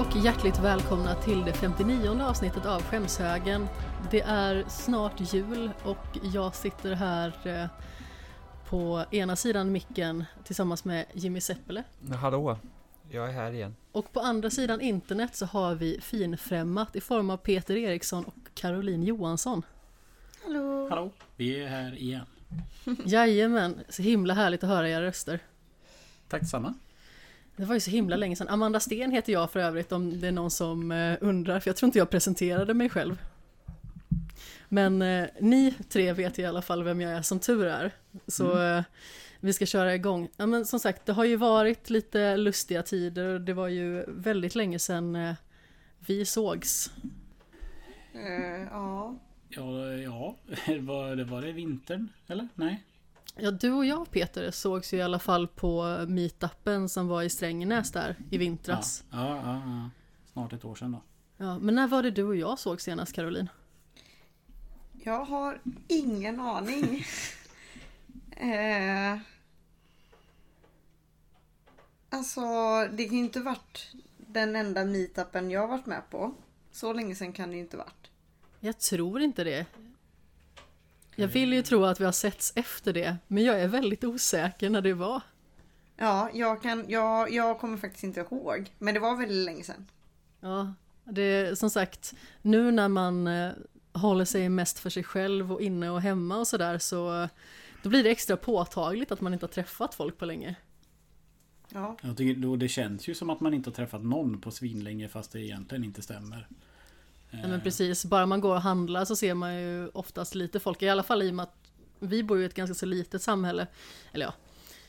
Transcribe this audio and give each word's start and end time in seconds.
Och 0.00 0.16
hjärtligt 0.16 0.58
välkomna 0.58 1.14
till 1.14 1.44
det 1.44 1.52
59 1.52 2.22
avsnittet 2.22 2.66
av 2.66 2.82
Skämshögen. 2.82 3.68
Det 4.10 4.20
är 4.20 4.64
snart 4.68 5.34
jul 5.34 5.70
och 5.84 6.18
jag 6.34 6.54
sitter 6.54 6.94
här 6.94 7.32
eh, 7.44 7.66
på 8.68 9.04
ena 9.10 9.36
sidan 9.36 9.72
micken 9.72 10.24
tillsammans 10.44 10.84
med 10.84 11.06
Jimmy 11.12 11.40
Seppele. 11.40 11.84
Hallå, 12.20 12.58
jag 13.10 13.28
är 13.28 13.32
här 13.32 13.52
igen. 13.52 13.76
Och 13.92 14.12
på 14.12 14.20
andra 14.20 14.50
sidan 14.50 14.80
internet 14.80 15.36
så 15.36 15.46
har 15.46 15.74
vi 15.74 16.00
finfrämmat 16.00 16.96
i 16.96 17.00
form 17.00 17.30
av 17.30 17.36
Peter 17.36 17.76
Eriksson 17.76 18.24
och 18.24 18.34
Caroline 18.54 19.02
Johansson. 19.02 19.62
Hallå! 20.44 20.88
Hallå, 20.90 21.10
vi 21.36 21.62
är 21.62 21.68
här 21.68 21.98
igen. 21.98 22.26
Jajamän, 23.04 23.80
så 23.88 24.02
himla 24.02 24.34
härligt 24.34 24.64
att 24.64 24.70
höra 24.70 24.88
era 24.88 25.02
röster. 25.02 25.40
Tack 26.28 26.40
detsamma. 26.40 26.74
Det 27.60 27.66
var 27.66 27.74
ju 27.74 27.80
så 27.80 27.90
himla 27.90 28.16
länge 28.16 28.36
sedan. 28.36 28.48
Amanda 28.48 28.80
Sten 28.80 29.10
heter 29.10 29.32
jag 29.32 29.50
för 29.50 29.60
övrigt 29.60 29.92
om 29.92 30.20
det 30.20 30.28
är 30.28 30.32
någon 30.32 30.50
som 30.50 30.92
eh, 30.92 31.18
undrar, 31.20 31.60
för 31.60 31.68
jag 31.68 31.76
tror 31.76 31.86
inte 31.86 31.98
jag 31.98 32.10
presenterade 32.10 32.74
mig 32.74 32.88
själv. 32.88 33.22
Men 34.68 35.02
eh, 35.02 35.28
ni 35.40 35.74
tre 35.88 36.12
vet 36.12 36.38
i 36.38 36.44
alla 36.44 36.62
fall 36.62 36.82
vem 36.82 37.00
jag 37.00 37.12
är 37.12 37.22
som 37.22 37.40
tur 37.40 37.66
är. 37.66 37.90
Så 38.26 38.62
eh, 38.62 38.82
vi 39.40 39.52
ska 39.52 39.66
köra 39.66 39.94
igång. 39.94 40.28
Ja, 40.36 40.46
men 40.46 40.66
som 40.66 40.80
sagt, 40.80 41.06
det 41.06 41.12
har 41.12 41.24
ju 41.24 41.36
varit 41.36 41.90
lite 41.90 42.36
lustiga 42.36 42.82
tider 42.82 43.34
och 43.34 43.40
det 43.40 43.52
var 43.52 43.68
ju 43.68 44.04
väldigt 44.08 44.54
länge 44.54 44.78
sedan 44.78 45.16
eh, 45.16 45.34
vi 45.98 46.24
sågs. 46.24 46.90
Eh, 48.12 48.62
ja. 48.70 49.16
Ja, 49.48 49.92
ja. 49.92 50.36
Var, 50.80 51.16
det, 51.16 51.24
var 51.24 51.42
det 51.42 51.52
vintern? 51.52 52.08
Eller? 52.26 52.48
Nej? 52.54 52.84
Ja, 53.36 53.50
du 53.50 53.72
och 53.72 53.84
jag 53.86 54.10
Peter 54.10 54.50
sågs 54.50 54.94
ju 54.94 54.96
i 54.96 55.02
alla 55.02 55.18
fall 55.18 55.48
på 55.48 56.04
meetupen 56.08 56.88
som 56.88 57.08
var 57.08 57.22
i 57.22 57.30
Strängnäs 57.30 57.92
där 57.92 58.10
i 58.10 58.24
Ja, 58.30 58.38
vintras. 58.38 59.04
ja, 59.10 59.36
ja, 59.36 59.62
ja. 59.66 59.90
Snart 60.32 60.52
ett 60.52 60.64
år 60.64 60.74
sedan 60.74 60.92
då. 60.92 61.02
Ja, 61.44 61.58
men 61.58 61.74
när 61.74 61.88
var 61.88 62.02
det 62.02 62.10
du 62.10 62.22
och 62.24 62.36
jag 62.36 62.58
såg 62.58 62.80
senast 62.80 63.12
Caroline? 63.12 63.48
Jag 64.92 65.24
har 65.24 65.60
ingen 65.88 66.40
aning. 66.40 67.04
eh, 68.36 69.18
alltså, 72.10 72.40
det 72.92 73.04
kan 73.04 73.16
ju 73.16 73.24
inte 73.24 73.40
varit 73.40 73.92
den 74.16 74.56
enda 74.56 74.84
meetupen 74.84 75.50
jag 75.50 75.60
har 75.60 75.68
varit 75.68 75.86
med 75.86 76.02
på. 76.10 76.34
Så 76.72 76.92
länge 76.92 77.14
sedan 77.14 77.32
kan 77.32 77.48
det 77.50 77.54
ju 77.54 77.60
inte 77.62 77.76
varit. 77.76 78.10
Jag 78.60 78.78
tror 78.78 79.20
inte 79.20 79.44
det. 79.44 79.66
Jag 81.20 81.28
vill 81.28 81.52
ju 81.52 81.62
tro 81.62 81.84
att 81.84 82.00
vi 82.00 82.04
har 82.04 82.12
setts 82.12 82.52
efter 82.56 82.92
det, 82.92 83.16
men 83.26 83.44
jag 83.44 83.60
är 83.60 83.68
väldigt 83.68 84.04
osäker 84.04 84.70
när 84.70 84.80
det 84.82 84.94
var. 84.94 85.20
Ja, 85.96 86.30
jag, 86.34 86.62
kan, 86.62 86.84
jag, 86.88 87.32
jag 87.32 87.58
kommer 87.58 87.76
faktiskt 87.76 88.04
inte 88.04 88.20
ihåg. 88.20 88.70
Men 88.78 88.94
det 88.94 89.00
var 89.00 89.16
väldigt 89.16 89.44
länge 89.44 89.64
sedan. 89.64 89.86
Ja, 90.40 90.74
det 91.04 91.22
är 91.22 91.54
som 91.54 91.70
sagt, 91.70 92.14
nu 92.42 92.70
när 92.70 92.88
man 92.88 93.26
eh, 93.26 93.50
håller 93.92 94.24
sig 94.24 94.48
mest 94.48 94.78
för 94.78 94.90
sig 94.90 95.04
själv 95.04 95.52
och 95.52 95.60
inne 95.62 95.90
och 95.90 96.00
hemma 96.00 96.38
och 96.38 96.46
sådär 96.46 96.78
så 96.78 97.28
då 97.82 97.88
blir 97.88 98.04
det 98.04 98.10
extra 98.10 98.36
påtagligt 98.36 99.12
att 99.12 99.20
man 99.20 99.32
inte 99.32 99.46
har 99.46 99.52
träffat 99.52 99.94
folk 99.94 100.18
på 100.18 100.24
länge. 100.24 100.54
Ja, 101.68 101.96
Jag 102.02 102.16
tycker, 102.16 102.40
då 102.40 102.56
det 102.56 102.68
känns 102.68 103.08
ju 103.08 103.14
som 103.14 103.30
att 103.30 103.40
man 103.40 103.54
inte 103.54 103.70
har 103.70 103.74
träffat 103.74 104.02
någon 104.02 104.40
på 104.40 104.50
svinlänge 104.50 105.08
fast 105.08 105.32
det 105.32 105.40
egentligen 105.40 105.84
inte 105.84 106.02
stämmer. 106.02 106.48
Nej 107.30 107.48
men 107.48 107.60
precis, 107.60 108.04
bara 108.04 108.26
man 108.26 108.40
går 108.40 108.54
och 108.54 108.62
handlar 108.62 109.04
så 109.04 109.16
ser 109.16 109.34
man 109.34 109.54
ju 109.54 109.88
oftast 109.88 110.34
lite 110.34 110.60
folk, 110.60 110.82
i 110.82 110.88
alla 110.88 111.02
fall 111.02 111.22
i 111.22 111.30
och 111.30 111.34
med 111.34 111.42
att 111.42 111.56
vi 111.98 112.22
bor 112.22 112.36
ju 112.36 112.42
i 112.42 112.46
ett 112.46 112.54
ganska 112.54 112.74
så 112.74 112.86
litet 112.86 113.22
samhälle. 113.22 113.66
Eller 114.12 114.26
ja, 114.26 114.34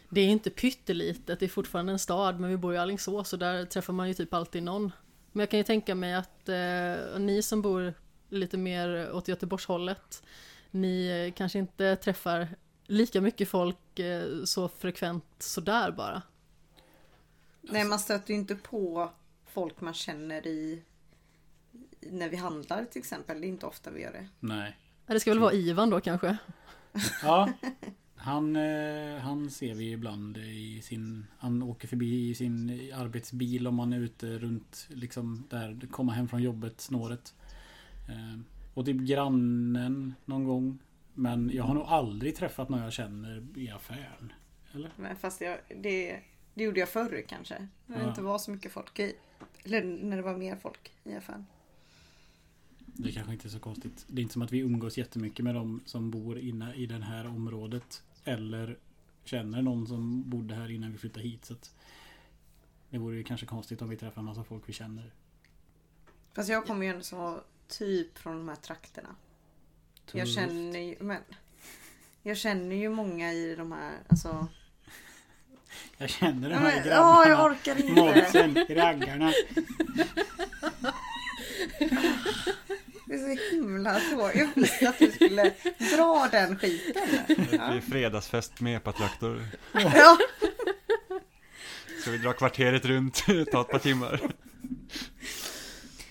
det 0.09 0.22
är 0.22 0.28
inte 0.28 0.50
pyttelitet, 0.50 1.40
det 1.40 1.46
är 1.46 1.50
fortfarande 1.50 1.91
en 1.91 2.00
stad, 2.00 2.40
men 2.40 2.50
vi 2.50 2.57
bor 2.57 2.74
i 2.74 2.78
Alingsås 2.78 3.34
och 3.34 3.40
där 3.40 3.66
träffar 3.66 3.94
man 3.94 4.07
ju 4.07 4.13
typ 4.13 4.34
alltid 4.34 4.63
någon. 4.63 4.91
Men 5.31 5.40
jag 5.40 5.50
kan 5.50 5.57
ju 5.57 5.63
tänka 5.63 5.96
mig 5.96 6.13
att 6.13 6.50
eh, 6.50 7.19
ni 7.19 7.41
som 7.44 7.62
bor 7.62 7.94
lite 8.30 8.57
mer 8.57 9.12
åt 9.13 9.28
Göteborgshållet, 9.28 10.24
ni 10.72 11.25
eh, 11.28 11.38
kanske 11.38 11.59
inte 11.59 11.96
träffar 11.96 12.47
lika 12.88 13.22
mycket 13.22 13.50
folk 13.50 14.00
eh, 14.00 14.44
så 14.44 14.68
frekvent 14.68 15.25
sådär 15.40 15.91
bara. 15.91 16.22
nej 17.62 17.84
man 17.85 18.00
stöter 18.00 18.34
ju 18.34 18.40
inte 18.40 18.56
på 18.56 19.12
folk 19.46 19.81
man 19.81 19.94
känner 19.94 20.47
i 20.47 20.84
när 22.01 22.29
vi 22.29 22.35
handlar 22.35 22.85
till 22.85 23.00
exempel. 23.00 23.41
Det 23.41 23.47
är 23.47 23.50
inte 23.50 23.66
ofta 23.66 23.91
vi 23.91 24.01
gör 24.01 24.12
det. 24.12 24.28
Nej. 24.39 24.78
Ja, 25.06 25.13
Det 25.13 25.19
ska 25.19 25.31
väl 25.31 25.39
vara 25.39 25.53
Ivan 25.53 25.89
då 25.89 26.01
kanske? 26.01 26.38
Ja. 27.23 27.50
Han, 28.16 28.56
eh, 28.56 29.17
han 29.22 29.50
ser 29.50 29.73
vi 29.75 29.91
ibland 29.91 30.38
i 30.38 30.81
sin... 30.81 31.25
Han 31.38 31.63
åker 31.63 31.88
förbi 31.88 32.29
i 32.29 32.35
sin 32.35 32.69
arbetsbil 32.95 33.67
om 33.67 33.75
man 33.75 33.94
är 33.94 34.00
ute 34.00 34.38
runt 34.38 34.88
liksom 34.89 35.47
där, 35.50 35.88
komma 35.91 36.12
hem 36.12 36.28
från 36.28 36.41
jobbet 36.44 36.81
snåret. 36.81 37.34
Eh, 38.09 38.39
och 38.73 38.85
typ 38.85 38.97
grannen 38.97 40.16
någon 40.25 40.44
gång. 40.44 40.79
Men 41.13 41.51
jag 41.53 41.63
har 41.63 41.73
nog 41.73 41.83
aldrig 41.88 42.35
träffat 42.35 42.69
någon 42.69 42.79
jag 42.81 42.94
känner 42.94 43.45
i 43.56 43.69
affären. 43.69 44.33
Eller? 44.73 44.91
Men 44.95 45.16
fast 45.16 45.41
jag, 45.41 45.57
det, 45.81 46.19
det 46.53 46.63
gjorde 46.63 46.79
jag 46.79 46.89
förr 46.89 47.23
kanske. 47.28 47.68
När 47.85 47.97
det 47.97 48.03
Ja. 48.03 48.09
inte 48.09 48.22
var 48.22 48.38
så 48.38 48.51
mycket 48.51 48.72
folk 48.72 49.00
i. 49.00 49.13
Eller 49.63 49.83
när 49.83 50.18
det 50.18 50.23
var 50.23 50.38
mer 50.38 50.56
folk 50.56 50.91
i 51.03 51.13
affären. 51.16 51.45
Det 52.94 53.12
kanske 53.12 53.34
inte 53.34 53.47
är 53.47 53.50
så 53.50 53.59
konstigt. 53.59 54.06
Det 54.07 54.22
är 54.22 54.24
inte 54.24 54.34
som 54.34 54.41
att 54.41 54.52
vi 54.52 54.59
umgås 54.59 54.97
jättemycket 54.97 55.46
med 55.46 55.56
de 55.56 55.81
som 55.85 56.12
bor 56.12 56.40
inne 56.40 56.74
i 56.74 56.85
det 56.85 57.03
här 57.03 57.28
området. 57.28 58.03
Eller 58.24 58.78
känner 59.24 59.62
någon 59.62 59.88
som 59.88 60.29
bodde 60.29 60.56
här 60.56 60.72
innan 60.72 60.91
vi 60.91 60.97
flyttade 60.97 61.28
hit. 61.28 61.46
Så 61.46 61.56
det 62.90 62.97
vore 62.97 63.16
ju 63.16 63.24
kanske 63.24 63.46
konstigt 63.46 63.81
om 63.81 63.90
vi 63.90 63.97
träffar 63.97 64.22
en 64.22 64.25
massa 64.25 64.44
folk 64.44 64.63
vi 64.69 64.74
känner. 64.74 65.12
Fast 66.34 66.50
jag 66.50 66.66
kommer 66.66 66.85
ju 66.85 66.91
ändå 66.91 67.03
så 67.03 67.41
typ 67.68 68.18
från 68.18 68.38
de 68.38 68.47
här 68.47 68.56
trakterna. 68.56 69.16
Jag 70.12 70.28
känner 70.28 70.80
ju, 70.80 70.96
men. 71.00 71.22
Jag 72.24 72.38
känner 72.38 72.75
ju 72.75 72.90
många 72.90 73.34
i 73.34 73.56
de 73.56 73.72
här, 73.72 73.94
alltså. 74.09 74.47
Jag 75.97 76.09
känner 76.09 76.50
de 76.50 76.56
här 76.56 76.63
men, 76.63 76.84
grabbarna. 76.84 77.25
ja, 77.25 77.30
jag 77.30 77.51
orkar 77.51 77.75
inte. 77.75 78.01
Målsen, 78.01 78.56
raggarna. 78.69 79.34
Det 83.12 83.16
är 83.18 83.36
så 83.36 83.56
himla 83.56 84.00
tråkigt. 84.00 84.40
Jag 84.40 84.50
visste 84.56 84.90
att 84.90 85.00
du 85.00 85.12
skulle 85.12 85.54
dra 85.96 86.28
den 86.32 86.58
skiten. 86.60 87.04
Det 87.28 87.36
blir 87.36 87.82
fredagsfest 87.90 88.62
med 88.62 88.78
epatraktor. 88.78 89.46
Ja. 89.74 90.18
Ska 92.02 92.12
vi 92.12 92.18
dra 92.18 92.34
kvarteret 92.34 92.86
runt, 92.86 93.24
ta 93.26 93.62
ett 93.62 93.70
par 93.70 93.80
timmar. 93.80 94.22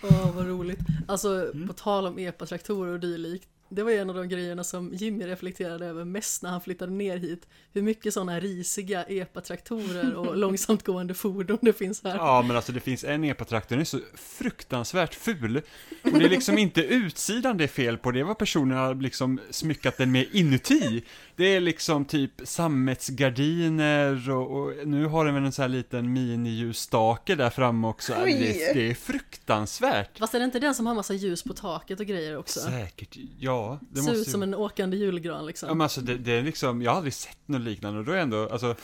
Åh, 0.03 0.35
vad 0.37 0.47
roligt. 0.47 0.79
Alltså, 1.09 1.51
Mm. 1.55 1.67
på 1.69 1.73
tal 1.75 2.07
om 2.07 2.19
epatraktorer 2.19 2.93
och 2.93 3.01
dylikt. 3.01 3.49
Det 3.73 3.83
var 3.83 3.91
ju 3.91 3.97
en 3.97 4.11
av 4.11 4.17
de 4.17 4.29
grejerna 4.29 4.65
som 4.65 4.95
Jimmy 4.95 5.27
reflekterade 5.27 5.87
över 5.87 6.05
mest 6.05 6.43
när 6.43 6.51
han 6.51 6.61
flyttade 6.61 6.93
ner 6.93 7.17
hit. 7.17 7.47
Hur 7.73 7.83
mycket 7.83 8.15
sådana 8.15 8.41
risiga 8.41 9.05
epatraktorer 9.05 10.15
och 10.15 10.37
långsamt 10.37 10.85
gående 10.85 11.15
fordon 11.15 11.59
det 11.61 11.73
finns 11.73 12.05
här. 12.05 12.17
Ja, 12.17 12.43
men 12.47 12.57
alltså 12.57 12.73
det 12.73 12.81
finns 12.81 13.05
en 13.05 13.25
epatraktor, 13.25 13.77
den 13.77 13.81
är 13.81 13.85
så 13.85 13.99
fruktansvärt 14.15 15.15
ful. 15.15 15.63
Och 16.03 16.19
det 16.19 16.25
är 16.25 16.29
liksom 16.29 16.59
inte 16.59 16.81
utsidan 16.81 17.57
det 17.57 17.65
är 17.65 17.69
fel 17.69 17.99
på, 17.99 18.11
det 18.11 18.23
vad 18.23 18.39
personen 18.39 18.79
har 18.79 18.95
liksom 18.95 19.41
smyckat 19.51 19.97
den 19.97 20.13
med 20.13 20.27
inuti. 20.33 21.05
Det 21.37 21.45
är 21.45 21.61
liksom 21.61 22.05
typ 22.05 22.33
sammetsgardiner 22.45 24.31
och, 24.31 24.61
och 24.61 24.89
nu 24.89 25.07
har 25.07 25.25
den 25.25 25.35
väl 25.35 25.45
en 25.45 25.53
sån 25.53 25.63
här 25.63 25.69
liten 25.69 26.13
miniljusstake 26.13 27.35
där 27.35 27.51
framme 27.51 27.87
också. 27.87 28.13
Det, 28.13 28.75
det 28.75 28.91
är 28.91 28.95
fruktansvärt. 28.95 30.19
Fast 30.19 30.35
är 30.35 30.39
det 30.39 30.45
inte 30.45 30.59
den 30.59 30.75
som 30.75 30.87
har 30.87 30.95
massa 30.95 31.15
ljus 31.15 31.43
på 31.43 31.53
taket 31.53 32.01
och 32.01 32.07
grejer 32.07 32.37
också? 32.37 32.61
Säkert, 32.61 33.17
ja. 33.39 33.60
Det 33.91 34.03
Ser 34.03 34.13
ut 34.13 34.19
måste 34.19 34.31
som 34.31 34.43
ju... 34.43 34.49
en 34.49 34.55
åkande 34.55 34.97
julgran 34.97 35.47
liksom. 35.47 35.69
Ja 35.69 35.75
men 35.75 35.81
alltså 35.81 36.01
det, 36.01 36.19
det 36.19 36.33
är 36.33 36.43
liksom, 36.43 36.83
jag 36.83 36.91
har 36.91 36.97
aldrig 36.97 37.15
sett 37.15 37.49
något 37.49 37.61
liknande 37.61 37.99
och 37.99 38.05
då 38.05 38.13
är 38.13 38.17
ändå, 38.17 38.49
alltså 38.49 38.77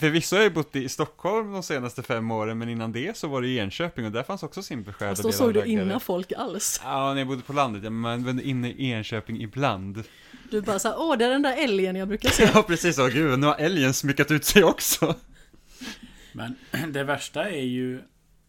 Förvisso 0.00 0.36
har 0.36 0.42
jag 0.42 0.54
bott 0.54 0.76
i 0.76 0.88
Stockholm 0.88 1.52
de 1.52 1.62
senaste 1.62 2.02
fem 2.02 2.30
åren, 2.30 2.58
men 2.58 2.68
innan 2.68 2.92
det 2.92 3.16
så 3.16 3.28
var 3.28 3.42
det 3.42 3.48
i 3.48 3.58
Enköping 3.58 4.06
och 4.06 4.12
där 4.12 4.22
fanns 4.22 4.42
också 4.42 4.62
sin 4.62 4.82
beskärda 4.82 5.10
Fast 5.10 5.22
då 5.22 5.32
såg 5.32 5.54
du 5.54 5.64
innan 5.64 6.00
folk 6.00 6.32
alls. 6.32 6.80
Ja, 6.84 7.12
när 7.12 7.20
jag 7.20 7.28
bodde 7.28 7.42
på 7.42 7.52
landet, 7.52 7.84
ja, 7.84 7.90
men 7.90 8.00
man 8.00 8.36
var 8.36 8.42
inne 8.42 8.70
i 8.70 8.90
Enköping 8.90 9.42
ibland. 9.42 10.04
Du 10.50 10.60
bara 10.60 10.78
såhär, 10.78 10.96
åh 10.98 11.18
det 11.18 11.24
är 11.24 11.30
den 11.30 11.42
där 11.42 11.64
älgen 11.64 11.96
jag 11.96 12.08
brukar 12.08 12.28
se. 12.28 12.50
Ja, 12.54 12.62
precis, 12.62 12.98
och 12.98 13.10
gud, 13.10 13.38
nu 13.38 13.46
har 13.46 13.54
älgen 13.54 13.94
smyckat 13.94 14.30
ut 14.30 14.44
sig 14.44 14.64
också. 14.64 15.14
Men 16.32 16.54
det 16.92 17.04
värsta 17.04 17.50
är 17.50 17.64
ju 17.64 18.02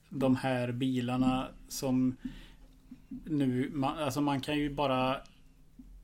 de 0.10 0.36
här 0.36 0.72
bilarna 0.72 1.48
som 1.70 2.18
nu, 3.26 3.70
man, 3.74 3.98
alltså 3.98 4.22
man 4.22 4.42
kan 4.42 4.58
ju 4.58 4.74
bara 4.74 5.18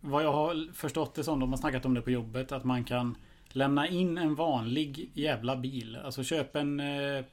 vad 0.02 0.24
jag 0.24 0.34
har 0.34 0.74
förstått 0.74 1.16
det 1.16 1.24
som, 1.24 1.40
de 1.40 1.50
har 1.50 1.58
snackat 1.58 1.86
om 1.86 1.94
det 1.94 2.02
på 2.02 2.12
jobbet, 2.12 2.52
att 2.52 2.64
man 2.64 2.84
kan 2.84 3.18
lämna 3.50 3.88
in 3.88 4.18
en 4.18 4.36
vanlig 4.36 5.12
jävla 5.14 5.56
bil. 5.56 5.96
Alltså 5.96 6.24
köp 6.24 6.56
en 6.56 6.80
eh, 6.80 7.26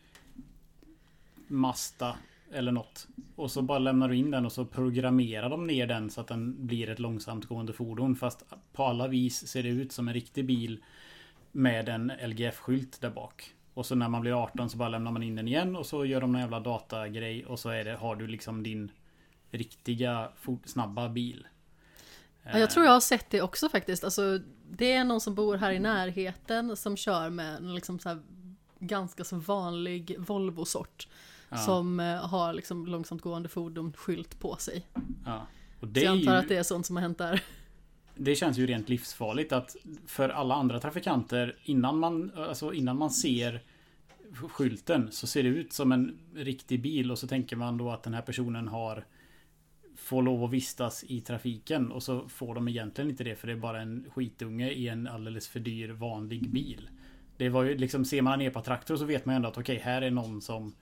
Mazda 1.49 2.17
eller 2.53 2.73
något. 2.73 3.09
Och 3.37 3.51
så 3.51 3.63
bara 3.63 3.79
lämnar 3.79 4.09
du 4.09 4.17
in 4.17 4.31
den 4.31 4.47
och 4.47 4.53
så 4.53 4.65
programmerar 4.65 5.51
de 5.51 5.67
ner 5.67 5.87
den 5.87 6.11
så 6.11 6.21
att 6.21 6.29
den 6.29 6.67
blir 6.67 6.91
ett 6.91 6.99
långsamt 6.99 7.47
gående 7.47 7.73
fordon. 7.73 8.17
Fast 8.17 8.45
på 8.73 8.85
alla 8.85 9.09
vis 9.09 9.49
ser 9.49 9.63
det 9.63 9.69
ut 9.69 9.93
som 9.93 10.09
en 10.09 10.15
riktig 10.15 10.45
bil 10.45 10.83
med 11.53 11.89
en 11.89 12.13
LGF-skylt 12.27 13.01
där 13.01 13.11
bak. 13.11 13.55
Och 13.75 13.87
så 13.87 13.95
när 13.95 14.09
man 14.09 14.21
blir 14.21 14.43
18 14.43 14.71
så 14.71 14.79
bara 14.79 14.89
lämnar 14.89 15.13
man 15.13 15.23
in 15.23 15.37
den 15.37 15.49
igen 15.49 15.77
och 15.77 15.87
så 15.87 16.05
gör 16.05 16.21
de 16.21 16.35
en 16.35 16.41
jävla 16.41 16.61
datagrej 16.61 17.47
och 17.47 17.59
så 17.59 17.69
är 17.69 17.85
det, 17.85 17.97
har 17.97 18.17
du 18.17 18.27
liksom 18.27 18.63
din 18.63 18.91
riktiga 19.51 20.29
fort, 20.37 20.63
snabba 20.65 21.09
bil. 21.09 21.47
Ja, 22.53 22.59
jag 22.59 22.71
tror 22.71 22.85
jag 22.85 22.93
har 22.93 23.01
sett 23.01 23.31
det 23.31 23.43
också 23.43 23.69
faktiskt. 23.69 24.05
Alltså, 24.05 24.41
det 24.71 24.93
är 24.93 25.05
någon 25.05 25.21
som 25.21 25.35
bor 25.35 25.57
här 25.57 25.73
i 25.73 25.79
närheten 25.79 26.77
som 26.77 26.97
kör 26.97 27.31
med 27.31 27.63
liksom 27.63 27.99
så 27.99 28.19
ganska 28.79 29.25
så 29.25 29.37
vanlig 29.37 30.17
Volvo-sort. 30.19 31.09
Ja. 31.49 31.57
Som 31.57 32.01
eh, 32.01 32.27
har 32.27 32.53
liksom 32.53 32.87
långsamt 32.87 33.23
gående 33.23 33.49
fordon 33.49 33.93
skylt 33.97 34.41
på 34.41 34.57
sig. 34.57 34.87
Ja. 35.27 35.47
Och 35.81 35.81
Så 35.81 35.87
det, 35.87 36.01
jag 36.01 36.15
är 36.15 36.19
antar 36.19 36.33
ju, 36.33 36.39
att 36.39 36.49
det 36.49 36.57
är 36.57 36.63
sånt 36.63 36.87
som 36.87 36.97
har 36.97 37.01
hänt 37.01 37.19
där. 37.19 37.43
det 38.15 38.35
känns 38.35 38.59
ju 38.59 38.67
rent 38.67 38.89
livsfarligt 38.89 39.53
att 39.53 39.77
för 40.07 40.29
alla 40.29 40.55
andra 40.55 40.81
trafikanter 40.81 41.57
innan 41.63 41.99
man, 41.99 42.33
alltså 42.37 42.73
innan 42.73 42.99
man 42.99 43.11
ser 43.11 43.63
skylten 44.49 45.13
så 45.13 45.27
ser 45.27 45.43
det 45.43 45.49
ut 45.49 45.73
som 45.73 45.93
en 45.93 46.19
riktig 46.35 46.83
bil 46.83 47.11
och 47.11 47.19
så 47.19 47.27
tänker 47.27 47.57
man 47.57 47.79
då 47.79 47.91
att 47.91 48.03
den 48.03 48.15
här 48.15 48.23
personen 48.23 48.69
har 48.69 49.05
får 50.09 50.23
lov 50.23 50.45
att 50.45 50.51
vistas 50.51 51.05
i 51.09 51.21
trafiken 51.21 51.93
och 51.93 52.03
så 52.03 52.29
får 52.29 52.55
de 52.55 52.69
egentligen 52.69 53.11
inte 53.11 53.25
det 53.25 53.37
för 53.37 53.47
det 53.47 53.53
är 53.53 53.57
bara 53.57 53.81
en 53.81 54.07
skitunge 54.15 54.71
i 54.71 54.89
en 54.89 55.07
alldeles 55.09 55.49
för 55.49 55.61
dyr 55.61 55.89
vanlig 55.89 56.51
bil. 56.51 56.89
Det 57.37 57.49
var 57.49 57.63
ju 57.63 57.79
liksom, 57.79 58.05
ser 58.05 58.23
man 58.23 58.41
en 58.41 58.47
epa-traktor 58.47 58.97
så 58.97 59.05
vet 59.05 59.27
man 59.27 59.35
ju 59.35 59.37
ändå 59.37 59.49
att 59.49 59.59
okej, 59.59 59.81
här 59.85 60.03
är 60.03 60.11
någon 60.11 60.43
som 60.43 60.75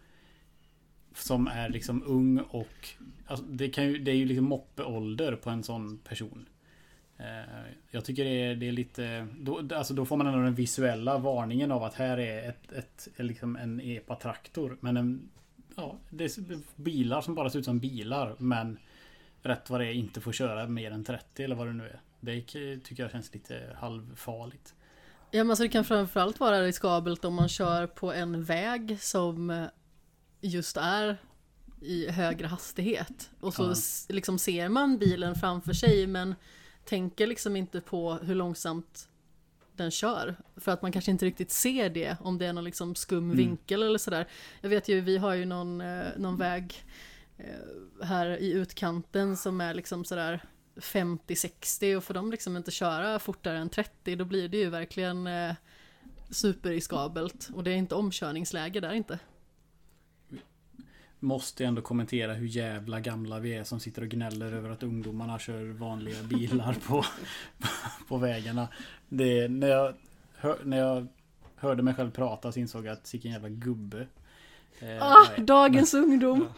som 1.14 1.46
är 1.46 1.68
liksom 1.68 2.02
ung 2.06 2.38
och 2.38 2.88
alltså, 3.26 3.44
det, 3.46 3.68
kan 3.68 3.84
ju, 3.84 3.98
det 3.98 4.10
är 4.10 4.16
ju 4.16 4.24
liksom 4.24 4.44
moppeålder 4.44 5.36
på 5.36 5.50
en 5.50 5.62
sån 5.62 5.98
person. 5.98 6.48
Eh, 7.18 7.72
Jag 7.90 8.04
tycker 8.04 8.24
det 8.24 8.42
är, 8.42 8.54
det 8.54 8.68
är 8.68 8.72
lite... 8.72 9.26
Då, 9.40 9.68
alltså 9.74 9.94
då 9.94 10.04
får 10.04 10.16
man 10.16 10.26
ändå 10.26 10.38
den 10.38 10.54
visuella 10.54 11.18
varningen 11.18 11.72
av 11.72 11.82
att 11.82 11.94
här 11.94 12.18
är 12.18 12.48
ett, 12.48 12.72
ett, 12.72 13.08
liksom 13.16 13.56
en 13.56 13.80
epa-traktor. 13.80 14.76
Men 14.80 14.96
en... 14.96 15.28
Ja, 15.76 15.98
det 16.10 16.24
är 16.24 16.82
bilar 16.82 17.20
som 17.20 17.34
bara 17.34 17.50
ser 17.50 17.58
ut 17.58 17.64
som 17.64 17.78
bilar. 17.78 18.34
Men 18.38 18.78
rätt 19.48 19.70
vad 19.70 19.80
det 19.80 19.86
är 19.86 19.92
inte 19.92 20.20
får 20.20 20.32
köra 20.32 20.66
mer 20.66 20.90
än 20.90 21.04
30 21.04 21.44
eller 21.44 21.56
vad 21.56 21.66
det 21.66 21.72
nu 21.72 21.84
är. 21.84 22.00
Det 22.20 22.40
tycker 22.40 23.02
jag 23.02 23.10
känns 23.12 23.34
lite 23.34 23.76
halvfarligt. 23.80 24.74
Ja 25.30 25.44
men 25.44 25.50
alltså 25.50 25.62
det 25.62 25.68
kan 25.68 25.84
framförallt 25.84 26.40
vara 26.40 26.62
riskabelt 26.62 27.24
om 27.24 27.34
man 27.34 27.48
kör 27.48 27.86
på 27.86 28.12
en 28.12 28.44
väg 28.44 28.96
som 29.00 29.66
just 30.40 30.76
är 30.76 31.16
i 31.80 32.10
högre 32.10 32.46
hastighet. 32.46 33.30
Och 33.40 33.54
så 33.54 33.62
Ja. 33.62 33.74
liksom 34.14 34.38
ser 34.38 34.68
man 34.68 34.98
bilen 34.98 35.34
framför 35.34 35.72
sig 35.72 36.06
men 36.06 36.34
tänker 36.84 37.26
liksom 37.26 37.56
inte 37.56 37.80
på 37.80 38.14
hur 38.14 38.34
långsamt 38.34 39.08
den 39.72 39.90
kör. 39.90 40.36
För 40.56 40.72
att 40.72 40.82
man 40.82 40.92
kanske 40.92 41.10
inte 41.10 41.24
riktigt 41.26 41.50
ser 41.50 41.90
det 41.90 42.16
om 42.20 42.38
det 42.38 42.46
är 42.46 42.52
någon 42.52 42.64
liksom 42.64 42.94
skum 42.94 43.18
Mm. 43.24 43.36
vinkel 43.36 43.82
eller 43.82 43.98
sådär. 43.98 44.26
Jag 44.60 44.68
vet 44.70 44.88
ju, 44.88 45.00
vi 45.00 45.18
har 45.18 45.34
ju 45.34 45.44
någon, 45.44 45.80
eh, 45.80 46.04
någon 46.16 46.36
väg 46.36 46.84
Eh, 47.38 48.06
här 48.06 48.26
i 48.36 48.52
utkanten 48.52 49.36
som 49.36 49.60
är 49.60 49.74
liksom 49.74 50.04
sådär 50.04 50.42
50-60 50.76 51.96
och 51.96 52.04
får 52.04 52.14
de 52.14 52.30
liksom 52.30 52.56
inte 52.56 52.70
köra 52.70 53.18
fortare 53.18 53.58
än 53.58 53.68
30 53.68 54.16
då 54.16 54.24
blir 54.24 54.48
det 54.48 54.56
ju 54.56 54.70
verkligen 54.70 55.26
eh, 55.26 55.54
superriskabelt. 56.30 57.48
Och 57.54 57.64
det 57.64 57.70
är 57.70 57.76
inte 57.76 57.94
omkörningsläge 57.94 58.80
där 58.80 58.92
inte. 58.92 59.18
Måste 61.20 61.64
ändå 61.64 61.82
kommentera 61.82 62.34
hur 62.34 62.46
jävla 62.46 63.00
gamla 63.00 63.38
vi 63.38 63.54
är 63.54 63.64
som 63.64 63.80
sitter 63.80 64.02
och 64.02 64.08
gnäller 64.08 64.52
över 64.52 64.70
att 64.70 64.82
ungdomarna 64.82 65.38
kör 65.38 65.64
vanliga 65.64 66.22
bilar 66.22 66.76
på, 66.86 67.04
på 68.08 68.16
vägarna. 68.16 68.68
Det, 69.08 69.48
när, 69.48 69.68
jag, 69.68 69.94
hör, 70.34 70.58
när 70.64 70.78
jag 70.78 71.06
hörde 71.56 71.82
mig 71.82 71.94
själv 71.94 72.10
prata 72.10 72.52
så 72.52 72.60
insåg 72.60 72.86
jag 72.86 72.92
att 72.92 73.06
sicken 73.06 73.32
jävla 73.32 73.48
gubbe. 73.48 74.06
Eh, 74.80 75.02
Ah, 75.02 75.26
nej. 75.36 75.44
dagens 75.46 75.94
ungdom! 75.94 76.48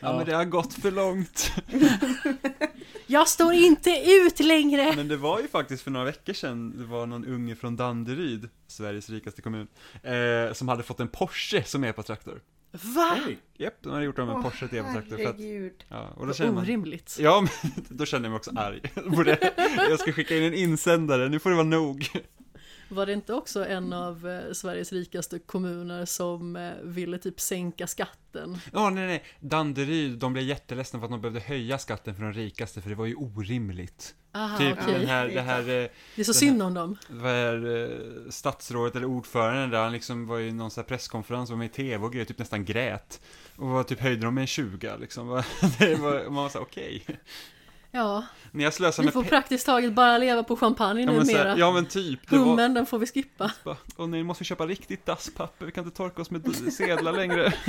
Ja, 0.00 0.16
men 0.16 0.26
det 0.26 0.34
har 0.34 0.44
gått 0.44 0.74
för 0.74 0.90
långt. 0.90 1.52
Jag 3.06 3.28
står 3.28 3.52
inte 3.52 3.90
ut 4.06 4.40
längre! 4.40 4.92
Men 4.96 5.08
det 5.08 5.16
var 5.16 5.40
ju 5.40 5.48
faktiskt 5.48 5.82
för 5.82 5.90
några 5.90 6.06
veckor 6.06 6.32
sedan, 6.32 6.78
det 6.78 6.84
var 6.84 7.06
någon 7.06 7.24
unge 7.24 7.56
från 7.56 7.76
Danderyd, 7.76 8.48
Sveriges 8.66 9.10
rikaste 9.10 9.42
kommun, 9.42 9.66
eh, 10.02 10.52
som 10.52 10.68
hade 10.68 10.82
fått 10.82 11.00
en 11.00 11.08
Porsche 11.08 11.62
som 11.64 11.84
är 11.84 11.92
på 11.92 12.02
traktor. 12.02 12.40
Va? 12.70 13.18
Japp, 13.56 13.74
de 13.80 13.92
hade 13.92 14.04
gjort 14.04 14.18
om 14.18 14.30
en 14.30 14.42
Porsche 14.42 14.68
till 14.68 14.78
epatraktor 14.78 15.16
för 15.16 15.24
att, 15.24 15.36
herregud. 15.36 15.72
ja, 15.88 16.08
och 16.16 16.26
då 16.26 16.32
känner 16.34 16.52
man 16.52 16.62
Orimligt. 16.62 17.16
Ja, 17.20 17.40
men 17.62 17.72
då 17.88 18.06
känner 18.06 18.24
jag 18.24 18.30
mig 18.30 18.36
också 18.36 18.50
arg. 18.56 18.80
Jag 19.90 20.00
ska 20.00 20.12
skicka 20.12 20.36
in 20.36 20.42
en 20.42 20.54
insändare, 20.54 21.28
nu 21.28 21.38
får 21.38 21.50
det 21.50 21.56
vara 21.56 21.66
nog. 21.66 22.08
Var 22.88 23.06
det 23.06 23.12
inte 23.12 23.34
också 23.34 23.66
en 23.66 23.92
av 23.92 24.28
eh, 24.28 24.52
Sveriges 24.52 24.92
rikaste 24.92 25.38
kommuner 25.38 26.04
som 26.04 26.56
eh, 26.56 26.72
ville 26.82 27.18
typ 27.18 27.40
sänka 27.40 27.86
skatten? 27.86 28.58
Ja, 28.72 28.90
nej, 28.90 29.06
nej, 29.06 29.24
Danderyd, 29.40 30.18
de 30.18 30.32
blev 30.32 30.44
jätteledsna 30.44 30.98
för 30.98 31.04
att 31.04 31.10
de 31.10 31.20
behövde 31.20 31.40
höja 31.40 31.78
skatten 31.78 32.14
för 32.14 32.22
de 32.22 32.32
rikaste, 32.32 32.82
för 32.82 32.88
det 32.90 32.96
var 32.96 33.06
ju 33.06 33.14
orimligt. 33.14 34.14
Aha, 34.32 34.58
typ 34.58 34.78
okej. 34.82 34.94
den 34.98 35.06
här, 35.06 35.28
det 35.28 35.40
här, 35.40 35.60
eh, 35.60 35.88
Det 36.14 36.20
är 36.20 36.24
så 36.24 36.34
synd 36.34 36.62
om 36.62 36.74
dem. 36.74 36.96
vad 37.08 37.32
är 37.32 37.82
eh, 37.82 38.30
statsrådet 38.30 38.96
eller 38.96 39.06
ordföranden 39.06 39.70
där, 39.70 39.82
han 39.82 39.92
liksom 39.92 40.26
var 40.26 40.40
i 40.40 40.52
någon 40.52 40.70
sån 40.70 40.82
här 40.82 40.88
presskonferens, 40.88 41.50
var 41.50 41.56
med 41.56 41.66
i 41.66 41.68
tv 41.68 42.04
och 42.04 42.12
grejer, 42.12 42.24
typ 42.24 42.38
nästan 42.38 42.64
grät. 42.64 43.20
Och 43.56 43.68
var 43.68 43.82
typ 43.82 44.00
höjde 44.00 44.24
de 44.24 44.34
med 44.34 44.42
en 44.42 44.46
20 44.46 44.96
liksom. 45.00 45.28
Det 45.78 45.94
var, 45.94 46.24
man 46.24 46.34
var 46.34 46.48
så 46.48 46.58
här, 46.58 46.64
okej. 46.64 47.04
Ja, 47.96 48.24
Ni 48.52 48.64
har 48.64 48.70
slösat 48.70 49.04
vi 49.06 49.10
får 49.10 49.22
praktiskt 49.24 49.66
taget 49.66 49.92
bara 49.92 50.18
leva 50.18 50.42
på 50.42 50.56
champagne 50.56 51.00
ja, 51.00 51.06
men, 51.12 51.14
här, 51.14 51.24
numera. 51.26 51.58
ja 51.58 51.72
men 51.72 51.86
typ. 51.86 52.30
Det 52.30 52.38
var, 52.38 52.44
Hummen, 52.44 52.74
den 52.74 52.86
får 52.86 52.98
vi 52.98 53.06
skippa. 53.06 53.52
Åh 53.64 53.74
nej, 53.96 54.06
nu 54.08 54.22
måste 54.22 54.42
vi 54.42 54.46
köpa 54.46 54.66
riktigt 54.66 55.06
dasspapper, 55.06 55.66
vi 55.66 55.72
kan 55.72 55.84
inte 55.84 55.96
torka 55.96 56.22
oss 56.22 56.30
med 56.30 56.54
sedlar 56.72 57.12
längre. 57.12 57.52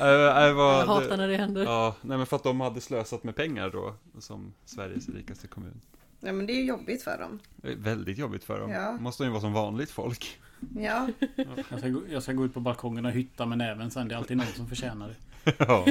Äh, 0.00 0.06
äh, 0.06 0.52
vad- 0.54 0.80
Jag 0.80 0.86
hatar 0.86 1.16
när 1.16 1.28
det 1.28 1.36
händer. 1.36 1.64
Ja, 1.64 1.94
nej 2.02 2.18
men 2.18 2.26
för 2.26 2.36
att 2.36 2.42
de 2.42 2.60
hade 2.60 2.80
slösat 2.80 3.24
med 3.24 3.36
pengar 3.36 3.70
då, 3.70 3.94
som 4.18 4.54
Sveriges 4.64 5.08
rikaste 5.08 5.46
kommun. 5.46 5.80
Ja 6.20 6.32
men 6.32 6.46
det 6.46 6.52
är 6.52 6.54
ju 6.56 6.64
jobbigt 6.64 7.02
för 7.02 7.18
dem. 7.18 7.38
Det 7.56 7.68
är 7.72 7.76
väldigt 7.76 8.18
jobbigt 8.18 8.44
för 8.44 8.60
dem. 8.60 8.70
Ja. 8.70 8.92
Måste 8.92 9.24
ju 9.24 9.30
vara 9.30 9.40
som 9.40 9.52
vanligt 9.52 9.90
folk. 9.90 10.40
Ja, 10.76 11.08
jag, 11.70 11.78
ska, 11.78 11.88
gå- 11.88 12.02
jag 12.10 12.22
ska 12.22 12.32
gå 12.32 12.44
ut 12.44 12.54
på 12.54 12.60
balkongen 12.60 13.06
och 13.06 13.12
hytta 13.12 13.46
med 13.46 13.58
näven 13.58 13.90
sen. 13.90 14.08
Det 14.08 14.14
är 14.14 14.16
alltid 14.16 14.36
någon 14.36 14.46
som 14.46 14.68
förtjänar 14.68 15.08
det. 15.08 15.54
Ja. 15.58 15.86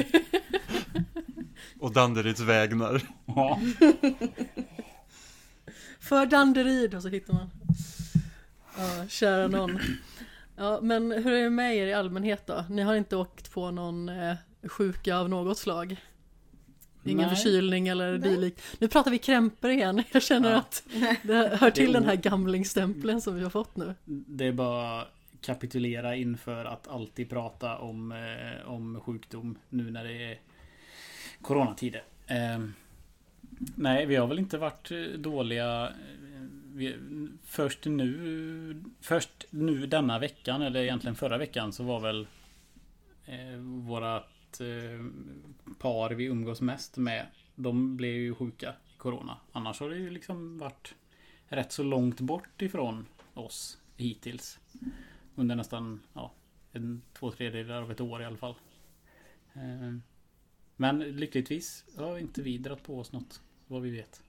Och 1.80 1.92
Danderyds 1.92 2.40
vägnar. 2.40 3.02
Ja. 3.26 3.60
För 6.00 6.26
Danderyd 6.26 6.94
och 6.94 7.02
så 7.02 7.08
hittar 7.08 7.34
man. 7.34 7.50
Ja, 8.78 9.06
kära 9.08 9.48
någon. 9.48 9.78
Ja, 10.56 10.78
men 10.82 11.12
hur 11.12 11.32
är 11.32 11.42
det 11.42 11.50
med 11.50 11.76
er 11.76 11.86
i 11.86 11.92
allmänhet 11.94 12.46
då? 12.46 12.64
Ni 12.70 12.82
har 12.82 12.94
inte 12.94 13.16
åkt 13.16 13.52
på 13.52 13.70
någon 13.70 14.08
eh, 14.08 14.34
sjuka 14.68 15.16
av 15.16 15.28
något 15.28 15.58
slag? 15.58 15.96
Ingen 17.04 17.26
Nej. 17.26 17.36
förkylning 17.36 17.88
eller 17.88 18.18
dylikt. 18.18 18.62
Nu 18.78 18.88
pratar 18.88 19.10
vi 19.10 19.18
krämpor 19.18 19.70
igen. 19.70 20.02
Jag 20.12 20.22
känner 20.22 20.50
Ja. 20.50 20.56
att 20.58 20.82
det 21.22 21.56
hör 21.60 21.70
till 21.70 21.92
Det 21.92 21.98
den 21.98 22.08
här 22.08 22.16
gamlingstämpeln 22.16 23.20
som 23.20 23.34
vi 23.34 23.42
har 23.42 23.50
fått 23.50 23.76
nu. 23.76 23.94
Det 24.04 24.44
är 24.46 24.52
bara 24.52 25.04
kapitulera 25.40 26.16
inför 26.16 26.64
att 26.64 26.88
alltid 26.88 27.30
prata 27.30 27.78
om, 27.78 28.12
eh, 28.12 28.70
om 28.70 29.00
sjukdom 29.00 29.58
nu 29.68 29.90
när 29.90 30.04
det 30.04 30.32
är 30.32 30.38
coronatider. 31.42 32.02
Eh, 32.26 32.58
nej, 33.76 34.06
vi 34.06 34.16
har 34.16 34.26
väl 34.26 34.38
inte 34.38 34.58
varit 34.58 34.90
eh, 34.90 34.98
dåliga. 34.98 35.88
Eh, 35.88 35.94
vi, 36.74 36.96
först 37.44 37.84
nu 37.84 38.82
Först 39.00 39.46
nu 39.50 39.86
denna 39.86 40.18
veckan, 40.18 40.62
eller 40.62 40.82
egentligen 40.82 41.14
förra 41.14 41.38
veckan, 41.38 41.72
så 41.72 41.84
var 41.84 42.00
väl 42.00 42.26
eh, 43.26 43.58
vårat 43.60 44.60
eh, 44.60 45.04
par 45.78 46.10
vi 46.10 46.24
umgås 46.24 46.60
mest 46.60 46.96
med. 46.96 47.26
De 47.54 47.96
blev 47.96 48.14
ju 48.14 48.34
sjuka 48.34 48.74
i 48.94 48.98
Corona. 48.98 49.36
Annars 49.52 49.80
har 49.80 49.90
det 49.90 49.96
ju 49.96 50.10
liksom 50.10 50.58
varit 50.58 50.94
rätt 51.48 51.72
så 51.72 51.82
långt 51.82 52.20
bort 52.20 52.62
ifrån 52.62 53.06
oss 53.34 53.78
hittills. 53.96 54.58
Under 55.34 55.56
nästan 55.56 56.00
ja, 56.12 56.32
en, 56.72 57.02
två 57.12 57.30
tredjedelar 57.30 57.82
av 57.82 57.90
ett 57.90 58.00
år 58.00 58.22
i 58.22 58.24
alla 58.24 58.36
fall. 58.36 58.54
Eh, 59.52 59.98
men 60.80 60.98
lyckligtvis 60.98 61.84
har 61.96 62.18
inte 62.18 62.42
vi 62.42 62.58
dragit 62.58 62.84
på 62.84 62.98
oss 62.98 63.12
något 63.12 63.40
vad 63.66 63.82
vi 63.82 63.90
vet. 63.90 64.22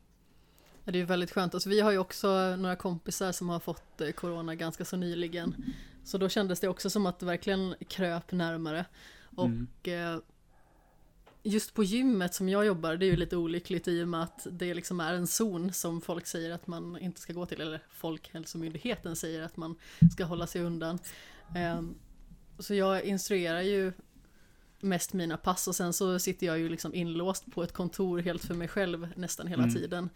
Ja, 0.83 0.91
det 0.91 0.99
är 1.01 1.05
väldigt 1.05 1.31
skönt. 1.31 1.53
Alltså, 1.53 1.69
vi 1.69 1.79
har 1.79 1.91
ju 1.91 1.97
också 1.97 2.55
några 2.55 2.75
kompisar 2.75 3.31
som 3.31 3.49
har 3.49 3.59
fått 3.59 4.01
eh, 4.01 4.11
corona 4.11 4.55
ganska 4.55 4.85
så 4.85 4.97
nyligen. 4.97 5.55
Så 6.03 6.17
då 6.17 6.29
kändes 6.29 6.59
det 6.59 6.67
också 6.67 6.89
som 6.89 7.05
att 7.05 7.19
det 7.19 7.25
verkligen 7.25 7.75
kröp 7.87 8.31
närmare. 8.31 8.85
Och 9.35 9.45
Mm. 9.45 9.67
eh, 9.83 10.19
just 11.43 11.73
på 11.73 11.83
gymmet 11.83 12.33
som 12.33 12.49
jag 12.49 12.65
jobbar, 12.65 12.95
det 12.95 13.05
är 13.05 13.07
ju 13.11 13.15
lite 13.15 13.37
olyckligt 13.37 13.87
i 13.87 14.03
och 14.03 14.07
med 14.07 14.23
att 14.23 14.47
det 14.51 14.73
liksom 14.73 14.99
är 14.99 15.13
en 15.13 15.27
zon 15.27 15.73
som 15.73 16.01
folk 16.01 16.27
säger 16.27 16.51
att 16.51 16.67
man 16.67 16.97
inte 16.99 17.21
ska 17.21 17.33
gå 17.33 17.45
till, 17.45 17.61
eller 17.61 17.83
Folkhälsomyndigheten 17.91 19.15
säger 19.15 19.41
att 19.41 19.57
man 19.57 19.75
ska 20.13 20.23
hålla 20.25 20.47
sig 20.47 20.61
undan. 20.61 20.99
Eh, 21.55 21.81
så 22.59 22.73
jag 22.73 23.03
instruerar 23.03 23.61
ju 23.61 23.93
mest 24.79 25.13
mina 25.13 25.37
pass 25.37 25.67
och 25.67 25.75
sen 25.75 25.93
så 25.93 26.19
sitter 26.19 26.47
jag 26.47 26.59
ju 26.59 26.69
liksom 26.69 26.93
inlåst 26.95 27.51
på 27.51 27.63
ett 27.63 27.73
kontor 27.73 28.19
helt 28.19 28.45
för 28.45 28.53
mig 28.53 28.67
själv 28.67 29.07
nästan 29.15 29.47
hela 29.47 29.63
Mm. 29.63 29.75
tiden. 29.75 30.09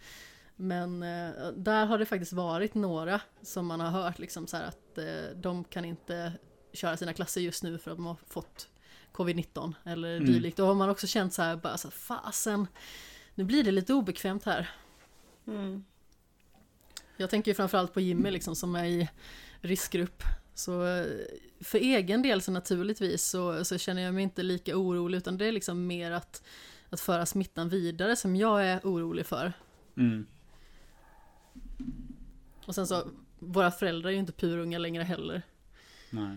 Men 0.56 1.02
eh, 1.02 1.30
där 1.56 1.86
har 1.86 1.98
det 1.98 2.06
faktiskt 2.06 2.32
varit 2.32 2.74
några 2.74 3.20
som 3.42 3.66
man 3.66 3.80
har 3.80 3.90
hört 3.90 4.18
liksom 4.18 4.46
så 4.46 4.56
här 4.56 4.64
att 4.64 4.98
eh, 4.98 5.36
de 5.36 5.64
kan 5.64 5.84
inte 5.84 6.32
köra 6.72 6.96
sina 6.96 7.12
klasser 7.12 7.40
just 7.40 7.62
nu 7.62 7.78
för 7.78 7.90
att 7.90 7.96
de 7.96 8.06
har 8.06 8.16
fått 8.28 8.68
covid-19 9.12 9.72
eller 9.84 10.16
Mm. 10.16 10.32
dylikt. 10.32 10.56
Då 10.56 10.66
har 10.66 10.74
man 10.74 10.88
också 10.90 11.06
känt 11.06 11.34
så 11.34 11.42
här, 11.42 11.56
bara 11.56 11.78
så 11.78 11.88
här, 11.88 11.92
fasen, 11.92 12.66
nu 13.34 13.44
blir 13.44 13.64
det 13.64 13.70
lite 13.70 13.94
obekvämt 13.94 14.44
här. 14.44 14.70
Mm. 15.46 15.84
Jag 17.16 17.30
tänker 17.30 17.50
ju 17.50 17.54
framförallt 17.54 17.94
på 17.94 18.00
Jimmy 18.00 18.30
liksom 18.30 18.56
som 18.56 18.74
är 18.76 18.84
i 18.84 19.08
riskgrupp. 19.60 20.22
Så 20.54 20.86
eh, 20.86 21.06
för 21.60 21.78
egen 21.78 22.22
del 22.22 22.40
så 22.40 22.52
naturligtvis 22.52 23.24
så, 23.24 23.64
så 23.64 23.78
känner 23.78 24.02
jag 24.02 24.14
mig 24.14 24.22
inte 24.22 24.42
lika 24.42 24.76
orolig 24.76 25.18
utan 25.18 25.38
det 25.38 25.46
är 25.46 25.52
liksom 25.52 25.86
mer 25.86 26.10
att, 26.10 26.42
att 26.90 27.00
föra 27.00 27.26
smittan 27.26 27.68
vidare 27.68 28.16
som 28.16 28.36
jag 28.36 28.66
är 28.66 28.80
orolig 28.84 29.26
för. 29.26 29.52
Mm. 29.96 30.26
Och 32.66 32.74
sen 32.74 32.86
så, 32.86 33.08
våra 33.38 33.70
föräldrar 33.70 34.10
är 34.10 34.14
ju 34.14 34.20
inte 34.20 34.32
purunga 34.32 34.78
längre 34.78 35.02
heller. 35.02 35.42
Nej. 36.10 36.36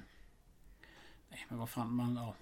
Nej 1.29 1.45
men 1.49 1.59
vad 1.59 1.69
fan 1.69 1.93
man, 1.93 2.15
ja. 2.15 2.35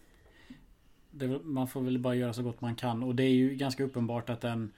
Det, 1.11 1.39
man 1.43 1.67
får 1.67 1.81
väl 1.81 1.99
bara 1.99 2.15
göra 2.15 2.33
så 2.33 2.43
gott 2.43 2.61
man 2.61 2.75
kan 2.75 3.03
och 3.03 3.15
det 3.15 3.23
är 3.23 3.33
ju 3.33 3.55
ganska 3.55 3.83
uppenbart 3.83 4.29
att 4.29 4.41
den 4.41 4.71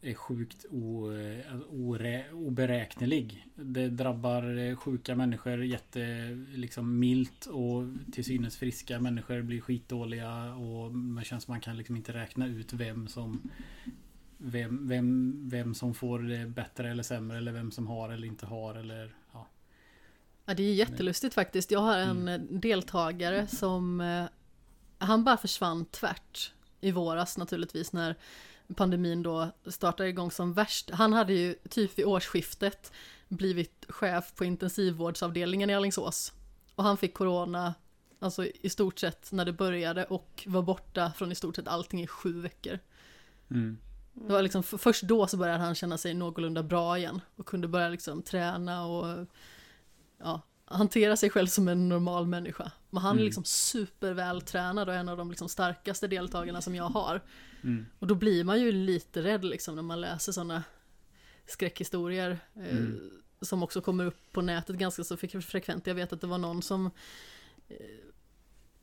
är 0.00 0.14
sjukt 0.14 0.64
o, 0.70 1.12
eh, 1.12 1.56
ore, 1.68 2.32
oberäknelig. 2.32 3.46
Det 3.54 3.88
drabbar 3.88 4.58
eh, 4.58 4.76
sjuka 4.76 5.14
människor 5.14 5.64
jätte 5.64 6.28
liksom 6.54 6.98
milt 6.98 7.46
och 7.46 7.84
till 8.12 8.24
synes 8.24 8.56
friska 8.56 9.00
människor 9.00 9.42
blir 9.42 9.60
skitdåliga 9.60 10.54
och 10.54 10.92
det 10.92 11.24
känns 11.24 11.44
som 11.44 11.52
man 11.52 11.60
kan 11.60 11.76
liksom 11.76 11.96
inte 11.96 12.12
räkna 12.12 12.46
ut 12.46 12.72
vem 12.72 13.08
som 13.08 13.50
vem, 14.36 14.88
vem, 14.88 15.42
vem 15.48 15.74
som 15.74 15.94
får 15.94 16.18
det 16.18 16.46
bättre 16.46 16.90
eller 16.90 17.02
sämre 17.02 17.36
eller 17.36 17.52
vem 17.52 17.70
som 17.70 17.86
har 17.86 18.10
eller 18.10 18.26
inte 18.26 18.46
har 18.46 18.74
eller 18.74 19.14
ja. 19.32 19.46
Ja, 20.44 20.54
det 20.54 20.62
är 20.62 20.74
jättelustigt 20.74 21.34
faktiskt. 21.34 21.70
Jag 21.70 21.80
har 21.80 21.98
en 21.98 22.28
eh, 22.28 22.40
deltagare 22.40 23.46
som 23.46 24.00
han 24.98 25.24
bara 25.24 25.36
försvann 25.36 25.84
tvärt 25.84 26.52
i 26.80 26.90
våras 26.90 27.38
naturligtvis 27.38 27.92
när 27.92 28.16
pandemin 28.76 29.22
då 29.22 29.48
startade 29.66 30.08
igång 30.08 30.30
som 30.30 30.52
värst. 30.52 30.90
Han 30.90 31.12
hade 31.12 31.32
ju 31.32 31.54
typ 31.70 31.98
vid 31.98 32.06
årsskiftet 32.06 32.92
blivit 33.28 33.86
chef 33.88 34.34
på 34.34 34.44
intensivvårdsavdelningen 34.44 35.70
i 35.70 35.74
Alingsås. 35.74 36.32
Och 36.74 36.84
han 36.84 36.96
fick 36.96 37.14
corona, 37.14 37.74
alltså 38.18 38.44
i 38.44 38.70
stort 38.70 38.98
sett 38.98 39.32
när 39.32 39.44
det 39.44 39.52
började 39.52 40.04
och 40.04 40.44
var 40.46 40.62
borta 40.62 41.12
från 41.16 41.32
i 41.32 41.34
stort 41.34 41.56
sett 41.56 41.68
allting 41.68 42.02
i 42.02 42.06
sju 42.06 42.40
veckor. 42.40 42.78
Mm. 43.50 43.78
Det 44.14 44.32
var 44.32 44.42
liksom 44.42 44.62
först 44.62 45.02
då 45.02 45.26
så 45.26 45.36
började 45.36 45.58
han 45.58 45.74
känna 45.74 45.98
sig 45.98 46.14
någorlunda 46.14 46.62
bra 46.62 46.98
igen 46.98 47.20
och 47.36 47.46
kunde 47.46 47.68
börja 47.68 47.88
liksom 47.88 48.22
träna 48.22 48.86
och 48.86 49.26
ja, 50.18 50.40
hantera 50.64 51.16
sig 51.16 51.30
själv 51.30 51.46
som 51.46 51.68
en 51.68 51.88
normal 51.88 52.26
människa. 52.26 52.72
Men 52.90 53.02
han 53.02 53.10
är 53.10 53.14
Mm. 53.14 53.24
liksom 53.24 53.44
supervältränad 53.44 54.88
och 54.88 54.94
en 54.94 55.08
av 55.08 55.16
de 55.16 55.30
liksom 55.30 55.48
starkaste 55.48 56.08
deltagarna 56.08 56.60
som 56.62 56.74
jag 56.74 56.84
har. 56.88 57.20
Mm. 57.62 57.86
Och 57.98 58.06
då 58.06 58.14
blir 58.14 58.44
man 58.44 58.60
ju 58.60 58.72
lite 58.72 59.22
rädd 59.22 59.44
liksom 59.44 59.74
när 59.74 59.82
man 59.82 60.00
läser 60.00 60.32
sådana 60.32 60.64
skräckhistorier. 61.46 62.38
Eh, 62.56 62.76
Mm. 62.76 63.10
Som 63.40 63.62
också 63.62 63.80
kommer 63.80 64.04
upp 64.06 64.32
på 64.32 64.42
nätet 64.42 64.76
ganska 64.76 65.04
så 65.04 65.16
fre- 65.16 65.40
frekvent. 65.40 65.86
Jag 65.86 65.94
vet 65.94 66.12
att 66.12 66.20
det 66.20 66.26
var 66.26 66.38
någon 66.38 66.62
som 66.62 66.90
eh, 67.68 67.76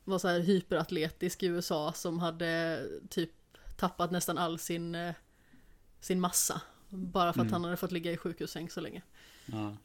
var 0.04 0.18
så 0.18 0.28
här 0.28 0.40
hyperatletisk 0.40 1.42
i 1.42 1.46
USA 1.46 1.92
som 1.92 2.18
hade 2.18 2.82
typ 3.10 3.30
tappat 3.76 4.10
nästan 4.10 4.38
all 4.38 4.58
sin, 4.58 4.94
eh, 4.94 5.14
sin 6.00 6.20
massa. 6.20 6.60
Bara 6.88 7.32
för 7.32 7.40
att 7.40 7.44
Mm. 7.46 7.52
han 7.52 7.64
hade 7.64 7.76
fått 7.76 7.92
ligga 7.92 8.12
i 8.12 8.16
sjukhussäng 8.16 8.70
så 8.70 8.80
länge. 8.80 9.02
Ja. 9.46 9.76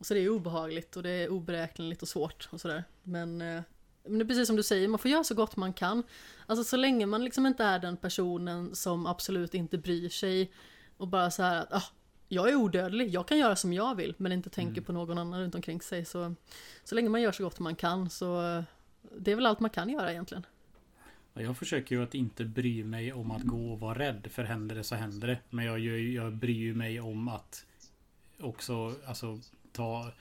Så 0.00 0.14
det 0.14 0.20
är 0.20 0.28
obehagligt 0.28 0.96
och 0.96 1.02
det 1.02 1.10
är 1.10 1.28
oberäkneligt 1.28 2.02
och 2.02 2.08
svårt 2.08 2.48
och 2.52 2.60
sådär. 2.60 2.84
Men, 3.02 3.40
eh, 3.42 3.62
men 4.04 4.18
det 4.18 4.24
är 4.24 4.26
precis 4.26 4.46
som 4.46 4.56
du 4.56 4.62
säger, 4.62 4.88
man 4.88 4.98
får 4.98 5.10
göra 5.10 5.24
så 5.24 5.34
gott 5.34 5.56
man 5.56 5.72
kan. 5.72 6.02
Alltså 6.46 6.64
så 6.64 6.76
länge 6.76 7.06
man 7.06 7.24
liksom 7.24 7.46
inte 7.46 7.64
är 7.64 7.78
den 7.78 7.96
personen 7.96 8.74
som 8.74 9.06
absolut 9.06 9.54
inte 9.54 9.78
bryr 9.78 10.08
sig 10.08 10.52
och 10.96 11.08
bara 11.08 11.30
så 11.30 11.42
här 11.42 11.56
att 11.60 11.72
ah, 11.72 11.82
jag 12.28 12.48
är 12.48 12.54
odödlig, 12.56 13.08
jag 13.08 13.28
kan 13.28 13.38
göra 13.38 13.56
som 13.56 13.72
jag 13.72 13.94
vill 13.94 14.14
men 14.16 14.32
inte 14.32 14.50
tänker 14.50 14.72
Mm. 14.72 14.84
på 14.84 14.92
någon 14.92 15.18
annan 15.18 15.40
runt 15.40 15.54
omkring 15.54 15.80
sig. 15.80 16.04
Så, 16.04 16.34
så 16.84 16.94
länge 16.94 17.08
man 17.08 17.22
gör 17.22 17.32
så 17.32 17.42
gott 17.44 17.58
man 17.58 17.74
kan 17.76 18.10
så 18.10 18.62
det 19.18 19.30
är 19.32 19.36
väl 19.36 19.46
allt 19.46 19.60
man 19.60 19.70
kan 19.70 19.88
göra 19.88 20.10
egentligen. 20.12 20.46
Ja, 21.34 21.42
Jag 21.42 21.56
försöker 21.56 21.96
ju 21.96 22.02
att 22.02 22.14
inte 22.14 22.44
bry 22.44 22.84
mig 22.84 23.12
om 23.12 23.30
att 23.30 23.42
gå 23.42 23.72
och 23.72 23.80
vara 23.80 23.98
rädd. 23.98 24.28
För 24.30 24.44
händer 24.44 24.74
det 24.74 24.84
så 24.84 24.94
händer 24.94 25.28
det. 25.28 25.38
Men 25.50 25.64
jag, 25.64 25.78
ju- 25.78 26.12
jag 26.14 26.32
bryr 26.32 26.74
mig 26.74 27.00
om 27.00 27.28
att 27.28 27.66
också 28.40 28.94
alltså, 29.06 29.38
ta 29.72 30.12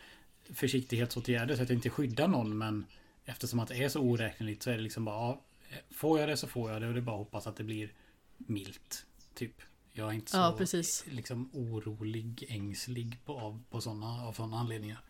försiktighetsåtgärder 0.53 1.55
så 1.55 1.63
att 1.63 1.69
jag 1.69 1.77
inte 1.77 1.89
skyddar 1.89 2.27
någon. 2.27 2.57
Men 2.57 2.85
eftersom 3.29 3.59
att 3.59 3.67
det 3.67 3.83
är 3.83 3.89
så 3.89 3.99
oräkneligt 3.99 4.63
så 4.63 4.69
är 4.69 4.75
det 4.75 4.83
liksom 4.83 5.05
bara 5.05 5.15
ja, 5.15 5.43
Får 5.91 6.19
jag 6.19 6.29
det 6.29 6.37
så 6.37 6.47
får 6.47 6.71
jag 6.71 6.81
det 6.81 6.87
och 6.87 6.93
det 6.93 6.99
är 6.99 7.01
bara 7.01 7.15
att 7.15 7.25
hoppas 7.25 7.47
att 7.47 7.55
det 7.55 7.63
blir 7.63 7.93
milt. 8.37 9.05
Typ. 9.33 9.61
Jag 9.91 10.09
är 10.09 10.13
inte 10.13 10.31
så 10.31 10.37
Ja, 10.37 10.55
precis. 10.57 11.05
liksom 11.07 11.49
orolig, 11.53 12.45
ängslig 12.49 13.19
på, 13.25 13.39
av, 13.39 13.63
på 13.69 13.81
såna, 13.81 14.27
av 14.27 14.33
sådana 14.33 14.59
anledningar. 14.59 15.01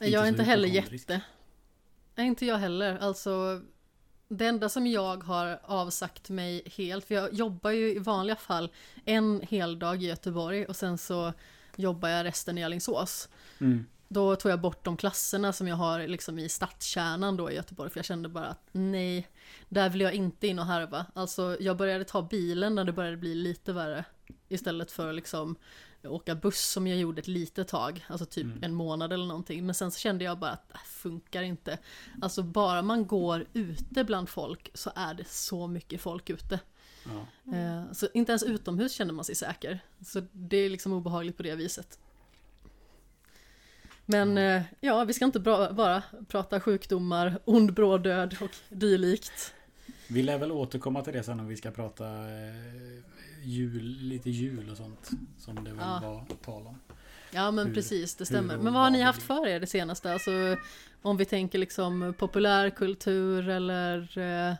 Jag 0.00 0.24
är 0.24 0.28
inte 0.28 0.42
heller 0.42 0.68
jätte. 0.68 1.20
Nej, 2.14 2.26
inte 2.26 2.46
jag 2.46 2.58
heller. 2.58 2.98
Alltså, 2.98 3.60
det 4.28 4.46
enda 4.46 4.68
som 4.68 4.86
jag 4.86 5.24
har 5.24 5.60
avsagt 5.62 6.30
mig 6.30 6.62
helt, 6.76 7.04
för 7.04 7.14
jag 7.14 7.34
jobbar 7.34 7.70
ju 7.70 7.94
i 7.94 7.98
vanliga 7.98 8.36
fall 8.36 8.72
en 9.04 9.40
hel 9.40 9.78
dag 9.78 10.02
i 10.02 10.06
Göteborg 10.06 10.66
och 10.66 10.76
sen 10.76 10.98
så 10.98 11.32
jobbar 11.76 12.08
jag 12.08 12.24
resten 12.24 12.58
i 12.58 12.64
Alingsås. 12.64 13.28
Mm. 13.60 13.86
Då 14.12 14.36
tog 14.36 14.52
jag 14.52 14.60
bort 14.60 14.84
de 14.84 14.96
klasserna 14.96 15.52
som 15.52 15.68
jag 15.68 15.76
har 15.76 16.06
liksom 16.06 16.38
i 16.38 16.48
stadskärnan 16.48 17.36
då 17.36 17.50
i 17.50 17.54
Göteborg 17.54 17.90
för 17.90 17.98
jag 17.98 18.04
kände 18.04 18.28
bara 18.28 18.46
att 18.48 18.68
nej, 18.72 19.28
där 19.68 19.88
vill 19.88 20.00
jag 20.00 20.14
inte 20.14 20.46
in 20.46 20.58
och 20.58 20.66
härva. 20.66 21.06
Alltså 21.14 21.56
jag 21.60 21.76
började 21.76 22.04
ta 22.04 22.22
bilen 22.22 22.74
när 22.74 22.84
det 22.84 22.92
började 22.92 23.16
bli 23.16 23.34
lite 23.34 23.72
värre. 23.72 24.04
Istället 24.48 24.92
för 24.92 25.08
att 25.08 25.14
liksom 25.14 25.56
åka 26.04 26.34
buss 26.34 26.70
som 26.70 26.86
jag 26.86 26.98
gjorde 26.98 27.20
ett 27.20 27.28
litet 27.28 27.68
tag, 27.68 28.04
alltså 28.08 28.26
typ 28.26 28.44
Mm. 28.44 28.62
en 28.64 28.74
månad 28.74 29.12
eller 29.12 29.26
någonting. 29.26 29.66
Men 29.66 29.74
sen 29.74 29.90
så 29.90 29.98
kände 29.98 30.24
jag 30.24 30.38
bara 30.38 30.50
att 30.50 30.68
det 30.68 30.78
funkar 30.84 31.42
inte. 31.42 31.78
Alltså 32.22 32.42
bara 32.42 32.82
man 32.82 33.06
går 33.06 33.46
ute 33.52 34.04
bland 34.04 34.28
folk 34.28 34.70
så 34.74 34.90
är 34.94 35.14
det 35.14 35.28
så 35.28 35.66
mycket 35.66 36.00
folk 36.00 36.30
ute. 36.30 36.60
Ja. 37.04 37.54
Eh, 37.56 37.92
Så 37.92 38.08
inte 38.14 38.32
ens 38.32 38.42
utomhus 38.42 38.92
känner 38.92 39.12
man 39.14 39.24
sig 39.24 39.34
säker. 39.34 39.80
Så 40.06 40.22
det 40.32 40.56
är 40.56 40.70
liksom 40.70 40.92
obehagligt 40.92 41.36
på 41.36 41.42
det 41.42 41.54
viset. 41.54 41.98
Men 44.10 44.38
eh, 44.38 44.62
ja, 44.80 45.04
vi 45.04 45.12
ska 45.12 45.24
inte 45.24 45.40
bra, 45.40 45.72
bara 45.72 46.02
prata 46.28 46.60
sjukdomar, 46.60 47.38
ond 47.44 47.74
bråd 47.74 48.02
död 48.02 48.36
och 48.40 48.50
dylikt. 48.68 49.54
Vi 50.08 50.22
lär 50.22 50.38
väl 50.38 50.52
återkomma 50.52 51.02
till 51.02 51.12
det 51.12 51.22
sen 51.22 51.40
om 51.40 51.46
vi 51.46 51.56
ska 51.56 51.70
prata 51.70 52.04
eh, 52.06 53.02
jul, 53.42 53.96
lite 54.00 54.30
jul 54.30 54.70
och 54.70 54.76
sånt. 54.76 55.10
Som 55.38 55.54
det 55.64 55.70
väl 55.70 55.80
Ja. 55.80 56.00
var 56.02 56.36
tal 56.44 56.66
om. 56.66 56.80
Ja 57.30 57.50
men 57.50 57.66
Hur- 57.66 57.74
precis, 57.74 58.14
det 58.16 58.26
stämmer. 58.26 58.56
Men 58.56 58.72
vad 58.72 58.82
har 58.82 58.90
ni 58.90 59.00
haft 59.02 59.22
för 59.22 59.46
er 59.46 59.60
det 59.60 59.66
senaste? 59.66 60.12
Alltså 60.12 60.30
om 61.02 61.16
vi 61.16 61.24
tänker 61.24 61.58
liksom 61.58 62.14
populärkultur 62.18 63.48
eller 63.48 64.18
eh, 64.18 64.54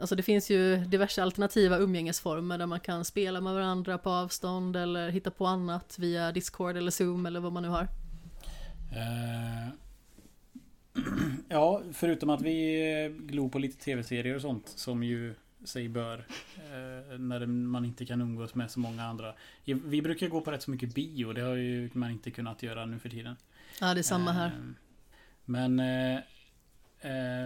Alltså 0.00 0.14
det 0.16 0.22
finns 0.22 0.50
ju 0.50 0.76
diverse 0.76 1.22
alternativa 1.22 1.78
umgängesformer 1.78 2.58
där 2.58 2.66
man 2.66 2.80
kan 2.80 3.04
spela 3.04 3.40
med 3.40 3.54
varandra 3.54 3.98
på 3.98 4.10
avstånd 4.10 4.76
eller 4.76 5.08
hitta 5.10 5.30
på 5.30 5.46
annat 5.46 5.96
via 5.98 6.32
Discord 6.32 6.76
eller 6.76 6.90
Zoom 6.90 7.26
eller 7.26 7.40
vad 7.40 7.52
man 7.52 7.62
nu 7.62 7.68
har. 7.68 7.88
Eh, 8.96 9.68
ja, 11.48 11.82
förutom 11.92 12.30
att 12.30 12.42
vi 12.42 12.90
eh, 13.04 13.08
glor 13.08 13.48
på 13.48 13.58
lite 13.58 13.84
tv-serier 13.84 14.34
och 14.34 14.42
sånt 14.42 14.68
som 14.68 15.02
ju 15.02 15.34
sig 15.64 15.88
bör. 15.88 16.18
Eh, 16.56 17.18
när 17.18 17.46
man 17.46 17.84
inte 17.84 18.06
kan 18.06 18.20
umgås 18.20 18.54
med 18.54 18.70
så 18.70 18.80
många 18.80 19.04
andra. 19.04 19.34
Vi 19.64 20.02
brukar 20.02 20.28
gå 20.28 20.40
på 20.40 20.50
rätt 20.50 20.62
så 20.62 20.70
mycket 20.70 20.94
bio. 20.94 21.32
Det 21.32 21.40
har 21.40 21.54
ju 21.54 21.90
man 21.92 22.10
inte 22.10 22.30
kunnat 22.30 22.62
göra 22.62 22.86
nu 22.86 22.98
för 22.98 23.08
tiden. 23.08 23.36
Ja 23.80 23.94
det 23.94 24.00
är 24.00 24.02
samma 24.02 24.32
här. 24.32 24.52
Men 25.44 25.82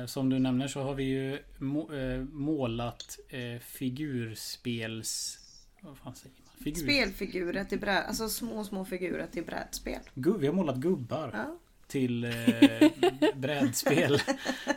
som 0.09 0.31
du 0.31 0.39
nämner 0.39 0.69
så 0.69 0.83
har 0.83 0.95
vi 0.95 1.05
ju 1.05 1.39
må, 1.59 1.91
målat 2.33 3.19
figurspels... 3.61 5.39
Vad 5.81 5.99
fan 5.99 6.15
säger? 6.15 6.40
Figur, 6.65 6.83
Spelfigurer 6.83 7.65
till 7.65 7.81
bräd, 7.81 8.05
alltså 8.07 8.29
små 8.29 8.65
små 8.65 8.85
figurer 8.85 9.27
till 9.27 9.45
brädspel. 9.45 10.01
Vi 10.15 10.47
har 10.47 10.55
målat 10.55 10.77
gubbar 10.77 11.31
Ja. 11.35 11.57
till 11.87 12.25
eh, 12.25 12.33
brädspel. 13.37 14.15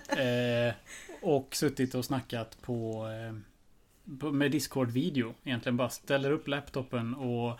eh, 0.09 0.73
och 1.21 1.55
suttit 1.55 1.95
och 1.95 2.05
snackat 2.05 2.61
på, 2.61 3.07
eh, 3.07 3.37
på 4.19 4.31
med 4.31 4.51
Discord-video. 4.51 5.33
Egentligen 5.43 5.77
bara 5.77 5.89
ställer 5.89 6.31
upp 6.31 6.47
laptopen 6.47 7.13
och 7.15 7.59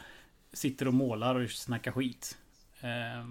sitter 0.54 0.88
och 0.88 0.94
målar 0.94 1.36
och 1.36 1.50
snackar 1.50 1.92
skit. 1.92 2.38
Eh, 2.82 3.30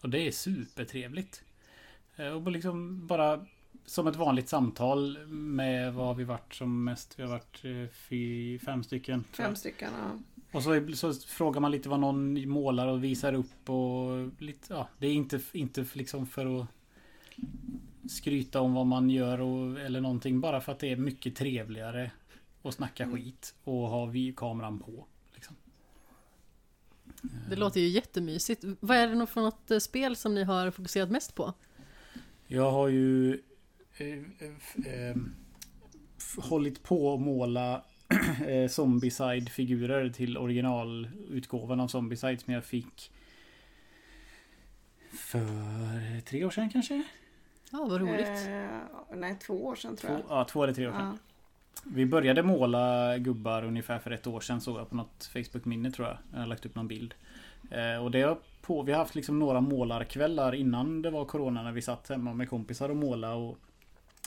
och 0.00 0.08
det 0.10 0.18
är 0.26 0.30
supertrevligt. 0.32 1.42
Eh, 2.16 2.26
och 2.28 2.50
liksom 2.50 3.06
bara 3.06 3.46
som 3.86 4.06
ett 4.06 4.16
vanligt 4.16 4.48
samtal 4.48 5.26
med 5.28 5.94
vad 5.94 6.06
har 6.06 6.14
vi 6.14 6.24
varit 6.24 6.54
som 6.54 6.84
mest? 6.84 7.18
Vi 7.18 7.22
har 7.22 7.30
varit 7.30 7.64
eh, 7.64 7.90
fy, 7.92 8.58
fem 8.58 8.82
stycken. 8.82 9.24
Fem 9.32 9.56
stycken, 9.56 9.90
ja. 9.98 10.18
Och 10.52 10.62
så, 10.62 10.86
så 10.94 11.12
frågar 11.12 11.60
man 11.60 11.70
lite 11.70 11.88
vad 11.88 12.00
någon 12.00 12.48
målar 12.48 12.88
och 12.88 13.04
visar 13.04 13.32
upp 13.32 13.70
och 13.70 14.42
lite, 14.42 14.74
ja, 14.74 14.88
det 14.98 15.06
är 15.06 15.12
inte, 15.12 15.40
inte 15.52 15.86
liksom 15.92 16.26
för 16.26 16.60
att 16.60 16.66
skryta 18.10 18.60
om 18.60 18.74
vad 18.74 18.86
man 18.86 19.10
gör 19.10 19.40
och, 19.40 19.80
eller 19.80 20.00
någonting. 20.00 20.40
Bara 20.40 20.60
för 20.60 20.72
att 20.72 20.78
det 20.78 20.92
är 20.92 20.96
mycket 20.96 21.36
trevligare 21.36 22.10
att 22.62 22.74
snacka 22.74 23.10
skit 23.10 23.54
och 23.64 23.88
ha 23.88 24.06
vi 24.06 24.32
kameran 24.36 24.78
på. 24.78 25.06
Liksom. 25.34 25.56
Det 27.48 27.56
låter 27.56 27.80
ju 27.80 27.88
jättemysigt. 27.88 28.64
Vad 28.80 28.96
är 28.96 29.08
det 29.08 29.14
nog 29.14 29.28
för 29.28 29.40
något 29.40 29.70
eh, 29.70 29.78
spel 29.78 30.16
som 30.16 30.34
ni 30.34 30.44
har 30.44 30.70
fokuserat 30.70 31.10
mest 31.10 31.34
på? 31.34 31.54
Jag 32.46 32.70
har 32.70 32.88
ju 32.88 33.42
eh, 34.00 34.08
eh, 35.08 35.16
f- 36.18 36.36
hållit 36.38 36.82
på 36.82 37.14
att 37.14 37.20
måla 37.20 37.82
eh, 38.46 38.68
Zombieside-figurer 38.68 40.10
till 40.10 40.38
originalutgåvan 40.38 41.80
av 41.80 41.88
Zombieside 41.88 42.40
som 42.40 42.52
jag 42.54 42.64
fick 42.64 43.10
för 45.10 46.20
tre 46.20 46.44
år 46.44 46.50
sedan 46.50 46.70
kanske? 46.70 47.02
Ja, 47.72 47.86
vad 47.90 48.00
roligt. 48.00 48.46
Eh, 48.48 49.16
nej, 49.16 49.36
två 49.46 49.64
år 49.66 49.74
sedan 49.74 49.96
tror 49.96 50.10
Två, 50.10 50.16
jag. 50.28 50.38
ja, 50.40 50.44
två 50.44 50.62
eller 50.64 50.74
tre 50.74 50.86
år 50.88 50.92
sedan. 50.92 51.06
Ja. 51.06 51.18
Vi 51.84 52.06
började 52.06 52.42
måla 52.42 53.18
gubbar 53.18 53.64
ungefär 53.64 53.98
för 53.98 54.10
ett 54.10 54.26
år 54.26 54.40
sedan 54.40 54.60
såg 54.60 54.78
jag 54.78 54.90
på 54.90 54.96
något 54.96 55.30
Facebook-minne 55.32 55.90
tror 55.90 56.08
jag. 56.08 56.18
Jag 56.32 56.38
har 56.38 56.46
lagt 56.46 56.66
upp 56.66 56.74
någon 56.74 56.88
bild. 56.88 57.14
Eh, 57.70 58.02
och 58.04 58.10
det 58.10 58.22
har 58.22 58.38
på, 58.62 58.82
vi 58.82 58.92
har 58.92 58.98
haft 58.98 59.14
liksom 59.14 59.38
några 59.38 59.60
målarkvällar 59.60 60.54
innan 60.54 61.02
det 61.02 61.10
var 61.10 61.24
Corona 61.24 61.62
när 61.62 61.72
vi 61.72 61.82
satt 61.82 62.08
hemma 62.08 62.34
med 62.34 62.48
kompisar 62.50 62.88
och 62.88 62.96
måla 62.96 63.34
och 63.34 63.58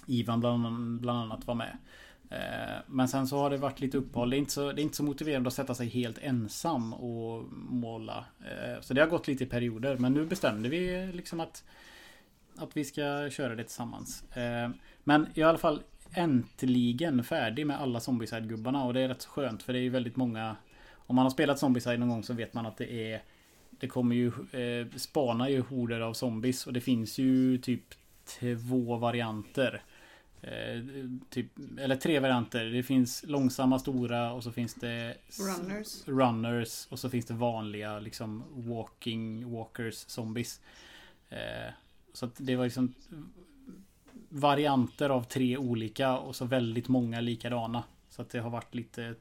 Ivan 0.10 0.40
bland, 0.40 1.02
bland 1.02 1.20
annat 1.20 1.48
var 1.48 1.56
med. 1.56 1.78
Eh, 2.30 2.82
men 2.88 3.08
sen 3.08 3.28
så 3.28 3.38
har 3.38 3.50
det 3.50 3.58
varit 3.58 3.80
lite 3.80 3.98
uppehåll. 3.98 4.30
Det 4.30 4.36
är 4.36 4.40
inte 4.40 4.52
så, 4.52 4.72
det 4.72 4.82
är 4.82 4.84
inte 4.84 4.98
så 4.98 5.04
motiverande 5.04 5.48
att 5.48 5.54
sätta 5.54 5.76
sig 5.76 5.88
helt 5.88 6.18
ensam 6.18 6.94
och 6.94 7.46
måla. 7.54 8.26
Eh, 8.40 8.82
så 8.82 8.94
det 8.94 9.02
har 9.02 9.08
gått 9.08 9.28
lite 9.28 9.44
i 9.44 9.48
perioder. 9.48 9.98
Men 9.98 10.14
nu 10.14 10.26
bestämde 10.26 10.70
vi 10.70 11.12
liksom 11.14 11.40
att 11.40 11.64
att 12.62 12.78
vi 12.78 12.86
ska 12.86 13.30
köra 13.30 13.56
det 13.56 13.64
tillsammans. 13.64 14.24
Eh, 14.38 14.70
men 15.04 15.28
jag 15.34 15.38
är 15.38 15.48
i 15.48 15.50
alla 15.50 15.58
fall 15.58 15.82
äntligen 16.14 17.24
färdig 17.24 17.68
med 17.68 17.82
alla 17.82 18.00
Zombieside-gubbarna 18.00 18.86
och 18.86 18.94
det 18.94 19.02
är 19.02 19.08
rätt 19.08 19.22
så 19.22 19.30
skönt 19.30 19.64
för 19.64 19.74
det 19.74 19.80
är 19.80 19.84
ju 19.84 19.90
väldigt 19.90 20.16
många 20.16 20.56
Om 20.94 21.16
man 21.16 21.26
har 21.26 21.30
spelat 21.30 21.60
Zombieside 21.60 22.00
någon 22.00 22.10
gång 22.10 22.24
så 22.24 22.34
vet 22.34 22.54
man 22.54 22.66
att 22.66 22.78
det 22.78 23.14
är 23.14 23.22
Det 23.70 23.88
kommer 23.88 24.16
ju 24.16 24.28
eh, 24.28 24.88
spana 24.96 25.50
ju 25.50 25.62
horder 25.62 26.00
av 26.00 26.14
zombies 26.14 26.68
och 26.68 26.74
det 26.74 26.82
finns 26.82 27.18
ju 27.18 27.58
typ 27.58 27.84
två 28.40 28.98
varianter. 28.98 29.82
Eh, 30.42 30.84
typ, 31.30 31.48
eller 31.80 31.96
tre 31.96 32.20
varianter. 32.20 32.66
Det 32.66 32.84
finns 32.84 33.24
långsamma 33.28 33.80
stora 33.80 34.34
och 34.34 34.44
så 34.44 34.52
finns 34.52 34.74
det 34.74 35.16
Runners. 35.40 36.08
runners 36.08 36.88
och 36.90 37.00
så 37.00 37.10
finns 37.10 37.26
det 37.26 37.34
vanliga 37.34 38.00
liksom 38.00 38.44
walking 38.52 39.52
walkers 39.52 39.96
zombies. 39.96 40.62
Eh, 41.30 41.74
så 42.14 42.30
det 42.38 42.56
var 42.56 42.64
liksom 42.64 42.94
varianter 44.30 45.10
av 45.10 45.24
tre 45.24 45.58
olika 45.58 46.18
och 46.18 46.36
så 46.36 46.46
väldigt 46.46 46.88
många 46.88 47.22
likadana. 47.22 47.84
Så 48.10 48.22
att 48.22 48.30
det 48.30 48.40
har 48.40 48.50
varit 48.50 48.76
lite 48.76 49.16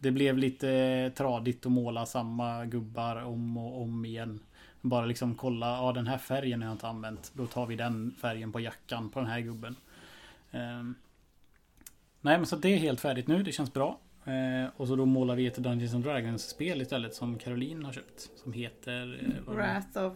Det 0.00 0.10
blev 0.10 0.38
lite 0.38 1.12
tradigt 1.16 1.66
att 1.66 1.72
måla 1.72 2.06
samma 2.06 2.64
gubbar 2.64 3.16
om 3.16 3.56
och 3.56 3.82
om 3.82 4.04
igen. 4.04 4.40
Bara 4.80 5.06
liksom 5.06 5.34
kolla, 5.34 5.66
ja 5.66 5.92
den 5.92 6.06
här 6.06 6.18
färgen 6.18 6.62
har 6.62 6.68
jag 6.68 6.74
inte 6.74 6.88
använt. 6.88 7.32
Då 7.34 7.46
tar 7.46 7.66
vi 7.66 7.76
den 7.76 8.14
färgen 8.20 8.52
på 8.52 8.60
jackan 8.60 9.10
på 9.10 9.20
den 9.20 9.28
här 9.28 9.40
gubben. 9.40 9.76
Ehm. 10.50 10.94
Nej 12.20 12.38
men 12.38 12.46
så 12.46 12.56
det 12.56 12.68
är 12.68 12.76
helt 12.76 13.00
färdigt 13.00 13.26
nu, 13.26 13.42
det 13.42 13.52
känns 13.52 13.72
bra. 13.72 14.00
Eh, 14.24 14.70
och 14.76 14.88
så 14.88 14.96
då 14.96 15.06
målar 15.06 15.36
vi 15.36 15.46
ett 15.46 15.56
Dungeons 15.56 15.94
and 15.94 16.04
Dragons 16.04 16.48
spel 16.48 16.82
istället 16.82 17.14
som 17.14 17.38
Caroline 17.38 17.84
har 17.84 17.92
köpt. 17.92 18.30
Som 18.36 18.52
heter... 18.52 19.20
Eh, 19.22 19.54
Wrath 19.54 19.98
of 19.98 20.12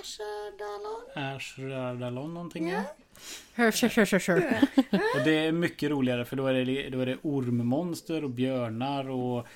Ashardalon. 0.00 1.34
Ashradalon 1.34 2.34
någonting. 2.34 2.68
Ja. 2.68 2.82
Hör, 3.54 3.70
kör, 3.70 3.88
kör, 3.88 4.04
kör, 4.04 4.18
kör. 4.18 4.36
Och 5.16 5.24
det 5.24 5.46
är 5.46 5.52
mycket 5.52 5.90
roligare 5.90 6.24
för 6.24 6.36
då 6.36 6.46
är 6.46 6.64
det, 6.64 6.90
då 6.90 7.00
är 7.00 7.06
det 7.06 7.16
ormmonster 7.22 8.24
och 8.24 8.30
björnar 8.30 9.10
och 9.10 9.46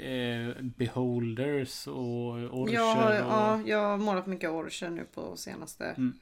eh, 0.00 0.54
beholders 0.60 1.86
och 1.86 2.32
orcher. 2.32 2.74
Jag 2.74 2.94
har, 2.94 3.10
och, 3.10 3.16
ja, 3.16 3.60
jag 3.66 3.78
har 3.78 3.98
målat 3.98 4.26
mycket 4.26 4.50
orcher 4.50 4.90
nu 4.90 5.04
på 5.14 5.36
senaste. 5.36 5.84
Mm. 5.84 6.18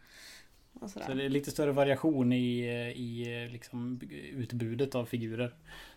Och 0.72 0.90
Så 0.90 0.98
det 1.14 1.24
är 1.24 1.28
lite 1.28 1.50
större 1.50 1.72
variation 1.72 2.32
i, 2.32 2.60
i 2.96 3.48
liksom 3.52 4.00
utbudet 4.32 4.94
av 4.94 5.04
figurer. 5.04 5.54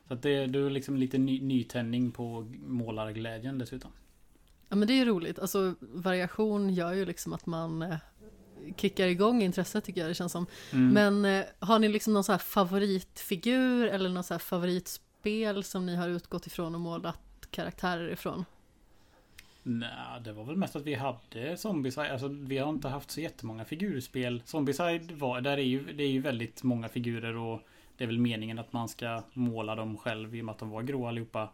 Så 0.07 0.13
att 0.13 0.21
det, 0.21 0.45
det 0.47 0.59
är 0.59 0.69
liksom 0.69 0.97
lite 0.97 1.17
ny, 1.17 1.41
nytändning 1.41 2.12
på 2.12 2.51
målarglädjen 2.65 3.57
dessutom. 3.57 3.91
Ja 4.69 4.75
men 4.75 4.88
det 4.88 4.93
är 4.93 4.95
ju 4.95 5.05
roligt, 5.05 5.39
alltså 5.39 5.75
variation 5.79 6.69
gör 6.69 6.93
ju 6.93 7.05
liksom 7.05 7.33
att 7.33 7.45
man 7.45 7.81
eh, 7.81 7.97
kickar 8.77 9.07
igång 9.07 9.41
intresset 9.41 9.83
tycker 9.83 10.01
jag 10.01 10.09
det 10.09 10.13
känns 10.13 10.31
som. 10.31 10.45
Mm. 10.71 10.89
Men 10.93 11.39
eh, 11.39 11.45
har 11.59 11.79
ni 11.79 11.88
liksom 11.88 12.13
någon 12.13 12.23
så 12.23 12.31
här 12.31 12.39
favoritfigur 12.39 13.88
eller 13.88 14.09
någon 14.09 14.23
så 14.23 14.33
här 14.33 14.39
favoritspel 14.39 15.63
som 15.63 15.86
ni 15.86 15.95
har 15.95 16.09
utgått 16.09 16.47
ifrån 16.47 16.75
och 16.75 16.81
målat 16.81 17.47
karaktärer 17.51 18.12
ifrån? 18.12 18.45
Nej, 19.63 20.21
det 20.23 20.34
var 20.34 20.43
väl 20.43 20.56
mest 20.56 20.76
att 20.76 20.84
vi 20.84 20.93
hade 20.93 21.58
Zombieside. 21.58 22.12
Alltså 22.12 22.28
vi 22.28 22.58
har 22.58 22.69
inte 22.69 22.88
haft 22.88 23.12
så 23.12 23.21
jättemånga 23.21 23.65
figurspel. 23.65 24.41
Zombieside 24.45 25.12
var, 25.12 25.41
där 25.41 25.58
är 25.58 25.62
ju, 25.62 25.93
det 25.93 26.04
är 26.04 26.12
ju 26.12 26.21
väldigt 26.21 26.63
många 26.63 26.89
figurer 26.89 27.38
och 27.38 27.62
det 27.97 28.04
är 28.04 28.08
väl 28.08 28.19
meningen 28.19 28.60
att 28.60 28.73
man 28.73 28.89
ska 28.89 29.23
måla 29.34 29.76
dem 29.76 29.97
själv 29.97 30.36
i 30.36 30.41
och 30.41 30.45
med 30.45 30.54
att 30.54 30.60
de 30.60 30.69
var 30.69 30.82
grå 30.82 31.08
allihopa. 31.08 31.49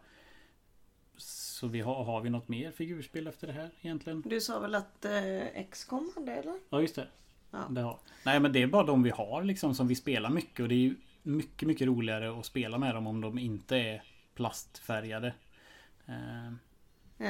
Så 1.16 1.66
vi 1.66 1.80
har, 1.80 2.04
har 2.04 2.20
vi 2.20 2.30
något 2.30 2.48
mer 2.48 2.70
figurspel 2.70 3.26
efter 3.26 3.46
det 3.46 3.52
här 3.52 3.70
egentligen? 3.80 4.22
Du 4.26 4.40
sa 4.40 4.60
väl 4.60 4.74
att 4.74 5.04
eh, 5.04 5.46
X-com 5.46 6.12
hade 6.14 6.32
eller? 6.32 6.54
Ja 6.70 6.80
just 6.80 6.94
det. 6.94 7.06
Ja. 7.50 7.58
det 7.70 7.80
har. 7.80 7.98
Nej 8.24 8.40
men 8.40 8.52
det 8.52 8.62
är 8.62 8.66
bara 8.66 8.86
de 8.86 9.02
vi 9.02 9.10
har 9.10 9.42
liksom 9.42 9.74
som 9.74 9.88
vi 9.88 9.94
spelar 9.94 10.30
mycket 10.30 10.60
och 10.60 10.68
det 10.68 10.74
är 10.74 10.78
ju 10.78 10.96
mycket 11.22 11.68
mycket 11.68 11.86
roligare 11.86 12.38
att 12.38 12.46
spela 12.46 12.78
med 12.78 12.94
dem 12.94 13.06
om 13.06 13.20
de 13.20 13.38
inte 13.38 13.76
är 13.76 14.02
plastfärgade. 14.34 15.34
Eh, 16.06 16.52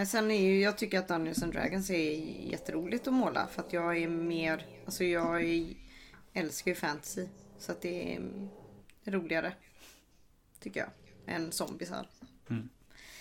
Sen 0.06 0.30
är 0.30 0.40
ju, 0.40 0.60
jag 0.60 0.78
tycker 0.78 0.98
att 0.98 1.08
Dungeons 1.08 1.42
and 1.42 1.52
Dragons 1.52 1.90
är 1.90 2.12
jätteroligt 2.50 3.06
att 3.06 3.14
måla 3.14 3.46
för 3.46 3.62
att 3.62 3.72
jag 3.72 3.98
är 3.98 4.08
mer, 4.08 4.66
alltså 4.84 5.04
jag 5.04 5.44
är, 5.44 5.66
älskar 6.32 6.70
ju 6.70 6.74
fantasy. 6.74 7.26
Så 7.58 7.72
att 7.72 7.82
det 7.82 8.14
är 8.14 8.20
roligare. 9.04 9.52
Tycker 10.60 10.80
jag. 10.80 10.90
Än 11.34 11.52
zombisar. 11.52 12.06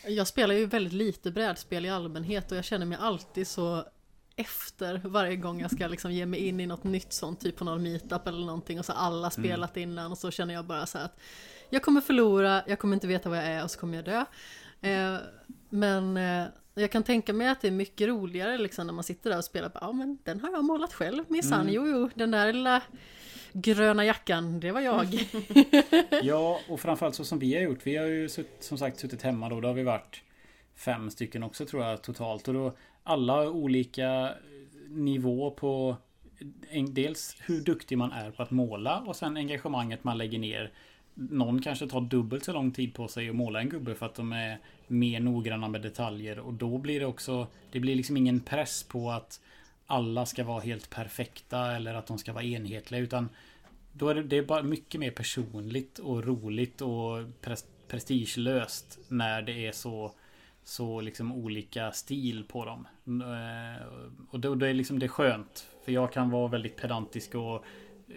Jag 0.05 0.27
spelar 0.27 0.55
ju 0.55 0.65
väldigt 0.65 0.93
lite 0.93 1.32
brädspel 1.32 1.86
i 1.86 1.89
allmänhet 1.89 2.51
och 2.51 2.58
jag 2.58 2.65
känner 2.65 2.86
mig 2.86 2.97
alltid 3.01 3.47
så 3.47 3.86
efter 4.36 5.01
varje 5.03 5.36
gång 5.36 5.62
jag 5.62 5.71
ska 5.71 5.88
liksom 5.88 6.12
ge 6.12 6.25
mig 6.25 6.39
in 6.39 6.60
i 6.60 6.65
något 6.65 6.84
nytt 6.84 7.13
sånt, 7.13 7.39
typ 7.41 7.55
på 7.55 7.65
någon 7.65 7.84
meetup 7.84 8.27
eller 8.27 8.45
någonting 8.45 8.79
och 8.79 8.86
så 8.86 8.93
alla 8.93 9.29
spelat 9.29 9.77
innan 9.77 10.12
och 10.12 10.17
så 10.17 10.32
känner 10.32 10.53
jag 10.53 10.65
bara 10.65 10.86
så 10.86 10.97
här 10.97 11.05
att 11.05 11.19
jag 11.69 11.82
kommer 11.82 12.01
förlora, 12.01 12.63
jag 12.67 12.79
kommer 12.79 12.93
inte 12.93 13.08
veta 13.08 13.29
vad 13.29 13.38
jag 13.38 13.45
är 13.45 13.63
och 13.63 13.71
så 13.71 13.79
kommer 13.79 13.95
jag 13.95 14.05
dö. 14.05 14.25
Eh, 14.82 15.17
men 15.69 16.17
eh, 16.17 16.45
jag 16.73 16.91
kan 16.91 17.03
tänka 17.03 17.34
mig 17.34 17.47
att 17.47 17.62
det 17.62 17.67
är 17.67 17.71
mycket 17.71 18.08
roligare 18.08 18.58
liksom 18.58 18.88
när 18.88 18.93
man 18.93 19.03
sitter 19.03 19.29
där 19.29 19.38
och 19.38 19.43
spelar, 19.45 19.71
ja 19.82 19.91
men 19.91 20.17
den 20.23 20.39
har 20.39 20.51
jag 20.51 20.63
målat 20.63 20.93
själv 20.93 21.23
minsann, 21.27 21.62
Mm. 21.62 21.73
jo 21.73 21.88
jo, 21.88 22.10
den 22.15 22.32
där 22.32 22.53
lilla 22.53 22.82
gröna 23.53 24.05
jackan, 24.05 24.60
det 24.60 24.71
var 24.71 24.82
jag. 24.82 25.08
Ja, 26.23 26.60
och 26.69 26.79
framförallt 26.79 27.15
så 27.15 27.23
som 27.25 27.39
vi 27.39 27.55
har 27.55 27.62
gjort. 27.62 27.79
Vi 27.84 27.95
har 27.97 28.05
ju 28.05 28.29
som 28.60 28.77
sagt 28.77 28.99
suttit 28.99 29.21
hemma 29.21 29.49
då. 29.49 29.62
Då 29.62 29.67
har 29.67 29.75
vi 29.75 29.84
varit 29.84 30.21
fem 30.75 31.10
stycken 31.10 31.43
också 31.43 31.65
tror 31.65 31.84
jag 31.84 32.01
totalt. 32.01 32.47
Och 32.47 32.53
då 32.53 32.73
alla 33.03 33.49
olika 33.49 34.34
nivå 34.88 35.51
på 35.51 35.95
dels 36.89 37.36
hur 37.45 37.62
duktig 37.62 37.97
man 37.97 38.12
är 38.12 38.32
på 38.32 38.43
att 38.43 38.51
måla 38.51 38.99
och 38.99 39.15
sen 39.15 39.38
engagemanget 39.38 40.03
man 40.03 40.17
lägger 40.17 40.39
ner. 40.39 40.71
Någon 41.19 41.62
kanske 41.62 41.88
tar 41.88 42.01
dubbelt 42.01 42.43
så 42.43 42.53
lång 42.53 42.71
tid 42.71 42.93
på 42.93 43.08
sig 43.08 43.29
att 43.29 43.36
måla 43.36 43.60
en 43.60 43.69
gubbe 43.69 43.95
för 43.95 44.05
att 44.05 44.15
de 44.15 44.32
är 44.32 44.60
mer 44.88 45.19
noggranna 45.19 45.67
med 45.67 45.82
detaljer 45.82 46.39
och 46.39 46.53
då 46.53 46.77
blir 46.77 46.99
det 46.99 47.05
också 47.05 47.47
Det 47.71 47.79
blir 47.79 47.95
liksom 47.95 48.17
ingen 48.17 48.39
press 48.39 48.84
på 48.84 49.12
att 49.12 49.41
alla 49.88 50.25
ska 50.25 50.43
vara 50.43 50.60
helt 50.60 50.89
perfekta 50.89 51.75
eller 51.75 51.93
att 51.93 52.08
de 52.08 52.17
ska 52.17 52.34
vara 52.34 52.43
enhetliga 52.43 53.01
utan 53.01 53.29
då 53.93 54.10
är 54.10 54.15
det, 54.15 54.23
det 54.23 54.38
är 54.38 54.43
bara 54.43 54.63
mycket 54.63 54.99
mer 54.99 55.12
personligt 55.12 55.99
och 55.99 56.23
roligt 56.23 56.82
och 56.82 57.41
pres, 57.41 57.65
prestigelöst 57.88 58.99
när 59.08 59.41
det 59.41 59.67
är 59.67 59.71
så 59.71 60.12
så 60.69 61.01
liksom 61.01 61.32
olika 61.32 61.91
stil 61.91 62.43
på 62.47 62.65
dem. 62.65 62.88
Eh, 63.05 63.86
och 64.29 64.39
då, 64.39 64.55
då 64.55 64.65
är 64.65 64.73
liksom 64.73 64.99
det 64.99 65.08
skönt. 65.08 65.67
För 65.86 65.91
jag 65.91 66.13
kan 66.13 66.29
vara 66.29 66.47
väldigt 66.47 66.75
pedantisk 66.77 67.36
och 67.36 67.65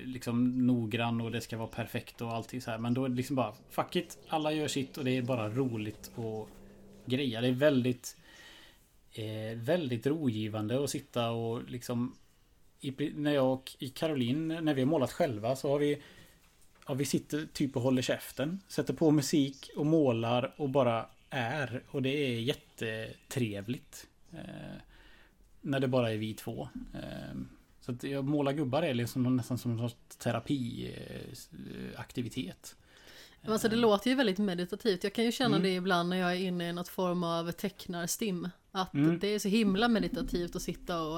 liksom 0.04 0.66
noggrann 0.66 1.20
och 1.20 1.30
det 1.30 1.40
ska 1.40 1.56
vara 1.56 1.68
perfekt 1.68 2.20
och 2.20 2.32
allting 2.32 2.60
så 2.60 2.70
här. 2.70 2.78
Men 2.78 2.94
då 2.94 3.04
är 3.04 3.08
det 3.08 3.14
liksom 3.14 3.36
bara 3.36 3.54
fuck 3.70 3.96
it. 3.96 4.18
Alla 4.28 4.52
gör 4.52 4.68
sitt 4.68 4.98
och 4.98 5.04
det 5.04 5.16
är 5.16 5.22
bara 5.22 5.48
roligt 5.48 6.10
och 6.14 6.48
greja. 7.06 7.40
Det 7.40 7.48
är 7.48 7.52
väldigt 7.52 8.16
eh, 9.12 9.58
väldigt 9.58 10.06
rogivande 10.06 10.84
att 10.84 10.90
sitta 10.90 11.30
och 11.30 11.70
liksom 11.70 12.16
i, 12.80 13.12
när 13.14 13.32
jag 13.32 13.52
och 13.52 13.76
Caroline, 13.94 14.48
när 14.48 14.74
vi 14.74 14.80
har 14.80 14.86
målat 14.86 15.12
själva 15.12 15.56
så 15.56 15.68
har 15.68 15.78
vi 15.78 16.02
Ja, 16.86 16.94
vi 16.94 17.04
sitter 17.04 17.46
typ 17.52 17.76
och 17.76 17.82
håller 17.82 18.02
käften. 18.02 18.60
Sätter 18.68 18.94
på 18.94 19.10
musik 19.10 19.70
och 19.76 19.86
målar 19.86 20.54
och 20.56 20.70
bara 20.70 21.06
är. 21.30 21.82
Och 21.90 22.02
det 22.02 22.10
är 22.10 22.40
jättetrevligt. 22.40 24.06
Eh, 24.32 24.76
när 25.60 25.80
det 25.80 25.88
bara 25.88 26.12
är 26.12 26.16
vi 26.16 26.34
två. 26.34 26.68
Eh, 26.94 27.40
så 27.82 27.92
att 27.92 28.02
jag 28.02 28.24
målar 28.24 28.52
gubbar 28.52 28.82
är 28.82 28.94
liksom 28.94 29.36
nästan 29.36 29.58
som 29.58 29.70
en 29.72 29.78
sorts 29.78 29.96
terapiaktivitet. 30.18 32.76
Alltså 33.46 33.68
det 33.68 33.76
låter 33.76 34.10
ju 34.10 34.16
väldigt 34.16 34.38
meditativt. 34.38 35.04
Jag 35.04 35.12
kan 35.12 35.24
ju 35.24 35.32
känna 35.32 35.56
Mm. 35.56 35.62
det 35.62 35.74
ibland 35.74 36.08
när 36.08 36.16
jag 36.16 36.32
är 36.32 36.36
inne 36.40 36.68
i 36.68 36.72
något 36.72 36.88
form 36.88 37.24
av 37.24 37.52
tecknarstim. 37.52 38.48
Att 38.72 38.94
Mm. 38.94 39.18
det 39.18 39.26
är 39.28 39.38
så 39.38 39.48
himla 39.48 39.88
meditativt 39.88 40.56
att 40.56 40.62
sitta 40.62 41.02
och 41.02 41.16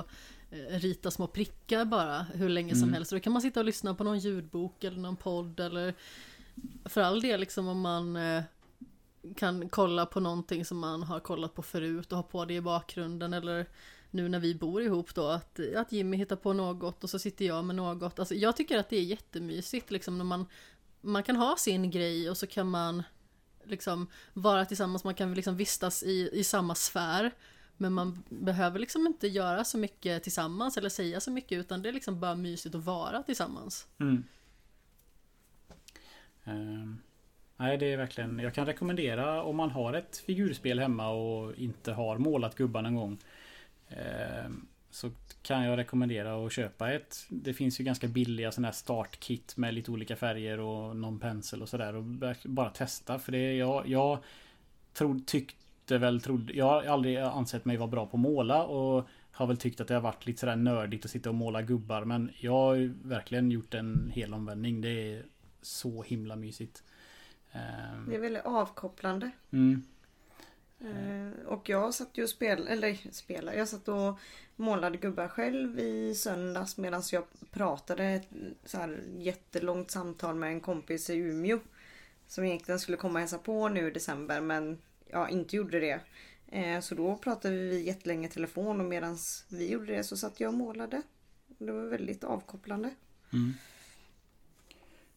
eh, 0.51 0.79
rita 0.79 1.11
små 1.11 1.27
prickar 1.27 1.85
bara 1.85 2.23
hur 2.23 2.49
länge 2.49 2.75
som 2.75 2.83
Mm. 2.83 2.95
helst. 2.95 3.13
Och 3.13 3.19
då 3.19 3.23
kan 3.23 3.33
man 3.33 3.43
sitta 3.43 3.61
och 3.61 3.67
lyssna 3.67 3.95
på 3.95 4.05
någon 4.05 4.19
ljudbok 4.19 4.85
eller 4.85 4.99
någon 4.99 5.17
podd 5.17 5.61
eller 5.61 5.95
för 6.85 7.01
all 7.01 7.21
del 7.21 7.41
liksom 7.41 7.69
om 7.69 7.81
man 7.81 8.17
eh, 8.17 8.43
kan 9.37 9.69
kolla 9.69 10.07
på 10.07 10.21
någonting 10.21 10.65
som 10.65 10.79
man 10.79 11.03
har 11.03 11.21
kollat 11.21 11.55
på 11.55 11.63
förut 11.63 12.13
och 12.13 12.17
ha 12.19 12.23
på 12.23 12.45
det 12.45 12.55
i 12.55 12.61
bakgrunden 12.61 13.33
eller 13.33 13.67
nu 14.15 14.29
när 14.29 14.39
vi 14.39 14.55
bor 14.55 14.83
ihop 14.83 15.15
då 15.15 15.27
att, 15.27 15.61
att 15.77 15.93
Jimmy 15.93 16.17
hittar 16.17 16.37
på 16.37 16.53
något 16.53 17.05
och 17.05 17.11
så 17.11 17.19
sitter 17.19 17.45
jag 17.45 17.65
med 17.65 17.77
något. 17.77 18.19
Alltså 18.19 18.35
jag 18.35 18.57
tycker 18.57 18.79
att 18.79 18.89
det 18.89 18.97
är 18.97 19.03
jättemysigt 19.03 19.91
liksom 19.91 20.19
när 20.19 20.25
man 20.25 20.47
man 21.05 21.23
kan 21.23 21.37
ha 21.37 21.57
sin 21.57 21.91
grej 21.91 22.31
och 22.31 22.37
så 22.37 22.47
kan 22.47 22.71
man 22.71 23.03
liksom 23.65 24.07
vara 24.33 24.65
tillsammans, 24.65 25.05
man 25.05 25.15
kan 25.15 25.35
liksom 25.35 25.57
vistas 25.57 26.03
i, 26.03 26.31
i 26.33 26.45
samma 26.45 26.75
sfär. 26.75 27.31
Men 27.77 27.93
man 27.93 28.23
behöver 28.29 28.79
liksom 28.79 29.07
inte 29.07 29.29
göra 29.29 29.65
så 29.65 29.79
mycket 29.79 30.23
tillsammans 30.23 30.77
eller 30.77 30.89
säga 30.89 31.21
så 31.21 31.31
mycket 31.31 31.59
utan 31.59 31.83
det 31.83 31.89
är 31.89 31.93
liksom 31.93 32.21
bara 32.21 32.35
mysigt 32.35 32.75
att 32.75 32.85
vara 32.85 33.23
tillsammans. 33.23 33.87
Mm. 33.99 34.25
Ehm, 36.45 36.99
nej, 37.57 37.79
det 37.79 37.93
är 37.93 37.97
verkligen... 37.97 38.39
Jag 38.39 38.55
kan 38.55 38.67
rekommendera 38.67 39.43
om 39.43 39.57
man 39.57 39.71
har 39.71 39.93
ett 39.93 40.17
figurspel 40.17 40.79
hemma 40.79 41.09
och 41.09 41.55
inte 41.55 41.93
har 41.93 42.19
målat 42.19 42.55
gubbar 42.55 42.83
någon 42.83 42.95
gång 42.95 43.19
ehm, 43.97 44.67
så 44.91 45.11
kan 45.43 45.65
jag 45.65 45.79
rekommendera 45.79 46.47
att 46.47 46.53
köpa 46.53 46.93
ett. 46.93 47.27
Det 47.29 47.55
finns 47.55 47.81
ju 47.81 47.85
ganska 47.85 48.09
billiga 48.09 48.53
sådana 48.53 48.69
här 48.69 48.73
startkit 48.73 49.57
med 49.57 49.75
lite 49.75 49.91
olika 49.91 50.17
färger 50.17 50.61
och 50.61 50.97
någon 50.97 51.21
pensel 51.21 51.63
och 51.63 51.69
sådär. 51.69 51.95
Och 51.95 52.05
bara 52.45 52.71
testa. 52.71 53.19
För 53.19 53.33
det 53.33 53.57
jag... 53.57 53.89
Jag 53.89 54.19
tror, 54.93 55.21
tyckte 55.27 55.99
väl... 55.99 56.21
Trodde, 56.21 56.53
jag 56.53 56.65
har 56.65 56.83
aldrig 56.83 57.17
ansett 57.17 57.65
mig 57.65 57.77
vara 57.77 57.89
bra 57.89 58.07
på 58.07 58.17
att 58.17 58.21
måla 58.21 58.65
och 58.65 59.09
har 59.31 59.47
väl 59.47 59.57
tyckt 59.57 59.81
att 59.81 59.89
det 59.89 59.95
har 59.95 60.01
varit 60.01 60.27
lite 60.27 60.41
sådär 60.41 60.57
nördigt 60.57 61.05
att 61.05 61.11
sitta 61.11 61.29
och 61.29 61.35
måla 61.35 61.63
gubbar. 61.63 62.05
Men 62.05 62.31
jag 62.39 62.53
har 62.53 62.75
ju 62.75 62.95
verkligen 63.03 63.51
gjort 63.51 63.75
en 63.75 64.11
hel 64.15 64.35
omvändning. 64.35 64.81
Det 64.81 65.15
är 65.15 65.25
så 65.63 66.03
himla 66.03 66.37
mysigt. 66.37 66.83
Det 68.07 68.15
är 68.15 68.21
väldigt 68.21 68.45
avkopplande. 68.45 69.31
Mm. 69.51 69.83
Eh, 70.81 71.47
Och 71.47 71.69
jag 71.69 71.95
satt 71.95 72.19
ju 72.19 72.23
och 72.23 72.29
spelade, 72.29 72.71
eller 72.71 73.13
spelade, 73.13 73.57
jag 73.59 73.69
satt 73.69 73.89
och 73.89 74.19
målade 74.57 74.99
gubbar 74.99 75.29
själv 75.29 75.79
i 75.79 76.15
söndags 76.15 76.77
medan 76.79 77.03
jag 77.13 77.25
pratade 77.51 78.05
ett 78.05 78.29
så 78.65 78.79
här 78.79 79.03
jättelångt 79.19 79.91
samtal 79.91 80.35
med 80.35 80.49
en 80.51 80.61
kompis 80.61 81.11
i 81.11 81.15
Umeå. 81.17 81.59
Som 82.27 82.45
egentligen 82.45 82.81
skulle 82.81 82.97
komma 82.97 83.13
och 83.15 83.21
hälsa 83.21 83.39
på 83.39 83.69
nu 83.69 83.89
i 83.89 83.91
december 83.91 84.41
men 84.41 84.79
ja, 85.11 85.29
inte 85.29 85.57
gjorde 85.57 85.81
det. 85.81 86.01
Eh, 86.49 86.81
Så 86.81 86.95
då 86.95 87.17
pratade 87.17 87.57
vi 87.57 87.83
jättelänge 87.87 88.27
i 88.29 88.31
telefon 88.31 88.81
och 88.81 88.87
medan 88.87 89.19
vi 89.49 89.71
gjorde 89.71 89.97
det 89.97 90.05
så 90.05 90.17
satt 90.17 90.41
jag 90.41 90.49
och 90.49 90.55
målade. 90.59 91.03
Det 91.59 91.73
var 91.73 91.85
väldigt 91.87 92.25
avkopplande. 92.25 92.91
Mm. 93.33 93.53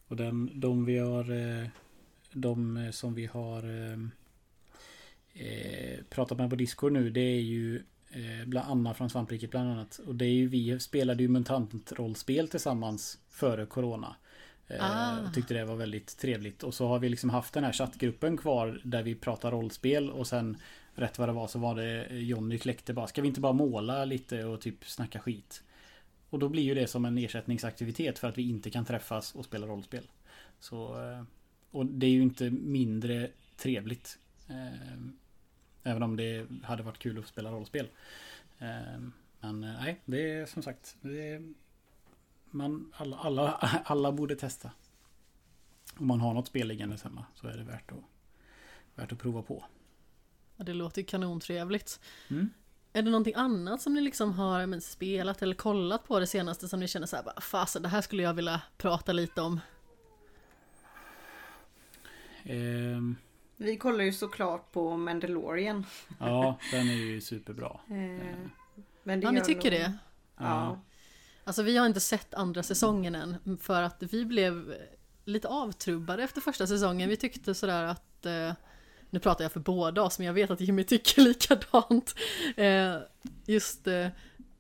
Och 0.08 0.16
den, 0.16 0.60
de 0.60 0.86
vi 0.86 0.98
har 0.98 1.32
eh, 1.32 1.68
De 2.34 2.90
som 2.94 3.14
vi 3.14 3.26
har 3.26 3.64
eh, 3.92 3.98
eh, 5.38 5.94
eh, 5.94 6.00
Pratat 6.10 6.38
med 6.38 6.50
på 6.50 6.56
Discord 6.56 6.92
nu 6.92 7.10
det 7.10 7.22
är 7.22 7.42
ju 7.42 7.84
eh, 8.10 8.46
bland 8.46 8.72
Anna 8.72 8.94
från 8.94 9.10
Svampriket 9.10 9.52
bland 9.52 9.70
annat. 9.72 9.98
Och 9.98 10.16
det 10.16 10.26
är 10.26 10.34
ju 10.34 10.48
vi 10.48 10.80
spelade 10.80 11.24
ju 11.24 11.30
mutant-rollspel 11.30 12.48
tillsammans 12.48 13.20
före 13.30 13.66
Corona. 13.66 14.16
Eh, 14.68 14.78
Ah. 14.80 15.28
och 15.28 15.34
tyckte 15.34 15.54
det 15.54 15.66
var 15.66 15.76
väldigt 15.76 16.18
trevligt. 16.18 16.64
Och 16.64 16.74
så 16.74 16.88
har 16.88 17.00
vi 17.00 17.10
liksom 17.10 17.30
haft 17.30 17.54
den 17.54 17.64
här 17.64 17.74
chattgruppen 17.74 18.38
kvar 18.38 18.82
där 18.84 19.04
vi 19.04 19.16
pratar 19.16 19.52
rollspel 19.52 20.10
och 20.10 20.28
sen 20.28 20.58
Rätt 21.00 21.18
vad 21.20 21.30
det 21.30 21.34
var 21.34 21.48
så 21.48 21.60
var 21.60 21.76
det 21.76 22.08
Jonny 22.10 22.58
kläckte 22.58 22.94
bara 22.94 23.08
Ska 23.08 23.22
vi 23.22 23.28
inte 23.28 23.42
bara 23.42 23.54
måla 23.54 24.06
lite 24.06 24.46
och 24.46 24.62
typ 24.62 24.86
snacka 24.86 25.20
skit? 25.20 25.64
Och 26.30 26.40
då 26.40 26.50
blir 26.50 26.64
ju 26.64 26.74
det 26.74 26.88
som 26.88 27.06
en 27.06 27.18
ersättningsaktivitet 27.18 28.20
för 28.20 28.28
att 28.28 28.38
vi 28.38 28.50
inte 28.50 28.70
kan 28.70 28.86
träffas 28.86 29.36
och 29.36 29.46
spela 29.46 29.68
rollspel. 29.68 30.08
Så, 30.60 31.02
eh, 31.02 31.24
och 31.72 31.86
det 31.86 32.06
är 32.06 32.10
ju 32.10 32.22
inte 32.22 32.50
mindre 32.50 33.30
trevligt. 33.58 34.20
Även 35.88 36.04
om 36.04 36.16
det 36.16 36.46
hade 36.64 36.84
varit 36.84 37.00
kul 37.00 37.20
att 37.20 37.28
spela 37.28 37.52
rollspel. 37.52 37.90
Eh, 38.60 39.00
Men 39.40 39.64
eh, 39.64 39.82
nej, 39.82 40.02
det 40.06 40.32
är 40.32 40.46
som 40.46 40.64
sagt. 40.64 40.98
Är, 41.04 41.54
man, 42.52 42.94
alla, 42.96 43.18
alla, 43.18 43.52
alla 43.86 44.12
borde 44.12 44.36
testa. 44.36 44.72
Om 45.98 46.08
man 46.08 46.22
har 46.22 46.34
något 46.34 46.48
spel 46.48 46.68
liggandes 46.68 47.04
hemma 47.04 47.26
så 47.34 47.48
är 47.48 47.58
det 47.58 47.64
värt 47.64 47.92
att, 47.92 48.04
värt 48.96 49.12
att 49.12 49.20
prova 49.20 49.42
på. 49.42 49.66
Ja, 50.58 50.64
det 50.64 50.74
låter 50.74 51.02
kanontrevligt. 51.02 52.00
Mm. 52.28 52.50
Är 52.94 53.02
det 53.02 53.10
någonting 53.10 53.34
annat 53.36 53.82
som 53.82 53.94
ni 53.94 54.02
liksom 54.02 54.34
har 54.34 54.66
men, 54.66 54.82
spelat 54.82 55.42
eller 55.42 55.56
kollat 55.56 56.08
på 56.08 56.20
det 56.20 56.28
senaste 56.28 56.68
som 56.68 56.80
ni 56.80 56.88
känner 56.88 57.08
så 57.08 57.16
här, 57.16 57.24
bara, 57.24 57.42
fasen 57.42 57.82
det 57.82 57.90
här 57.90 58.02
skulle 58.02 58.24
jag 58.24 58.34
vilja 58.34 58.62
prata 58.78 59.14
lite 59.14 59.42
om? 59.42 59.60
Ehm, 62.44 63.16
Vi 63.58 63.78
kollar 63.78 64.04
ju 64.04 64.14
såklart 64.14 64.72
på 64.72 64.98
Mandalorian. 64.98 65.86
ja, 66.20 66.58
den 66.72 66.90
är 66.90 66.94
ju 66.94 67.22
superbra. 67.22 67.80
Eh, 67.90 68.36
Men 69.04 69.20
det 69.20 69.26
Ja, 69.26 69.32
ni 69.32 69.42
tycker 69.42 69.72
nog- 69.72 69.80
det? 69.80 69.94
Ja. 70.38 70.80
Alltså 71.44 71.64
vi 71.64 71.78
har 71.78 71.86
inte 71.86 72.00
sett 72.00 72.34
andra 72.34 72.64
säsongen 72.64 73.16
än 73.16 73.58
för 73.62 73.82
att 73.82 74.04
vi 74.04 74.26
blev 74.26 74.76
lite 75.26 75.48
avtrubbade 75.48 76.24
efter 76.24 76.42
första 76.42 76.68
säsongen. 76.68 77.10
Vi 77.10 77.18
tyckte 77.18 77.54
sådär 77.56 77.84
att, 77.84 78.26
eh, 78.26 78.54
nu 79.10 79.20
pratar 79.20 79.44
jag 79.46 79.52
för 79.52 79.60
båda 79.60 80.02
oss 80.02 80.20
men 80.20 80.28
jag 80.28 80.34
vet 80.34 80.52
att 80.52 80.62
Jimmy 80.62 80.84
tycker 80.84 81.22
likadant. 81.28 82.16
Eh, 82.58 82.96
just 83.46 83.88
eh, 83.88 84.08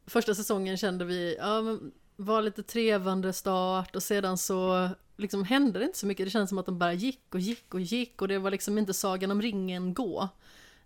första 0.05 0.35
säsongen 0.35 0.77
kände 0.77 1.05
vi, 1.05 1.35
ja 1.39 1.61
men 1.61 1.91
var 2.15 2.41
lite 2.41 2.63
trevande 2.63 3.33
start 3.33 3.95
och 3.95 4.03
sedan 4.03 4.37
så 4.37 4.89
liksom 5.17 5.43
hände 5.43 5.79
det 5.79 5.85
inte 5.85 5.97
så 5.97 6.07
mycket. 6.07 6.25
Det 6.25 6.29
kändes 6.29 6.49
som 6.49 6.57
att 6.57 6.65
de 6.65 6.79
bara 6.79 6.93
gick 6.93 7.35
och 7.35 7.39
gick 7.39 7.73
och 7.73 7.81
gick 7.81 8.21
och 8.21 8.27
det 8.27 8.39
var 8.39 8.51
liksom 8.51 8.77
inte 8.77 8.93
Sagan 8.93 9.31
om 9.31 9.41
ringen 9.41 9.93
gå. 9.93 10.29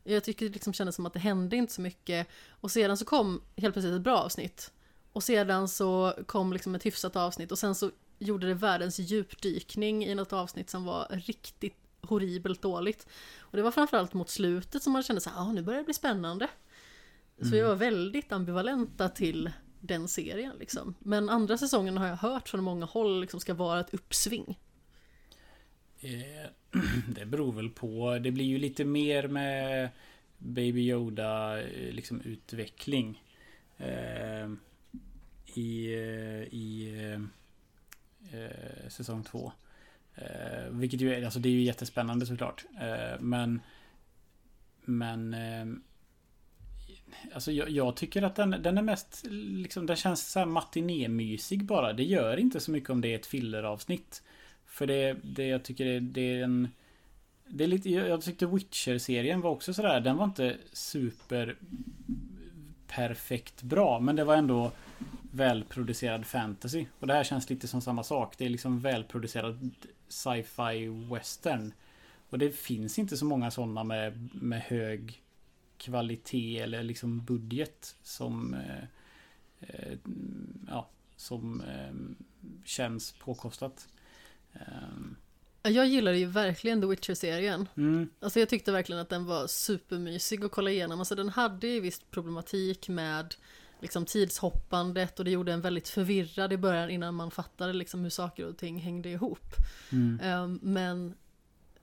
Jag 0.03 0.23
tycker 0.23 0.45
det 0.45 0.53
liksom 0.53 0.73
kändes 0.73 0.95
som 0.95 1.05
att 1.05 1.13
det 1.13 1.19
hände 1.19 1.55
inte 1.55 1.73
så 1.73 1.81
mycket. 1.81 2.27
Och 2.49 2.71
sedan 2.71 2.97
så 2.97 3.05
kom 3.05 3.41
helt 3.55 3.73
plötsligt 3.73 3.95
ett 3.95 4.01
bra 4.01 4.17
avsnitt. 4.17 4.71
Och 5.11 5.23
sedan 5.23 5.67
så 5.67 6.13
kom 6.25 6.53
liksom 6.53 6.75
ett 6.75 6.85
hyfsat 6.85 7.15
avsnitt 7.15 7.51
och 7.51 7.59
sen 7.59 7.75
så 7.75 7.91
gjorde 8.19 8.47
det 8.47 8.53
världens 8.53 8.99
djupdykning 8.99 10.05
i 10.05 10.15
något 10.15 10.33
avsnitt 10.33 10.69
som 10.69 10.85
var 10.85 11.07
riktigt 11.09 11.77
horribelt 12.01 12.61
dåligt. 12.61 13.07
Och 13.39 13.57
det 13.57 13.63
var 13.63 13.71
framförallt 13.71 14.13
mot 14.13 14.29
slutet 14.29 14.83
som 14.83 14.93
man 14.93 15.03
kände 15.03 15.21
så 15.21 15.29
här, 15.29 15.41
ah, 15.41 15.51
nu 15.51 15.61
börjar 15.61 15.79
det 15.79 15.85
bli 15.85 15.93
spännande. 15.93 16.47
Så 17.41 17.49
vi 17.49 17.61
var 17.61 17.75
väldigt 17.75 18.31
ambivalenta 18.31 19.09
till 19.09 19.51
den 19.81 20.07
serien 20.07 20.55
liksom. 20.59 20.95
Men 20.99 21.29
andra 21.29 21.57
säsongen 21.57 21.97
har 21.97 22.07
jag 22.07 22.15
hört 22.15 22.49
från 22.49 22.63
många 22.63 22.85
håll 22.85 23.21
liksom 23.21 23.39
ska 23.39 23.53
vara 23.53 23.79
ett 23.79 23.93
uppsving. 23.93 24.59
Eh, 25.99 26.49
det 27.07 27.25
beror 27.25 27.53
väl 27.53 27.69
på. 27.69 28.19
Det 28.19 28.31
blir 28.31 28.45
ju 28.45 28.57
lite 28.57 28.85
mer 28.85 29.27
med 29.27 29.89
Baby 30.37 30.89
Yoda 30.89 31.61
eh, 31.61 31.93
liksom 31.93 32.21
utveckling. 32.21 33.23
Eh, 33.77 34.49
I, 35.55 35.93
i 36.51 37.19
säsong 38.87 39.23
två. 39.23 39.51
Vilket 40.69 41.01
ju 41.01 41.13
är, 41.13 41.25
alltså 41.25 41.39
det 41.39 41.49
är 41.49 41.53
ju 41.53 41.61
jättespännande 41.61 42.25
såklart. 42.25 42.65
Men 43.19 43.59
men 44.85 45.35
Alltså 47.33 47.51
jag, 47.51 47.69
jag 47.69 47.95
tycker 47.95 48.21
att 48.21 48.35
den, 48.35 48.55
den 48.59 48.77
är 48.77 48.81
mest 48.81 49.25
liksom, 49.29 49.85
Den 49.85 49.95
känns 49.95 50.31
så 50.31 50.39
här 50.39 50.45
matinémysig 50.45 51.65
bara. 51.65 51.93
Det 51.93 52.03
gör 52.03 52.37
inte 52.37 52.59
så 52.59 52.71
mycket 52.71 52.89
om 52.89 53.01
det 53.01 53.07
är 53.07 53.15
ett 53.15 53.25
filleravsnitt. 53.25 54.23
För 54.65 54.87
det, 54.87 55.17
det 55.23 55.47
jag 55.47 55.63
tycker 55.63 55.85
det, 55.85 55.99
det 55.99 56.21
är 56.21 56.43
en... 56.43 56.67
Det 57.47 57.63
är 57.63 57.67
lite, 57.67 57.89
jag, 57.89 58.09
jag 58.09 58.21
tyckte 58.21 58.45
Witcher-serien 58.45 59.41
var 59.41 59.51
också 59.51 59.73
sådär. 59.73 59.99
Den 59.99 60.17
var 60.17 60.25
inte 60.25 60.57
super 60.73 61.55
perfekt 62.87 63.61
bra. 63.61 63.99
Men 63.99 64.15
det 64.15 64.23
var 64.23 64.35
ändå 64.35 64.71
välproducerad 65.31 66.25
fantasy. 66.25 66.85
Och 66.99 67.07
det 67.07 67.13
här 67.13 67.23
känns 67.23 67.49
lite 67.49 67.67
som 67.67 67.81
samma 67.81 68.03
sak. 68.03 68.37
Det 68.37 68.45
är 68.45 68.49
liksom 68.49 68.79
välproducerad 68.79 69.71
sci-fi 70.07 70.87
western. 71.11 71.73
Och 72.29 72.39
det 72.39 72.55
finns 72.55 72.99
inte 72.99 73.17
så 73.17 73.25
många 73.25 73.51
sådana 73.51 73.83
med, 73.83 74.29
med 74.33 74.61
hög 74.61 75.21
kvalitet 75.81 76.59
eller 76.59 76.83
liksom 76.83 77.25
budget 77.25 77.95
som, 78.03 78.53
eh, 78.53 78.83
eh, 79.59 79.97
ja, 80.67 80.89
som 81.15 81.61
eh, 81.61 82.15
känns 82.65 83.11
påkostat. 83.11 83.87
Ehm, 84.53 85.15
Jag 85.63 85.87
gillade 85.87 86.17
ju 86.17 86.25
verkligen 86.25 86.81
The 86.81 86.87
Witcher-serien. 86.87 87.67
Mm, 87.77 88.09
Alltså 88.19 88.39
jag 88.39 88.49
tyckte 88.49 88.71
verkligen 88.71 89.01
att 89.01 89.09
den 89.09 89.25
var 89.25 89.47
supermysig 89.47 90.45
att 90.45 90.51
kolla 90.51 90.71
igenom. 90.71 90.99
Alltså 90.99 91.15
den 91.15 91.29
hade 91.29 91.67
ju 91.67 91.79
visst 91.79 92.11
problematik 92.11 92.89
med 92.89 93.35
liksom 93.81 94.05
tidshoppandet 94.05 95.19
och 95.19 95.25
det 95.25 95.31
gjorde 95.31 95.53
en 95.53 95.61
väldigt 95.61 95.89
förvirrad 95.89 96.53
i 96.53 96.57
början 96.57 96.89
innan 96.89 97.15
man 97.15 97.31
fattade 97.31 97.73
liksom 97.73 98.03
hur 98.03 98.09
saker 98.09 98.45
och 98.47 98.57
ting 98.57 98.79
hängde 98.79 99.09
ihop. 99.09 99.45
mm, 99.91 100.19
Ehm, 100.23 100.59
men 100.63 101.13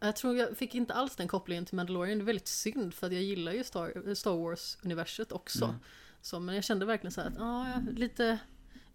jag 0.01 0.17
tror 0.17 0.37
jag 0.37 0.57
fick 0.57 0.75
inte 0.75 0.95
alls 0.95 1.17
den 1.17 1.29
kopplingen 1.29 1.65
till 1.65 1.77
Mandalorian. 1.77 2.19
Det 2.19 2.23
är 2.23 2.27
väldigt 2.27 2.49
synd 2.49 2.95
för 2.95 3.07
att 3.07 3.13
jag 3.13 3.23
gillar 3.23 3.53
ju 3.53 3.65
Star, 3.65 4.15
Star 4.15 4.37
Wars-universet 4.37 5.33
också. 5.33 5.65
Mm. 5.65 5.77
Så, 6.21 6.41
men 6.41 6.55
jag 6.55 6.65
kände 6.65 6.87
verkligen 6.87 7.13
så 7.13 7.21
här 7.21 7.29
att 7.29 7.37
ja, 7.39 7.83
lite 7.97 8.39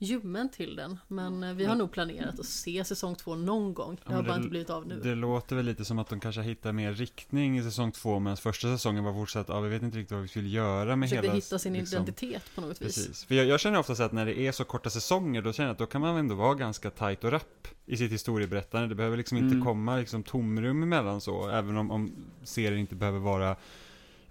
ljummen 0.03 0.49
till 0.49 0.75
den. 0.75 0.99
Men 1.07 1.43
eh, 1.43 1.53
vi 1.53 1.65
har 1.65 1.75
nog 1.75 1.91
planerat 1.91 2.39
att 2.39 2.45
se 2.45 2.83
säsong 2.83 3.15
två 3.15 3.35
någon 3.35 3.73
gång. 3.73 3.97
Det 4.07 4.13
har 4.13 4.23
bara 4.23 4.31
det- 4.31 4.37
inte 4.37 4.49
blivit 4.49 4.69
av 4.69 4.87
nu. 4.87 4.99
Det 5.03 5.15
låter 5.15 5.55
väl 5.55 5.65
lite 5.65 5.85
som 5.85 5.99
att 5.99 6.09
de 6.09 6.19
kanske 6.19 6.41
hittar 6.41 6.71
mer 6.71 6.93
riktning 6.93 7.57
i 7.57 7.63
säsong 7.63 7.91
två, 7.91 8.19
medan 8.19 8.37
första 8.37 8.67
säsongen 8.67 9.03
var 9.03 9.13
fortsatt, 9.13 9.45
ja 9.49 9.59
vi 9.59 9.69
vet 9.69 9.81
inte 9.81 9.97
riktigt 9.97 10.11
vad 10.11 10.21
vi 10.21 10.29
vill 10.41 10.53
göra 10.53 10.95
med 10.95 11.09
Försökte 11.09 11.27
hela... 11.27 11.35
hitta 11.35 11.59
sin 11.59 11.73
liksom, 11.73 11.95
identitet 11.95 12.43
på 12.55 12.61
något 12.61 12.69
vis. 12.71 12.77
Precis. 12.79 13.23
För 13.23 13.35
jag, 13.35 13.45
jag 13.45 13.59
känner 13.59 13.79
ofta 13.79 13.95
så 13.95 14.03
att 14.03 14.11
när 14.11 14.25
det 14.25 14.39
är 14.39 14.51
så 14.51 14.63
korta 14.63 14.89
säsonger, 14.89 15.41
då 15.41 15.53
känner 15.53 15.67
jag 15.67 15.73
att 15.73 15.79
då 15.79 15.85
kan 15.85 16.01
man 16.01 16.17
ändå 16.17 16.35
vara 16.35 16.53
ganska 16.55 16.89
tight 16.89 17.23
och 17.23 17.31
rapp 17.31 17.67
i 17.85 17.97
sitt 17.97 18.11
historieberättande. 18.11 18.87
Det 18.87 18.95
behöver 18.95 19.17
liksom 19.17 19.37
inte 19.37 19.53
Mm. 19.53 19.65
komma 19.65 19.97
liksom 19.97 20.23
tomrum 20.23 20.83
emellan 20.83 21.21
så, 21.21 21.49
även 21.49 21.77
om, 21.77 21.91
om 21.91 22.11
serien 22.43 22.79
inte 22.79 22.95
behöver 22.95 23.19
vara 23.19 23.55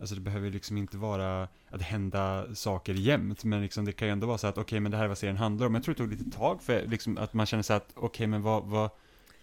Alltså 0.02 0.14
det 0.14 0.20
behöver 0.20 0.50
liksom 0.50 0.76
inte 0.76 0.96
vara 0.96 1.48
att 1.70 1.82
hända 1.82 2.54
saker 2.54 2.94
jämt, 2.94 3.44
men 3.44 3.62
liksom 3.62 3.84
det 3.84 3.92
kan 3.92 4.08
ju 4.08 4.12
ändå 4.12 4.26
vara 4.26 4.38
så 4.38 4.46
att 4.46 4.58
okej, 4.58 4.80
men 4.80 4.90
det 4.92 4.96
här 4.96 5.04
är 5.04 5.08
vad 5.08 5.18
serien 5.18 5.36
handlar 5.36 5.66
om. 5.66 5.74
Jag 5.74 5.84
tror 5.84 5.94
det 5.94 5.98
tog 5.98 6.10
lite 6.10 6.30
tag 6.38 6.62
för 6.62 6.86
liksom, 6.86 7.18
att 7.18 7.34
man 7.34 7.46
känner 7.46 7.62
så 7.62 7.72
att 7.72 7.90
okej, 7.94 8.26
men 8.26 8.42
vad, 8.42 8.64
vad, 8.64 8.90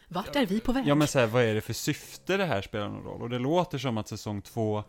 Vart 0.08 0.36
är 0.36 0.45
vi 0.45 0.60
på 0.60 0.72
väg? 0.72 0.88
Ja 0.88 0.95
men 0.95 1.08
så 1.08 1.19
här, 1.19 1.28
vad 1.28 1.43
är 1.43 1.56
det 1.56 1.62
för 1.62 1.74
syfte 1.74 2.38
det 2.38 2.45
här 2.45 2.62
spelar 2.62 2.89
någon 2.89 3.04
roll? 3.04 3.22
Och 3.22 3.30
det 3.30 3.39
låter 3.39 3.78
som 3.78 3.98
att 3.98 4.08
säsong 4.08 4.41
två 4.41 4.84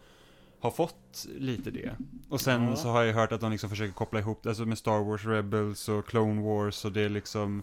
har 0.60 0.70
fått 0.70 1.26
lite 1.38 1.70
det. 1.70 1.90
Och 2.28 2.40
sen 2.40 2.64
Ja. 2.64 2.76
så 2.76 2.88
har 2.88 3.02
jag 3.02 3.14
hört 3.14 3.32
att 3.32 3.40
de 3.40 3.50
liksom 3.52 3.70
försöker 3.70 3.92
koppla 3.92 4.18
ihop 4.20 4.42
det 4.42 4.48
alltså 4.48 4.64
med 4.64 4.78
Star 4.78 5.04
Wars 5.04 5.24
Rebels 5.24 5.88
och 5.88 6.06
Clone 6.06 6.42
Wars 6.42 6.84
och 6.84 6.92
det 6.92 7.00
är 7.00 7.08
liksom 7.08 7.62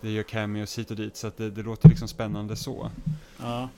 det 0.00 0.10
gör 0.10 0.22
cameos 0.22 0.78
hit 0.78 0.90
och 0.90 0.96
dit 0.96 1.16
så 1.16 1.26
att 1.26 1.36
det, 1.36 1.50
det 1.50 1.62
låter 1.62 1.88
liksom 1.88 2.08
spännande 2.08 2.56
så. 2.56 2.90
ja. 3.40 3.68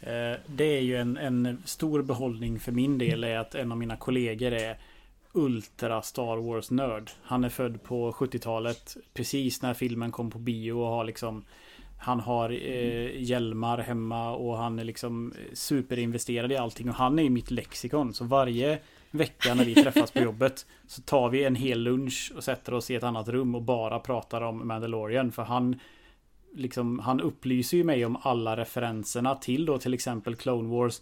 Eh, 0.00 0.38
det 0.46 0.64
är 0.64 0.80
ju 0.80 0.96
en, 0.96 1.16
en 1.16 1.62
stor 1.64 2.02
behållning 2.02 2.60
för 2.60 2.72
min 2.72 2.98
del 2.98 3.24
är 3.24 3.38
att 3.38 3.54
en 3.54 3.72
av 3.72 3.78
mina 3.78 3.96
kollegor 3.96 4.52
är 4.52 4.78
Ultra 5.32 6.02
Star 6.02 6.36
Wars-nörd. 6.36 7.10
Han 7.22 7.44
är 7.44 7.48
född 7.48 7.82
på 7.82 8.12
70-talet, 8.12 8.96
precis 9.14 9.62
när 9.62 9.74
filmen 9.74 10.12
kom 10.12 10.30
på 10.30 10.38
bio 10.38 10.72
och 10.72 10.88
har 10.88 11.04
liksom 11.04 11.44
Han 12.00 12.20
har 12.20 12.50
eh, 12.50 13.22
hjälmar 13.22 13.78
hemma 13.78 14.30
och 14.30 14.56
han 14.56 14.78
är 14.78 14.84
liksom 14.84 15.32
eh, 15.32 15.54
superinvesterad 15.54 16.52
i 16.52 16.56
allting 16.56 16.88
och 16.88 16.94
han 16.94 17.18
är 17.18 17.22
ju 17.22 17.30
mitt 17.30 17.50
lexikon. 17.50 18.14
Så 18.14 18.24
varje 18.24 18.78
vecka 19.10 19.54
när 19.54 19.64
vi 19.64 19.74
träffas 19.74 20.10
på 20.10 20.18
jobbet 20.18 20.66
så 20.86 21.02
tar 21.02 21.28
vi 21.28 21.44
en 21.44 21.54
hel 21.54 21.82
lunch 21.82 22.32
och 22.36 22.44
sätter 22.44 22.74
oss 22.74 22.90
i 22.90 22.94
ett 22.94 23.02
annat 23.02 23.28
rum 23.28 23.54
och 23.54 23.62
bara 23.62 23.98
pratar 23.98 24.40
om 24.40 24.68
Mandalorian. 24.68 25.32
För 25.32 25.42
han 25.42 25.80
liksom, 26.54 26.98
han 26.98 27.20
upplyser 27.20 27.76
ju 27.76 27.84
mig 27.84 28.04
om 28.04 28.18
alla 28.22 28.56
referenserna 28.56 29.34
till 29.34 29.66
då 29.66 29.78
till 29.78 29.94
exempel 29.94 30.36
Clone 30.36 30.68
Wars 30.68 31.00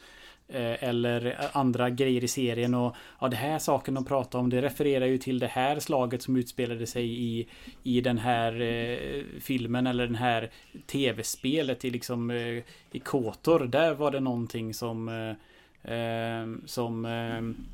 eh, 0.48 0.84
eller 0.84 1.26
eh, 1.26 1.56
andra 1.56 1.90
grejer 1.90 2.24
i 2.24 2.28
serien 2.28 2.74
och 2.74 2.96
ja, 3.20 3.28
det 3.28 3.36
här 3.36 3.58
saken 3.58 3.94
de 3.94 4.04
pratar 4.04 4.38
om 4.38 4.50
det 4.50 4.62
refererar 4.62 5.06
ju 5.06 5.18
till 5.18 5.38
det 5.38 5.46
här 5.46 5.80
slaget 5.80 6.22
som 6.22 6.36
utspelade 6.36 6.86
sig 6.86 7.22
i 7.22 7.48
i 7.82 8.00
den 8.00 8.18
här 8.18 8.60
eh, 8.60 9.24
filmen 9.40 9.86
eller 9.86 10.06
den 10.06 10.16
här 10.16 10.50
tv-spelet 10.86 11.84
i 11.84 11.90
liksom 11.90 12.30
eh, 12.30 12.62
i 12.90 12.98
Kotor. 13.04 13.60
Där 13.60 13.94
var 13.94 14.10
det 14.10 14.20
någonting 14.20 14.74
som 14.74 15.08
eh, 15.08 15.94
eh 15.94 16.46
som 16.66 17.04
eh, 17.04 17.66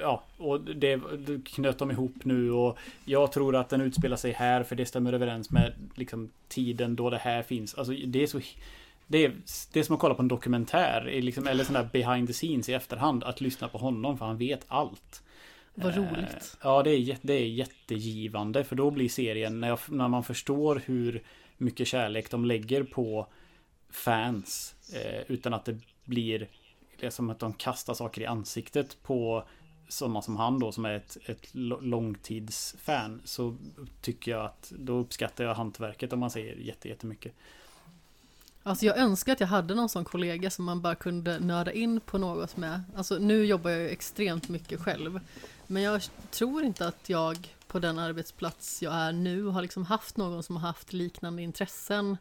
Ja, 0.00 0.22
och 0.36 0.60
det, 0.60 1.00
knöt 1.44 1.78
de 1.78 1.90
ihop 1.90 2.24
nu 2.24 2.52
och 2.52 2.78
jag 3.04 3.32
tror 3.32 3.56
att 3.56 3.68
den 3.68 3.80
utspelar 3.80 4.16
sig 4.16 4.32
här 4.32 4.62
för 4.62 4.76
det 4.76 4.86
stämmer 4.86 5.12
överens 5.12 5.50
med 5.50 5.72
liksom 5.94 6.30
tiden 6.48 6.96
då 6.96 7.10
det 7.10 7.18
här 7.18 7.42
finns. 7.42 7.74
Alltså 7.74 7.92
det 7.92 8.22
är 8.22 8.26
så 8.26 8.40
det 9.06 9.24
är, 9.24 9.32
det 9.72 9.80
är 9.80 9.84
som 9.84 9.94
att 9.94 10.00
kolla 10.00 10.14
på 10.14 10.22
en 10.22 10.28
dokumentär, 10.28 11.20
liksom, 11.22 11.46
eller 11.46 11.64
sån 11.64 11.74
där 11.74 11.88
behind 11.92 12.26
the 12.26 12.32
scenes 12.32 12.68
i 12.68 12.72
efterhand. 12.72 13.24
Att 13.24 13.40
lyssna 13.40 13.68
på 13.68 13.78
honom, 13.78 14.18
för 14.18 14.26
han 14.26 14.38
vet 14.38 14.64
allt. 14.68 15.22
Vad 15.74 15.92
Eh, 15.92 15.98
roligt. 15.98 16.56
Ja, 16.62 16.82
det 16.82 16.90
är, 16.90 17.16
det 17.22 17.32
är 17.32 17.46
jättegivande. 17.46 18.64
För 18.64 18.76
då 18.76 18.90
blir 18.90 19.08
serien, 19.08 19.60
när, 19.60 19.68
jag, 19.68 19.78
när 19.88 20.08
man 20.08 20.24
förstår 20.24 20.82
hur 20.84 21.22
mycket 21.56 21.88
kärlek 21.88 22.30
de 22.30 22.44
lägger 22.44 22.82
på 22.82 23.26
fans. 23.90 24.74
Eh, 24.94 25.22
utan 25.28 25.54
att 25.54 25.64
det 25.64 25.78
blir 26.04 26.48
det 27.00 27.06
är 27.06 27.10
som 27.10 27.30
att 27.30 27.38
de 27.38 27.52
kastar 27.52 27.94
saker 27.94 28.22
i 28.22 28.26
ansiktet 28.26 29.02
på 29.02 29.44
sådana 29.88 30.22
som 30.22 30.36
han 30.36 30.58
då 30.58 30.72
som 30.72 30.84
är 30.84 30.92
ett, 30.94 31.16
ett 31.26 31.48
långtidsfan. 31.80 33.20
Så 33.24 33.56
tycker 34.00 34.30
jag 34.30 34.44
att 34.44 34.72
då 34.78 34.92
uppskattar 34.92 35.44
jag 35.44 35.54
hantverket 35.54 36.12
om 36.12 36.18
man 36.20 36.30
säger 36.30 36.56
jätte, 36.56 36.88
jättemycket. 36.88 37.34
Alltså 38.62 38.86
jag 38.86 38.98
önskar 38.98 39.32
att 39.32 39.40
jag 39.40 39.46
hade 39.46 39.74
någon 39.74 39.88
sån 39.88 40.04
kollega 40.04 40.50
som 40.50 40.64
man 40.64 40.80
bara 40.80 40.94
kunde 40.94 41.38
nörda 41.38 41.72
in 41.72 42.00
på 42.00 42.18
något 42.18 42.56
med. 42.56 42.82
Alltså 42.96 43.18
nu 43.18 43.44
jobbar 43.44 43.70
jag 43.70 43.80
ju 43.80 43.88
extremt 43.88 44.48
mycket 44.48 44.80
själv. 44.80 45.20
Men 45.66 45.82
jag 45.82 46.02
tror 46.30 46.62
inte 46.62 46.88
att 46.88 47.08
jag 47.08 47.54
på 47.66 47.78
den 47.78 47.98
arbetsplats 47.98 48.82
jag 48.82 48.94
är 48.94 49.12
nu 49.12 49.44
har 49.44 49.62
liksom 49.62 49.84
haft 49.84 50.16
någon 50.16 50.42
som 50.42 50.56
har 50.56 50.66
haft 50.66 50.92
liknande 50.92 51.42
intressen. 51.42 52.16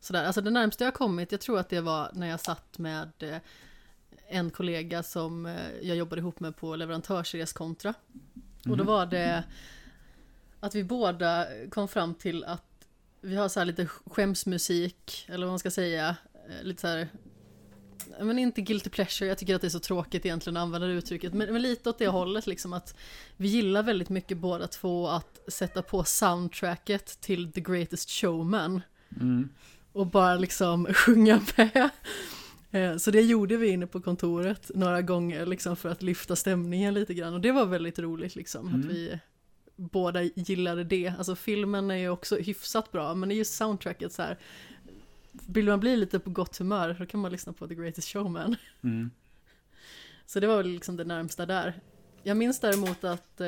Sådär. 0.00 0.24
Alltså 0.24 0.40
det 0.40 0.50
närmaste 0.50 0.84
jag 0.84 0.94
kommit, 0.94 1.32
jag 1.32 1.40
tror 1.40 1.58
att 1.58 1.68
det 1.68 1.80
var 1.80 2.10
när 2.12 2.26
jag 2.26 2.40
satt 2.40 2.78
med 2.78 3.10
eh, 3.18 3.36
en 4.28 4.50
kollega 4.50 5.02
som 5.02 5.46
eh, 5.46 5.70
jag 5.82 5.96
jobbade 5.96 6.20
ihop 6.20 6.40
med 6.40 6.56
på 6.56 6.76
leverantörsreskontra. 6.76 7.94
Och 8.68 8.76
då 8.76 8.84
Mhm. 8.84 8.86
var 8.86 9.06
det 9.06 9.44
att 10.60 10.74
vi 10.74 10.84
båda 10.84 11.46
kom 11.70 11.88
fram 11.88 12.14
till 12.14 12.44
att 12.44 12.64
vi 13.20 13.36
har 13.36 13.48
så 13.48 13.60
här 13.60 13.64
lite 13.66 13.86
skämsmusik, 13.86 15.24
eller 15.28 15.46
vad 15.46 15.52
man 15.52 15.58
ska 15.58 15.70
säga, 15.70 16.16
eh, 16.48 16.62
lite 16.66 16.80
så 16.80 16.86
här 16.86 17.08
men 18.20 18.38
inte 18.38 18.60
guilty 18.60 18.90
pleasure, 18.90 19.28
jag 19.28 19.38
tycker 19.38 19.54
att 19.54 19.60
det 19.60 19.66
är 19.66 19.70
så 19.70 19.80
tråkigt 19.80 20.26
egentligen 20.26 20.56
att 20.56 20.60
använda 20.62 20.86
det 20.86 20.92
uttrycket, 20.92 21.34
men, 21.34 21.52
men 21.52 21.62
lite 21.62 21.90
åt 21.90 21.98
det 21.98 22.06
hållet 22.08 22.46
liksom 22.46 22.72
att 22.72 22.96
vi 23.36 23.48
gillar 23.48 23.82
väldigt 23.82 24.08
mycket 24.08 24.38
båda 24.38 24.66
två 24.66 25.08
att 25.08 25.38
sätta 25.48 25.82
på 25.82 26.04
soundtracket 26.04 27.20
till 27.20 27.52
The 27.52 27.60
Greatest 27.60 28.10
Showman 28.10 28.80
Mm. 29.20 29.48
och 29.92 30.06
bara 30.06 30.34
liksom 30.34 30.86
sjunga 30.94 31.40
med. 31.56 31.88
Eh, 32.70 32.96
Så 32.96 33.10
det 33.10 33.20
gjorde 33.22 33.56
vi 33.56 33.68
inne 33.68 33.86
på 33.86 34.00
kontoret 34.00 34.70
några 34.74 35.02
gånger 35.02 35.46
liksom 35.46 35.76
för 35.76 35.88
att 35.88 36.02
lyfta 36.02 36.36
stämningen 36.36 36.94
lite 36.94 37.14
grann 37.14 37.34
och 37.34 37.40
det 37.40 37.52
var 37.52 37.66
väldigt 37.66 37.98
roligt 37.98 38.36
liksom 38.36 38.68
Mm. 38.68 38.80
att 38.80 38.86
vi 38.86 39.18
båda 39.76 40.22
gillade 40.22 40.84
det. 40.84 41.12
Alltså 41.18 41.34
filmen 41.36 41.90
är 41.90 41.94
ju 41.96 42.08
också 42.08 42.36
hyfsat 42.36 42.92
bra 42.92 43.14
men 43.14 43.28
det 43.28 43.34
är 43.34 43.36
just 43.36 43.54
soundtracket 43.54 44.12
så 44.12 44.22
här. 44.22 44.38
Vill 45.46 45.66
man 45.66 45.80
bli 45.80 45.96
lite 45.96 46.18
på 46.18 46.30
gott 46.30 46.56
humör 46.58 46.96
då 46.98 47.06
kan 47.06 47.20
man 47.20 47.32
lyssna 47.32 47.52
på 47.52 47.68
The 47.68 47.74
Greatest 47.74 48.08
Showman. 48.08 48.56
Mm. 48.82 49.10
Så 50.26 50.40
det 50.40 50.46
var 50.46 50.56
väl 50.56 50.66
liksom 50.68 50.96
det 50.96 51.04
närmsta 51.04 51.46
där. 51.46 51.80
Jag 52.22 52.36
minns 52.36 52.60
däremot 52.60 53.04
att 53.04 53.40
eh, 53.40 53.46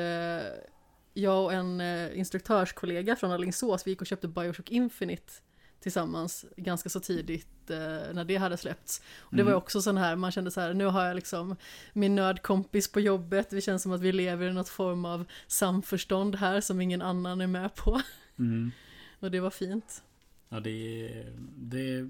jag 1.13 1.43
och 1.43 1.53
en 1.53 1.81
eh, 1.81 2.17
instruktörskollega 2.19 3.15
från 3.15 3.31
Alingsås, 3.31 3.87
vi 3.87 3.91
gick 3.91 4.01
och 4.01 4.07
köpte 4.07 4.27
Bioshock 4.27 4.71
Infinite 4.71 5.33
tillsammans 5.81 6.45
ganska 6.57 6.89
så 6.89 6.99
tidigt 6.99 7.69
eh, 7.69 7.77
när 8.13 8.23
det 8.25 8.35
hade 8.35 8.57
släppts. 8.57 9.01
Och 9.19 9.35
det 9.35 9.43
var 9.43 9.51
Mm. 9.51 9.57
också 9.63 9.81
sån 9.81 9.97
här, 9.97 10.15
man 10.15 10.31
kände 10.31 10.51
så 10.51 10.61
här, 10.61 10.73
nu 10.73 10.85
har 10.85 11.05
jag 11.05 11.15
liksom 11.15 11.55
min 11.93 12.15
nördkompis 12.15 12.91
på 12.91 12.99
jobbet, 12.99 13.49
det 13.49 13.61
känns 13.61 13.83
som 13.83 13.91
att 13.91 14.01
vi 14.01 14.11
lever 14.11 14.47
i 14.49 14.53
något 14.53 14.69
form 14.69 15.05
av 15.05 15.25
samförstånd 15.47 16.35
här 16.35 16.61
som 16.61 16.81
ingen 16.81 17.01
annan 17.01 17.41
är 17.41 17.47
med 17.47 17.75
på. 17.75 18.01
Mm. 18.39 18.71
Och 19.19 19.31
det 19.31 19.39
var 19.39 19.49
fint. 19.49 20.03
Ja, 20.49 20.59
det 20.59 21.09
det 21.57 22.09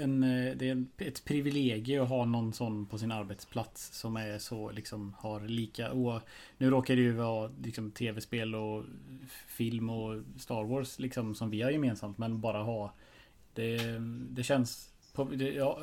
en, 0.00 0.22
eh, 0.22 0.56
det 0.56 0.68
är 0.68 0.84
ett 0.98 1.24
privilegium 1.24 2.02
att 2.02 2.08
ha 2.08 2.24
någon 2.24 2.52
sån 2.52 2.86
på 2.86 2.98
sin 2.98 3.12
arbetsplats 3.12 3.98
som 3.98 4.16
är 4.16 4.38
så 4.38 4.70
liksom 4.70 5.14
har 5.18 5.40
lika 5.40 5.92
Och 5.92 6.20
Nu 6.58 6.70
råkar 6.70 6.96
det 6.96 7.02
ju 7.02 7.12
vara 7.12 7.50
liksom 7.62 7.90
tv-spel 7.90 8.54
och 8.54 8.84
film 9.46 9.90
och 9.90 10.22
Star 10.36 10.64
Wars 10.64 10.98
liksom 10.98 11.34
som 11.34 11.50
vi 11.50 11.62
har 11.62 11.70
gemensamt 11.70 12.18
men 12.18 12.40
bara 12.40 12.62
ha 12.62 12.92
Det, 13.54 13.78
det 14.30 14.42
känns 14.42 14.92
på, 15.14 15.24
det, 15.24 15.52
jag 15.52 15.78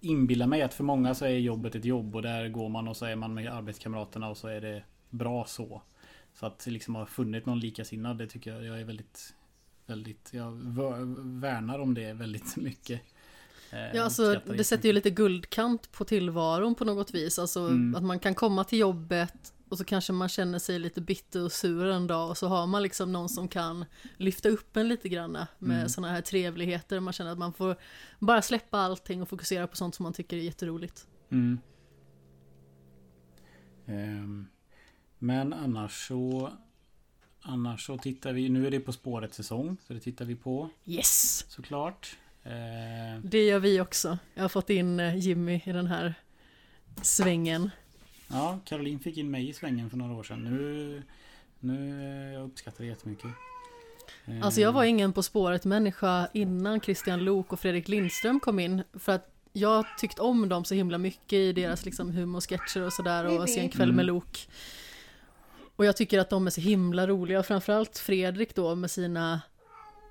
inbillar 0.00 0.46
mig 0.46 0.62
att 0.62 0.74
för 0.74 0.84
många 0.84 1.14
så 1.14 1.24
är 1.24 1.30
jobbet 1.30 1.74
ett 1.74 1.84
jobb 1.84 2.16
och 2.16 2.22
där 2.22 2.48
går 2.48 2.68
man 2.68 2.88
och 2.88 2.96
så 2.96 3.06
är 3.06 3.16
man 3.16 3.34
med 3.34 3.52
arbetskamraterna 3.52 4.28
och 4.28 4.36
så 4.36 4.48
är 4.48 4.60
det 4.60 4.82
bra 5.10 5.44
så. 5.44 5.82
Så 6.34 6.46
att 6.46 6.66
liksom 6.66 6.94
ha 6.94 7.06
funnit 7.06 7.46
någon 7.46 7.60
likasinnad 7.60 8.18
det 8.18 8.26
tycker 8.26 8.52
jag, 8.52 8.64
jag 8.64 8.80
är 8.80 8.84
väldigt 8.84 9.34
Väldigt, 9.86 10.30
jag 10.32 10.50
värnar 11.40 11.78
om 11.78 11.94
det 11.94 12.12
väldigt 12.12 12.56
mycket. 12.66 13.00
Eh, 13.70 13.78
Ja, 13.96 14.02
alltså 14.04 14.40
det 14.56 14.64
sätter 14.64 14.88
ju 14.88 14.92
lite 14.92 15.10
guldkant 15.10 15.92
på 15.92 16.04
tillvaron 16.04 16.74
på 16.74 16.84
något 16.84 17.14
vis. 17.14 17.38
Alltså 17.38 17.60
Mm. 17.60 17.94
att 17.94 18.02
man 18.02 18.18
kan 18.18 18.34
komma 18.34 18.64
till 18.64 18.78
jobbet 18.78 19.52
och 19.68 19.78
så 19.78 19.84
kanske 19.84 20.12
man 20.12 20.28
känner 20.28 20.58
sig 20.58 20.78
lite 20.78 21.00
bitter 21.00 21.44
och 21.44 21.52
sur 21.52 21.86
en 21.86 22.06
dag 22.06 22.30
och 22.30 22.38
så 22.38 22.48
har 22.48 22.66
man 22.66 22.82
liksom 22.82 23.12
någon 23.12 23.28
som 23.28 23.48
kan 23.48 23.84
lyfta 24.16 24.48
upp 24.48 24.76
en 24.76 24.88
lite 24.88 25.08
granna 25.08 25.46
med 25.58 25.76
Mm. 25.76 25.88
sådana 25.88 26.12
här 26.12 26.20
trevligheter. 26.20 27.00
Man 27.00 27.12
känner 27.12 27.32
att 27.32 27.38
man 27.38 27.52
får 27.52 27.76
bara 28.18 28.42
släppa 28.42 28.78
allting 28.78 29.22
och 29.22 29.28
fokusera 29.28 29.66
på 29.66 29.76
sånt 29.76 29.94
som 29.94 30.02
man 30.02 30.12
tycker 30.12 30.36
är 30.36 30.40
jätteroligt. 30.40 31.06
Mm. 31.30 31.58
Ehm, 33.86 34.46
men 35.18 35.52
annars 35.52 36.06
så 36.08 36.52
Annars 37.48 37.86
så 37.86 37.98
tittar 37.98 38.32
vi, 38.32 38.48
nu 38.48 38.66
är 38.66 38.70
det 38.70 38.80
På 38.80 38.92
spåret 38.92 39.34
säsong, 39.34 39.76
så 39.86 39.92
det 39.92 40.00
tittar 40.00 40.24
vi 40.24 40.34
på 40.36 40.68
Yes! 40.84 41.44
såklart. 41.48 42.16
Ehm, 42.50 43.20
Det 43.24 43.44
gör 43.46 43.58
vi 43.58 43.80
också. 43.80 44.18
Jag 44.34 44.42
har 44.44 44.48
fått 44.48 44.70
in 44.70 45.00
eh, 45.00 45.16
Jimmy 45.16 45.60
i 45.64 45.72
den 45.72 45.86
här 45.86 46.14
svängen. 47.02 47.70
ja, 48.28 48.58
Caroline 48.64 48.98
fick 49.00 49.16
in 49.16 49.30
mig 49.30 49.48
i 49.48 49.52
svängen 49.52 49.90
för 49.90 49.96
några 49.96 50.14
år 50.14 50.22
sedan. 50.22 50.44
Nu, 50.44 51.02
nu 51.60 52.02
eh, 52.02 52.34
jag 52.34 52.44
uppskattar 52.44 52.84
det 52.84 52.88
jättemycket. 52.90 53.30
Ehm, 54.24 54.42
Alltså 54.42 54.60
jag 54.60 54.72
var 54.72 54.84
ingen 54.84 55.12
På 55.12 55.22
spåret 55.22 55.64
människa 55.64 56.28
innan 56.32 56.80
Christian 56.80 57.24
Lok 57.24 57.52
och 57.52 57.60
Fredrik 57.60 57.88
Lindström 57.88 58.40
kom 58.40 58.58
in. 58.58 58.82
För 58.94 59.12
att 59.12 59.32
jag 59.52 59.84
tyckt 59.98 60.18
om 60.18 60.48
dem 60.48 60.64
så 60.64 60.74
himla 60.74 60.98
mycket 60.98 61.32
i 61.32 61.52
deras 61.52 61.84
liksom 61.84 62.10
humorsketcher 62.10 62.82
och 62.82 62.92
sådär 62.92 63.24
och 63.24 63.30
Bibi. 63.40 63.52
Sen 63.52 63.68
kväll 63.68 63.88
med 63.92 64.02
Mm. 64.02 64.06
Lok. 64.06 64.48
Och 65.76 65.84
jag 65.84 65.96
tycker 65.96 66.18
att 66.18 66.30
de 66.30 66.46
är 66.46 66.50
så 66.50 66.60
himla 66.60 67.06
roliga, 67.06 67.42
framförallt 67.42 67.98
Fredrik 67.98 68.54
då 68.54 68.74
med 68.74 68.90
sina 68.90 69.40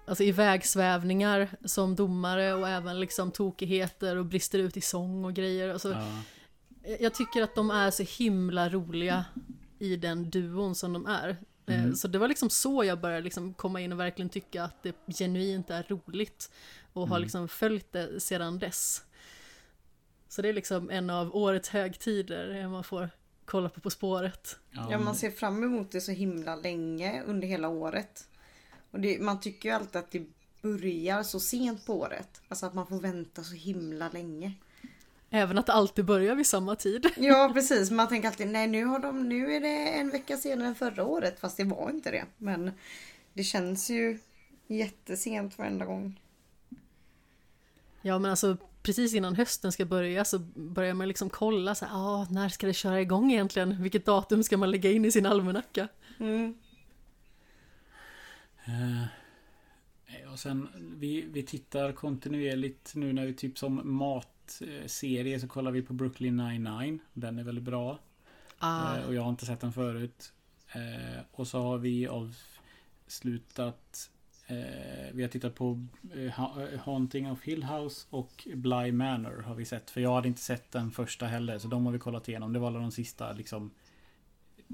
alltså 0.08 0.24
ivägsvävningar 0.24 1.48
som 1.66 1.96
domare 1.96 2.54
och 2.54 2.70
även 2.70 3.00
liksom 3.00 3.32
tokigheter 3.32 4.16
och 4.16 4.26
brister 4.26 4.60
ut 4.60 4.78
i 4.78 4.82
sång 4.82 5.26
och 5.26 5.34
grejer. 5.34 5.70
Alltså, 5.70 5.92
Ja, 5.92 6.22
jag 7.00 7.14
tycker 7.14 7.42
att 7.42 7.56
de 7.56 7.72
är 7.72 7.92
så 7.92 8.04
himla 8.04 8.70
roliga 8.70 9.26
i 9.80 9.96
den 9.96 10.30
duon 10.30 10.76
som 10.76 10.94
de 10.94 11.06
är. 11.06 11.30
Eh, 11.30 11.36
Mm. 11.68 11.96
Så 11.96 12.08
det 12.08 12.18
var 12.18 12.28
liksom 12.28 12.50
så 12.50 12.84
jag 12.84 13.00
började 13.02 13.22
liksom 13.24 13.54
komma 13.54 13.82
in 13.82 13.92
och 13.94 14.00
verkligen 14.00 14.30
tycka 14.30 14.64
att 14.64 14.84
det 14.84 14.96
genuint 15.18 15.70
är 15.70 15.84
roligt. 15.90 16.52
Och 16.94 17.08
har 17.08 17.16
Mm. 17.16 17.22
liksom 17.24 17.48
följt 17.48 17.92
det 17.92 18.20
sedan 18.20 18.60
dess. 18.60 19.02
Så 20.30 20.42
det 20.42 20.50
är 20.50 20.54
liksom 20.54 20.90
en 20.90 21.10
av 21.10 21.36
årets 21.36 21.70
högtider, 21.70 22.56
eh, 22.62 22.70
man 22.70 22.84
får 22.84 23.10
kolla 23.46 23.70
på 23.70 23.80
På 23.82 23.90
spåret. 23.90 24.58
ja, 24.72 25.00
man 25.00 25.16
ser 25.16 25.32
fram 25.32 25.64
emot 25.64 25.92
det 25.92 26.02
så 26.02 26.12
himla 26.12 26.56
länge 26.56 27.24
under 27.24 27.48
hela 27.48 27.68
året. 27.70 28.28
Och 28.96 29.02
det, 29.02 29.22
man 29.22 29.40
tycker 29.40 29.70
ju 29.70 29.76
alltid 29.76 29.96
att 29.96 30.12
det 30.12 30.26
börjar 30.62 31.24
så 31.24 31.40
sent 31.40 31.86
på 31.86 31.94
året. 31.94 32.42
Alltså 32.48 32.66
att 32.66 32.74
man 32.74 32.88
får 32.88 33.00
vänta 33.00 33.44
så 33.44 33.54
himla 33.54 34.10
länge. 34.10 34.54
Även 35.30 35.58
att 35.58 35.66
det 35.66 35.74
alltid 35.74 36.06
börjar 36.06 36.36
vid 36.36 36.48
samma 36.48 36.76
tid. 36.76 37.08
Ja 37.18 37.52
precis, 37.54 37.92
man 37.92 38.08
tänker 38.08 38.28
alltid 38.28 38.48
nej 38.48 38.68
nu, 38.68 38.86
har 38.86 39.00
de, 39.00 39.30
nu 39.30 39.56
är 39.56 39.62
det 39.62 39.90
en 39.90 40.10
vecka 40.10 40.38
senare 40.38 40.68
än 40.68 40.76
förra 40.76 41.04
året. 41.04 41.40
Fast 41.40 41.58
det 41.58 41.64
var 41.64 41.90
inte 41.90 42.12
det. 42.12 42.26
Men 42.38 42.72
det 43.34 43.44
känns 43.44 43.90
ju 43.90 44.20
jättesent 44.68 45.58
varenda 45.58 45.86
gång. 45.86 46.22
Ja 48.02 48.20
men 48.20 48.32
alltså 48.32 48.58
precis 48.82 49.14
innan 49.14 49.36
hösten 49.36 49.72
ska 49.72 49.86
börja 49.86 50.26
så 50.26 50.40
börjar 50.56 50.94
man 50.94 51.08
liksom 51.08 51.30
kolla 51.30 51.76
så 51.76 51.86
här, 51.86 51.96
ah, 51.96 52.28
när 52.30 52.50
ska 52.50 52.68
det 52.68 52.74
köra 52.74 53.02
igång 53.02 53.32
egentligen? 53.32 53.84
Vilket 53.84 54.06
datum 54.06 54.44
ska 54.44 54.58
man 54.58 54.72
lägga 54.72 54.92
in 54.92 55.06
i 55.06 55.12
sin 55.12 55.26
almanacka? 55.26 55.88
Mm. 56.20 56.56
Eh, 58.66 59.04
och 60.32 60.40
sen 60.40 60.68
vi, 60.98 61.22
vi 61.22 61.44
tittar 61.44 61.92
kontinuerligt 61.92 62.96
nu 62.96 63.14
när 63.14 63.26
vi 63.26 63.34
typ 63.34 63.58
som 63.58 63.98
matserie 63.98 65.40
så 65.40 65.48
kollar 65.48 65.72
vi 65.72 65.82
på 65.82 65.94
Brooklyn 65.94 66.38
99. 66.38 67.00
Den 67.14 67.40
är 67.40 67.44
väldigt 67.44 67.64
bra. 67.64 68.00
Ah, 68.60 68.98
Eh, 68.98 69.06
och 69.08 69.14
jag 69.16 69.22
har 69.22 69.30
inte 69.30 69.46
sett 69.46 69.60
den 69.60 69.74
förut. 69.74 70.34
Eh, 70.74 71.22
och 71.32 71.48
så 71.48 71.62
har 71.62 71.78
vi 71.78 72.08
avslutat 73.08 74.12
eh, 74.48 75.14
Vi 75.14 75.22
har 75.22 75.30
tittat 75.30 75.56
på 75.56 75.86
eh, 76.16 76.32
Ha- 76.32 76.68
eh, 76.68 76.80
Haunting 76.80 77.32
of 77.32 77.44
Hill 77.44 77.64
House 77.64 78.08
och 78.10 78.48
Bly 78.56 78.92
Manor 78.92 79.42
har 79.42 79.56
vi 79.56 79.66
sett. 79.66 79.90
För 79.90 80.02
jag 80.02 80.16
hade 80.16 80.28
inte 80.28 80.42
sett 80.42 80.72
den 80.72 80.92
första 80.92 81.26
heller. 81.26 81.58
Så 81.60 81.68
de 81.68 81.86
har 81.86 81.94
vi 81.94 82.00
kollat 82.00 82.30
igenom. 82.30 82.54
Det 82.54 82.60
var 82.60 82.68
alla 82.68 82.80
de 82.80 82.92
sista 82.92 83.32
liksom 83.32 83.72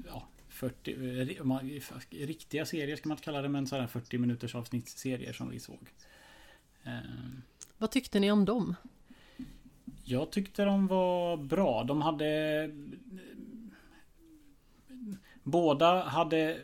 Ja 0.08 0.28
40 0.70 2.20
eh, 2.20 2.26
Riktiga 2.26 2.66
serier 2.66 2.96
ska 2.96 3.08
man 3.08 3.16
inte 3.16 3.24
kalla 3.24 3.42
det 3.42 3.48
men 3.48 3.66
sådär 3.66 3.86
40 3.86 4.18
minuters 4.18 4.54
avsnittsserier 4.54 5.32
som 5.32 5.50
vi 5.50 5.60
såg. 5.60 5.88
Eh, 6.84 6.92
vad 7.78 7.90
tyckte 7.90 8.20
ni 8.20 8.32
om 8.32 8.44
dem? 8.44 8.74
jag 10.04 10.30
tyckte 10.30 10.64
de 10.64 10.86
var 10.86 11.36
bra. 11.36 11.84
De 11.84 12.02
hade... 12.02 12.70
Båda 15.42 16.02
hade 16.02 16.54
eh, 16.54 16.60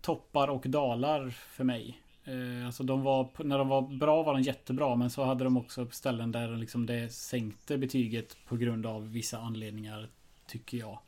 toppar 0.00 0.48
och 0.48 0.62
dalar 0.66 1.30
för 1.30 1.64
mig. 1.64 2.00
Eh, 2.24 2.66
Alltså 2.66 2.82
de 2.82 3.02
var, 3.02 3.44
när 3.44 3.58
de 3.58 3.68
var 3.68 3.82
bra 3.82 4.22
var 4.22 4.34
de 4.34 4.42
jättebra 4.42 4.96
men 4.96 5.10
så 5.10 5.24
hade 5.24 5.44
de 5.44 5.56
också 5.56 5.86
ställen 5.90 6.32
där 6.32 6.56
liksom 6.56 6.86
det 6.86 7.12
sänkte 7.12 7.78
betyget 7.78 8.36
på 8.46 8.56
grund 8.56 8.86
av 8.86 9.12
vissa 9.12 9.38
anledningar 9.38 10.08
tycker 10.46 10.78
jag. 10.78 10.98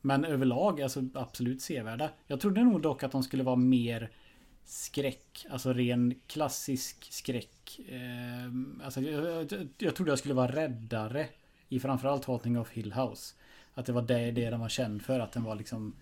Men 0.00 0.24
överlag 0.24 0.82
alltså 0.82 1.04
absolut 1.14 1.62
sevärda. 1.62 2.10
Jag 2.26 2.40
trodde 2.40 2.64
nog 2.64 2.82
dock 2.82 3.02
att 3.02 3.12
de 3.12 3.22
skulle 3.22 3.42
vara 3.42 3.56
mer 3.56 4.10
skräck. 4.64 5.46
Alltså 5.50 5.72
ren 5.72 6.14
klassisk 6.26 7.12
skräck. 7.12 7.80
Eh, 7.88 8.84
alltså 8.84 9.00
jag, 9.00 9.52
jag, 9.52 9.68
jag 9.78 9.94
trodde 9.94 10.12
jag 10.12 10.18
skulle 10.18 10.34
vara 10.34 10.52
räddare 10.52 11.26
i 11.68 11.80
framförallt 11.80 12.24
Haunting 12.24 12.58
of 12.58 12.70
Hill 12.70 12.92
House. 12.92 13.34
Att 13.74 13.86
det 13.86 13.92
var 13.92 14.02
det, 14.02 14.30
det 14.30 14.50
den 14.50 14.60
var 14.60 14.68
känd 14.68 15.02
för. 15.02 15.20
Att 15.20 15.32
den 15.32 15.44
var 15.44 15.54
liksom 15.54 15.96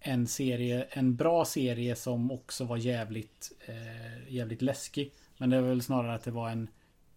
en 0.00 0.26
serie, 0.26 0.82
en 0.90 1.16
bra 1.16 1.44
serie 1.44 1.96
som 1.96 2.30
också 2.30 2.64
var 2.64 2.76
jävligt, 2.76 3.52
eh, 3.66 4.32
jävligt 4.34 4.62
läskig. 4.62 5.12
Men 5.38 5.50
det 5.50 5.60
var 5.60 5.68
väl 5.68 5.82
snarare 5.82 6.14
att 6.14 6.24
det 6.24 6.30
var 6.30 6.50
en 6.50 6.68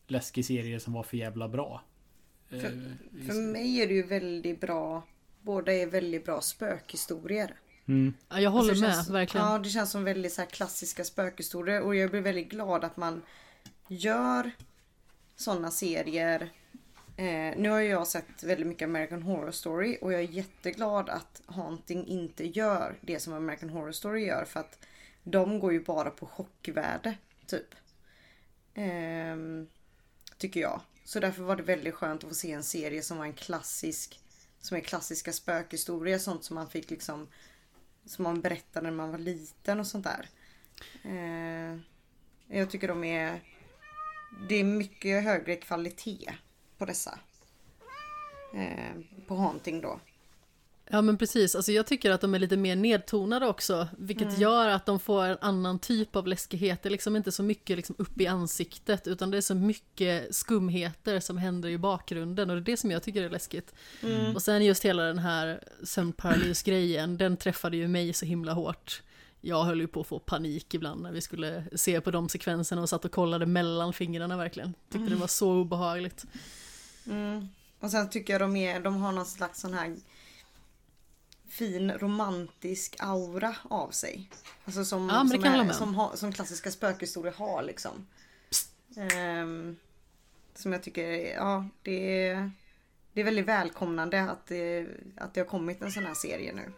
läskig 0.08 0.46
serie 0.46 0.80
som 0.80 0.94
var 0.94 1.04
för 1.04 1.18
jävla 1.18 1.48
bra. 1.48 1.82
Eh, 2.50 2.60
För 3.28 3.52
mig 3.52 3.82
är 3.82 3.88
det 3.88 3.94
ju 3.94 4.04
väldigt 4.04 4.62
bra. 4.62 5.04
Båda 5.48 5.74
är 5.74 5.86
väldigt 5.86 6.26
bra 6.26 6.42
spökhistorier. 6.42 7.56
mm, 7.88 8.14
Ja, 8.30 8.40
jag 8.40 8.52
håller 8.52 8.70
Alltså, 8.70 8.82
det 8.84 8.88
med, 8.88 8.96
känns, 8.96 9.10
verkligen. 9.10 9.48
Ja, 9.48 9.60
det 9.60 9.70
känns 9.70 9.92
som 9.92 10.04
väldigt 10.04 10.34
så 10.34 10.42
här 10.42 10.50
klassiska 10.50 11.04
spökhistorier 11.04 11.82
och 11.82 11.96
jag 11.96 12.12
blir 12.12 12.22
väldigt 12.22 12.50
glad 12.50 12.84
att 12.84 12.98
man 12.98 13.22
gör 13.88 14.52
sådana 15.36 15.72
serier. 15.72 16.50
Eh, 17.18 17.58
nu 17.58 17.70
har 17.70 17.80
jag 17.80 18.08
sett 18.08 18.44
väldigt 18.44 18.68
mycket 18.68 18.86
American 18.86 19.24
Horror 19.24 19.52
Story 19.52 19.98
och 20.02 20.14
jag 20.14 20.20
är 20.22 20.28
jätteglad 20.28 21.10
att 21.10 21.42
Haunting 21.46 22.08
inte 22.08 22.48
gör 22.48 22.96
det 23.02 23.20
som 23.20 23.34
American 23.34 23.70
Horror 23.70 23.92
Story 23.92 24.26
gör 24.26 24.46
för 24.46 24.60
att 24.60 24.80
de 25.24 25.60
går 25.60 25.74
ju 25.74 25.84
bara 25.84 26.10
på 26.10 26.26
chockvärde, 26.26 27.18
typ. 27.46 27.76
Ehm, 28.74 29.68
tycker 30.38 30.60
jag. 30.60 30.82
Så 31.04 31.20
därför 31.20 31.44
var 31.44 31.56
det 31.56 31.64
väldigt 31.64 31.94
skönt 31.94 32.24
att 32.24 32.30
få 32.30 32.36
se 32.36 32.52
en 32.52 32.64
serie 32.64 33.02
som 33.02 33.18
var 33.18 33.26
en 33.26 33.34
klassisk, 33.34 34.20
som 34.60 34.78
är 34.78 34.82
klassiska 34.82 35.34
spökhistorier, 35.34 36.18
sånt 36.18 36.44
som 36.44 36.56
man 36.56 36.70
fick 36.70 36.90
liksom 36.90 37.28
som 38.06 38.24
man 38.24 38.42
berättade 38.42 38.90
när 38.90 38.98
man 38.98 39.12
var 39.12 39.18
liten 39.18 39.80
och 39.80 39.88
sånt 39.88 40.06
där. 40.06 40.30
Eh, 41.04 41.80
jag 42.58 42.70
tycker 42.70 42.88
de 42.88 43.04
är... 43.04 43.42
Det 44.50 44.56
är 44.56 44.64
mycket 44.64 45.24
högre 45.24 45.56
kvalitet 45.56 46.34
på 46.78 46.86
dessa. 46.86 47.20
Eh, 48.54 49.02
på 49.28 49.36
Haunting 49.36 49.82
då. 49.82 50.00
Ja 50.90 51.02
men 51.02 51.18
precis, 51.18 51.56
alltså 51.56 51.72
jag 51.72 51.88
tycker 51.88 52.12
att 52.12 52.22
de 52.22 52.36
är 52.36 52.40
lite 52.40 52.58
mer 52.58 52.76
nedtonade 52.76 53.48
också, 53.48 53.88
vilket 53.98 54.40
gör 54.40 54.70
att 54.70 54.86
de 54.86 55.00
får 55.00 55.26
en 55.26 55.38
annan 55.42 55.80
typ 55.80 56.16
av 56.16 56.28
läskighet. 56.28 56.84
Det 56.84 56.90
är 56.90 56.92
liksom 56.92 57.16
inte 57.16 57.32
så 57.32 57.44
mycket 57.44 57.78
liksom 57.78 57.96
upp 58.00 58.22
i 58.22 58.28
ansiktet, 58.28 59.08
utan 59.08 59.32
det 59.32 59.38
är 59.38 59.42
så 59.42 59.56
mycket 59.56 60.36
skumheter 60.36 61.20
som 61.20 61.38
händer 61.38 61.70
i 61.70 61.78
bakgrunden 61.78 62.50
och 62.50 62.56
det 62.56 62.62
är 62.62 62.72
det 62.72 62.78
som 62.78 62.92
jag 62.92 63.04
tycker 63.04 63.24
är 63.24 63.30
läskigt. 63.30 63.74
Och 64.36 64.42
sen 64.42 64.66
just 64.66 64.86
hela 64.86 65.04
den 65.04 65.20
här 65.20 65.64
sömnparalys-grejen, 65.84 67.18
den 67.18 67.38
träffade 67.38 67.78
ju 67.78 67.88
mig 67.88 68.14
så 68.14 68.26
himla 68.26 68.54
hårt. 68.54 69.02
Jag 69.42 69.64
höll 69.64 69.82
ju 69.82 69.88
på 69.88 70.02
att 70.02 70.08
få 70.08 70.20
panik 70.20 70.74
ibland 70.74 71.02
när 71.02 71.12
vi 71.12 71.22
skulle 71.22 71.64
se 71.76 72.02
på 72.02 72.12
de 72.12 72.30
sekvenserna 72.30 72.82
och 72.82 72.90
satt 72.90 73.06
och 73.06 73.12
kollade 73.12 73.46
mellan 73.46 73.94
fingrarna 73.94 74.38
verkligen. 74.38 74.74
Tyckte 74.92 75.10
det 75.10 75.16
var 75.16 75.28
så 75.28 75.52
obehagligt. 75.52 76.26
Mm. 77.06 77.48
Och 77.80 77.92
sen 77.92 78.10
tycker 78.10 78.34
jag 78.34 78.42
de, 78.42 78.56
är, 78.56 78.80
de 78.80 78.96
har 78.96 79.12
någon 79.12 79.26
slags 79.26 79.62
sån 79.62 79.74
här 79.74 79.96
fin 81.50 81.92
romantisk 81.92 82.96
aura 83.00 83.56
av 83.64 83.90
sig. 83.90 84.30
Alltså 84.66 84.86
som, 84.86 85.10
Ja, 85.10 85.28
som, 85.28 85.44
är, 85.44 85.72
som, 85.72 85.96
har, 85.96 86.16
som 86.16 86.32
klassiska 86.32 86.72
spökhistorier 86.72 87.34
har 87.34 87.64
liksom. 87.64 88.08
Ehm, 88.98 89.78
som 90.56 90.74
jag 90.74 90.84
tycker, 90.84 91.08
ja 91.36 91.66
det 91.82 92.28
är, 92.28 92.52
det 93.14 93.22
är 93.22 93.26
väldigt 93.26 93.46
välkomnande 93.46 94.22
att 94.22 94.48
det, 94.48 94.88
att 95.18 95.34
det 95.34 95.40
har 95.40 95.46
kommit 95.46 95.82
en 95.82 95.92
sån 95.92 96.06
här 96.06 96.14
serie 96.14 96.54
nu. 96.54 96.72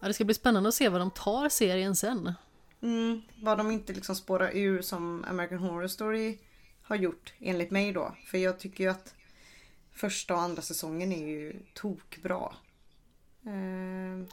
Ja, 0.00 0.08
det 0.08 0.14
ska 0.14 0.24
bli 0.24 0.34
spännande 0.34 0.68
att 0.68 0.74
se 0.74 0.88
vad 0.88 1.00
de 1.00 1.10
tar 1.10 1.48
serien 1.48 1.96
sen. 1.96 2.32
Mm, 2.82 3.22
vad 3.42 3.58
de 3.58 3.70
inte 3.70 3.92
liksom 3.92 4.16
spårar 4.16 4.50
ur 4.54 4.82
som 4.82 5.24
American 5.28 5.58
Horror 5.58 5.88
Story 5.88 6.38
har 6.82 6.96
gjort 6.96 7.32
enligt 7.38 7.70
mig 7.70 7.92
då. 7.92 8.16
För 8.26 8.38
jag 8.38 8.58
tycker 8.58 8.84
ju 8.84 8.90
att 8.90 9.14
första 9.96 10.34
och 10.34 10.40
andra 10.40 10.62
säsongen 10.62 11.12
är 11.12 11.26
ju 11.26 11.52
tokbra. 11.74 12.52
Eh, 13.46 13.52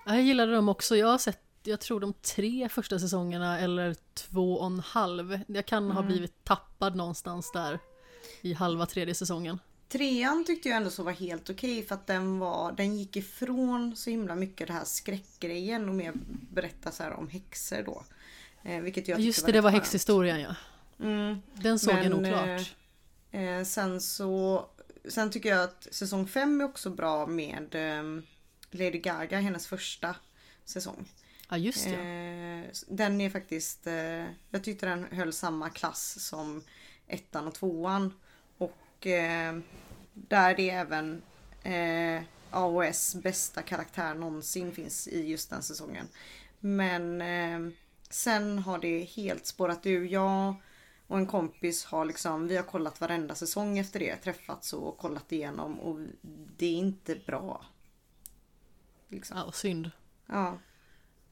Ja, 0.05 0.15
Jag 0.15 0.21
gillade 0.21 0.51
dem 0.55 0.69
också. 0.69 0.95
Jag 0.95 1.07
har 1.07 1.17
sett, 1.17 1.41
jag 1.63 1.79
tror 1.79 1.99
de 1.99 2.13
tre 2.13 2.69
första 2.69 2.99
säsongerna 2.99 3.59
eller 3.59 3.95
två 4.13 4.53
och 4.53 4.65
en 4.65 4.79
halv. 4.79 5.39
Jag 5.47 5.65
kan 5.65 5.91
ha 5.91 6.03
blivit 6.03 6.43
tappad 6.43 6.95
någonstans 6.95 7.51
där 7.51 7.79
i 8.41 8.53
halva 8.53 8.85
tredje 8.85 9.15
säsongen. 9.15 9.59
trean 9.89 10.45
tyckte 10.45 10.69
jag 10.69 10.77
ändå 10.77 10.89
så 10.89 11.03
var 11.03 11.11
helt 11.11 11.49
okej 11.49 11.83
för 11.85 11.95
att 11.95 12.07
den 12.07 12.39
var, 12.39 12.71
den 12.71 12.97
gick 12.97 13.15
ifrån 13.15 13.95
så 13.95 14.09
himla 14.09 14.35
mycket 14.35 14.67
det 14.67 14.73
här 14.73 14.85
skräckgrejen 14.85 15.89
och 15.89 15.95
mer 15.95 16.13
berätta 16.51 16.91
så 16.91 17.03
här 17.03 17.13
om 17.13 17.27
häxor 17.27 17.83
då. 17.85 18.03
Eh, 18.63 18.81
vilket 18.81 19.07
jag 19.07 19.19
Just 19.19 19.45
det, 19.45 19.51
det 19.51 19.61
var 19.61 19.69
häxhistorien 19.69 20.39
ja. 20.39 20.55
Mm. 20.99 21.41
Den 21.53 21.79
såg 21.79 21.93
jag 21.93 22.09
nog 22.09 22.21
Men, 22.21 22.31
klart. 22.31 22.75
Eh, 23.31 23.63
sen 23.63 24.01
så 24.01 24.65
Sen 25.09 25.31
tycker 25.31 25.49
jag 25.49 25.63
att 25.63 25.87
säsong 25.91 26.27
5 26.27 26.61
är 26.61 26.65
också 26.65 26.89
bra 26.89 27.25
med 27.25 27.75
eh, 27.75 28.03
Lady 28.71 28.99
Gaga, 28.99 29.39
hennes 29.39 29.67
första 29.67 30.15
säsong. 30.65 31.09
Ja, 31.49 31.57
just 31.57 31.85
det. 31.85 31.95
Eh, 31.95 32.71
den 32.87 33.21
är 33.21 33.29
faktiskt, 33.29 33.87
eh, 33.87 34.25
jag 34.49 34.63
tyckte 34.63 34.85
den 34.85 35.03
höll 35.03 35.33
samma 35.33 35.69
klass 35.69 36.27
som 36.27 36.63
ettan 37.07 37.47
och 37.47 37.55
tvåan. 37.55 38.13
Och 38.57 39.07
eh, 39.07 39.59
där 40.13 40.55
det 40.55 40.69
även 40.69 41.21
eh, 41.63 42.23
AOS 42.51 43.15
bästa 43.15 43.61
karaktär 43.61 44.13
någonsin 44.13 44.71
finns 44.71 45.07
i 45.07 45.27
just 45.27 45.49
den 45.49 45.63
säsongen. 45.63 46.07
Men 46.59 47.21
eh, 47.21 47.73
sen 48.09 48.59
har 48.59 48.79
det 48.79 49.03
helt 49.03 49.45
spårat 49.45 49.85
ur. 49.85 50.05
Jag 50.05 50.55
och 51.07 51.17
en 51.17 51.27
kompis 51.27 51.85
har 51.85 52.05
liksom, 52.05 52.47
vi 52.47 52.55
har 52.55 52.63
kollat 52.63 53.01
varenda 53.01 53.35
säsong 53.35 53.77
efter 53.77 53.99
det, 53.99 54.15
träffats 54.15 54.73
och 54.73 54.97
kollat 54.97 55.31
igenom 55.31 55.79
och 55.79 55.99
det 56.57 56.65
är 56.65 56.77
inte 56.77 57.15
bra. 57.25 57.65
Liksom. 59.07 59.37
Ja, 59.37 59.51
synd. 59.51 59.91
Ja. 60.25 60.57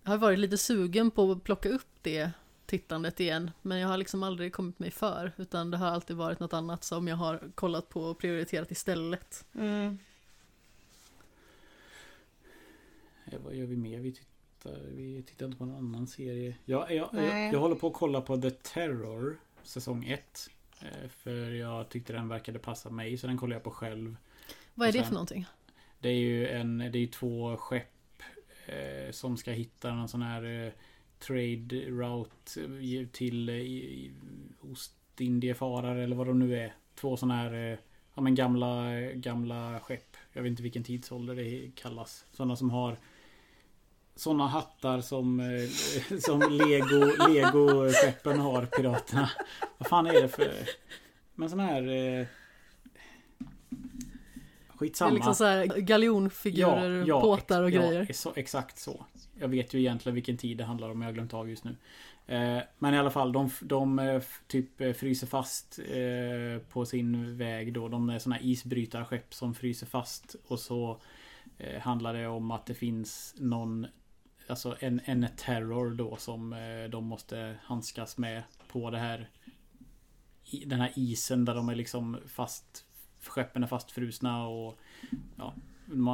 Jag 0.04 0.12
har 0.12 0.18
varit 0.18 0.40
lite 0.40 0.58
sugen 0.58 1.12
på 1.12 1.32
att 1.32 1.44
plocka 1.44 1.70
upp 1.70 1.88
det 2.02 2.32
tittandet 2.66 3.20
igen. 3.20 3.52
Men 3.62 3.80
jag 3.80 3.88
har 3.88 3.98
liksom 3.98 4.24
aldrig 4.24 4.54
kommit 4.54 4.80
mig 4.80 4.92
för. 4.92 5.32
Utan 5.38 5.72
det 5.72 5.78
har 5.78 5.88
alltid 5.88 6.16
varit 6.16 6.40
något 6.40 6.54
annat 6.54 6.84
som 6.84 7.08
jag 7.08 7.16
har 7.16 7.52
kollat 7.56 7.90
på 7.90 8.02
och 8.02 8.18
prioriterat 8.18 8.72
istället. 8.72 9.46
Mm. 9.54 9.98
Eh, 13.26 13.40
Vad 13.40 13.56
gör 13.56 13.66
vi 13.66 13.78
mer? 13.78 14.00
Vi 14.00 14.12
tittar, 14.12 14.80
vi 14.92 15.24
tittar 15.24 15.46
inte 15.46 15.58
på 15.58 15.66
någon 15.66 15.76
annan 15.76 16.08
serie. 16.08 16.56
Jag, 16.66 16.92
jag, 16.92 17.10
jag, 17.14 17.54
jag 17.54 17.60
håller 17.60 17.76
på 17.76 17.88
att 17.88 17.94
kolla 17.94 18.22
på 18.22 18.38
The 18.38 18.52
Terror 18.52 19.40
säsong 19.64 20.06
1. 20.06 20.50
För 21.10 21.52
jag 21.52 21.90
tyckte 21.90 22.14
den 22.14 22.28
verkade 22.28 22.60
passa 22.60 22.90
mig 22.90 23.18
så 23.18 23.28
den 23.28 23.38
kollar 23.38 23.56
jag 23.56 23.64
på 23.64 23.72
själv. 23.72 24.16
Vad 24.74 24.88
är 24.88 24.90
Och 24.90 24.94
det 24.94 25.00
sen- 25.00 25.08
för 25.08 25.14
någonting? 25.14 25.46
Det 26.00 26.10
är 26.10 26.14
ju 26.20 26.48
en, 26.48 26.78
det 26.78 27.00
är 27.00 27.08
två 27.08 27.58
skepp 27.58 28.22
eh, 28.66 29.12
som 29.12 29.38
ska 29.38 29.52
hitta 29.52 29.94
någon 29.94 30.08
sån 30.10 30.22
här 30.22 30.66
eh, 30.66 30.72
trade 31.20 31.76
route 31.90 32.62
eh, 32.62 33.08
till 33.08 33.50
eh, 33.50 34.12
Ostindiefarare 34.72 36.04
eller 36.04 36.16
vad 36.16 36.28
de 36.28 36.40
nu 36.40 36.58
är. 36.60 36.74
Två 36.96 37.18
såna 37.18 37.36
här 37.36 37.54
eh, 37.72 37.78
ja, 38.16 38.22
men 38.22 38.36
gamla, 38.36 39.00
eh, 39.00 39.12
gamla 39.16 39.80
skepp. 39.80 40.18
Jag 40.34 40.42
vet 40.44 40.50
inte 40.50 40.64
vilken 40.64 40.84
tidsålder 40.84 41.36
det 41.36 41.72
kallas. 41.76 42.26
Sådana 42.32 42.56
som 42.56 42.70
har 42.70 42.98
sådana 44.16 44.48
hattar 44.48 45.02
som, 45.02 45.40
eh, 45.40 45.70
som 46.20 46.40
Lego, 46.40 47.28
Lego-skeppen 47.30 48.40
har, 48.40 48.66
piraterna. 48.66 49.30
Vad 49.78 49.88
fan 49.88 50.08
är 50.08 50.22
det 50.22 50.28
för... 50.28 50.54
Men 51.36 51.50
sådana 51.50 51.70
här... 51.70 51.82
Eh, 51.88 52.26
Det 54.82 54.86
skitsamma. 54.88 55.12
är 55.12 55.16
liksom 55.16 55.36
så 55.36 55.46
här 55.46 55.66
galjonfigurer, 55.66 57.22
båtar 57.22 57.64
och 57.64 57.72
grejer. 57.72 58.06
Ja, 58.08 58.14
så, 58.14 58.34
exakt 58.36 58.80
så. 58.80 59.06
Jag 59.40 59.48
vet 59.48 59.74
ju 59.74 59.80
egentligen 59.80 60.16
vilken 60.16 60.38
tid 60.38 60.58
det 60.58 60.64
handlar 60.64 60.90
om, 60.90 61.02
jag 61.02 61.08
har 61.08 61.14
glömt 61.14 61.34
av 61.34 61.50
just 61.50 61.64
nu. 61.64 61.76
Eh, 62.28 62.64
men 62.80 62.94
i 62.94 62.98
alla 62.98 63.12
fall, 63.12 63.32
de, 63.32 63.50
de 63.62 64.00
eh, 64.00 64.22
typ 64.48 64.82
eh, 64.82 64.94
fryser 64.94 65.28
fast 65.28 65.80
eh, 65.80 66.62
på 66.70 66.86
sin 66.86 67.38
väg 67.38 67.74
då. 67.74 67.88
De 67.88 68.10
är 68.10 68.20
såna 68.20 68.36
här 68.36 68.46
isbrytarskepp 68.46 69.34
som 69.34 69.54
fryser 69.54 69.86
fast. 69.88 70.36
Och 70.48 70.60
så 70.60 71.02
handlar 71.82 72.14
det 72.14 72.28
om 72.28 72.52
att 72.52 72.66
det 72.66 72.74
finns 72.74 73.36
någon 73.38 73.88
Alltså 74.48 74.76
en, 74.80 75.02
en 75.06 75.28
terror 75.38 75.90
då 75.90 76.16
som 76.16 76.54
eh, 76.54 76.90
de 76.90 77.06
måste 77.06 77.56
handskas 77.64 78.18
med 78.18 78.44
på 78.68 78.90
det 78.90 78.98
här 78.98 79.30
Den 80.66 80.80
här 80.82 80.92
isen 80.96 81.46
där 81.46 81.56
de 81.56 81.70
är 81.70 81.76
liksom 81.76 82.18
fast 82.28 82.86
Skeppen 83.28 83.64
är 83.64 83.68
fastfrusna 83.68 84.48
och 84.48 84.80
Ja 85.38 85.54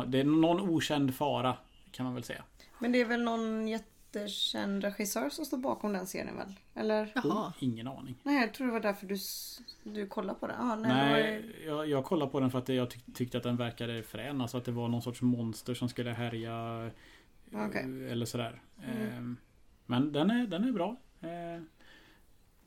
Det 0.08 0.20
är 0.20 0.24
någon 0.24 0.70
okänd 0.70 1.16
fara 1.16 1.58
Kan 1.92 2.04
man 2.06 2.14
väl 2.16 2.24
säga 2.24 2.44
Men 2.80 2.92
det 2.92 3.02
är 3.02 3.06
väl 3.06 3.24
någon 3.24 3.68
jättekänd 3.68 4.84
regissör 4.84 5.30
som 5.30 5.46
står 5.46 5.58
bakom 5.58 5.94
den 5.94 6.08
serien 6.08 6.38
väl? 6.38 6.54
Eller? 6.76 7.12
Jaha. 7.16 7.54
Ingen 7.60 7.88
aning 7.88 8.16
Nej, 8.24 8.42
jag 8.42 8.54
tror 8.54 8.68
det 8.68 8.74
var 8.74 8.80
därför 8.80 9.08
du, 9.08 9.18
du 9.92 10.08
kollade 10.08 10.40
på 10.40 10.48
den. 10.48 10.56
Ah, 10.60 10.76
nej, 10.76 10.90
det 10.92 11.10
var 11.10 11.12
Nej, 11.12 11.54
ju- 11.60 11.66
jag, 11.66 11.90
jag 11.90 12.06
kollade 12.06 12.32
på 12.32 12.40
den 12.40 12.52
för 12.52 12.60
att 12.60 12.70
jag 12.70 12.90
tyck, 12.90 13.04
tyckte 13.16 13.38
att 13.38 13.44
den 13.44 13.58
verkade 13.58 14.04
frän. 14.04 14.42
Alltså 14.42 14.58
att 14.58 14.66
det 14.66 14.72
var 14.72 14.88
någon 14.88 15.02
sorts 15.02 15.22
monster 15.22 15.74
som 15.74 15.90
skulle 15.90 16.12
härja. 16.12 16.90
Eh, 17.54 17.66
Okej. 17.66 18.10
Eller 18.12 18.26
sådär. 18.26 18.62
Mm. 18.84 18.98
Ehm, 19.10 19.38
Men 19.86 20.12
den 20.12 20.32
är, 20.32 20.48
den 20.48 20.64
är 20.64 20.72
bra. 20.72 20.96
Eh, 21.22 21.62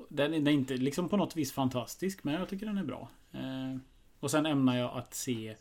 Den 0.09 0.47
är, 0.47 0.51
inte 0.53 0.75
liksom 0.77 1.09
på 1.09 1.17
något 1.17 1.37
vis 1.37 1.53
fantastisk, 1.53 2.25
men 2.25 2.35
jag 2.35 2.49
tycker 2.49 2.67
den 2.67 2.79
är 2.79 2.85
bra. 2.85 3.09
Eh, 3.33 3.77
Och 4.21 4.31
sen 4.31 4.47
ämnar 4.47 4.77
jag 4.79 4.97
att 4.99 5.15
se 5.15 5.57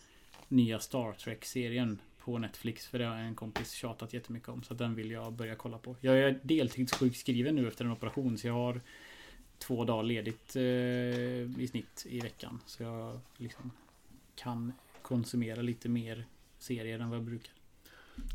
nya 0.48 0.80
Star 0.80 1.14
Trek-serien 1.14 2.00
på 2.20 2.38
Netflix. 2.38 2.88
För 2.88 3.00
det 3.00 3.06
har 3.06 3.16
en 3.16 3.36
kompis 3.36 3.72
tjatat 3.72 4.14
jättemycket 4.14 4.50
om. 4.50 4.64
Så 4.64 4.74
den 4.74 4.96
vill 4.96 5.12
jag 5.12 5.34
börja 5.34 5.56
kolla 5.56 5.78
på. 5.78 5.96
Jag 6.02 6.18
är 6.20 6.40
deltidssjukskriven 6.44 7.56
nu 7.56 7.68
efter 7.68 7.86
en 7.86 7.92
operation. 7.92 8.38
Så 8.38 8.48
jag 8.48 8.54
har 8.54 8.82
två 9.58 9.86
dagar 9.86 10.04
ledigt 10.04 10.56
eh, 10.56 11.62
i 11.62 11.68
snitt 11.72 12.06
i 12.10 12.20
veckan. 12.20 12.62
Så 12.66 12.84
jag 12.84 13.20
liksom 13.38 13.72
kan 14.36 14.74
konsumera 15.02 15.62
lite 15.62 15.90
mer 15.90 16.26
serier 16.58 17.00
än 17.00 17.10
vad 17.10 17.18
jag 17.20 17.26
brukar. 17.26 17.54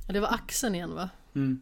Ja, 0.07 0.13
det 0.13 0.21
var 0.21 0.29
axeln 0.29 0.75
igen 0.75 0.95
va? 0.95 1.11
Mm. 1.35 1.61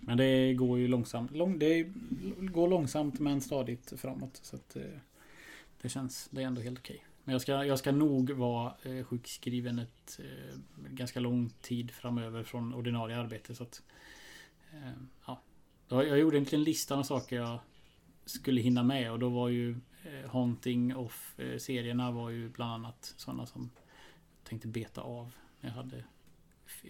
Men 0.00 0.16
det 0.16 0.54
går 0.54 0.78
ju 0.78 0.88
långsamt. 0.88 1.30
Lång, 1.30 1.58
det 1.58 1.92
går 2.38 2.68
långsamt 2.68 3.20
men 3.20 3.40
stadigt 3.40 3.92
framåt. 3.96 4.40
Så 4.42 4.56
att, 4.56 4.76
eh, 4.76 4.82
det 5.82 5.88
känns, 5.88 6.28
det 6.30 6.42
är 6.42 6.46
ändå 6.46 6.60
helt 6.60 6.78
okej. 6.78 7.04
Men 7.24 7.32
jag 7.32 7.42
ska, 7.42 7.64
jag 7.64 7.78
ska 7.78 7.92
nog 7.92 8.30
vara 8.30 8.74
eh, 8.82 9.04
sjukskriven 9.04 9.78
ett 9.78 10.20
eh, 10.22 10.58
ganska 10.90 11.20
lång 11.20 11.50
tid 11.60 11.90
framöver 11.90 12.42
från 12.42 12.74
ordinarie 12.74 13.16
arbete. 13.16 13.54
Så 13.54 13.62
att, 13.62 13.82
eh, 14.72 15.02
ja. 15.26 15.40
Jag, 15.88 16.08
jag 16.08 16.18
gjorde 16.18 16.36
en 16.36 16.44
liten 16.44 16.62
lista 16.62 16.96
med 16.96 17.06
saker 17.06 17.36
jag 17.36 17.58
skulle 18.24 18.60
hinna 18.60 18.82
med 18.82 19.12
och 19.12 19.18
då 19.18 19.28
var 19.28 19.48
ju 19.48 19.70
eh, 20.04 20.30
Haunting 20.30 20.96
of 20.96 21.40
eh, 21.40 21.58
serierna 21.58 22.10
var 22.10 22.30
ju 22.30 22.48
bland 22.48 22.72
annat 22.72 23.14
sådana 23.16 23.46
som 23.46 23.70
jag 24.38 24.48
tänkte 24.48 24.68
beta 24.68 25.00
av 25.00 25.34
när 25.60 25.70
jag 25.70 25.76
hade 25.76 26.04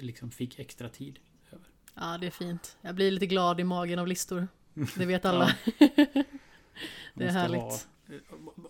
liksom 0.01 0.31
fick 0.31 0.59
extra 0.59 0.89
tid. 0.89 1.19
Ja, 1.95 2.19
det 2.21 2.27
är 2.27 2.31
fint. 2.31 2.77
Jag 2.81 2.95
blir 2.95 3.11
lite 3.11 3.27
glad 3.27 3.61
i 3.61 3.65
magen 3.65 3.99
av 3.99 4.07
listor. 4.07 4.49
Det 4.97 5.07
vet 5.07 5.25
alla. 5.25 5.55
Det 7.15 7.25
är 7.25 7.31
härligt. 7.31 7.61
ha- 7.61 7.79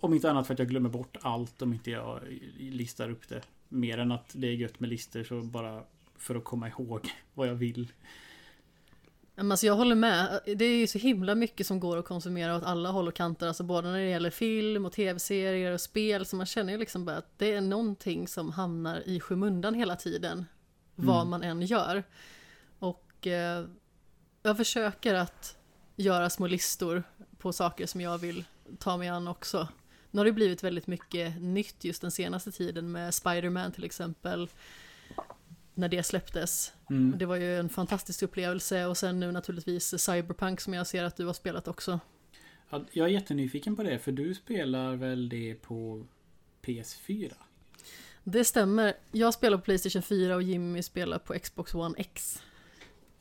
om 0.01 0.15
inte 0.15 0.31
annat 0.31 0.47
för 0.47 0.55
att 0.55 0.59
jag 0.59 0.69
glömmer 0.69 0.89
bort 0.89 1.17
allt 1.21 1.63
om 1.63 1.73
inte 1.73 1.91
jag 1.91 2.21
listar 2.59 3.11
upp 3.11 3.29
det. 3.29 3.43
Mer 3.69 3.99
än 3.99 4.13
att 4.13 4.31
det 4.33 4.47
är 4.47 4.53
gött 4.53 4.81
med 4.81 4.91
listor 4.91 5.25
så 5.25 5.43
bara 5.43 5.83
för 6.17 6.35
att 6.35 6.45
komma 6.45 6.69
ihåg 6.69 7.09
vad 7.35 7.49
jag 7.49 7.55
vill. 7.55 7.93
Alltså 9.37 9.67
jag 9.67 9.75
håller 9.77 9.95
med. 9.95 10.41
Det 10.57 10.65
är 10.65 10.77
ju 10.79 10.87
så 10.87 10.99
himla 10.99 11.35
mycket 11.35 11.67
som 11.67 11.81
går 11.81 11.97
att 11.97 12.05
konsumera 12.05 12.57
åt 12.57 12.63
alla 12.65 12.91
håll 12.91 13.09
och 13.09 13.15
kanter. 13.15 13.47
Alltså 13.49 13.65
både 13.65 13.89
när 13.91 13.99
det 13.99 14.09
gäller 14.09 14.31
film 14.31 14.87
och 14.87 14.93
tv-serier 14.93 15.73
och 15.73 15.81
spel. 15.81 16.27
Så 16.27 16.37
man 16.37 16.47
känner 16.47 16.73
ju 16.73 16.79
liksom 16.79 17.05
bara 17.05 17.17
att 17.17 17.39
det 17.39 17.53
är 17.53 17.61
någonting 17.61 18.29
som 18.29 18.53
hamnar 18.53 19.03
i 19.09 19.21
skymundan 19.21 19.75
hela 19.75 19.97
tiden. 19.97 20.45
Vad 20.95 21.17
Mm. 21.17 21.29
man 21.31 21.43
än 21.43 21.63
gör. 21.63 22.05
Och 22.79 23.27
eh, 23.27 23.67
jag 24.43 24.57
försöker 24.57 25.15
att 25.15 25.57
göra 25.97 26.31
små 26.31 26.47
listor 26.47 27.03
på 27.39 27.53
saker 27.53 27.87
som 27.87 28.01
jag 28.01 28.19
vill 28.19 28.45
ta 28.79 28.97
mig 28.97 29.09
an 29.09 29.29
också. 29.29 29.69
Nu 30.11 30.21
har 30.21 30.25
det 30.25 30.33
blivit 30.33 30.63
väldigt 30.65 30.87
mycket 30.87 31.41
nytt 31.43 31.85
just 31.85 32.01
den 32.03 32.11
senaste 32.11 32.53
tiden 32.53 32.93
med 32.93 33.15
Spider-Man 33.15 33.73
till 33.73 33.85
exempel. 33.85 34.49
När 35.75 35.89
det 35.89 36.03
släpptes. 36.03 36.73
Mm. 36.91 37.15
Det 37.19 37.27
var 37.27 37.37
ju 37.37 37.59
en 37.59 37.69
fantastisk 37.69 38.23
upplevelse 38.23 38.87
och 38.87 38.97
sen 38.97 39.21
nu 39.21 39.33
naturligtvis 39.33 40.01
Cyberpunk 40.03 40.61
som 40.61 40.75
jag 40.75 40.87
ser 40.87 41.05
att 41.05 41.17
du 41.17 41.27
har 41.27 41.33
spelat 41.33 41.69
också. 41.69 42.01
Ja, 42.71 42.85
Jag 42.93 43.07
är 43.09 43.13
jättenyfiken 43.13 43.77
på 43.77 43.83
det 43.83 43.99
för 43.99 44.13
du 44.13 44.35
spelar 44.35 44.95
väl 44.97 45.29
det 45.29 45.55
på 45.55 46.07
PS4? 46.63 47.33
Det 48.25 48.45
stämmer. 48.45 48.95
Jag 49.13 49.35
spelar 49.35 49.59
på 49.59 49.65
Playstation 49.65 50.03
4 50.03 50.35
och 50.35 50.43
Jimmy 50.43 50.83
spelar 50.83 51.19
på 51.19 51.35
Xbox 51.39 51.75
One 51.75 51.95
X. 51.99 52.43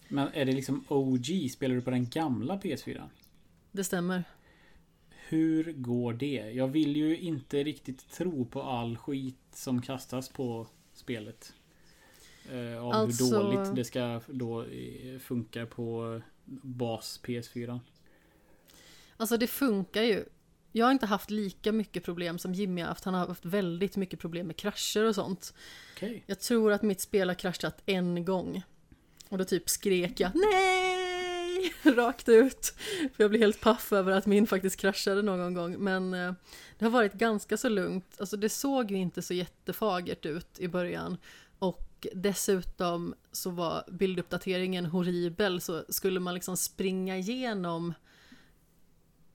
Men 0.07 0.27
är 0.33 0.45
det 0.45 0.51
liksom 0.51 0.85
OG? 0.87 1.49
Spelar 1.51 1.75
du 1.75 1.81
på 1.81 1.89
den 1.91 2.09
gamla 2.09 2.57
PS4? 2.57 3.09
Det 3.71 3.83
stämmer. 3.83 4.23
Hur 5.27 5.73
går 5.73 6.13
det? 6.13 6.51
Jag 6.53 6.67
vill 6.67 6.95
ju 6.95 7.17
inte 7.17 7.63
riktigt 7.63 8.09
tro 8.11 8.45
på 8.45 8.61
all 8.63 8.97
skit 8.97 9.39
som 9.53 9.81
kastas 9.81 10.29
på 10.29 10.67
spelet. 10.93 11.53
Eh, 12.51 12.83
av 12.83 12.93
Alltså- 12.93 13.23
hur 13.23 13.31
dåligt 13.31 13.75
det 13.75 13.83
ska 13.83 14.21
då 14.27 14.63
eh, 14.63 15.19
funka 15.19 15.65
på 15.65 16.21
bas 16.61 17.19
PS4. 17.23 17.79
Alltså 19.17 19.37
det 19.37 19.47
funkar 19.47 20.01
ju. 20.01 20.25
Jag 20.75 20.85
har 20.85 20.91
inte 20.91 21.05
haft 21.05 21.29
lika 21.29 21.71
mycket 21.71 22.03
problem 22.03 22.39
som 22.39 22.53
Jimmy 22.53 22.81
har 22.81 22.87
haft. 22.87 23.05
Han 23.05 23.13
har 23.13 23.27
haft 23.27 23.45
väldigt 23.45 23.95
mycket 23.95 24.19
problem 24.19 24.47
med 24.47 24.55
krascher 24.55 25.03
och 25.03 25.15
sånt. 25.15 25.53
Okej. 25.95 26.23
Jag 26.25 26.39
tror 26.39 26.71
att 26.71 26.81
mitt 26.81 27.01
spel 27.01 27.29
har 27.29 27.35
kraschat 27.35 27.81
en 27.85 28.25
gång. 28.25 28.63
Och 29.29 29.37
då 29.37 29.45
typ 29.45 29.69
skrek 29.69 30.19
jag 30.19 30.31
NEJ! 30.35 31.73
Rakt 31.95 32.29
ut. 32.29 32.73
För 32.99 33.23
jag 33.23 33.29
blev 33.29 33.41
helt 33.41 33.61
paff 33.61 33.93
över 33.93 34.11
att 34.11 34.25
min 34.25 34.47
faktiskt 34.47 34.77
kraschade 34.77 35.21
någon 35.21 35.53
gång. 35.53 35.83
Men 35.83 36.13
eh, 36.13 36.33
det 36.77 36.85
har 36.85 36.91
varit 36.91 37.13
ganska 37.13 37.57
så 37.57 37.69
lugnt. 37.69 38.15
Alltså 38.19 38.37
det 38.37 38.49
såg 38.49 38.91
ju 38.91 38.97
inte 38.97 39.21
så 39.21 39.33
jättefagert 39.33 40.25
ut 40.25 40.59
i 40.59 40.67
början. 40.67 41.17
Och 41.59 42.07
dessutom 42.13 43.15
så 43.31 43.49
var 43.49 43.83
bilduppdateringen 43.91 44.85
horribel. 44.85 45.61
Så 45.61 45.83
skulle 45.89 46.19
man 46.19 46.33
liksom 46.33 46.57
springa 46.57 47.17
igenom 47.17 47.93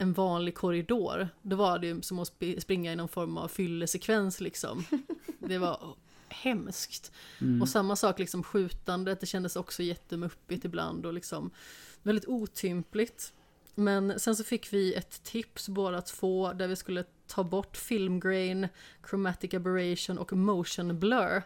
en 0.01 0.13
vanlig 0.13 0.55
korridor. 0.55 1.29
Då 1.41 1.55
var 1.55 1.79
det 1.79 1.87
ju 1.87 2.01
som 2.01 2.19
att 2.19 2.29
sp- 2.31 2.59
springa 2.59 2.93
i 2.93 2.95
någon 2.95 3.07
form 3.07 3.37
av 3.37 3.47
fyllesekvens 3.47 4.41
liksom. 4.41 4.85
Det 5.39 5.57
var 5.57 5.95
hemskt. 6.29 7.11
Mm. 7.41 7.61
Och 7.61 7.69
samma 7.69 7.95
sak 7.95 8.19
liksom 8.19 8.43
skjutandet, 8.43 9.19
det 9.19 9.25
kändes 9.25 9.55
också 9.55 9.83
jättemuppigt 9.83 10.65
ibland 10.65 11.05
och 11.05 11.13
liksom 11.13 11.51
väldigt 12.03 12.27
otympligt. 12.27 13.33
Men 13.75 14.19
sen 14.19 14.35
så 14.35 14.43
fick 14.43 14.73
vi 14.73 14.93
ett 14.93 15.23
tips 15.23 15.69
båda 15.69 16.01
två 16.01 16.53
där 16.53 16.67
vi 16.67 16.75
skulle 16.75 17.03
ta 17.27 17.43
bort 17.43 17.77
filmgrain, 17.77 18.67
chromatic 19.09 19.53
aberration 19.53 20.17
och 20.17 20.33
motion 20.33 20.99
blur 20.99 21.43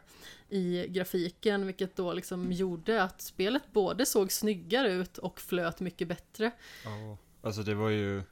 i 0.49 0.87
grafiken, 0.87 1.65
vilket 1.65 1.95
då 1.95 2.13
liksom 2.13 2.51
gjorde 2.51 3.03
att 3.03 3.21
spelet 3.21 3.63
både 3.73 4.05
såg 4.05 4.31
snyggare 4.31 4.91
ut 4.91 5.17
och 5.17 5.41
flöt 5.41 5.79
mycket 5.79 6.07
bättre. 6.07 6.51
Ja. 6.85 7.17
Alltså 7.41 7.63
det 7.63 7.75
var 7.75 7.89
ju, 7.89 8.23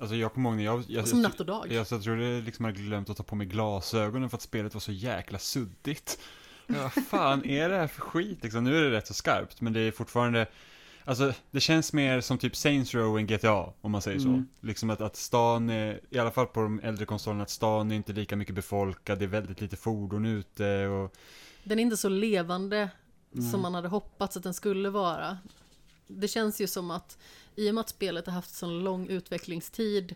alltså 0.00 0.16
jag 0.16 0.34
kommer 0.34 0.50
ihåg 0.50 0.56
när 0.56 0.64
jag, 0.64 0.84
jag, 0.88 1.08
Som 1.08 1.22
natt 1.22 1.40
och 1.40 1.46
dag. 1.46 1.72
jag, 1.72 1.86
jag 1.90 2.02
tror 2.02 2.16
det 2.16 2.40
liksom 2.40 2.64
hade 2.64 2.78
glömt 2.78 3.10
att 3.10 3.16
ta 3.16 3.22
på 3.22 3.34
mig 3.34 3.46
glasögonen 3.46 4.30
för 4.30 4.36
att 4.36 4.42
spelet 4.42 4.74
var 4.74 4.80
så 4.80 4.92
jäkla 4.92 5.38
suddigt. 5.38 6.18
Ja, 6.66 6.90
vad 6.94 7.04
fan 7.04 7.44
är 7.44 7.68
det 7.68 7.76
här 7.76 7.86
för 7.86 8.00
skit 8.00 8.38
liksom? 8.42 8.64
Nu 8.64 8.78
är 8.78 8.82
det 8.82 8.90
rätt 8.90 9.06
så 9.06 9.14
skarpt, 9.14 9.60
men 9.60 9.72
det 9.72 9.80
är 9.80 9.90
fortfarande 9.90 10.46
Alltså, 11.08 11.32
det 11.50 11.60
känns 11.60 11.92
mer 11.92 12.20
som 12.20 12.38
typ 12.38 12.56
Saints 12.56 12.94
Row 12.94 13.18
än 13.18 13.26
GTA, 13.26 13.72
om 13.80 13.92
man 13.92 14.02
säger 14.02 14.18
så. 14.18 14.28
Mm. 14.28 14.46
Liksom 14.60 14.90
att, 14.90 15.00
att 15.00 15.16
stan 15.16 15.70
är, 15.70 16.00
i 16.10 16.18
alla 16.18 16.30
fall 16.30 16.46
på 16.46 16.60
de 16.60 16.80
äldre 16.80 17.06
konsolerna, 17.06 17.42
att 17.42 17.50
stan 17.50 17.90
är 17.90 17.96
inte 17.96 18.12
lika 18.12 18.36
mycket 18.36 18.54
befolkad, 18.54 19.18
det 19.18 19.24
är 19.24 19.28
väldigt 19.28 19.60
lite 19.60 19.76
fordon 19.76 20.26
ute 20.26 20.86
och... 20.86 21.14
Den 21.64 21.78
är 21.78 21.82
inte 21.82 21.96
så 21.96 22.08
levande 22.08 22.90
Nej. 23.30 23.50
som 23.50 23.62
man 23.62 23.74
hade 23.74 23.88
hoppats 23.88 24.36
att 24.36 24.42
den 24.42 24.54
skulle 24.54 24.90
vara. 24.90 25.38
Det 26.06 26.28
känns 26.28 26.60
ju 26.60 26.66
som 26.66 26.90
att 26.90 27.18
i 27.58 27.70
och 27.70 27.74
med 27.74 27.80
att 27.80 27.88
spelet 27.88 28.26
har 28.26 28.32
haft 28.32 28.54
så 28.54 28.66
lång 28.66 29.06
utvecklingstid 29.06 30.14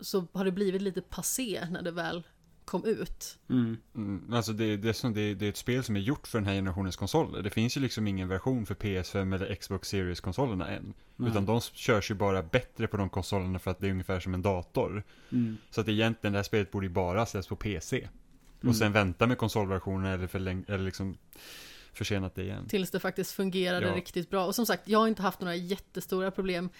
så 0.00 0.26
har 0.32 0.44
det 0.44 0.52
blivit 0.52 0.82
lite 0.82 1.00
passé 1.02 1.66
när 1.70 1.82
det 1.82 1.90
väl 1.90 2.22
kom 2.64 2.84
ut. 2.84 3.38
Mm. 3.50 3.76
Mm, 3.94 4.32
alltså 4.32 4.52
det, 4.52 4.76
det, 4.76 4.88
är 4.88 4.92
som, 4.92 5.14
det, 5.14 5.34
det 5.34 5.44
är 5.44 5.48
ett 5.48 5.56
spel 5.56 5.84
som 5.84 5.96
är 5.96 6.00
gjort 6.00 6.26
för 6.26 6.38
den 6.38 6.46
här 6.46 6.54
generationens 6.54 6.96
konsoler. 6.96 7.42
Det 7.42 7.50
finns 7.50 7.76
ju 7.76 7.80
liksom 7.80 8.06
ingen 8.06 8.28
version 8.28 8.66
för 8.66 8.74
PS5 8.74 9.34
eller 9.34 9.54
Xbox 9.54 9.88
Series-konsolerna 9.88 10.68
än. 10.68 10.94
Nej. 11.16 11.30
Utan 11.30 11.46
de 11.46 11.60
körs 11.60 12.10
ju 12.10 12.14
bara 12.14 12.42
bättre 12.42 12.86
på 12.86 12.96
de 12.96 13.08
konsolerna 13.08 13.58
för 13.58 13.70
att 13.70 13.80
det 13.80 13.86
är 13.86 13.90
ungefär 13.90 14.20
som 14.20 14.34
en 14.34 14.42
dator. 14.42 15.02
Mm. 15.32 15.56
Så 15.70 15.80
att 15.80 15.88
egentligen 15.88 16.32
det 16.32 16.38
här 16.38 16.44
spelet 16.44 16.70
borde 16.70 16.86
ju 16.86 16.92
bara 16.92 17.26
släppas 17.26 17.46
på 17.46 17.56
PC. 17.56 17.96
Mm. 17.98 18.70
Och 18.70 18.76
sen 18.76 18.92
vänta 18.92 19.26
med 19.26 19.38
konsolversionen 19.38 20.12
eller, 20.12 20.26
förläng, 20.26 20.64
eller 20.68 20.84
liksom 20.84 21.16
försenat 21.96 22.34
det 22.34 22.42
igen. 22.42 22.66
Tills 22.68 22.90
det 22.90 23.00
faktiskt 23.00 23.32
fungerade 23.32 23.86
Ja. 23.86 23.94
riktigt 23.94 24.30
bra. 24.30 24.46
Och 24.46 24.54
som 24.54 24.66
sagt, 24.66 24.88
jag 24.88 24.98
har 24.98 25.08
inte 25.08 25.22
haft 25.22 25.40
några 25.40 25.54
jättestora 25.56 26.30
problem. 26.30 26.70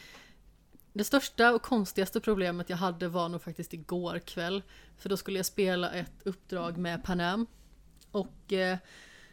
Det 0.93 1.05
största 1.05 1.55
och 1.55 1.62
konstigaste 1.62 2.21
problemet 2.21 2.71
jag 2.71 2.77
hade 2.77 3.09
var 3.09 3.29
nog 3.29 3.43
faktiskt 3.43 3.75
igår 3.75 4.19
kväll. 4.19 4.62
För 4.99 5.09
då 5.09 5.17
skulle 5.17 5.39
jag 5.39 5.47
spela 5.47 5.91
ett 5.91 6.12
uppdrag 6.25 6.77
med 6.79 7.05
Panam. 7.05 7.47
Och 8.11 8.53
eh, 8.53 8.79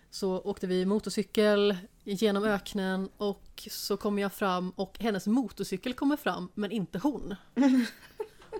så 0.09 0.39
åkte 0.41 0.67
vi 0.67 0.85
motorcykel 0.85 1.77
genom 2.03 2.43
öknen 2.43 3.09
och 3.17 3.67
så 3.71 3.97
kommer 3.97 4.21
jag 4.21 4.33
fram 4.33 4.69
och 4.69 4.97
hennes 4.99 5.27
motorcykel 5.27 5.93
kommer 5.93 6.17
fram 6.17 6.49
men 6.53 6.71
inte 6.71 6.99
hon. 6.99 7.35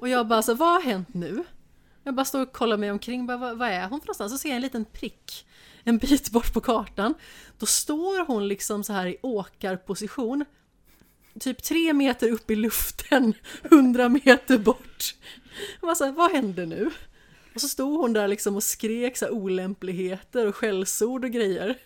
Och 0.02 0.10
jag 0.10 0.28
bara 0.28 0.42
så 0.42 0.54
vad 0.54 0.74
har 0.74 0.82
hänt 0.82 1.14
nu? 1.14 1.44
Jag 2.04 2.16
bara 2.16 2.26
står 2.26 2.42
och 2.42 2.54
kollar 2.54 2.78
mig 2.78 2.92
omkring, 2.92 3.26
bara, 3.28 3.38
vad, 3.38 3.58
vad 3.58 3.70
är 3.70 3.82
hon 3.82 4.00
för 4.00 4.08
någonstans? 4.08 4.32
Så 4.32 4.38
ser 4.38 4.50
jag 4.50 4.56
en 4.56 4.62
liten 4.62 4.86
prick 4.86 5.46
en 5.84 5.98
bit 5.98 6.30
bort 6.30 6.54
på 6.54 6.62
kartan. 6.62 7.14
Då 7.60 7.66
står 7.66 8.26
hon 8.26 8.48
liksom 8.48 8.84
så 8.84 8.94
här 8.94 9.08
i 9.08 9.18
åkarposition. 9.22 10.46
Typ 11.40 11.64
tre 11.64 11.94
meter 11.94 12.32
upp 12.32 12.52
i 12.52 12.56
luften, 12.56 13.34
hundra 13.70 14.10
meter 14.10 14.58
bort. 14.58 15.16
Jag 15.80 15.88
bara 15.88 15.96
så 15.96 16.06
här, 16.06 16.12
vad 16.12 16.32
händer 16.32 16.66
nu? 16.66 16.92
Och 17.56 17.62
så 17.62 17.68
stod 17.68 18.00
hon 18.00 18.14
där 18.14 18.28
liksom 18.28 18.56
och 18.56 18.64
skrek 18.64 19.18
så 19.18 19.26
här 19.26 19.32
olämpligheter 19.32 20.48
och 20.48 20.56
skällsord 20.56 21.26
och 21.26 21.32
grejer. 21.32 21.78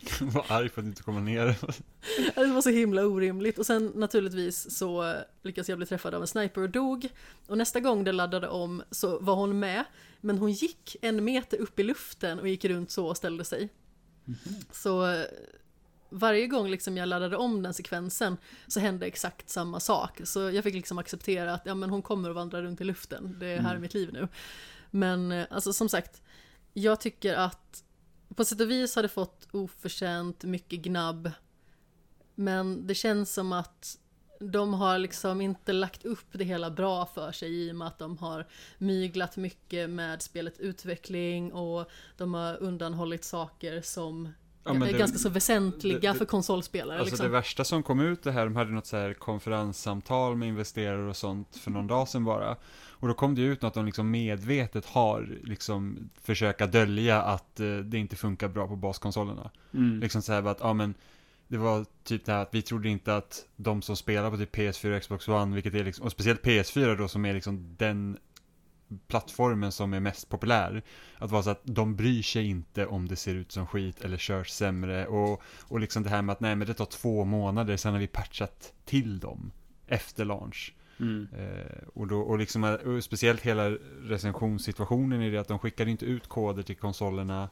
Var 0.20 0.44
arg 0.48 0.68
för 0.68 0.80
att 0.80 0.86
inte 0.86 1.02
komma 1.02 1.20
ner. 1.20 1.46
Det 2.34 2.46
var 2.46 2.62
så 2.62 2.70
himla 2.70 3.06
orimligt. 3.06 3.58
Och 3.58 3.66
sen 3.66 3.92
naturligtvis 3.94 4.76
så 4.78 5.14
lyckades 5.42 5.68
jag 5.68 5.78
bli 5.78 5.86
träffad 5.86 6.14
av 6.14 6.22
en 6.22 6.28
sniper 6.28 6.60
och 6.60 6.70
dog. 6.70 7.08
Och 7.46 7.58
nästa 7.58 7.80
gång 7.80 8.04
det 8.04 8.12
laddade 8.12 8.48
om 8.48 8.82
så 8.90 9.18
var 9.18 9.34
hon 9.34 9.58
med. 9.58 9.84
Men 10.20 10.38
hon 10.38 10.52
gick 10.52 10.96
en 11.02 11.24
meter 11.24 11.56
upp 11.58 11.78
i 11.78 11.82
luften 11.82 12.38
och 12.40 12.48
gick 12.48 12.64
runt 12.64 12.90
så 12.90 13.06
och 13.06 13.16
ställde 13.16 13.44
sig. 13.44 13.68
Så 14.72 15.06
eh, 15.10 15.24
varje 16.10 16.46
gång 16.46 16.68
liksom 16.70 16.96
jag 16.96 17.08
laddade 17.08 17.36
om 17.36 17.62
den 17.62 17.74
sekvensen 17.74 18.36
så 18.66 18.80
hände 18.80 19.06
exakt 19.06 19.50
samma 19.50 19.80
sak. 19.80 20.20
Så 20.24 20.50
jag 20.50 20.64
fick 20.64 20.74
liksom 20.74 20.98
acceptera 20.98 21.54
att 21.54 21.62
ja, 21.66 21.74
men 21.74 21.90
hon 21.90 22.02
kommer 22.02 22.30
att 22.30 22.36
vandra 22.36 22.62
runt 22.62 22.80
i 22.80 22.84
luften. 22.84 23.36
Det 23.40 23.46
är 23.46 23.60
här 23.60 23.70
Mm. 23.70 23.82
mitt 23.82 23.94
liv 23.94 24.10
nu. 24.12 24.28
Men 24.90 25.32
eh, 25.32 25.46
alltså 25.50 25.72
som 25.72 25.88
sagt, 25.88 26.22
jag 26.72 27.00
tycker 27.00 27.34
att 27.34 27.84
på 28.34 28.44
sätt 28.44 28.60
och 28.60 28.70
vis 28.70 28.96
har 28.96 29.02
det 29.02 29.08
fått 29.08 29.48
oförtjänt 29.52 30.44
mycket 30.44 30.80
gnabb. 30.80 31.30
Men 32.34 32.86
det 32.86 32.94
känns 32.94 33.34
som 33.34 33.52
att 33.52 33.98
de 34.40 34.74
har 34.74 34.98
liksom 34.98 35.40
inte 35.40 35.72
lagt 35.72 36.04
upp 36.04 36.26
det 36.32 36.44
hela 36.44 36.70
bra 36.70 37.06
för 37.06 37.32
sig 37.32 37.66
i 37.66 37.72
och 37.72 37.76
med 37.76 37.88
att 37.88 37.98
de 37.98 38.18
har 38.18 38.46
myglat 38.78 39.36
mycket 39.36 39.90
med 39.90 40.22
spelets 40.22 40.60
utveckling 40.60 41.52
och 41.52 41.90
de 42.16 42.34
har 42.34 42.56
undanhållit 42.62 43.24
saker 43.24 43.82
som 43.82 44.28
Ja, 44.64 44.72
men 44.72 44.82
är 44.88 44.92
det- 44.92 44.98
ganska 44.98 45.18
så 45.18 45.28
väsentliga 45.28 45.98
det- 46.00 46.08
det- 46.08 46.14
för 46.14 46.24
konsolspelare. 46.24 46.98
Alltså 46.98 47.12
liksom. 47.12 47.26
det 47.26 47.32
värsta 47.32 47.64
som 47.64 47.82
kom 47.82 48.00
ut 48.00 48.22
det 48.22 48.32
här, 48.32 48.44
de 48.44 48.56
hade 48.56 48.70
något 48.70 48.86
så 48.86 48.96
här 48.96 49.14
konferenssamtal 49.14 50.36
med 50.36 50.48
investerare 50.48 51.08
och 51.08 51.16
sånt 51.16 51.56
för 51.56 51.70
någon 51.70 51.86
dag 51.86 52.08
sedan 52.08 52.24
bara. 52.24 52.56
Och 52.88 53.08
då 53.08 53.14
kom 53.14 53.34
det 53.34 53.42
ut 53.42 53.64
att 53.64 53.74
de 53.74 53.86
liksom 53.86 54.10
medvetet 54.10 54.86
har 54.86 55.28
liksom 55.44 56.10
försöka 56.22 56.66
dölja 56.66 57.22
att 57.22 57.60
eh, 57.60 57.76
det 57.76 57.98
inte 57.98 58.16
funkar 58.16 58.48
bra 58.48 58.68
på 58.68 58.76
baskonsolerna. 58.76 59.50
Mm. 59.74 60.00
Liksom 60.00 60.22
så 60.22 60.32
här 60.32 60.42
att, 60.46 60.58
ja 60.60 60.72
men 60.72 60.94
det 61.48 61.58
var 61.58 61.86
typ 62.04 62.24
det 62.24 62.32
här 62.32 62.42
att 62.42 62.54
vi 62.54 62.62
trodde 62.62 62.88
inte 62.88 63.16
att 63.16 63.46
de 63.56 63.82
som 63.82 63.96
spelar 63.96 64.30
på 64.30 64.36
typ 64.36 64.56
PS4 64.56 64.96
och 64.96 65.02
Xbox 65.02 65.28
One, 65.28 65.54
vilket 65.54 65.74
är 65.74 65.84
liksom, 65.84 66.04
och 66.04 66.12
speciellt 66.12 66.42
PS4 66.42 66.96
då 66.96 67.08
som 67.08 67.24
är 67.24 67.34
liksom 67.34 67.74
den 67.78 68.18
plattformen 69.08 69.72
som 69.72 69.94
är 69.94 70.00
mest 70.00 70.28
populär. 70.28 70.82
Att 71.18 71.30
vara 71.30 71.42
så 71.42 71.50
att 71.50 71.60
de 71.62 71.96
bryr 71.96 72.22
sig 72.22 72.46
inte 72.46 72.86
om 72.86 73.08
det 73.08 73.16
ser 73.16 73.34
ut 73.34 73.52
som 73.52 73.66
skit 73.66 74.00
eller 74.00 74.16
körs 74.16 74.50
sämre 74.50 75.06
och, 75.06 75.42
och 75.62 75.80
liksom 75.80 76.02
det 76.02 76.10
här 76.10 76.22
med 76.22 76.32
att 76.32 76.40
nej 76.40 76.56
men 76.56 76.66
det 76.66 76.74
tar 76.74 76.84
två 76.84 77.24
månader 77.24 77.76
sen 77.76 77.92
har 77.92 78.00
vi 78.00 78.06
patchat 78.06 78.72
till 78.84 79.18
dem 79.18 79.52
efter 79.86 80.24
launch. 80.24 80.74
Mm. 81.00 81.28
Eh, 81.38 81.88
och, 81.94 82.06
då, 82.06 82.20
och, 82.20 82.38
liksom, 82.38 82.64
eh, 82.64 82.72
och 82.72 83.04
speciellt 83.04 83.40
hela 83.40 83.70
recensionssituationen 84.02 85.22
i 85.22 85.30
det 85.30 85.38
att 85.38 85.48
de 85.48 85.58
skickade 85.58 85.90
inte 85.90 86.04
ut 86.04 86.28
koder 86.28 86.62
till 86.62 86.76
konsolerna 86.76 87.48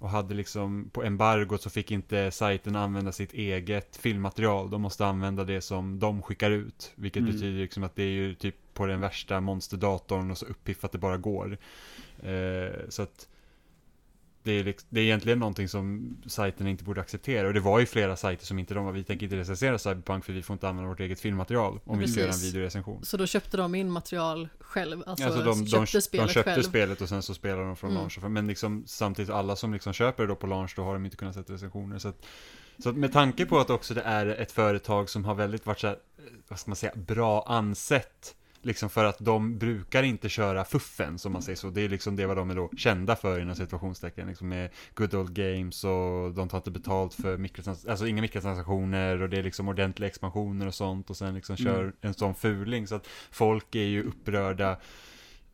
och 0.00 0.10
hade 0.10 0.34
liksom 0.34 0.90
på 0.92 1.02
embargot 1.02 1.62
så 1.62 1.70
fick 1.70 1.90
inte 1.90 2.30
sajten 2.30 2.76
använda 2.76 3.12
sitt 3.12 3.32
eget 3.32 3.96
filmmaterial. 3.96 4.70
De 4.70 4.82
måste 4.82 5.06
använda 5.06 5.44
det 5.44 5.60
som 5.60 5.98
de 5.98 6.22
skickar 6.22 6.50
ut. 6.50 6.92
Vilket 6.94 7.20
Mm. 7.22 7.32
betyder 7.34 7.60
liksom 7.60 7.82
att 7.82 7.96
det 7.96 8.02
är 8.02 8.06
ju 8.08 8.34
typ 8.34 8.54
på 8.74 8.86
den 8.86 9.00
värsta 9.00 9.40
monsterdatorn 9.40 10.30
och 10.30 10.38
så 10.38 10.46
uppiffat 10.46 10.92
det 10.92 10.98
bara 10.98 11.16
går. 11.16 11.58
Eh, 12.22 12.88
så 12.88 13.02
att 13.02 13.28
det 14.42 14.52
är, 14.52 14.64
liksom, 14.64 14.86
det 14.90 15.00
är 15.00 15.04
egentligen 15.04 15.38
någonting 15.38 15.68
som 15.68 16.16
sajterna 16.26 16.70
inte 16.70 16.84
borde 16.84 17.00
acceptera. 17.00 17.46
Och 17.48 17.54
det 17.54 17.60
var 17.60 17.80
ju 17.80 17.86
flera 17.86 18.16
sajter 18.16 18.46
som 18.46 18.58
inte 18.58 18.74
de 18.74 18.84
var, 18.84 18.92
vi 18.92 19.04
tänker 19.04 19.24
inte 19.26 19.36
recensera 19.36 19.78
Cyberpunk 19.78 20.24
för 20.24 20.32
vi 20.32 20.42
får 20.42 20.54
inte 20.54 20.68
använda 20.68 20.88
vårt 20.88 21.00
eget 21.00 21.20
filmmaterial 21.20 21.80
om 21.84 21.98
vi 21.98 22.08
ska 22.08 22.20
göra 22.20 22.28
en 22.28 22.32
Precis. 22.34 22.54
videorecension. 22.54 23.04
Så 23.04 23.16
då 23.16 23.26
köpte 23.26 23.56
de 23.56 23.74
in 23.74 23.90
material 23.90 24.48
själv, 24.60 25.02
alltså, 25.06 25.26
Alltså 25.26 25.42
de, 25.44 25.64
de, 25.64 25.86
köpte 25.86 25.96
de 25.98 26.02
spelet 26.02 26.30
köpte 26.30 26.50
själv. 26.52 26.62
spelet 26.62 27.00
och 27.00 27.08
sen 27.08 27.22
så 27.22 27.34
spelar 27.34 27.62
de 27.64 27.76
från 27.76 27.90
Mm. 27.90 28.00
launch. 28.00 28.18
Men 28.22 28.46
liksom 28.46 28.82
samtidigt 28.86 29.30
alla 29.30 29.56
som 29.56 29.72
liksom 29.72 29.92
köper 29.92 30.22
det 30.22 30.28
då 30.28 30.36
på 30.36 30.46
launch 30.46 30.72
då 30.76 30.82
har 30.84 30.92
de 30.92 31.04
inte 31.04 31.16
kunnat 31.16 31.34
sätta 31.34 31.52
recensioner. 31.52 31.98
Så 31.98 32.08
att, 32.08 32.26
så 32.82 32.88
att 32.88 32.96
med 32.96 33.12
tanke 33.12 33.46
på 33.46 33.58
att 33.58 33.70
också 33.70 33.94
det 33.94 34.02
är 34.02 34.26
ett 34.26 34.52
företag 34.52 35.08
som 35.10 35.24
har 35.24 35.34
väldigt 35.34 35.66
varit 35.66 35.78
så 35.80 35.86
här, 35.86 35.96
vad 36.48 36.58
ska 36.58 36.70
man 36.70 36.76
säga, 36.76 36.92
bra 36.96 37.44
ansett 37.46 38.34
Liksom 38.62 38.90
för 38.90 39.04
att 39.04 39.18
de 39.18 39.58
brukar 39.58 40.02
inte 40.02 40.28
köra 40.28 40.64
fuffen, 40.64 41.18
som 41.18 41.32
man 41.32 41.42
säger 41.42 41.56
så. 41.56 41.70
Det 41.70 41.80
är 41.80 41.88
liksom 41.88 42.16
det 42.16 42.26
vad 42.26 42.36
de 42.36 42.50
är 42.50 42.54
då 42.54 42.70
kända 42.76 43.16
för 43.16 43.40
inom 43.40 43.54
situationstecken. 43.56 44.28
Liksom 44.28 44.48
med 44.48 44.70
good 44.94 45.14
old 45.14 45.32
games 45.34 45.84
och 45.84 46.34
de 46.34 46.48
tar 46.48 46.58
inte 46.58 46.70
betalt 46.70 47.14
för 47.14 47.36
mikrotrans 47.36 47.86
alltså 47.86 48.06
inga 48.06 48.22
mikrotransaktioner 48.22 49.22
och 49.22 49.28
det 49.28 49.38
är 49.38 49.42
liksom 49.42 49.68
ordentliga 49.68 50.08
expansioner 50.08 50.66
och 50.66 50.74
sånt. 50.74 51.10
Och 51.10 51.16
sen 51.16 51.34
liksom 51.34 51.56
kör 51.56 51.80
Mm. 51.82 51.92
en 52.00 52.14
sån 52.14 52.34
fuling. 52.34 52.86
Så 52.86 52.94
att 52.94 53.06
folk 53.30 53.74
är 53.74 53.84
ju 53.84 54.02
upprörda, 54.04 54.76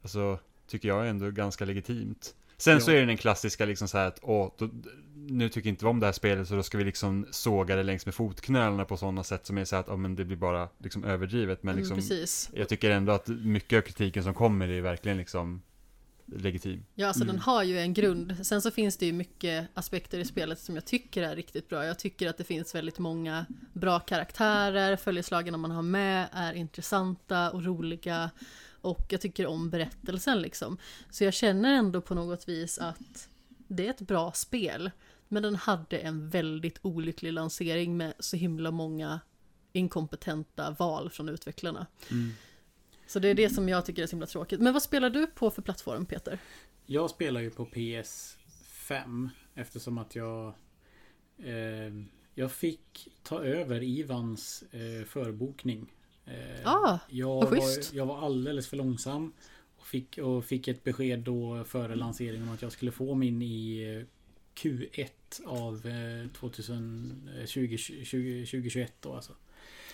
alltså 0.03 0.39
tycker 0.67 0.89
jag 0.89 1.07
är 1.07 1.11
ändå 1.11 1.31
ganska 1.31 1.65
legitimt. 1.65 2.35
Sen 2.59 2.75
Ja. 2.75 2.81
så 2.81 2.91
är 2.91 2.95
det 3.01 3.07
den 3.07 3.17
klassiska 3.17 3.65
liksom 3.65 3.89
så 3.89 3.99
här 3.99 4.07
att, 4.07 4.19
åh, 4.23 4.53
då, 4.59 4.69
nu 5.15 5.49
tycker 5.49 5.69
inte 5.69 5.85
vi 5.85 5.89
om 5.91 6.01
det 6.01 6.07
här 6.07 6.13
spelet 6.13 6.49
så 6.49 6.55
då 6.55 6.63
ska 6.63 6.79
vi 6.79 6.85
liksom 6.85 7.27
såga 7.31 7.77
det 7.77 7.83
längs 7.83 8.07
med 8.07 8.15
fotknölarna 8.15 8.85
på 8.85 8.97
sådana 8.97 9.25
sätt 9.25 9.47
som 9.47 9.59
är 9.59 9.65
så 9.65 9.77
här 9.77 9.81
att, 9.81 9.89
ja 9.89 9.97
men 9.97 10.17
det 10.17 10.25
blir 10.25 10.37
bara 10.37 10.69
liksom 10.79 11.05
överdrivet. 11.05 11.63
Men 11.63 11.73
Mm, 11.73 11.79
liksom, 11.83 11.97
precis. 11.97 12.51
jag 12.55 12.69
tycker 12.69 12.91
ändå 12.91 13.13
att 13.13 13.29
mycket 13.29 13.77
av 13.77 13.83
kritiken 13.83 14.23
som 14.25 14.35
kommer 14.35 14.69
är 14.69 14.81
verkligen 14.81 15.19
liksom 15.19 15.63
legitim. 16.27 16.85
Ja, 16.95 17.07
alltså 17.07 17.23
Mm. 17.23 17.35
den 17.37 17.43
har 17.43 17.63
ju 17.63 17.79
en 17.79 17.95
grund. 17.95 18.47
Sen 18.47 18.63
så 18.63 18.71
finns 18.71 18.97
det 18.97 19.07
ju 19.07 19.13
mycket 19.13 19.69
aspekter 19.75 20.19
i 20.19 20.25
spelet 20.25 20.59
som 20.59 20.75
jag 20.75 20.85
tycker 20.85 21.23
är 21.23 21.37
riktigt 21.37 21.69
bra. 21.69 21.85
Jag 21.85 21.99
tycker 21.99 22.29
att 22.29 22.39
det 22.39 22.45
finns 22.45 22.75
väldigt 22.75 22.99
många 22.99 23.47
bra 23.73 24.01
karaktärer, 24.01 24.97
följeslagarna 24.97 25.59
man 25.59 25.71
har 25.71 25.83
med 25.83 26.27
är 26.33 26.53
intressanta 26.53 27.51
och 27.51 27.65
roliga. 27.65 28.31
Och 28.87 29.07
jag 29.09 29.21
tycker 29.21 29.47
om 29.47 29.71
berättelsen 29.71 30.43
liksom. 30.43 30.79
Så 31.11 31.25
jag 31.25 31.35
känner 31.35 31.73
ändå 31.73 32.01
på 32.01 32.15
något 32.15 32.49
vis 32.49 32.79
att 32.79 33.29
det 33.69 33.87
är 33.87 33.91
ett 33.91 34.01
bra 34.01 34.33
spel. 34.33 34.91
Men 35.29 35.43
den 35.43 35.55
hade 35.55 35.99
en 35.99 36.31
väldigt 36.31 36.79
olycklig 36.83 37.33
lansering 37.33 37.97
med 37.97 38.15
så 38.19 38.37
himla 38.37 38.71
många 38.71 39.21
inkompetenta 39.73 40.77
val 40.79 41.11
från 41.11 41.29
utvecklarna. 41.29 41.87
Mm. 42.11 42.33
Så 43.07 43.19
det 43.19 43.29
är 43.29 43.35
det 43.35 43.51
som 43.51 43.69
jag 43.69 43.87
tycker 43.87 44.03
är 44.03 44.07
så 44.07 44.11
himla 44.11 44.27
tråkigt. 44.27 44.61
Men 44.61 44.73
vad 44.73 44.83
spelar 44.83 45.11
du 45.11 45.27
på 45.27 45.51
för 45.51 45.63
plattform 45.63 46.07
Peter? 46.07 46.39
Jag 46.87 47.11
spelar 47.11 47.41
ju 47.41 47.51
på 47.51 47.65
PS5 47.67 49.29
eftersom 49.55 49.99
att 49.99 50.17
jag 50.17 50.55
eh, 51.39 51.93
Jag 52.35 52.53
fick 52.53 53.09
ta 53.23 53.45
över 53.45 53.83
Ivans 53.83 54.65
eh, 54.71 55.07
förbokning. 55.07 55.93
Eh, 56.27 56.73
Ah, 56.73 56.99
jag, 57.09 57.35
vad 57.35 57.51
var, 57.51 57.97
jag 57.97 58.07
var 58.07 58.27
alldeles 58.27 58.69
för 58.69 58.77
långsam. 58.77 59.33
Och 59.77 59.87
fick, 59.87 60.19
och 60.19 60.45
fick 60.45 60.69
ett 60.69 60.85
besked 60.85 61.19
då 61.19 61.65
före 61.65 61.95
lanseringen 61.95 62.49
om 62.49 62.55
att 62.55 62.63
jag 62.63 62.73
skulle 62.73 62.91
få 62.91 63.15
min 63.15 63.43
i 63.43 63.83
eh, 63.83 64.07
Q1 64.63 65.09
av 65.47 65.87
eh, 65.87 66.31
2020, 66.31 67.77
20, 67.77 68.47
2021 68.47 68.93
då 69.01 69.15
alltså. 69.15 69.33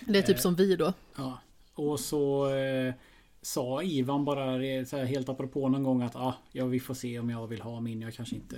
det 0.01 0.18
är 0.18 0.22
typ 0.22 0.37
Eh, 0.37 0.41
som 0.41 0.55
vi 0.55 0.76
då. 0.76 0.93
Ja. 1.16 1.41
Och 1.74 2.01
så 2.01 2.55
eh, 2.55 2.95
sa 3.43 3.83
Ivan 3.83 4.24
bara 4.24 4.45
här, 4.45 5.05
helt 5.05 5.28
apropå 5.28 5.68
någon 5.68 5.83
gång 5.83 6.03
att 6.03 6.16
ah, 6.16 6.35
ja, 6.53 6.66
vi 6.66 6.80
får 6.80 6.95
se 6.95 7.18
om 7.18 7.30
jag 7.30 7.47
vill 7.47 7.61
ha 7.61 7.80
min. 7.80 8.01
Jag 8.01 8.14
kanske 8.14 8.35
inte 8.35 8.57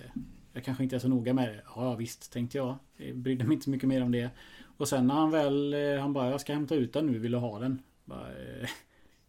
jag 0.54 0.64
kanske 0.64 0.84
inte 0.84 0.96
är 0.96 1.00
så 1.00 1.08
noga 1.08 1.34
med 1.34 1.48
det. 1.48 1.62
Ja 1.76 1.94
visst, 1.94 2.32
tänkte 2.32 2.58
jag. 2.58 2.76
jag. 2.96 3.16
Brydde 3.16 3.44
mig 3.44 3.54
inte 3.54 3.64
så 3.64 3.70
mycket 3.70 3.88
mer 3.88 4.02
om 4.02 4.12
det. 4.12 4.30
Och 4.76 4.88
sen 4.88 5.06
när 5.06 5.14
han 5.14 5.30
väl, 5.30 5.74
eh, 5.74 6.00
han 6.00 6.12
bara, 6.12 6.30
jag 6.30 6.40
ska 6.40 6.52
hämta 6.52 6.74
ut 6.74 6.92
den 6.92 7.06
nu, 7.06 7.18
vill 7.18 7.32
du 7.32 7.38
ha 7.38 7.58
den? 7.58 7.82
Bara, 8.04 8.28
eh, 8.28 8.68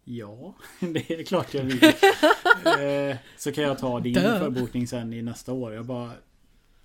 ja, 0.03 0.55
det 0.79 1.11
är 1.11 1.23
klart 1.23 1.53
jag 1.53 1.63
vill. 1.63 1.83
eh, 2.65 3.17
så 3.37 3.51
kan 3.51 3.63
jag 3.63 3.79
ta 3.79 3.99
din 3.99 4.13
Duh. 4.13 4.39
förbokning 4.39 4.87
sen 4.87 5.13
i 5.13 5.21
nästa 5.21 5.53
år. 5.53 5.73
Jag 5.73 5.85
bara, 5.85 6.11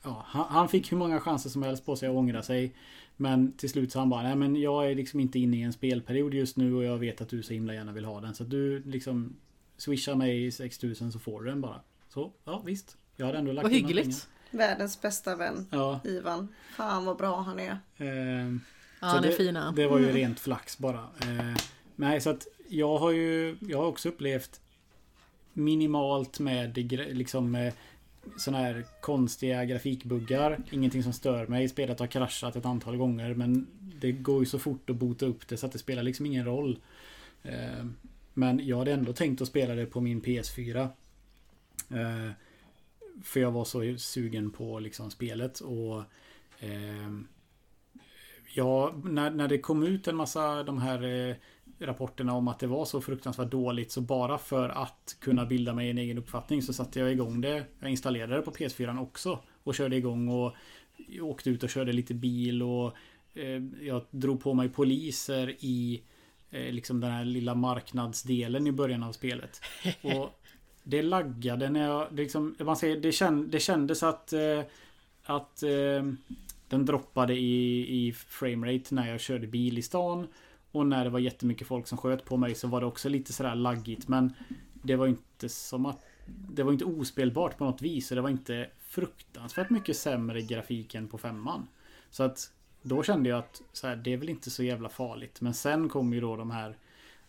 ja, 0.02 0.26
han, 0.28 0.68
fick 0.68 0.92
hur 0.92 0.96
många 0.96 1.20
chanser 1.20 1.50
som 1.50 1.62
helst 1.62 1.86
på 1.86 1.96
sig 1.96 2.08
att 2.08 2.14
ångra 2.14 2.42
sig. 2.42 2.74
Men 3.16 3.52
till 3.52 3.70
slut 3.70 3.92
så 3.92 3.98
han 3.98 4.10
bara, 4.10 4.22
nej 4.22 4.36
men 4.36 4.56
jag 4.56 4.90
är 4.90 4.94
liksom 4.94 5.20
inte 5.20 5.38
inne 5.38 5.56
i 5.56 5.62
en 5.62 5.72
spelperiod 5.72 6.34
just 6.34 6.56
nu 6.56 6.74
och 6.74 6.84
jag 6.84 6.98
vet 6.98 7.20
att 7.20 7.28
du 7.28 7.42
så 7.42 7.52
himla 7.52 7.74
gärna 7.74 7.92
vill 7.92 8.04
ha 8.04 8.20
den. 8.20 8.34
Så 8.34 8.44
du 8.44 8.82
liksom 8.82 9.36
swishar 9.76 10.14
mig 10.14 10.50
6000 10.50 11.12
så 11.12 11.18
får 11.18 11.42
du 11.42 11.50
den 11.50 11.60
bara. 11.60 11.80
Så, 12.08 12.32
ja 12.44 12.62
visst. 12.66 12.96
Jag 13.16 13.26
hade 13.26 13.38
ändå 13.38 13.52
lagt 13.52 13.62
Vad 13.62 13.72
hyggligt. 13.72 14.28
Världens 14.50 15.02
bästa 15.02 15.36
vän. 15.36 15.66
Ja. 15.70 16.00
Ivan. 16.04 16.48
Fan 16.76 17.04
vad 17.04 17.16
bra 17.16 17.40
han 17.40 17.60
är. 17.60 17.78
ehm, 17.96 18.60
Ja, 19.00 19.06
han 19.06 19.24
är 19.24 19.28
det- 19.28 19.34
fina. 19.34 19.72
Det 19.72 19.86
var 19.86 19.98
ju 19.98 20.12
rent 20.12 20.40
flax 20.40 20.78
bara. 20.78 20.98
Eh, 21.22 21.56
nej, 21.96 22.20
så 22.20 22.30
att 22.30 22.46
jag 22.68 22.98
har 22.98 23.10
ju 23.10 23.56
jag 23.60 23.78
har 23.78 23.86
också 23.86 24.08
upplevt 24.08 24.60
minimalt 25.52 26.38
med 26.40 26.76
liksom 27.16 27.54
eh, 27.54 27.72
såna 28.38 28.58
här 28.58 28.84
konstiga 29.00 29.64
grafikbuggar. 29.64 30.62
Ingenting 30.70 31.02
som 31.02 31.12
stör 31.12 31.46
mig. 31.46 31.68
Spelet 31.68 31.98
har 32.00 32.06
kraschat 32.06 32.56
ett 32.56 32.66
antal 32.66 32.96
gånger 32.96 33.34
men 33.34 33.66
det 34.00 34.12
går 34.12 34.40
ju 34.40 34.46
så 34.46 34.58
fort 34.58 34.90
att 34.90 34.96
bota 34.96 35.26
upp 35.26 35.48
det 35.48 35.56
så 35.56 35.66
att 35.66 35.72
det 35.72 35.78
spelar 35.78 36.02
liksom 36.02 36.26
ingen 36.26 36.44
roll. 36.44 36.78
Eh, 37.42 37.84
men 38.34 38.66
jag 38.66 38.78
hade 38.78 38.92
ändå 38.92 39.12
tänkt 39.12 39.42
att 39.42 39.48
spela 39.48 39.74
det 39.74 39.86
på 39.86 40.00
min 40.00 40.20
PS4. 40.22 40.88
Eh, 43.20 43.24
för 43.24 43.40
jag 43.40 43.50
var 43.50 43.64
så 43.64 43.98
sugen 43.98 44.50
på 44.50 44.78
liksom 44.78 45.10
spelet 45.10 45.60
och 45.60 46.02
ehm, 46.58 47.26
Ja, 48.54 48.94
när, 49.04 49.30
när 49.30 49.48
det 49.48 49.58
kom 49.58 49.82
ut 49.82 50.08
en 50.08 50.16
massa 50.16 50.62
de 50.62 50.78
här 50.78 51.28
eh, 51.28 51.36
rapporterna 51.78 52.32
om 52.32 52.48
att 52.48 52.58
det 52.58 52.66
var 52.66 52.84
så 52.84 53.00
fruktansvärt 53.00 53.50
dåligt 53.50 53.92
så 53.92 54.00
bara 54.00 54.38
för 54.38 54.68
att 54.68 55.16
kunna 55.20 55.46
bilda 55.46 55.74
mig 55.74 55.90
en 55.90 55.98
egen 55.98 56.18
uppfattning 56.18 56.62
så 56.62 56.72
satte 56.72 57.00
jag 57.00 57.12
igång 57.12 57.40
det. 57.40 57.64
Jag 57.80 57.90
installerade 57.90 58.36
det 58.36 58.42
på 58.42 58.50
PS4 58.50 59.02
också 59.02 59.38
och 59.64 59.74
körde 59.74 59.96
igång 59.96 60.28
och 60.28 60.54
åkte 61.20 61.50
ut 61.50 61.62
och 61.62 61.70
körde 61.70 61.92
lite 61.92 62.14
bil 62.14 62.62
och 62.62 62.96
eh, 63.34 63.62
jag 63.80 64.04
drog 64.10 64.40
på 64.40 64.54
mig 64.54 64.68
poliser 64.68 65.56
i 65.58 66.02
eh, 66.50 66.72
liksom 66.72 67.00
den 67.00 67.10
här 67.10 67.24
lilla 67.24 67.54
marknadsdelen 67.54 68.66
i 68.66 68.72
början 68.72 69.02
av 69.02 69.12
spelet. 69.12 69.60
Och 70.02 70.40
det 70.90 71.02
laggade 71.02 71.70
när 71.70 71.86
jag 71.86 72.06
det 72.10 72.22
liksom, 72.22 72.56
man 72.58 72.76
säger, 72.76 72.96
det, 73.00 73.12
känd, 73.12 73.48
det 73.48 73.60
kändes 73.60 74.02
att 74.02 74.32
eh, 74.32 74.62
att 75.22 75.62
eh, 75.62 76.02
den 76.68 76.86
droppade 76.86 77.34
i, 77.34 78.06
i 78.06 78.12
framerate 78.12 78.94
när 78.94 79.10
jag 79.10 79.20
körde 79.20 79.46
bil 79.46 79.78
i 79.78 79.82
stan. 79.82 80.26
Och 80.72 80.86
när 80.86 81.04
det 81.04 81.10
var 81.10 81.18
jättemycket 81.18 81.66
folk 81.66 81.86
som 81.86 81.98
sköt 81.98 82.24
på 82.24 82.36
mig 82.36 82.54
så 82.54 82.68
var 82.68 82.80
det 82.80 82.86
också 82.86 83.08
lite 83.08 83.32
sådär 83.32 83.54
laggigt. 83.54 84.08
Men 84.08 84.32
det 84.82 84.96
var 84.96 85.06
inte 85.06 85.48
som 85.48 85.86
att... 85.86 86.04
Det 86.26 86.62
var 86.62 86.72
inte 86.72 86.84
ospelbart 86.84 87.58
på 87.58 87.64
något 87.64 87.82
vis. 87.82 88.10
Och 88.10 88.14
det 88.14 88.20
var 88.20 88.30
inte 88.30 88.70
fruktansvärt 88.78 89.70
mycket 89.70 89.96
sämre 89.96 90.42
grafik 90.42 90.94
än 90.94 91.08
på 91.08 91.18
femman. 91.18 91.68
Så 92.10 92.22
att 92.22 92.52
då 92.82 93.02
kände 93.02 93.28
jag 93.28 93.38
att 93.38 93.62
så 93.72 93.86
här, 93.86 93.96
det 93.96 94.12
är 94.12 94.16
väl 94.16 94.28
inte 94.28 94.50
så 94.50 94.62
jävla 94.62 94.88
farligt. 94.88 95.40
Men 95.40 95.54
sen 95.54 95.88
kom 95.88 96.12
ju 96.12 96.20
då 96.20 96.36
de 96.36 96.50
här 96.50 96.76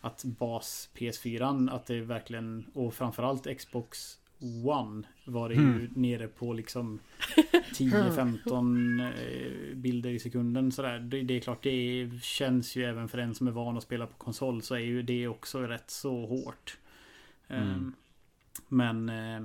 att 0.02 0.24
bas 0.24 0.90
PS4 0.94 1.70
att 1.70 1.86
det 1.86 2.00
verkligen 2.00 2.66
och 2.74 2.94
framförallt 2.94 3.58
Xbox 3.58 4.18
One 4.64 5.02
var 5.24 5.48
det 5.48 5.54
ju 5.54 5.60
Mm. 5.60 5.92
nere 5.94 6.28
på 6.28 6.52
liksom 6.52 6.98
10-15 7.74 9.02
eh, 9.02 9.76
bilder 9.76 10.10
i 10.10 10.18
sekunden 10.18 10.72
sådär. 10.72 10.98
Det, 10.98 11.22
det 11.22 11.34
är 11.36 11.40
klart 11.40 11.62
det 11.62 12.10
känns 12.22 12.76
ju 12.76 12.84
även 12.84 13.08
för 13.08 13.18
en 13.18 13.34
som 13.34 13.46
är 13.48 13.52
van 13.52 13.76
att 13.76 13.82
spela 13.82 14.06
på 14.06 14.14
konsol 14.18 14.62
så 14.62 14.74
är 14.74 14.78
ju 14.78 15.02
det 15.02 15.28
också 15.28 15.60
rätt 15.60 15.90
så 15.90 16.26
hårt. 16.26 16.78
Mm. 17.48 17.92
Men 18.68 19.08
eh, 19.08 19.42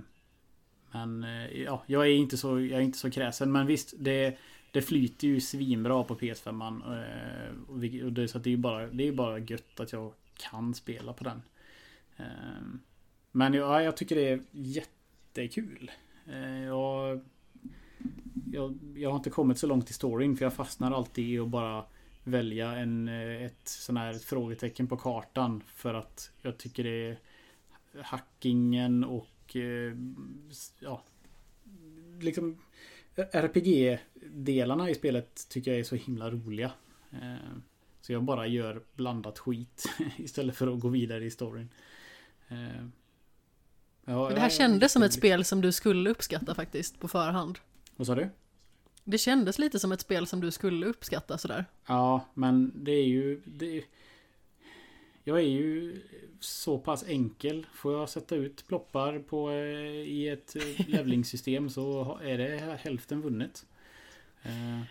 Men 0.92 1.24
eh, 1.24 1.62
ja, 1.64 1.84
jag 1.88 2.08
är 2.08 2.12
inte 2.12 2.38
så, 2.38 2.60
jag 2.60 2.80
är 2.80 2.84
inte 2.84 2.98
så 2.98 3.12
kräsen 3.12 3.52
men 3.52 3.68
visst 3.68 3.94
det 4.00 4.38
det 4.72 4.82
flyter 4.82 5.28
ju 5.28 5.42
svinbra 5.42 6.04
på 6.04 6.16
PS5 6.16 6.82
eh, 7.04 7.54
och 8.06 8.12
det, 8.12 8.28
så 8.28 8.40
det 8.40 8.50
är 8.50 8.52
ju 8.52 8.58
bara, 8.58 8.88
det 8.88 9.08
är 9.08 9.12
bara 9.12 9.40
gött 9.40 9.80
att 9.80 9.92
jag 9.92 10.14
kan 10.38 10.74
spela 10.74 11.14
på 11.14 11.24
den. 11.24 11.42
Ehm, 12.18 12.80
men 13.32 13.54
ja, 13.54 13.82
jag 13.82 13.98
tycker 13.98 14.16
det 14.16 14.30
är 14.30 14.42
jättekul. 14.52 15.92
Ehm, 16.32 16.62
jag, 16.64 17.22
jag, 18.52 18.78
jag 18.96 19.10
har 19.10 19.18
inte 19.18 19.30
kommit 19.30 19.58
så 19.58 19.68
långt 19.68 19.90
i 19.90 19.94
storyn 19.94 20.38
för 20.38 20.46
jag 20.46 20.54
fastnar 20.54 20.92
alltid 20.92 21.30
i 21.30 21.40
att 21.40 21.48
bara 21.48 21.86
välja 22.24 22.76
en, 22.76 23.08
eh, 23.08 23.44
ett 23.44 23.68
sån 23.68 23.98
här 23.98 24.14
frågetecken 24.14 24.88
på 24.88 24.98
kartan 24.98 25.64
för 25.68 25.94
att 25.94 26.32
jag 26.42 26.58
tycker 26.58 26.84
det 26.84 26.90
är 27.10 27.18
hackingen 28.04 29.04
och 29.04 29.56
eh, 29.56 29.94
ja 30.80 31.04
liksom 32.20 32.58
RPG-delarna 33.16 34.90
i 34.90 34.96
spelet 34.96 35.50
tycker 35.50 35.72
jag 35.72 35.80
är 35.80 35.84
så 35.84 35.96
himla 35.96 36.32
roliga. 36.32 36.72
Ehm, 37.12 37.64
så 38.08 38.14
jag 38.14 38.24
bara 38.24 38.48
gör 38.48 38.82
blandat 38.96 39.40
skit 39.40 39.86
istället 40.18 40.56
för 40.56 40.74
att 40.74 40.80
gå 40.80 40.88
vidare 40.88 41.26
i 41.26 41.32
storyn. 41.32 41.70
Eh, 42.48 42.58
ja, 44.06 44.30
det 44.30 44.40
här 44.40 44.50
kändes 44.50 44.92
som 44.92 45.04
ett 45.04 45.14
spel 45.14 45.46
som 45.46 45.62
du 45.62 45.72
skulle 45.72 46.10
uppskatta 46.10 46.56
faktiskt 46.56 47.00
på 47.00 47.08
förhand. 47.08 47.60
Vad 47.96 48.08
sa 48.08 48.16
du? 48.16 48.30
Det 49.04 49.18
kändes 49.18 49.60
lite 49.60 49.80
som 49.80 49.92
ett 49.92 50.02
spel 50.02 50.28
som 50.28 50.42
du 50.42 50.52
skulle 50.52 50.86
uppskatta 50.86 51.38
sådär. 51.38 51.66
Ja, 51.88 52.26
men 52.34 52.72
det 52.76 52.92
är 52.92 53.06
ju... 53.06 53.42
Det, 53.46 53.84
jag 55.24 55.38
är 55.38 55.50
ju 55.50 56.02
så 56.40 56.78
pass 56.78 57.04
enkel. 57.08 57.68
Får 57.74 57.94
jag 57.94 58.10
sätta 58.10 58.36
ut 58.36 58.68
ploppar 58.68 59.20
på, 59.20 59.50
eh, 59.50 59.56
i 59.92 60.28
ett 60.28 60.56
eh, 60.56 60.88
levlingssystem 60.88 61.70
så 61.70 62.20
är 62.24 62.38
det 62.38 62.80
hälften 62.82 63.22
vunnet. 63.22 63.66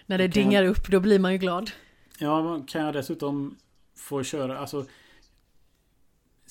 När 0.06 0.18
det 0.18 0.28
dingar 0.28 0.64
upp, 0.64 0.88
då 0.90 1.00
blir 1.00 1.18
man 1.18 1.32
ju 1.32 1.38
glad. 1.38 1.70
Ja, 2.18 2.64
kan 2.66 2.84
jag 2.84 2.94
dessutom 2.94 3.56
få 3.94 4.22
köra... 4.22 4.58
Alltså, 4.58 4.86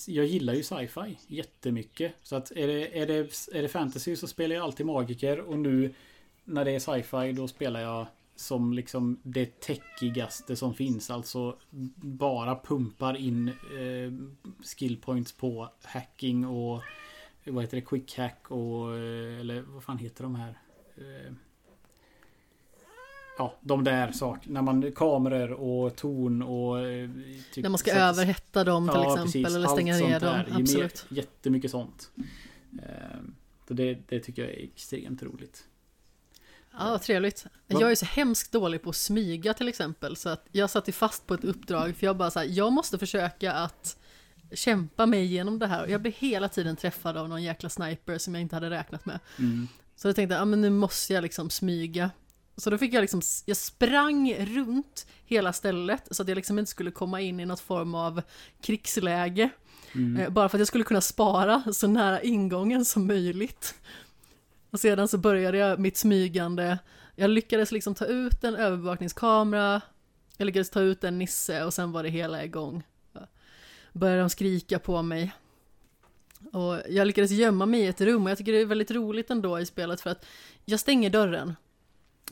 jag 0.07 0.25
gillar 0.25 0.53
ju 0.53 0.63
sci-fi 0.63 1.17
jättemycket. 1.27 2.13
Så 2.23 2.35
att 2.35 2.51
är 2.51 2.67
det, 2.67 2.99
är, 2.99 3.07
det, 3.07 3.19
är 3.53 3.61
det 3.61 3.67
fantasy 3.67 4.15
så 4.15 4.27
spelar 4.27 4.55
jag 4.55 4.63
alltid 4.63 4.85
magiker 4.85 5.39
och 5.39 5.59
nu 5.59 5.93
när 6.43 6.65
det 6.65 6.71
är 6.71 6.79
sci-fi 6.79 7.31
då 7.31 7.47
spelar 7.47 7.79
jag 7.79 8.07
som 8.35 8.73
liksom 8.73 9.19
det 9.23 9.59
täckigaste 9.59 10.55
som 10.55 10.73
finns. 10.73 11.09
Alltså 11.09 11.57
bara 11.95 12.55
pumpar 12.55 13.17
in 13.17 13.47
eh, 13.47 14.35
skillpoints 14.63 15.31
på 15.31 15.69
hacking 15.83 16.45
och 16.45 16.81
vad 17.45 17.63
heter 17.63 17.77
det? 17.77 17.85
Quick 17.85 18.17
hack 18.17 18.51
och 18.51 18.95
eh, 18.97 19.39
eller 19.39 19.61
vad 19.61 19.83
fan 19.83 19.97
heter 19.97 20.23
de 20.23 20.35
här? 20.35 20.59
Eh, 20.97 21.33
ja, 23.37 23.55
de 23.61 23.83
där 23.83 24.11
sakerna. 24.11 24.53
När 24.53 24.61
man 24.61 24.91
kameror 24.91 25.51
och 25.51 25.95
ton 25.95 26.41
och... 26.41 26.79
eh, 26.87 27.09
Typ, 27.53 27.63
När 27.63 27.69
man 27.69 27.77
ska 27.77 27.91
överhetta 27.91 28.63
dem 28.63 28.87
till 28.87 28.95
Ja, 28.95 29.13
exempel 29.13 29.43
precis. 29.43 29.55
eller 29.55 29.67
stänga 29.67 29.97
ner 29.97 30.19
dem. 30.19 30.33
där. 30.49 30.55
Absolut. 30.59 31.05
Jättemycket 31.09 31.71
sånt. 31.71 32.11
Eh, 32.83 33.19
Så 33.67 33.73
det, 33.73 33.97
det 34.09 34.19
tycker 34.19 34.41
jag 34.41 34.51
är 34.51 34.63
extremt 34.63 35.23
roligt. 35.23 35.63
Ja, 36.77 36.99
trevligt. 36.99 37.45
Jag 37.67 37.91
är 37.91 37.95
så 37.95 38.05
hemskt 38.05 38.51
dålig 38.51 38.81
på 38.81 38.89
att 38.89 38.95
smyga 38.95 39.53
till 39.53 39.67
exempel, 39.67 40.15
så 40.15 40.29
att 40.29 40.45
jag 40.51 40.69
satt 40.69 40.95
fast 40.95 41.27
på 41.27 41.33
ett 41.33 41.43
uppdrag, 41.43 41.95
för 41.95 42.05
jag 42.05 42.17
bara 42.17 42.31
så 42.31 42.39
här, 42.39 42.45
jag 42.49 42.73
måste 42.73 42.97
försöka 42.97 43.53
att 43.53 43.97
kämpa 44.53 45.05
mig 45.05 45.23
igenom 45.23 45.59
det 45.59 45.67
här, 45.67 45.83
och 45.83 45.89
jag 45.89 46.01
blev 46.01 46.13
hela 46.13 46.49
tiden 46.49 46.75
träffad 46.75 47.17
av 47.17 47.29
någon 47.29 47.43
jäkla 47.43 47.69
sniper 47.69 48.17
som 48.17 48.35
jag 48.35 48.41
inte 48.41 48.55
hade 48.55 48.69
räknat 48.69 49.05
med. 49.05 49.19
Mm. 49.39 49.67
Så 49.95 50.07
jag 50.07 50.15
tänkte, 50.15 50.35
ja 50.35 50.45
men 50.45 50.61
nu 50.61 50.69
måste 50.69 51.13
jag 51.13 51.21
liksom 51.21 51.49
smyga. 51.49 52.11
Så 52.57 52.69
då 52.69 52.77
fick 52.77 52.93
jag 52.93 53.01
liksom, 53.01 53.21
jag 53.45 53.57
sprang 53.57 54.33
runt 54.33 55.07
hela 55.25 55.53
stället, 55.53 56.07
så 56.11 56.21
att 56.21 56.27
jag 56.27 56.35
liksom 56.35 56.59
inte 56.59 56.71
skulle 56.71 56.91
komma 56.91 57.21
in 57.21 57.39
i 57.39 57.45
något 57.45 57.59
form 57.59 57.95
av 57.95 58.21
krigsläge. 58.61 59.49
Mm. 59.95 60.21
Eh, 60.21 60.29
Bara 60.29 60.49
för 60.49 60.57
att 60.57 60.59
jag 60.61 60.67
skulle 60.67 60.83
kunna 60.83 61.01
spara 61.01 61.63
så 61.73 61.87
nära 61.87 62.21
ingången 62.21 62.85
som 62.85 63.07
möjligt. 63.07 63.75
Och 64.71 64.79
sedan 64.79 65.07
så 65.07 65.17
började 65.17 65.57
jag 65.57 65.79
mitt 65.79 65.97
smygande. 65.97 66.77
Jag 67.15 67.29
lyckades 67.29 67.71
liksom 67.71 67.95
ta 67.95 68.05
ut 68.05 68.43
en 68.43 68.55
övervakningskamera. 68.55 69.81
Jag 70.37 70.45
lyckades 70.45 70.69
ta 70.69 70.81
ut 70.81 71.03
en 71.03 71.17
nisse 71.17 71.63
och 71.63 71.73
sen 71.73 71.91
var 71.91 72.03
det 72.03 72.09
hela 72.09 72.43
igång. 72.43 72.83
Började 73.93 74.21
de 74.21 74.29
skrika 74.29 74.79
på 74.79 75.01
mig. 75.01 75.33
Och 76.51 76.79
jag 76.89 77.07
lyckades 77.07 77.31
gömma 77.31 77.65
mig 77.65 77.79
i 77.81 77.87
ett 77.87 78.01
rum 78.01 78.23
och 78.23 78.29
jag 78.29 78.37
tycker 78.37 78.51
det 78.51 78.61
är 78.61 78.65
väldigt 78.65 78.91
roligt 78.91 79.29
ändå 79.31 79.59
i 79.59 79.65
spelet 79.65 80.01
för 80.01 80.09
att 80.09 80.25
jag 80.65 80.79
stänger 80.79 81.09
dörren. 81.09 81.55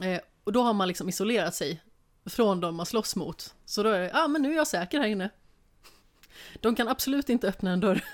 Eh, 0.02 0.20
och 0.44 0.52
då 0.52 0.62
har 0.62 0.74
man 0.74 0.88
liksom 0.88 1.10
isolerat 1.10 1.56
sig 1.56 1.82
från 2.26 2.60
de 2.60 2.76
man 2.76 2.86
slåss 2.86 3.16
mot. 3.16 3.56
Så 3.66 3.84
då 3.84 3.90
är 3.90 4.00
det, 4.00 4.10
ja 4.14 4.24
ah, 4.24 4.28
men 4.28 4.42
nu 4.42 4.52
är 4.52 4.56
jag 4.56 4.68
säker 4.68 5.00
här 5.00 5.08
inne. 5.08 5.30
De 6.60 6.76
kan 6.76 6.88
absolut 6.88 7.30
inte 7.30 7.48
öppna 7.48 7.72
en 7.72 7.80
dörr. 7.80 8.04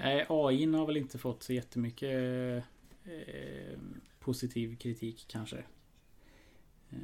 Nej, 0.00 0.26
AI 0.28 0.66
har 0.66 0.86
väl 0.86 0.96
inte 0.96 1.18
fått 1.18 1.42
så 1.42 1.52
jättemycket 1.52 2.64
eh, 3.04 3.78
positiv 4.18 4.76
kritik 4.76 5.24
kanske. 5.28 5.56
Eh, 6.90 6.96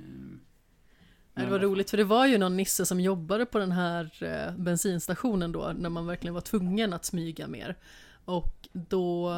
Det 1.35 1.47
var 1.47 1.59
roligt 1.59 1.91
för 1.91 1.97
det 1.97 2.05
var 2.05 2.27
ju 2.27 2.39
någon 2.39 2.57
nisse 2.57 2.87
som 2.87 3.01
jobbade 3.01 3.47
på 3.47 3.59
den 3.59 3.73
här 3.73 4.23
eh, 4.23 4.57
bensinstationen 4.57 5.53
då 5.53 5.73
när 5.79 5.89
man 5.89 6.07
verkligen 6.07 6.35
var 6.35 6.41
tvungen 6.41 6.93
att 6.93 7.05
smyga 7.05 7.49
mer. 7.49 7.77
Och 8.25 8.69
då 8.73 9.33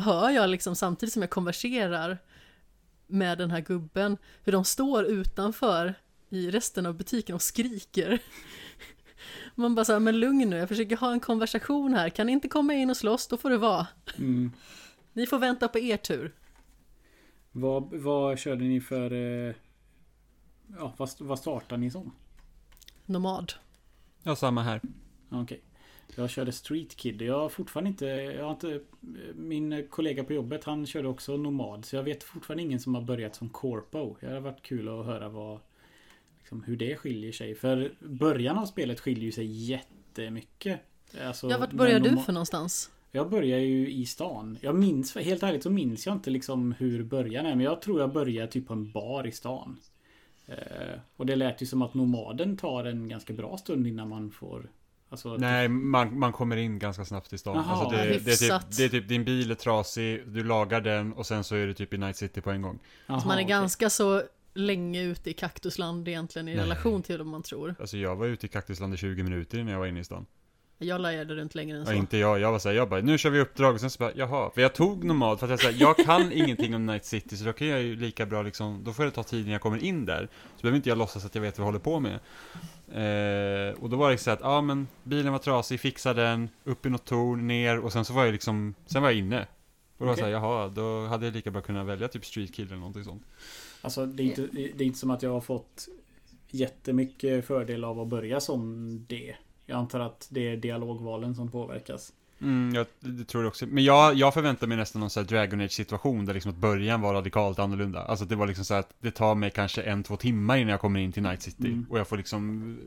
hör 0.00 0.30
jag 0.30 0.50
liksom 0.50 0.76
samtidigt 0.76 1.12
som 1.12 1.22
jag 1.22 1.30
konverserar 1.30 2.18
med 3.06 3.38
den 3.38 3.50
här 3.50 3.60
gubben 3.60 4.16
hur 4.42 4.52
de 4.52 4.64
står 4.64 5.04
utanför 5.04 5.94
i 6.28 6.50
resten 6.50 6.86
av 6.86 6.94
butiken 6.94 7.34
och 7.34 7.42
skriker. 7.42 8.18
Man 9.54 9.74
bara 9.74 9.84
såhär, 9.84 10.00
men 10.00 10.20
lugn 10.20 10.50
nu, 10.50 10.56
jag 10.56 10.68
försöker 10.68 10.96
ha 10.96 11.12
en 11.12 11.20
konversation 11.20 11.94
här, 11.94 12.08
kan 12.08 12.26
ni 12.26 12.32
inte 12.32 12.48
komma 12.48 12.74
in 12.74 12.90
och 12.90 12.96
slåss, 12.96 13.26
då 13.26 13.36
får 13.36 13.50
det 13.50 13.58
vara. 13.58 13.86
Mm. 14.18 14.52
Ni 15.12 15.26
får 15.26 15.38
vänta 15.38 15.68
på 15.68 15.78
er 15.78 15.96
tur. 15.96 16.34
Vad, 17.52 17.94
vad 17.94 18.38
körde 18.38 18.64
ni 18.64 18.80
för... 18.80 19.12
Eh, 19.12 19.54
ja, 20.78 20.94
vad, 20.96 21.10
vad 21.18 21.38
startade 21.38 21.80
ni 21.80 21.90
som? 21.90 22.12
Nomad. 23.06 23.52
Ja, 24.22 24.36
samma 24.36 24.62
här. 24.62 24.80
Okej. 25.30 25.62
Jag 26.16 26.30
körde 26.30 26.52
Street 26.52 26.96
Kid. 26.96 27.22
Jag 27.22 27.38
har 27.38 27.48
fortfarande 27.48 27.90
inte... 27.90 28.06
Jag 28.06 28.44
har 28.44 28.50
inte 28.50 28.80
min 29.34 29.86
kollega 29.90 30.24
på 30.24 30.32
jobbet 30.32 30.64
han 30.64 30.86
körde 30.86 31.08
också 31.08 31.36
Nomad. 31.36 31.84
Så 31.84 31.96
jag 31.96 32.02
vet 32.02 32.22
fortfarande 32.22 32.62
ingen 32.62 32.80
som 32.80 32.94
har 32.94 33.02
börjat 33.02 33.34
som 33.34 33.48
Corpo. 33.48 34.16
Det 34.20 34.26
hade 34.26 34.40
varit 34.40 34.62
kul 34.62 34.88
att 34.88 35.06
höra 35.06 35.28
vad... 35.28 35.58
Liksom, 36.38 36.62
hur 36.62 36.76
det 36.76 36.96
skiljer 36.96 37.32
sig. 37.32 37.54
För 37.54 37.92
början 38.00 38.58
av 38.58 38.66
spelet 38.66 39.00
skiljer 39.00 39.24
ju 39.24 39.32
sig 39.32 39.46
jättemycket. 39.46 40.80
Alltså, 41.24 41.50
Ja, 41.50 41.58
vart 41.58 41.72
börjar 41.72 42.00
du 42.00 42.16
för 42.16 42.32
någonstans? 42.32 42.90
Jag 43.12 43.30
börjar 43.30 43.58
ju 43.58 43.90
i 43.90 44.06
stan. 44.06 44.58
Jag 44.60 44.74
minns, 44.74 45.16
helt 45.16 45.42
ärligt 45.42 45.62
så 45.62 45.70
minns 45.70 46.06
jag 46.06 46.14
inte 46.14 46.30
liksom 46.30 46.72
hur 46.72 47.02
början 47.02 47.46
är. 47.46 47.54
Men 47.56 47.64
jag 47.64 47.82
tror 47.82 48.00
jag 48.00 48.12
börjar 48.12 48.46
typ 48.46 48.66
på 48.66 48.72
en 48.72 48.92
bar 48.92 49.26
i 49.26 49.32
stan. 49.32 49.76
Eh, 50.46 50.98
och 51.16 51.26
det 51.26 51.36
lät 51.36 51.62
ju 51.62 51.66
som 51.66 51.82
att 51.82 51.94
nomaden 51.94 52.56
tar 52.56 52.84
en 52.84 53.08
ganska 53.08 53.32
bra 53.32 53.56
stund 53.56 53.86
innan 53.86 54.08
man 54.08 54.30
får... 54.30 54.70
Alltså, 55.10 55.36
Nej, 55.36 55.68
man, 55.68 56.18
man 56.18 56.32
kommer 56.32 56.56
in 56.56 56.78
ganska 56.78 57.04
snabbt 57.04 57.32
i 57.32 57.38
stan. 57.38 57.56
Jaha. 57.56 57.64
alltså 57.72 57.96
det, 57.96 58.18
det, 58.24 58.32
är 58.32 58.58
typ, 58.60 58.76
det 58.76 58.84
är 58.84 58.88
typ 58.88 59.08
din 59.08 59.24
bil 59.24 59.50
är 59.50 59.54
trasig, 59.54 60.22
du 60.26 60.44
lagar 60.44 60.80
den 60.80 61.12
och 61.12 61.26
sen 61.26 61.44
så 61.44 61.54
är 61.54 61.66
du 61.66 61.74
typ 61.74 61.94
i 61.94 61.98
Night 61.98 62.16
City 62.16 62.40
på 62.40 62.50
en 62.50 62.62
gång. 62.62 62.78
Jaha, 63.06 63.20
Så 63.20 63.26
man 63.28 63.36
är 63.38 63.42
okej. 63.42 63.48
ganska 63.48 63.90
så 63.90 64.22
länge 64.54 65.02
ute 65.02 65.30
i 65.30 65.32
kaktusland 65.32 66.08
egentligen 66.08 66.48
i 66.48 66.54
Nej. 66.54 66.64
relation 66.64 67.02
till 67.02 67.18
vad 67.18 67.26
man 67.26 67.42
tror. 67.42 67.74
Alltså 67.80 67.96
jag 67.96 68.16
var 68.16 68.26
ute 68.26 68.46
i 68.46 68.48
Kaktusland 68.48 68.94
i 68.94 68.96
20 68.96 69.22
minuter 69.22 69.58
innan 69.58 69.72
jag 69.72 69.78
var 69.80 69.86
inne 69.86 70.00
i 70.00 70.04
stan. 70.04 70.26
Jag 70.82 71.00
lajade 71.00 71.34
runt 71.34 71.54
längre 71.54 71.76
än 71.76 71.82
Ja, 71.82 71.86
så. 71.86 71.92
inte 71.92 72.16
jag, 72.16 72.40
jag 72.40 72.52
var 72.52 72.58
såhär, 72.58 72.76
jag 72.76 72.88
bara, 72.88 73.00
nu 73.00 73.18
kör 73.18 73.30
vi 73.30 73.40
uppdrag 73.40 73.74
och 73.74 73.80
sen 73.80 73.90
så 73.90 73.98
bara, 73.98 74.12
jaha. 74.14 74.50
För 74.54 74.60
jag 74.60 74.74
tog 74.74 75.04
normalt, 75.04 75.40
för 75.40 75.46
att 75.46 75.50
jag 75.50 75.60
säger, 75.60 75.80
jag 75.80 75.96
kan 75.96 76.32
ingenting 76.42 76.74
om 76.74 76.86
Night 76.86 77.04
City 77.04 77.36
så 77.36 77.44
då 77.44 77.52
kan 77.52 77.66
jag 77.66 77.82
ju 77.82 77.96
lika 77.96 78.26
bra 78.26 78.42
liksom, 78.42 78.84
då 78.84 78.92
får 78.92 79.04
det 79.04 79.10
ta 79.10 79.22
tid 79.22 79.40
innan 79.40 79.52
jag 79.52 79.60
kommer 79.60 79.84
in 79.84 80.06
där. 80.06 80.28
Så 80.56 80.62
behöver 80.62 80.76
inte 80.76 80.88
jag 80.88 80.98
låtsas 80.98 81.24
att 81.24 81.34
jag 81.34 81.42
vet 81.42 81.58
vad 81.58 81.62
jag 81.62 81.66
håller 81.66 81.78
på 81.78 82.00
med. 82.00 82.14
Eh, 82.92 83.74
och 83.82 83.90
då 83.90 83.96
var 83.96 84.10
det 84.10 84.18
så 84.18 84.30
att, 84.30 84.40
ja 84.42 84.60
men 84.60 84.88
bilen 85.02 85.32
var 85.32 85.38
trasig, 85.38 85.80
fixa 85.80 86.14
den, 86.14 86.48
upp 86.64 86.86
i 86.86 86.90
något 86.90 87.04
torn, 87.04 87.46
ner 87.46 87.78
och 87.78 87.92
sen 87.92 88.04
så 88.04 88.12
var 88.12 88.24
jag 88.24 88.32
liksom, 88.32 88.74
sen 88.86 89.02
var 89.02 89.10
jag 89.10 89.18
inne. 89.18 89.40
Och 89.40 89.46
då 89.98 90.04
var 90.04 90.12
Okej. 90.12 90.20
såhär, 90.22 90.32
jaha, 90.32 90.68
då 90.68 91.06
hade 91.06 91.26
jag 91.26 91.34
lika 91.34 91.50
bra 91.50 91.62
kunnat 91.62 91.86
välja 91.86 92.08
typ 92.08 92.24
Street 92.24 92.54
Kill 92.54 92.66
eller 92.66 92.76
någonting 92.76 93.04
sånt. 93.04 93.22
Alltså 93.82 94.06
det 94.06 94.22
är, 94.22 94.24
inte, 94.24 94.48
det 94.52 94.84
är 94.84 94.86
inte 94.86 94.98
som 94.98 95.10
att 95.10 95.22
jag 95.22 95.30
har 95.30 95.40
fått 95.40 95.88
jättemycket 96.50 97.46
fördel 97.46 97.84
av 97.84 98.00
att 98.00 98.08
börja 98.08 98.40
som 98.40 99.04
det. 99.08 99.36
Jag 99.70 99.78
antar 99.78 100.00
att 100.00 100.28
det 100.30 100.48
är 100.48 100.56
dialogvalen 100.56 101.34
som 101.34 101.50
påverkas. 101.50 102.12
Mm, 102.40 102.74
jag 102.74 102.86
det 103.00 103.24
tror 103.24 103.44
jag 103.44 103.48
också. 103.48 103.66
Men 103.66 103.84
jag, 103.84 104.14
jag 104.14 104.34
förväntar 104.34 104.66
mig 104.66 104.76
nästan 104.76 105.00
någon 105.00 105.10
sån 105.10 105.22
här 105.22 105.28
Dragon 105.28 105.60
Age 105.60 105.70
situation 105.72 106.26
där 106.26 106.34
liksom 106.34 106.50
att 106.50 106.56
början 106.56 107.00
var 107.00 107.14
radikalt 107.14 107.58
annorlunda. 107.58 108.02
Alltså 108.02 108.24
det 108.24 108.36
var 108.36 108.46
liksom 108.46 108.64
så 108.64 108.74
här 108.74 108.80
att 108.80 108.94
det 109.00 109.10
tar 109.10 109.34
mig 109.34 109.50
kanske 109.50 109.82
en, 109.82 110.02
två 110.02 110.16
timmar 110.16 110.56
innan 110.56 110.70
jag 110.70 110.80
kommer 110.80 111.00
in 111.00 111.12
till 111.12 111.22
Night 111.22 111.42
City. 111.42 111.66
Mm. 111.66 111.86
Och 111.90 111.98
jag 111.98 112.08
får 112.08 112.16
liksom 112.16 112.78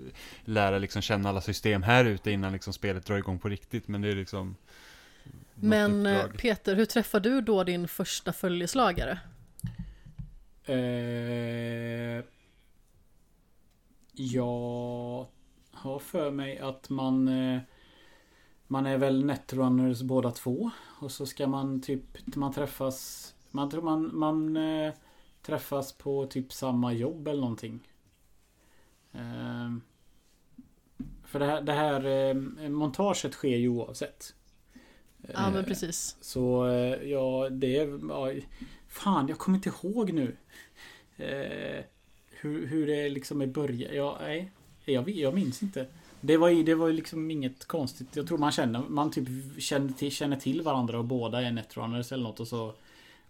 lära 0.46 0.78
liksom 0.78 1.02
känna 1.02 1.30
alla 1.30 1.42
system 1.42 1.84
här 1.84 2.06
ute 2.06 2.32
innan 2.32 2.54
liksom 2.54 2.74
spelet 2.74 3.06
drar 3.06 3.18
igång 3.18 3.40
på 3.40 3.50
riktigt. 3.50 3.88
Men 3.88 4.02
det 4.02 4.10
är 4.10 4.16
liksom... 4.16 4.56
Men 5.56 6.06
eh, 6.06 6.16
uppdrag. 6.16 6.38
Peter, 6.38 6.76
hur 6.76 6.86
träffade 6.86 7.30
du 7.30 7.42
då 7.42 7.64
din 7.64 7.88
första 7.88 8.34
följeslagare? 8.34 9.20
Eh, 10.66 12.24
jag 14.16 15.28
har 15.84 16.00
för 16.00 16.32
mig 16.32 16.60
att 16.60 16.90
man 16.90 17.28
eh, 17.28 17.62
Man 18.68 18.86
är 18.86 18.98
väl 18.98 19.26
Netrunners 19.26 20.02
båda 20.02 20.32
två 20.32 20.72
och 21.00 21.12
så 21.12 21.26
ska 21.26 21.48
man 21.48 21.82
typ 21.82 22.36
man 22.36 22.54
träffas 22.54 23.36
Man 23.52 23.70
tror 23.70 23.82
man, 23.82 24.18
man 24.18 24.58
eh, 24.58 24.94
träffas 25.42 25.94
på 25.94 26.26
typ 26.26 26.54
samma 26.54 26.94
jobb 26.94 27.28
eller 27.28 27.42
någonting. 27.42 27.80
Eh, 29.12 29.74
för 31.24 31.40
det 31.40 31.46
här, 31.46 31.62
det 31.62 31.74
här 31.74 32.06
eh, 32.06 32.70
montaget 32.70 33.34
sker 33.34 33.58
ju 33.58 33.70
oavsett. 33.70 34.36
Ja 35.34 35.52
men 35.52 35.66
precis. 35.66 36.18
så 36.22 36.66
ja, 37.04 37.50
det 37.50 37.78
är... 37.78 38.00
Ja, 38.10 38.32
fan, 38.88 39.28
jag 39.28 39.38
kommer 39.38 39.58
inte 39.58 39.70
ihåg 39.70 40.14
nu. 40.14 40.38
Hur, 42.30 42.68
hur 42.68 42.88
det 42.88 43.10
liksom 43.10 43.42
är 43.42 43.48
början. 43.48 43.96
Ja, 43.96 44.18
nej. 44.22 44.52
Jag, 44.86 45.10
jag 45.10 45.34
minns 45.34 45.64
inte. 45.64 45.88
Det 46.22 46.38
var 46.38 46.50
ju 46.50 46.64
det 46.64 46.76
var 46.76 46.88
ju 46.88 46.94
liksom 46.94 47.32
inget 47.32 47.66
konstigt. 47.66 48.16
Jag 48.16 48.28
tror 48.28 48.38
man 48.38 48.52
känner, 48.52 48.84
man 48.88 49.12
typ 49.12 49.28
känner 49.62 49.94
till, 49.94 50.12
känner 50.12 50.38
till 50.38 50.62
varandra 50.62 50.98
och 50.98 51.06
båda 51.06 51.42
är 51.42 51.52
netrunners 51.52 52.12
eller 52.12 52.24
något 52.24 52.40
och 52.40 52.48
så 52.48 52.74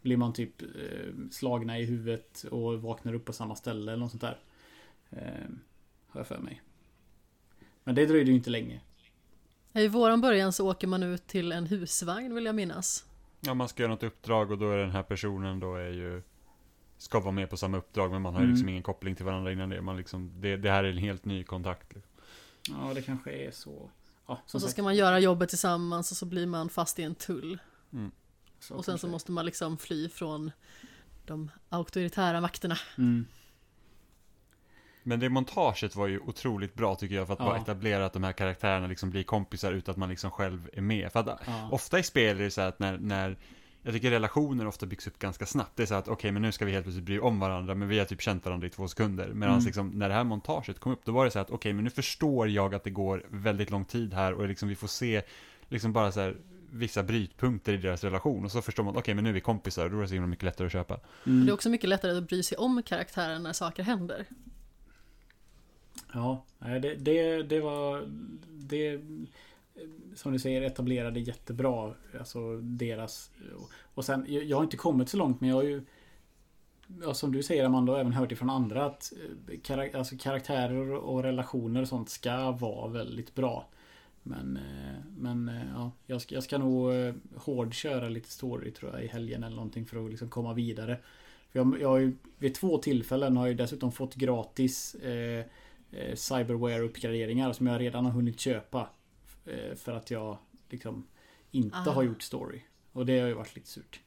blir 0.02 0.18
man 0.18 0.34
typ 0.34 0.62
eh, 0.62 0.68
slagna 1.32 1.80
i 1.80 1.86
huvudet 1.86 2.44
och 2.52 2.82
vaknar 2.82 3.14
upp 3.14 3.26
på 3.26 3.34
samma 3.34 3.56
ställe 3.56 3.92
eller 3.92 4.00
något 4.00 4.12
sånt 4.12 4.22
där. 4.22 4.38
Eh, 5.10 5.50
har 6.08 6.20
jag 6.20 6.28
för 6.28 6.38
mig. 6.38 6.62
Men 7.84 7.96
det 7.96 8.06
dröjde 8.06 8.32
ju 8.32 8.38
inte 8.38 8.50
länge. 8.50 8.82
I 9.74 9.88
våran 9.88 10.22
början 10.22 10.54
så 10.54 10.70
åker 10.70 10.88
man 10.88 11.04
ut 11.04 11.28
till 11.28 11.52
en 11.52 11.66
husvagn 11.66 12.36
vill 12.36 12.46
jag 12.46 12.56
minnas. 12.56 13.06
Ja, 13.40 13.54
man 13.54 13.68
ska 13.68 13.84
göra 13.84 13.92
något 13.92 14.04
uppdrag 14.04 14.52
och 14.52 14.58
då 14.58 14.72
är 14.72 14.78
den 14.78 14.92
här 14.92 15.04
personen 15.04 15.60
då 15.60 15.76
är 15.76 15.90
ju... 15.90 16.22
Ska 17.04 17.20
vara 17.20 17.32
med 17.32 17.50
på 17.50 17.58
samma 17.58 17.78
uppdrag 17.78 18.12
men 18.12 18.22
man 18.22 18.34
har 18.34 18.42
ju 18.42 18.46
Mm. 18.46 18.54
liksom 18.54 18.70
ingen 18.70 18.84
koppling 18.84 19.16
till 19.16 19.26
varandra 19.26 19.52
innan 19.52 19.70
det. 19.70 19.82
Man 19.82 19.98
liksom, 19.98 20.32
det, 20.42 20.58
det 20.58 20.70
här 20.72 20.84
är 20.84 20.90
en 20.92 20.98
helt 20.98 21.26
ny 21.26 21.44
kontakt. 21.44 21.94
Liksom. 21.96 22.12
Ja, 22.70 22.94
det 22.94 23.02
kanske 23.02 23.32
är 23.32 23.52
så. 23.52 23.90
Ja, 24.28 24.34
Och 24.44 24.50
så 24.50 24.60
sagt, 24.60 24.72
ska 24.72 24.84
man 24.84 24.96
göra 24.96 25.20
jobbet 25.20 25.50
tillsammans 25.50 26.12
och 26.12 26.18
så 26.18 26.26
blir 26.26 26.46
man 26.48 26.70
fast 26.70 27.00
i 27.00 27.04
en 27.04 27.16
tull. 27.16 27.60
så 28.60 28.76
Och 28.76 28.86
sen 28.86 28.98
så 28.98 29.08
måste 29.08 29.32
man 29.32 29.46
liksom 29.46 29.78
fly 29.78 30.10
från 30.10 30.52
de 31.26 31.52
auktoritära 31.70 32.42
makterna. 32.42 32.78
Mm. 32.98 33.26
Men 35.04 35.20
det 35.20 35.30
montaget 35.30 35.96
var 35.96 36.08
ju 36.08 36.20
otroligt 36.20 36.74
bra 36.74 36.96
tycker 36.96 37.16
jag 37.16 37.28
för 37.28 37.34
att 37.34 37.40
bara 37.40 37.56
Ja. 37.58 37.62
etablera 37.62 38.06
att 38.06 38.14
de 38.14 38.24
här 38.24 38.32
karaktärerna 38.34 38.88
liksom 38.88 39.10
blir 39.10 39.24
kompisar 39.24 39.72
utan 39.72 39.92
att 39.92 39.98
man 39.98 40.10
liksom 40.10 40.32
själv 40.32 40.70
är 40.74 40.82
med. 40.82 41.12
För 41.12 41.20
att 41.20 41.40
Ja. 41.48 41.70
ofta 41.72 42.00
i 42.00 42.04
spel 42.04 42.40
är 42.40 42.44
det 42.44 42.52
så 42.52 42.62
här 42.62 42.68
att 42.68 42.80
när, 42.80 42.98
när 42.98 43.38
jag 43.84 43.94
tycker 43.94 44.12
relationer 44.12 44.68
ofta 44.68 44.86
byggs 44.86 45.08
upp 45.08 45.20
ganska 45.20 45.46
snabbt. 45.46 45.72
Det 45.76 45.84
är 45.84 45.88
så 45.88 45.96
att 45.96 46.08
okej, 46.08 46.32
men 46.32 46.42
nu 46.42 46.52
ska 46.52 46.66
vi 46.66 46.72
helt 46.72 46.86
plötsligt 46.86 47.06
bry 47.06 47.20
om 47.20 47.40
varandra, 47.40 47.76
men 47.76 47.88
vi 47.88 48.00
har 48.00 48.06
typ 48.06 48.22
känt 48.22 48.46
varandra 48.46 48.68
i 48.68 48.70
två 48.70 48.88
sekunder. 48.88 49.28
Medan 49.28 49.54
Mm. 49.54 49.66
liksom, 49.66 49.90
när 49.90 50.10
det 50.10 50.16
här 50.16 50.24
montaget 50.24 50.80
kom 50.80 50.92
upp, 50.92 51.06
då 51.06 51.12
var 51.12 51.26
det 51.26 51.32
så 51.32 51.40
att 51.40 51.50
okej, 51.50 51.74
men 51.74 51.84
nu 51.84 51.90
förstår 51.90 52.50
jag 52.50 52.76
att 52.76 52.84
det 52.84 52.90
går 52.90 53.26
väldigt 53.30 53.70
lång 53.70 53.86
tid 53.86 54.14
här 54.14 54.34
och 54.34 54.48
liksom 54.48 54.70
vi 54.70 54.76
får 54.76 54.88
se 54.88 55.22
liksom 55.70 55.94
bara 55.94 56.12
så 56.12 56.20
här 56.20 56.38
vissa 56.72 57.04
brytpunkter 57.04 57.74
i 57.74 57.78
deras 57.78 58.04
relation 58.04 58.46
och 58.46 58.52
så 58.52 58.62
förstår 58.62 58.84
man 58.84 58.94
att 58.94 59.00
okej, 59.00 59.14
men 59.14 59.24
nu 59.24 59.30
är 59.30 59.34
vi 59.34 59.42
kompisar 59.42 59.86
och 59.86 59.92
då 59.92 59.98
är 59.98 60.02
det 60.02 60.08
så 60.08 60.14
himla 60.14 60.28
mycket 60.28 60.44
lättare 60.44 60.66
att 60.66 60.72
köpa. 60.72 61.00
Mm. 61.26 61.46
Det 61.46 61.52
är 61.52 61.54
också 61.54 61.70
mycket 61.70 61.90
lättare 61.90 62.18
att 62.18 62.28
bry 62.28 62.44
sig 62.44 62.58
om 62.58 62.84
karaktären 62.84 63.44
när 63.44 63.54
saker 63.54 63.84
händer. 63.84 64.26
Ja, 66.14 66.46
det, 66.60 66.96
det, 66.96 67.44
det 67.44 67.60
var... 67.60 68.06
Det, 68.50 69.00
Eh, 69.76 70.16
som 70.16 70.34
du 70.34 70.40
säger, 70.40 70.62
etablerade 70.62 71.20
jättebra. 71.20 71.94
Alltså 72.20 72.58
deras... 72.58 73.32
Eh, 73.42 73.64
och 73.94 74.06
sen, 74.06 74.26
jag 74.28 74.58
har 74.58 74.64
inte 74.64 74.78
kommit 74.78 75.10
så 75.10 75.18
långt 75.18 75.42
men 75.42 75.50
jag 75.50 75.56
har 75.56 75.64
ju... 75.64 75.82
Ja, 77.02 77.14
som 77.14 77.32
du 77.32 77.44
säger 77.44 77.66
Amanda, 77.66 77.92
och 77.92 78.00
även 78.00 78.14
hört 78.14 78.32
ifrån 78.32 78.50
andra 78.50 78.86
att 78.86 79.14
eh, 79.52 79.60
karak 79.64 79.96
alltså, 79.96 80.16
karaktärer 80.20 80.92
och 80.94 81.24
relationer 81.24 81.82
och 81.82 81.88
sånt 81.88 82.10
ska 82.10 82.52
vara 82.52 82.88
väldigt 82.88 83.36
bra. 83.36 83.70
Men, 84.26 84.60
men 85.18 85.52
ja, 85.74 85.92
jag 86.06 86.22
ska, 86.22 86.36
jag 86.36 86.44
ska 86.44 86.58
nog 86.58 86.92
hårdköra 87.36 88.10
lite 88.10 88.30
story 88.30 88.72
tror 88.72 88.92
jag 88.94 89.04
i 89.04 89.08
helgen 89.08 89.44
eller 89.44 89.56
någonting 89.56 89.86
för 89.86 90.06
att 90.06 90.10
liksom 90.10 90.30
komma 90.30 90.54
vidare. 90.54 91.00
För 91.50 91.60
jag, 91.60 91.82
jag 91.82 91.90
har 91.90 91.98
ju, 91.98 92.14
vid 92.38 92.56
två 92.56 92.78
tillfällen 92.78 93.38
har 93.38 93.48
jag 93.48 93.58
dessutom 93.58 93.92
fått 93.92 94.16
gratis 94.16 94.96
eh, 94.96 95.46
Cyberware-uppgraderingar 96.16 97.54
som 97.54 97.68
jag 97.68 97.82
redan 97.82 98.06
har 98.06 98.12
hunnit 98.12 98.40
köpa. 98.40 98.90
Eh, 99.46 99.76
för 99.76 99.92
att 99.94 100.12
jag 100.12 100.38
liksom 100.70 101.08
inte 101.52 101.78
Ah. 101.78 101.92
har 101.92 102.04
gjort 102.04 102.22
story. 102.22 102.62
Och 102.92 103.06
det 103.06 103.20
har 103.20 103.28
ju 103.28 103.34
varit 103.34 103.56
lite 103.56 103.68
surt. 103.68 104.00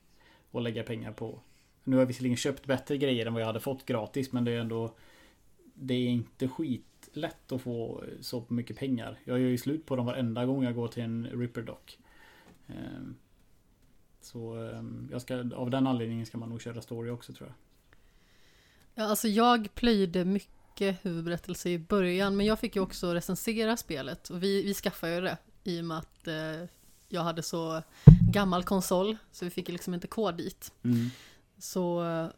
Att 0.52 0.62
lägga 0.62 0.82
pengar 0.82 1.12
på. 1.12 1.40
Nu 1.84 1.96
har 1.96 2.00
jag 2.02 2.06
visserligen 2.06 2.36
köpt 2.36 2.66
bättre 2.66 2.96
grejer 2.98 3.26
än 3.26 3.32
vad 3.32 3.42
jag 3.42 3.46
hade 3.46 3.60
fått 3.60 3.86
gratis 3.86 4.32
men 4.32 4.44
det 4.44 4.52
är 4.52 4.60
ändå 4.60 4.94
Det 5.74 5.94
är 5.94 6.08
inte 6.08 6.48
skitlätt 6.48 7.52
att 7.52 7.62
få 7.62 8.04
så 8.20 8.44
mycket 8.48 8.76
pengar. 8.76 9.18
Jag 9.24 9.38
gör 9.40 9.48
ju 9.48 9.58
slut 9.58 9.86
på 9.86 9.96
dem 9.96 10.06
varenda 10.06 10.46
gång 10.46 10.64
jag 10.64 10.74
går 10.74 10.88
till 10.88 11.02
en 11.02 11.26
Ripper 11.26 11.62
Dock. 11.62 11.98
Ehm, 12.66 13.16
Så 14.20 14.54
ehm, 14.54 15.08
jag 15.12 15.22
ska, 15.22 15.54
av 15.54 15.70
den 15.70 15.86
anledningen 15.86 16.26
ska 16.26 16.38
man 16.38 16.48
nog 16.48 16.62
köra 16.62 16.82
story 16.82 17.10
också 17.10 17.32
tror 17.32 17.48
jag. 17.48 17.56
Ja, 18.94 19.10
alltså 19.10 19.28
jag 19.28 19.74
plöjde 19.74 20.24
mycket 20.24 20.55
huvudberättelse 20.80 21.70
i 21.70 21.78
början, 21.78 22.36
men 22.36 22.46
jag 22.46 22.58
fick 22.58 22.76
ju 22.76 22.82
också 22.82 23.14
recensera 23.14 23.76
spelet 23.76 24.30
och 24.30 24.42
vi, 24.42 24.62
vi 24.62 24.74
skaffade 24.74 25.14
ju 25.14 25.20
det 25.20 25.38
i 25.64 25.80
och 25.80 25.84
med 25.84 25.98
att 25.98 26.28
eh, 26.28 26.68
jag 27.08 27.22
hade 27.22 27.42
så 27.42 27.82
gammal 28.32 28.64
konsol, 28.64 29.16
så 29.32 29.44
vi 29.44 29.50
fick 29.50 29.68
ju 29.68 29.72
liksom 29.72 29.94
inte 29.94 30.06
kod 30.06 30.36
dit. 30.36 30.72
Så 31.58 32.04
eh, 32.04 32.28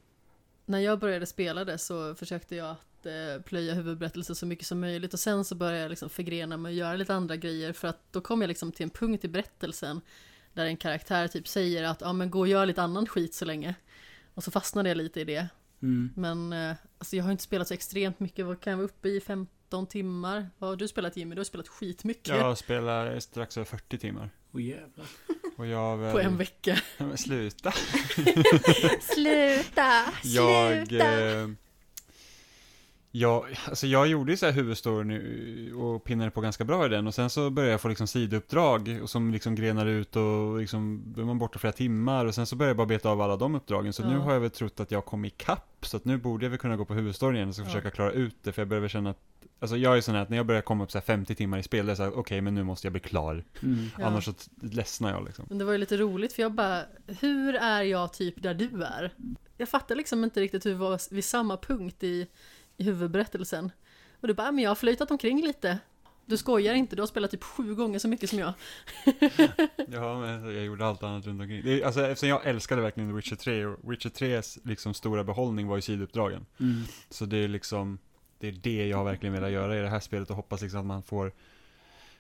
när 0.67 0.79
jag 0.79 0.99
började 0.99 1.27
spela 1.27 1.65
det 1.65 1.79
så 1.79 2.15
försökte 2.15 2.57
jag 2.57 2.71
att 2.71 3.07
eh, 3.07 3.43
plöja 3.45 3.75
huvudberättelse 3.75 4.35
så 4.35 4.47
mycket 4.47 4.67
som 4.67 4.81
möjligt 4.81 5.15
och 5.15 5.21
sen 5.21 5.45
så 5.45 5.55
började 5.55 5.83
jag 5.83 5.91
liksom 5.91 6.11
förgrena 6.11 6.57
mig 6.57 6.71
och 6.71 6.77
göra 6.77 6.97
lite 6.97 7.15
andra 7.15 7.37
grejer 7.37 7.73
för 7.73 7.89
att 7.89 8.13
då 8.13 8.21
kom 8.21 8.41
jag 8.41 8.49
liksom 8.49 8.73
till 8.73 8.85
en 8.85 8.91
punkt 8.91 9.25
i 9.25 9.29
berättelsen 9.29 10.01
där 10.53 10.67
en 10.67 10.77
karaktär 10.77 11.29
typ 11.29 11.49
säger 11.49 11.85
att 11.85 12.01
ja 12.01 12.13
men 12.13 12.31
gå 12.31 12.39
och 12.39 12.49
gör 12.49 12.67
lite 12.67 12.83
annan 12.83 13.07
skit 13.07 13.35
så 13.35 13.45
länge. 13.45 13.75
Och 14.35 14.45
så 14.45 14.51
fastnade 14.51 14.89
jag 14.89 14.97
lite 14.97 15.21
i 15.21 15.25
det. 15.25 15.49
Mm. 15.83 16.11
Men 16.17 16.53
eh, 16.53 16.77
alltså 16.99 17.17
jag 17.17 17.25
har 17.25 17.31
inte 17.31 17.43
spelat 17.43 17.69
så 17.69 17.75
extremt 17.75 18.21
mycket, 18.21 18.47
vad 18.47 18.61
kan 18.61 18.71
jag 18.71 18.77
vara 18.77 18.85
uppe 18.85 19.09
i 19.09 19.21
15 19.21 19.87
timmar? 19.87 20.51
Vad 20.59 20.71
har 20.71 20.77
du 20.77 20.89
spelat 20.89 21.17
Jimmy? 21.17 21.35
Du 21.35 21.39
har 21.39 21.45
spelat 21.45 21.69
skitmycket 21.69 22.29
Jag 22.29 22.59
spelar 22.59 23.21
strax 23.21 23.57
över 23.57 23.65
40 23.65 23.99
timmar. 23.99 24.31
Åh 24.53 24.63
jävlar. 24.63 25.07
Och 25.57 25.67
jag 25.67 25.97
väl... 25.97 26.13
på 26.13 26.21
en 26.21 26.37
vecka. 26.37 26.79
Men 26.99 27.19
sluta. 27.19 27.73
Sluta! 29.01 30.05
Jag... 30.23 30.93
Eh, 30.93 31.49
jag, 33.11 33.45
alltså 33.69 33.87
jag 33.87 34.07
gjorde 34.07 34.33
ju 34.33 34.37
så 34.37 34.47
här 34.47 34.53
huvudstoryn 34.53 35.75
och 35.75 36.05
pinnade 36.05 36.31
på 36.31 36.41
ganska 36.41 36.65
bra 36.65 36.87
i 36.87 36.89
den 36.89 37.07
och 37.07 37.15
sen 37.15 37.31
så 37.31 37.51
började 37.51 37.71
jag 37.73 37.81
få 37.81 37.89
liksom 37.89 38.07
sidouppdrag 38.07 38.99
och 39.03 39.11
som 39.11 39.33
liksom 39.33 39.55
grenar 39.55 39.87
ut 39.87 40.17
och 40.17 40.59
liksom, 40.59 41.15
är 41.19 41.23
man 41.25 41.39
borta 41.39 41.59
flera 41.59 41.73
timmar 41.73 42.25
och 42.27 42.35
sen 42.35 42.47
så 42.47 42.57
började 42.57 42.71
jag 42.71 42.77
bara 42.77 42.87
beta 42.87 43.09
av 43.11 43.21
alla 43.21 43.37
de 43.37 43.55
uppdragen 43.55 43.93
så 43.93 44.03
Ja. 44.03 44.09
nu 44.09 44.19
har 44.19 44.33
jag 44.33 44.41
väl 44.41 44.51
trott 44.51 44.81
att 44.81 44.91
jag 44.91 45.05
kom 45.05 45.25
ikapp 45.25 45.87
så 45.87 45.97
att 45.97 46.05
nu 46.05 46.17
borde 46.17 46.45
jag 46.45 46.51
väl 46.51 46.59
kunna 46.59 46.77
gå 46.77 46.85
på 46.85 46.95
huvudstoryn 46.95 47.37
igen 47.37 47.49
och 47.49 47.55
så 47.55 47.61
Ja. 47.63 47.67
försöka 47.67 47.91
klara 47.91 48.13
ut 48.13 48.37
det 48.43 48.53
för 48.53 48.63
jag 48.63 48.69
börjar 48.69 48.81
väl 48.81 48.91
känna 48.91 49.11
att 49.11 49.19
Alltså 49.61 49.77
jag 49.77 49.97
är 49.97 50.01
sån 50.01 50.15
här 50.15 50.23
att 50.23 50.29
när 50.29 50.37
jag 50.37 50.47
börjar 50.47 50.63
komma 50.63 50.85
upp 50.85 50.91
så 50.91 50.99
här 50.99 51.05
50 51.05 51.35
timmar 51.35 51.59
i 51.59 51.63
spel, 51.63 51.87
det 51.87 51.93
är 51.93 51.97
så 51.97 52.03
här, 52.03 52.19
okej 52.19 52.41
men 52.41 52.55
nu 52.55 52.63
måste 52.65 52.87
jag 52.87 52.93
bli 52.93 53.01
klar. 53.01 53.45
Mm. 53.63 53.87
Ja. 53.99 54.05
Annars 54.07 54.25
så 54.25 54.33
ledsnar 54.63 55.11
jag 55.11 55.25
liksom. 55.25 55.45
Men 55.49 55.59
det 55.59 55.65
var 55.65 55.73
ju 55.73 55.79
lite 55.79 55.97
roligt 55.97 56.33
för 56.33 56.43
jag 56.43 56.53
bara, 56.53 56.83
hur 57.21 57.55
är 57.55 57.83
jag 57.83 58.13
typ 58.13 58.43
där 58.43 58.55
du 58.55 58.83
är? 58.85 59.13
Jag 59.57 59.69
fattar 59.69 59.95
liksom 59.97 60.25
inte 60.25 60.41
riktigt 60.41 60.67
hur 60.67 60.71
vi 60.71 60.77
var 60.77 61.15
vid 61.15 61.25
samma 61.25 61.57
punkt 61.57 62.03
i, 62.03 62.27
i 62.79 62.85
huvudberättelsen. 62.85 63.73
Och 64.21 64.29
du 64.29 64.35
bara, 64.35 64.53
men 64.53 64.65
jag 64.65 64.71
har 64.71 64.75
flöjtat 64.75 65.11
omkring 65.11 65.43
lite. 65.47 65.79
Du 66.27 66.37
skojar 66.37 66.75
inte, 66.75 66.97
du 66.97 67.03
har 67.03 67.07
spelat 67.07 67.31
typ 67.31 67.45
sju 67.45 67.75
gånger 67.75 67.99
så 67.99 68.09
mycket 68.09 68.31
som 68.31 68.39
jag. 68.39 68.53
Ja, 69.91 70.21
men 70.21 70.55
jag 70.55 70.65
gjorde 70.65 70.87
allt 70.87 71.03
annat 71.03 71.27
runt 71.27 71.41
omkring. 71.41 71.63
Det 71.65 71.85
alltså, 71.85 72.07
eftersom 72.07 72.29
jag 72.29 72.47
älskade 72.47 72.83
verkligen 72.83 73.11
The 73.11 73.17
Witcher 73.17 73.37
3, 73.37 73.67
och 73.67 73.93
Witcher 73.93 74.09
3s 74.09 74.59
liksom 74.65 74.95
stora 74.95 75.25
behållning 75.25 75.67
var 75.67 75.77
ju 75.77 75.83
sidouppdragen. 75.83 76.47
Mm. 76.61 76.83
Så 77.11 77.25
det 77.25 77.37
är 77.37 77.49
liksom, 77.49 77.99
det 78.39 78.49
är 78.49 78.53
det 78.53 78.87
jag 78.87 78.97
har 78.97 79.05
verkligen 79.05 79.33
velat 79.33 79.51
göra 79.51 79.79
i 79.79 79.81
det 79.81 79.89
här 79.89 80.01
spelet 80.01 80.31
och 80.31 80.37
hoppas 80.37 80.63
liksom 80.63 80.81
att 80.81 80.87
man 80.87 81.03
får 81.03 81.33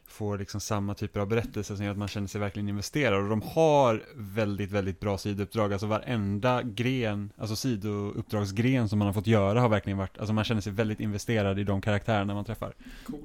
får 0.08 0.38
liksom 0.38 0.60
samma 0.60 0.94
typer 0.94 1.20
av 1.20 1.28
berättelser 1.28 1.76
som 1.76 1.84
gör 1.84 1.92
att 1.92 1.98
man 1.98 2.08
känner 2.08 2.28
sig 2.28 2.40
verkligen 2.40 2.68
investerad. 2.68 3.22
Och 3.22 3.28
de 3.28 3.42
har 3.42 4.04
väldigt, 4.14 4.70
väldigt 4.70 5.00
bra 5.00 5.18
sidouppdrag. 5.18 5.72
Alltså 5.72 5.86
varenda 5.86 6.62
gren, 6.62 7.32
alltså 7.36 7.56
sidouppdragsgren 7.56 8.88
som 8.88 8.98
man 8.98 9.06
har 9.06 9.12
fått 9.12 9.26
göra 9.26 9.60
har 9.60 9.68
verkligen 9.68 9.98
varit, 9.98 10.18
alltså 10.18 10.32
man 10.32 10.44
känner 10.44 10.60
sig 10.60 10.72
väldigt 10.72 11.00
investerad 11.00 11.58
i 11.58 11.64
de 11.64 11.80
karaktärerna 11.80 12.34
man 12.34 12.44
träffar. 12.44 12.74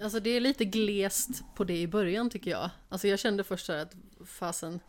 Alltså 0.04 0.20
det 0.20 0.30
är 0.30 0.40
lite 0.40 0.66
glest 0.66 1.44
på 1.56 1.64
det 1.64 1.82
i 1.82 1.88
början 1.88 2.30
tycker 2.30 2.52
jag. 2.52 2.70
Alltså 2.90 3.08
jag 3.08 3.20
kände 3.20 3.44
först 3.44 3.66
så 3.66 3.74
här 3.74 3.80
att 3.80 3.96
fasen, 4.26 4.80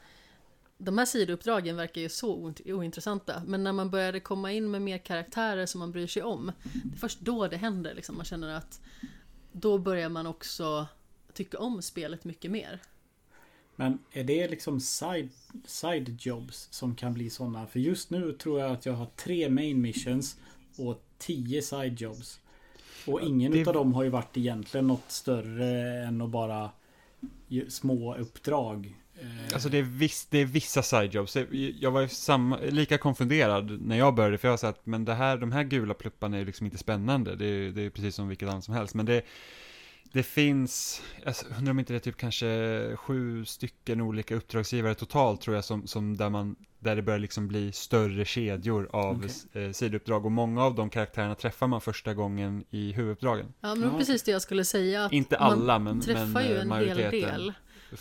de 0.78 0.98
här 0.98 1.06
sidouppdragen 1.06 1.76
verkar 1.76 2.00
ju 2.00 2.08
så 2.08 2.36
oint- 2.36 2.72
ointressanta. 2.72 3.42
Men 3.46 3.64
när 3.64 3.72
man 3.72 3.90
började 3.90 4.20
komma 4.20 4.52
in 4.52 4.70
med 4.70 4.82
mer 4.82 4.98
karaktärer 4.98 5.66
som 5.66 5.78
man 5.78 5.92
bryr 5.92 6.06
sig 6.06 6.22
om, 6.22 6.52
det 6.84 6.94
är 6.96 6.98
först 6.98 7.20
då 7.20 7.48
det 7.48 7.56
händer 7.56 7.94
liksom. 7.94 8.16
Man 8.16 8.24
känner 8.24 8.54
att 8.54 8.80
då 9.52 9.78
börjar 9.78 10.08
man 10.08 10.26
också 10.26 10.86
tycka 11.34 11.58
om 11.58 11.82
spelet 11.82 12.24
mycket 12.24 12.50
mer. 12.50 12.80
Men 13.76 13.98
är 14.12 14.24
det 14.24 14.48
liksom 14.48 14.80
side, 14.80 15.28
side 15.66 16.16
jobs 16.20 16.68
som 16.70 16.94
kan 16.94 17.14
bli 17.14 17.30
sådana? 17.30 17.66
För 17.66 17.80
just 17.80 18.10
nu 18.10 18.32
tror 18.32 18.60
jag 18.60 18.70
att 18.72 18.86
jag 18.86 18.92
har 18.92 19.06
tre 19.16 19.48
main 19.50 19.80
missions 19.80 20.36
och 20.78 21.02
tio 21.18 21.62
side 21.62 22.00
jobs. 22.00 22.40
Och 23.06 23.20
ingen 23.22 23.52
det- 23.52 23.58
utav 23.58 23.74
dem 23.74 23.92
har 23.94 24.02
ju 24.02 24.08
varit 24.10 24.36
egentligen 24.36 24.86
något 24.86 25.10
större 25.10 26.04
än 26.04 26.20
att 26.20 26.30
bara 26.30 26.70
små 27.68 28.14
uppdrag. 28.16 28.94
Eh, 29.20 29.26
Alltså 29.54 29.68
det 29.68 29.78
är, 29.78 29.82
viss, 29.82 30.26
det 30.30 30.38
är 30.38 30.44
vissa 30.44 30.82
sidejobs. 30.82 31.32
Det- 31.32 31.48
Jag 31.80 31.90
var 31.90 32.00
ju 32.00 32.08
samma, 32.08 32.58
lika 32.58 32.98
konfunderad 32.98 33.80
när 33.86 33.96
jag 33.98 34.14
började, 34.14 34.38
för 34.38 34.48
jag 34.48 34.60
sa 34.60 34.68
att 34.68 34.86
men 34.86 35.04
det 35.04 35.14
här, 35.14 35.36
de 35.36 35.52
här 35.52 35.62
gula 35.64 35.94
plupparna 35.94 36.36
är 36.36 36.40
ju 36.40 36.46
liksom 36.46 36.66
inte 36.66 36.78
spännande. 36.78 37.36
Det 37.36 37.46
är, 37.46 37.70
det 37.70 37.82
är 37.82 37.90
precis 37.90 38.14
som 38.14 38.28
vilket 38.28 38.48
annat 38.48 38.64
som 38.64 38.74
helst. 38.74 38.94
Men 38.94 39.06
det, 39.06 39.22
det 40.14 40.22
finns, 40.22 41.02
jag 41.24 41.34
undrar 41.58 41.70
om 41.70 41.78
inte 41.78 41.92
det 41.92 41.96
är 41.96 42.00
typ 42.00 42.16
kanske 42.16 42.96
sju 42.96 43.44
stycken 43.44 44.00
olika 44.00 44.34
uppdragsgivare 44.34 44.94
totalt 44.94 45.40
tror 45.40 45.56
jag, 45.56 45.64
som, 45.64 45.86
som 45.86 46.16
där, 46.16 46.30
man, 46.30 46.56
där 46.78 46.96
det 46.96 47.02
börjar 47.02 47.18
liksom 47.18 47.48
bli 47.48 47.72
större 47.72 48.24
kedjor 48.24 48.88
av 48.92 49.16
Okej. 49.52 49.64
eh, 49.66 49.72
sidouppdrag. 49.72 50.24
Och 50.26 50.32
många 50.32 50.64
av 50.64 50.74
de 50.74 50.90
karaktärerna 50.90 51.34
träffar 51.34 51.66
man 51.66 51.80
första 51.80 52.14
gången 52.14 52.64
i 52.70 52.92
huvuduppdragen. 52.92 53.46
Ja 53.60 53.74
men 53.74 53.88
Ja. 53.92 53.98
precis 53.98 54.22
det 54.22 54.30
jag 54.30 54.42
skulle 54.42 54.64
säga. 54.64 55.04
Att 55.04 55.12
Inte 55.12 55.38
man 55.40 55.52
alla, 55.52 55.78
men, 55.78 56.00
träffar 56.00 56.26
men 56.26 56.48
ju 56.48 56.56
en 56.58 56.72
hel 56.72 57.10
del. 57.10 57.52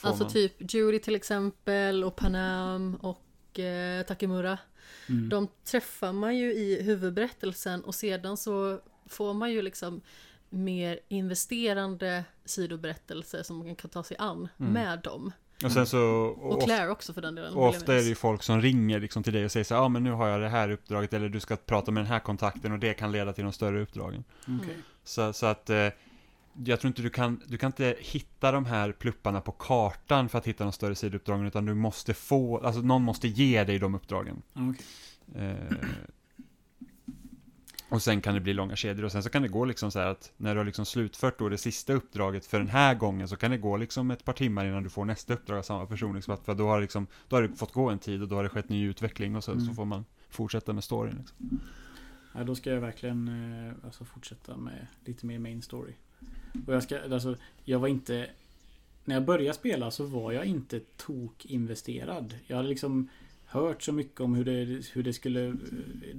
Alltså 0.01 0.23
man. 0.23 0.31
typ 0.33 0.73
Judy 0.73 0.99
till 0.99 1.15
exempel 1.15 2.03
och 2.03 2.15
Panam 2.15 2.95
och 2.95 3.59
eh, 3.59 4.03
Takemura. 4.05 4.57
mm. 5.09 5.29
De 5.29 5.47
träffar 5.71 6.13
man 6.13 6.37
ju 6.37 6.53
i 6.53 6.81
huvudberättelsen 6.83 7.83
och 7.83 7.95
sedan 7.95 8.37
så 8.37 8.79
får 9.09 9.33
man 9.33 9.51
ju 9.51 9.61
liksom 9.61 10.01
mer 10.53 10.99
investerande 11.07 12.23
sidoberättelser 12.45 13.43
som 13.43 13.57
man 13.57 13.75
kan 13.75 13.89
ta 13.89 14.03
sig 14.03 14.17
an 14.19 14.47
Mm. 14.59 14.73
med 14.73 14.99
dem. 14.99 15.31
Och 15.63 15.71
sen 15.71 15.85
så... 15.85 15.99
och 16.41 16.53
Och 16.53 16.63
Claire 16.63 16.89
också 16.89 17.13
för 17.13 17.21
den 17.21 17.35
delen. 17.35 17.53
Och 17.53 17.67
ofta 17.67 17.93
är 17.93 17.97
det 17.97 18.03
ju 18.03 18.15
folk 18.15 18.43
som 18.43 18.61
ringer 18.61 18.99
liksom 18.99 19.23
till 19.23 19.33
dig 19.33 19.45
och 19.45 19.51
säger 19.51 19.63
så 19.63 19.73
här, 19.75 19.81
ja 19.81 19.89
men 19.89 20.03
nu 20.03 20.11
har 20.11 20.27
jag 20.27 20.41
det 20.41 20.49
här 20.49 20.69
uppdraget 20.71 21.13
eller 21.13 21.29
du 21.29 21.39
ska 21.39 21.55
prata 21.55 21.91
med 21.91 22.03
den 22.03 22.11
här 22.11 22.19
kontakten 22.19 22.71
och 22.71 22.79
det 22.79 22.93
kan 22.93 23.11
leda 23.11 23.33
till 23.33 23.43
de 23.43 23.53
större 23.53 23.81
uppdragen. 23.81 24.23
Okej. 24.61 24.77
Så, 25.03 25.33
så 25.33 25.45
att 25.45 25.69
eh, 25.69 25.87
jag 26.65 26.79
tror 26.79 26.87
inte 26.87 27.01
du 27.01 27.09
kan, 27.09 27.41
du 27.47 27.57
kan 27.57 27.67
inte 27.67 27.95
hitta 27.99 28.51
de 28.51 28.65
här 28.65 28.91
plupparna 28.91 29.41
på 29.41 29.51
kartan 29.51 30.29
för 30.29 30.37
att 30.37 30.47
hitta 30.47 30.63
de 30.63 30.73
större 30.73 30.95
sidouppdragen, 30.95 31.45
utan 31.47 31.65
du 31.65 31.73
måste 31.73 32.13
få, 32.13 32.57
alltså 32.57 32.81
någon 32.81 33.01
måste 33.01 33.27
ge 33.27 33.63
dig 33.63 33.79
de 33.79 33.95
uppdragen. 33.95 34.41
Okej. 34.53 34.85
Eh, 35.35 35.77
och 37.93 38.01
sen 38.01 38.21
kan 38.21 38.33
det 38.33 38.39
bli 38.39 38.53
långa 38.53 38.75
kedjor 38.75 39.05
och 39.05 39.11
sen 39.11 39.23
så 39.23 39.29
kan 39.29 39.41
det 39.41 39.47
gå 39.47 39.65
liksom 39.65 39.91
så 39.91 39.99
här 39.99 40.07
att 40.07 40.31
när 40.37 40.53
du 40.53 40.59
har 40.59 40.65
liksom 40.65 40.85
slutfört 40.85 41.39
då 41.39 41.49
det 41.49 41.57
sista 41.57 41.93
uppdraget 41.93 42.45
för 42.45 42.59
den 42.59 42.67
här 42.67 42.95
gången 42.95 43.27
så 43.27 43.35
kan 43.35 43.51
det 43.51 43.57
gå 43.57 43.77
liksom 43.77 44.11
ett 44.11 44.25
par 44.25 44.33
timmar 44.33 44.65
innan 44.65 44.83
du 44.83 44.89
får 44.89 45.05
nästa 45.05 45.33
uppdrag 45.33 45.57
av 45.57 45.63
samma 45.63 45.85
person. 45.85 46.15
Liksom, 46.15 46.37
för 46.37 46.55
då 46.55 46.67
har, 46.67 46.81
liksom, 46.81 47.07
då 47.27 47.35
har 47.35 47.43
det 47.43 47.49
fått 47.55 47.73
gå 47.73 47.89
en 47.89 47.99
tid 47.99 48.21
och 48.21 48.27
då 48.27 48.35
har 48.35 48.43
det 48.43 48.49
skett 48.49 48.69
ny 48.69 48.85
utveckling 48.89 49.35
och 49.35 49.43
så, 49.43 49.51
Mm. 49.51 49.65
så 49.65 49.73
får 49.73 49.85
man 49.85 50.05
fortsätta 50.29 50.73
med 50.73 50.83
storyn. 50.83 51.15
Liksom. 51.17 51.59
Ja, 52.35 52.43
då 52.43 52.55
ska 52.55 52.69
jag 52.71 52.81
verkligen 52.81 53.27
eh, 53.67 53.73
alltså 53.85 54.05
fortsätta 54.05 54.57
med 54.57 54.87
lite 55.05 55.25
mer 55.25 55.39
main 55.39 55.61
story. 55.61 55.93
Och 56.67 56.73
jag 56.73 56.83
ska, 56.83 56.99
alltså, 57.13 57.35
jag 57.63 57.79
var 57.79 57.87
inte... 57.87 58.29
När 59.05 59.15
jag 59.15 59.25
började 59.25 59.53
spela 59.53 59.91
så 59.91 60.05
var 60.05 60.31
jag 60.31 60.45
inte 60.45 60.79
tok-investerad. 60.97 62.35
Jag 62.47 62.57
hade 62.57 62.69
liksom 62.69 63.09
hört 63.53 63.81
så 63.81 63.91
mycket 63.91 64.21
om 64.21 64.35
hur 64.35 64.45
det, 64.45 64.85
hur 64.93 65.03
det 65.03 65.13
skulle 65.13 65.47
eh, 65.47 65.53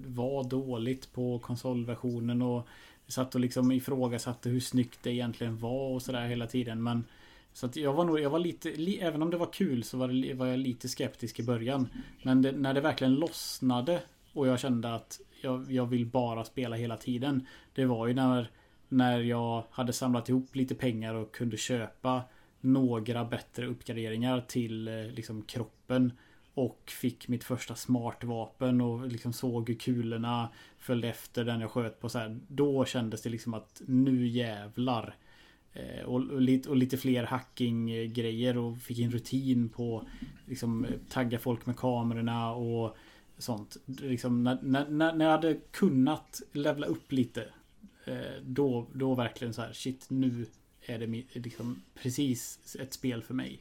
vara 0.06 0.42
dåligt 0.42 1.12
på 1.12 1.38
konsolversionen 1.38 2.42
och 2.42 2.68
satt 3.06 3.34
och 3.34 3.40
liksom 3.40 3.72
ifrågasatte 3.72 4.48
hur 4.48 4.60
snyggt 4.60 4.98
det 5.02 5.10
egentligen 5.10 5.58
var 5.58 5.88
och 5.94 6.02
sådär 6.02 6.26
hela 6.26 6.46
tiden. 6.46 6.82
Men 6.82 7.04
så 7.52 7.66
att 7.66 7.76
jag 7.76 7.92
var 7.92 8.04
nog, 8.04 8.20
jag 8.20 8.30
var 8.30 8.38
lite, 8.38 8.70
li, 8.70 8.98
även 8.98 9.22
om 9.22 9.30
det 9.30 9.36
var 9.36 9.52
kul 9.52 9.84
så 9.84 9.98
var, 9.98 10.08
det, 10.08 10.34
var 10.34 10.46
jag 10.46 10.58
lite 10.58 10.88
skeptisk 10.88 11.40
i 11.40 11.42
början. 11.42 11.88
Men 12.22 12.42
det, 12.42 12.52
när 12.52 12.74
det 12.74 12.80
verkligen 12.80 13.14
lossnade 13.14 14.02
och 14.32 14.48
jag 14.48 14.60
kände 14.60 14.94
att 14.94 15.20
jag, 15.40 15.72
jag 15.72 15.86
vill 15.86 16.06
bara 16.06 16.44
spela 16.44 16.76
hela 16.76 16.96
tiden. 16.96 17.46
Det 17.74 17.84
var 17.84 18.06
ju 18.06 18.14
när, 18.14 18.50
när 18.88 19.20
jag 19.20 19.64
hade 19.70 19.92
samlat 19.92 20.28
ihop 20.28 20.56
lite 20.56 20.74
pengar 20.74 21.14
och 21.14 21.34
kunde 21.34 21.56
köpa 21.56 22.22
några 22.60 23.24
bättre 23.24 23.66
uppgraderingar 23.66 24.44
till 24.48 24.88
eh, 24.88 24.94
liksom 24.94 25.42
kroppen. 25.42 26.12
Och 26.54 26.82
fick 26.86 27.28
mitt 27.28 27.44
första 27.44 27.74
smartvapen 27.74 28.80
och 28.80 29.08
liksom 29.08 29.32
såg 29.32 29.68
hur 29.68 29.76
kulorna 29.76 30.48
följde 30.78 31.08
efter 31.08 31.44
den 31.44 31.60
jag 31.60 31.70
sköt 31.70 32.00
på 32.00 32.08
så 32.08 32.18
här. 32.18 32.38
Då 32.48 32.84
kändes 32.84 33.22
det 33.22 33.30
liksom 33.30 33.54
att 33.54 33.82
nu 33.86 34.26
jävlar. 34.26 35.16
Eh, 35.72 36.04
och, 36.04 36.30
och, 36.30 36.40
lite, 36.40 36.68
och 36.68 36.76
lite 36.76 36.96
fler 36.96 37.24
hacking-grejer 37.24 38.56
och 38.58 38.78
fick 38.78 38.98
en 38.98 39.10
rutin 39.10 39.68
på 39.68 40.06
liksom 40.46 40.84
eh, 40.84 40.90
tagga 41.08 41.38
folk 41.38 41.66
med 41.66 41.76
kamerorna 41.76 42.52
och 42.52 42.96
sånt. 43.38 43.76
Liksom 43.86 44.44
när, 44.44 44.58
när, 44.62 45.12
när 45.12 45.24
jag 45.24 45.32
hade 45.32 45.54
kunnat 45.70 46.42
levla 46.52 46.86
upp 46.86 47.12
lite. 47.12 47.48
Eh, 48.04 48.42
då, 48.42 48.86
då 48.92 49.14
verkligen 49.14 49.54
så 49.54 49.62
här 49.62 49.72
shit 49.72 50.06
nu 50.08 50.46
är 50.86 50.98
det 50.98 51.06
liksom 51.40 51.82
precis 51.94 52.76
ett 52.80 52.92
spel 52.92 53.22
för 53.22 53.34
mig. 53.34 53.60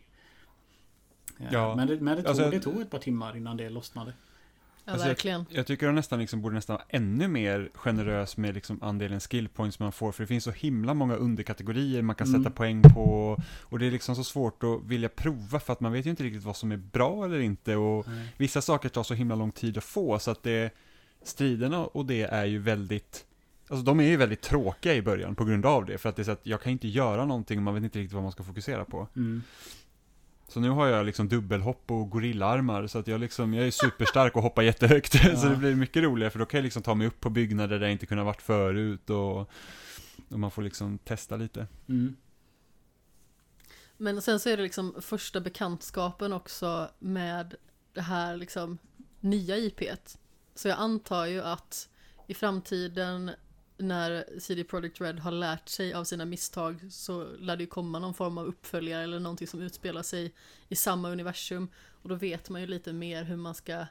Eh, 1.40 1.46
Ja. 1.52 1.76
Men, 1.76 1.88
det, 1.88 2.00
men 2.02 2.16
det, 2.18 2.22
tog, 2.24 2.30
Alltså- 2.30 2.50
det 2.50 2.60
tog 2.60 2.82
ett 2.82 2.90
par 2.92 3.00
timmar 3.00 3.38
innan 3.38 3.58
det 3.58 3.70
lossnade. 3.70 4.14
Ja, 4.86 4.92
Alltså, 4.92 5.08
verkligen. 5.08 5.46
Jag 5.50 5.68
tycker 5.68 5.86
de 5.86 5.96
nästan 5.96 6.20
liksom 6.20 6.42
borde 6.42 6.56
nästan 6.56 6.74
vara 6.76 6.86
ännu 6.90 7.28
mer 7.28 7.70
generös 7.74 8.38
med 8.38 8.54
liksom 8.56 8.84
andelen 8.84 9.20
skill 9.20 9.50
points 9.50 9.80
man 9.80 9.92
får, 9.92 10.12
för 10.12 10.24
det 10.24 10.28
finns 10.28 10.44
så 10.44 10.52
himla 10.52 10.94
många 10.94 11.16
underkategorier 11.16 12.02
man 12.02 12.16
kan 12.16 12.28
Mm. 12.28 12.44
sätta 12.44 12.56
poäng 12.56 12.82
på, 12.82 13.38
och 13.62 13.80
det 13.80 13.86
är 13.88 13.92
liksom 13.92 14.16
så 14.16 14.24
svårt 14.24 14.64
att 14.64 14.84
vilja 14.86 15.10
prova, 15.10 15.60
för 15.60 15.74
att 15.74 15.80
man 15.80 15.92
vet 15.92 16.06
ju 16.06 16.10
inte 16.10 16.24
riktigt 16.24 16.44
vad 16.44 16.56
som 16.58 16.72
är 16.72 16.78
bra 16.78 17.26
eller 17.26 17.40
inte, 17.40 17.76
och 17.76 18.08
Nej. 18.08 18.28
vissa 18.38 18.62
saker 18.62 18.90
tar 18.90 19.04
så 19.04 19.14
himla 19.14 19.36
lång 19.36 19.52
tid 19.52 19.78
att 19.78 19.84
få, 19.84 20.20
så 20.20 20.32
att 20.32 20.44
det, 20.44 20.74
striderna 21.24 21.86
och 21.86 22.06
det 22.06 22.22
är 22.22 22.46
ju 22.46 22.60
väldigt, 22.60 23.26
alltså 23.68 23.86
de 23.86 24.00
är 24.00 24.04
ju 24.04 24.18
väldigt 24.18 24.42
tråkiga 24.42 24.96
i 24.96 25.02
början 25.02 25.36
på 25.36 25.46
grund 25.46 25.66
av 25.66 25.86
det, 25.86 25.98
för 25.98 26.10
att 26.10 26.16
det 26.16 26.22
är 26.22 26.24
så 26.24 26.32
att 26.32 26.42
jag 26.48 26.62
kan 26.62 26.72
inte 26.72 26.88
göra 26.88 27.26
någonting 27.26 27.58
och 27.60 27.64
man 27.64 27.74
vet 27.74 27.84
inte 27.84 28.00
riktigt 28.00 28.14
vad 28.14 28.24
man 28.24 28.32
ska 28.32 28.44
fokusera 28.44 28.86
på. 28.86 29.08
Mm. 29.16 29.44
Så 30.54 30.60
nu 30.60 30.70
har 30.70 30.88
jag 30.88 31.06
liksom 31.06 31.30
dubbelhopp 31.30 31.91
och 31.91 32.10
gorillaarmar, 32.10 32.88
så 32.88 32.99
att 32.99 33.08
jag 33.08 33.22
liksom, 33.22 33.54
jag 33.54 33.68
är 33.68 33.72
superstark 33.72 34.36
och 34.36 34.41
hoppar 34.41 34.62
jättehögt. 34.62 35.14
Ja. 35.24 35.36
så 35.36 35.47
det 35.49 35.56
blir 35.56 35.76
mycket 35.76 36.04
roligare, 36.04 36.32
för 36.32 36.39
då 36.39 36.45
kan 36.45 36.58
jag 36.58 36.64
liksom 36.64 36.84
ta 36.84 36.95
mig 36.95 37.08
upp 37.08 37.20
på 37.20 37.30
byggnader 37.30 37.80
där 37.80 37.86
jag 37.86 37.91
inte 37.91 38.06
kunnat 38.06 38.26
varit 38.26 38.41
förut 38.41 39.10
och, 39.10 39.39
och 40.30 40.39
man 40.39 40.51
får 40.51 40.62
liksom 40.62 40.97
testa 40.97 41.36
lite. 41.36 41.68
Mm. 41.89 42.16
Men 43.97 44.22
sen 44.22 44.39
så 44.39 44.49
är 44.49 44.58
det 44.58 44.64
liksom 44.64 44.95
första 45.01 45.41
bekantskapen 45.41 46.34
också 46.34 46.89
med 46.99 47.56
det 47.93 48.01
här 48.01 48.38
liksom 48.38 48.78
nya 49.20 49.58
IPet. 49.58 50.18
Så 50.56 50.68
jag 50.68 50.80
antar 50.80 51.26
ju 51.26 51.41
att 51.41 51.89
i 52.28 52.34
framtiden 52.34 53.32
när 53.84 54.40
CD 54.40 54.64
Projekt 54.64 55.02
Red 55.02 55.20
har 55.20 55.32
lärt 55.32 55.70
sig 55.70 55.94
av 55.94 56.04
sina 56.04 56.26
misstag 56.26 56.80
så 56.92 57.24
lär 57.24 57.56
det 57.58 57.64
ju 57.64 57.70
komma 57.70 58.00
någon 58.00 58.14
form 58.14 58.38
av 58.38 58.46
uppföljare 58.46 59.04
eller 59.04 59.20
någonting 59.20 59.48
som 59.48 59.62
utspelar 59.62 60.04
sig 60.04 60.34
i 60.70 60.76
samma 60.76 61.10
universum. 61.10 61.70
Och 62.02 62.10
då 62.10 62.16
vet 62.16 62.50
man 62.50 62.62
ju 62.62 62.68
lite 62.68 62.94
mer 62.94 63.24
hur 63.24 63.36
man 63.36 63.56
ska 63.56 63.86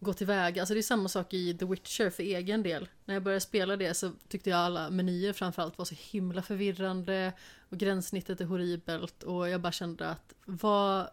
gå 0.00 0.12
tillväga. 0.12 0.62
Alltså 0.62 0.74
det 0.74 0.80
är 0.80 0.82
samma 0.82 1.08
sak 1.08 1.34
i 1.34 1.58
The 1.58 1.64
Witcher 1.64 2.10
för 2.10 2.22
egen 2.22 2.62
del. 2.62 2.88
När 3.04 3.14
jag 3.14 3.22
började 3.22 3.40
spela 3.40 3.76
det 3.76 3.94
så 3.94 4.12
tyckte 4.28 4.50
jag 4.50 4.58
alla 4.58 4.90
menyer 4.90 5.32
framförallt 5.32 5.78
var 5.78 5.84
så 5.84 5.94
himla 5.98 6.42
förvirrande 6.42 7.32
och 7.68 7.78
gränssnittet 7.78 8.40
är 8.40 8.44
horribelt 8.44 9.22
och 9.22 9.48
jag 9.48 9.60
bara 9.60 9.72
kände 9.72 10.08
att 10.08 10.34
vad 10.44 11.08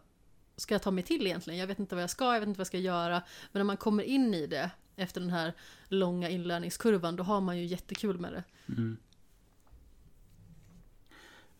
ska 0.56 0.74
jag 0.74 0.82
ta 0.82 0.91
mig 0.91 1.04
till 1.04 1.28
egentligen? 1.28 1.60
Jag 1.60 1.68
vet 1.68 1.80
inte 1.80 1.95
vad 1.95 2.02
jag 2.04 2.10
ska, 2.10 2.34
jag 2.34 2.39
vet 2.39 2.48
inte 2.48 2.58
vad 2.58 2.62
jag 2.62 2.68
ska 2.68 2.78
göra. 2.78 3.24
Men 3.52 3.60
när 3.60 3.64
man 3.64 3.78
kommer 3.78 4.04
in 4.04 4.34
i 4.34 4.48
det 4.48 4.72
efter 4.98 5.22
den 5.22 5.30
här 5.30 5.54
långa 5.88 6.30
inlärningskurvan 6.30 7.16
då 7.16 7.24
har 7.24 7.41
man 7.41 7.58
ju 7.58 7.66
jättekul 7.66 8.20
med 8.20 8.34
det. 8.34 8.43
Mm. 8.68 8.98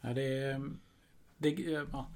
Ja, 0.02 0.14
det, 0.14 0.62
det, 1.38 1.50
ja, 1.92 2.08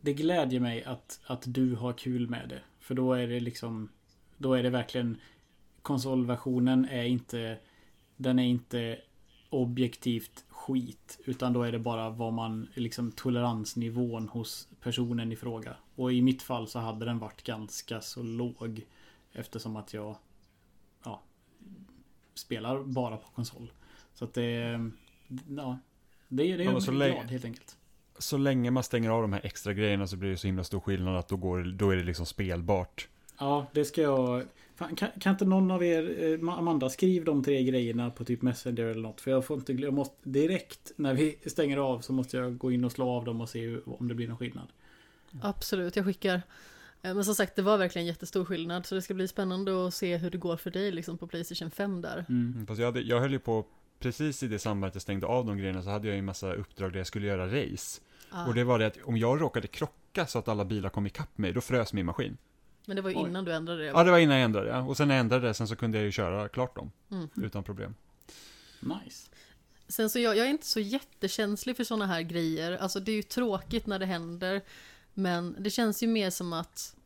det 0.00 0.12
glädjer 0.12 0.60
mig 0.60 0.84
att, 0.84 1.20
att 1.26 1.42
du 1.46 1.74
har 1.74 1.92
kul 1.92 2.28
med 2.28 2.48
det. 2.48 2.60
För 2.80 2.94
då 2.94 3.12
är 3.12 3.26
det 3.26 3.40
liksom 3.40 3.88
Då 4.36 4.54
är 4.54 4.62
det 4.62 4.70
verkligen 4.70 5.20
Konsolversionen 5.82 6.88
är 6.88 7.04
inte 7.04 7.58
Den 8.16 8.38
är 8.38 8.44
inte 8.44 8.98
Objektivt 9.50 10.44
skit 10.48 11.20
Utan 11.24 11.52
då 11.52 11.62
är 11.62 11.72
det 11.72 11.78
bara 11.78 12.10
vad 12.10 12.32
man 12.32 12.68
liksom 12.74 13.12
toleransnivån 13.12 14.28
hos 14.28 14.68
personen 14.80 15.32
i 15.32 15.36
fråga. 15.36 15.76
Och 15.94 16.12
i 16.12 16.22
mitt 16.22 16.42
fall 16.42 16.68
så 16.68 16.78
hade 16.78 17.04
den 17.04 17.18
varit 17.18 17.42
ganska 17.42 18.00
så 18.00 18.22
låg. 18.22 18.86
Eftersom 19.32 19.76
att 19.76 19.94
jag 19.94 20.16
Spelar 22.38 22.82
bara 22.82 23.16
på 23.16 23.28
konsol. 23.34 23.72
Så 24.14 24.24
att 24.24 24.34
det 24.34 24.80
Ja 25.48 25.78
Det, 26.28 26.42
det 26.42 26.52
är 26.52 26.58
Ja, 26.58 26.72
jag 26.72 26.82
så 26.82 26.90
glad 26.90 27.08
länge- 27.08 27.22
helt 27.26 27.44
enkelt. 27.44 27.76
Så 28.18 28.36
länge 28.36 28.70
man 28.70 28.82
stänger 28.82 29.10
av 29.10 29.22
de 29.22 29.32
här 29.32 29.40
extra 29.44 29.72
grejerna 29.72 30.06
så 30.06 30.16
blir 30.16 30.30
det 30.30 30.36
så 30.36 30.46
himla 30.46 30.64
stor 30.64 30.80
skillnad 30.80 31.16
att 31.16 31.28
då, 31.28 31.36
går, 31.36 31.62
då 31.78 31.90
är 31.90 31.96
det 31.96 32.02
liksom 32.04 32.26
spelbart. 32.26 33.08
Ja, 33.38 33.66
det 33.72 33.84
ska 33.84 34.02
jag... 34.02 34.42
Fan, 34.76 34.96
kan, 34.96 35.08
kan 35.20 35.32
inte 35.32 35.44
någon 35.44 35.70
av 35.70 35.84
er, 35.84 36.24
eh, 36.42 36.52
Amanda, 36.58 36.88
skriv 36.90 37.24
de 37.24 37.44
tre 37.44 37.62
grejerna 37.64 38.10
på 38.10 38.24
typ 38.24 38.42
Messenger 38.42 38.84
eller 38.84 39.02
något. 39.02 39.20
För 39.20 39.30
jag 39.30 39.44
får 39.44 39.56
inte 39.58 39.72
jag 39.72 39.92
måste, 39.94 40.14
direkt 40.28 40.92
när 40.96 41.14
vi 41.14 41.38
stänger 41.46 41.76
av 41.76 42.00
så 42.00 42.12
måste 42.12 42.36
jag 42.36 42.58
gå 42.58 42.72
in 42.72 42.84
och 42.84 42.92
slå 42.92 43.08
av 43.10 43.24
dem 43.24 43.40
och 43.40 43.48
se 43.48 43.60
hur- 43.60 43.82
om 44.00 44.08
det 44.08 44.14
blir 44.14 44.28
någon 44.28 44.38
skillnad. 44.38 44.66
Absolut, 45.42 45.96
jag 45.96 46.04
skickar. 46.04 46.42
Eh, 47.08 47.14
Men 47.14 47.24
som 47.24 47.34
sagt, 47.34 47.56
det 47.56 47.62
var 47.62 47.78
verkligen 47.78 48.06
jättestor 48.06 48.44
skillnad 48.44 48.86
så 48.86 48.94
det 48.94 49.02
ska 49.02 49.14
bli 49.14 49.28
spännande 49.28 49.86
att 49.86 49.94
se 49.94 50.16
hur 50.16 50.30
det 50.30 50.38
går 50.38 50.56
för 50.56 50.70
dig 50.70 50.92
liksom 50.92 51.18
på 51.18 51.26
Playstation 51.26 51.70
5 51.70 52.02
där. 52.02 52.24
Mm. 52.28 52.52
Mm, 52.54 52.66
Fast 52.66 52.78
jag, 52.80 52.86
hade, 52.86 53.00
jag 53.00 53.20
höll 53.20 53.32
ju 53.32 53.38
på, 53.38 53.64
precis 53.98 54.42
i 54.42 54.48
det 54.48 54.58
sambandet 54.58 54.94
jag 54.94 55.02
stängde 55.02 55.26
av 55.26 55.46
de 55.46 55.58
grejerna 55.58 55.82
så 55.82 55.90
hade 55.90 56.06
jag 56.08 56.14
ju 56.14 56.18
en 56.18 56.24
massa 56.24 56.52
uppdrag 56.52 56.92
där 56.92 56.98
jag 56.98 57.06
skulle 57.06 57.26
göra 57.26 57.46
race. 57.46 58.00
Ah, 58.30 58.46
Och 58.46 58.54
det 58.54 58.64
var 58.64 58.78
det 58.78 58.86
att 58.86 58.98
om 59.04 59.16
jag 59.16 59.40
råkade 59.40 59.66
krocka 59.68 60.26
så 60.26 60.38
att 60.38 60.48
alla 60.48 60.64
bilar 60.64 60.90
kom 60.90 61.06
ikapp 61.06 61.38
mig, 61.38 61.52
då 61.52 61.60
frös 61.60 61.92
min 61.92 62.06
maskin. 62.06 62.36
Men 62.86 62.96
det 62.96 63.02
var 63.02 63.10
ju 63.10 63.16
Oj. 63.16 63.28
innan 63.28 63.44
du 63.44 63.52
ändrade 63.52 63.80
det. 63.82 63.86
Ja, 63.86 64.04
det 64.04 64.10
var 64.10 64.18
innan 64.18 64.36
jag 64.36 64.44
ändrade 64.44 64.68
ja. 64.68 64.82
Och 64.82 64.96
sen 64.96 65.08
när 65.08 65.14
jag 65.14 65.20
ändrade 65.20 65.46
det, 65.46 65.54
sen 65.54 65.68
så 65.68 65.76
kunde 65.76 65.98
jag 65.98 66.04
ju 66.04 66.12
köra 66.12 66.48
klart 66.48 66.76
dem. 66.76 66.90
Mm. 67.10 67.28
Utan 67.36 67.64
problem. 67.64 67.94
Nice. 68.80 69.30
Sen 69.88 70.10
så 70.10 70.18
jag, 70.18 70.36
jag 70.36 70.46
är 70.46 70.50
inte 70.50 70.66
så 70.66 70.80
jättekänslig 70.80 71.76
för 71.76 71.84
sådana 71.84 72.06
här 72.06 72.22
grejer. 72.22 72.72
Alltså 72.76 73.00
det 73.00 73.12
är 73.12 73.16
ju 73.16 73.22
tråkigt 73.22 73.86
när 73.86 73.98
det 73.98 74.06
händer. 74.06 74.60
Men 75.14 75.56
det 75.58 75.70
känns 75.70 76.02
ju 76.02 76.06
mer 76.06 76.30
som 76.30 76.52
att 76.52 76.96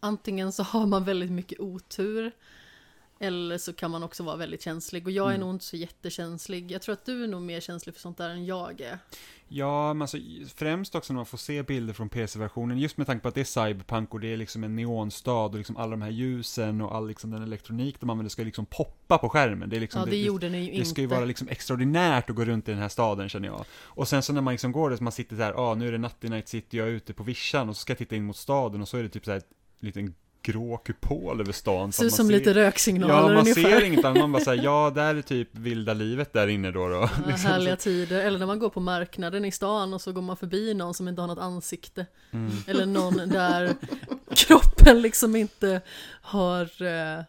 antingen 0.00 0.52
så 0.52 0.62
har 0.62 0.86
man 0.86 1.04
väldigt 1.04 1.30
mycket 1.30 1.60
otur. 1.60 2.32
Eller 3.20 3.58
så 3.58 3.72
kan 3.72 3.90
man 3.90 4.02
också 4.02 4.22
vara 4.22 4.36
väldigt 4.36 4.62
känslig. 4.62 5.06
Och 5.06 5.10
jag 5.12 5.26
är 5.26 5.34
Mm. 5.34 5.40
nog 5.40 5.54
inte 5.54 5.64
så 5.64 5.76
jättekänslig. 5.76 6.70
Jag 6.72 6.82
tror 6.82 6.92
att 6.92 7.04
du 7.04 7.24
är 7.24 7.28
nog 7.28 7.42
mer 7.42 7.60
känslig 7.60 7.94
för 7.94 8.00
sånt 8.02 8.18
där 8.18 8.30
än 8.30 8.46
jag 8.46 8.80
är. 8.80 8.98
Ja, 9.48 9.94
men 9.94 10.02
alltså 10.02 10.16
främst 10.54 10.94
också 10.94 11.12
när 11.12 11.16
man 11.18 11.26
får 11.26 11.38
se 11.38 11.62
bilder 11.62 11.94
från 11.94 12.08
PC-versionen, 12.08 12.78
just 12.78 12.96
med 12.96 13.06
tanke 13.06 13.22
på 13.22 13.28
att 13.28 13.34
det 13.34 13.40
är 13.40 13.68
cyberpunk 13.68 14.14
och 14.14 14.20
det 14.20 14.32
är 14.32 14.36
liksom 14.36 14.64
en 14.64 14.76
neonstad 14.76 15.32
och 15.46 15.54
liksom 15.54 15.76
alla 15.76 15.90
de 15.90 16.02
här 16.02 16.10
ljusen 16.10 16.80
och 16.80 16.94
all 16.94 17.08
liksom 17.08 17.30
den 17.30 17.42
elektronik 17.42 18.00
de 18.00 18.10
använder 18.10 18.30
ska 18.30 18.42
liksom 18.42 18.66
poppa 18.66 19.18
på 19.18 19.28
skärmen. 19.28 19.68
Det 19.70 19.76
är 19.76 19.80
liksom 19.80 20.00
Ja, 20.00 20.06
det 20.06 20.16
gjorde 20.16 20.48
ni 20.48 20.58
ju 20.58 20.66
det 20.66 20.72
inte. 20.72 20.88
ska 20.90 21.00
ju 21.00 21.06
vara 21.06 21.24
liksom 21.24 21.48
extraordinärt 21.48 22.30
att 22.30 22.36
gå 22.36 22.44
runt 22.44 22.68
i 22.68 22.70
den 22.70 22.80
här 22.80 22.88
staden 22.88 23.28
känner 23.28 23.48
jag. 23.48 23.64
Och 23.72 24.08
sen 24.08 24.22
så 24.22 24.32
när 24.32 24.40
man 24.40 24.54
liksom 24.54 24.72
går 24.72 24.90
där, 24.90 24.96
så 24.96 25.02
man 25.04 25.12
sitter 25.12 25.36
här, 25.36 25.52
ja 25.52 25.60
ah, 25.60 25.74
nu 25.74 25.88
är 25.88 25.92
det 25.92 25.98
natt 25.98 26.24
i 26.24 26.28
Night 26.28 26.48
City, 26.48 26.76
jag 26.76 26.88
är 26.88 26.92
ute 26.92 27.12
på 27.14 27.22
vischan 27.22 27.68
och 27.68 27.76
så 27.76 27.80
ska 27.80 27.90
jag 27.90 27.98
titta 27.98 28.16
in 28.16 28.24
mot 28.24 28.36
staden 28.36 28.82
och 28.82 28.88
så 28.88 28.96
är 28.96 29.02
det 29.02 29.08
typ 29.08 29.24
så 29.24 29.32
här 29.32 29.42
liten 29.80 30.14
grå 30.42 30.76
kupol 30.76 31.40
över 31.40 31.52
stan. 31.52 31.92
så 31.92 31.98
Ser 31.98 32.06
ut 32.06 32.12
som 32.14 32.26
ser- 32.26 32.32
lite 32.34 32.54
röksignaler 32.54 33.14
Ja, 33.14 33.22
man 33.22 33.36
ungefär. 33.36 33.62
ser 33.62 33.84
inget 33.84 34.04
annat. 34.04 34.18
Man 34.18 34.32
bara 34.32 34.44
säger 34.44 34.62
ja, 34.64 34.92
där 34.94 35.14
är 35.14 35.22
typ 35.22 35.48
vilda 35.52 35.94
livet 35.94 36.32
där 36.32 36.46
inne 36.48 36.70
då. 36.70 36.88
då. 36.88 36.94
Ja, 36.94 37.10
Liksom 37.26 37.50
härliga 37.50 37.76
tider, 37.76 38.24
eller 38.24 38.38
när 38.38 38.46
man 38.46 38.58
går 38.58 38.70
på 38.70 38.80
marknaden 38.80 39.44
i 39.44 39.52
stan 39.52 39.94
och 39.94 40.00
så 40.00 40.12
går 40.12 40.22
man 40.22 40.36
förbi 40.36 40.74
någon 40.74 40.94
som 40.94 41.08
inte 41.08 41.20
har 41.22 41.28
något 41.28 41.38
ansikte. 41.38 42.06
Mm. 42.30 42.52
Eller 42.66 42.86
någon 42.86 43.16
där 43.28 43.74
kroppen 44.34 45.02
liksom 45.02 45.36
inte 45.36 45.80
har 46.22 46.62
eh, 46.82 47.24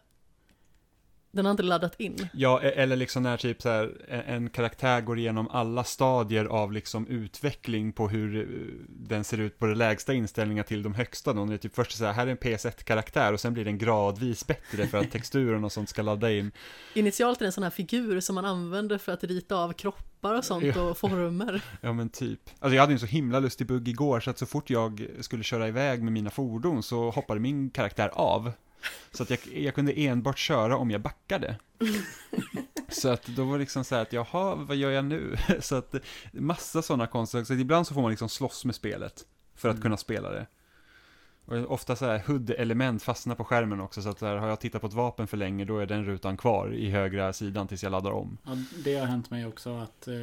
Den 1.32 1.44
har 1.44 1.50
inte 1.50 1.62
laddat 1.62 2.00
in. 2.00 2.28
Ja, 2.32 2.62
e- 2.62 2.72
eller 2.76 2.96
liksom 2.96 3.22
när 3.22 3.36
typ 3.36 3.62
så 3.62 3.68
här, 3.68 4.04
en- 4.26 4.50
karaktär 4.50 5.00
går 5.00 5.18
igenom 5.18 5.48
alla 5.50 5.84
stadier 5.84 6.44
av 6.44 6.72
liksom 6.72 7.06
utveckling 7.06 7.92
på 7.92 8.08
hur 8.08 8.36
eh, 8.40 8.46
den 8.88 9.24
ser 9.24 9.38
ut 9.40 9.58
på 9.58 9.66
det 9.66 9.74
lägsta 9.74 10.12
inställningar 10.14 10.62
till 10.62 10.82
de 10.82 10.94
högsta. 10.94 11.32
Då. 11.32 11.44
Det 11.44 11.54
är 11.54 11.58
typ 11.58 11.74
först 11.74 11.92
så 11.96 12.04
här, 12.04 12.12
här 12.12 12.26
är 12.26 12.30
en 12.30 12.36
PS1-karaktär 12.36 13.32
och 13.32 13.40
sen 13.40 13.54
blir 13.54 13.64
den 13.64 13.78
gradvis 13.78 14.46
bättre 14.46 14.86
för 14.86 14.98
att 14.98 15.10
texturen 15.12 15.64
och 15.64 15.72
sånt 15.72 15.88
ska 15.88 16.02
ladda 16.02 16.32
in. 16.32 16.52
Initialt 16.94 17.38
är 17.40 17.44
det 17.44 17.48
en 17.48 17.52
sån 17.52 17.62
här 17.64 17.70
figur 17.70 18.20
som 18.20 18.34
man 18.34 18.44
använder 18.44 18.98
för 18.98 19.12
att 19.12 19.24
rita 19.24 19.56
av 19.56 19.72
kroppar 19.72 20.34
och 20.34 20.44
sånt 20.44 20.64
Ja. 20.64 20.82
och 20.82 20.98
former. 20.98 21.62
Ja 21.80 21.92
men 21.92 22.08
typ. 22.08 22.40
Alltså 22.58 22.74
jag 22.74 22.82
hade 22.82 22.92
en 22.92 22.98
så 22.98 23.06
himla 23.06 23.40
lustig 23.40 23.66
bugg 23.66 23.88
igår 23.88 24.20
så 24.20 24.30
att 24.30 24.38
så 24.38 24.46
fort 24.46 24.70
jag 24.70 25.06
skulle 25.20 25.42
köra 25.42 25.68
iväg 25.68 26.02
med 26.02 26.12
mina 26.12 26.30
fordon 26.30 26.82
så 26.82 27.10
hoppade 27.10 27.40
min 27.40 27.70
karaktär 27.70 28.08
av. 28.12 28.52
Så 29.12 29.22
att 29.22 29.30
jag, 29.30 29.38
jag 29.52 29.74
kunde 29.74 29.92
enbart 30.00 30.38
köra 30.38 30.76
om 30.76 30.90
jag 30.90 31.00
backade. 31.00 31.56
Så 32.88 33.08
att 33.08 33.26
då 33.26 33.44
var 33.44 33.52
det 33.52 33.58
liksom 33.58 33.84
så 33.84 33.94
här 33.94 34.02
att 34.02 34.12
jaha, 34.12 34.54
vad 34.54 34.76
gör 34.76 34.90
jag 34.90 35.04
nu? 35.04 35.36
Så 35.60 35.76
att 35.76 35.94
massa 36.32 36.82
sådana 36.82 37.06
konstiga, 37.06 37.44
så 37.44 37.54
ibland 37.54 37.86
så 37.86 37.94
får 37.94 38.02
man 38.02 38.10
liksom 38.10 38.28
slåss 38.28 38.64
med 38.64 38.74
spelet 38.74 39.24
för 39.54 39.68
att 39.68 39.74
Mm. 39.74 39.82
kunna 39.82 39.96
spela 39.96 40.30
det. 40.30 40.46
Och 41.44 41.70
ofta 41.72 41.96
så 41.96 42.04
här 42.06 42.18
HUD-element 42.18 43.02
fastnar 43.02 43.34
på 43.34 43.44
skärmen 43.44 43.80
också, 43.80 44.02
så 44.02 44.08
att 44.08 44.20
här, 44.20 44.36
har 44.36 44.48
jag 44.48 44.60
tittat 44.60 44.80
på 44.80 44.86
ett 44.86 44.92
vapen 44.92 45.26
för 45.26 45.36
länge 45.36 45.64
då 45.64 45.78
är 45.78 45.86
den 45.86 46.04
rutan 46.04 46.36
kvar 46.36 46.74
i 46.74 46.90
högra 46.90 47.32
sidan 47.32 47.68
tills 47.68 47.82
jag 47.82 47.92
laddar 47.92 48.10
om. 48.10 48.38
Ja, 48.44 48.56
det 48.84 48.96
har 48.96 49.06
hänt 49.06 49.30
mig 49.30 49.46
också 49.46 49.76
att... 49.76 50.08
Eh, 50.08 50.14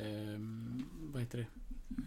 eh, 0.00 0.38
vad 1.12 1.22
heter 1.22 1.38
det? 1.38 1.46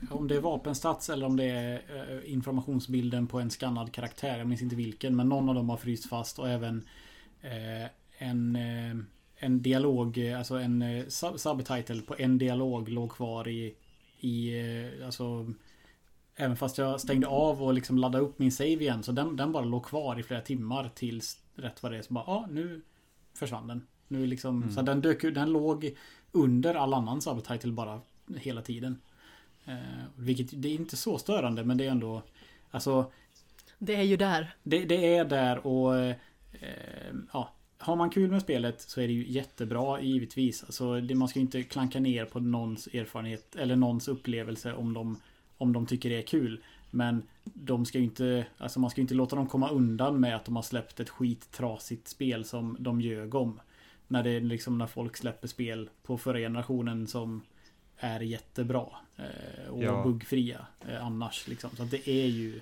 Om 0.09 0.27
det 0.27 0.35
är 0.35 0.41
vapenstats 0.41 1.09
eller 1.09 1.25
om 1.25 1.37
det 1.37 1.43
är 1.45 1.81
eh, 1.95 2.33
informationsbilden 2.33 3.27
på 3.27 3.39
en 3.39 3.49
skannad 3.49 3.91
karaktär. 3.91 4.37
Jag 4.37 4.47
minns 4.47 4.61
inte 4.61 4.75
vilken. 4.75 5.15
Men 5.15 5.29
någon 5.29 5.49
av 5.49 5.55
dem 5.55 5.69
har 5.69 5.77
fryst 5.77 6.09
fast 6.09 6.39
och 6.39 6.49
även 6.49 6.83
eh, 7.41 7.89
en, 8.17 8.55
eh, 8.55 8.97
en 9.35 9.61
dialog, 9.61 10.29
alltså 10.29 10.55
en 10.55 10.83
sub- 11.09 11.37
subtitle 11.37 12.01
på 12.01 12.15
en 12.17 12.37
dialog 12.37 12.89
låg 12.89 13.11
kvar 13.11 13.47
i, 13.47 13.75
i 14.19 14.61
alltså 15.05 15.53
Även 16.39 16.57
fast 16.57 16.77
jag 16.77 17.01
stängde 17.01 17.27
av 17.27 17.63
och 17.63 17.73
liksom 17.73 17.97
laddade 17.97 18.23
upp 18.23 18.39
min 18.39 18.51
save 18.51 18.69
igen. 18.69 19.03
Så 19.03 19.11
den, 19.11 19.35
den 19.35 19.51
bara 19.51 19.65
låg 19.65 19.85
kvar 19.85 20.19
i 20.19 20.23
flera 20.23 20.41
timmar 20.41 20.91
tills 20.95 21.39
rätt 21.55 21.83
vad 21.83 21.91
det 21.91 21.97
är. 21.97 22.01
Så 22.01 22.13
bara, 22.13 22.23
ja 22.27 22.47
nu 22.51 22.81
försvann 23.33 23.67
den. 23.67 23.87
Nu 24.07 24.27
liksom, 24.27 24.63
Mm. 24.63 24.75
Så 24.75 24.81
den 24.81 25.01
dök 25.01 25.21
den 25.21 25.51
låg 25.51 25.95
under 26.31 26.75
all 26.75 26.93
annan 26.93 27.21
subtitle 27.21 27.71
bara 27.71 28.01
hela 28.35 28.61
tiden. 28.61 29.01
Eh, 29.67 30.03
vilket, 30.15 30.61
det 30.61 30.67
är 30.67 30.75
inte 30.75 30.97
så 30.97 31.17
störande 31.17 31.63
men 31.63 31.77
det 31.77 31.85
är 31.85 31.91
ändå 31.91 32.23
Alltså 32.71 33.11
Det 33.77 33.95
är 33.95 34.03
ju 34.03 34.17
där. 34.17 34.55
det, 34.63 34.85
det 34.85 35.15
är 35.15 35.25
där 35.25 35.67
och 35.67 35.97
eh, 35.99 36.15
ja, 37.33 37.53
har 37.77 37.95
man 37.95 38.09
kul 38.09 38.31
med 38.31 38.41
spelet 38.41 38.81
så 38.81 39.01
är 39.01 39.07
det 39.07 39.13
ju 39.13 39.31
jättebra 39.31 40.01
givetvis. 40.01 40.63
Alltså, 40.63 41.01
det, 41.01 41.15
man 41.15 41.27
ska 41.27 41.39
ju 41.39 41.45
inte 41.45 41.63
klanka 41.63 41.99
ner 41.99 42.25
på 42.25 42.39
någons 42.39 42.87
erfarenhet 42.87 43.55
eller 43.55 43.75
någons 43.75 44.07
upplevelse 44.07 44.73
om 44.73 44.93
de, 44.93 45.19
om 45.57 45.73
de 45.73 45.85
tycker 45.85 46.09
det 46.09 46.17
är 46.17 46.21
kul. 46.27 46.63
Men 46.91 47.23
de 47.43 47.85
ska 47.85 47.97
ju 47.97 48.03
inte, 48.03 48.45
alltså 48.57 48.79
man 48.79 48.89
ska 48.89 49.01
ju 49.01 49.03
inte 49.03 49.13
låta 49.13 49.35
dem 49.35 49.47
komma 49.47 49.69
undan 49.69 50.19
med 50.19 50.35
att 50.35 50.45
de 50.45 50.55
har 50.55 50.63
släppt 50.63 50.99
ett 50.99 51.09
skittrasigt 51.09 52.07
spel 52.07 52.45
som 52.45 52.77
de 52.79 53.01
ljög 53.01 53.35
om. 53.35 53.59
När 54.07 54.23
det 54.23 54.39
liksom 54.39 54.77
när 54.77 54.87
folk 54.87 55.17
släpper 55.17 55.47
spel 55.47 55.89
på 56.03 56.17
förra 56.17 56.37
generationen 56.39 57.07
som 57.07 57.41
är 57.99 58.19
jättebra. 58.19 58.85
Eh, 59.17 59.69
och 59.69 59.83
Ja. 59.83 60.03
buggfria 60.03 60.65
eh, 60.87 61.05
annars 61.05 61.47
liksom. 61.47 61.69
Så 61.77 61.83
att 61.83 61.91
det 61.91 62.09
är 62.09 62.25
ju 62.27 62.59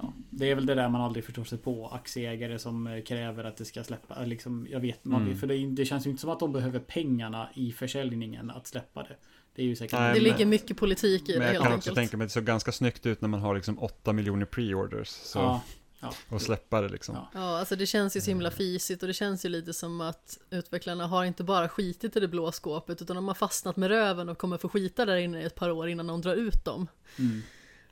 Ja, 0.00 0.12
det 0.30 0.50
är 0.50 0.54
väl 0.54 0.66
det 0.66 0.74
där 0.74 0.88
man 0.88 1.00
aldrig 1.00 1.24
förstår 1.24 1.44
sig 1.44 1.58
på. 1.58 1.88
Aktieägare 1.88 2.58
som 2.58 2.86
eh, 2.86 3.02
kräver 3.02 3.44
att 3.44 3.56
det 3.56 3.64
ska 3.64 3.84
släppa. 3.84 4.24
Liksom, 4.24 4.66
jag 4.70 4.80
vet, 4.80 5.04
man 5.04 5.22
Mm. 5.22 5.38
för 5.38 5.46
det, 5.46 5.66
det 5.66 5.84
känns 5.84 6.06
ju 6.06 6.10
inte 6.10 6.20
som 6.20 6.30
att 6.30 6.40
de 6.40 6.52
behöver 6.52 6.78
pengarna 6.80 7.48
i 7.54 7.72
försäljningen 7.72 8.50
att 8.50 8.66
släppa 8.66 9.02
det. 9.02 9.16
Det 9.54 9.62
är 9.62 9.66
ju 9.66 9.76
säkert... 9.76 9.98
Nej, 9.98 10.08
Det 10.14 10.20
men- 10.20 10.22
ligger 10.32 10.46
mycket 10.46 10.76
politik 10.76 11.28
i 11.28 11.32
Men 11.32 11.40
det 11.40 11.44
jag 11.46 11.52
helt 11.52 11.62
kan 11.64 11.72
enkelt. 11.72 11.86
också 11.88 11.94
tänka 11.94 12.16
mig 12.16 12.24
att 12.24 12.28
det 12.28 12.32
såg 12.32 12.44
ganska 12.44 12.72
snyggt 12.72 13.06
ut 13.06 13.20
när 13.20 13.28
man 13.28 13.40
har 13.40 13.54
liksom 13.54 13.78
8 13.78 14.12
miljoner 14.12 14.46
pre-orders. 14.46 15.08
Så, 15.08 15.38
ja, 15.38 15.62
ja. 16.00 16.14
och 16.28 16.42
släppa 16.42 16.80
det 16.80 16.88
liksom. 16.88 17.14
Ja. 17.14 17.28
Ja, 17.34 17.58
alltså 17.58 17.76
det 17.76 17.86
känns 17.86 18.16
ju 18.16 18.20
så 18.20 18.30
himla 18.30 18.50
fisigt 18.50 19.02
och 19.02 19.06
det 19.08 19.14
känns 19.14 19.44
ju 19.44 19.48
lite 19.48 19.74
som 19.74 20.00
att 20.00 20.38
utvecklarna 20.50 21.06
har 21.06 21.24
inte 21.24 21.44
bara 21.44 21.68
skitit 21.68 22.16
i 22.16 22.20
det 22.20 22.28
blå 22.28 22.52
skåpet 22.52 23.02
utan 23.02 23.16
de 23.16 23.28
har 23.28 23.34
fastnat 23.34 23.76
med 23.76 23.88
röven 23.88 24.28
och 24.28 24.38
kommer 24.38 24.58
få 24.58 24.68
skita 24.68 25.04
där 25.06 25.16
inne 25.16 25.42
i 25.42 25.44
ett 25.44 25.54
par 25.54 25.70
år 25.70 25.88
innan 25.88 26.06
de 26.06 26.20
drar 26.20 26.34
ut 26.34 26.64
dem. 26.64 26.86
Mm. 27.18 27.42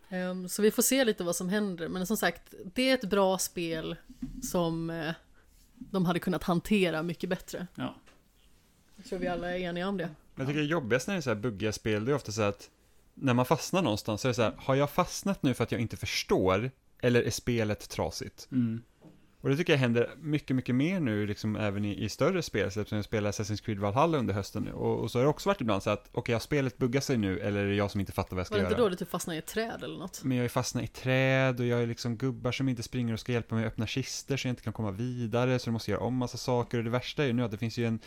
Ehm, 0.09 0.49
Så 0.49 0.63
vi 0.63 0.71
får 0.71 0.83
se 0.83 1.05
lite 1.05 1.25
vad 1.25 1.37
som 1.37 1.49
händer. 1.49 1.89
Men 1.89 2.07
som 2.07 2.17
sagt, 2.17 2.55
det 2.75 2.91
är 2.91 2.95
ett 2.95 3.11
bra 3.11 3.39
spel 3.39 3.97
som 4.43 4.91
eh, 4.91 5.13
de 5.75 6.07
hade 6.07 6.19
kunnat 6.19 6.43
hantera 6.43 7.03
mycket 7.03 7.31
bättre. 7.31 7.67
ja. 7.75 7.95
Jag 8.97 9.07
tror 9.07 9.19
vi 9.19 9.29
alla 9.29 9.51
är 9.57 9.59
eniga 9.59 9.89
om 9.89 9.97
det. 9.97 10.11
Jag 10.35 10.47
tycker 10.47 10.61
det 10.61 10.67
jobbigast 10.67 11.07
när 11.07 11.15
det 11.15 11.19
är 11.19 11.23
så 11.23 11.31
här 11.31 11.35
buggiga 11.35 11.73
spel, 11.73 12.05
det 12.05 12.13
är 12.13 12.17
ofta 12.17 12.33
så 12.33 12.43
att 12.43 12.71
när 13.15 13.35
man 13.35 13.47
fastnar 13.47 13.83
någonstans 13.83 14.21
så 14.21 14.29
är 14.29 14.31
det 14.31 14.35
så 14.35 14.43
här, 14.43 14.55
har 14.59 14.75
jag 14.75 14.91
fastnat 14.91 15.43
nu 15.43 15.55
för 15.55 15.65
att 15.65 15.73
jag 15.73 15.81
inte 15.81 15.97
förstår? 15.97 16.71
Eller 17.03 17.23
är 17.23 17.31
spelet 17.31 17.89
trasigt? 17.89 18.49
Mm. 18.53 18.83
Och 19.47 19.51
det 19.51 19.57
tycker 19.57 19.73
jag 19.73 19.81
händer 19.81 20.11
mycket, 20.21 20.57
mycket 20.57 20.75
mer 20.75 21.01
nu, 21.01 21.27
liksom 21.27 21.57
även 21.57 21.85
i, 21.85 22.05
i 22.05 22.09
större 22.09 22.43
spel, 22.43 22.71
så 22.71 22.85
som 22.85 22.97
jag 22.97 23.05
spelar 23.05 23.31
Assassin's 23.31 23.65
Creed 23.65 23.79
Valhalla 23.79 24.19
under 24.19 24.35
hösten 24.35 24.63
nu. 24.63 24.73
Och, 24.73 25.01
och 25.01 25.11
så 25.11 25.19
har 25.19 25.25
det 25.25 25.29
också 25.29 25.49
varit 25.49 25.61
ibland 25.61 25.83
så 25.83 25.91
att, 25.91 26.09
okej, 26.13 26.33
har 26.33 26.41
spelet 26.41 26.79
buggat 26.79 27.05
sig 27.05 27.17
nu, 27.17 27.41
eller 27.41 27.65
är 27.65 27.69
det 27.69 27.75
jag 27.75 27.91
som 27.91 28.01
inte 28.01 28.13
fattar 28.13 28.37
vad 28.37 28.41
jag 28.41 28.47
ska 28.47 28.55
Var 28.55 28.59
det 28.59 28.63
göra? 28.63 28.71
inte 28.71 28.83
då 28.83 28.89
du 28.89 28.97
typ 28.97 29.11
fastnade 29.11 29.37
i 29.37 29.39
ett 29.39 29.47
träd 29.47 29.83
eller 29.83 29.99
något? 29.99 30.25
Men 30.25 30.37
jag 30.37 30.45
är 30.45 30.49
fastnat 30.49 30.85
i 30.85 30.87
träd 30.87 31.61
och 31.61 31.67
jag 31.67 31.83
är 31.83 31.87
liksom 31.87 32.17
gubbar 32.17 32.53
som 32.53 32.69
inte 32.69 32.83
springer 32.83 33.13
och 33.13 33.21
ska 33.21 33.33
hjälpa 33.33 33.55
mig 33.55 33.65
att 33.65 33.73
öppna 33.73 33.87
kister 33.87 34.37
så 34.37 34.49
jag 34.49 34.53
inte 34.53 34.63
kan 34.63 34.73
komma 34.73 34.91
vidare, 34.91 35.59
så 35.59 35.69
jag 35.69 35.73
måste 35.73 35.91
göra 35.91 36.01
om 36.01 36.17
massa 36.17 36.39
saker. 36.39 36.79
Och 36.79 36.85
det 36.85 36.91
värsta 36.91 37.23
är 37.23 37.27
ju 37.27 37.33
nu 37.33 37.45
att 37.45 37.51
det 37.51 37.59
finns 37.59 37.79
ju 37.79 37.87
en 37.87 37.99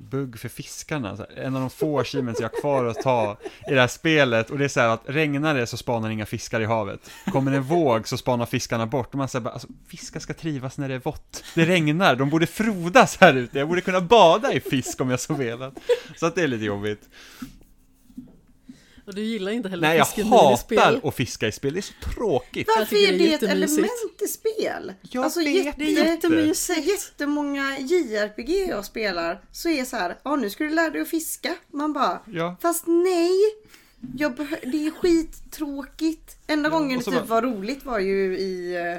bugg 0.00 0.38
för 0.38 0.48
fiskarna, 0.48 1.16
så 1.16 1.22
här, 1.22 1.42
en 1.42 1.54
av 1.54 1.60
de 1.60 1.70
få 1.70 2.00
achievements 2.00 2.40
jag 2.40 2.48
har 2.48 2.60
kvar 2.60 2.84
att 2.84 3.02
ta 3.02 3.36
i 3.68 3.74
det 3.74 3.80
här 3.80 3.88
spelet. 3.88 4.50
Och 4.50 4.58
det 4.58 4.64
är 4.64 4.68
så 4.68 4.80
här 4.80 4.88
att 4.88 5.02
regnar 5.06 5.54
det 5.54 5.66
så 5.66 5.76
spanar 5.76 6.10
inga 6.10 6.26
fiskar 6.26 6.60
i 6.60 6.64
havet. 6.64 7.10
Kommer 7.32 7.52
en 7.52 7.62
våg 7.62 8.08
så 8.08 8.16
spanar 8.16 8.46
fiskarna 8.46 8.86
bort. 8.86 9.08
Och 9.10 9.18
man 9.18 9.28
säger 9.28 9.42
bara, 9.42 9.54
alltså 9.54 9.68
fiskar 9.88 10.20
ska 10.20 10.34
trivas 10.34 10.78
när 10.78 10.88
det 10.88 10.94
är 10.94 10.98
vått. 10.98 11.44
Det 11.54 11.64
regnar, 11.64 12.16
de 12.16 12.30
borde 12.30 12.46
frodas 12.46 13.16
här 13.20 13.34
ute. 13.34 13.58
Jag 13.58 13.68
borde 13.68 13.80
kunna 13.80 14.00
bada 14.00 14.52
i 14.52 14.60
fisk 14.60 15.00
om 15.00 15.10
jag 15.10 15.20
så 15.20 15.34
velat. 15.34 15.74
Så 16.16 16.26
att 16.26 16.34
det 16.34 16.42
är 16.42 16.48
lite 16.48 16.64
jobbigt. 16.64 17.08
Och 19.10 19.16
du 19.16 19.22
gillar 19.22 19.52
inte 19.52 19.68
heller 19.68 19.88
Nej, 19.88 19.96
jag 19.96 20.06
fisken 20.08 20.26
i 20.26 20.56
spel. 20.58 20.78
hatar 20.78 21.08
att 21.08 21.14
fiska 21.14 21.48
i 21.48 21.52
spel. 21.52 21.72
Det 21.72 21.80
är 21.80 21.82
så 21.82 21.92
tråkigt. 22.14 22.68
Varför 22.78 22.96
är 22.96 23.18
det 23.18 23.32
ett 23.34 23.42
element 23.42 24.22
i 24.24 24.28
spel? 24.28 24.94
Jag 25.02 25.24
alltså, 25.24 25.40
vet 25.40 25.64
jätte, 25.64 25.78
Det 25.78 25.84
är 25.96 26.04
jättemysigt. 26.06 26.86
Jättemånga 26.88 27.78
JRPG 27.78 28.68
jag 28.68 28.84
spelar 28.84 29.40
så 29.52 29.68
är 29.68 29.84
så 29.84 29.96
här, 29.96 30.18
ja 30.24 30.36
nu 30.36 30.50
ska 30.50 30.64
du 30.64 30.70
lära 30.70 30.90
dig 30.90 31.02
att 31.02 31.08
fiska. 31.08 31.54
Man 31.72 31.92
bara, 31.92 32.20
Ja. 32.26 32.56
fast 32.62 32.84
nej. 32.86 33.30
Jag 34.16 34.36
det 34.62 34.86
är 34.86 34.90
skittråkigt. 34.90 36.36
Enda 36.46 36.68
Ja, 36.68 36.72
gången 36.78 36.98
det 36.98 37.04
typ 37.04 37.26
var 37.28 37.42
roligt 37.42 37.84
var 37.84 37.98
ju 37.98 38.38
i 38.38 38.76
eh, 38.76 38.96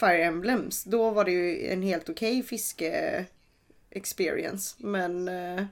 Fire 0.00 0.24
Emblems. 0.24 0.84
Då 0.84 1.10
var 1.10 1.24
det 1.24 1.30
ju 1.30 1.66
en 1.66 1.82
helt 1.82 2.08
okej 2.08 2.42
fiske 2.42 3.24
experience. 3.90 4.74
Men 4.78 5.28
eh, 5.28 5.64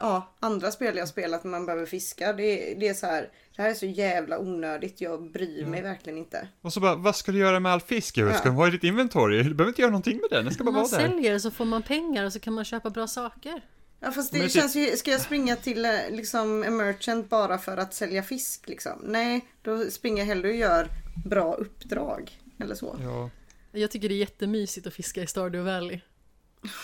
ja, 0.00 0.32
andra 0.40 0.70
spel 0.70 0.96
jag 0.96 1.08
spelat 1.08 1.44
när 1.44 1.50
man 1.50 1.66
behöver 1.66 1.86
fiska. 1.86 2.32
Det, 2.32 2.74
det 2.80 2.88
är 2.88 2.94
så 2.94 3.06
här, 3.06 3.30
det 3.56 3.62
här 3.62 3.70
är 3.70 3.74
så 3.74 3.86
jävla 3.86 4.38
onödigt. 4.38 5.00
Jag 5.00 5.30
bryr 5.32 5.66
mig 5.66 5.82
verkligen 5.82 6.18
inte. 6.18 6.48
Och 6.60 6.72
så 6.72 6.80
bara, 6.80 6.94
vad 6.94 7.16
ska 7.16 7.32
du 7.32 7.38
göra 7.38 7.60
med 7.60 7.72
all 7.72 7.80
fisk? 7.80 8.16
Jag 8.18 8.36
ska 8.36 8.48
Ja. 8.48 8.52
ha 8.52 8.68
i 8.68 8.70
ditt 8.70 8.84
inventory. 8.84 9.42
Du 9.42 9.54
behöver 9.54 9.70
inte 9.70 9.82
göra 9.82 9.90
någonting 9.90 10.16
med 10.16 10.30
den, 10.30 10.44
den 10.44 10.54
ska 10.54 10.64
bara 10.64 10.70
man 10.72 10.82
vara 10.90 11.00
där. 11.02 11.08
säljer 11.08 11.38
så 11.38 11.50
får 11.50 11.64
man 11.64 11.82
pengar 11.82 12.24
och 12.24 12.32
så 12.32 12.40
kan 12.40 12.52
man 12.54 12.64
köpa 12.64 12.90
bra 12.90 13.06
saker. 13.06 13.60
Ja 14.00 14.10
fast 14.12 14.32
det- 14.32 14.48
känns 14.52 14.76
ju, 14.76 14.96
ska 14.96 15.10
jag 15.10 15.20
springa 15.20 15.56
till 15.56 15.84
eh, 15.84 15.90
liksom 16.10 16.62
en 16.64 16.76
merchant 16.76 17.28
bara 17.30 17.58
för 17.58 17.76
att 17.76 17.94
sälja 17.94 18.22
fisk 18.22 18.68
liksom? 18.68 18.92
Nej, 19.04 19.44
då 19.62 19.84
springer 19.90 20.18
jag 20.18 20.26
hellre 20.26 20.48
och 20.48 20.54
gör 20.56 20.88
bra 21.26 21.54
uppdrag. 21.54 22.38
Eller 22.60 22.74
så. 22.74 22.96
Ja. 23.02 23.30
Jag 23.72 23.90
tycker 23.90 24.08
det 24.08 24.14
är 24.14 24.16
jättemysigt 24.16 24.86
att 24.86 24.94
fiska 24.94 25.22
i 25.22 25.26
Stardew 25.26 25.72
Valley. 25.72 26.00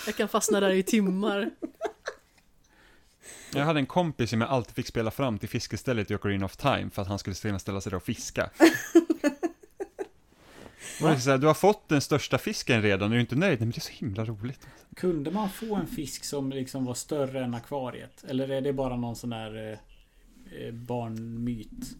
Jag 0.07 0.15
kan 0.17 0.29
fastna 0.29 0.61
där 0.61 0.71
i 0.71 0.83
timmar. 0.83 1.51
Jag 3.55 3.65
hade 3.65 3.81
en 3.81 3.87
kompis 3.87 4.31
som 4.31 4.41
jag 4.41 4.51
alltid 4.51 4.75
fick 4.75 4.87
spela 4.87 5.11
fram 5.11 5.39
till 5.39 5.49
fiskestället 5.49 6.11
i 6.11 6.15
Ocarina 6.15 6.45
of 6.47 6.57
Time 6.57 6.91
för 6.91 7.03
att 7.03 7.09
han 7.09 7.19
skulle 7.19 7.37
ställa 7.37 7.81
sig 7.81 7.91
där 7.91 7.95
och 7.95 8.03
fiska. 8.03 8.51
Och 11.03 11.09
det 11.09 11.21
så 11.21 11.31
här, 11.31 11.39
du 11.39 11.47
har 11.47 11.55
fått 11.55 11.89
den 11.89 12.01
största 12.01 12.39
fisken 12.39 12.83
redan, 12.83 13.11
är 13.11 13.15
du 13.15 13.21
inte 13.21 13.37
nöjd? 13.37 13.59
Nej 13.61 13.67
men 13.67 13.71
det 13.71 13.79
är 13.79 13.81
så 13.81 13.93
himla 13.93 14.25
roligt. 14.25 14.67
Kunde 14.97 15.31
man 15.31 15.51
få 15.51 15.75
en 15.75 15.87
fisk 15.87 16.25
som 16.25 16.51
liksom 16.51 16.85
var 16.85 16.95
större 16.95 17.45
än 17.45 17.55
akvariet? 17.55 18.25
Eller 18.29 18.49
är 18.49 18.61
det 18.61 18.73
bara 18.73 18.97
någon 18.97 19.17
sån 19.17 19.31
där 19.31 19.73
eh, 19.73 19.79
eh, 20.67 20.73
barnmyt? 20.73 21.97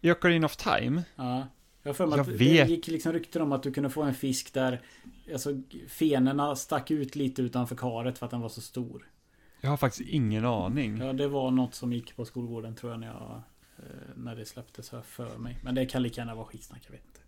I 0.00 0.10
Ocarina 0.10 0.46
of 0.46 0.56
Time, 0.56 1.02
Ja. 1.16 1.46
Jag 1.86 1.96
för 1.96 2.06
mig 2.06 2.20
att 2.20 2.28
vet. 2.28 2.38
det 2.38 2.74
gick 2.74 2.86
liksom 2.86 3.12
rykten 3.12 3.42
om 3.42 3.52
att 3.52 3.62
du 3.62 3.72
kunde 3.72 3.90
få 3.90 4.02
en 4.02 4.14
fisk 4.14 4.52
där 4.52 4.80
alltså, 5.32 5.50
fenorna 5.88 6.56
stack 6.56 6.90
ut 6.90 7.16
lite 7.16 7.42
utanför 7.42 7.76
karet 7.76 8.18
för 8.18 8.26
att 8.26 8.30
den 8.30 8.40
var 8.40 8.48
så 8.48 8.60
stor. 8.60 9.08
Jag 9.64 9.70
har 9.70 9.76
faktiskt 9.76 10.10
ingen 10.10 10.44
aning. 10.44 10.96
Ja, 10.98 11.12
det 11.12 11.28
var 11.28 11.50
något 11.50 11.74
som 11.74 11.92
gick 11.92 12.16
på 12.16 12.24
skolgården 12.24 12.74
tror 12.74 12.92
jag 12.92 13.00
när 13.00 13.06
jag 13.06 13.42
eh, 13.78 13.84
när 14.16 14.36
det 14.36 14.44
släpptes 14.46 14.92
här 14.92 15.02
för 15.02 15.38
mig. 15.38 15.58
Men 15.62 15.74
det 15.74 15.86
kan 15.86 16.02
lika 16.02 16.20
gärna 16.20 16.34
vara 16.34 16.46
skitsnack, 16.46 16.82
jag 16.86 16.90
vet 16.92 17.02
inte. 17.06 17.20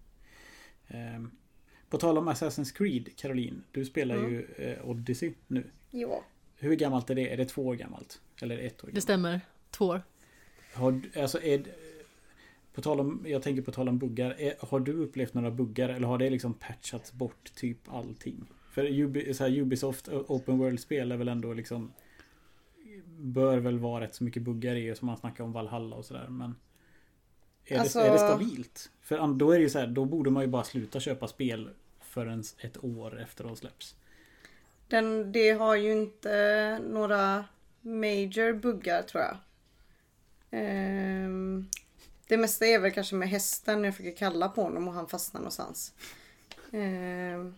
Ehm, 0.88 1.30
på 1.90 1.98
tal 1.98 2.18
om 2.18 2.28
Assassin's 2.28 2.76
Creed, 2.76 3.16
Caroline. 3.16 3.62
Du 3.72 3.84
spelar 3.84 4.14
Mm. 4.16 4.30
ju 4.32 4.42
eh, 4.56 4.88
Odyssey 4.88 5.32
nu. 5.46 5.70
Ja. 5.90 6.24
Hur 6.56 6.74
gammalt 6.76 7.10
är 7.10 7.14
det? 7.14 7.32
Är 7.32 7.36
det 7.36 7.44
två 7.44 7.66
år 7.66 7.74
gammalt? 7.74 8.20
Eller 8.42 8.58
ett 8.58 8.84
år 8.84 8.86
Det 8.86 8.92
gammalt? 8.92 9.02
stämmer. 9.02 9.40
Två 9.70 9.84
år. 9.86 10.02
Har, 10.74 11.00
alltså 11.20 11.42
är, 11.42 11.62
på 12.74 12.82
tal 12.82 13.00
om, 13.00 13.24
jag 13.28 13.42
tänker 13.42 13.62
på 13.62 13.72
tal 13.72 13.88
om 13.88 13.98
buggar. 13.98 14.34
Är, 14.40 14.54
har 14.60 14.80
du 14.80 14.92
upplevt 14.92 15.34
några 15.34 15.50
buggar 15.50 15.88
eller 15.88 16.08
har 16.08 16.18
det 16.18 16.30
liksom 16.30 16.54
patchats 16.54 17.12
bort 17.12 17.52
typ 17.54 17.78
allting? 17.94 18.44
För 18.70 19.00
Ubi, 19.00 19.34
så 19.34 19.44
här, 19.44 19.58
Ubisoft 19.58 20.08
Open 20.08 20.58
World-spel 20.58 21.12
är 21.12 21.16
väl 21.16 21.28
ändå 21.28 21.52
liksom 21.52 21.92
Bör 23.18 23.58
väl 23.58 23.78
vara 23.78 24.04
rätt 24.04 24.14
så 24.14 24.24
mycket 24.24 24.42
buggar 24.42 24.74
i 24.74 24.94
som 24.94 25.06
man 25.06 25.16
snackar 25.16 25.44
om 25.44 25.52
Valhalla 25.52 25.96
och 25.96 26.04
sådär 26.04 26.26
men 26.28 26.56
är, 27.64 27.78
Alltså- 27.78 27.98
det, 27.98 28.06
är 28.06 28.12
det 28.12 28.18
stabilt? 28.18 28.90
För 29.00 29.34
då 29.34 29.50
är 29.50 29.56
det 29.56 29.62
ju 29.62 29.70
så 29.70 29.78
här, 29.78 29.86
då 29.86 30.04
borde 30.04 30.30
man 30.30 30.42
ju 30.42 30.48
bara 30.48 30.64
sluta 30.64 31.00
köpa 31.00 31.28
spel 31.28 31.70
förrän 32.00 32.42
ett 32.58 32.84
år 32.84 33.20
efter 33.20 33.44
de 33.44 33.56
släpps. 33.56 33.96
Den, 34.88 35.32
det 35.32 35.50
har 35.50 35.76
ju 35.76 35.92
inte 35.92 36.80
några 36.90 37.44
major 37.80 38.52
buggar 38.52 39.02
tror 39.02 39.22
jag. 39.24 39.36
Ehm, 40.50 41.66
det 42.28 42.36
mesta 42.36 42.66
är 42.66 42.78
väl 42.78 42.90
kanske 42.90 43.14
med 43.14 43.28
hästen. 43.28 43.84
Jag 43.84 43.94
fick 43.96 44.18
kalla 44.18 44.48
på 44.48 44.62
honom 44.62 44.88
och 44.88 44.94
han 44.94 45.08
fastnade 45.08 45.42
någonstans. 45.42 45.94
Ehm, 46.72 47.54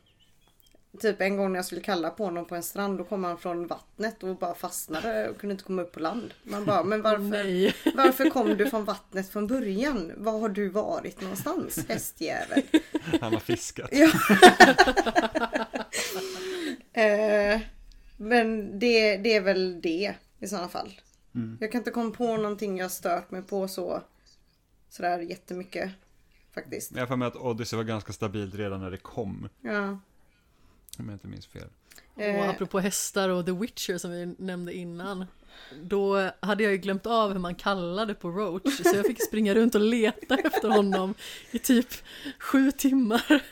typ 1.01 1.21
en 1.21 1.37
gång 1.37 1.53
när 1.53 1.59
jag 1.59 1.65
skulle 1.67 1.81
kalla 1.81 2.11
på 2.11 2.25
honom 2.25 2.45
på 2.45 2.55
en 2.55 2.63
strand. 2.63 2.99
Då 2.99 3.05
kom 3.05 3.25
han 3.25 3.39
från 3.39 3.67
vattnet 3.67 4.23
och 4.23 4.37
bara 4.37 4.55
fastnade 4.55 5.29
och 5.29 5.39
kunde 5.39 5.53
inte 5.53 5.65
komma 5.65 5.83
upp 5.83 5.93
på 5.93 6.01
land. 6.01 6.35
Man 6.43 6.65
bara, 6.65 6.85
men 6.85 7.03
varför, 7.03 7.97
varför 7.97 8.31
kom 8.31 8.57
du 8.57 8.71
från 8.71 8.85
vattnet 8.85 9.29
från 9.29 9.47
början? 9.47 10.13
Var 10.17 10.39
har 10.39 10.49
du 10.49 10.69
varit 10.69 11.21
någonstans 11.21 11.87
hästjävel? 11.89 12.63
Han 13.21 13.33
har 13.33 13.41
fiskat. 13.41 13.91
Ja. 13.93 14.11
eh, 17.03 17.61
men 18.17 18.79
det, 18.79 19.17
det 19.17 19.37
är 19.37 19.41
väl 19.41 19.81
det 19.81 20.15
i 20.39 20.47
sådana 20.47 20.69
fall. 20.69 21.01
Mm. 21.35 21.59
Jag 21.61 21.73
kan 21.73 21.79
inte 21.79 21.91
komma 21.91 22.11
på 22.11 22.37
någonting 22.37 22.79
jag 22.79 22.91
stört 22.91 23.31
mig 23.31 23.43
på 23.43 23.69
så 23.69 24.03
sådär 24.89 25.19
jättemycket. 25.19 25.91
Faktiskt. 26.55 26.93
Jag 26.93 27.01
har 27.01 27.07
för 27.07 27.17
mig 27.17 27.29
att 27.29 27.37
Odyssey 27.37 27.77
var 27.77 27.85
ganska 27.85 28.13
stabilt 28.13 28.55
redan 28.55 28.81
när 28.81 28.91
det 28.91 28.97
kom. 28.97 29.49
Ja. 29.61 29.99
Om 30.99 31.09
jag 31.09 31.15
inte 31.15 31.27
minns 31.27 31.47
fel. 31.47 31.69
Och 32.15 32.23
Eh, 32.23 32.49
apropå 32.51 32.81
hästar 32.81 33.29
och 33.29 33.47
The 33.47 33.53
Witcher 33.53 33.99
som 33.99 34.11
vi 34.11 34.35
nämnde 34.39 34.73
innan. 34.75 35.27
Då 35.83 36.31
hade 36.41 36.63
jag 36.63 36.73
ju 36.73 36.79
glömt 36.79 37.07
av 37.07 37.33
hur 37.33 37.39
man 37.39 37.55
kallade 37.55 38.15
på 38.15 38.31
Roach. 38.31 38.77
Så 38.83 38.97
jag 38.97 39.07
fick 39.07 39.25
springa 39.25 39.55
runt 39.55 39.75
och 39.75 39.81
leta 39.81 40.37
efter 40.45 40.69
honom 40.69 41.15
i 41.51 41.59
typ 41.59 41.87
sju 42.39 42.71
timmar. 42.73 43.43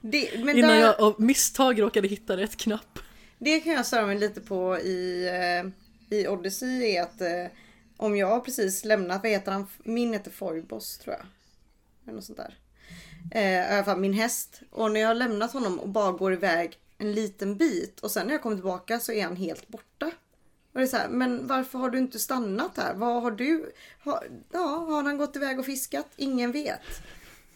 det, 0.00 0.44
men 0.44 0.56
Innan 0.58 0.70
där, 0.70 0.80
jag 0.80 1.00
av 1.00 1.14
misstag 1.20 1.82
råkade 1.82 2.08
hitta 2.08 2.36
rätt 2.36 2.56
knapp. 2.56 2.98
det 3.38 3.60
kan 3.60 3.72
jag 3.72 3.86
störa 3.86 4.06
mig 4.06 4.18
lite 4.18 4.40
på 4.40 4.78
i, 4.78 5.28
eh, 5.28 6.18
i 6.18 6.28
Odyssey 6.28 6.96
är 6.96 7.02
att 7.02 7.20
eh, 7.20 7.46
om 7.96 8.16
jag 8.16 8.26
har 8.26 8.40
precis 8.40 8.84
lämnat, 8.84 9.22
vad 9.22 9.32
heter 9.32 9.52
han? 9.52 9.66
Min 9.84 10.12
heter 10.12 10.30
Foibos 10.30 10.98
tror 10.98 11.14
jag. 11.18 11.26
Eller 12.04 12.14
något 12.14 12.24
sånt 12.24 12.38
där. 12.38 12.54
Eh, 13.30 13.70
I 13.70 13.74
alla 13.74 13.84
fall 13.84 14.00
min 14.00 14.12
häst. 14.12 14.60
Och 14.70 14.92
när 14.92 15.00
jag 15.00 15.08
har 15.08 15.14
lämnat 15.14 15.52
honom 15.52 15.78
och 15.78 15.88
bara 15.88 16.12
går 16.12 16.32
iväg 16.32 16.78
en 16.98 17.12
liten 17.12 17.56
bit 17.56 18.00
och 18.00 18.10
sen 18.10 18.26
när 18.26 18.34
jag 18.34 18.42
kommer 18.42 18.56
tillbaka 18.56 19.00
så 19.00 19.12
är 19.12 19.24
han 19.24 19.36
helt 19.36 19.68
borta. 19.68 20.06
Och 20.72 20.80
det 20.80 20.82
är 20.82 20.86
så 20.86 20.96
här, 20.96 21.08
men 21.08 21.46
varför 21.46 21.78
har 21.78 21.90
du 21.90 21.98
inte 21.98 22.18
stannat 22.18 22.76
här? 22.76 22.94
Vad 22.94 23.22
har 23.22 23.30
du? 23.30 23.72
Har, 23.98 24.26
ja, 24.52 24.58
har 24.88 25.02
han 25.02 25.18
gått 25.18 25.36
iväg 25.36 25.58
och 25.58 25.66
fiskat? 25.66 26.06
Ingen 26.16 26.52
vet. 26.52 26.80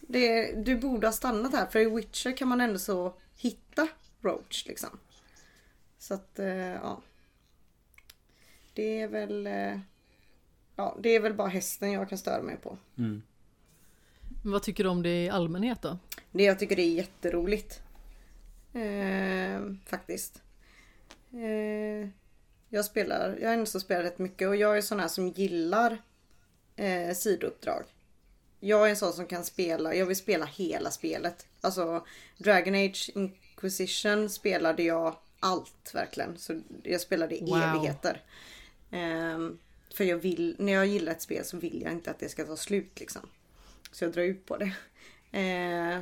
Det, 0.01 0.53
du 0.65 0.77
borde 0.77 1.07
ha 1.07 1.11
stannat 1.11 1.53
här 1.53 1.65
för 1.65 1.79
i 1.79 1.85
Witcher 1.85 2.37
kan 2.37 2.47
man 2.47 2.61
ändå 2.61 2.79
så 2.79 3.13
hitta 3.37 3.87
Roach 4.21 4.65
liksom. 4.67 4.89
Så 5.97 6.13
att, 6.13 6.39
eh, 6.39 6.47
ja. 6.57 7.01
Det 8.73 9.01
är 9.01 9.07
väl... 9.07 9.47
eh, 9.47 9.79
Ja, 10.75 10.97
det 10.99 11.09
är 11.09 11.19
väl 11.19 11.33
bara 11.33 11.47
hästen 11.47 11.91
jag 11.91 12.09
kan 12.09 12.17
störa 12.17 12.41
mig 12.41 12.57
på. 12.57 12.77
Mm. 12.97 13.21
Men 14.43 14.51
vad 14.51 14.63
tycker 14.63 14.83
du 14.83 14.89
om 14.89 15.03
det 15.03 15.23
i 15.25 15.29
allmänhet 15.29 15.81
då? 15.81 15.97
Det 16.31 16.43
jag 16.43 16.59
tycker 16.59 16.75
det 16.75 16.81
är 16.81 16.93
jätteroligt. 16.93 17.81
Eh, 18.73 19.61
faktiskt. 19.85 20.41
Eh, 21.33 22.09
jag 22.69 22.85
spelar, 22.85 23.37
jag 23.41 23.47
har 23.47 23.53
ändå 23.53 23.65
så 23.65 23.79
spelat 23.79 24.05
rätt 24.05 24.19
mycket 24.19 24.47
och 24.47 24.55
jag 24.55 24.77
är 24.77 24.81
sån 24.81 24.99
här 24.99 25.07
som 25.07 25.27
gillar 25.29 26.01
eh, 26.75 27.13
sidouppdrag. 27.15 27.83
Jag 28.59 28.85
är 28.85 28.89
en 28.89 28.95
sån 28.97 29.13
som 29.13 29.25
kan 29.25 29.43
spela, 29.45 29.95
jag 29.95 30.05
vill 30.05 30.15
spela 30.17 30.45
hela 30.45 30.91
spelet. 30.91 31.47
Alltså 31.61 32.05
Dragon 32.37 32.75
Age 32.75 33.09
Inquisition 33.15 34.29
spelade 34.29 34.83
jag 34.83 35.15
allt 35.39 35.91
verkligen. 35.93 36.37
Så 36.37 36.61
jag 36.83 37.01
spelade 37.01 37.35
i 37.35 37.45
Wow. 37.45 37.57
evigheter. 37.57 38.23
Ehm, 38.91 39.59
för 39.93 40.03
jag 40.03 40.17
vill, 40.17 40.55
när 40.59 40.73
jag 40.73 40.87
gillar 40.87 41.11
ett 41.11 41.21
spel 41.21 41.45
så 41.45 41.57
vill 41.57 41.81
jag 41.81 41.91
inte 41.91 42.11
att 42.11 42.19
det 42.19 42.29
ska 42.29 42.45
ta 42.45 42.57
slut 42.57 42.99
liksom. 42.99 43.21
Så 43.91 44.03
jag 44.03 44.11
drar 44.11 44.23
ut 44.23 44.45
på 44.45 44.57
det. 44.57 44.71
Eh, 45.39 45.99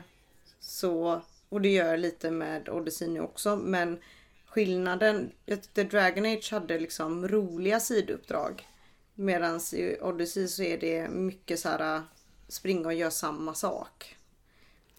så, 0.60 1.22
och 1.50 1.62
det 1.62 1.70
gör 1.70 1.90
jag 1.90 2.00
lite 2.00 2.32
med 2.32 2.70
Odyssey 2.70 3.08
nu 3.08 3.20
också. 3.20 3.56
Men 3.56 4.00
skillnaden, 4.46 5.32
jag 5.46 5.62
tyckte 5.64 5.84
Dragon 5.84 6.26
Age 6.26 6.52
hade 6.52 6.80
liksom 6.80 7.28
roliga 7.28 7.80
sidouppdrag. 7.80 8.68
Medan 9.14 9.60
i 9.74 9.98
Odyssey 10.02 10.48
så 10.48 10.64
är 10.64 10.78
det 10.78 11.10
mycket 11.10 11.60
så 11.60 11.70
här 11.70 12.02
springa 12.48 12.88
och 12.88 12.94
göra 12.94 13.12
samma 13.12 13.54
sak. 13.54 14.16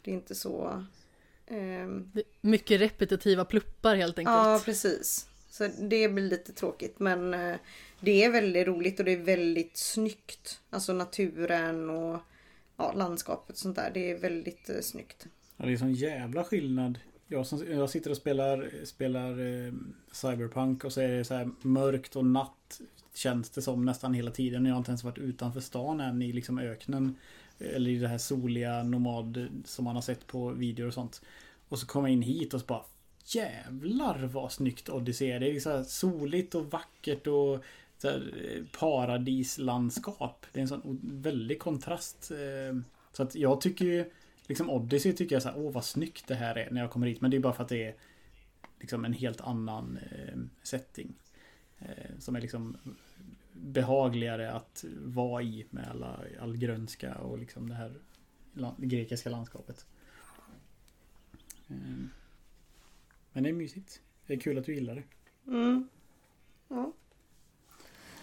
Det 0.03 0.11
är 0.11 0.15
inte 0.15 0.35
så... 0.35 0.85
ehm, 1.47 2.13
Mycket 2.41 2.81
repetitiva 2.81 3.45
pluppar 3.45 3.97
helt 3.97 4.19
enkelt. 4.19 4.37
Ja, 4.37 4.61
precis. 4.65 5.27
Så 5.51 5.69
det 5.79 6.09
blir 6.09 6.25
lite 6.25 6.53
tråkigt 6.53 6.99
men 6.99 7.35
eh, 7.35 7.57
det 8.01 8.25
är 8.25 8.31
väldigt 8.31 8.67
roligt 8.67 8.99
och 8.99 9.05
det 9.05 9.13
är 9.13 9.17
väldigt 9.25 9.77
snyggt. 9.77 10.61
Alltså 10.71 10.93
naturen 10.93 11.91
och 11.91 12.21
ja, 12.77 12.93
landskapet 12.93 13.51
och 13.51 13.59
sånt 13.59 13.77
där. 13.77 13.91
Det 13.95 14.11
är 14.11 14.19
väldigt 14.19 14.71
eh, 14.71 14.81
snyggt. 14.81 15.27
Ja, 15.61 15.67
det 15.67 15.73
är 15.73 15.77
sån 15.77 15.93
jävla 15.93 16.45
skillnad. 16.45 16.99
Jag, 17.27 17.47
som, 17.47 17.63
jag 17.71 17.91
sitter 17.91 18.11
och 18.11 18.17
spelar, 18.17 18.71
spelar 18.85 19.31
eh, 19.31 19.73
Cyberpunk 20.13 20.85
och 20.85 20.93
så 20.93 21.01
är 21.01 21.09
det 21.09 21.25
så 21.25 21.35
här 21.35 21.51
mörkt 21.63 22.17
och 22.17 22.25
natt 22.25 22.81
känns 23.15 23.51
det 23.51 23.63
som 23.63 23.85
nästan 23.85 24.15
hela 24.15 24.31
tiden. 24.31 24.65
Jag 24.65 24.73
har 24.73 24.79
inte 24.79 24.91
ens 24.91 25.05
varit 25.05 25.19
utanför 25.19 25.61
stan 25.61 26.01
än 26.01 26.23
i 26.23 26.33
liksom 26.33 26.59
öknen. 26.59 27.17
Eller 27.59 27.91
i 27.91 27.99
det 27.99 28.09
här 28.09 28.19
soliga 28.19 28.83
nomad 28.83 29.49
som 29.65 29.85
man 29.85 29.95
har 29.95 30.03
sett 30.03 30.27
på 30.27 30.51
videor 30.51 30.87
och 30.87 30.95
sånt. 30.95 31.23
Och 31.69 31.79
så 31.79 31.87
kommer 31.87 32.09
jag 32.09 32.13
in 32.13 32.23
hit 32.23 32.55
och 32.55 32.61
så 32.61 32.67
bara 32.67 32.85
Jävlar 33.25 34.27
vad 34.27 34.53
snyggt 34.53 34.89
Odyssey 34.89 35.31
är. 35.31 35.41
Det 35.41 35.57
är 35.57 35.61
så 35.61 35.71
här 35.71 35.83
soligt 35.83 36.55
och 36.55 36.71
vackert 36.71 37.27
och 37.27 37.65
så 37.99 38.09
här, 38.09 38.35
eh, 38.45 38.79
paradislandskap. 38.79 40.47
Det 40.53 40.61
är 40.61 40.63
en 40.63 40.69
sån 40.69 41.01
väldig 41.03 41.59
kontrast. 41.59 42.31
Eh. 42.31 42.81
Så 43.13 43.23
att 43.23 43.35
jag 43.35 43.61
tycker 43.61 43.85
ju 43.85 44.11
Liksom 44.49 44.71
Odyssey 44.71 45.13
tycker 45.13 45.35
jag 45.37 45.43
så 45.43 45.49
här, 45.49 45.59
åh 45.59 45.73
vad 45.73 45.85
snyggt 45.85 46.27
det 46.27 46.35
här 46.35 46.59
är 46.59 46.71
när 46.71 46.81
jag 46.81 46.91
kommer 46.91 47.07
hit. 47.07 47.21
Men 47.21 47.31
det 47.31 47.37
är 47.37 47.41
bara 47.41 47.53
för 47.53 47.63
att 47.63 47.69
det 47.69 47.85
är 47.85 47.95
liksom 48.81 49.05
en 49.05 49.13
helt 49.13 49.41
annan 49.41 49.99
eh, 50.11 50.39
setting. 50.63 51.15
Eh, 51.79 52.19
som 52.19 52.37
är 52.37 52.41
liksom 52.41 52.77
behagligare 53.53 54.53
att 54.53 54.85
vara 54.99 55.43
i 55.43 55.67
med 55.71 55.89
alla, 55.91 56.21
all 56.41 56.57
grönska 56.57 57.15
och 57.15 57.39
liksom 57.39 57.69
det 57.69 57.75
här 57.75 57.95
la- 58.55 58.75
grekiska 58.79 59.31
landskapet. 59.31 59.87
Eh, 61.69 61.77
men 63.33 63.43
det 63.43 63.49
är 63.49 63.53
mysigt. 63.53 64.01
Det 64.27 64.35
är 64.35 64.41
kul 64.41 64.59
att 64.59 64.65
du 64.65 64.75
gillar 64.75 64.95
det. 64.95 65.03
Mm. 65.53 65.89
Ja. 66.69 66.93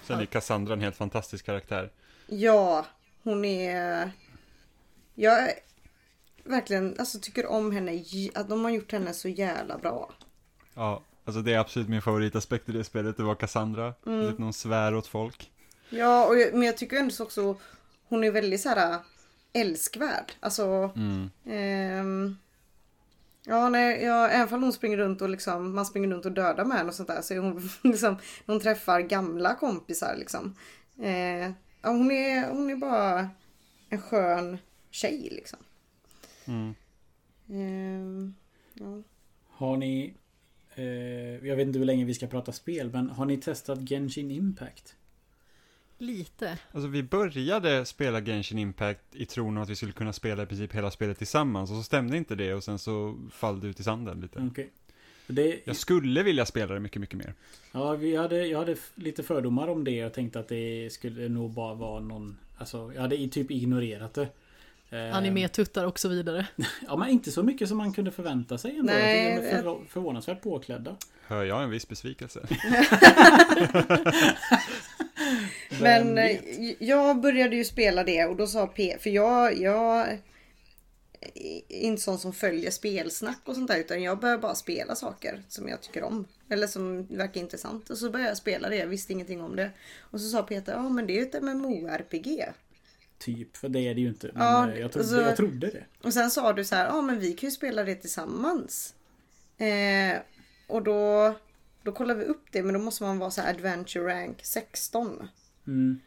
Sen 0.04 0.20
är 0.20 0.26
Cassandra 0.26 0.74
en 0.74 0.82
helt 0.82 0.96
fantastisk 0.96 1.46
karaktär. 1.46 1.92
ja, 2.28 2.86
hon 3.24 3.46
är... 3.46 4.12
Jag 5.16 5.50
verkligen 6.46 6.96
alltså, 7.00 7.20
tycker 7.20 7.46
om 7.46 7.72
henne. 7.72 8.04
Att 8.36 8.50
de 8.50 8.64
har 8.64 8.72
gjort 8.72 8.92
henne 8.92 9.14
så 9.14 9.28
jävla 9.30 9.78
bra. 9.78 10.12
Ja, 10.74 11.02
alltså 11.26 11.42
det 11.42 11.54
är 11.54 11.60
absolut 11.60 11.90
min 11.90 12.02
favoritaspekt 12.02 12.70
i 12.70 12.72
det 12.72 12.84
spelet, 12.84 13.18
det 13.18 13.24
var 13.24 13.36
Cassandra. 13.36 13.94
Mm. 14.06 14.22
Lite 14.26 14.42
någon 14.42 14.54
svär 14.54 14.96
åt 14.96 15.08
folk. 15.08 15.52
Ja, 15.90 16.26
och 16.26 16.38
jag, 16.38 16.54
men 16.54 16.64
jag 16.64 16.78
tycker 16.78 16.98
ändå 16.98 17.12
så 17.12 17.24
också 17.24 17.56
hon 18.08 18.24
är 18.24 18.32
väldigt 18.32 18.62
så 18.62 18.70
här 18.70 19.00
älskvärd. 19.54 20.32
Alltså 20.40 20.92
Mm. 20.96 21.30
Ehm, 21.46 22.38
ja, 23.46 23.70
nej, 23.70 24.04
ja, 24.04 24.28
även 24.28 24.54
om 24.54 24.64
hon 24.64 24.74
springer 24.74 24.98
runt 24.98 25.22
och 25.22 25.30
liksom, 25.30 25.76
man 25.76 25.86
springer 25.86 26.08
runt 26.10 26.26
och 26.26 26.32
dödar 26.32 26.66
med 26.66 26.78
henne 26.78 26.90
och 26.90 26.96
sånt 26.96 27.10
där 27.10 27.22
så 27.22 27.34
är 27.34 27.38
hon 27.38 27.70
liksom, 27.84 28.18
hon 28.46 28.60
träffar 28.60 29.02
gamla 29.02 29.56
kompisar 29.56 30.16
liksom. 30.18 30.56
Eh, 31.02 31.52
ja, 31.82 31.90
hon, 31.90 32.12
är, 32.12 32.50
hon 32.50 32.70
är 32.70 32.76
bara 32.76 33.30
en 33.90 34.02
skön 34.02 34.58
tjej 34.92 35.30
liksom. 35.32 35.60
Mm. 36.48 36.76
Ehm, 37.50 38.36
ja. 38.74 39.02
Har 39.50 39.78
ni... 39.78 40.14
Eh, 40.76 40.84
jag 41.48 41.56
vet 41.56 41.68
inte 41.68 41.80
hur 41.80 41.86
länge 41.86 42.06
vi 42.06 42.14
ska 42.14 42.28
prata 42.28 42.52
spel, 42.52 42.90
men 42.92 43.10
har 43.10 43.26
ni 43.26 43.38
testat 43.38 43.80
Genshin 43.90 44.32
Impact? 44.32 44.96
Lite. 45.98 46.58
Alltså 46.72 46.88
vi 46.88 47.04
började 47.04 47.86
spela 47.86 48.22
Genshin 48.22 48.60
Impact 48.60 49.02
i 49.12 49.26
tron 49.26 49.58
att 49.58 49.70
vi 49.70 49.76
skulle 49.76 49.92
kunna 49.92 50.14
spela 50.14 50.44
i 50.44 50.46
princip 50.46 50.74
hela 50.76 50.92
spelet 50.92 51.18
tillsammans 51.18 51.72
och 51.72 51.78
så 51.78 51.84
stämde 51.84 52.18
inte 52.18 52.36
det 52.36 52.54
och 52.54 52.64
sen 52.64 52.80
så 52.80 53.18
fall 53.32 53.60
det 53.60 53.68
ut 53.68 53.80
i 53.80 53.84
sanden 53.84 54.22
lite. 54.22 54.48
Okej. 54.52 54.70
Det, 55.28 55.62
Jag 55.66 55.76
skulle 55.76 56.24
vilja 56.24 56.46
spela 56.46 56.74
det 56.74 56.80
mycket, 56.80 57.00
mycket 57.02 57.18
mer. 57.18 57.34
ja, 57.72 57.92
vi 57.96 58.16
hade, 58.16 58.48
jag 58.48 58.60
hade 58.60 58.76
lite 58.96 59.24
fördomar 59.24 59.68
om 59.68 59.84
det 59.84 60.06
och 60.06 60.14
tänkte 60.14 60.40
att 60.40 60.48
det 60.48 60.90
skulle 60.94 61.30
nog 61.30 61.52
bara 61.52 61.74
vara 61.74 62.00
någon... 62.00 62.38
Alltså, 62.58 62.92
jag 62.96 63.02
hade 63.02 63.18
i- 63.22 63.30
typ 63.30 63.52
ignorerat 63.52 64.14
det. 64.14 64.28
Eh, 64.90 65.16
Animetuttar 65.16 65.86
och 65.86 66.00
så 66.00 66.10
vidare. 66.10 66.48
Ja, 66.88 66.96
men 66.96 67.10
inte 67.10 67.32
så 67.32 67.44
mycket 67.44 67.70
som 67.70 67.78
man 67.78 67.94
kunde 67.94 68.12
förvänta 68.12 68.58
sig 68.58 68.72
ändå. 68.72 68.84
Nej, 68.94 69.36
de 69.36 69.48
är 69.48 69.62
för, 69.62 69.86
förvånansvärt 69.90 70.42
påklädda. 70.42 70.96
Hör 71.28 71.44
jag 71.44 71.64
en 71.64 71.70
viss 71.70 71.88
besvikelse? 71.88 72.40
Men 75.82 76.18
eh, 76.18 76.24
vet? 76.24 76.82
jag 76.82 77.22
började 77.22 77.56
ju 77.56 77.66
spela 77.66 78.04
det 78.04 78.26
och 78.26 78.36
då 78.36 78.48
sa 78.48 78.68
P, 78.68 78.98
för 79.00 79.10
jag, 79.10 79.58
jag 79.58 80.08
är 81.70 81.82
inte 81.82 82.02
sån 82.02 82.20
som 82.20 82.34
följer 82.34 82.72
spelsnack 82.72 83.42
och 83.46 83.56
sånt 83.56 83.68
där 83.68 83.78
utan 83.78 84.04
jag 84.04 84.20
börjar 84.20 84.38
bara 84.38 84.56
spela 84.56 84.96
saker 84.96 85.44
som 85.48 85.68
jag 85.68 85.82
tycker 85.82 86.04
om. 86.04 86.26
Eller 86.50 86.68
som 86.68 87.06
verkar 87.06 87.42
intressant. 87.42 87.90
Och 87.90 87.98
så 87.98 88.10
började 88.10 88.30
jag 88.30 88.38
spela 88.38 88.70
det, 88.70 88.76
jag 88.76 88.88
visste 88.88 89.14
ingenting 89.14 89.42
om 89.42 89.56
det. 89.56 89.72
Och 90.00 90.22
så 90.22 90.30
sa 90.30 90.44
Peter, 90.44 90.74
ja 90.74 90.90
men 90.90 91.08
det 91.08 91.14
är 91.14 91.16
ju 91.16 91.22
ett 91.22 91.44
MMORPG. 91.44 92.46
Typ, 93.18 93.58
för 93.58 93.70
det 93.70 93.80
är 93.80 93.96
det 93.96 94.02
ju 94.02 94.08
inte. 94.08 94.32
Men 94.34 94.44
Ja, 94.44 94.72
eh, 94.72 94.80
jag, 94.80 94.92
trodde, 94.92 95.08
alltså- 95.08 95.22
jag 95.22 95.38
trodde 95.38 95.68
det. 95.68 95.84
Och 96.04 96.14
sen 96.14 96.32
sa 96.32 96.54
du 96.54 96.66
så 96.66 96.76
här, 96.76 96.86
ja 96.86 97.02
men 97.02 97.20
vi 97.20 97.34
kan 97.34 97.50
ju 97.50 97.52
spela 97.52 97.84
det 97.84 97.96
tillsammans. 97.96 98.96
Eh, 99.58 100.18
och 100.68 100.84
då, 100.84 101.34
då 101.84 101.92
kollade 101.92 102.20
vi 102.20 102.26
upp 102.26 102.44
det 102.52 102.64
men 102.64 102.74
då 102.74 102.80
måste 102.80 103.04
man 103.04 103.20
vara 103.20 103.32
så 103.32 103.42
här 103.42 103.54
Adventure 103.54 104.14
Rank 104.14 104.40
16. 104.44 105.28
Mm. 105.68 106.00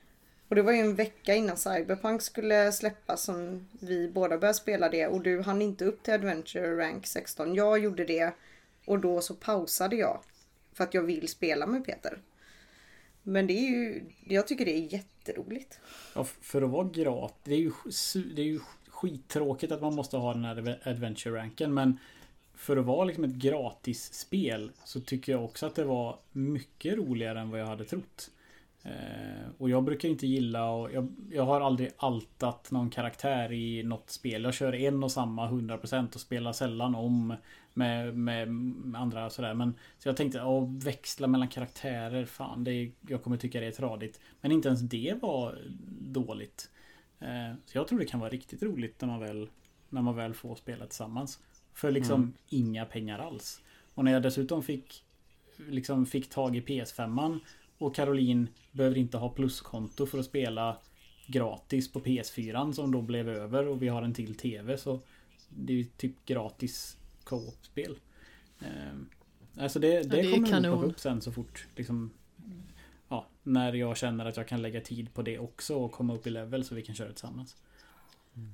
Och 0.49 0.55
det 0.55 0.63
var 0.63 0.73
ju 0.73 0.79
en 0.79 0.95
vecka 0.95 1.35
innan 1.35 1.57
Cyberpunk 1.57 2.23
skulle 2.23 2.73
släppas 2.73 3.23
som 3.23 3.69
vi 3.81 4.09
båda 4.09 4.39
började 4.39 4.59
spela 4.59 4.89
det 4.89 5.07
och 5.07 5.23
du 5.23 5.43
hann 5.43 5.63
inte 5.63 5.85
upp 5.85 6.03
till 6.03 6.15
Adventure 6.15 6.77
Rank 6.77 7.07
16. 7.07 7.55
Jag 7.55 7.79
gjorde 7.79 8.05
det 8.05 8.35
och 8.85 8.99
då 8.99 9.21
så 9.21 9.35
pausade 9.35 9.97
jag. 9.97 10.21
För 10.73 10.85
att 10.85 10.95
jag 10.95 11.03
vill 11.03 11.29
spela 11.29 11.67
med 11.67 11.85
Peter. 11.85 12.19
Men 13.23 13.47
det 13.47 13.53
är 13.53 13.69
ju, 13.71 14.03
jag 14.25 14.47
tycker 14.47 14.65
det 14.65 14.95
är 14.95 15.01
jätteroligt. 15.29 15.81
Ja, 16.15 16.25
för 16.25 16.63
att 16.63 16.71
vara 16.71 16.89
gratis. 16.89 17.43
Det 17.45 17.55
är 17.55 17.59
ju, 17.59 17.73
det 18.35 18.43
är 18.43 18.47
ju 18.47 18.61
skittråkigt 18.89 19.73
att 19.73 19.81
man 19.81 19.95
måste 19.95 20.17
ha 20.17 20.35
den 20.35 20.45
här 20.45 20.81
adventure-ranken. 20.85 21.75
Men 21.75 21.99
för 22.55 22.77
att 22.77 22.87
vara 22.87 23.05
liksom 23.05 23.25
ett 23.25 23.35
gratis 23.35 24.15
spel 24.15 24.71
så 24.85 25.01
tycker 25.01 25.33
jag 25.33 25.45
också 25.45 25.67
att 25.67 25.75
det 25.75 25.85
var 25.85 26.19
mycket 26.33 26.97
roligare 26.97 27.41
än 27.41 27.51
vad 27.51 27.61
jag 27.61 27.67
hade 27.67 27.85
trott. 27.85 28.31
Eh, 28.83 29.51
och 29.59 29.71
jag 29.71 29.85
brukar 29.85 30.09
inte 30.09 30.27
gilla 30.27 30.71
och 30.71 30.93
jag, 30.93 31.09
jag 31.31 31.43
har 31.43 31.61
aldrig 31.61 31.91
altat 31.97 32.71
någon 32.71 32.91
karaktär 32.91 33.53
i 33.53 33.83
något 33.83 34.11
spel. 34.11 34.45
Jag 34.45 34.55
kör 34.55 34.75
en 34.75 35.05
och 35.05 35.13
samma 35.13 35.51
100% 35.51 36.15
och 36.15 36.21
spelar 36.21 36.53
sällan 36.53 36.95
om 36.95 37.35
med, 37.79 38.17
med, 38.17 38.49
andra 38.95 39.31
sådär. 39.31 39.55
Men, 39.55 39.75
så 39.99 40.09
jag 40.09 40.17
tänkte, 40.17 40.43
att 40.43 40.85
växla 40.85 41.27
mellan 41.27 41.49
karaktärer, 41.49 42.25
fan, 42.25 42.65
det 42.65 42.73
är, 42.73 42.91
jag 43.09 43.23
kommer 43.23 43.37
tycka 43.37 43.61
det 43.61 43.67
är 43.67 43.73
tradigt. 43.73 44.21
Men 44.41 44.53
inte 44.53 44.69
ens 44.69 44.81
det 44.81 45.15
var 45.23 45.59
dåligt. 46.01 46.71
Eh, 47.21 47.55
så 47.65 47.79
jag 47.79 47.89
tror 47.89 47.99
det 47.99 48.05
kan 48.05 48.21
vara 48.21 48.31
riktigt 48.31 48.63
roligt 48.63 49.01
när 49.01 49.09
man 49.09 49.21
väl, 49.21 49.49
när 49.89 50.03
man 50.03 50.17
väl 50.17 50.35
får 50.35 50.55
spela 50.55 50.87
tillsammans. 50.87 51.41
För 51.75 51.91
liksom 51.91 52.21
Mm. 52.21 52.35
inga 52.49 52.85
pengar 52.85 53.19
alls. 53.19 53.63
Och 53.95 54.05
när 54.05 54.13
jag 54.13 54.23
dessutom 54.23 54.63
fick 54.63 55.05
liksom 55.69 56.07
fick 56.07 56.31
tag 56.31 56.57
i 56.57 56.61
PS5 56.61 57.41
och 57.79 57.95
Caroline 57.95 58.49
behöver 58.73 58.99
inte 58.99 59.19
ha 59.19 59.29
pluskonto 59.29 60.07
för 60.07 60.19
att 60.19 60.25
spela 60.25 60.77
gratis 61.27 61.93
på 61.93 62.01
PS4 62.01 62.73
som 62.73 62.93
då 62.93 63.03
blev 63.03 63.29
över 63.29 63.69
och 63.69 63.83
vi 63.83 63.89
har 63.89 64.03
en 64.03 64.15
till 64.15 64.35
TV 64.35 64.79
så 64.79 65.01
det 65.49 65.73
är 65.73 65.77
ju 65.77 65.85
typ 65.85 66.25
gratis 66.27 66.98
co-op-spel. 67.29 67.99
Eh, 68.61 69.63
alltså 69.63 69.79
det, 69.79 69.89
det, 69.89 70.09
det 70.09 70.21
är 70.21 70.33
kommer 70.33 70.61
nog 70.61 70.85
upp 70.85 71.01
sen 71.01 71.21
så 71.21 71.33
fort 71.33 71.67
liksom 71.77 72.11
Ja, 73.09 73.27
när 73.43 73.73
jag 73.73 73.97
känner 73.97 74.27
att 74.27 74.37
jag 74.37 74.49
kan 74.49 74.63
lägga 74.63 74.81
tid 74.81 75.15
på 75.15 75.23
det 75.23 75.39
också 75.39 75.75
och 75.75 75.93
komma 75.93 76.15
upp 76.15 76.27
i 76.27 76.31
level 76.31 76.65
så 76.65 76.75
vi 76.75 76.83
kan 76.83 76.95
köra 76.95 77.09
tillsammans. 77.09 77.57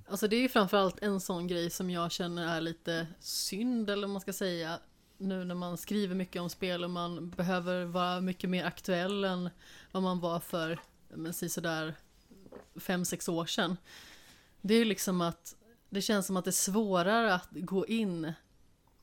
Alltså 0.08 0.28
det 0.28 0.36
är 0.36 0.40
ju 0.40 0.48
framförallt 0.48 1.02
en 1.02 1.20
sån 1.20 1.46
grej 1.46 1.70
som 1.70 1.90
jag 1.90 2.12
känner 2.12 2.56
är 2.56 2.60
lite 2.60 3.06
synd 3.20 3.90
eller 3.90 4.08
man 4.08 4.20
ska 4.20 4.32
säga. 4.32 4.78
Nu 5.18 5.44
när 5.44 5.54
man 5.54 5.76
skriver 5.76 6.14
mycket 6.14 6.42
om 6.42 6.50
spel 6.50 6.84
och 6.84 6.90
man 6.90 7.30
behöver 7.30 7.84
vara 7.84 8.20
mycket 8.20 8.50
mer 8.50 8.64
aktuell 8.64 9.24
än 9.24 9.50
vad 9.92 10.02
man 10.02 10.20
var 10.20 10.40
för, 10.40 10.80
men 11.08 11.32
säg 11.32 11.48
sådär, 11.48 11.94
fem 12.76 13.04
sex 13.04 13.28
år 13.28 13.46
sedan. 13.46 13.76
Det 14.60 14.74
är 14.74 14.78
ju 14.78 14.84
liksom 14.84 15.20
att 15.20 15.56
det 15.90 16.02
känns 16.02 16.26
som 16.26 16.36
att 16.36 16.44
det 16.44 16.50
är 16.50 16.52
svårare 16.52 17.34
att 17.34 17.48
gå 17.50 17.86
in 17.86 18.32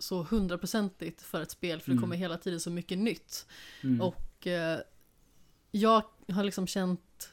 så 0.02 0.23
hundraprocentigt 0.23 1.22
för 1.22 1.41
ett 1.41 1.52
spel 1.52 1.80
för 1.82 1.90
det 1.90 1.94
Mm. 1.94 2.02
kommer 2.02 2.15
hela 2.15 2.38
tiden 2.38 2.60
så 2.60 2.69
mycket 2.69 2.98
nytt. 2.98 3.45
Mm. 3.84 4.02
Och 4.02 4.48
eh, 4.48 4.80
jag 5.72 6.03
har 6.32 6.44
liksom 6.44 6.68
känt 6.68 7.30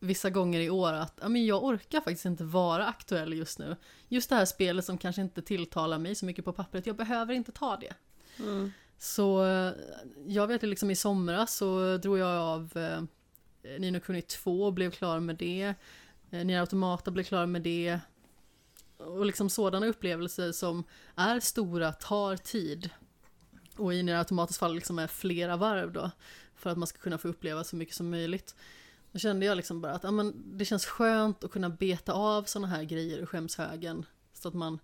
vissa 0.00 0.30
gånger 0.30 0.60
i 0.60 0.70
år 0.70 0.92
att 0.92 1.18
ja, 1.22 1.28
men 1.28 1.46
jag 1.46 1.64
orkar 1.64 2.00
faktiskt 2.00 2.24
inte 2.24 2.44
vara 2.44 2.86
aktuell 2.86 3.32
just 3.32 3.58
nu. 3.58 3.76
Just 4.08 4.28
det 4.30 4.36
här 4.36 4.44
spelet 4.44 4.84
som 4.84 4.98
kanske 4.98 5.22
inte 5.22 5.42
tilltalar 5.42 5.98
mig 5.98 6.14
så 6.14 6.26
mycket 6.26 6.44
på 6.44 6.52
pappret, 6.52 6.86
jag 6.86 6.96
behöver 6.96 7.34
inte 7.34 7.52
ta 7.52 7.76
det. 7.76 7.94
Mm. 8.38 8.72
Så 8.98 9.44
eh, 9.46 9.72
jag 10.26 10.46
vet 10.46 10.62
ju 10.62 10.66
liksom 10.66 10.90
i 10.90 10.96
somras 10.96 11.56
så 11.56 11.96
drog 11.96 12.18
jag 12.18 12.28
av 12.36 12.70
eh, 12.76 13.02
Nino 13.78 14.00
Kuni 14.00 14.22
2 14.22 14.62
och 14.64 14.72
blev 14.72 14.90
klar 14.90 15.20
med 15.20 15.36
det. 15.36 15.74
Eh, 16.30 16.44
Nier 16.44 16.60
Automata 16.60 17.10
blev 17.10 17.24
klar 17.24 17.46
med 17.46 17.62
det. 17.62 17.98
Och 18.98 19.26
liksom 19.26 19.50
sådana 19.50 19.86
upplevelser 19.86 20.52
som 20.52 20.84
är 21.14 21.40
stora, 21.40 21.92
tar 21.92 22.36
tid. 22.36 22.90
Och 23.76 23.94
i 23.94 24.02
Nier 24.02 24.16
automatiskt 24.16 24.58
fall 24.58 24.74
liksom 24.74 24.98
är 24.98 25.06
flera 25.06 25.56
varv 25.56 25.92
då. 25.92 26.10
För 26.54 26.70
att 26.70 26.78
man 26.78 26.86
ska 26.86 26.98
kunna 26.98 27.18
få 27.18 27.28
uppleva 27.28 27.64
så 27.64 27.76
mycket 27.76 27.94
som 27.94 28.10
möjligt. 28.10 28.54
Då 29.12 29.18
kände 29.18 29.46
jag 29.46 29.56
liksom 29.56 29.80
bara 29.80 29.92
att 29.92 30.04
ja, 30.04 30.10
men 30.10 30.58
det 30.58 30.64
känns 30.64 30.86
skönt 30.86 31.44
att 31.44 31.50
kunna 31.50 31.70
beta 31.70 32.12
av 32.12 32.44
sådana 32.44 32.68
här 32.68 32.82
grejer 32.82 33.18
ur 33.18 33.26
skämshögen. 33.26 34.06
Så 34.32 34.48
att 34.48 34.54
man 34.54 34.78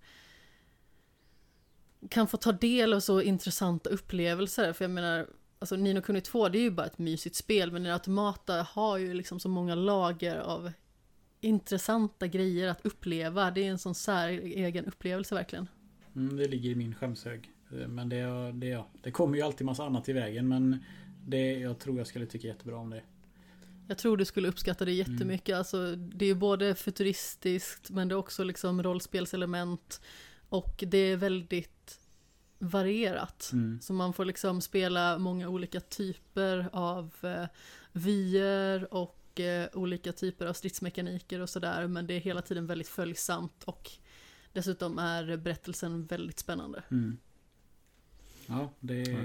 kan 2.08 2.26
få 2.26 2.36
ta 2.36 2.52
del 2.52 2.92
av 2.92 3.00
så 3.00 3.20
intressanta 3.20 3.90
upplevelser. 3.90 4.72
För 4.72 4.84
jag 4.84 4.90
menar, 4.90 5.26
alltså 5.58 5.76
Nino 5.76 6.02
Kuni 6.02 6.20
2 6.20 6.48
det 6.48 6.58
är 6.58 6.62
ju 6.62 6.70
bara 6.70 6.86
ett 6.86 6.98
mysigt 6.98 7.36
spel. 7.36 7.72
Men 7.72 7.82
Nier 7.82 7.92
Automata 7.92 8.66
har 8.70 8.98
ju 8.98 9.14
liksom 9.14 9.40
så 9.40 9.48
många 9.48 9.74
lager 9.74 10.36
av 10.36 10.72
intressanta 11.42 12.26
grejer 12.26 12.68
att 12.68 12.86
uppleva. 12.86 13.50
Det 13.50 13.66
är 13.66 13.70
en 13.70 13.78
sån 13.78 13.94
säregen 13.94 14.84
upplevelse 14.84 15.34
verkligen. 15.34 15.68
Mm, 16.16 16.36
det 16.36 16.48
ligger 16.48 16.70
i 16.70 16.74
min 16.74 16.94
skämshög. 16.94 17.50
Eh, 17.72 17.88
Men 17.88 18.08
det, 18.08 18.52
det, 18.52 18.66
ja, 18.66 18.88
det 19.02 19.10
kommer 19.10 19.36
ju 19.36 19.42
alltid 19.42 19.64
massa 19.64 19.84
annat 19.84 20.08
i 20.08 20.12
vägen 20.12 20.48
men 20.48 20.84
det, 21.26 21.52
jag 21.52 21.78
tror 21.78 21.98
jag 21.98 22.06
skulle 22.06 22.26
tycka 22.26 22.48
jättebra 22.48 22.76
om 22.76 22.90
det. 22.90 23.02
Jag 23.88 23.98
tror 23.98 24.16
du 24.16 24.24
skulle 24.24 24.48
uppskatta 24.48 24.84
det 24.84 24.92
jättemycket. 24.92 25.56
Alltså, 25.56 25.96
det 25.96 26.24
är 26.24 26.26
ju 26.26 26.34
både 26.34 26.74
futuristiskt 26.74 27.90
men 27.90 28.08
det 28.08 28.12
är 28.12 28.16
också 28.16 28.44
liksom 28.44 28.82
rollspelselement. 28.82 30.00
Och 30.48 30.84
det 30.86 30.98
är 30.98 31.16
väldigt 31.16 32.00
varierat. 32.58 33.50
Mm. 33.52 33.80
Så 33.80 33.92
man 33.92 34.12
får 34.12 34.24
liksom 34.24 34.60
spela 34.60 35.18
många 35.18 35.48
olika 35.48 35.80
typer 35.80 36.68
av 36.72 37.14
eh, 37.22 37.44
vyer 37.92 38.94
och 38.94 39.21
eh, 39.40 39.64
olika 39.72 40.12
typer 40.12 40.46
av 40.46 40.52
stridsmekaniker 40.52 41.40
och 41.40 41.48
sådär. 41.50 41.86
Men 41.86 42.06
det 42.06 42.14
är 42.14 42.20
hela 42.20 42.42
tiden 42.42 42.66
väldigt 42.66 42.88
följsamt 42.88 43.64
och 43.64 43.90
dessutom 44.52 44.98
är 44.98 45.36
berättelsen 45.36 46.06
väldigt 46.06 46.38
spännande. 46.38 46.82
Mm. 46.90 47.16
Ja, 48.46 48.70
det, 48.80 49.02
Ja. 49.02 49.18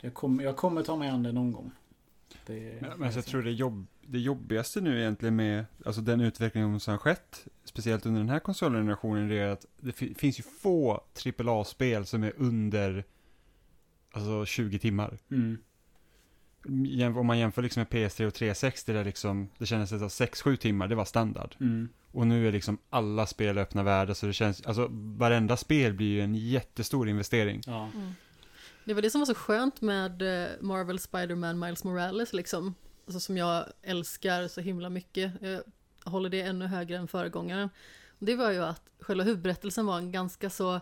det 0.00 0.10
kommer, 0.10 0.44
jag 0.44 0.56
kommer 0.56 0.82
ta 0.82 0.96
mig 0.96 1.08
an 1.08 1.22
det 1.22 1.32
någon 1.32 1.52
gång. 1.52 1.70
Det, 2.46 2.78
Men, 2.80 2.90
men 2.90 3.02
alltså, 3.02 3.18
jag 3.18 3.26
tror 3.26 3.42
det, 3.42 3.52
jobb, 3.52 3.86
det 4.06 4.18
jobbigaste 4.18 4.80
nu 4.80 5.00
egentligen 5.00 5.36
med 5.36 5.64
alltså 5.84 6.00
den 6.00 6.20
utvecklingen 6.20 6.80
som 6.80 6.90
har 6.92 6.98
skett, 6.98 7.46
speciellt 7.64 8.06
under 8.06 8.20
den 8.20 8.28
här 8.28 8.38
konsolgenerationen, 8.38 9.28
det 9.28 9.38
är 9.38 9.48
att 9.48 9.66
det 9.80 9.92
fi- 9.92 10.14
finns 10.14 10.38
ju 10.38 10.42
få 10.42 11.04
AAA-spel 11.38 12.06
som 12.06 12.22
är 12.22 12.32
under 12.36 13.04
alltså 14.10 14.44
20 14.46 14.78
timmar. 14.78 15.18
Mm. 15.30 15.58
Om 17.16 17.26
man 17.26 17.38
jämför 17.38 17.62
liksom 17.62 17.80
med 17.80 17.88
PS3 17.88 18.26
och 18.26 18.34
360 18.34 18.92
där 18.92 19.04
liksom, 19.04 19.48
det 19.58 19.66
kändes 19.66 19.92
att 19.92 20.00
6-7 20.00 20.56
timmar, 20.56 20.88
det 20.88 20.94
var 20.94 21.04
standard. 21.04 21.54
Mm. 21.60 21.88
Och 22.12 22.26
nu 22.26 22.48
är 22.48 22.52
liksom 22.52 22.78
alla 22.90 23.26
spel 23.26 23.58
öppna 23.58 23.82
världar 23.82 24.14
så 24.14 24.26
det 24.26 24.32
känns, 24.32 24.66
alltså 24.66 24.88
varenda 24.92 25.56
spel 25.56 25.92
blir 25.92 26.06
ju 26.06 26.20
en 26.20 26.34
jättestor 26.34 27.08
investering. 27.08 27.60
Ja. 27.66 27.90
Det 28.84 28.94
var 28.94 29.02
det 29.02 29.10
som 29.10 29.20
var 29.20 29.26
så 29.26 29.34
skönt 29.34 29.80
med 29.80 30.22
eh, 30.22 30.48
Marvel 30.60 30.98
Spider-Man 30.98 31.58
Miles 31.58 31.84
Morales 31.84 32.32
liksom. 32.32 32.74
Alltså 33.06 33.20
som 33.20 33.36
jag 33.36 33.64
älskar 33.82 34.48
så 34.48 34.60
himla 34.60 34.90
mycket. 34.90 35.32
Jag 35.40 35.62
håller 36.04 36.28
det 36.30 36.40
ännu 36.40 36.66
högre 36.66 36.96
än 36.96 37.08
föregångaren. 37.08 37.70
Det 38.18 38.36
var 38.36 38.50
ju 38.50 38.64
att 38.64 38.82
själva 39.00 39.24
huvudberättelsen 39.24 39.86
var 39.86 39.98
en 39.98 40.12
ganska 40.12 40.50
så 40.50 40.80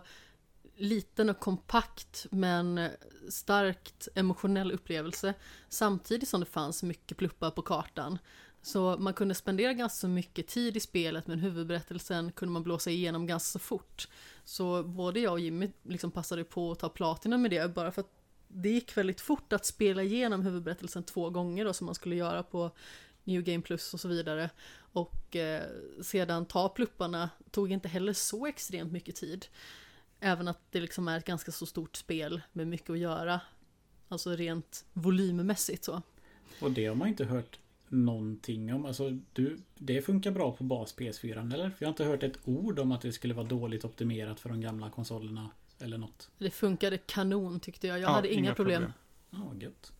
liten 0.81 1.29
och 1.29 1.39
kompakt 1.39 2.25
men 2.31 2.89
starkt 3.29 4.07
emotionell 4.15 4.71
upplevelse 4.71 5.33
samtidigt 5.69 6.29
som 6.29 6.39
det 6.39 6.45
fanns 6.45 6.83
mycket 6.83 7.17
pluppar 7.17 7.51
på 7.51 7.61
kartan. 7.61 8.17
Så 8.61 8.97
man 8.97 9.13
kunde 9.13 9.35
spendera 9.35 9.73
ganska 9.73 10.07
mycket 10.07 10.47
tid 10.47 10.77
i 10.77 10.79
spelet 10.79 11.27
men 11.27 11.39
huvudberättelsen 11.39 12.31
kunde 12.31 12.53
man 12.53 12.63
blåsa 12.63 12.89
igenom 12.89 13.27
ganska 13.27 13.51
så 13.51 13.59
fort. 13.59 14.07
Så 14.43 14.83
både 14.83 15.19
jag 15.19 15.33
och 15.33 15.39
Jimmy 15.39 15.71
liksom 15.83 16.11
passade 16.11 16.43
på 16.43 16.71
att 16.71 16.79
ta 16.79 16.89
platina 16.89 17.37
med 17.37 17.51
det 17.51 17.73
bara 17.73 17.91
för 17.91 18.01
att 18.01 18.11
det 18.47 18.69
gick 18.69 18.97
väldigt 18.97 19.21
fort 19.21 19.53
att 19.53 19.65
spela 19.65 20.03
igenom 20.03 20.41
huvudberättelsen 20.41 21.03
två 21.03 21.29
gånger 21.29 21.65
då 21.65 21.73
som 21.73 21.85
man 21.85 21.95
skulle 21.95 22.15
göra 22.15 22.43
på 22.43 22.71
New 23.23 23.43
Game 23.43 23.61
Plus 23.61 23.93
och 23.93 23.99
så 23.99 24.07
vidare. 24.07 24.49
Och 24.93 25.35
eh, 25.35 25.63
sedan 26.03 26.45
ta 26.45 26.69
plupparna 26.69 27.29
tog 27.51 27.71
inte 27.71 27.87
heller 27.87 28.13
så 28.13 28.45
extremt 28.45 28.91
mycket 28.91 29.15
tid. 29.15 29.45
Även 30.23 30.47
att 30.47 30.59
det 30.71 30.79
liksom 30.81 31.07
är 31.07 31.17
ett 31.17 31.25
ganska 31.25 31.51
så 31.51 31.65
stort 31.65 31.95
spel 31.95 32.41
med 32.53 32.67
mycket 32.67 32.89
att 32.89 32.99
göra. 32.99 33.41
Alltså 34.07 34.35
rent 34.35 34.85
volymmässigt 34.93 35.83
så. 35.83 36.01
Och 36.61 36.71
det 36.71 36.85
har 36.85 36.95
man 36.95 37.07
inte 37.07 37.25
hört 37.25 37.59
någonting 37.87 38.73
om. 38.73 38.85
Alltså, 38.85 39.09
du, 39.33 39.57
det 39.75 40.01
funkar 40.01 40.31
bra 40.31 40.51
på 40.55 40.63
bas 40.63 40.95
PS4 40.97 41.53
eller? 41.53 41.69
För 41.69 41.75
jag 41.79 41.87
har 41.87 41.93
inte 41.93 42.03
hört 42.03 42.23
ett 42.23 42.37
ord 42.45 42.79
om 42.79 42.91
att 42.91 43.01
det 43.01 43.11
skulle 43.11 43.33
vara 43.33 43.47
dåligt 43.47 43.85
optimerat 43.85 44.39
för 44.39 44.49
de 44.49 44.61
gamla 44.61 44.89
konsolerna. 44.89 45.49
Eller 45.79 45.97
något. 45.97 46.29
Det 46.37 46.49
funkade 46.49 46.97
kanon 46.97 47.59
tyckte 47.59 47.87
jag. 47.87 47.99
Jag 47.99 48.03
Ja, 48.09 48.13
hade 48.13 48.33
inga, 48.33 48.55
problem. 48.55 48.93
Ja, 49.29 49.53
gött. 49.59 49.91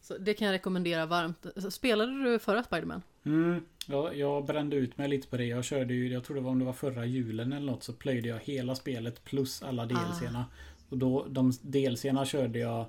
Så 0.00 0.18
det 0.18 0.34
kan 0.34 0.46
jag 0.46 0.52
rekommendera 0.54 1.06
varmt. 1.06 1.46
Spelade 1.70 2.24
du 2.24 2.38
förra 2.38 2.62
Spiderman? 2.62 3.02
Mm, 3.26 3.60
ja, 3.88 4.12
jag 4.12 4.44
brände 4.46 4.76
ut 4.76 4.98
mig 4.98 5.08
lite 5.08 5.28
på 5.28 5.36
det. 5.36 5.44
Jag 5.44 5.64
körde 5.64 5.94
ju, 5.94 6.12
jag 6.12 6.24
tror 6.24 6.34
det 6.36 6.42
var 6.42 6.50
om 6.50 6.58
det 6.58 6.64
var 6.64 6.72
förra 6.72 7.06
julen 7.06 7.52
eller 7.52 7.66
något, 7.66 7.82
så 7.82 7.92
plöjde 7.92 8.28
jag 8.28 8.38
hela 8.38 8.74
spelet 8.74 9.24
plus 9.24 9.62
alla 9.62 9.86
DLCerna. 9.86 10.44
Och 10.88 10.98
då, 10.98 11.26
de 11.28 11.52
DLCerna 11.62 12.24
körde 12.26 12.58
jag 12.58 12.86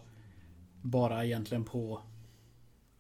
bara 0.82 1.26
egentligen 1.26 1.64
på 1.64 2.02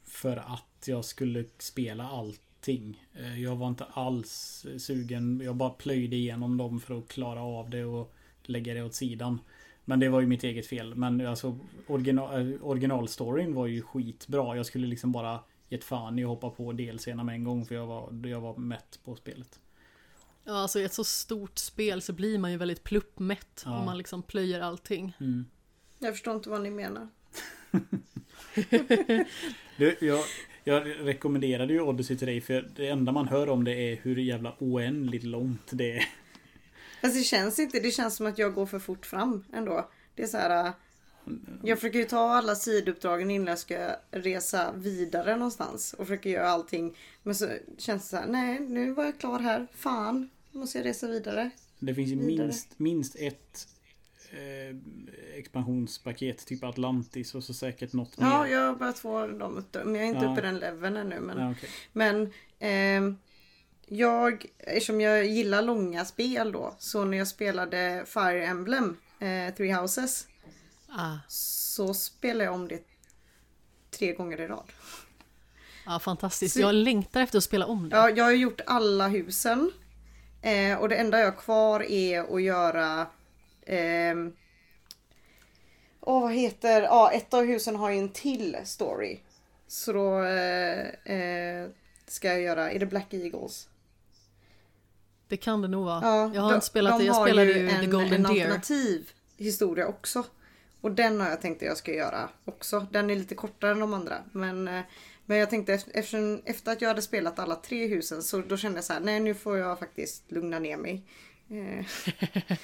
för 0.03 0.37
att 0.37 0.87
jag 0.87 1.05
skulle 1.05 1.45
spela 1.57 2.03
allting. 2.03 3.03
Eh, 3.13 3.41
Jag 3.41 3.55
var 3.55 3.67
inte 3.67 3.83
alls 3.85 4.65
sugen. 4.77 5.41
Jag 5.43 5.55
bara 5.55 5.69
plöjde 5.69 6.15
igenom 6.15 6.57
dem 6.57 6.79
för 6.79 6.97
att 6.97 7.07
klara 7.07 7.41
av 7.41 7.69
det 7.69 7.85
och 7.85 8.13
lägga 8.43 8.73
det 8.73 8.83
åt 8.83 8.93
sidan. 8.93 9.39
Men 9.85 9.99
det 9.99 10.09
var 10.09 10.21
ju 10.21 10.27
mitt 10.27 10.43
eget 10.43 10.67
fel. 10.67 10.95
Men 10.95 11.27
alltså 11.27 11.57
original, 11.87 12.53
eh, 12.53 12.63
originalstoryn 12.63 13.53
var 13.53 13.67
ju 13.67 13.81
skitbra. 13.81 14.55
Jag 14.55 14.65
skulle 14.65 14.87
liksom 14.87 15.11
bara 15.11 15.39
gett 15.71 15.83
fan 15.83 16.19
i 16.19 16.23
att 16.23 16.29
hoppa 16.29 16.49
på 16.49 16.71
DLCerna 16.71 17.23
med 17.23 17.35
en 17.35 17.43
gång 17.43 17.65
för 17.65 17.75
jag 17.75 17.85
var, 17.87 18.27
jag 18.27 18.41
var 18.41 18.57
mätt 18.57 18.99
på 19.03 19.15
spelet. 19.15 19.59
Ja, 20.43 20.53
alltså 20.61 20.79
i 20.79 20.83
ett 20.83 20.93
så 20.93 21.03
stort 21.03 21.57
spel 21.57 22.01
så 22.01 22.13
blir 22.13 22.37
man 22.37 22.51
ju 22.51 22.57
väldigt 22.57 22.83
pluppmätt 22.83 23.61
Ja. 23.65 23.79
om 23.79 23.85
man 23.85 23.97
liksom 23.97 24.23
plöjer 24.23 24.61
allting. 24.61 25.13
Mm. 25.19 25.45
Jag 25.99 26.13
förstår 26.13 26.35
inte 26.35 26.49
vad 26.49 26.61
ni 26.61 26.69
menar. 26.69 27.07
Du, 29.77 29.97
jag, 30.01 30.23
jag 30.63 30.87
rekommenderade 31.07 31.73
ju 31.73 31.81
Odyssey 31.81 32.17
till 32.17 32.27
dig 32.27 32.41
för 32.41 32.69
det 32.75 32.87
enda 32.87 33.11
man 33.11 33.27
hör 33.27 33.49
om 33.49 33.63
det 33.63 33.71
är 33.73 33.95
hur 34.01 34.15
jävla 34.15 34.55
oändligt 34.59 35.23
långt 35.23 35.69
det 35.71 35.97
är. 35.97 36.05
Fast 37.01 37.15
det 37.15 37.23
känns 37.23 37.59
inte, 37.59 37.79
det 37.79 37.91
känns 37.91 38.15
som 38.15 38.25
att 38.27 38.37
jag 38.37 38.53
går 38.53 38.65
för 38.65 38.79
fort 38.79 39.05
fram 39.05 39.43
ändå. 39.53 39.89
Det 40.15 40.23
är 40.23 40.27
så 40.27 40.37
här. 40.37 40.73
Jag 41.63 41.79
försöker 41.79 41.99
ju 41.99 42.05
ta 42.05 42.29
alla 42.29 42.55
sidouppdragen 42.55 43.31
innan 43.31 43.47
jag 43.47 43.59
ska 43.59 43.95
resa 44.11 44.71
vidare 44.75 45.35
någonstans 45.35 45.93
och 45.93 46.07
försöker 46.07 46.29
göra 46.29 46.49
allting. 46.49 46.97
Men 47.23 47.35
så 47.35 47.49
känns 47.77 48.03
det 48.03 48.09
så 48.09 48.15
här, 48.17 48.27
nej 48.27 48.59
nu 48.59 48.91
var 48.93 49.03
jag 49.05 49.19
klar 49.19 49.39
här. 49.39 49.67
Fan, 49.75 50.29
nu 50.51 50.59
måste 50.59 50.77
jag 50.77 50.85
resa 50.85 51.07
vidare. 51.07 51.49
Det 51.79 51.95
finns 51.95 52.09
ju 52.11 52.15
Vidare. 52.19 52.45
minst, 52.47 52.79
minst 52.79 53.15
ett 53.15 53.67
eh, 54.31 54.77
expansionspaket, 55.39 56.45
typ 56.45 56.63
Atlantis 56.63 57.35
och 57.35 57.43
så 57.43 57.53
säkert 57.53 57.93
något 57.93 58.13
Ja, 58.17 58.43
mer. 58.43 58.51
jag 58.51 58.67
har 58.67 58.75
börjat 58.75 58.99
få 58.99 59.27
dem 59.27 59.57
uppdrag, 59.57 59.85
men 59.85 59.95
jag 59.95 60.03
är 60.03 60.07
inte 60.07 60.25
Ja. 60.25 60.31
uppe 60.31 60.41
i 60.41 60.45
den 60.45 60.59
leveln 60.59 60.97
ännu. 60.97 61.19
Men, 61.19 61.37
Ja, 61.39 61.51
okej. 61.51 61.69
men 61.93 62.33
ehm, 62.59 63.17
jag, 63.87 64.45
eftersom 64.57 65.01
jag 65.01 65.25
gillar 65.25 65.61
långa 65.61 66.05
spel 66.05 66.51
då, 66.51 66.75
så 66.79 67.05
när 67.05 67.17
jag 67.17 67.27
spelade 67.27 68.03
Fire 68.07 68.45
Emblem, 68.45 68.97
eh, 69.19 69.53
Three 69.55 69.71
Houses, 69.73 70.27
Ah, 70.97 71.17
så 71.27 71.93
spelade 71.93 72.43
jag 72.43 72.53
om 72.53 72.67
det 72.67 72.79
tre 73.91 74.13
gånger 74.13 74.41
i 74.41 74.47
rad. 74.47 74.71
ja, 75.85 75.99
fantastiskt. 75.99 76.53
Så- 76.53 76.59
Jag 76.61 76.75
längtar 76.75 77.21
efter 77.21 77.37
att 77.37 77.43
spela 77.43 77.65
om 77.65 77.89
det. 77.89 77.95
Ja, 77.95 78.09
jag 78.09 78.23
har 78.23 78.31
gjort 78.31 78.61
alla 78.65 79.07
husen. 79.07 79.71
Eh, 80.41 80.77
och 80.77 80.89
det 80.89 80.95
enda 80.95 81.19
jag 81.19 81.31
har 81.31 81.37
kvar 81.37 81.79
är 81.83 82.35
att 82.35 82.41
göra... 82.43 83.07
ehm, 83.65 84.33
Åh, 86.03 86.21
vad 86.21 86.33
heter... 86.33 86.81
Ja, 86.81 87.11
ett 87.11 87.33
av 87.33 87.45
husen 87.45 87.75
har 87.75 87.89
ju 87.89 87.97
en 87.97 88.09
till 88.09 88.57
story. 88.63 89.19
Så 89.67 89.93
då 89.93 90.23
eh, 90.23 90.87
eh, 91.17 91.69
ska 92.07 92.27
jag 92.27 92.41
göra... 92.41 92.71
Är 92.71 92.79
det 92.79 92.85
Black 92.85 93.13
Eagles? 93.13 93.69
Det 95.27 95.37
kan 95.37 95.61
det 95.61 95.67
nog 95.67 95.85
vara. 95.85 95.99
Ja, 96.03 96.31
jag 96.33 96.41
har 96.41 96.49
de- 96.49 96.55
inte 96.55 96.67
spelat 96.67 96.91
de 96.91 96.99
det. 96.99 97.05
Jag 97.07 97.15
spelade 97.27 97.51
ju 97.51 97.69
en, 97.69 97.79
The 97.81 97.85
Golden 97.87 98.13
en 98.13 98.23
Deer. 98.23 98.43
alternativ 98.45 99.09
historia 99.37 99.87
också. 99.87 100.23
Och 100.81 100.91
den 100.91 101.21
har 101.21 101.29
jag 101.29 101.41
tänkt 101.41 101.61
att 101.61 101.67
jag 101.67 101.77
ska 101.77 101.93
göra 101.93 102.29
också. 102.45 102.87
Den 102.91 103.09
är 103.09 103.15
lite 103.15 103.35
kortare 103.35 103.71
än 103.71 103.79
de 103.79 103.93
andra. 103.93 104.17
Men, 104.31 104.67
eh, 104.67 104.81
men 105.25 105.37
jag 105.37 105.49
tänkte 105.49 105.73
efter, 105.73 106.41
efter, 106.45 106.71
att 106.71 106.81
jag 106.81 106.89
hade 106.89 107.01
spelat 107.01 107.39
alla 107.39 107.55
tre 107.55 107.87
husen 107.87 108.23
så 108.23 108.41
då 108.41 108.57
kände 108.57 108.77
jag 108.77 108.85
så 108.85 108.93
här, 108.93 108.99
nej 108.99 109.19
nu 109.19 109.33
får 109.33 109.57
jag 109.57 109.79
faktiskt 109.79 110.31
lugna 110.31 110.59
ner 110.59 110.77
mig. 110.77 111.03
Eh, 111.49 111.85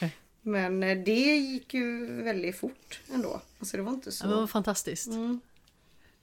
men 0.41 0.83
eh, 0.83 0.97
det 0.97 1.35
gick 1.37 1.73
ju 1.73 2.05
väldigt 2.23 2.57
fort 2.57 2.99
ändå. 3.13 3.41
Alltså 3.59 3.77
det 3.77 3.83
var 3.83 3.91
inte 3.91 4.09
Ja, 4.09 4.15
men 4.21 4.29
det 4.29 4.35
var 4.35 4.47
så. 4.47 4.51
fantastiskt. 4.51 5.07
Mm. 5.07 5.41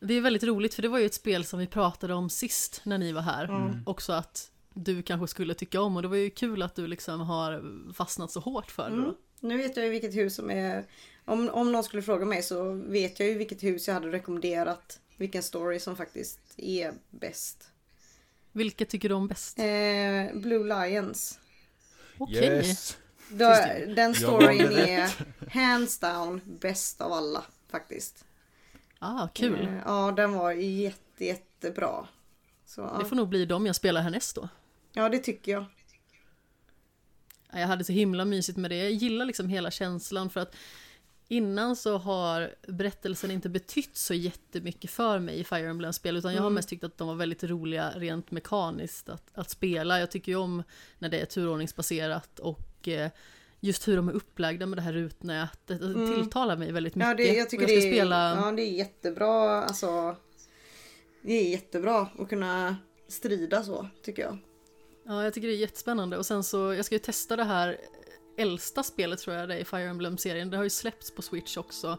Det 0.01 0.15
är 0.15 0.21
väldigt 0.21 0.45
roligt 0.45 0.75
för 0.75 0.83
det 0.83 0.89
var 0.89 0.99
ju 0.99 1.07
ett 1.07 1.15
spel 1.15 1.45
som 1.45 1.59
vi 1.59 1.67
pratade 1.67 2.15
om 2.15 2.31
sist 2.31 2.81
när 2.85 2.99
ni 2.99 3.13
var 3.13 3.23
här. 3.23 3.45
Mm. 3.45 3.83
Också 3.87 4.13
att 4.13 4.51
du 4.75 5.03
kanske 5.03 5.27
skulle 5.27 5.55
tycka 5.55 5.81
om 5.81 5.97
och 5.97 6.03
det 6.03 6.09
var 6.09 6.17
ju 6.17 6.31
kul 6.31 6.63
att 6.63 6.75
du 6.75 6.87
liksom 6.87 7.21
har 7.21 7.63
fastnat 7.93 8.31
så 8.31 8.41
hårt 8.41 8.71
för 8.71 8.91
det 8.91 8.97
Mm. 8.97 9.15
Nu 9.41 9.57
vet 9.57 9.77
jag 9.77 9.87
ju 9.87 9.91
vilket 9.91 10.15
hus 10.15 10.35
som 10.35 10.51
är... 10.51 10.85
Om, 11.25 11.49
om 11.49 11.73
någon 11.73 11.85
skulle 11.85 12.03
fråga 12.03 12.25
mig 12.27 12.43
så 12.43 12.73
vet 12.73 13.21
jag 13.21 13.29
ju 13.29 13.35
vilket 13.39 13.63
hus 13.63 13.87
jag 13.87 13.95
hade 13.95 14.09
rekommenderat. 14.13 15.01
Vilken 15.17 15.43
story 15.43 15.81
som 15.81 15.97
faktiskt 15.97 16.39
är 16.57 16.93
bäst. 17.11 17.71
Vilket 18.53 18.89
tycker 18.89 19.09
du 19.09 19.15
om 19.15 19.29
bäst? 19.29 19.59
Eh, 19.59 20.35
Blue 20.41 20.65
Lions. 20.87 21.39
Okej. 22.19 22.37
Yes. 22.45 22.97
Då, 23.29 23.45
Just 23.45 23.97
den 23.97 24.15
storyn 24.15 24.61
är 24.73 25.11
hands 25.51 25.99
down 25.99 26.41
bäst 26.45 27.01
av 27.01 27.13
alla 27.13 27.45
faktiskt. 27.71 28.25
Ah, 28.99 29.29
kul. 29.29 29.61
Eh, 29.69 29.79
ja, 29.87 30.13
den 30.17 30.33
var 30.33 30.53
jätte, 30.53 31.25
jättebra. 31.25 32.09
Så, 32.67 32.81
Det 32.83 32.89
ja. 32.99 33.05
får 33.05 33.17
nog 33.17 33.29
bli 33.29 33.47
de 33.47 33.67
jag 33.67 33.77
spelar 33.77 34.01
härnäst 34.01 34.35
då. 34.37 34.49
ja, 34.93 35.09
det 35.09 35.19
tycker 35.19 35.53
jag. 35.53 35.65
Ja, 37.53 37.61
Jag 37.61 37.67
hade 37.67 37.85
så 37.85 37.93
himla 37.93 38.25
mysigt 38.25 38.59
med 38.59 38.71
det. 38.71 38.77
Jag 38.77 38.91
gillar 38.93 39.25
liksom 39.25 39.49
hela 39.49 39.71
känslan 39.71 40.31
för 40.31 40.41
att 40.41 40.55
innan 41.29 41.77
så 41.77 41.99
har 41.99 42.55
berättelsen 42.69 43.31
inte 43.31 43.49
betytt 43.49 43.97
så 43.97 44.15
jättemycket 44.15 44.91
för 44.91 45.19
mig 45.19 45.41
i 45.41 45.45
Fire 45.45 45.69
Emblem-spel 45.69 46.17
utan 46.17 46.33
jag 46.35 46.41
har 46.41 46.47
Mm. 46.47 46.55
mest 46.55 46.69
tyckt 46.69 46.85
att 46.85 46.99
de 46.99 47.09
var 47.09 47.15
väldigt 47.15 47.45
roliga 47.45 47.91
rent 47.97 48.31
mekaniskt 48.31 49.09
att, 49.09 49.31
att 49.35 49.51
spela. 49.51 50.01
Jag 50.01 50.11
tycker 50.11 50.33
ju 50.33 50.39
om 50.39 50.63
när 50.99 51.09
det 51.09 51.21
är 51.21 51.25
turordningsbaserat 51.27 52.39
och 52.39 52.89
eh, 52.89 53.11
just 53.61 53.89
hur 53.89 53.97
de 53.97 54.09
är 54.09 54.13
upplagda 54.13 54.67
med 54.67 54.79
det 54.79 54.83
här 54.83 54.93
rutnätet. 54.93 55.81
Det 55.81 55.87
Mm. 55.87 56.15
tilltalar 56.15 56.57
mig 56.57 56.73
väldigt 56.73 56.95
mycket. 56.95 57.09
Ja, 57.09 57.15
det, 57.15 57.35
jag 57.35 57.51
tycker 57.51 57.63
jag 57.63 57.71
det, 57.71 57.89
är, 57.89 57.93
spela... 57.93 58.35
ja, 58.37 58.53
det 58.53 58.63
är 58.63 58.73
jättebra. 58.73 59.63
Alltså, 59.63 60.17
det 61.23 61.33
är 61.33 61.51
jättebra 61.51 62.09
att 62.19 62.29
kunna 62.29 62.77
strida 63.09 63.63
så, 63.63 63.89
tycker 64.03 64.23
jag. 64.23 64.39
Ja, 65.07 65.25
jag 65.25 65.35
tycker 65.35 65.49
det 65.49 65.55
är 65.55 65.59
jättespännande. 65.59 66.17
Och 66.19 66.27
sen 66.27 66.45
så, 66.45 66.75
jag 66.75 66.85
ska 66.85 66.95
ju 66.95 66.99
testa 66.99 67.37
det 67.37 67.45
här 67.45 67.79
äldsta 68.37 68.83
spelet 68.83 69.19
tror 69.19 69.37
jag 69.37 69.49
det 69.49 69.55
är 69.55 69.59
i 69.59 69.65
Fire 69.65 69.89
Emblem-serien. 69.89 70.51
Det 70.51 70.57
har 70.57 70.65
ju 70.65 70.71
släppts 70.71 71.11
på 71.11 71.23
Switch 71.23 71.57
också. 71.57 71.99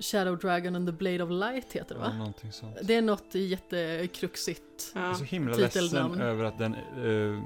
Shadow 0.00 0.38
Dragon 0.38 0.76
and 0.76 0.88
the 0.88 0.92
Blade 0.92 1.22
of 1.22 1.30
Light 1.30 1.72
heter 1.72 1.94
det 1.94 2.00
Ja, 2.00 2.06
va? 2.08 2.16
någonting 2.16 2.52
sånt. 2.52 2.76
Det 2.82 2.94
är 2.94 3.02
något 3.02 3.34
jättekruxigt. 3.34 4.92
Jag 4.94 5.02
är 5.04 5.08
Ja. 5.08 5.14
så 5.14 5.24
himla 5.24 5.54
Titelnamn. 5.54 6.12
ledsen 6.12 6.26
över 6.28 6.44
att 6.44 6.58
den 6.58 6.74
uh, 7.04 7.42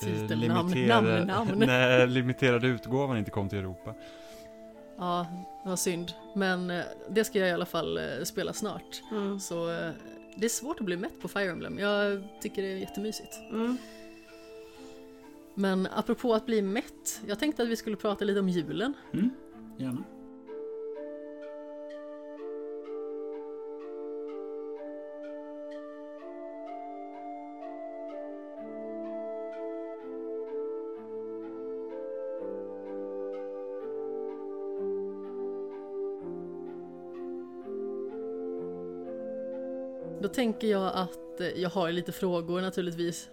Titelnamn, 0.00 0.70
limiterade, 0.72 1.24
namn, 1.24 1.48
namn. 1.48 1.62
nej, 1.66 2.06
limiterade 2.06 2.66
utgåvan 2.66 3.16
inte 3.18 3.30
kom 3.30 3.48
till 3.48 3.58
Europa. 3.58 3.94
Ja, 4.98 5.26
det 5.64 5.68
var 5.68 5.76
synd. 5.76 6.12
Men 6.34 6.70
eh, 6.70 6.84
det 7.08 7.24
ska 7.24 7.38
jag 7.38 7.48
i 7.48 7.52
alla 7.52 7.66
fall 7.66 8.00
spela 8.24 8.52
snart. 8.52 9.02
Mm. 9.10 9.40
Så 9.40 9.66
det 10.36 10.44
är 10.44 10.48
svårt 10.48 10.80
att 10.80 10.86
bli 10.86 10.96
mätt 10.96 11.20
på 11.22 11.28
Fire 11.28 11.50
Emblem. 11.50 11.78
Jag 11.78 12.22
tycker 12.40 12.62
det 12.62 12.68
är 12.72 12.76
jättemysigt. 12.76 13.38
Mm. 13.50 13.76
Men 15.54 15.88
apropå 15.94 16.34
att 16.34 16.46
bli 16.46 16.62
mätt, 16.62 17.22
jag 17.26 17.38
tänkte 17.38 17.62
att 17.62 17.68
vi 17.68 17.76
skulle 17.76 17.96
prata 17.96 18.24
lite 18.24 18.40
om 18.40 18.48
julen. 18.48 18.94
Mm, 19.12 19.30
gärna. 19.78 20.04
Då 40.22 40.28
tänker 40.28 40.66
jag 40.66 40.92
att 40.94 41.40
jag 41.56 41.70
har 41.70 41.92
lite 41.92 42.12
frågor 42.12 42.60
naturligtvis 42.60 43.30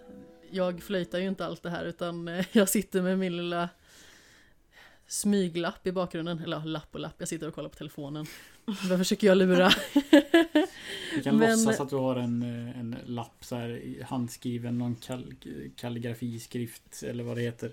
jag 0.52 0.82
flöjtar 0.82 1.18
ju 1.18 1.28
inte 1.28 1.46
allt 1.46 1.62
det 1.62 1.70
här 1.70 1.84
utan 1.84 2.28
eh, 2.28 2.44
jag 2.52 2.68
sitter 2.68 3.02
med 3.02 3.18
min 3.18 3.36
lilla 3.36 3.68
smyglapp 5.06 5.86
i 5.86 5.92
bakgrunden. 5.92 6.38
Eller 6.38 6.56
ja, 6.56 6.64
lapp 6.64 6.88
och 6.94 7.00
lapp, 7.00 7.14
jag 7.18 7.28
sitter 7.28 7.48
och 7.48 7.54
kollar 7.54 7.68
på 7.68 7.76
telefonen. 7.76 8.26
Vad 8.64 8.98
försöker 8.98 9.26
jag 9.26 9.36
lura? 9.38 9.70
Vi 11.16 11.22
kan 11.24 11.36
Men- 11.36 11.50
låtsas 11.64 11.80
att 11.80 11.90
du 11.90 11.96
har 11.96 12.16
en, 12.16 12.42
eh, 12.42 12.78
en 12.80 12.96
lapp 13.06 13.36
så 13.40 13.56
här 13.56 13.82
handskriven, 14.08 14.78
någon 14.78 14.94
kall, 14.94 15.34
kalligrafiskrift 15.76 17.02
eller 17.02 17.24
vad 17.24 17.36
det 17.36 17.42
heter. 17.42 17.72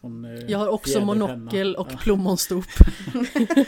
Sån, 0.00 0.24
eh, 0.24 0.30
Jag 0.50 0.58
har 0.58 0.68
också 0.68 1.00
monokel 1.04 1.76
och 1.76 1.88
Ja. 1.92 1.96
plommonstop. 1.98 2.64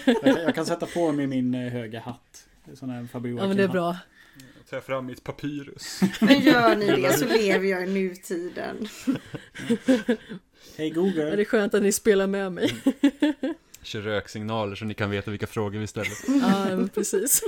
Jag, 0.07 0.23
kan, 0.23 0.43
jag 0.43 0.55
kan 0.55 0.67
sätta 0.67 0.87
på 0.87 1.13
mig 1.13 1.27
min 1.27 1.55
höga 1.55 2.01
hatt. 2.01 2.49
Sån 2.75 2.91
här 2.91 3.09
Ja 3.13 3.19
men 3.23 3.23
det 3.23 3.63
är 3.63 3.69
Joakim-hatt. 3.69 3.97
Bra. 4.71 4.77
Jag 4.77 4.85
tar 4.85 4.95
fram 4.95 5.07
mitt 5.07 5.25
papyrus. 5.25 6.01
Men 6.21 6.41
gör 6.41 6.77
ni 6.77 7.03
det 7.03 7.13
så 7.13 7.25
lever 7.25 7.67
jag 7.67 7.83
i 7.83 7.87
nutiden. 7.87 8.89
Hej 10.77 10.89
Ja, 10.89 10.95
Google! 10.95 11.37
det 11.37 11.43
är 11.43 11.45
skönt 11.45 11.75
att 11.75 11.83
ni 11.83 11.93
spelar 11.93 12.27
med 12.27 12.53
mig. 12.53 12.75
Kör 13.83 14.01
röksignaler 14.01 14.75
så 14.77 14.85
ni 14.85 14.95
kan 14.95 15.11
veta 15.11 15.31
vilka 15.31 15.47
frågor 15.47 15.79
vi 15.79 15.87
ställer. 15.87 16.13
Ja, 16.41 16.89
precis. 16.95 17.43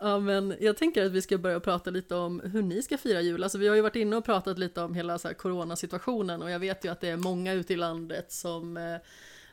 Ja, 0.00 0.18
men 0.18 0.54
jag 0.60 0.76
tänker 0.76 1.06
att 1.06 1.12
vi 1.12 1.22
ska 1.22 1.38
börja 1.38 1.60
prata 1.60 1.90
lite 1.90 2.14
om 2.14 2.40
hur 2.40 2.62
ni 2.62 2.82
ska 2.82 2.98
fira 2.98 3.20
jul. 3.20 3.42
Alltså, 3.42 3.58
vi 3.58 3.68
har 3.68 3.76
ju 3.76 3.82
varit 3.82 3.96
inne 3.96 4.16
och 4.16 4.24
pratat 4.24 4.58
lite 4.58 4.80
om 4.80 4.94
hela 4.94 5.18
så 5.18 5.28
här, 5.28 5.34
coronasituationen 5.34 6.42
och 6.42 6.50
jag 6.50 6.58
vet 6.58 6.84
ju 6.84 6.88
att 6.88 7.00
det 7.00 7.08
är 7.08 7.16
många 7.16 7.52
ute 7.52 7.72
i 7.72 7.76
landet 7.76 8.32
som 8.32 8.76
eh, 8.76 8.96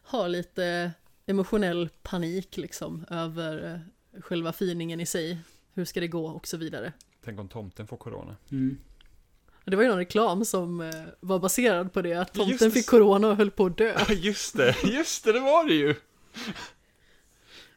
har 0.03 0.30
lite 0.30 0.91
emotionell 1.26 1.90
panik 2.03 2.57
liksom 2.57 3.06
över 3.10 3.73
eh, 3.73 3.80
själva 4.22 4.54
firningen 4.54 5.00
i 5.00 5.06
sig. 5.06 5.38
Hur 5.74 5.86
ska 5.86 6.00
det 6.00 6.08
gå 6.08 6.26
och 6.28 6.48
så 6.48 6.58
vidare. 6.58 6.94
Tänk 7.24 7.40
om 7.40 7.48
tomten 7.50 7.88
får 7.88 7.98
corona. 7.98 8.36
Mm. 8.52 8.78
Det 9.66 9.76
var 9.76 9.84
ju 9.84 9.90
någon 9.90 9.98
reklam 9.98 10.46
som 10.46 10.82
eh, 10.82 10.94
var 11.20 11.40
baserad 11.40 11.94
på 11.94 12.02
det, 12.02 12.14
att 12.14 12.38
Just 12.38 12.50
tomten 12.50 12.70
det. 12.70 12.72
fick 12.76 12.88
corona 12.90 13.28
och 13.28 13.36
höll 13.36 13.52
på 13.52 13.66
att 13.66 13.78
dö. 13.78 13.96
Ja, 14.08 14.14
just 14.14 14.58
det, 14.58 14.76
just 14.84 15.24
det, 15.24 15.32
det 15.34 15.40
var 15.40 15.68
det 15.68 15.74
ju! 15.74 15.96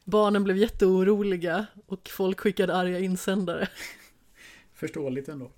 Barnen 0.05 0.44
blev 0.44 0.56
jätteoroliga 0.56 1.66
och 1.86 2.09
folk 2.09 2.40
skickade 2.40 2.74
arga 2.77 2.98
insändare. 2.98 3.69
Förståeligt 4.74 5.28
ändå. 5.28 5.51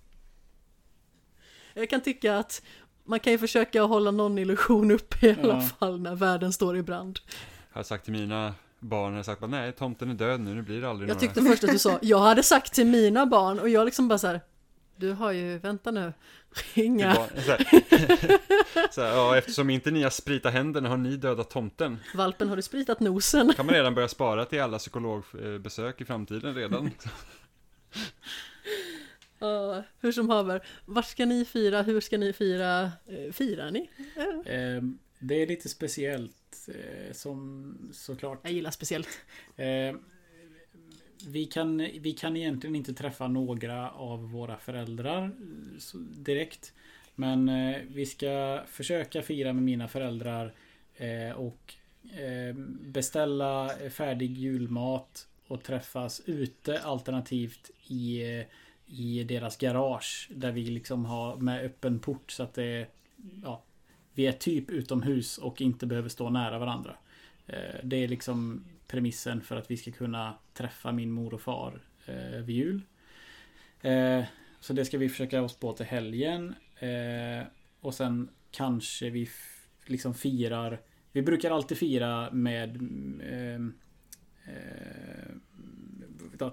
Jag 1.75 1.91
kan 1.91 2.01
tycka 2.01 2.39
att 2.39 2.63
man 3.05 3.21
kan 3.21 3.33
ju 3.33 3.39
försöka 3.39 3.83
hålla 3.83 4.11
någon 4.11 4.39
illusion 4.39 4.91
uppe 4.91 5.27
i 5.27 5.31
alla 5.43 5.55
Ja. 5.55 5.61
fall 5.61 6.01
när 6.01 6.15
världen 6.15 6.53
står 6.53 6.77
i 6.77 6.83
brand. 6.83 7.19
Jag 7.73 7.79
har 7.79 7.83
sagt 7.85 8.05
till 8.05 8.13
mina 8.13 8.55
barn, 8.89 9.13
jag 9.13 9.19
har 9.19 9.23
sagt 9.23 9.41
bara 9.41 9.47
nej, 9.51 9.73
tomten 9.73 10.11
är 10.11 10.15
död 10.15 10.41
nu, 10.41 10.55
nu 10.55 10.63
blir 10.63 10.81
det 10.81 10.89
aldrig 10.91 11.11
Jag 11.11 11.15
några. 11.15 11.21
tyckte 11.35 11.43
först 11.51 11.65
att 11.65 11.71
du 11.71 11.79
sa, 11.79 11.99
jag 12.03 12.19
hade 12.19 12.43
sagt 12.43 12.73
till 12.75 12.87
mina 12.87 13.27
barn 13.27 13.59
och 13.61 13.69
jag 13.69 13.85
liksom 13.85 14.09
bara 14.09 14.19
så 14.19 14.27
här, 14.27 14.41
du 14.97 15.13
har 15.13 15.33
ju, 15.33 15.59
vänta 15.59 15.91
nu, 15.91 16.13
inga, 16.75 17.15
barn- 17.15 17.29
Så 17.45 17.51
här, 17.51 18.91
så 18.93 19.03
här, 19.03 19.09
ja, 19.13 19.37
eftersom 19.37 19.71
inte 19.71 19.91
ni 19.91 20.03
har 20.03 20.11
spritat 20.11 20.53
händerna 20.53 20.89
har 20.89 20.97
ni 20.97 21.17
dödat 21.17 21.51
tomten. 21.51 21.99
valpen 22.15 22.49
har 22.49 22.57
du 22.57 22.63
spritat 22.63 23.01
nosen? 23.01 23.53
Kan 23.57 23.67
man 23.67 23.75
redan 23.75 23.95
börja 23.95 24.09
spara 24.09 24.45
till 24.45 24.61
alla 24.63 24.79
psykologbesök 24.79 26.01
i 26.01 26.05
framtiden 26.05 26.55
redan. 26.55 26.91
Ja, 29.39 29.83
hur 30.01 30.13
som 30.13 30.31
haver, 30.31 30.67
vart 30.85 31.07
ska 31.07 31.27
ni 31.27 31.45
fira, 31.45 31.83
hur 31.83 32.01
ska 32.01 32.19
ni 32.19 32.33
fira, 32.33 32.83
Eh, 33.07 33.33
firar 33.33 33.71
ni? 33.71 33.91
Eh, 34.47 34.83
det 35.19 35.43
är 35.43 35.47
lite 35.47 35.69
speciellt 35.69 36.33
som 37.13 37.75
såklart. 37.93 38.41
Jag 38.43 38.53
gillar 38.53 38.71
speciellt. 38.71 39.09
Eh, 39.57 39.95
vi, 41.27 41.47
kan, 41.47 41.79
vi 41.79 42.13
kan 42.13 42.37
egentligen 42.37 42.77
inte 42.77 42.95
träffa 42.95 43.29
några 43.29 43.91
av 43.91 44.31
våra 44.31 44.57
föräldrar 44.57 45.25
eh, 45.25 45.99
direkt. 46.01 46.73
Men 47.15 47.49
eh, 47.49 47.77
vi 47.89 48.07
ska 48.07 48.63
försöka 48.67 49.23
fira 49.23 49.53
med 49.53 49.63
mina 49.63 49.89
föräldrar 49.89 50.55
eh, 50.97 51.31
och 51.31 51.75
eh, 52.21 52.55
beställa 52.81 53.71
färdig 53.91 54.39
julmat 54.39 55.29
och 55.47 55.63
träffas 55.63 56.23
ute 56.27 56.81
alternativt 56.81 57.71
i, 57.87 58.23
eh, 58.39 58.47
i 58.87 59.25
deras 59.25 59.57
garage. 59.57 60.29
Där 60.35 60.53
vi 60.53 60.65
liksom 60.65 61.05
har 61.05 61.37
med 61.37 61.65
öppen 61.65 61.99
port 61.99 62.31
så 62.31 62.43
att 62.43 62.55
det 62.55 62.65
är, 62.65 62.89
ja, 63.43 63.63
vi 64.17 64.27
är 64.27 64.33
typ 64.33 64.71
utomhus 64.71 65.39
och 65.39 65.61
inte 65.61 65.87
behöver 65.87 66.09
stå 66.09 66.31
nära 66.31 66.59
varandra. 66.59 66.97
Eh, 67.47 67.75
det 67.85 67.97
är 67.97 68.09
liksom 68.09 68.65
premissen 68.87 69.41
för 69.41 69.57
att 69.57 69.71
vi 69.71 69.77
ska 69.77 69.91
kunna 69.91 70.35
träffa 70.55 70.93
min 70.93 71.11
mor 71.11 71.35
och 71.35 71.41
far 71.41 71.81
eh, 72.07 72.41
vid 72.41 72.57
jul. 72.57 72.83
Eh, 73.81 74.25
så 74.61 74.73
det 74.73 74.85
ska 74.85 74.99
vi 74.99 75.09
försöka 75.09 75.43
oss 75.43 75.57
på 75.57 75.73
till 75.73 75.87
helgen. 75.87 76.55
Och 77.81 77.95
sen 77.95 78.29
kanske 78.51 79.11
vi 79.11 79.29
liksom 79.87 80.15
firar. 80.15 80.81
Vi 81.13 81.23
brukar 81.23 81.51
alltid 81.51 81.79
fira 81.79 82.31
med 82.31 82.77
mm, 82.77 83.75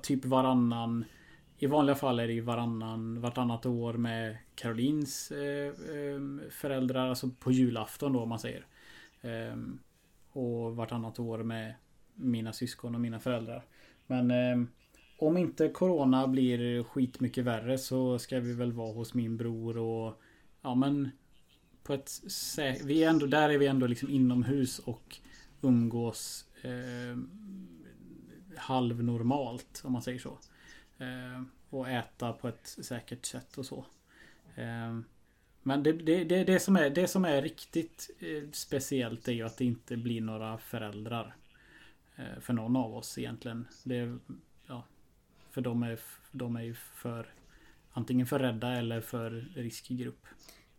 typ 0.02 0.26
varannan. 0.26 1.06
I 1.58 1.66
vanliga 1.68 1.96
fall 1.96 2.20
är 2.20 2.28
det 2.28 2.34
ju 2.34 2.42
varannan, 2.42 3.22
vartannat 3.22 3.66
år 3.66 3.94
med 3.94 4.38
Carolins 4.56 5.32
eh, 5.32 5.68
eh, 5.68 6.50
föräldrar, 6.50 7.10
alltså 7.10 7.30
på 7.40 7.52
julafton 7.52 8.14
då 8.14 8.22
om 8.22 8.30
man 8.30 8.40
säger. 8.40 8.66
Eh, 9.22 9.58
och 10.32 10.76
vartannat 10.76 11.20
år 11.20 11.44
med 11.44 11.74
mina 12.16 12.54
syskon 12.54 12.96
och 12.96 13.02
mina 13.02 13.20
föräldrar. 13.20 13.66
Men 14.08 14.32
eh, 14.32 14.68
om 15.18 15.38
inte 15.38 15.70
Corona 15.70 16.28
blir 16.28 16.84
skitmycket 16.84 17.46
värre 17.46 17.78
så 17.78 18.20
ska 18.20 18.40
vi 18.40 18.54
väl 18.54 18.74
vara 18.74 18.94
hos 18.94 19.14
min 19.14 19.38
bror 19.38 19.78
och 19.78 20.22
ja 20.62 20.76
men 20.76 21.10
på 21.84 21.94
ett 21.94 22.08
sä- 22.28 22.86
vi 22.86 23.04
är 23.04 23.10
ändå 23.10 23.26
där 23.26 23.50
är 23.50 23.58
vi 23.58 23.68
ändå 23.68 23.88
liksom 23.88 24.10
inomhus 24.10 24.80
och 24.80 25.18
umgås 25.62 26.46
eh, 26.62 27.18
halvnormalt 28.58 29.82
om 29.86 29.92
man 29.94 30.02
säger 30.02 30.20
så. 30.20 30.38
Eh, 31.04 31.44
och 31.70 31.90
äta 31.90 32.34
på 32.34 32.48
ett 32.48 32.68
säkert 32.68 33.26
sätt 33.26 33.58
och 33.58 33.66
så. 33.66 33.86
Eh, 34.56 35.00
men 35.64 35.84
det, 35.84 35.92
det, 35.92 36.24
det, 36.24 36.44
det, 36.44 36.60
som 36.60 36.76
är, 36.76 36.90
det 36.90 37.08
som 37.08 37.26
är 37.26 37.42
riktigt 37.42 38.10
eh, 38.20 38.50
speciellt 38.52 39.28
är 39.28 39.32
ju 39.32 39.44
att 39.44 39.58
det 39.58 39.66
inte 39.66 39.98
blir 39.98 40.22
några 40.22 40.58
föräldrar. 40.58 41.36
Eh, 42.16 42.40
för 42.42 42.54
någon 42.54 42.76
av 42.76 42.96
oss 42.96 43.18
egentligen. 43.18 43.68
Det, 43.84 44.18
ja, 44.68 44.84
för 45.52 45.62
de 45.62 45.84
är, 45.84 46.00
de 46.32 46.56
är 46.56 46.62
ju 46.62 46.74
för 46.74 47.34
antingen 47.92 48.28
för 48.28 48.40
rädda 48.40 48.72
eller 48.74 49.02
för 49.02 49.32
riskgrupp. 49.56 50.26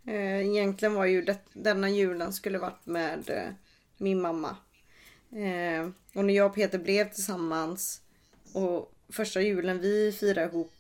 Eh, 0.05 0.47
Egentligen 0.47 0.95
var 0.95 1.05
ju 1.05 1.23
det, 1.23 1.39
denna 1.53 1.91
julen 1.91 2.33
skulle 2.33 2.59
varit 2.59 2.87
med 2.87 3.31
eh, 3.31 3.55
min 3.97 4.21
mamma. 4.21 4.57
Eh, 5.31 5.89
och 6.15 6.25
när 6.25 6.35
jag 6.35 6.47
och 6.47 6.55
Peter 6.55 6.79
blev 6.79 7.05
tillsammans 7.05 8.03
och 8.53 8.95
första 9.09 9.40
julen 9.40 9.81
vi 9.81 10.12
firade 10.12 10.47
ihop 10.47 10.72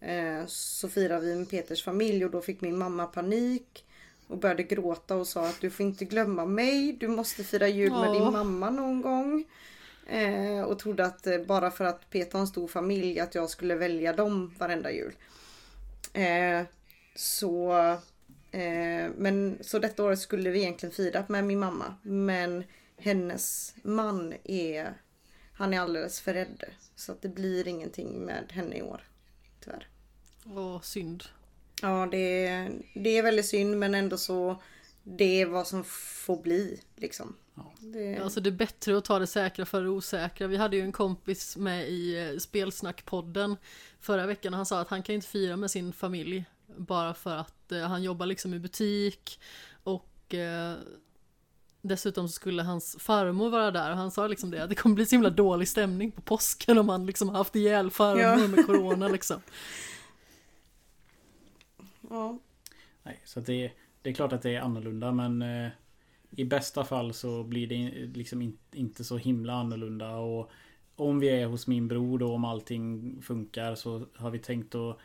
eh, 0.00 0.46
så 0.46 0.88
firade 0.88 1.26
vi 1.26 1.36
med 1.36 1.50
Peters 1.50 1.84
familj 1.84 2.24
och 2.24 2.30
då 2.30 2.40
fick 2.40 2.60
min 2.60 2.78
mamma 2.78 3.06
panik 3.06 3.84
och 4.26 4.38
började 4.38 4.62
gråta 4.62 5.16
och 5.16 5.26
sa 5.26 5.46
att 5.46 5.60
du 5.60 5.70
får 5.70 5.86
inte 5.86 6.04
glömma 6.04 6.44
mig, 6.44 6.92
du 6.92 7.08
måste 7.08 7.44
fira 7.44 7.68
jul 7.68 7.92
med 7.92 8.12
din 8.12 8.32
mamma 8.32 8.70
någon 8.70 9.02
gång. 9.02 9.44
Eh, 10.06 10.62
och 10.62 10.78
trodde 10.78 11.04
att 11.04 11.26
eh, 11.26 11.38
bara 11.38 11.70
för 11.70 11.84
att 11.84 12.10
Peter 12.10 12.32
har 12.32 12.40
en 12.40 12.46
stor 12.46 12.68
familj 12.68 13.20
att 13.20 13.34
jag 13.34 13.50
skulle 13.50 13.74
välja 13.74 14.12
dem 14.12 14.54
varenda 14.58 14.92
jul. 14.92 15.12
Eh, 16.12 16.62
så 17.14 17.72
Eh, 18.52 19.10
men 19.16 19.58
så 19.60 19.78
detta 19.78 20.04
året 20.04 20.18
skulle 20.18 20.50
vi 20.50 20.60
egentligen 20.60 20.94
fira 20.94 21.24
med 21.28 21.44
min 21.44 21.58
mamma. 21.58 21.94
Men 22.02 22.64
hennes 22.96 23.74
man 23.82 24.34
är, 24.44 24.94
han 25.62 25.74
är 25.74 25.80
alldeles 25.80 26.20
för 26.20 26.34
rädd. 26.34 26.64
Så 26.96 27.12
att 27.12 27.22
det 27.22 27.28
blir 27.28 27.68
ingenting 27.68 28.24
med 28.24 28.52
henne 28.52 28.76
i 28.76 28.82
år. 28.82 29.00
Tyvärr. 29.64 29.88
Åh, 30.46 30.80
synd. 30.80 31.24
Ja, 31.82 32.08
det, 32.10 32.46
är- 32.46 32.72
det 32.94 33.18
är 33.18 33.22
väldigt 33.22 33.46
synd 33.46 33.78
men 33.78 33.94
ändå 33.94 34.16
så 34.18 34.62
det 35.02 35.40
är 35.40 35.46
vad 35.46 35.66
som 35.66 35.84
får 35.84 36.42
bli 36.42 36.80
liksom. 36.96 37.36
Ja. 37.54 37.72
Det, 37.78 38.18
Alltså 38.18 38.40
det 38.40 38.48
är 38.50 38.52
bättre 38.52 38.98
att 38.98 39.04
ta 39.04 39.18
det 39.18 39.26
säkra 39.26 39.64
för 39.66 39.82
det 39.82 39.88
osäkra. 39.88 40.46
Vi 40.46 40.56
hade 40.56 40.76
ju 40.76 40.82
en 40.82 40.92
kompis 40.92 41.56
med 41.56 41.88
i 41.88 42.28
eh, 42.30 42.38
Spelsnackpodden 42.38 43.56
förra 44.00 44.26
veckan 44.26 44.52
och 44.54 44.56
han 44.56 44.66
sa 44.66 44.80
att 44.80 44.88
han 44.88 45.02
kan 45.02 45.14
inte 45.14 45.26
fira 45.26 45.56
med 45.56 45.70
sin 45.70 45.92
familj 45.92 46.44
bara 46.76 47.14
för 47.14 47.36
att 47.36 47.72
eh, 47.72 47.80
han 47.80 48.02
jobbar 48.02 48.26
liksom 48.26 48.54
i 48.54 48.58
butik 48.58 49.40
och 49.82 50.34
eh, 50.34 50.74
dessutom 51.82 52.28
så 52.28 52.32
skulle 52.32 52.62
hans 52.62 52.96
farmor 53.00 53.50
vara 53.50 53.70
där 53.70 53.90
och 53.90 53.96
han 53.96 54.10
sa 54.10 54.26
liksom 54.26 54.50
det 54.50 54.62
att 54.62 54.68
det 54.68 54.74
kommer 54.74 54.94
bli 54.94 55.06
så 55.06 55.14
himla 55.14 55.30
dålig 55.30 55.68
stämning 55.68 56.10
på 56.12 56.22
påsken 56.22 56.78
om 56.78 56.88
han 56.88 57.06
liksom 57.06 57.28
haft 57.28 57.56
ihjäl 57.56 57.90
farmor 57.90 58.22
Ja. 58.22 58.48
med 58.48 58.66
corona 58.66 59.08
liksom. 59.08 59.40
ja. 62.10 62.38
Nej, 63.02 63.20
så 63.24 63.40
det, 63.40 63.72
det 64.02 64.10
är 64.10 64.14
klart 64.14 64.32
att 64.32 64.42
det 64.42 64.54
är 64.54 64.60
annorlunda 64.60 65.12
men 65.12 65.42
eh, 65.42 65.70
I 66.30 66.44
bästa 66.44 66.84
fall 66.84 67.12
så 67.12 67.42
blir 67.44 67.66
det 67.66 68.06
liksom 68.18 68.42
in, 68.42 68.58
inte 68.72 69.04
så 69.04 69.16
himla 69.16 69.52
annorlunda 69.52 70.16
och 70.16 70.50
om 70.96 71.20
vi 71.20 71.28
är 71.28 71.46
hos 71.46 71.66
min 71.66 71.88
bror 71.88 72.18
då, 72.18 72.34
om 72.34 72.44
allting 72.44 73.16
funkar 73.22 73.74
så 73.74 74.06
har 74.16 74.30
vi 74.30 74.38
tänkt 74.38 74.74
att 74.74 74.98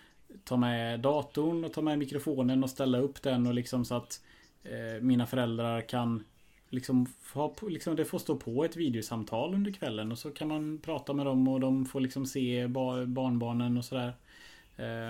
ta 0.44 0.58
med 0.58 1.00
datorn 1.00 1.64
och 1.64 1.74
ta 1.74 1.82
med 1.82 2.00
mikrofonen 2.00 2.64
och 2.64 2.70
ställa 2.70 2.98
upp 2.98 3.22
den 3.22 3.48
och 3.48 3.54
liksom 3.54 3.86
så 3.86 3.96
att 3.96 4.22
eh, 4.64 5.02
mina 5.02 5.26
föräldrar 5.28 5.82
kan 5.82 6.24
liksom, 6.70 7.08
ha, 7.34 7.56
liksom 7.68 7.96
det 7.96 8.06
får 8.06 8.20
stå 8.20 8.36
på 8.36 8.66
ett 8.66 8.76
videosamtal 8.76 9.54
under 9.54 9.72
kvällen 9.72 10.12
och 10.12 10.20
så 10.20 10.32
kan 10.32 10.48
man 10.48 10.80
prata 10.80 11.14
med 11.14 11.26
dem 11.26 11.48
och 11.48 11.60
de 11.60 11.86
får 11.86 12.00
liksom 12.00 12.26
se 12.26 12.68
barnbarnen 13.08 13.78
och 13.78 13.86
sådär. 13.86 14.14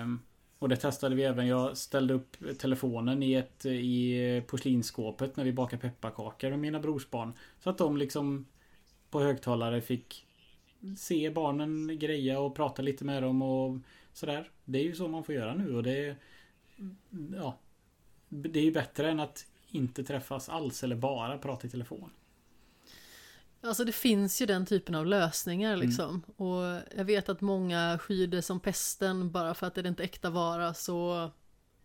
Um, 0.02 0.20
och 0.58 0.68
det 0.68 0.76
testade 0.76 1.14
vi 1.14 1.22
även. 1.22 1.46
Jag 1.46 1.76
ställde 1.76 2.14
upp 2.14 2.36
telefonen 2.58 3.22
i 3.22 3.34
ett 3.34 3.66
i 3.66 4.42
porslinsskåpet 4.46 5.36
när 5.36 5.44
vi 5.44 5.52
bakade 5.52 5.82
pepparkakor 5.82 6.50
med 6.50 6.58
mina 6.58 6.80
brorsbarn. 6.80 7.32
Så 7.60 7.70
att 7.70 7.78
de 7.78 7.96
liksom 7.96 8.46
på 9.10 9.20
högtalare 9.20 9.80
fick 9.80 10.26
se 10.96 11.30
barnen 11.30 11.98
greja 11.98 12.40
och 12.40 12.54
prata 12.54 12.82
lite 12.82 13.04
med 13.04 13.22
dem 13.22 13.42
och 13.42 13.78
sådär. 14.12 14.50
Det 14.64 14.78
är 14.78 14.82
ju 14.82 14.94
så 14.94 15.08
man 15.08 15.24
får 15.24 15.34
göra 15.34 15.54
nu 15.54 15.76
och 15.76 15.82
det 15.82 16.16
Ja 17.34 17.58
Det 18.28 18.58
är 18.58 18.64
ju 18.64 18.72
bättre 18.72 19.10
än 19.10 19.20
att 19.20 19.46
inte 19.70 20.04
träffas 20.04 20.48
alls 20.48 20.84
eller 20.84 20.96
bara 20.96 21.38
prata 21.38 21.66
i 21.66 21.70
telefon. 21.70 22.10
Alltså 23.60 23.84
det 23.84 23.92
finns 23.92 24.42
ju 24.42 24.46
den 24.46 24.66
typen 24.66 24.94
av 24.94 25.06
lösningar 25.06 25.74
Mm. 25.74 25.86
liksom. 25.86 26.22
Och 26.36 26.82
jag 26.96 27.04
vet 27.04 27.28
att 27.28 27.40
många 27.40 27.98
skyr 27.98 28.26
det 28.26 28.42
som 28.42 28.60
pesten 28.60 29.30
bara 29.30 29.54
för 29.54 29.66
att 29.66 29.78
är 29.78 29.82
det 29.82 29.88
inte 29.88 30.02
äkta 30.04 30.30
vara 30.30 30.74
så 30.74 31.30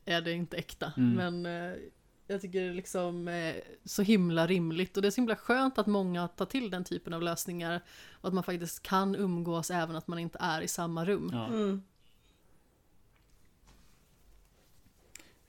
är 0.06 0.22
det 0.22 0.32
inte 0.32 0.58
äkta. 0.58 0.94
Mm. 0.98 1.14
Men 1.14 1.46
eh, 1.46 1.78
jag 2.28 2.42
tycker 2.42 2.62
det 2.62 2.68
är 2.68 2.74
liksom 2.74 3.28
eh, 3.28 3.56
så 3.86 4.02
himla 4.02 4.48
rimligt 4.48 4.96
och 4.98 5.02
det 5.02 5.08
är 5.08 5.12
så 5.12 5.22
himla 5.22 5.36
skönt 5.36 5.78
att 5.78 5.88
många 5.88 6.28
tar 6.28 6.46
till 6.46 6.70
den 6.70 6.84
typen 6.84 7.14
av 7.14 7.22
lösningar. 7.22 7.82
Och 8.12 8.28
att 8.28 8.34
man 8.34 8.44
faktiskt 8.44 8.84
kan 8.84 9.16
umgås 9.16 9.72
även 9.72 9.96
att 9.96 10.08
man 10.08 10.20
inte 10.20 10.38
är 10.42 10.62
i 10.62 10.68
samma 10.68 11.06
rum. 11.06 11.30
Ja. 11.34 11.46
Mm. 11.48 11.82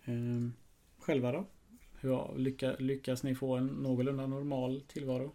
Ehm, 0.05 0.53
själva 0.99 1.33
då? 1.33 1.47
Hur 2.05 2.39
lycka, 2.39 2.77
lyckas 2.79 3.23
ni 3.23 3.35
få 3.35 3.57
en 3.57 3.67
någorlunda 3.67 4.27
normal 4.27 4.83
tillvaro? 4.89 5.35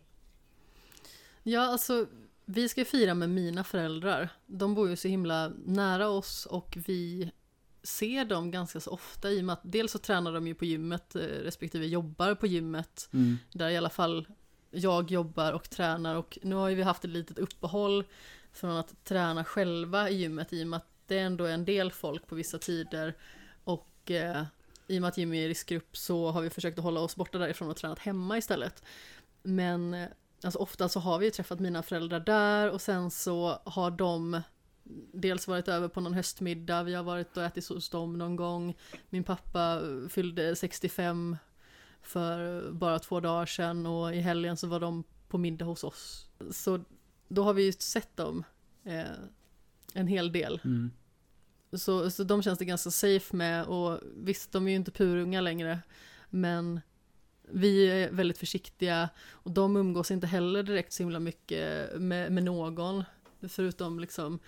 Ja, 1.43 1.61
alltså 1.61 2.07
vi 2.45 2.69
ska 2.69 2.85
fira 2.85 3.13
med 3.13 3.29
mina 3.29 3.63
föräldrar. 3.63 4.29
De 4.45 4.75
bor 4.75 4.89
ju 4.89 4.95
så 4.95 5.07
himla 5.07 5.51
nära 5.65 6.09
oss 6.09 6.45
och 6.45 6.77
vi 6.87 7.31
ser 7.83 8.25
dem 8.25 8.51
ganska 8.51 8.79
så 8.79 8.91
ofta 8.91 9.31
i 9.31 9.41
och 9.41 9.45
med 9.45 9.53
att 9.53 9.61
dels 9.63 9.91
så 9.91 9.97
tränar 9.99 10.33
de 10.33 10.47
ju 10.47 10.55
på 10.55 10.65
gymmet 10.65 11.15
eh, 11.15 11.21
respektive 11.21 11.85
jobbar 11.85 12.35
på 12.35 12.47
gymmet 12.47 13.09
Mm. 13.13 13.37
där 13.53 13.69
i 13.69 13.77
alla 13.77 13.89
fall 13.89 14.27
jag 14.71 15.11
jobbar 15.11 15.53
och 15.53 15.69
tränar 15.69 16.15
och 16.15 16.39
nu 16.41 16.55
har 16.55 16.69
ju 16.69 16.75
vi 16.75 16.83
haft 16.83 17.05
ett 17.05 17.11
litet 17.11 17.39
uppehåll 17.39 18.03
från 18.53 18.71
att 18.77 19.03
träna 19.05 19.43
själva 19.43 20.09
i 20.09 20.15
gymmet 20.15 20.53
i 20.53 20.63
och 20.63 20.67
med 20.67 20.77
att 20.77 20.87
det 21.07 21.19
ändå 21.19 21.45
är 21.45 21.53
en 21.53 21.65
del 21.65 21.91
folk 21.91 22.27
på 22.27 22.35
vissa 22.35 22.59
tider 22.59 23.13
och 23.63 24.11
eh, 24.11 24.43
i 24.89 24.97
och 24.97 25.01
med 25.01 25.07
att 25.07 25.17
Jimmy 25.17 25.37
är 25.37 25.45
i 25.45 25.49
riskgrupp 25.49 25.97
så 25.97 26.31
har 26.31 26.41
vi 26.41 26.49
försökt 26.49 26.77
att 26.77 26.83
hålla 26.83 26.99
oss 26.99 27.15
borta 27.15 27.37
därifrån 27.37 27.69
och 27.69 27.77
tränat 27.77 27.99
hemma 27.99 28.37
istället. 28.37 28.83
Men 29.43 30.05
alltså 30.43 30.59
ofta 30.59 30.89
så 30.89 30.99
har 30.99 31.19
vi 31.19 31.25
ju 31.25 31.31
träffat 31.31 31.59
mina 31.59 31.83
föräldrar 31.83 32.19
där 32.19 32.71
och 32.71 32.81
sen 32.81 33.11
så 33.11 33.61
har 33.63 33.91
de 33.91 34.41
dels 35.13 35.47
varit 35.47 35.67
över 35.67 35.87
på 35.87 36.01
någon 36.01 36.13
höstmiddag, 36.13 36.83
vi 36.83 36.93
har 36.93 37.03
varit 37.03 37.37
och 37.37 37.43
ätit 37.43 37.67
hos 37.67 37.89
dem 37.89 38.17
någon 38.17 38.35
gång. 38.35 38.77
Min 39.09 39.23
pappa 39.23 39.81
fyllde 40.09 40.55
65 40.55 41.37
för 42.01 42.71
bara 42.71 42.99
två 42.99 43.19
dagar 43.19 43.45
sedan 43.45 43.85
och 43.85 44.15
i 44.15 44.19
helgen 44.19 44.57
så 44.57 44.67
var 44.67 44.79
de 44.79 45.03
på 45.27 45.37
middag 45.37 45.65
hos 45.65 45.83
oss. 45.83 46.29
Så 46.51 46.79
då 47.27 47.43
har 47.43 47.53
vi 47.53 47.63
ju 47.63 47.71
sett 47.71 48.17
dem 48.17 48.43
eh, 48.83 49.03
en 49.93 50.07
hel 50.07 50.31
del. 50.31 50.61
Mm. 50.65 50.91
Så, 51.73 52.11
så 52.11 52.23
de 52.23 52.43
känns 52.43 52.59
det 52.59 52.65
ganska 52.65 52.91
safe 52.91 53.35
med 53.35 53.65
och 53.65 53.99
visst, 54.15 54.51
de 54.51 54.67
är 54.67 54.71
ju 54.71 54.75
inte 54.75 54.91
purunga 54.91 55.41
längre. 55.41 55.79
Men 56.29 56.81
vi 57.41 57.89
är 57.89 58.11
väldigt 58.11 58.37
försiktiga 58.37 59.09
och 59.29 59.51
de 59.51 59.75
umgås 59.77 60.11
inte 60.11 60.27
heller 60.27 60.63
direkt 60.63 60.93
så 60.93 61.03
himla 61.03 61.19
mycket 61.19 61.91
med, 61.99 62.31
med 62.31 62.43
någon. 62.43 63.03
Förutom 63.49 63.99
liksom 63.99 64.39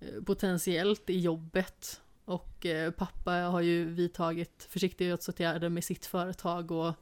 eh, 0.00 0.22
potentiellt 0.22 1.10
i 1.10 1.20
jobbet. 1.20 2.00
Och 2.24 2.66
eh, 2.66 2.90
pappa 2.90 3.32
har 3.32 3.60
ju 3.60 3.84
vidtagit 3.84 4.66
försiktighetsåtgärder 4.70 5.68
med 5.68 5.84
sitt 5.84 6.06
företag 6.06 6.70
och 6.70 6.94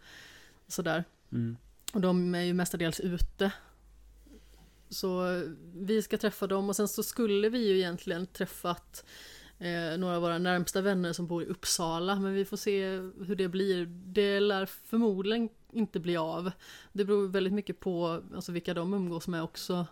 sådär. 0.66 1.05
Mm. 1.32 1.57
Och 1.93 2.01
de 2.01 2.35
är 2.35 2.40
ju 2.40 2.55
mestadels 2.55 3.01
ute. 3.01 3.53
Så 4.89 5.43
vi 5.74 6.03
ska 6.03 6.19
träffa 6.19 6.47
dem 6.47 6.69
och 6.69 6.77
sen 6.77 6.89
så 6.89 7.03
skulle 7.03 7.48
vi 7.48 7.69
ju 7.69 7.77
egentligen 7.77 8.27
träffat 8.27 9.05
eh, 9.58 9.98
några 9.98 10.16
av 10.16 10.22
våra 10.22 10.38
närmsta 10.38 10.80
vänner 10.80 11.12
som 11.12 11.26
bor 11.26 11.42
i 11.42 11.46
Uppsala. 11.46 12.16
Men 12.16 12.34
vi 12.34 12.44
får 12.44 12.56
se 12.56 12.88
hur 13.26 13.36
det 13.36 13.48
blir. 13.48 13.86
Det 13.86 14.40
lär 14.40 14.66
förmodligen 14.66 15.48
inte 15.72 16.00
bli 16.00 16.16
av. 16.16 16.50
Det 16.92 17.04
beror 17.04 17.28
väldigt 17.28 17.52
mycket 17.52 17.80
på 17.80 18.22
alltså, 18.34 18.52
vilka 18.52 18.74
de 18.74 18.94
umgås 18.94 19.28
med 19.28 19.42
också 19.42 19.86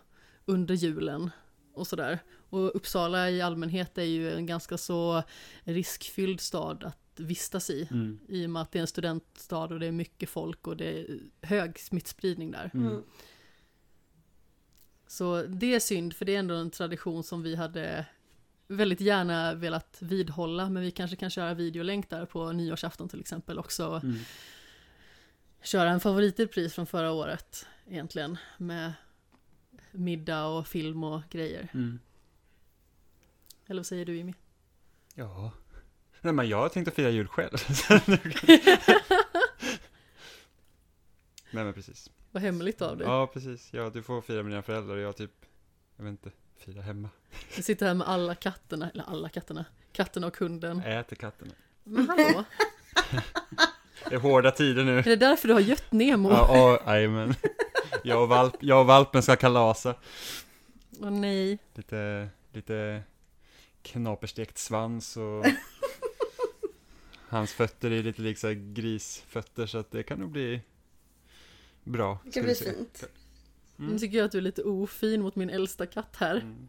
under 0.45 0.75
julen. 0.75 1.29
Och 1.73 1.87
sådär. 1.87 2.19
Och 2.49 2.75
Uppsala 2.75 3.29
i 3.29 3.41
allmänhet 3.41 3.97
är 3.97 4.03
ju 4.03 4.31
en 4.33 4.45
ganska 4.45 4.77
så 4.77 5.23
riskfylld 5.63 6.41
stad 6.41 6.83
att 6.83 7.19
vistas 7.19 7.69
i. 7.69 7.87
Mm. 7.91 8.19
I 8.27 8.45
och 8.45 8.49
med 8.49 8.61
att 8.61 8.71
det 8.71 8.79
är 8.79 8.81
en 8.81 8.87
studentstad 8.87 9.63
och 9.63 9.79
det 9.79 9.87
är 9.87 9.91
mycket 9.91 10.29
folk 10.29 10.67
och 10.67 10.77
det 10.77 10.99
är 10.99 11.19
hög 11.41 11.79
smittspridning 11.79 12.51
där. 12.51 12.71
Mm. 12.73 12.87
Mm. 12.87 13.03
Så 15.07 15.41
det 15.41 15.75
är 15.75 15.79
synd 15.79 16.13
för 16.13 16.25
det 16.25 16.35
är 16.35 16.39
ändå 16.39 16.55
en 16.55 16.71
tradition 16.71 17.23
som 17.23 17.43
vi 17.43 17.55
hade 17.55 18.05
väldigt 18.67 19.01
gärna 19.01 19.53
velat 19.53 19.97
vidhålla 19.99 20.69
men 20.69 20.83
vi 20.83 20.91
kanske 20.91 21.15
kan 21.15 21.29
köra 21.29 21.53
videolänk 21.53 22.09
där 22.09 22.25
på 22.25 22.51
nyårsafton 22.51 23.09
till 23.09 23.19
exempel 23.19 23.59
också. 23.59 24.01
Mm. 24.03 24.19
Köra 25.61 25.89
en 25.89 25.99
favoritpris 25.99 26.73
från 26.73 26.87
förra 26.87 27.11
året 27.11 27.67
egentligen 27.87 28.37
med 28.57 28.93
middag 29.91 30.45
och 30.45 30.67
film 30.67 31.03
och 31.03 31.21
grejer. 31.29 31.69
Mm. 31.73 31.99
Eller 33.67 33.79
vad 33.79 33.85
säger 33.85 34.05
du 34.05 34.15
Jimmy? 34.17 34.33
Ja. 35.15 35.51
Nej 36.21 36.33
men 36.33 36.49
jag 36.49 36.57
har 36.57 36.69
tänkt 36.69 36.87
att 36.87 36.93
fira 36.93 37.09
jul 37.09 37.27
själv. 37.27 37.57
Nej 41.51 41.63
men 41.63 41.73
precis. 41.73 42.11
Vad 42.31 42.43
hemligt 42.43 42.81
av 42.81 42.97
dig. 42.97 43.07
Ja 43.07 43.27
precis. 43.33 43.73
Ja, 43.73 43.89
du 43.89 44.03
får 44.03 44.21
fira 44.21 44.43
med 44.43 44.51
dina 44.51 44.61
föräldrar 44.61 44.95
och 44.95 45.01
jag 45.01 45.17
typ, 45.17 45.31
jag 45.95 46.03
vet 46.03 46.11
inte, 46.11 46.31
fira 46.57 46.81
hemma. 46.81 47.09
Vi 47.55 47.63
sitter 47.63 47.85
här 47.85 47.93
med 47.93 48.07
alla 48.07 48.35
katterna, 48.35 48.89
eller 48.89 49.03
alla 49.03 49.29
katterna, 49.29 49.65
katterna 49.91 50.27
och 50.27 50.37
hunden. 50.37 50.79
Äter 50.79 51.15
katterna. 51.15 51.51
Men 51.83 52.09
hallå, 52.09 52.43
Det 54.09 54.15
är 54.15 54.19
hårda 54.19 54.51
tider 54.51 54.83
nu. 54.83 54.97
är 54.99 55.03
det 55.03 55.15
därför 55.15 55.47
du 55.47 55.53
har 55.53 55.61
gött 55.61 55.91
Nemo? 55.91 56.29
Åh 56.29 56.35
Ja, 56.37 56.79
ja, 56.85 56.93
jajamän. 56.93 57.35
Jag 58.03 58.21
och, 58.21 58.29
valp, 58.29 58.55
jag 58.59 58.79
och 58.79 58.85
valpen 58.87 59.23
ska 59.23 59.35
kalasa. 59.35 59.95
nej. 60.99 61.59
Lite, 61.73 62.29
lite 62.53 63.01
knaperstekt 63.81 64.57
svans 64.57 65.17
och 65.17 65.45
hans 67.29 67.53
fötter 67.53 67.91
är 67.91 68.03
lite 68.03 68.21
liksom 68.21 68.73
grisfötter 68.73 69.65
så 69.65 69.77
att 69.77 69.91
det 69.91 70.03
kan 70.03 70.19
nog 70.19 70.29
bli 70.31 70.61
bra. 71.83 72.19
Det 72.25 72.31
kan 72.31 72.43
bli 72.43 72.55
se. 72.55 72.73
Fint. 73.77 73.79
Nu 73.79 73.85
Mm. 73.85 73.99
tycker 73.99 74.17
jag 74.17 74.25
att 74.25 74.31
du 74.31 74.37
är 74.37 74.41
lite 74.41 74.63
ofin 74.63 75.21
mot 75.21 75.35
min 75.35 75.49
äldsta 75.49 75.85
katt 75.85 76.15
här. 76.19 76.35
Mm. 76.35 76.67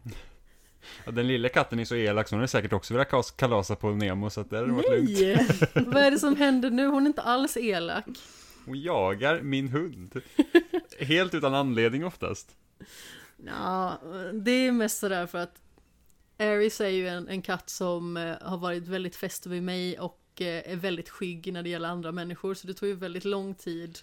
Ja, 1.05 1.11
den 1.11 1.27
lilla 1.27 1.49
katten 1.49 1.79
är 1.79 1.85
så 1.85 1.95
elak 1.95 2.27
så 2.27 2.35
hon 2.35 2.43
är 2.43 2.47
säkert 2.47 2.73
också 2.73 2.93
velat 2.93 3.37
kalasa 3.37 3.75
på 3.75 3.89
Nemo 3.91 4.29
så 4.29 4.41
att 4.41 4.49
det 4.49 4.57
hade 4.57 4.71
varit 4.71 4.89
lugnt. 4.89 5.19
Nej! 5.19 5.85
Vad 5.85 6.03
är 6.03 6.11
det 6.11 6.19
som 6.19 6.35
händer 6.35 6.69
nu? 6.69 6.85
Hon 6.87 7.03
är 7.03 7.07
inte 7.07 7.21
alls 7.21 7.57
elak. 7.57 8.05
Hon 8.65 8.81
jagar 8.81 9.41
min 9.41 9.67
hund. 9.67 10.21
Helt 10.99 11.33
utan 11.33 11.53
anledning 11.53 12.05
oftast. 12.05 12.55
Ja, 13.45 14.01
det 14.33 14.51
är 14.51 14.71
mest 14.71 14.99
sådär 14.99 15.27
för 15.27 15.37
att 15.37 15.61
Aries 16.39 16.81
är 16.81 16.87
ju 16.89 17.07
en, 17.07 17.27
en 17.27 17.41
katt 17.41 17.69
som 17.69 18.17
eh, 18.17 18.35
har 18.41 18.57
varit 18.57 18.87
väldigt 18.87 19.15
fäst 19.15 19.45
vid 19.47 19.63
mig 19.63 19.99
och 19.99 20.21
eh, 20.41 20.71
är 20.71 20.75
väldigt 20.75 21.09
skygg 21.09 21.53
när 21.53 21.63
det 21.63 21.69
gäller 21.69 21.89
andra 21.89 22.11
människor. 22.11 22.53
Så 22.53 22.67
det 22.67 22.73
tog 22.73 22.89
ju 22.89 22.95
väldigt 22.95 23.25
lång 23.25 23.53
tid 23.55 23.99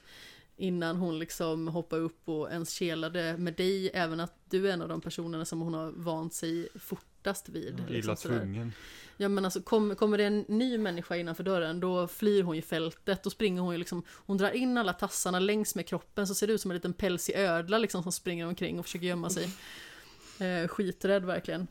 innan 0.56 0.96
hon 0.96 1.18
liksom 1.18 1.68
hoppade 1.68 2.02
upp 2.02 2.28
och 2.28 2.50
ens 2.50 2.70
kelade 2.70 3.36
med 3.36 3.54
dig. 3.54 3.90
Även 3.94 4.20
att 4.20 4.34
du 4.50 4.68
är 4.68 4.72
en 4.72 4.82
av 4.82 4.88
de 4.88 5.00
personerna 5.00 5.44
som 5.44 5.60
hon 5.60 5.74
har 5.74 5.90
vant 5.90 6.34
sig 6.34 6.68
fortast 6.74 7.48
vid. 7.48 7.80
Illa 7.80 7.88
liksom 7.88 8.16
sådär. 8.16 8.38
tvungen. 8.38 8.72
Ja 9.16 9.28
men 9.28 9.44
alltså 9.44 9.62
kom, 9.62 9.96
kommer 9.96 10.18
det 10.18 10.24
en 10.24 10.44
ny 10.48 10.78
människa 10.78 11.16
innanför 11.16 11.44
dörren 11.44 11.80
då 11.80 12.08
flyr 12.08 12.42
hon 12.42 12.56
ju 12.56 12.62
fältet. 12.62 13.22
Då 13.22 13.30
springer 13.30 13.62
hon 13.62 13.72
ju 13.72 13.78
liksom, 13.78 14.02
hon 14.08 14.36
drar 14.36 14.50
in 14.50 14.78
alla 14.78 14.92
tassarna 14.92 15.38
längs 15.38 15.74
med 15.74 15.86
kroppen 15.86 16.26
så 16.26 16.34
ser 16.34 16.46
det 16.46 16.52
ut 16.52 16.60
som 16.60 16.70
en 16.70 16.74
liten 16.74 16.92
pälsig 16.92 17.34
ödla 17.36 17.78
liksom 17.78 18.02
som 18.02 18.12
springer 18.12 18.46
omkring 18.46 18.78
och 18.78 18.84
försöker 18.84 19.06
gömma 19.06 19.30
sig. 19.30 19.48
Eh, 20.40 20.68
skiträdd 20.68 21.24
verkligen. 21.24 21.66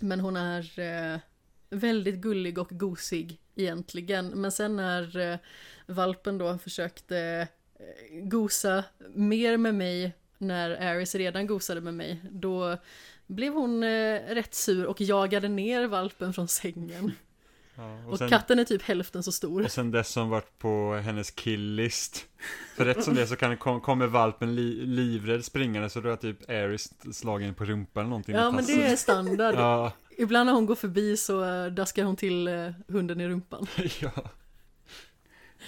Men 0.00 0.20
hon 0.20 0.36
är 0.36 0.78
eh, 0.78 1.18
väldigt 1.70 2.14
gullig 2.14 2.58
och 2.58 2.68
gosig 2.70 3.40
egentligen. 3.54 4.28
Men 4.28 4.52
sen 4.52 4.76
när 4.76 5.16
eh, 5.16 5.38
valpen 5.86 6.38
då 6.38 6.58
försökte 6.58 7.48
gosa 8.22 8.84
mer 9.14 9.56
med 9.56 9.74
mig 9.74 10.12
när 10.38 10.70
Aris 10.70 11.14
redan 11.14 11.46
gosade 11.46 11.80
med 11.80 11.94
mig, 11.94 12.20
då 12.30 12.76
blev 13.26 13.52
hon 13.52 13.82
eh, 13.82 14.20
rätt 14.28 14.54
sur 14.54 14.86
och 14.86 15.00
jagade 15.00 15.48
ner 15.48 15.86
valpen 15.86 16.32
från 16.32 16.48
sängen. 16.48 17.12
Ja, 17.74 18.04
Och, 18.08 18.18
sen, 18.18 18.28
katten 18.28 18.58
är 18.58 18.64
typ 18.64 18.82
hälften 18.82 19.22
så 19.22 19.32
stor. 19.32 19.64
och 19.64 19.70
sen 19.70 19.90
dess 19.90 20.16
har 20.16 20.26
varit 20.26 20.58
på 20.58 21.00
hennes 21.04 21.30
killlist. 21.30 22.26
För 22.76 22.84
rätt 22.84 23.04
som 23.04 23.14
det 23.14 23.26
så 23.26 23.36
kan, 23.36 23.56
kom, 23.56 23.80
kommer 23.80 24.06
valpen 24.06 24.54
li, 24.54 24.86
livrädd 24.86 25.44
springande 25.44 25.90
så 25.90 26.00
då 26.00 26.08
har 26.08 26.16
typ 26.16 26.50
Aris 26.50 26.92
slagen 27.12 27.54
på 27.54 27.64
rumpan 27.64 28.00
eller 28.00 28.10
någonting. 28.10 28.34
Ja 28.34 28.50
men 28.50 28.64
det 28.66 28.86
är 28.86 28.96
standard. 28.96 29.54
Ja, 29.54 29.92
Ibland 30.18 30.46
när 30.46 30.52
hon 30.52 30.66
går 30.66 30.74
förbi 30.74 31.16
så 31.16 31.44
eh, 31.44 31.66
daskar 31.66 32.04
hon 32.04 32.16
till 32.16 32.48
eh, 32.48 32.70
hunden 32.88 33.20
i 33.20 33.28
rumpan. 33.28 33.66
ja. 34.00 34.10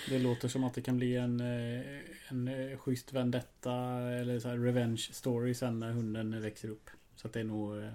Det 0.09 0.19
låter 0.19 0.48
som 0.48 0.64
att 0.64 0.74
det 0.74 0.82
kan 0.82 0.97
bli 0.97 1.16
en, 1.16 1.40
eh, 1.40 2.01
en 2.28 2.48
eh, 2.48 2.78
schysst 2.78 3.12
vendetta 3.12 3.73
eller 4.20 4.40
så 4.40 4.48
här 4.48 4.56
revenge 4.56 5.09
story 5.12 5.55
sen 5.55 5.78
när 5.78 5.93
hunden 5.93 6.43
växer 6.43 6.69
upp. 6.69 6.90
Så 7.16 7.27
att 7.27 7.32
det 7.32 7.40
är 7.40 7.44
nog 7.44 7.78
eh, 7.78 7.90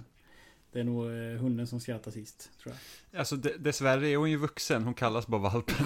Det 0.72 0.80
är 0.80 0.84
nog 0.84 1.06
hunden 1.40 1.68
som 1.68 1.80
skrattar 1.80 2.12
sist, 2.12 2.52
tror 2.64 2.76
jag. 3.12 3.20
Alltså 3.20 3.36
de, 3.36 3.50
dessvärre 3.58 4.10
är 4.10 4.18
hon 4.18 4.32
ju 4.32 4.38
vuxen, 4.38 4.84
hon 4.84 4.94
kallas 4.94 5.28
bara 5.28 5.42
valpen. 5.42 5.76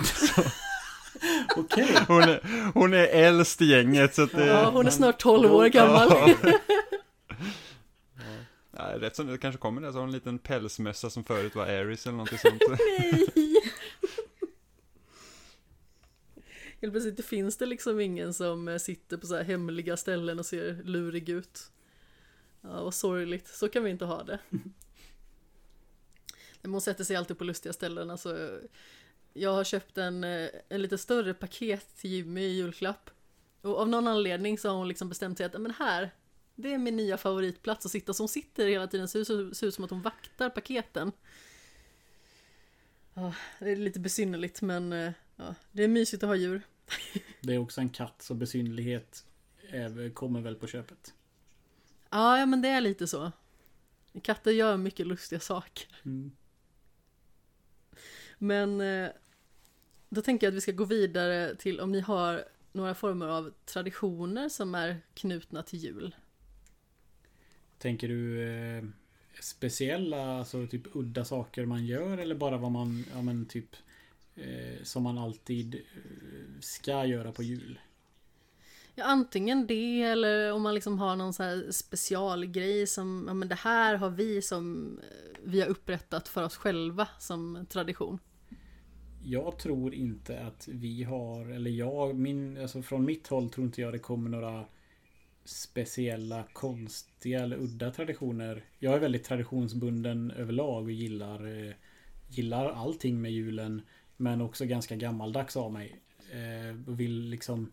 Okej! 1.58 1.98
hon, 2.08 2.22
är, 2.22 2.72
hon 2.74 2.94
är 2.94 3.08
äldst 3.08 3.62
i 3.62 3.66
gänget 3.66 4.16
så 4.16 4.24
att 4.24 4.32
det... 4.32 4.46
Ja, 4.46 4.70
hon 4.70 4.86
är 4.86 4.92
snart 4.92 5.20
12 5.20 5.54
år 5.54 5.68
gammal. 5.68 6.10
Ja. 6.10 6.52
Ja, 8.78 9.00
rätt 9.00 9.16
som 9.16 9.28
det 9.28 9.38
kanske 9.38 9.60
kommer 9.60 9.82
det, 9.82 9.92
så 9.92 9.94
har 9.98 10.00
hon 10.00 10.10
en 10.10 10.14
liten 10.14 10.40
pälsmössa 10.40 11.10
som 11.10 11.24
förut 11.24 11.56
var 11.56 11.64
Aries 11.64 12.06
eller 12.06 12.18
någonting 12.18 12.38
sånt. 12.38 12.62
Nej! 12.70 13.51
Helt 16.82 16.94
plötsligt 16.94 17.26
finns 17.26 17.58
det 17.58 17.66
liksom 17.66 18.00
ingen 18.00 18.34
som 18.34 18.68
eh, 18.68 18.78
sitter 18.78 19.18
på 19.18 19.28
så 19.28 19.36
här 19.36 19.44
hemliga 19.44 19.98
ställen 19.98 20.40
och 20.40 20.46
ser 20.46 20.84
lurig 20.84 21.30
ut. 21.30 21.72
Ja, 22.62 22.84
vad 22.84 22.94
sorgligt. 22.94 23.48
Så 23.48 23.68
kan 23.68 23.84
vi 23.84 23.90
inte 23.90 24.06
ha 24.06 24.24
det. 24.24 24.40
Men 26.62 26.72
hon 26.72 26.82
sätter 26.82 27.04
sig 27.04 27.16
alltid 27.16 27.38
på 27.38 27.44
lustiga 27.44 27.74
ställen. 27.74 28.10
Alltså, 28.10 28.60
jag 29.34 29.54
har 29.54 29.64
köpt 29.64 29.98
en, 29.98 30.24
eh, 30.24 30.50
en 30.70 30.82
lite 30.82 30.98
större 30.98 31.34
paket 31.34 31.98
till 31.98 32.10
Jimmy 32.12 32.42
i 32.42 32.56
julklapp. 32.56 33.10
Och 33.62 33.80
av 33.80 33.90
någon 33.90 34.08
anledning 34.08 34.58
så 34.58 34.70
har 34.70 34.76
hon 34.76 34.88
liksom 34.88 35.10
bestämt 35.10 35.38
sig 35.38 35.46
att, 35.46 35.54
"Ja, 35.54 35.60
men 35.60 35.72
här, 35.72 36.12
det 36.56 36.74
är 36.74 36.78
min 36.78 36.96
nya 36.96 37.18
favoritplats 37.18 37.86
att 37.86 37.92
sitta. 37.92 38.14
Så 38.14 38.24
hon 38.24 38.30
sitter 38.30 38.68
hela 38.68 38.88
tiden, 38.88 39.08
ser 39.08 39.20
ut, 39.20 39.58
ser 39.58 39.68
ut 39.68 39.74
som 39.74 39.84
att 39.84 39.90
hon 39.90 40.02
vaktar 40.02 40.50
paketen. 40.50 41.12
Ja, 43.14 43.34
det 43.60 43.72
är 43.72 43.76
lite 43.76 44.00
besynnerligt 44.00 44.62
men 44.62 44.94
eh, 44.94 45.12
ja, 45.36 45.56
det 45.72 45.84
är 45.84 45.88
mysigt 45.88 46.24
att 46.24 46.30
ha 46.30 46.36
djur. 46.36 46.62
Det 47.42 47.54
är 47.54 47.58
också 47.58 47.82
en 47.82 47.90
katt, 47.90 48.22
så 48.22 48.34
besynlighet 48.34 49.26
är- 49.70 50.10
kommer 50.14 50.42
väl 50.42 50.56
på 50.56 50.68
köpet. 50.68 51.14
Ja, 52.10 52.40
ja 52.40 52.46
men 52.46 52.62
det 52.62 52.68
är 52.70 52.82
lite 52.82 53.08
så. 53.08 53.32
Katter 54.24 54.52
gör 54.52 54.78
mycket 54.78 55.08
lustiga 55.08 55.40
saker. 55.40 55.88
Mm. 56.06 56.32
Men 58.38 58.82
eh, 58.82 59.10
då 60.10 60.22
tänker 60.22 60.48
jag 60.48 60.52
att 60.52 60.56
vi 60.56 60.62
ska 60.62 60.72
gå 60.72 60.86
vidare 60.86 61.56
till 61.56 61.80
om 61.80 61.92
ni 61.92 62.00
har 62.00 62.46
några 62.72 62.96
former 62.96 63.28
av 63.28 63.54
traditioner 63.66 64.50
som 64.50 64.76
är 64.76 64.98
knutna 65.14 65.64
till 65.64 65.80
jul. 65.80 66.16
Tänker 67.78 68.08
du 68.08 68.44
eh, 68.50 68.84
speciella, 69.42 70.38
alltså 70.38 70.68
typ 70.68 70.96
udda 70.96 71.26
saker 71.26 71.66
man 71.66 71.86
gör 71.86 72.18
eller 72.18 72.36
bara 72.36 72.58
vad 72.58 72.72
man, 72.72 73.06
ja 73.14 73.22
men 73.22 73.46
typ 73.46 73.76
eh, 74.42 74.84
som 74.84 75.04
man 75.04 75.18
alltid 75.18 75.76
eh, 75.76 76.60
ska 76.60 77.06
göra 77.06 77.32
på 77.32 77.44
jul? 77.44 77.80
Ja, 78.96 79.04
antingen 79.04 79.68
det 79.68 80.02
eller 80.02 80.52
om 80.52 80.62
man 80.62 80.74
liksom 80.74 81.00
har 81.00 81.16
någon 81.16 81.34
så 81.34 81.44
här 81.44 81.72
specialgrej 81.72 82.88
som, 82.88 83.26
ja 83.28 83.34
men 83.34 83.48
det 83.48 83.56
här 83.56 83.96
har 83.96 84.10
vi 84.10 84.42
som 84.42 84.98
eh, 85.04 85.38
vi 85.44 85.62
har 85.62 85.68
upprättat 85.68 86.28
för 86.28 86.44
oss 86.44 86.56
själva 86.56 87.08
som 87.20 87.66
tradition. 87.70 88.20
Jag 89.24 89.60
tror 89.60 89.94
inte 89.94 90.40
att 90.40 90.68
vi 90.68 91.04
har, 91.04 91.46
eller 91.46 91.72
jag, 91.72 92.16
min, 92.16 92.58
alltså 92.58 92.82
från 92.82 93.06
mitt 93.06 93.28
håll 93.28 93.50
tror 93.50 93.66
inte 93.66 93.82
jag 93.82 93.94
det 93.94 94.00
kommer 94.00 94.30
några 94.30 94.66
speciella, 95.46 96.44
konstiga 96.54 97.44
eller 97.44 97.58
udda 97.58 97.92
traditioner. 97.92 98.64
Jag 98.80 98.94
är 98.94 99.00
väldigt 99.00 99.24
traditionsbunden 99.24 100.32
överlag 100.32 100.84
och 100.84 100.92
gillar, 100.92 101.68
eh, 101.68 101.74
gillar 102.30 102.70
allting 102.70 103.22
med 103.22 103.32
julen. 103.32 103.82
Men 104.22 104.42
också 104.42 104.66
ganska 104.66 104.96
gammaldags 104.96 105.58
av 105.58 105.74
mig. 105.74 105.96
Eh, 106.32 106.90
och 106.92 107.00
vill 107.00 107.30
liksom 107.30 107.72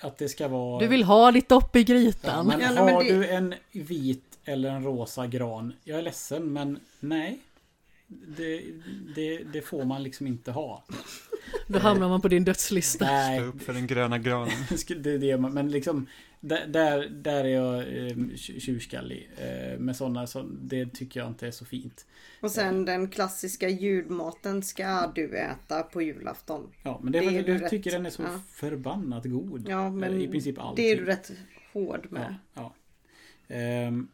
att 0.00 0.18
det 0.18 0.28
ska 0.28 0.48
vara... 0.48 0.80
Du 0.80 0.86
vill 0.88 1.02
ha 1.04 1.32
ditt 1.32 1.48
dopp 1.48 1.76
i 1.76 1.78
Ja, 1.78 1.84
grytan. 1.84 2.46
men 2.46 2.60
Ja, 2.60 2.72
men 2.84 2.94
har 2.94 3.04
det- 3.04 3.12
du 3.12 3.28
en 3.28 3.54
vit 3.72 4.38
eller 4.44 4.70
en 4.70 4.84
rosa 4.84 5.26
gran? 5.26 5.72
Jag 5.84 5.98
är 5.98 6.02
ledsen 6.02 6.52
men 6.52 6.80
nej. 7.00 7.40
Det, 8.06 8.64
det, 9.14 9.38
det 9.38 9.62
får 9.62 9.84
man 9.84 10.02
liksom 10.02 10.26
inte 10.26 10.50
ha. 10.52 10.84
Då 11.66 11.78
hamnar 11.78 12.08
man 12.08 12.20
på 12.20 12.28
din 12.28 12.44
dödslista. 12.44 13.04
Nej, 13.04 13.38
Stå 13.40 13.46
upp 13.48 13.62
för 13.62 13.72
den 13.72 13.86
gröna 13.86 14.18
granen. 14.18 14.52
det 15.02 15.10
är 15.10 15.18
det 15.18 15.36
man, 15.38 15.52
men 15.54 15.70
liksom 15.70 16.06
där, 16.40 16.66
där, 17.10 17.44
är 17.44 17.48
jag 17.48 17.78
eh, 17.78 18.16
tj- 18.16 18.60
tjurskallig. 18.60 19.30
Eh, 19.38 19.78
med 19.78 19.96
sådana, 19.96 20.26
så, 20.26 20.42
det 20.42 20.86
tycker 20.94 21.20
jag 21.20 21.28
inte 21.28 21.46
är 21.46 21.50
så 21.50 21.64
fint. 21.64 22.06
Och 22.40 22.50
sen 22.50 22.84
den 22.84 23.08
klassiska 23.10 23.68
julmaten 23.68 24.62
ska 24.62 25.12
du 25.14 25.36
äta 25.38 25.82
på 25.82 26.02
julafton. 26.02 26.70
Ja, 26.82 27.00
men 27.02 27.12
det, 27.12 27.20
Det 27.20 27.26
är 27.26 27.30
är 27.44 27.48
jag 27.48 27.62
rätt. 27.62 27.70
tycker 27.70 27.90
den 27.90 28.06
är 28.06 28.10
så 28.10 28.22
Ja. 28.22 28.40
förbannat 28.50 29.24
god. 29.24 29.66
Ja 29.68 29.86
Eh, 29.86 29.92
men 29.92 30.20
I 30.20 30.28
princip 30.28 30.58
allt. 30.58 30.76
det 30.76 30.90
är 30.92 30.96
du 30.96 31.04
rätt 31.04 31.32
hård 31.72 32.00
Ja, 32.02 32.08
med. 32.10 32.34
ja. 32.54 32.74
Ehm, 33.48 34.08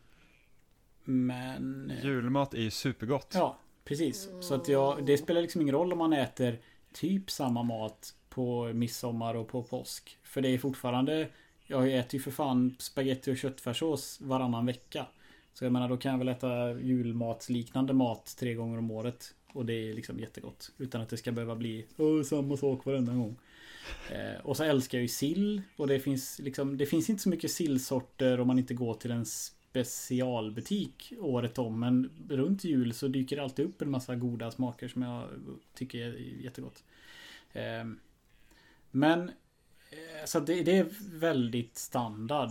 men... 1.05 1.93
Julmat 2.03 2.55
är 2.55 2.59
ju 2.61 2.71
supergott. 2.71 3.31
Ja, 3.35 3.59
precis. 3.85 4.29
Så 4.41 4.55
att 4.55 4.69
jag, 4.69 5.07
det 5.07 5.19
spelar 5.19 5.41
liksom 5.43 5.61
ingen 5.63 5.75
roll 5.75 5.93
om 5.93 5.99
man 5.99 6.13
äter 6.13 6.59
typ 6.93 7.31
samma 7.31 7.63
mat 7.63 8.15
på 8.29 8.73
midsommar 8.73 9.35
och 9.35 9.49
på 9.49 9.63
påsk. 9.63 10.19
För 10.23 10.41
det 10.41 10.49
är 10.49 10.59
fortfarande 10.59 11.29
Jag 11.67 11.93
äter 11.95 12.15
ju 12.15 12.21
för 12.21 12.31
fan 12.31 12.77
spaghetti 12.79 13.33
och 13.33 13.37
köttfärssås 13.37 14.21
varannan 14.21 14.67
vecka. 14.67 15.07
Så 15.53 15.65
jag 15.65 15.73
menar 15.73 15.89
då 15.89 15.97
kan 15.97 16.13
jag 16.13 16.19
väl 16.19 16.29
äta 16.29 16.81
julmatsliknande 16.81 17.93
mat 17.93 18.37
tre 18.39 18.55
gånger 18.55 18.79
om 18.79 18.91
året. 18.91 19.35
Och 19.53 19.67
det 19.67 19.73
är 19.73 19.95
liksom 19.95 20.19
jättegott. 20.21 20.73
Utan 20.79 21.01
att 21.01 21.09
det 21.09 21.17
ska 21.17 21.33
behöva 21.33 21.57
bli 21.57 21.87
samma 22.29 22.57
sak 22.57 22.87
varenda 22.87 23.13
gång. 23.13 23.37
Eh, 24.11 24.41
och 24.47 24.57
så 24.57 24.65
älskar 24.65 24.99
jag 24.99 25.03
ju 25.03 25.09
sill. 25.09 25.63
Och 25.77 25.87
det 25.87 26.01
finns 26.01 26.39
liksom 26.39 26.79
Det 26.79 26.87
finns 26.87 27.11
inte 27.11 27.23
så 27.23 27.29
mycket 27.29 27.51
sillsorter 27.51 28.41
om 28.41 28.47
man 28.47 28.59
inte 28.59 28.75
går 28.75 28.95
till 28.95 29.11
en 29.11 29.27
specialbutik 29.71 31.13
året 31.19 31.59
om. 31.59 31.81
Men 31.81 32.11
runt 32.29 32.65
jul 32.65 32.95
så 32.95 33.09
dyker 33.09 33.37
det 33.37 33.43
alltid 33.43 33.67
upp 33.67 33.83
en 33.83 33.91
massa 33.91 34.15
goda 34.17 34.51
smaker 34.51 34.89
som 34.89 35.03
jag 35.03 35.29
tycker 35.75 35.99
är 35.99 36.19
jättegott. 36.45 36.85
Ehm, 37.53 37.99
men 38.91 39.29
eh, 39.91 40.25
så 40.25 40.41
det, 40.41 40.63
det 40.63 40.77
är 40.77 40.87
väldigt 41.19 41.79
standard. 41.79 42.51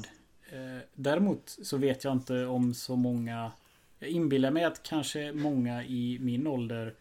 Eh, 0.51 0.83
däremot 0.93 1.57
så 1.61 1.77
vet 1.77 2.03
jag 2.03 2.13
inte 2.13 2.45
om 2.45 2.73
så 2.73 2.95
många 2.95 3.51
Jag 3.99 4.09
inbillar 4.09 4.51
mig 4.51 4.63
att 4.63 4.83
kanske 4.83 5.31
många 5.31 5.83
i 5.83 6.17
min 6.21 6.47
ålder 6.47 6.95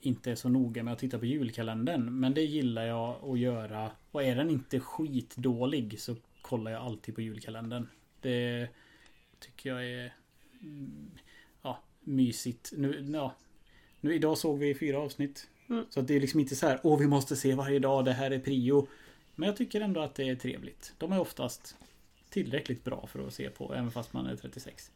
inte 0.00 0.30
är 0.30 0.34
så 0.34 0.48
noga 0.48 0.82
med 0.82 0.92
att 0.92 0.98
titta 0.98 1.18
på 1.18 1.26
julkalendern. 1.26 2.20
Men 2.20 2.34
det 2.34 2.42
gillar 2.42 2.84
jag 2.84 3.24
att 3.24 3.38
göra. 3.38 3.90
Och 4.10 4.22
är 4.22 4.36
den 4.36 4.50
inte 4.50 4.80
skitdålig 4.80 6.00
så 6.00 6.16
kollar 6.42 6.70
jag 6.70 6.82
alltid 6.82 7.14
på 7.14 7.20
julkalendern. 7.20 7.88
Det 8.20 8.68
tycker 9.44 9.70
jag 9.70 9.86
är 9.88 10.14
mm, 10.62 11.10
ja, 11.62 11.82
mysigt. 12.00 12.72
Nu, 12.76 13.10
ja, 13.12 13.34
nu 14.00 14.14
idag 14.14 14.38
såg 14.38 14.58
vi 14.58 14.74
fyra 14.74 14.98
avsnitt. 15.00 15.48
Mm. 15.68 15.84
Så 15.90 16.00
det 16.00 16.14
är 16.16 16.20
liksom 16.20 16.40
inte 16.40 16.56
så 16.56 16.66
här, 16.66 16.80
åh 16.82 16.98
vi 16.98 17.06
måste 17.06 17.36
se 17.36 17.54
varje 17.54 17.78
dag, 17.78 18.04
det 18.04 18.12
här 18.12 18.30
är 18.30 18.38
prio. 18.38 18.88
Men 19.34 19.46
jag 19.46 19.56
tycker 19.56 19.80
ändå 19.80 20.00
att 20.00 20.14
det 20.14 20.28
är 20.28 20.36
trevligt. 20.36 20.94
De 20.98 21.12
är 21.12 21.20
oftast 21.20 21.76
tillräckligt 22.30 22.84
bra 22.84 23.06
för 23.06 23.26
att 23.26 23.34
se 23.34 23.50
på, 23.50 23.74
även 23.74 23.90
fast 23.90 24.12
man 24.12 24.26
är 24.26 24.36
36. 24.36 24.90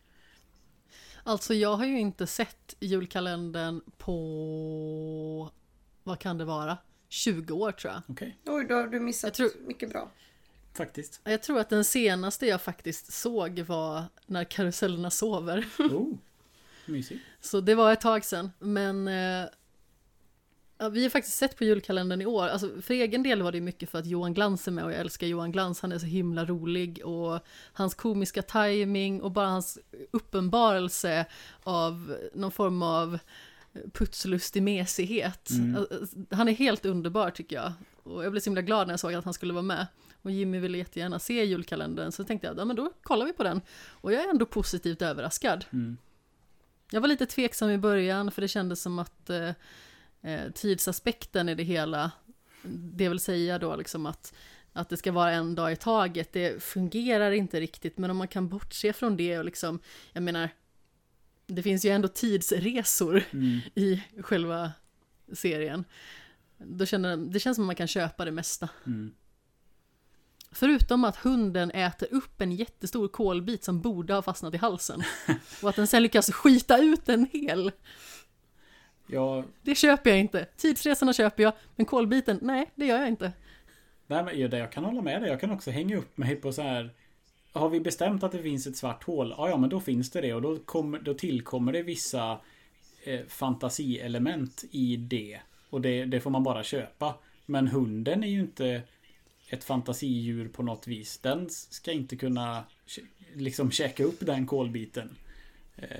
Alltså 1.22 1.54
jag 1.54 1.76
har 1.76 1.86
ju 1.86 2.00
inte 2.00 2.26
sett 2.26 2.76
julkalendern 2.80 3.80
på, 3.96 5.50
vad 6.02 6.18
kan 6.18 6.38
det 6.38 6.44
vara? 6.44 6.78
20 7.08 7.54
år 7.54 7.72
tror 7.72 7.92
jag. 7.92 8.02
Okej, 8.08 8.38
Oj, 8.46 8.64
då 8.68 8.74
har 8.74 8.86
du 8.86 9.00
missat 9.00 9.34
tror- 9.34 9.66
mycket 9.66 9.90
bra. 9.90 10.10
Faktiskt. 10.78 11.20
Jag 11.24 11.42
tror 11.42 11.58
att 11.60 11.68
den 11.70 11.84
senaste 11.84 12.46
jag 12.46 12.62
faktiskt 12.62 13.12
såg 13.12 13.60
var 13.60 14.04
När 14.26 14.44
karusellerna 14.44 15.10
sover. 15.10 15.66
Oh, 15.78 16.14
mysigt. 16.86 17.20
Så 17.40 17.60
det 17.60 17.74
var 17.74 17.92
ett 17.92 18.00
tag 18.00 18.24
sedan. 18.24 18.50
Men 18.58 19.08
eh, 19.08 19.48
ja, 20.78 20.88
vi 20.88 21.02
har 21.02 21.10
faktiskt 21.10 21.36
sett 21.36 21.56
på 21.58 21.64
julkalendern 21.64 22.22
i 22.22 22.26
år. 22.26 22.48
Alltså, 22.48 22.80
för 22.82 22.94
egen 22.94 23.22
del 23.22 23.42
var 23.42 23.52
det 23.52 23.60
mycket 23.60 23.90
för 23.90 23.98
att 23.98 24.06
Johan 24.06 24.34
Glans 24.34 24.68
är 24.68 24.72
med 24.72 24.84
och 24.84 24.92
jag 24.92 24.98
älskar 25.00 25.26
Johan 25.26 25.52
Glans. 25.52 25.80
Han 25.80 25.92
är 25.92 25.98
så 25.98 26.06
himla 26.06 26.44
rolig 26.44 27.00
och 27.04 27.40
hans 27.72 27.94
komiska 27.94 28.42
timing 28.42 29.22
och 29.22 29.30
bara 29.32 29.48
hans 29.48 29.78
uppenbarelse 30.10 31.26
av 31.62 32.16
någon 32.34 32.52
form 32.52 32.82
av 32.82 33.18
putslustig 33.92 34.62
mesighet. 34.62 35.50
Mm. 35.50 35.76
Alltså, 35.76 36.16
Han 36.30 36.48
är 36.48 36.52
helt 36.52 36.86
underbar 36.86 37.30
tycker 37.30 37.56
jag. 37.56 37.72
och 38.02 38.24
jag 38.24 38.32
blev 38.32 38.40
så 38.40 38.50
himla 38.50 38.62
glad 38.62 38.86
när 38.86 38.92
jag 38.92 39.00
såg 39.00 39.14
att 39.14 39.24
han 39.24 39.34
skulle 39.34 39.52
vara 39.52 39.62
med. 39.62 39.86
Och 40.22 40.30
Jimmy 40.30 40.58
ville 40.58 40.78
jättegärna 40.78 41.18
se 41.18 41.44
julkalendern, 41.44 42.12
så 42.12 42.24
tänkte 42.24 42.46
jag, 42.46 42.58
ja 42.58 42.64
men 42.64 42.76
då 42.76 42.92
kollar 43.02 43.26
vi 43.26 43.32
på 43.32 43.42
den. 43.42 43.60
Och 43.88 44.12
jag 44.12 44.24
är 44.24 44.28
ändå 44.28 44.46
positivt 44.46 45.02
överraskad. 45.02 45.64
Mm. 45.72 45.96
Jag 46.90 47.00
var 47.00 47.08
lite 47.08 47.26
tveksam 47.26 47.70
i 47.70 47.78
början, 47.78 48.30
för 48.30 48.42
det 48.42 48.48
kändes 48.48 48.82
som 48.82 48.98
att 48.98 49.30
eh, 49.30 49.50
eh, 50.22 50.50
tidsaspekten 50.54 51.48
i 51.48 51.54
det 51.54 51.62
hela, 51.62 52.10
det 52.92 53.08
vill 53.08 53.20
säga 53.20 53.58
då 53.58 53.76
liksom 53.76 54.06
att, 54.06 54.34
att 54.72 54.88
det 54.88 54.96
ska 54.96 55.12
vara 55.12 55.30
en 55.32 55.54
dag 55.54 55.72
i 55.72 55.76
taget, 55.76 56.32
det 56.32 56.62
fungerar 56.62 57.30
inte 57.32 57.60
riktigt, 57.60 57.98
men 57.98 58.10
om 58.10 58.16
man 58.16 58.28
kan 58.28 58.48
bortse 58.48 58.92
från 58.92 59.16
det 59.16 59.38
och 59.38 59.44
liksom, 59.44 59.78
jag 60.12 60.22
menar, 60.22 60.48
det 61.46 61.62
finns 61.62 61.84
ju 61.84 61.90
ändå 61.90 62.08
tidsresor 62.08 63.22
Mm. 63.30 63.60
i 63.74 64.02
själva 64.22 64.72
serien. 65.32 65.84
Då 66.58 66.86
känner, 66.86 67.16
det 67.16 67.40
känns 67.40 67.54
som 67.54 67.64
att 67.64 67.66
man 67.66 67.76
kan 67.76 67.86
köpa 67.86 68.24
det 68.24 68.30
mesta. 68.30 68.68
Mm. 68.86 69.14
Förutom 70.50 71.04
att 71.04 71.16
hunden 71.16 71.70
äter 71.70 72.08
upp 72.10 72.40
en 72.40 72.52
jättestor 72.52 73.08
kolbit 73.08 73.64
som 73.64 73.80
borde 73.80 74.14
ha 74.14 74.22
fastnat 74.22 74.54
i 74.54 74.56
halsen. 74.56 75.02
Och 75.62 75.68
att 75.68 75.76
den 75.76 75.86
sen 75.86 76.02
lyckas 76.02 76.30
skita 76.30 76.78
ut 76.78 77.08
en 77.08 77.26
hel. 77.32 77.72
Ja, 79.06 79.44
Det 79.62 79.74
köper 79.74 80.10
jag 80.10 80.18
inte. 80.18 80.46
Tidsresorna 80.56 81.12
köper 81.12 81.42
jag, 81.42 81.52
men 81.76 81.86
kolbiten, 81.86 82.38
nej, 82.42 82.70
det 82.74 82.86
gör 82.86 82.98
jag 82.98 83.08
inte. 83.08 83.32
nej, 84.06 84.24
men, 84.24 84.50
jag 84.50 84.72
kan 84.72 84.84
hålla 84.84 85.02
med 85.02 85.22
dig. 85.22 85.30
Jag 85.30 85.40
kan 85.40 85.50
också 85.50 85.70
hänga 85.70 85.96
upp 85.96 86.16
mig 86.16 86.36
på 86.36 86.52
så 86.52 86.62
här. 86.62 86.90
Har 87.52 87.68
vi 87.68 87.80
bestämt 87.80 88.22
att 88.22 88.32
det 88.32 88.42
finns 88.42 88.66
ett 88.66 88.76
svart 88.76 89.04
hål? 89.04 89.34
Ja, 89.36 89.48
ja, 89.48 89.56
men 89.56 89.70
då 89.70 89.80
finns 89.80 90.10
det 90.10 90.20
det. 90.20 90.34
Och 90.34 90.42
då, 90.42 90.58
kommer, 90.58 90.98
då 90.98 91.14
tillkommer 91.14 91.72
det 91.72 91.82
vissa 91.82 92.40
eh, 93.04 93.20
fantasielement 93.28 94.64
i 94.70 94.96
det. 94.96 95.40
Och 95.70 95.80
det, 95.80 96.04
det 96.04 96.20
får 96.20 96.30
man 96.30 96.42
bara 96.42 96.62
köpa. 96.62 97.14
Men 97.46 97.68
hunden 97.68 98.24
är 98.24 98.28
ju 98.28 98.40
inte 98.40 98.82
ett 99.48 99.64
fantasidjur 99.64 100.48
på 100.48 100.62
något 100.62 100.86
vis. 100.86 101.18
Den 101.18 101.50
ska 101.50 101.92
inte 101.92 102.16
kunna 102.16 102.64
liksom 103.34 103.70
käka 103.70 104.04
upp 104.04 104.16
den 104.20 104.46
kolbiten. 104.46 105.16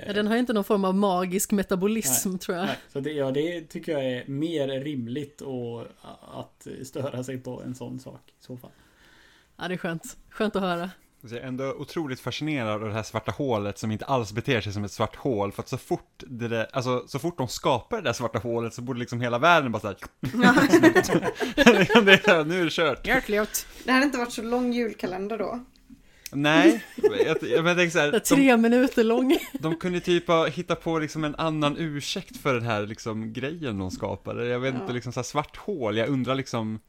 Ja, 0.06 0.12
Den 0.12 0.26
har 0.26 0.34
ju 0.34 0.40
inte 0.40 0.52
någon 0.52 0.64
form 0.64 0.84
av 0.84 0.94
magisk 0.94 1.52
metabolism, 1.52 2.30
Nej, 2.30 2.38
tror 2.38 2.56
jag. 2.56 2.66
Nej, 2.66 2.76
så 2.92 3.00
det, 3.00 3.12
ja, 3.12 3.30
det 3.30 3.60
tycker 3.60 3.92
jag 3.92 4.04
är 4.04 4.26
mer 4.26 4.68
rimligt 4.68 5.40
och 5.40 5.86
att 6.20 6.66
störa 6.82 7.24
sig 7.24 7.38
på 7.38 7.62
en 7.62 7.74
sån 7.74 8.00
sak 8.00 8.20
i 8.26 8.44
så 8.44 8.56
fall. 8.56 8.70
Ja, 9.56 9.68
det 9.68 9.74
är 9.74 9.78
skönt. 9.78 10.16
Skönt 10.30 10.56
att 10.56 10.62
höra. 10.62 10.90
Så 11.24 11.34
jag 11.34 11.42
är 11.42 11.48
ändå 11.48 11.64
otroligt 11.72 12.20
fascinerad 12.20 12.82
av 12.82 12.88
det 12.88 12.92
här 12.94 13.02
svarta 13.02 13.32
hålet 13.32 13.78
som 13.78 13.90
inte 13.90 14.04
alls 14.04 14.32
beter 14.32 14.60
sig 14.60 14.72
som 14.72 14.84
ett 14.84 14.92
svart 14.92 15.16
hål. 15.16 15.52
För 15.52 15.62
att 15.62 15.68
så 15.68 15.76
fort, 15.78 16.22
det 16.26 16.48
där, 16.48 16.66
alltså, 16.72 17.04
så 17.06 17.18
fort 17.18 17.38
de 17.38 17.48
skapar 17.48 17.96
det 17.96 18.02
där 18.02 18.12
svarta 18.12 18.38
hålet 18.38 18.74
så 18.74 18.82
borde 18.82 18.98
liksom 19.00 19.20
hela 19.20 19.38
världen 19.38 19.72
bara 19.72 19.80
såhär... 19.80 19.96
det 22.04 22.12
är, 22.12 22.24
så 22.24 22.30
här, 22.30 22.44
nu 22.44 22.60
är 22.60 22.64
det 22.64 22.70
kört. 22.70 23.06
Hjärtligt. 23.06 23.66
Det 23.84 23.92
hade 23.92 24.04
inte 24.04 24.18
varit 24.18 24.32
så 24.32 24.42
lång 24.42 24.72
julkalender 24.72 25.38
då. 25.38 25.60
Nej, 26.32 26.84
jag, 26.96 27.12
jag, 27.42 27.66
jag 27.66 27.76
tänker 27.76 27.90
så 27.90 27.98
här, 27.98 28.10
Det 28.10 28.16
är 28.16 28.20
de, 28.20 28.34
tre 28.36 28.56
minuter 28.56 29.04
lång. 29.04 29.38
de 29.60 29.76
kunde 29.76 30.00
typ 30.00 30.26
ha 30.28 30.46
hittat 30.46 30.82
på 30.84 30.98
liksom 30.98 31.24
en 31.24 31.34
annan 31.34 31.76
ursäkt 31.78 32.36
för 32.36 32.54
den 32.54 32.62
här 32.62 32.86
liksom 32.86 33.32
grejen 33.32 33.78
de 33.78 33.90
skapade. 33.90 34.46
Jag 34.46 34.60
vet 34.60 34.74
Ja. 34.74 34.80
inte, 34.80 34.92
liksom 34.92 35.12
så 35.12 35.20
här 35.20 35.24
svart 35.24 35.56
hål, 35.56 35.96
jag 35.96 36.08
undrar 36.08 36.34
liksom 36.34 36.80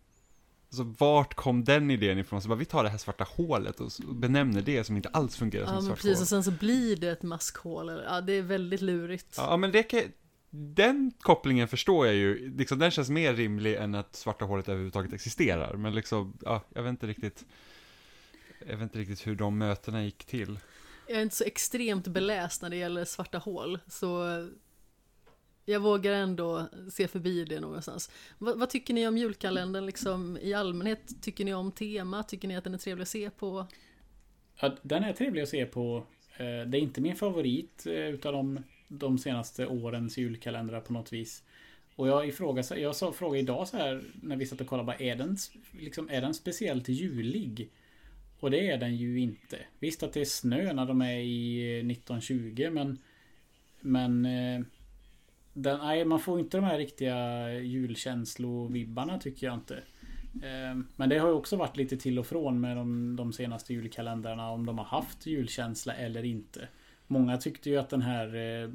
Alltså 0.72 1.06
vart 1.06 1.34
kom 1.34 1.64
den 1.64 1.92
idén 1.92 2.20
ifrån? 2.20 2.42
Så 2.42 2.50
bara, 2.50 2.56
vi 2.56 2.66
tar 2.66 2.84
det 2.84 2.90
här 2.90 2.98
svarta 2.98 3.24
hålet 3.24 3.80
och 3.80 3.92
benämner 4.16 4.62
det 4.62 4.84
som 4.84 4.96
inte 4.96 5.10
alls 5.10 5.36
fungerar 5.36 5.66
som 5.66 5.74
Ja, 5.74 5.82
men 5.82 5.86
svart 5.88 5.98
precis. 5.98 6.18
hål. 6.18 6.22
Och 6.22 6.28
sen 6.28 6.44
så 6.44 6.52
blir 6.52 6.96
det 6.96 7.10
ett 7.10 7.24
maskhål. 7.24 8.02
Ja, 8.06 8.22
det 8.22 8.34
är 8.34 8.42
väldigt 8.42 8.82
lurigt. 8.82 9.34
Ja, 9.38 9.58
men 9.58 9.72
det 9.72 9.84
kan, 9.84 10.02
den 10.50 11.12
kopplingen 11.20 11.68
förstår 11.68 12.06
jag 12.06 12.16
ju, 12.16 12.58
liksom, 12.58 12.80
den 12.80 12.92
känns 12.92 13.10
mer 13.10 13.34
rimlig 13.34 13.76
än 13.76 13.96
att 13.96 14.16
svarta 14.16 14.46
hålet 14.46 14.70
överhuvudtaget 14.70 15.14
existerar. 15.14 15.74
Men 15.74 15.96
liksom, 15.96 16.38
ja, 16.42 16.62
jag 16.74 16.84
vet 16.84 16.90
inte 16.90 17.08
riktigt, 17.08 17.46
jag 18.68 18.78
vet 18.78 18.82
inte 18.82 19.00
riktigt 19.00 19.28
hur 19.28 19.36
de 19.36 19.58
mötena 19.58 20.04
gick 20.04 20.26
till. 20.26 20.60
Jag 21.08 21.18
är 21.18 21.22
inte 21.22 21.36
så 21.36 21.44
extremt 21.44 22.08
beläst 22.08 22.62
när 22.62 22.70
det 22.70 22.76
gäller 22.76 23.06
svarta 23.06 23.38
hål, 23.38 23.80
så 23.88 24.26
jag 25.70 25.80
vågar 25.80 26.14
ändå 26.14 26.70
se 26.92 27.08
förbi 27.08 27.46
det 27.46 27.60
någonstans. 27.60 28.12
Vad, 28.38 28.60
vad 28.60 28.70
tycker 28.70 28.94
ni 28.94 29.08
om 29.08 29.18
julkalendern 29.18 29.86
liksom 29.86 30.38
i 30.42 30.54
allmänhet? 30.54 31.22
Tycker 31.22 31.46
ni 31.46 31.54
om 31.54 31.72
tema? 31.72 32.24
Tycker 32.24 32.48
ni 32.48 32.58
att 32.58 32.64
den 32.64 32.74
är 32.74 32.78
trevlig 32.78 33.02
att 33.02 33.08
se 33.08 33.30
på? 33.30 33.66
Ja, 34.62 34.76
den 34.82 35.04
är 35.04 35.14
trevlig 35.14 35.42
att 35.42 35.50
se 35.50 35.66
på. 35.66 36.04
Eh, 36.38 36.68
det 36.68 36.78
är 36.78 36.82
inte 36.82 37.02
min 37.02 37.16
favorit 37.16 37.86
eh, 37.86 37.94
utav 37.94 38.34
de, 38.34 38.64
de 38.88 39.18
senaste 39.18 39.68
årens 39.68 40.18
julkalendrar 40.18 40.82
på 40.82 40.94
något 40.94 41.14
vis. 41.14 41.44
Och 41.96 42.08
jag 42.08 42.28
ifrågasätter, 42.28 42.82
jag 42.82 42.96
sa, 42.96 43.12
frågade 43.12 43.40
idag 43.40 43.68
så 43.68 43.78
här 43.78 44.04
när 44.22 44.36
vi 44.36 44.46
satt 44.46 44.62
och 44.62 44.68
kollade, 44.68 44.86
bara, 44.86 44.98
är, 44.98 45.16
den, 45.16 45.38
liksom, 45.72 46.10
är 46.10 46.22
den 46.22 46.34
speciellt 46.34 46.90
julig? 46.90 47.70
Och 48.40 48.52
det 48.52 48.70
är 48.70 48.78
den 48.78 48.96
ju 48.96 49.20
inte. 49.20 49.58
Visst 49.80 50.04
att 50.04 50.14
det 50.14 50.22
är 50.22 50.26
snö 50.26 50.74
när 50.74 50.86
de 50.86 51.02
är 51.02 51.20
i 51.20 51.80
1920 51.80 52.70
men 52.72 52.98
Men 53.82 54.26
eh, 54.26 54.62
den, 55.54 55.80
nej, 55.80 56.06
man 56.06 56.20
får 56.20 56.40
inte 56.40 56.58
de 56.58 56.64
här 56.64 56.78
riktiga 56.78 57.50
julkänslovibbarna 57.54 59.20
tycker 59.20 59.48
jag 59.48 59.54
inte. 59.54 59.76
Eh, 60.44 60.78
Men 60.96 61.10
det 61.10 61.18
har 61.18 61.28
ju 61.28 61.34
också 61.34 61.56
varit 61.56 61.78
lite 61.78 61.98
till 61.98 62.20
och 62.20 62.28
från 62.28 62.62
med 62.62 62.78
de, 62.78 63.16
de 63.16 63.34
senaste 63.34 63.74
julkalendrarna 63.74 64.52
om 64.52 64.66
de 64.66 64.78
har 64.78 64.86
haft 64.86 65.26
julkänsla 65.26 65.94
eller 65.94 66.26
inte. 66.26 66.68
Många 67.08 67.38
tyckte 67.38 67.70
ju 67.70 67.78
att 67.78 67.90
den 67.90 68.02
här, 68.02 68.26
eh, 68.36 68.70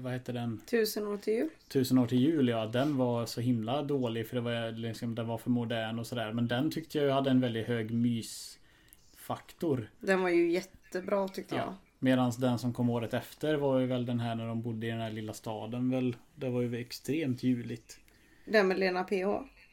vad 0.00 0.12
heter 0.12 0.32
den? 0.32 0.60
Tusen 0.70 1.06
år 1.06 1.16
till 1.16 1.32
jul. 1.32 1.48
Tusen 1.68 1.98
år 1.98 2.06
till 2.06 2.18
jul, 2.18 2.48
ja 2.48 2.66
den 2.66 2.96
var 2.96 3.26
så 3.26 3.40
himla 3.40 3.82
dålig 3.82 4.28
för 4.28 4.36
det 4.36 4.42
var, 4.42 4.72
liksom, 4.72 5.14
den 5.14 5.26
var 5.26 5.38
för 5.38 5.50
modern 5.50 5.98
och 5.98 6.06
sådär. 6.06 6.32
Men 6.32 6.48
den 6.48 6.70
tyckte 6.70 6.98
jag 6.98 7.14
hade 7.14 7.30
en 7.30 7.40
väldigt 7.40 7.66
hög 7.66 7.90
mysfaktor. 7.90 9.90
Den 10.00 10.22
var 10.22 10.28
ju 10.28 10.50
jättebra 10.52 11.28
tyckte 11.28 11.54
jag. 11.54 11.74
Ja. 12.00 12.04
Medan 12.04 12.32
den 12.38 12.58
som 12.58 12.72
kom 12.72 12.90
året 12.90 13.14
efter 13.14 13.54
var 13.54 13.78
ju 13.78 13.86
väl 13.86 14.06
den 14.06 14.20
här 14.20 14.34
när 14.34 14.46
de 14.46 14.62
bodde 14.62 14.86
i 14.86 14.90
den 14.90 15.00
här 15.00 15.10
lilla 15.10 15.32
staden 15.32 15.90
väl. 15.90 16.16
Det 16.34 16.48
var 16.50 16.60
ju 16.62 16.76
extremt 16.76 17.42
juligt. 17.42 17.98
Den 18.44 18.68
med 18.68 18.78
Lena 18.78 19.04
PH. 19.04 19.12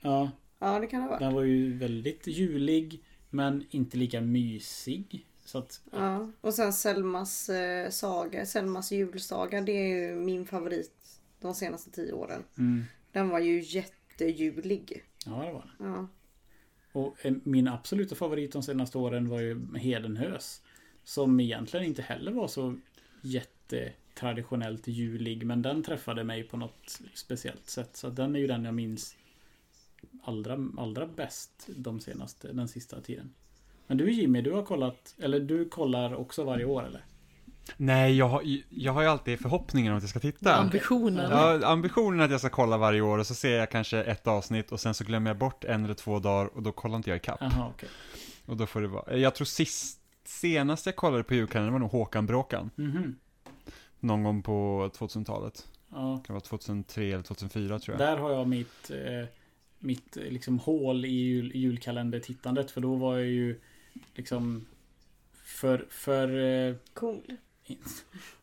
Ja, 0.01 0.31
Ja 0.59 0.79
det 0.79 0.87
kan 0.87 1.01
det 1.01 1.07
vara. 1.07 1.19
den 1.19 1.33
var 1.33 1.43
ju 1.43 1.77
väldigt 1.77 2.27
julig. 2.27 3.03
Men 3.29 3.65
inte 3.69 3.97
lika 3.97 4.21
mysig. 4.21 5.25
Så 5.45 5.57
att, 5.57 5.81
Ja. 5.91 6.31
Och 6.41 6.53
sen 6.53 6.73
Selmas 6.73 7.49
eh, 7.49 7.89
saga, 7.89 8.45
Selmas 8.45 8.91
julsaga. 8.91 9.61
Det 9.61 9.71
är 9.71 9.87
ju 10.09 10.15
min 10.15 10.45
favorit 10.45 11.19
de 11.41 11.53
senaste 11.53 11.91
tio 11.91 12.13
åren. 12.13 12.43
mm, 12.57 12.83
Den 13.11 13.29
var 13.29 13.39
ju 13.39 13.61
jättejulig. 13.61 15.03
ja 15.25 15.31
det 15.45 15.53
var 15.53 15.71
den. 15.77 15.87
Ja. 15.93 16.07
Och 16.91 17.25
eh, 17.25 17.33
min 17.43 17.67
absoluta 17.67 18.15
favorit 18.15 18.51
de 18.51 18.63
senaste 18.63 18.97
åren 18.97 19.29
var 19.29 19.39
ju 19.39 19.75
Hedenhös. 19.77 20.61
Som 21.07 21.39
egentligen 21.39 21.85
inte 21.85 22.01
heller 22.01 22.31
var 22.31 22.47
så 22.47 22.75
jättetraditionellt 23.21 24.87
julig. 24.87 25.45
Men 25.45 25.61
den 25.61 25.83
träffade 25.83 26.23
mig 26.23 26.43
på 26.43 26.57
något 26.57 26.99
speciellt 27.13 27.69
sätt. 27.69 27.89
Så 27.93 28.09
den 28.09 28.35
är 28.35 28.39
ju 28.39 28.47
den 28.47 28.65
jag 28.65 28.73
minns 28.73 29.15
allra, 30.23 30.57
allra 30.77 31.05
bäst 31.07 31.69
de 31.75 31.99
senaste, 31.99 32.53
den 32.53 32.67
sista 32.67 33.01
tiden. 33.01 33.33
Men 33.87 33.97
du 33.97 34.11
Jimmy, 34.11 34.41
du 34.41 34.51
har 34.51 34.63
kollat, 34.63 35.15
eller 35.19 35.39
du 35.39 35.69
kollar 35.69 36.13
också 36.15 36.43
varje 36.43 36.65
år 36.65 36.85
eller? 36.85 37.01
Nej, 37.77 38.17
jag 38.17 38.29
har, 38.29 38.41
ju- 38.41 38.63
jag 38.69 38.93
har 38.93 39.01
ju 39.01 39.07
alltid 39.07 39.39
förhoppningen 39.39 39.91
om 39.91 39.97
att 39.97 40.03
jag 40.03 40.09
ska 40.09 40.19
titta. 40.19 40.55
Ambitionen. 40.55 41.31
Ja, 41.31 41.65
ambitionen 41.67 42.19
är 42.19 42.25
att 42.25 42.31
jag 42.31 42.39
ska 42.39 42.49
kolla 42.49 42.77
varje 42.77 43.01
år 43.01 43.17
och 43.17 43.27
så 43.27 43.35
ser 43.35 43.57
jag 43.57 43.71
kanske 43.71 44.03
ett 44.03 44.27
avsnitt 44.27 44.71
och 44.71 44.79
sen 44.79 44.93
så 44.93 45.03
glömmer 45.03 45.29
jag 45.29 45.37
bort 45.37 45.63
en 45.63 45.83
eller 45.85 45.93
två 45.93 46.19
dagar 46.19 46.45
och 46.57 46.63
då 46.63 46.71
kollar 46.71 46.95
inte 46.97 47.09
jag 47.09 47.17
ikapp. 47.17 47.37
Jaha, 47.41 47.71
okej. 47.75 47.89
Och 48.45 48.57
då 48.57 48.65
får 48.65 48.81
det 48.81 48.87
vara, 48.87 49.17
jag 49.17 49.35
tror 49.35 49.45
sist, 49.45 49.96
senast 50.27 50.85
jag 50.85 50.95
kollade 50.95 51.23
på 51.23 51.33
julkalendern 51.35 51.73
var 51.73 51.79
nog 51.79 51.91
Håkan 51.91 52.25
Bråkan. 52.25 52.69
Mhm. 52.75 53.15
Någon 53.99 54.23
gång 54.23 54.43
på 54.43 54.89
2000-talet. 54.97 55.67
Ja, 55.89 56.19
Det 56.21 56.27
kan 56.27 56.33
vara 56.33 56.43
2003 56.43 57.11
eller 57.11 57.23
2004 57.23 57.79
tror 57.79 57.97
jag. 57.99 58.07
Där 58.07 58.17
har 58.17 58.31
jag 58.31 58.47
mitt, 58.47 58.89
eh, 58.91 59.27
mitt 59.79 60.17
eh, 60.17 60.23
liksom 60.23 60.59
hål 60.59 61.05
i 61.05 61.09
jul, 61.09 61.51
julkalendertittandet. 61.55 62.71
För 62.71 62.81
då 62.81 62.95
var 62.95 63.17
jag 63.17 63.27
ju 63.27 63.59
liksom 64.15 64.65
för, 65.43 65.85
för 65.89 66.39
eh, 66.69 66.75
Cool. 66.93 67.21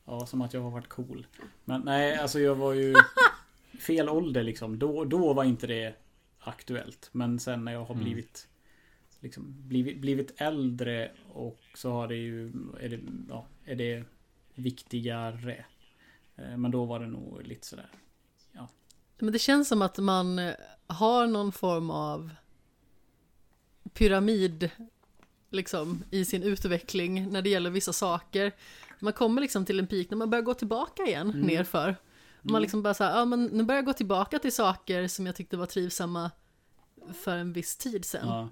Ja, 0.07 0.27
som 0.27 0.43
att 0.43 0.55
jag 0.55 0.61
har 0.61 0.71
varit 0.71 0.89
cool. 0.89 1.27
Men 1.65 1.81
nej, 1.81 2.17
alltså 2.19 2.41
jag 2.41 2.55
var 2.55 2.73
ju 2.73 2.95
fel 3.81 4.09
ålder 4.09 4.43
liksom. 4.43 4.79
Då, 4.79 5.05
då 5.05 5.33
var 5.33 5.45
inte 5.45 5.67
det 5.67 5.95
aktuellt. 6.39 7.09
Men 7.13 7.39
sen 7.39 7.65
när 7.65 7.73
jag 7.73 7.85
har 7.85 7.95
Mm. 7.95 8.05
blivit 8.05 8.49
liksom 9.25 9.55
blivit, 9.69 9.99
blivit 10.01 10.41
äldre 10.41 11.11
och 11.33 11.59
så 11.75 11.91
har 11.91 12.09
det 12.09 12.17
ju 12.17 12.53
är 12.81 12.89
det, 12.89 13.01
ja, 13.29 13.47
är 13.65 13.77
det 13.77 14.05
viktigare. 14.55 15.65
Eh, 16.37 16.57
Men 16.57 16.71
då 16.71 16.85
var 16.85 17.01
det 17.01 17.07
nog 17.07 17.43
lite 17.43 17.67
sådär. 17.67 17.89
Men 19.19 19.33
det 19.33 19.39
känns 19.39 19.69
som 19.69 19.83
att 19.83 19.99
man 19.99 20.39
eh, 20.39 20.55
har 20.87 21.27
någon 21.27 21.53
form 21.53 21.91
av 21.91 22.31
pyramid 23.93 24.71
liksom 25.51 26.05
i 26.11 26.25
sin 26.25 26.43
utveckling 26.43 27.31
när 27.31 27.43
det 27.43 27.51
gäller 27.51 27.71
vissa 27.71 27.93
saker. 27.93 28.53
Man 29.01 29.13
kommer 29.13 29.41
liksom 29.43 29.65
till 29.65 29.79
en 29.79 29.87
peak 29.87 30.11
när 30.11 30.17
man 30.17 30.31
börjar 30.31 30.43
gå 30.43 30.55
tillbaka 30.55 31.03
igen 31.03 31.31
Mm. 31.31 31.41
nerför. 31.47 31.97
Man 32.43 32.63
liksom 32.63 32.83
bara 32.83 32.95
såhär, 32.95 33.19
ja 33.19 33.25
men 33.25 33.45
nu 33.45 33.63
börjar 33.63 33.79
jag 33.79 33.87
gå 33.87 33.93
tillbaka 33.93 34.39
till 34.39 34.53
saker 34.53 35.09
som 35.09 35.27
jag 35.27 35.37
tyckte 35.37 35.57
var 35.57 35.67
trivsamma 35.67 36.31
för 37.23 37.37
en 37.37 37.53
viss 37.53 37.77
tid 37.77 38.05
sedan. 38.05 38.29
Ja. 38.29 38.49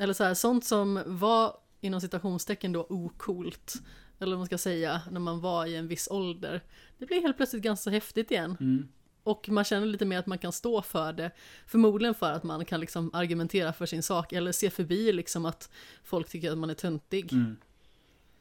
Eller 0.00 0.12
så 0.12 0.24
här, 0.24 0.34
sånt 0.34 0.64
som 0.64 1.02
var 1.06 1.56
inom 1.80 2.00
citationstecken 2.00 2.72
då 2.72 2.86
ocoolt. 2.88 3.74
Eller 4.18 4.30
vad 4.30 4.38
man 4.38 4.46
ska 4.46 4.58
säga, 4.58 5.02
när 5.10 5.20
man 5.20 5.40
var 5.40 5.66
i 5.66 5.76
en 5.76 5.88
viss 5.88 6.08
ålder. 6.10 6.60
Det 6.98 7.06
blir 7.06 7.22
helt 7.22 7.36
plötsligt 7.36 7.62
ganska 7.62 7.90
häftigt 7.90 8.30
igen. 8.30 8.56
Mm. 8.60 8.88
Och 9.22 9.48
man 9.48 9.64
känner 9.64 9.86
lite 9.86 10.04
mer 10.04 10.18
att 10.18 10.26
man 10.26 10.38
kan 10.38 10.52
stå 10.52 10.82
för 10.82 11.12
det. 11.12 11.30
Förmodligen 11.66 12.14
för 12.14 12.32
att 12.32 12.42
man 12.42 12.64
kan 12.64 12.80
liksom 12.80 13.10
argumentera 13.14 13.72
för 13.72 13.86
sin 13.86 14.02
sak. 14.02 14.32
Eller 14.32 14.52
se 14.52 14.70
förbi 14.70 15.12
liksom 15.12 15.46
att 15.46 15.70
folk 16.04 16.28
tycker 16.28 16.52
att 16.52 16.58
man 16.58 16.70
är 16.70 16.74
töntig. 16.74 17.32
Mm. 17.32 17.56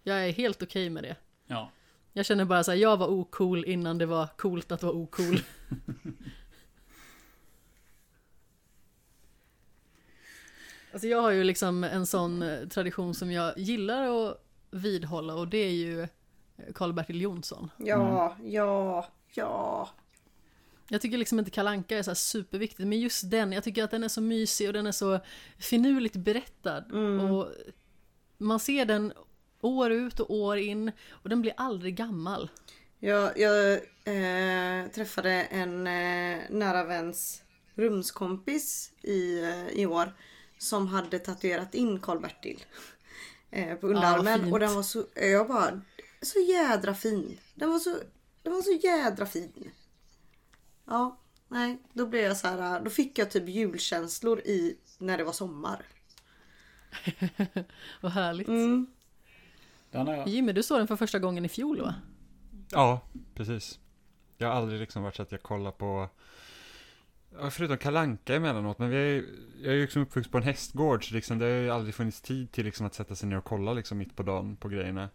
Jag 0.03 0.27
är 0.27 0.31
helt 0.31 0.63
okej 0.63 0.89
med 0.89 1.03
det. 1.03 1.15
Ja. 1.47 1.71
Jag 2.13 2.25
känner 2.25 2.45
bara 2.45 2.63
så 2.63 2.71
här, 2.71 2.77
jag 2.77 2.97
var 2.97 3.07
ocool 3.07 3.65
innan 3.65 3.97
det 3.97 4.05
var 4.05 4.27
coolt 4.37 4.71
att 4.71 4.83
vara 4.83 4.93
ocool. 4.93 5.39
alltså 10.91 11.07
jag 11.07 11.21
har 11.21 11.31
ju 11.31 11.43
liksom 11.43 11.83
en 11.83 12.05
sån 12.05 12.41
eh, 12.41 12.67
tradition 12.67 13.13
som 13.13 13.31
jag 13.31 13.57
gillar 13.57 14.27
att 14.27 14.43
vidhålla 14.71 15.33
och 15.33 15.47
det 15.47 15.57
är 15.57 15.71
ju 15.71 16.01
eh, 16.01 16.07
Karl-Bertil 16.73 17.21
Jonsson. 17.21 17.71
Ja, 17.77 18.37
ja, 18.43 19.07
ja. 19.33 19.89
Jag 20.89 21.01
tycker 21.01 21.17
liksom 21.17 21.39
inte 21.39 21.51
Kalanka 21.51 21.97
är 21.97 22.03
så 22.03 22.09
här 22.09 22.15
superviktigt, 22.15 22.87
men 22.87 22.99
just 22.99 23.31
den, 23.31 23.51
jag 23.51 23.63
tycker 23.63 23.83
att 23.83 23.91
den 23.91 24.03
är 24.03 24.07
så 24.07 24.21
mysig 24.21 24.67
och 24.67 24.73
den 24.73 24.87
är 24.87 24.91
så 24.91 25.19
finurligt 25.59 26.15
berättad. 26.15 26.91
Och 27.21 27.47
man 28.37 28.59
ser 28.59 28.85
den 28.85 29.13
år 29.61 29.91
ut 29.91 30.19
och 30.19 30.33
år 30.33 30.57
in 30.57 30.91
och 31.09 31.29
den 31.29 31.41
blir 31.41 31.53
aldrig 31.57 31.95
gammal. 31.95 32.49
Jag, 32.99 33.39
jag 33.39 33.71
eh, 34.03 34.87
träffade 34.87 35.31
en 35.31 35.87
eh, 35.87 36.39
nära 36.49 36.83
väns 36.83 37.43
rumskompis 37.75 38.91
i, 39.01 39.43
eh, 39.43 39.67
i 39.69 39.85
år 39.85 40.13
som 40.59 40.87
hade 40.87 41.19
tatuerat 41.19 41.75
in 41.75 41.99
Karl-Bertil 41.99 42.63
eh, 43.51 43.75
på 43.75 43.87
underarmen. 43.87 44.39
fint. 44.39 44.53
och 44.53 44.59
den 44.59 44.75
var 44.75 44.83
så, 44.83 45.05
jag 45.15 45.47
bara, 45.47 45.81
så 46.21 46.39
jädra 46.39 46.93
fin. 46.93 47.39
Den 47.55 47.69
var 47.69 47.79
så, 47.79 47.95
den 48.43 48.53
var 48.53 48.61
så 48.61 48.71
jädra 48.71 49.25
fin. 49.25 49.71
Ja, 50.85 51.19
nej, 51.47 51.77
då 51.93 52.05
blev 52.05 52.23
jag 52.23 52.37
så 52.37 52.47
här, 52.47 52.81
då 52.81 52.89
fick 52.89 53.17
jag 53.17 53.31
typ 53.31 53.49
julkänslor 53.49 54.39
i 54.39 54.77
när 54.97 55.17
det 55.17 55.23
var 55.23 55.33
sommar. 55.33 55.85
Vad 58.01 58.11
härligt. 58.11 58.47
Mm. 58.47 58.87
Jimmy, 60.25 60.53
du 60.53 60.63
såg 60.63 60.79
den 60.79 60.87
för 60.87 60.95
första 60.95 61.19
gången 61.19 61.45
i 61.45 61.49
fjol 61.49 61.81
va? 61.81 61.95
Ja, 62.71 63.01
precis. 63.35 63.79
Jag 64.37 64.47
har 64.47 64.55
aldrig 64.55 64.79
liksom 64.79 65.03
varit 65.03 65.15
så 65.15 65.21
att 65.21 65.31
jag 65.31 65.43
kollar 65.43 65.71
på, 65.71 66.09
ja, 67.41 67.49
förutom 67.49 67.77
kalanka 67.77 68.35
emellanåt, 68.35 68.79
men 68.79 68.89
vi 68.89 68.95
är, 68.97 69.25
jag 69.61 69.71
är 69.71 69.75
ju 69.75 69.81
liksom 69.81 70.01
uppvuxen 70.01 70.31
på 70.31 70.37
en 70.37 70.43
hästgård, 70.43 71.09
så 71.09 71.15
liksom 71.15 71.39
det 71.39 71.45
har 71.45 71.51
ju 71.51 71.69
aldrig 71.69 71.95
funnits 71.95 72.21
tid 72.21 72.51
till 72.51 72.65
liksom 72.65 72.85
att 72.85 72.93
sätta 72.93 73.15
sig 73.15 73.29
ner 73.29 73.37
och 73.37 73.43
kolla 73.43 73.73
liksom 73.73 73.97
mitt 73.97 74.15
på 74.15 74.23
dagen 74.23 74.55
på 74.55 74.69
grejerna. 74.69 75.09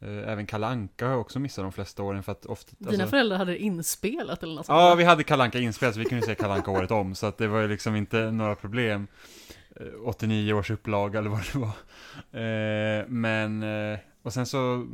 Eh, 0.00 0.32
Även 0.32 0.46
kalanka 0.46 1.04
har 1.04 1.12
jag 1.12 1.20
också 1.20 1.38
missat 1.38 1.64
de 1.64 1.72
flesta 1.72 2.02
åren 2.02 2.22
för 2.22 2.32
att 2.32 2.46
ofta... 2.46 2.72
Dina 2.78 2.90
alltså- 2.90 3.06
föräldrar 3.06 3.38
hade 3.38 3.58
inspelat 3.58 4.42
eller 4.42 4.54
något 4.54 4.66
sånt 4.66 4.78
Ja, 4.78 4.94
vi 4.94 5.04
hade 5.04 5.24
kalanka 5.24 5.58
inspelat 5.58 5.94
så 5.94 6.00
vi 6.00 6.06
kunde 6.06 6.26
se 6.26 6.34
kalanka 6.34 6.70
året 6.70 6.90
om, 6.90 7.14
så 7.14 7.26
att 7.26 7.38
det 7.38 7.48
var 7.48 7.60
ju 7.60 7.68
liksom 7.68 7.96
inte 7.96 8.30
några 8.30 8.54
problem. 8.54 9.06
Eh, 9.76 9.86
89 10.04 10.52
års 10.52 10.70
upplaga 10.70 11.18
eller 11.18 11.30
vad 11.30 11.40
det 11.52 11.58
var. 11.58 11.72
Eh, 12.40 13.04
men, 13.08 13.62
eh, 13.62 13.98
och 14.22 14.32
sen 14.32 14.46
så, 14.46 14.86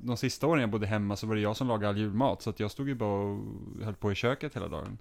de 0.00 0.16
sista 0.16 0.46
åren 0.46 0.60
jag 0.60 0.70
bodde 0.70 0.86
hemma 0.86 1.16
så 1.16 1.26
var 1.26 1.34
det 1.34 1.40
jag 1.40 1.56
som 1.56 1.68
lagade 1.68 1.88
all 1.88 1.98
julmat, 1.98 2.42
så 2.42 2.50
att 2.50 2.60
jag 2.60 2.70
stod 2.70 2.88
ju 2.88 2.94
bara 2.94 3.22
och 3.22 3.38
höll 3.84 3.94
på 3.94 4.12
i 4.12 4.14
köket 4.14 4.56
hela 4.56 4.68
dagen. 4.68 4.98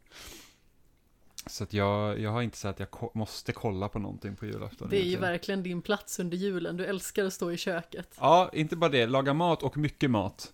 Så 1.48 1.64
att 1.64 1.74
jag, 1.74 2.20
jag 2.20 2.32
har 2.32 2.42
inte 2.42 2.58
sagt 2.58 2.76
att 2.76 2.80
jag 2.80 2.92
ko- 2.92 3.12
måste 3.14 3.52
kolla 3.52 3.90
på 3.90 4.00
någonting 4.00 4.36
på 4.36 4.46
julafton. 4.46 4.90
Det 4.90 4.98
är 5.02 5.06
ju 5.06 5.18
verkligen 5.18 5.64
din 5.64 5.82
plats 5.82 6.20
under 6.20 6.38
julen. 6.38 6.78
Du 6.78 6.86
älskar 6.86 7.26
att 7.26 7.34
stå 7.34 7.52
i 7.52 7.58
köket. 7.58 8.16
Ja, 8.20 8.50
inte 8.54 8.76
bara 8.76 8.90
det, 8.90 9.06
laga 9.08 9.34
mat 9.34 9.64
och 9.64 9.78
mycket 9.78 10.12
mat. 10.12 10.54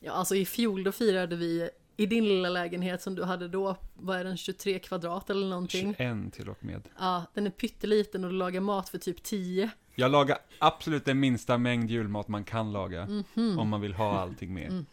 Ja, 0.00 0.12
alltså 0.12 0.34
i 0.34 0.44
fjol 0.46 0.84
då 0.84 0.92
firade 0.92 1.36
vi 1.36 1.70
i 1.96 2.06
din 2.06 2.28
lilla 2.28 2.48
lägenhet 2.48 3.02
som 3.02 3.14
du 3.14 3.24
hade 3.24 3.48
då, 3.48 3.76
vad 3.94 4.18
är 4.20 4.24
den, 4.24 4.36
23 4.36 4.78
kvadrat 4.78 5.30
eller 5.30 5.46
någonting? 5.46 5.94
21 5.98 6.34
till 6.34 6.48
och 6.48 6.64
med. 6.64 6.82
Ja, 6.98 7.24
den 7.34 7.46
är 7.46 7.50
pytteliten 7.50 8.24
och 8.24 8.30
du 8.30 8.36
lagar 8.36 8.60
mat 8.60 8.88
för 8.88 8.98
typ 8.98 9.22
10. 9.22 9.70
Jag 9.94 10.10
lagar 10.10 10.38
absolut 10.58 11.04
den 11.04 11.20
minsta 11.20 11.58
mängd 11.58 11.90
julmat 11.90 12.28
man 12.28 12.44
kan 12.44 12.72
laga. 12.72 13.06
Mhm. 13.34 13.58
Om 13.58 13.68
man 13.68 13.80
vill 13.80 13.94
ha 13.94 14.18
allting 14.20 14.54
med. 14.54 14.84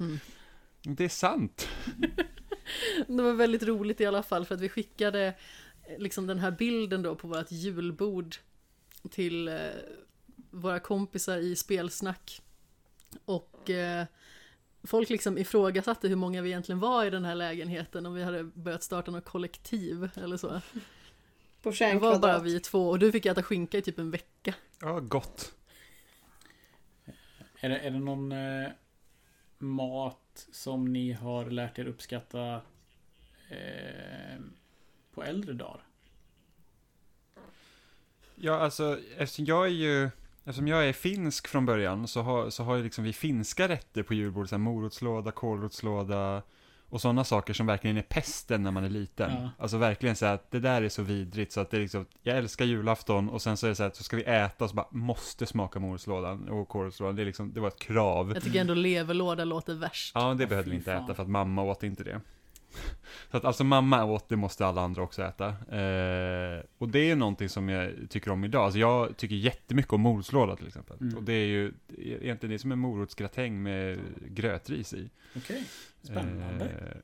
Det 0.83 1.03
är 1.05 1.09
sant. 1.09 1.67
Det 3.07 3.23
var 3.23 3.33
väldigt 3.33 3.63
roligt 3.63 4.01
i 4.01 4.05
alla 4.05 4.23
fall 4.23 4.45
för 4.45 4.55
att 4.55 4.61
vi 4.61 4.69
skickade 4.69 5.25
eh, 5.87 5.97
liksom 5.99 6.27
den 6.27 6.39
här 6.39 6.51
bilden 6.51 7.01
då 7.01 7.15
på 7.15 7.27
vårt 7.27 7.51
julbord 7.51 8.35
till 9.11 9.47
eh, 9.47 9.55
våra 10.51 10.79
kompisar 10.79 11.37
i 11.37 11.55
spelsnack. 11.55 12.41
Och 13.25 13.69
eh, 13.69 14.05
folk 14.83 15.09
liksom 15.09 15.37
ifrågasatte 15.37 16.07
hur 16.07 16.15
många 16.15 16.41
vi 16.41 16.49
egentligen 16.49 16.79
var 16.79 17.05
i 17.05 17.09
den 17.09 17.25
här 17.25 17.35
lägenheten 17.35 18.05
om 18.05 18.13
vi 18.13 18.23
hade 18.23 18.43
börjat 18.43 18.83
starta 18.83 19.11
något 19.11 19.25
kollektiv 19.25 20.09
eller 20.15 20.37
så. 20.37 20.61
På 21.61 21.69
Det 21.69 21.75
21 21.75 22.01
var 22.01 22.19
bara 22.19 22.39
vi 22.39 22.59
två 22.59 22.89
och 22.89 22.99
du 22.99 23.11
fick 23.11 23.25
äta 23.25 23.43
skinka 23.43 23.77
i 23.77 23.81
typ 23.81 23.99
en 23.99 24.11
vecka. 24.11 24.53
Ja, 24.81 24.99
gott. 24.99 25.53
Är 27.59 27.69
det, 27.69 27.79
är 27.79 27.91
det 27.91 27.99
någon 27.99 28.31
eh, 28.31 28.69
mat 29.65 30.47
som 30.51 30.93
ni 30.93 31.11
har 31.11 31.45
lärt 31.45 31.79
er 31.79 31.85
uppskatta 31.87 32.61
eh, 33.49 34.41
på 35.13 35.23
äldre 35.23 35.53
dagar? 35.53 35.83
Ja, 38.35 38.59
alltså, 38.59 38.99
eftersom 39.17 39.45
jag 39.45 39.65
är 39.65 39.71
ju, 39.71 40.09
eftersom 40.43 40.67
jag 40.67 40.89
är 40.89 40.93
finsk 40.93 41.47
från 41.47 41.65
början 41.65 42.07
så 42.07 42.21
har, 42.21 42.49
så 42.49 42.63
har 42.63 42.75
ju 42.75 42.83
liksom 42.83 43.03
vi 43.03 43.13
finska 43.13 43.67
rätter 43.67 44.03
på 44.03 44.13
julbordet, 44.13 44.49
så 44.49 44.55
här 44.55 44.63
morotslåda, 44.63 45.31
kålrotslåda 45.31 46.43
och 46.89 47.01
sådana 47.01 47.23
saker 47.23 47.53
som 47.53 47.65
verkligen 47.65 47.97
är 47.97 48.01
pesten 48.01 48.63
när 48.63 48.71
man 48.71 48.83
är 48.83 48.89
liten. 48.89 49.31
Ja. 49.31 49.49
Alltså 49.57 49.77
verkligen 49.77 50.15
så 50.15 50.25
att 50.25 50.51
det 50.51 50.59
där 50.59 50.81
är 50.81 50.89
så 50.89 51.01
vidrigt 51.01 51.51
så 51.51 51.61
att 51.61 51.71
det 51.71 51.77
är 51.77 51.81
liksom, 51.81 52.05
jag 52.21 52.37
älskar 52.37 52.65
julafton 52.65 53.29
och 53.29 53.41
sen 53.41 53.57
så 53.57 53.67
är 53.67 53.69
det 53.69 53.75
så 53.75 53.83
att 53.83 53.95
så 53.95 54.03
ska 54.03 54.17
vi 54.17 54.23
äta 54.23 54.63
och 54.63 54.69
så 54.69 54.75
bara 54.75 54.87
måste 54.91 55.45
smaka 55.45 55.79
morotslådan 55.79 56.49
och 56.49 56.67
kålrotslådan, 56.69 57.15
det 57.15 57.23
är 57.23 57.25
liksom, 57.25 57.53
det 57.53 57.59
var 57.59 57.67
ett 57.67 57.79
krav. 57.79 58.31
Jag 58.33 58.43
tycker 58.43 58.61
ändå 58.61 58.73
leverlåda 58.73 59.45
låter 59.45 59.73
värst. 59.73 60.11
Ja, 60.15 60.33
det 60.33 60.47
behövde 60.47 60.69
vi 60.69 60.75
inte 60.75 60.91
fan. 60.91 61.03
äta 61.03 61.13
för 61.13 61.23
att 61.23 61.29
mamma 61.29 61.63
åt 61.63 61.83
inte 61.83 62.03
det. 62.03 62.21
Så 63.31 63.37
att 63.37 63.45
alltså 63.45 63.63
mamma 63.63 64.05
åt, 64.05 64.29
det 64.29 64.35
måste 64.35 64.65
alla 64.65 64.81
andra 64.81 65.01
också 65.01 65.23
äta. 65.23 65.47
Eh, 65.47 66.63
och 66.77 66.89
det 66.89 66.99
är 66.99 67.05
ju 67.05 67.15
någonting 67.15 67.49
som 67.49 67.69
jag 67.69 67.91
tycker 68.09 68.31
om 68.31 68.43
idag. 68.43 68.63
Alltså 68.63 68.79
jag 68.79 69.17
tycker 69.17 69.35
jättemycket 69.35 69.93
om 69.93 70.01
morotslåda 70.01 70.55
till 70.55 70.67
exempel. 70.67 70.97
Mm. 71.01 71.17
Och 71.17 71.23
det 71.23 71.33
är 71.33 71.45
ju 71.45 71.73
egentligen 71.97 72.49
det 72.49 72.55
är 72.55 72.57
som 72.57 72.71
en 72.71 72.79
morotsgratäng 72.79 73.63
med 73.63 73.99
grötris 74.27 74.93
i. 74.93 75.09
Okej, 75.35 75.63
spännande. 76.01 76.65
Eh, 76.65 76.97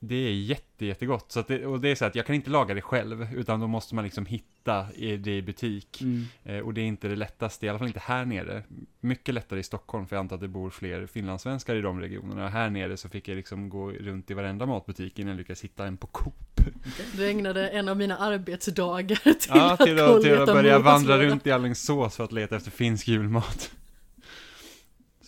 det 0.00 0.14
är 0.14 0.32
jätte, 0.32 0.86
jättegott. 0.86 1.32
Så 1.32 1.40
att 1.40 1.48
det, 1.48 1.66
och 1.66 1.80
det 1.80 1.88
är 1.88 1.94
så 1.94 2.04
att 2.04 2.14
jag 2.14 2.26
kan 2.26 2.34
inte 2.34 2.50
laga 2.50 2.74
det 2.74 2.80
själv, 2.80 3.28
utan 3.36 3.60
då 3.60 3.66
måste 3.66 3.94
man 3.94 4.04
liksom 4.04 4.26
hitta 4.26 4.86
det 5.18 5.36
i 5.36 5.42
butik. 5.42 6.00
Mm. 6.00 6.24
Eh, 6.44 6.58
och 6.58 6.74
det 6.74 6.80
är 6.80 6.84
inte 6.84 7.08
det 7.08 7.16
lättaste, 7.16 7.66
i 7.66 7.68
alla 7.68 7.78
fall 7.78 7.88
inte 7.88 8.00
här 8.00 8.24
nere. 8.24 8.62
Mycket 9.00 9.34
lättare 9.34 9.60
i 9.60 9.62
Stockholm, 9.62 10.06
för 10.06 10.16
jag 10.16 10.20
antar 10.20 10.36
att 10.36 10.40
det 10.40 10.48
bor 10.48 10.70
fler 10.70 11.06
finlandssvenskar 11.06 11.74
i 11.74 11.80
de 11.80 12.00
regionerna. 12.00 12.48
Här 12.48 12.70
nere 12.70 12.96
så 12.96 13.08
fick 13.08 13.28
jag 13.28 13.36
liksom 13.36 13.68
gå 13.68 13.90
runt 13.90 14.30
i 14.30 14.34
varenda 14.34 14.66
matbutik 14.66 15.18
innan 15.18 15.30
jag 15.30 15.38
lyckades 15.38 15.64
hitta 15.64 15.86
en 15.86 15.96
på 15.96 16.06
Coop. 16.06 16.34
Du 17.16 17.28
ägnade 17.28 17.68
en 17.68 17.88
av 17.88 17.96
mina 17.96 18.16
arbetsdagar 18.16 19.16
till 19.16 19.34
Ja, 19.48 19.72
att 19.72 19.80
till 19.80 20.00
att, 20.00 20.10
och 20.10 20.22
till 20.22 20.40
att 20.40 20.46
börja 20.46 20.78
vandra 20.78 21.18
runt 21.18 21.46
i 21.46 21.52
Alingsås 21.52 22.16
för 22.16 22.24
att 22.24 22.32
leta 22.32 22.56
efter 22.56 22.70
finsk 22.70 23.08
julmat. 23.08 23.70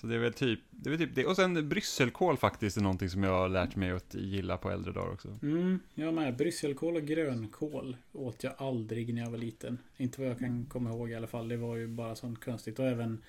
Så 0.01 0.07
det 0.07 0.15
är 0.15 0.19
väl 0.19 0.33
typ 0.33 0.61
det. 0.71 0.89
Är 0.89 0.91
väl 0.91 0.99
typ 0.99 1.15
det. 1.15 1.27
Och 1.27 1.37
sen 1.37 1.69
brysselkål 1.69 2.37
faktiskt 2.37 2.77
är 2.77 2.81
någonting 2.81 3.09
som 3.09 3.23
jag 3.23 3.33
har 3.33 3.49
lärt 3.49 3.77
mig 3.77 3.91
att 3.91 4.15
gilla 4.15 4.57
på 4.57 4.71
äldre 4.71 4.93
dagar 4.93 5.13
också. 5.13 5.39
Mm, 5.43 5.81
jag 5.95 6.15
med. 6.15 6.37
Brysselkål 6.37 6.97
och 6.97 7.03
grönkål 7.03 7.97
åt 8.13 8.45
jag 8.45 8.53
aldrig 8.59 9.15
när 9.15 9.23
jag 9.23 9.31
var 9.31 9.39
liten. 9.39 9.79
Inte 9.97 10.21
vad 10.21 10.31
jag 10.31 10.39
kan 10.39 10.67
komma 10.67 10.91
ihåg 10.91 11.11
i 11.11 11.15
alla 11.15 11.27
fall. 11.27 11.49
Det 11.49 11.57
var 11.57 11.77
ju 11.77 11.87
bara 11.87 12.17
sånt 12.17 12.45
konstigt. 12.45 12.79
Och 12.79 12.87
även 12.87 13.23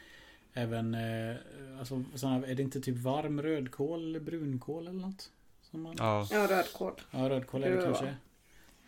Även 0.54 0.94
eh, 0.94 1.36
alltså, 1.80 2.04
såna, 2.16 2.48
är 2.48 2.56
det 2.56 2.64
inte 2.64 2.82
typ 2.82 2.98
varm 2.98 3.42
rödkål 3.42 4.10
eller 4.10 4.20
brunkål 4.20 4.88
eller 4.88 5.00
något? 5.00 5.32
Som 5.62 5.82
man, 5.82 5.96
Ja, 5.98 6.28
Ja, 6.32 6.48
rödkål. 6.50 6.94
Ja, 7.12 7.30
rödkål 7.30 7.64
är 7.64 7.72
det 7.76 7.84
kanske. 7.84 8.16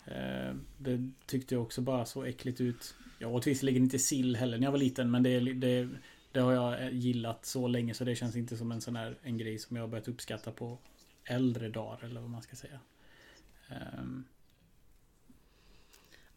Eh, 0.05 0.55
det 0.77 1.11
tyckte 1.25 1.55
jag 1.55 1.61
också 1.61 1.81
bara 1.81 2.05
så 2.05 2.23
äckligt 2.23 2.61
ut. 2.61 2.95
Jag 3.19 3.33
åt 3.33 3.47
visserligen 3.47 3.83
inte 3.83 3.99
sill 3.99 4.35
heller 4.35 4.57
när 4.57 4.67
jag 4.67 4.71
var 4.71 4.79
liten, 4.79 5.11
men 5.11 5.23
det, 5.23 5.39
det, 5.39 5.89
det 6.33 6.39
har 6.39 6.51
jag 6.53 6.93
gillat 6.93 7.45
så 7.45 7.67
länge 7.67 7.93
så 7.93 8.03
det 8.03 8.15
känns 8.15 8.35
inte 8.35 8.57
som 8.57 8.71
en 8.71 8.81
sån 8.81 8.95
här 8.95 9.17
en 9.23 9.37
grej 9.37 9.59
som 9.59 9.75
jag 9.77 9.83
har 9.83 9.87
börjat 9.87 10.07
uppskatta 10.07 10.51
på 10.51 10.77
äldre 11.25 11.69
dagar 11.69 12.03
eller 12.05 12.21
vad 12.21 12.29
man 12.29 12.41
ska 12.41 12.55
säga. 12.55 12.79
Ehm, 13.69 14.23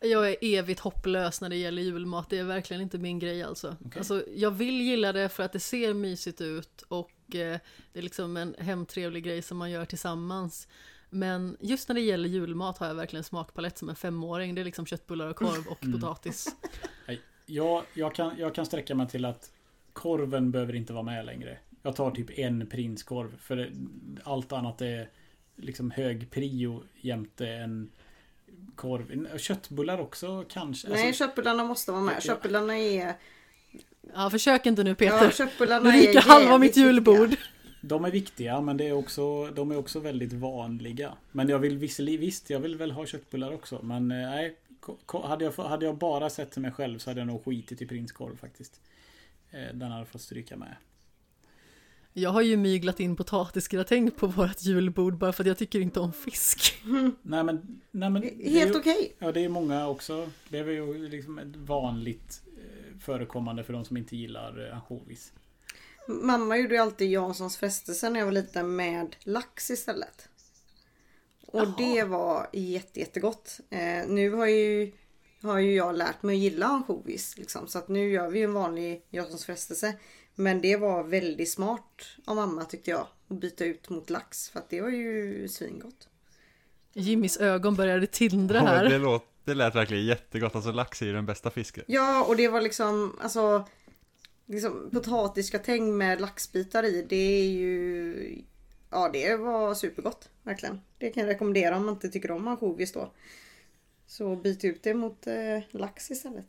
Jag 0.01 0.31
är 0.31 0.36
evigt 0.40 0.81
hopplös 0.81 1.40
när 1.40 1.48
det 1.48 1.56
gäller 1.56 1.82
julmat, 1.82 2.31
det 2.31 2.39
är 2.39 2.44
verkligen 2.44 2.82
inte 2.82 2.98
min 2.98 3.18
grej 3.18 3.43
alltså. 3.43 3.77
Okej. 3.86 3.98
alltså 3.98 4.24
jag 4.35 4.51
vill 4.51 4.81
gilla 4.81 5.12
det 5.12 5.28
för 5.28 5.43
att 5.43 5.52
det 5.52 5.60
ser 5.60 5.94
mysigt 5.94 6.40
ut 6.40 6.82
och 6.89 7.10
eh, 7.35 7.59
det 7.93 7.98
är 7.98 8.02
liksom 8.02 8.36
en 8.36 8.55
hemtrevlig 8.59 9.24
grej 9.24 9.43
som 9.43 9.56
man 9.59 9.70
gör 9.70 9.85
tillsammans. 9.85 10.68
Men 11.10 11.56
just 11.60 11.89
när 11.89 11.94
det 11.94 12.01
gäller 12.01 12.28
julmat 12.28 12.78
har 12.78 12.86
jag 12.86 12.94
verkligen 12.94 13.24
smakpalett 13.24 13.78
som 13.78 13.89
en 13.89 13.97
femåring. 13.97 14.55
Det 14.55 14.60
är 14.60 14.64
liksom 14.64 14.86
köttbullar 14.86 15.27
och 15.27 15.36
korv 15.36 15.66
och 15.68 15.85
Mm. 15.85 16.01
potatis. 16.01 16.56
Jag, 17.47 17.85
jag, 17.94 18.14
kan, 18.14 18.35
jag 18.39 18.55
kan 18.55 18.66
sträcka 18.66 18.94
mig 18.94 19.09
till 19.09 19.24
att 19.24 19.51
korven 19.97 20.51
behöver 20.51 20.74
inte 20.74 20.93
vara 20.93 21.02
med 21.02 21.27
längre. 21.27 21.59
Jag 21.82 21.97
tar 21.97 22.10
typ 22.10 22.39
en 22.39 22.66
prinskorv. 22.66 23.36
För 23.39 23.56
det, 23.56 23.70
allt 24.24 24.52
annat 24.52 24.82
är 24.82 25.09
liksom 25.56 25.90
hög 25.90 26.31
prio 26.31 26.82
jämte 27.01 27.48
en 27.48 27.90
korv. 28.74 29.39
Köttbullar 29.39 30.01
också 30.01 30.44
kanske. 30.48 30.89
Nej, 30.89 31.06
Alltså, 31.06 31.24
köttbullarna 31.24 31.64
måste 31.64 31.93
vara 31.93 32.02
med. 32.02 32.23
Köttbullarna 32.23 32.78
är... 32.78 33.14
Ja, 34.14 34.31
försök 34.31 34.66
inte 34.66 34.85
nu 34.85 34.94
Peter. 34.94 35.24
Ja, 35.24 35.31
köttbullarna 35.31 35.90
nu 35.90 35.98
är 35.98 36.06
ryker 36.06 36.20
halva 36.20 36.59
mitt 36.59 36.77
julbord. 36.77 37.28
viktiga. 37.28 37.47
de 37.81 38.05
är 38.05 38.10
viktiga 38.10 38.60
men 38.60 38.77
det 38.77 38.89
är 38.89 38.93
också, 38.93 39.47
de 39.47 39.70
är 39.70 39.78
också 39.78 40.01
väldigt 40.01 40.32
vanliga. 40.32 41.12
Men 41.32 41.48
jag 41.48 41.59
vill 41.59 41.78
visserligen, 41.78 42.20
visst 42.20 42.51
jag 42.51 42.60
vill 42.60 42.77
väl 42.77 42.90
ha 42.90 43.06
köttbullar 43.06 43.52
också. 43.52 43.81
Men 43.82 44.10
eh, 44.10 44.16
nej. 44.16 44.56
Hade 45.24 45.44
jag, 45.44 45.52
hade 45.52 45.86
jag 45.86 45.97
bara 45.97 46.31
sett 46.31 46.51
till 46.51 46.62
mig 46.62 46.73
själv 46.73 46.98
så 46.98 47.10
hade 47.10 47.20
jag 47.20 47.27
nog 47.27 47.44
skitit 47.44 47.82
i 47.82 47.86
prinskorv 47.86 48.36
faktiskt. 48.36 48.81
Eh, 49.57 49.74
Den 49.74 49.91
hade 49.91 50.07
fått 50.07 50.20
stryka 50.23 50.57
med. 50.57 50.77
Jag 52.12 52.31
har 52.31 52.43
ju 52.43 52.57
myglat 52.57 53.01
in 53.01 53.16
potatisgratäng 53.16 54.11
på 54.11 54.27
vårt 54.27 54.62
julbord 54.62 55.19
bara 55.19 55.33
för 55.33 55.43
att 55.43 55.47
jag 55.49 55.59
tycker 55.59 55.81
inte 55.81 56.01
om 56.01 56.12
fisk. 56.12 56.74
Nej 57.23 57.45
men, 57.45 57.81
nej, 57.91 58.11
men 58.11 58.23
det 58.23 58.47
är 58.47 58.51
Helt 58.51 58.74
ju- 58.74 58.78
okej. 58.81 59.16
Ja, 59.19 59.33
det 59.33 59.41
är 59.45 59.49
många 59.49 59.89
också. 59.89 60.31
Det 60.49 60.59
är 60.59 60.65
väl 60.65 60.74
ju 60.74 61.09
liksom 61.09 61.39
ett 61.39 61.57
vanligt 61.57 62.43
eh, 62.59 62.99
förekommande 62.99 63.65
för 63.65 63.73
de 63.73 63.85
som 63.85 63.97
inte 63.97 64.16
gillar 64.16 64.69
eh, 64.69 64.77
ansjovis. 64.77 65.33
Mamma 66.09 66.57
gjorde 66.59 66.74
ju 66.74 66.81
alltid 66.81 67.11
Janssons 67.11 67.57
frestelse 67.57 68.11
när 68.11 68.19
jag 68.20 68.27
var 68.27 68.33
liten 68.33 68.77
med 68.77 69.16
lax 69.24 69.70
istället. 69.70 70.28
Och 71.47 71.61
Jaha. 71.61 71.74
det 71.78 72.05
var 72.05 72.49
jätte, 72.53 73.01
jättegott. 73.01 73.61
Eh, 73.70 74.09
nu 74.09 74.31
har 74.31 74.47
ju, 74.47 74.93
har 75.42 75.58
ju 75.58 75.74
jag 75.74 75.96
lärt 75.96 76.22
mig 76.22 76.36
att 76.36 76.42
gilla 76.42 76.66
ansjovis. 76.66 77.38
Liksom, 77.38 77.68
så 77.68 77.78
att 77.78 77.88
nu 77.88 78.10
gör 78.10 78.30
vi 78.30 78.42
en 78.42 78.54
vanlig 78.54 79.02
Janssons 79.10 79.44
frestelse. 79.44 79.94
Men 80.34 80.60
det 80.60 80.76
var 80.76 81.04
väldigt 81.04 81.50
smart 81.50 82.02
av 82.24 82.36
mamma 82.36 82.64
tyckte 82.64 82.90
jag. 82.90 83.06
Att 83.28 83.40
byta 83.40 83.64
ut 83.64 83.88
mot 83.88 84.10
lax. 84.10 84.50
För 84.50 84.58
att 84.58 84.70
det 84.70 84.80
var 84.80 84.88
ju 84.88 85.48
svingott. 85.48 86.08
Jimmys 86.92 87.36
ögon 87.36 87.74
började 87.74 88.06
tindra 88.06 88.56
Ja, 88.58 88.64
men 88.64 88.84
det, 88.84 88.90
här. 88.90 88.98
låt, 88.98 89.24
det 89.44 89.54
lät 89.54 89.74
verkligen 89.74 90.06
jättegott. 90.06 90.54
Alltså 90.54 90.72
lax 90.72 91.02
är 91.02 91.06
ju 91.06 91.12
den 91.12 91.26
bästa 91.26 91.50
fisken. 91.50 91.84
Ja 91.86 92.24
och 92.24 92.36
det 92.36 92.48
var 92.48 92.60
liksom 92.60 93.18
alltså 93.20 93.64
liksom, 94.46 94.90
potatisgratäng 94.92 95.96
med 95.96 96.20
laxbitar 96.20 96.82
i. 96.82 97.06
Det 97.08 97.16
är 97.16 97.48
ju 97.48 98.42
Ja 98.90 99.10
det 99.12 99.36
var 99.36 99.74
supergott. 99.74 100.28
Verkligen. 100.42 100.80
Det 100.98 101.10
kan 101.10 101.22
jag 101.22 101.30
rekommendera 101.30 101.76
om 101.76 101.86
man 101.86 101.94
inte 101.94 102.08
tycker 102.08 102.30
om 102.30 102.48
ansjovis 102.48 102.92
då. 102.92 103.12
Så 104.07 104.37
byt 104.37 104.65
ut 104.65 104.83
det 104.83 104.95
mot 104.95 105.27
eh, 105.27 105.61
lax 105.70 106.11
istället. 106.11 106.47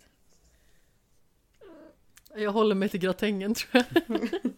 Jag 2.35 2.51
håller 2.51 2.75
mig 2.75 2.89
till 2.89 2.99
gratängen 2.99 3.53
tror 3.53 3.83
jag. 4.07 4.29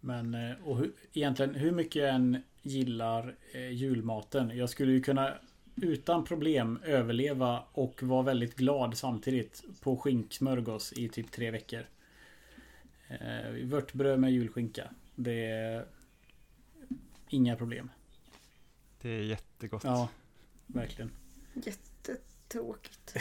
Men 0.00 0.34
eh, 0.34 0.56
och 0.64 0.78
hur, 0.78 0.92
egentligen 1.12 1.54
hur 1.54 1.72
mycket 1.72 2.02
jag 2.02 2.14
än 2.14 2.42
gillar 2.62 3.36
eh, 3.52 3.70
julmaten. 3.70 4.56
Jag 4.56 4.70
skulle 4.70 4.92
ju 4.92 5.02
kunna 5.02 5.34
utan 5.76 6.24
problem 6.24 6.78
överleva 6.84 7.62
och 7.72 8.02
vara 8.02 8.22
väldigt 8.22 8.56
glad 8.56 8.98
samtidigt 8.98 9.64
på 9.80 9.96
skinksmörgås 9.96 10.92
i 10.92 11.08
typ 11.08 11.30
tre 11.30 11.50
veckor. 11.50 11.86
Eh, 13.08 13.50
vörtbröd 13.64 14.20
med 14.20 14.32
julskinka. 14.32 14.90
Det 15.14 15.46
är 15.46 15.86
inga 17.28 17.56
problem. 17.56 17.90
Det 19.00 19.08
är 19.08 19.22
jättegott. 19.22 19.84
Ja, 19.84 20.08
verkligen. 20.66 21.10
Jättetråkigt. 21.66 23.14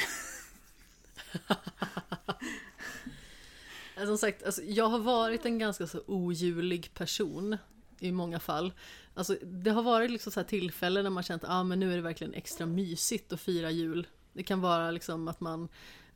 Som 4.06 4.18
sagt, 4.18 4.44
alltså, 4.44 4.62
jag 4.64 4.86
har 4.86 5.00
varit 5.00 5.46
en 5.46 5.60
ganska 5.60 5.88
så 5.88 6.02
ojulig 6.08 6.94
person 6.94 7.58
i 8.00 8.12
många 8.12 8.40
fall. 8.40 8.74
Alltså, 9.14 9.36
det 9.44 9.72
har 9.72 9.84
varit 9.84 10.12
liksom 10.12 10.32
så 10.32 10.40
här 10.40 10.48
tillfällen 10.48 11.04
när 11.04 11.10
man 11.10 11.24
känt 11.24 11.44
att 11.44 11.50
ah, 11.50 11.64
men 11.64 11.80
nu 11.80 11.92
är 11.92 11.96
det 11.96 12.02
verkligen 12.02 12.34
extra 12.34 12.66
mysigt 12.66 13.34
att 13.34 13.42
fira 13.42 13.72
jul. 13.72 14.08
Det 14.34 14.44
kan 14.44 14.62
vara 14.62 14.92
liksom 14.92 15.28
att 15.28 15.40
man 15.40 15.68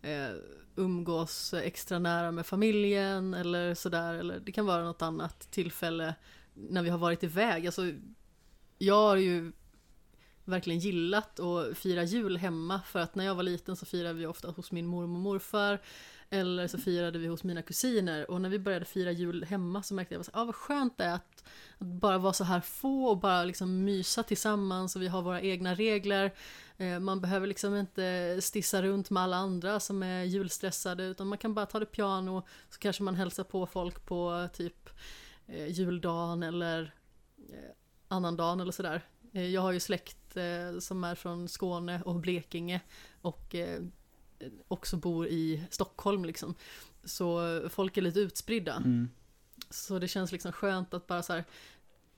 eh, 0.02 0.30
umgås 0.76 1.54
extra 1.54 2.00
nära 2.00 2.32
med 2.32 2.46
familjen 2.46 3.34
eller 3.34 3.76
sådär. 3.76 4.14
Eller 4.14 4.40
det 4.40 4.52
kan 4.52 4.66
vara 4.66 4.84
något 4.84 5.02
annat 5.02 5.52
tillfälle 5.52 6.16
när 6.54 6.84
vi 6.84 6.90
har 6.90 6.98
varit 6.98 7.24
iväg. 7.24 7.66
Alltså, 7.66 7.92
jag 8.78 8.96
har 8.96 9.16
ju 9.16 9.52
verkligen 10.46 10.80
gillat 10.80 11.40
att 11.40 11.78
fira 11.78 12.04
jul 12.04 12.38
hemma 12.38 12.82
för 12.86 13.00
att 13.00 13.16
när 13.16 13.26
jag 13.26 13.36
var 13.36 13.44
liten 13.44 13.76
så 13.76 13.86
firade 13.86 14.14
vi 14.14 14.26
ofta 14.26 14.52
hos 14.52 14.72
min 14.72 14.86
mormor 14.86 15.16
och 15.16 15.22
morfar 15.22 15.80
eller 16.30 16.68
så 16.68 16.78
firade 16.78 17.20
vi 17.20 17.28
hos 17.28 17.44
mina 17.44 17.62
kusiner 17.62 18.32
och 18.32 18.42
när 18.42 18.50
vi 18.50 18.60
började 18.60 18.86
fira 18.86 19.12
jul 19.12 19.44
hemma 19.44 19.84
så 19.84 19.94
märkte 19.94 20.16
jag 20.16 20.22
att 20.22 20.30
ah, 20.34 20.46
vad 20.46 20.56
skönt 20.56 20.98
det 20.98 21.04
är 21.04 21.14
att, 21.14 21.44
att 21.78 21.88
bara 21.88 22.18
vara 22.18 22.34
så 22.34 22.44
här 22.44 22.62
få 22.62 23.06
och 23.06 23.18
bara 23.18 23.44
liksom 23.44 23.84
mysa 23.84 24.24
tillsammans 24.24 24.96
och 24.96 25.02
vi 25.02 25.08
har 25.08 25.22
våra 25.22 25.42
egna 25.42 25.76
regler. 25.76 26.34
Eh, 26.78 27.00
man 27.00 27.22
behöver 27.22 27.48
liksom 27.48 27.76
inte 27.76 28.38
stissa 28.42 28.82
runt 28.82 29.10
med 29.10 29.24
alla 29.24 29.38
andra 29.38 29.80
som 29.80 30.04
är 30.04 30.24
julstressade 30.24 31.04
utan 31.04 31.28
man 31.28 31.38
kan 31.38 31.54
bara 31.54 31.66
ta 31.66 31.80
det 31.80 31.86
piano 31.86 32.46
så 32.70 32.80
kanske 32.80 33.04
man 33.04 33.16
hälsar 33.16 33.44
på 33.44 33.66
folk 33.66 34.06
på 34.06 34.50
typ 34.54 34.90
eh, 35.48 35.68
juldagen 35.68 36.44
eller 36.44 36.94
eh, 37.38 37.72
annandagen 38.08 38.60
eller 38.60 38.72
sådär. 38.72 39.02
Eh, 39.34 39.50
jag 39.50 39.62
har 39.62 39.72
ju 39.72 39.80
släkt 39.80 40.18
eh, 40.38 40.80
som 40.80 41.04
är 41.04 41.16
från 41.16 41.48
Skåne 41.48 42.02
och 42.06 42.16
Blekinge 42.16 42.82
och 43.22 43.56
eh, 43.56 43.82
också 44.68 44.98
bor 44.98 45.28
i 45.28 45.64
Stockholm 45.70 46.26
liksom. 46.26 46.56
Så 47.04 47.62
folk 47.70 47.98
är 47.98 48.02
lite 48.02 48.20
utspridda. 48.20 48.76
Mm. 48.76 49.10
Så 49.70 50.00
det 50.00 50.08
känns 50.08 50.32
liksom 50.32 50.52
skönt 50.52 50.94
att 50.94 51.08
bara 51.08 51.24
så 51.24 51.34
här. 51.34 51.46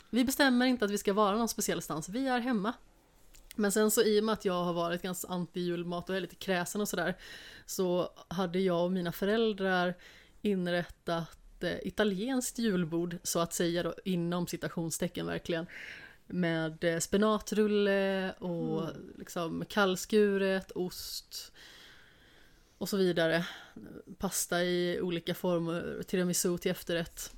Vi 0.10 0.26
bestämmer 0.26 0.66
inte 0.66 0.86
att 0.86 0.92
vi 0.92 0.98
ska 0.98 1.14
vara 1.14 1.38
någon 1.38 1.50
speciell 1.50 1.82
stans, 1.82 2.10
vi 2.10 2.28
är 2.28 2.40
hemma. 2.40 2.74
Men 3.56 3.72
sen 3.72 3.92
så 3.92 4.04
i 4.04 4.20
och 4.20 4.24
med 4.24 4.34
att 4.34 4.46
jag 4.46 4.64
har 4.64 4.74
varit 4.74 5.02
ganska 5.02 5.28
anti-julmat 5.28 6.10
och 6.10 6.16
är 6.16 6.22
lite 6.22 6.36
kräsen 6.36 6.82
och 6.82 6.90
sådär. 6.90 7.18
Så 7.66 8.10
hade 8.28 8.60
jag 8.60 8.86
och 8.86 8.92
mina 8.92 9.12
föräldrar 9.12 9.94
inrättat 10.42 11.64
eh, 11.64 11.88
italienskt 11.88 12.60
julbord 12.60 13.18
så 13.24 13.40
att 13.40 13.54
säga 13.54 13.84
då 13.84 13.94
inom 14.06 14.48
citationstecken 14.48 15.26
verkligen. 15.26 15.68
Med 16.28 16.84
eh, 16.84 17.00
spenatrulle 17.00 18.34
och 18.34 18.90
liksom 19.18 19.66
kallskuret, 19.70 20.72
ost 20.72 21.52
och 22.78 22.90
så 22.90 22.98
vidare. 22.98 23.46
Pasta 24.18 24.64
i 24.64 25.00
olika 25.02 25.36
former, 25.36 26.04
tiramisu 26.08 26.58
till 26.58 26.72
efterrätt 26.72 27.34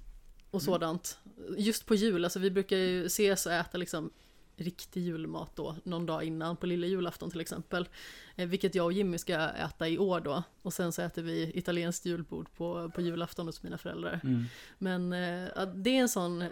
och 0.51 0.61
sådant. 0.61 1.17
Just 1.57 1.85
på 1.85 1.95
jul, 1.95 2.23
alltså 2.23 2.39
vi 2.39 2.51
brukar 2.51 2.77
ju 2.77 3.05
ses 3.05 3.45
och 3.45 3.51
äta 3.51 3.77
liksom 3.77 4.11
riktig 4.57 5.01
julmat 5.01 5.55
då, 5.55 5.75
någon 5.83 6.05
dag 6.05 6.23
innan, 6.23 6.57
på 6.57 6.65
lilla 6.65 6.87
julafton 6.87 7.31
till 7.31 7.41
exempel. 7.41 7.89
Eh, 8.35 8.47
vilket 8.47 8.75
jag 8.75 8.85
och 8.85 8.93
Jimmy 8.93 9.17
ska 9.17 9.33
äta 9.33 9.87
i 9.89 9.97
år 9.97 10.19
då. 10.19 10.43
Och 10.61 10.73
sen 10.73 10.91
så 10.91 11.01
äter 11.01 11.21
vi 11.21 11.51
italienskt 11.57 12.05
julbord 12.05 12.53
på, 12.53 12.91
på 12.95 13.01
julafton 13.01 13.45
hos 13.45 13.63
mina 13.63 13.77
föräldrar. 13.77 14.19
Mm. 14.23 14.45
Men 14.77 15.11
ja, 15.55 15.65
det 15.65 15.89
är 15.89 16.01
en 16.01 16.09
sån 16.09 16.41
eh, 16.41 16.49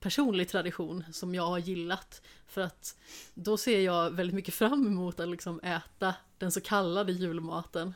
personlig 0.00 0.48
tradition 0.48 1.04
som 1.12 1.34
jag 1.34 1.46
har 1.46 1.58
gillat. 1.58 2.22
För 2.46 2.60
att 2.60 2.98
då 3.34 3.56
ser 3.56 3.80
jag 3.80 4.10
väldigt 4.10 4.34
mycket 4.34 4.54
fram 4.54 4.86
emot 4.86 5.20
att 5.20 5.28
liksom 5.28 5.60
äta 5.60 6.14
den 6.38 6.52
så 6.52 6.60
kallade 6.60 7.12
julmaten. 7.12 7.94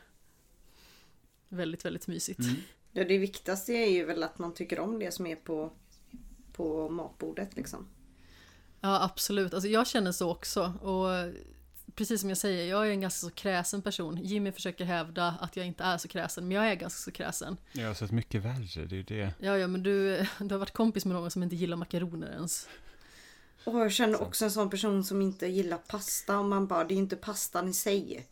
Väldigt, 1.49 1.85
väldigt 1.85 2.07
mysigt. 2.07 2.41
Mm. 2.41 2.55
Ja, 2.93 3.05
det 3.05 3.19
viktigaste 3.19 3.73
är 3.73 3.91
ju 3.91 4.05
väl 4.05 4.23
att 4.23 4.39
man 4.39 4.55
tycker 4.55 4.81
om 4.81 4.99
det 4.99 5.11
som 5.11 5.27
är 5.27 5.37
på, 5.37 5.73
på 6.53 6.89
matbordet 6.89 7.57
liksom. 7.57 7.87
Ja, 8.81 9.03
absolut. 9.05 9.55
Alltså 9.55 9.69
jag 9.69 9.87
känner 9.87 10.13
så 10.13 10.31
också. 10.31 10.63
Och 10.81 11.09
precis 11.95 12.21
som 12.21 12.29
jag 12.29 12.39
säger, 12.39 12.71
jag 12.71 12.87
är 12.87 12.91
en 12.91 13.01
ganska 13.01 13.27
så 13.27 13.31
kräsen 13.35 13.83
person. 13.83 14.17
Jimmy 14.23 14.53
försöker 14.53 14.85
hävda 14.85 15.35
att 15.41 15.57
jag 15.57 15.67
inte 15.67 15.85
är 15.85 15.99
så 15.99 16.09
kräsen, 16.09 16.49
men 16.49 16.57
jag 16.57 16.67
är 16.71 16.75
ganska 16.75 16.99
så 16.99 17.11
kräsen. 17.11 17.57
Jag 17.73 17.87
har 17.87 17.95
sett 17.95 18.11
mycket 18.11 18.43
värre, 18.43 18.85
det 18.87 18.95
är 18.95 18.97
ju 18.97 19.03
det. 19.03 19.35
Ja, 19.39 19.59
ja, 19.59 19.67
men 19.67 19.83
du, 19.83 20.27
du 20.39 20.55
har 20.55 20.59
varit 20.59 20.73
kompis 20.73 21.05
med 21.05 21.15
någon 21.15 21.31
som 21.31 21.43
inte 21.43 21.57
gillar 21.57 21.77
makaroner 21.77 22.31
ens. 22.33 22.69
Och 23.65 23.81
jag 23.81 23.93
känner 23.93 24.23
också 24.23 24.45
en 24.45 24.51
sån 24.51 24.71
person 24.71 25.05
som 25.05 25.23
inte 25.23 25.47
gillar 25.47 25.79
pasta 25.79 26.39
och 26.39 26.45
man 26.45 26.67
bara, 26.67 26.85
det 26.85 26.95
är 26.95 26.97
inte 26.99 27.17
pastan 27.17 27.69
i 27.69 27.73
sig. 27.73 28.27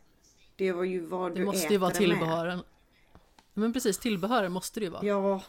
Det 0.55 0.71
var 0.71 0.83
ju 0.83 1.05
vad 1.05 1.31
Det 1.31 1.39
du 1.39 1.45
måste 1.45 1.59
äter 1.59 1.71
ju 1.71 1.77
vara 1.77 1.93
det 1.93 1.99
med. 1.99 2.09
tillbehören. 2.09 2.59
Men 3.53 3.73
precis, 3.73 3.97
tillbehören 3.97 4.51
måste 4.51 4.79
det 4.79 4.83
ju 4.83 4.89
vara. 4.89 5.05
Ja. 5.05 5.41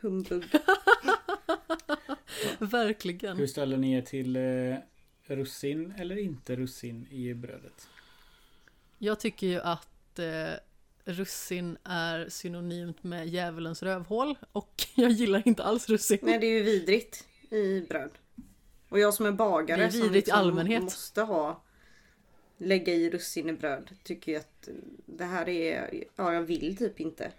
Humbug. 0.00 0.44
Verkligen. 2.58 3.36
Hur 3.36 3.46
ställer 3.46 3.76
ni 3.76 3.92
er 3.92 4.02
till 4.02 4.36
eh, 4.36 4.76
russin 5.36 5.94
eller 5.98 6.18
inte 6.18 6.56
russin 6.56 7.06
i 7.10 7.34
brödet? 7.34 7.88
Jag 8.98 9.20
tycker 9.20 9.46
ju 9.46 9.60
att 9.60 10.18
eh, 10.18 10.52
russin 11.04 11.78
är 11.84 12.28
synonymt 12.28 13.02
med 13.04 13.28
djävulens 13.28 13.82
rövhål 13.82 14.38
och 14.52 14.86
jag 14.94 15.10
gillar 15.10 15.42
inte 15.46 15.62
alls 15.62 15.88
russin. 15.88 16.18
Nej, 16.22 16.38
det 16.38 16.46
är 16.46 16.58
ju 16.58 16.62
vidrigt 16.62 17.24
i 17.50 17.80
bröd. 17.80 18.10
Och 18.88 18.98
jag 18.98 19.14
som 19.14 19.26
är 19.26 19.32
bagare 19.32 19.80
Det 19.80 19.86
är 19.86 19.90
som 19.90 20.12
liksom 20.12 20.38
allmänhet. 20.38 20.82
måste 20.82 21.22
ha 21.22 21.62
lägga 22.58 22.92
i 22.92 23.10
russin 23.10 23.48
i 23.48 23.52
bröd 23.52 23.90
tycker 24.02 24.32
ju 24.32 24.38
att 24.38 24.68
det 25.06 25.24
här 25.24 25.48
är, 25.48 26.04
ja 26.16 26.32
jag 26.34 26.42
vill 26.42 26.76
typ 26.76 27.00
inte. 27.00 27.32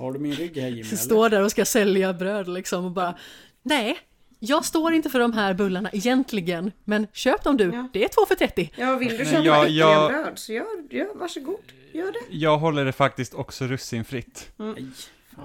Har 0.00 0.12
du 0.12 0.18
min 0.18 0.32
rygg 0.32 0.56
här 0.56 0.68
Jimmy? 0.68 0.84
Står 0.96 1.28
där 1.28 1.42
och 1.44 1.50
ska 1.50 1.64
sälja 1.64 2.12
bröd 2.12 2.48
liksom 2.48 2.84
och 2.84 2.90
bara 2.90 3.14
Nej, 3.62 3.98
jag 4.38 4.64
står 4.64 4.92
inte 4.92 5.10
för 5.10 5.18
de 5.18 5.32
här 5.32 5.54
bullarna 5.54 5.90
egentligen, 5.92 6.72
men 6.84 7.06
köp 7.12 7.44
dem 7.44 7.56
du, 7.56 7.64
Ja. 7.64 7.88
det 7.92 8.04
är 8.04 8.08
två 8.08 8.26
för 8.28 8.34
30. 8.34 8.70
Ja 8.76 8.96
vill 8.96 9.18
du 9.18 9.24
köpa 9.24 9.42
jag- 9.44 9.68
jag- 9.70 10.10
bröd 10.10 10.38
så 10.38 10.52
gör, 10.52 10.66
gör 10.90 11.14
varsågod, 11.14 11.60
gör 11.92 12.12
det. 12.12 12.36
Jag 12.36 12.58
håller 12.58 12.84
det 12.84 12.92
faktiskt 12.92 13.34
också 13.34 13.64
russinfritt. 13.66 14.52
Fan 14.56 14.92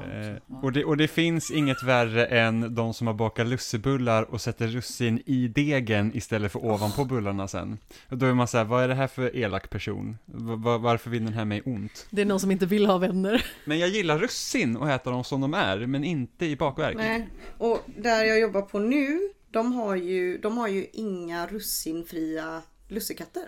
Eh, 0.03 0.55
och, 0.63 0.71
det, 0.71 0.85
och 0.85 0.97
det 0.97 1.07
finns 1.07 1.51
inget 1.51 1.83
värre 1.83 2.25
än 2.25 2.75
de 2.75 2.93
som 2.93 3.07
har 3.07 3.13
bakat 3.13 3.47
lussebullar 3.47 4.23
och 4.23 4.41
sätter 4.41 4.67
russin 4.67 5.21
i 5.25 5.47
degen 5.47 6.17
istället 6.17 6.51
för 6.51 6.65
ovanpå 6.65 7.05
bullarna 7.05 7.47
sen. 7.47 7.77
Och 8.09 8.17
då 8.17 8.25
är 8.25 8.33
man 8.33 8.47
så 8.47 8.57
här, 8.57 8.65
vad 8.65 8.83
är 8.83 8.87
det 8.87 8.93
här 8.95 9.07
för 9.07 9.35
elak 9.35 9.69
person? 9.69 10.17
Va- 10.25 10.55
va- 10.55 10.77
varför 10.77 11.09
vill 11.09 11.25
den 11.25 11.33
här 11.33 11.45
mig 11.45 11.61
ont? 11.65 12.07
Det 12.09 12.21
är 12.21 12.25
någon 12.25 12.39
som 12.39 12.51
inte 12.51 12.65
vill 12.65 12.85
ha 12.85 12.97
vänner. 12.97 13.45
Men 13.65 13.79
jag 13.79 13.89
gillar 13.89 14.19
russin 14.19 14.77
och 14.77 14.89
äta 14.89 15.09
dem 15.11 15.23
som 15.23 15.41
de 15.41 15.53
är, 15.53 15.85
men 15.85 16.03
inte 16.03 16.45
i 16.45 16.55
bakverk. 16.55 16.97
Nej. 16.97 17.27
Och 17.57 17.81
där 17.97 18.23
jag 18.25 18.39
jobbar 18.39 18.61
på 18.61 18.79
nu, 18.79 19.19
de 19.51 19.73
har 19.73 19.95
ju, 19.95 20.37
de 20.37 20.57
har 20.57 20.67
ju 20.67 20.87
inga 20.93 21.47
russinfria 21.47 22.61
lussekatter. 22.87 23.43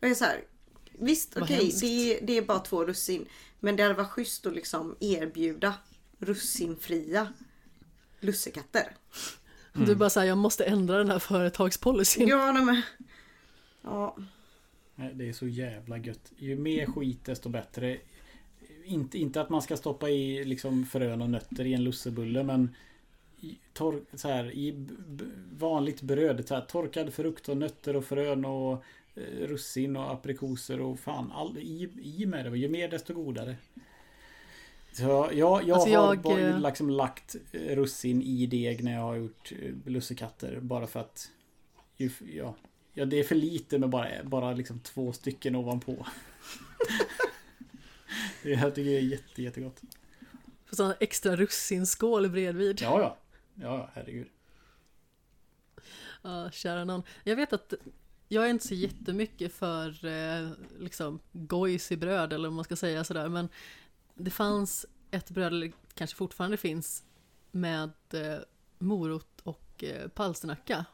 Jag 0.00 0.10
är 0.10 0.14
så 0.14 0.24
här, 0.24 0.36
visst 0.98 1.36
okej, 1.36 1.56
hemskt. 1.56 1.80
det, 1.80 1.86
är- 2.14 2.26
det 2.26 2.36
är 2.38 2.42
bara 2.42 2.58
två 2.58 2.84
russin. 2.84 3.26
Men 3.60 3.76
det 3.76 3.82
hade 3.82 3.94
varit 3.94 4.10
schysst 4.10 4.46
att 4.46 4.54
liksom 4.54 4.96
erbjuda 5.00 5.74
russinfria 6.18 7.32
lussekatter. 8.20 8.96
Du 9.72 9.94
bara 9.94 10.10
säger 10.10 10.28
jag 10.28 10.38
måste 10.38 10.64
ändra 10.64 10.98
den 10.98 11.10
här 11.10 11.18
företagspolicyn. 11.18 12.28
Ja, 12.28 12.52
nej, 12.52 12.64
men... 12.64 12.82
Ja, 13.82 14.16
Nej, 15.00 15.14
Det 15.14 15.28
är 15.28 15.32
så 15.32 15.48
jävla 15.48 15.98
gött. 15.98 16.32
Ju 16.36 16.56
mer 16.56 16.86
skit 16.86 17.24
desto 17.24 17.48
bättre. 17.48 17.98
Inte, 18.84 19.18
inte 19.18 19.40
att 19.40 19.50
man 19.50 19.62
ska 19.62 19.76
stoppa 19.76 20.10
i 20.10 20.44
liksom 20.44 20.86
frön 20.86 21.22
och 21.22 21.30
nötter 21.30 21.66
i 21.66 21.74
en 21.74 21.84
lussebulle 21.84 22.42
men 22.42 22.74
i, 23.40 23.58
tor, 23.72 24.04
så 24.14 24.28
här, 24.28 24.52
i 24.52 24.86
vanligt 25.58 26.02
bröd. 26.02 26.48
Så 26.48 26.54
här, 26.54 26.62
torkad 26.62 27.14
frukt 27.14 27.48
och 27.48 27.56
nötter 27.56 27.96
och 27.96 28.04
frön 28.04 28.44
och 28.44 28.84
russin 29.46 29.96
och 29.96 30.12
aprikoser 30.12 30.80
och 30.80 30.98
fan 31.00 31.32
all, 31.32 31.58
i, 31.58 31.90
i 32.20 32.26
med 32.26 32.44
det. 32.52 32.58
Ju 32.58 32.68
mer 32.68 32.88
desto 32.88 33.14
godare. 33.14 33.56
Så 34.92 35.02
jag, 35.02 35.32
jag 35.34 35.70
Alltså, 35.70 35.88
har 35.96 36.14
jag, 36.14 36.22
bara, 36.22 36.38
eh, 36.40 36.60
liksom 36.60 36.90
lagt 36.90 37.36
eh, 37.52 37.76
russin 37.76 38.22
i 38.22 38.46
deg 38.46 38.84
när 38.84 38.92
jag 38.94 39.00
har 39.00 39.16
gjort 39.16 39.52
eh, 39.62 39.74
lussekatter. 39.84 40.60
Bara 40.60 40.86
för 40.86 41.00
att 41.00 41.30
ja, 42.32 42.54
ja, 42.94 43.04
det 43.04 43.16
är 43.16 43.24
för 43.24 43.34
lite 43.34 43.78
med 43.78 43.88
bara, 43.88 44.08
bara 44.24 44.52
liksom 44.52 44.80
två 44.80 45.12
stycken 45.12 45.54
ovanpå. 45.56 46.06
Det- 48.42 48.50
jag 48.50 48.74
tycker 48.74 48.90
det 48.90 48.96
är 48.98 49.00
jätte, 49.02 49.42
jättegott. 49.42 49.82
För 50.66 50.76
sån 50.76 50.94
extra 51.00 51.36
russinskål 51.36 52.28
bredvid. 52.30 52.80
Ja, 52.82 53.00
ja. 53.00 53.16
Ja, 53.54 53.76
ja, 53.78 53.90
herregud. 53.94 54.28
Ja, 56.22 56.50
kära 56.50 56.84
någon. 56.84 57.02
Jag 57.24 57.36
vet 57.36 57.52
att 57.52 57.74
jag 58.28 58.44
är 58.44 58.50
inte 58.50 58.68
så 58.68 58.74
jättemycket 58.74 59.52
för 59.52 60.04
eh, 60.04 60.50
liksom 60.78 61.20
gojs 61.32 61.92
i 61.92 61.96
bröd 61.96 62.32
eller 62.32 62.48
om 62.48 62.54
man 62.54 62.64
ska 62.64 62.76
säga 62.76 63.04
sådär 63.04 63.28
men 63.28 63.48
det 64.14 64.30
fanns 64.30 64.86
ett 65.10 65.30
bröd, 65.30 65.52
eller 65.52 65.72
kanske 65.94 66.16
fortfarande 66.16 66.56
finns, 66.56 67.04
med 67.50 67.92
eh, 68.12 68.38
morot 68.78 69.40
och 69.42 69.84
eh, 69.84 70.08
palsternacka. 70.08 70.84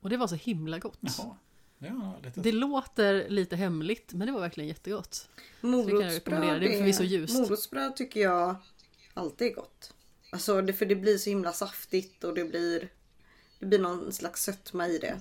Och 0.00 0.10
det 0.10 0.16
var 0.16 0.26
så 0.26 0.34
himla 0.34 0.78
gott. 0.78 0.98
Jaha. 1.00 1.36
Ja, 1.78 2.16
det, 2.22 2.42
Det 2.42 2.52
låter 2.52 3.28
lite 3.28 3.56
hemligt 3.56 4.12
men 4.12 4.26
det 4.26 4.32
var 4.32 4.40
verkligen 4.40 4.68
jättegott. 4.68 5.28
morotsbröd, 5.60 6.60
Det 6.60 6.78
är 6.78 7.40
morotsbröd 7.40 7.96
tycker 7.96 8.20
jag 8.20 8.56
alltid 9.14 9.48
är 9.48 9.54
gott. 9.54 9.94
Alltså 10.30 10.62
det, 10.62 10.72
för 10.72 10.86
det 10.86 10.96
blir 10.96 11.18
så 11.18 11.30
himla 11.30 11.52
saftigt 11.52 12.24
och 12.24 12.34
det 12.34 12.44
blir 12.44 12.88
Det 13.58 13.66
blir 13.66 13.78
någon 13.78 14.12
slags 14.12 14.42
sötma 14.42 14.88
i 14.88 14.98
det. 14.98 15.20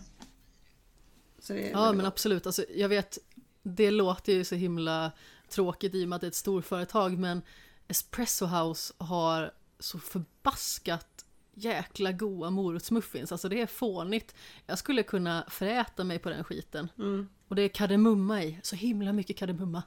Ja 1.49 1.93
men 1.93 2.05
absolut, 2.05 2.45
alltså, 2.45 2.65
jag 2.75 2.89
vet 2.89 3.17
Det 3.63 3.91
låter 3.91 4.33
ju 4.33 4.43
så 4.43 4.55
himla 4.55 5.11
tråkigt 5.49 5.95
i 5.95 6.05
och 6.05 6.09
med 6.09 6.15
att 6.15 6.21
det 6.21 6.27
är 6.27 6.29
ett 6.29 6.35
storföretag 6.35 7.17
men 7.17 7.41
Espresso 7.87 8.45
House 8.45 8.93
har 8.97 9.51
så 9.79 9.99
förbaskat 9.99 11.25
jäkla 11.53 12.11
goa 12.11 12.49
morotsmuffins. 12.49 13.31
Alltså 13.31 13.49
det 13.49 13.61
är 13.61 13.67
fånigt. 13.67 14.35
Jag 14.65 14.77
skulle 14.77 15.03
kunna 15.03 15.45
föräta 15.49 16.03
mig 16.03 16.19
på 16.19 16.29
den 16.29 16.43
skiten. 16.43 16.91
Mm. 16.97 17.29
Och 17.47 17.55
det 17.55 17.61
är 17.61 17.69
kardemumma 17.69 18.43
i. 18.43 18.59
Så 18.63 18.75
himla 18.75 19.13
mycket 19.13 19.37
kardemumma. 19.37 19.83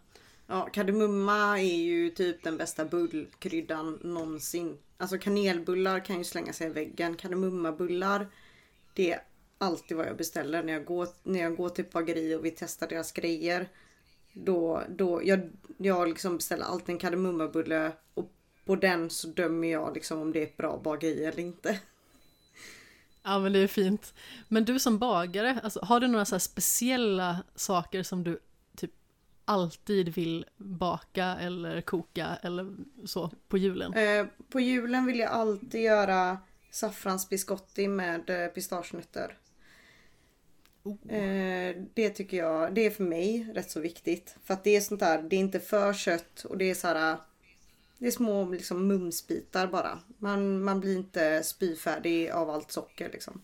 Ja, 0.47 0.69
kardemumma 0.73 1.61
är 1.61 1.77
ju 1.77 2.11
typ 2.11 2.43
den 2.43 2.57
bästa 2.57 2.85
bullkryddan 2.85 3.99
någonsin. 4.03 4.79
Alltså 4.97 5.19
kanelbullar 5.19 6.05
kan 6.05 6.19
ju 6.19 6.25
slänga 6.25 6.53
sig 6.53 6.67
i 6.67 6.71
väggen. 6.71 7.17
Kardemummabullar, 7.17 8.29
det 8.95 9.21
alltid 9.59 9.97
vad 9.97 10.07
jag 10.07 10.17
beställer 10.17 10.63
när 10.63 10.73
jag 10.73 10.85
går, 10.85 11.09
när 11.23 11.41
jag 11.41 11.57
går 11.57 11.69
till 11.69 11.85
bageri 11.93 12.35
och 12.35 12.45
vill 12.45 12.57
testa 12.57 12.87
deras 12.87 13.13
grejer. 13.13 13.69
Då, 14.33 14.83
då, 14.89 15.21
jag, 15.25 15.51
jag 15.77 16.09
liksom 16.09 16.37
beställer 16.37 16.65
alltid 16.65 16.89
en 16.89 16.99
kardemummabulle 16.99 17.93
och 18.15 18.33
på 18.65 18.77
den 18.77 19.11
så 19.11 19.29
dömer 19.29 19.69
jag 19.69 19.95
liksom 19.95 20.21
om 20.21 20.33
det 20.33 20.39
är 20.39 20.43
ett 20.43 20.57
bra 20.57 20.81
bageri 20.85 21.25
eller 21.25 21.41
inte. 21.41 21.81
Ja 23.23 23.39
men 23.39 23.53
det 23.53 23.59
är 23.59 23.67
fint. 23.67 24.15
Men 24.49 24.65
du 24.65 24.79
som 24.79 24.99
bagare, 24.99 25.61
alltså, 25.63 25.81
har 25.85 26.01
du 26.01 26.07
några 26.07 26.25
så 26.25 26.35
här 26.35 26.41
speciella 26.41 27.43
saker 27.55 28.03
som 28.03 28.25
du 28.25 28.39
typ 28.77 28.93
alltid 29.45 30.09
vill 30.09 30.47
baka 30.57 31.25
eller 31.25 31.81
koka 31.81 32.39
eller 32.43 32.77
så 33.05 33.31
på 33.49 33.59
julen? 33.59 33.95
Eh, 33.95 34.27
på 34.49 34.61
julen 34.61 35.07
vill 35.07 35.19
jag 35.19 35.31
alltid 35.31 35.81
göra 35.81 36.39
saffransbiscotti 36.71 37.89
med 37.89 38.31
eh, 38.31 38.49
pistagenötter. 38.49 39.39
Oh. 40.87 41.13
Eh, 41.13 41.77
det 41.95 42.11
tycker 42.11 42.37
jag, 42.37 42.75
det 42.75 42.87
är 42.87 42.91
för 42.91 43.05
mig 43.05 43.53
rätt 43.55 43.71
så 43.71 43.81
viktigt. 43.81 44.37
För 44.45 44.55
att 44.55 44.65
det 44.65 44.77
är 44.77 44.81
sånt 44.81 45.01
där, 45.01 45.23
det 45.23 45.37
är 45.37 45.41
inte 45.41 45.61
för 45.61 45.93
kött 45.93 46.45
och 46.45 46.59
det 46.59 46.71
är 46.71 46.75
så 46.75 46.87
här. 46.87 47.17
Det 47.99 48.07
är 48.07 48.11
små 48.11 48.51
liksom 48.51 48.87
mumsbitar 48.89 49.67
bara. 49.67 49.99
Man, 50.19 50.63
man 50.65 50.81
blir 50.81 50.97
inte 50.97 51.43
spyfärdig 51.43 52.31
av 52.31 52.51
allt 52.51 52.73
socker 52.73 53.11
liksom. 53.13 53.43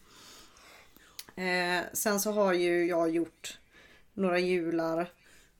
Eh, 1.36 1.84
sen 1.92 2.20
så 2.20 2.32
har 2.32 2.52
ju 2.52 2.86
jag 2.86 3.10
gjort 3.10 3.58
några 4.14 4.38
jular. 4.38 5.12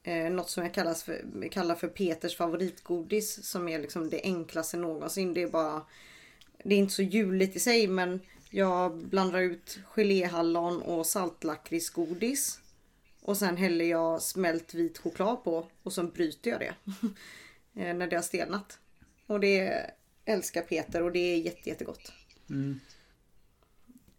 Eh, 0.03 0.31
något 0.31 0.51
som 0.51 0.63
jag 0.63 0.75
kallas 0.75 1.03
för, 1.03 1.49
kallar 1.51 1.75
för 1.75 1.89
Peters 1.89 2.37
favoritgodis. 2.37 3.47
Som 3.47 3.69
är 3.69 3.79
liksom 3.79 4.11
det 4.11 4.23
enklaste 4.23 4.77
någonsin. 4.77 5.35
Det 5.35 5.43
är 5.43 5.49
bara 5.49 5.83
Det 6.65 6.75
är 6.75 6.79
inte 6.79 6.95
så 6.95 7.03
juligt 7.03 7.57
i 7.57 7.61
sig 7.61 7.89
men 7.89 8.21
jag 8.53 8.99
blandar 8.99 9.41
ut 9.41 9.79
geléhallon 9.85 10.83
och 10.83 11.07
saltlakritsgodis. 11.07 12.61
Och 13.21 13.37
sen 13.37 13.57
häller 13.57 13.85
jag 13.85 14.23
smält 14.23 14.75
vit 14.75 14.99
choklad 14.99 15.45
på 15.45 15.69
och 15.83 15.93
sen 15.93 16.11
bryter 16.11 16.51
jag 16.51 16.61
det. 16.61 16.75
Eh, 17.75 17.95
när 17.95 18.07
det 18.07 18.17
har 18.17 18.23
stelnat. 18.23 18.79
Och 19.27 19.41
det 19.41 19.91
älskar 20.25 20.63
Peter 20.63 21.03
och 21.03 21.13
det 21.13 21.19
är 21.19 21.37
jätte, 21.37 21.69
jättegott. 21.69 22.13
Mm. 22.51 22.81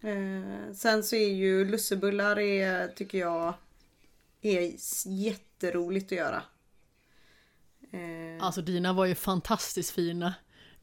Eh, 0.01 0.73
sen 0.73 1.03
så 1.03 1.15
är 1.15 1.29
ju 1.29 1.65
lussebullar 1.65 2.39
är, 2.39 2.87
tycker 2.87 3.17
jag 3.17 3.53
är 4.41 4.73
jätteroligt 5.07 6.05
att 6.05 6.17
göra. 6.17 6.43
Eh, 7.91 8.45
Alltså 8.45 8.61
dina 8.61 8.93
var 8.93 9.05
ju 9.05 9.15
fantastiskt 9.15 9.91
fina. 9.91 10.33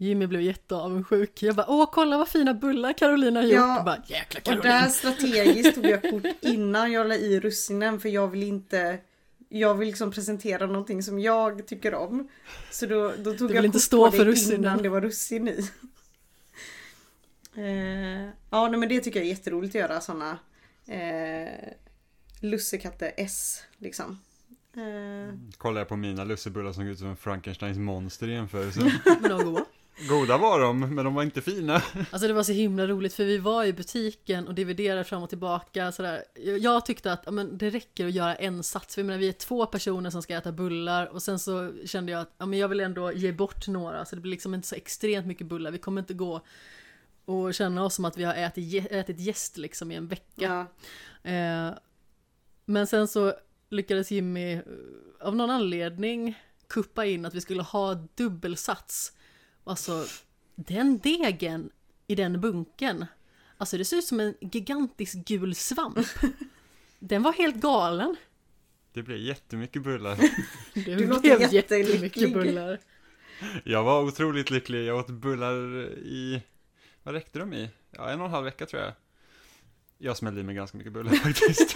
Jimmy 0.01 0.27
blev 0.27 0.41
jätteavundsjuk. 0.41 1.43
Jag 1.43 1.57
bara, 1.57 1.67
åh 1.71 1.89
kolla 1.93 2.19
vad 2.19 2.29
fina 2.29 2.55
bullar 2.55 2.93
Carolina 2.93 3.41
har 3.41 3.47
gjort. 3.47 3.55
Ja. 3.55 3.77
Jag 3.77 3.85
bara, 3.85 4.03
jäkla 4.07 4.39
och 4.39 4.45
Carolina. 4.45 4.75
där 4.81 4.89
strategiskt 4.89 5.75
tog 5.75 5.87
jag 5.87 6.03
kort 6.03 6.23
innan 6.41 6.93
jag 6.93 7.09
la 7.09 7.15
i 7.15 7.41
russinen 7.41 8.01
för 8.01 8.09
jag 8.09 8.29
vill 8.29 8.43
inte 8.43 8.99
jag 9.49 9.75
vill 9.75 9.89
liksom 9.89 10.11
presentera 10.11 10.67
någonting 10.67 11.03
som 11.03 11.19
jag 11.19 11.67
tycker 11.67 11.95
om. 11.95 12.29
Så 12.71 12.87
då, 12.87 13.13
då 13.19 13.35
tog 13.35 13.55
jag 13.55 13.65
inte 13.65 13.81
stå 13.81 14.07
på 14.07 14.17
för 14.17 14.25
det 14.25 14.31
russinen. 14.31 14.61
innan 14.61 14.83
det 14.83 14.89
var 14.89 15.01
russin 15.01 15.49
i. 15.49 15.71
Eh, 17.57 18.29
ja 18.51 18.69
nej, 18.69 18.81
men 18.81 18.89
det 18.89 19.01
tycker 19.01 19.21
jag 19.21 19.27
är 19.27 19.31
jätteroligt 19.31 19.75
att 19.75 19.81
göra 19.81 20.01
sådana 20.01 20.39
eh, 20.87 21.69
lussekatter 22.41 23.13
S 23.17 23.63
liksom. 23.79 24.21
Eh, 24.77 25.35
Kollar 25.57 25.81
jag 25.81 25.89
på 25.89 25.97
mina 25.97 26.25
lussebullar 26.25 26.73
som 26.73 26.85
går 26.85 26.93
ut 26.93 26.99
som 26.99 27.09
en 27.09 27.17
Frankensteins 27.17 27.79
monster 27.79 28.29
i 28.29 28.33
jämförelse. 28.33 28.81
Men 29.21 29.31
de 29.31 29.53
var 29.53 29.65
goda. 30.09 30.39
Var 30.39 30.61
de, 30.61 30.81
men 30.95 31.05
de 31.05 31.15
var 31.15 31.23
inte 31.23 31.41
fina. 31.43 31.83
Alltså 32.11 32.29
det 32.29 32.33
var 32.35 32.43
så 32.43 32.53
himla 32.53 32.87
roligt 32.87 33.15
för 33.15 33.25
vi 33.25 33.39
var 33.39 33.65
i 33.65 33.73
butiken 33.73 34.49
och 34.49 34.55
dividerade 34.55 35.05
fram 35.05 35.23
och 35.23 35.29
tillbaka 35.29 35.93
sådär. 35.93 36.25
Jag- 36.61 36.87
tyckte 36.87 37.13
att 37.13 37.35
men 37.35 37.59
det 37.59 37.71
räcker 37.71 38.07
att 38.07 38.13
göra 38.13 38.35
en 38.35 38.63
sats. 38.63 38.95
För 38.95 39.03
jag 39.03 39.07
menar, 39.07 39.19
vi 39.19 39.29
är 39.29 39.33
två 39.33 39.67
personer 39.67 40.11
som 40.11 40.23
ska 40.23 40.35
äta 40.37 40.53
bullar 40.53 41.07
och 41.07 41.23
sen 41.23 41.39
så 41.39 41.73
kände 41.87 42.13
jag 42.13 42.21
att 42.21 42.35
ja, 42.39 42.47
men 42.47 42.59
jag 42.59 42.69
vill 42.69 42.81
ändå 42.81 43.13
ge 43.13 43.33
bort 43.33 43.69
några 43.69 44.05
så 44.05 44.15
det 44.17 44.21
blir 44.23 44.31
liksom 44.31 44.55
inte 44.55 44.69
så 44.69 44.75
extremt 44.75 45.27
mycket 45.27 45.47
bullar. 45.47 45.71
Vi 45.71 45.79
kommer 45.79 46.01
inte 46.01 46.15
gå 46.15 46.41
och 47.25 47.55
känna 47.55 47.85
oss 47.85 47.95
som 47.95 48.05
att 48.05 48.17
vi 48.17 48.25
har 48.25 48.35
ätit, 48.35 48.93
ätit 48.93 49.21
gäst 49.21 49.57
liksom 49.57 49.91
i 49.93 49.95
en 49.95 50.09
vecka. 50.09 50.67
Ja. 51.23 51.31
Eh, 51.31 51.71
men 52.65 52.87
sen 52.87 53.09
så 53.09 53.35
lyckades 53.71 54.11
Jimmy 54.11 54.53
eh, 54.53 54.61
av 55.21 55.37
någon 55.37 55.51
anledning 55.51 56.39
kuppa 56.69 57.05
in 57.07 57.27
att 57.27 57.35
vi 57.35 57.41
skulle 57.41 57.63
ha 57.63 57.95
dubbelsats. 57.95 59.13
Alltså, 59.65 60.07
den 60.55 60.99
degen 60.99 61.71
i 62.07 62.15
den 62.15 62.41
bunken, 62.41 63.07
alltså 63.57 63.79
det 63.79 63.85
ser 63.85 63.97
ut 63.97 64.05
som 64.05 64.21
en 64.21 64.35
gigantisk 64.41 65.15
gul 65.27 65.55
svamp. 65.55 65.99
Den 66.99 67.23
var 67.23 67.33
helt 67.33 67.57
galen. 67.57 68.17
Det 68.93 69.03
blir 69.03 69.17
jättemycket 69.17 69.83
bullar. 69.83 70.17
Det 70.75 70.95
Du 70.95 71.07
blev 71.07 71.53
jättemycket 71.53 72.33
bullar. 72.33 72.79
Jag 73.65 73.85
var 73.85 74.03
otroligt 74.03 74.51
lycklig. 74.51 74.85
Jag 74.85 74.99
åt 74.99 75.11
bullar 75.11 75.55
i, 75.99 76.43
vad 77.03 77.15
räckte 77.15 77.39
de 77.39 77.53
i? 77.53 77.71
Ja, 77.91 78.11
en 78.11 78.21
och 78.21 78.27
en 78.27 78.33
halv 78.33 78.45
vecka 78.45 78.67
tror 78.67 78.83
jag. 78.83 78.93
Jag 79.99 80.17
smällde 80.17 80.41
i 80.41 80.45
mig 80.45 80.55
ganska 80.55 80.79
mycket 80.79 80.93
bullar 80.93 81.13
faktiskt. 81.25 81.75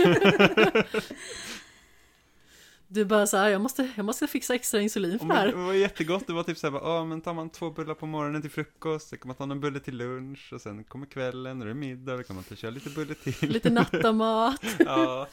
Du 2.94 3.04
bara 3.04 3.26
så 3.26 3.36
här, 3.36 3.48
jag 3.48 3.60
måste, 3.60 3.90
jag 3.96 4.04
måste 4.04 4.26
fixa 4.26 4.54
extra 4.54 4.80
insulin 4.80 5.18
för 5.18 5.26
det 5.26 5.34
här. 5.34 5.46
det 5.46 5.54
var 5.56 5.72
jättegott. 5.72 6.26
Det 6.26 6.32
var 6.32 6.42
typ 6.42 6.58
såhär, 6.58 6.74
ja 6.74 7.04
men 7.04 7.20
tar 7.20 7.34
man 7.34 7.50
två 7.50 7.70
bullar 7.70 7.94
på 7.94 8.06
morgonen 8.06 8.42
till 8.42 8.50
frukost, 8.50 9.08
sen 9.08 9.18
kan 9.18 9.28
man 9.28 9.36
ta 9.36 9.44
en 9.44 9.60
bulle 9.60 9.80
till 9.80 9.96
lunch 9.96 10.52
och 10.52 10.60
sen 10.60 10.84
kommer 10.84 11.06
kvällen 11.06 11.58
och 11.60 11.64
det 11.64 11.70
är 11.70 11.74
middag, 11.74 12.16
då 12.16 12.22
kan 12.22 12.36
man 12.36 12.44
ta 12.44 12.54
köra 12.54 12.70
lite 12.70 12.90
bulle 12.90 13.14
till. 13.14 13.50
Lite 13.50 13.70
nattamat. 13.70 14.60
Ja, 14.78 15.28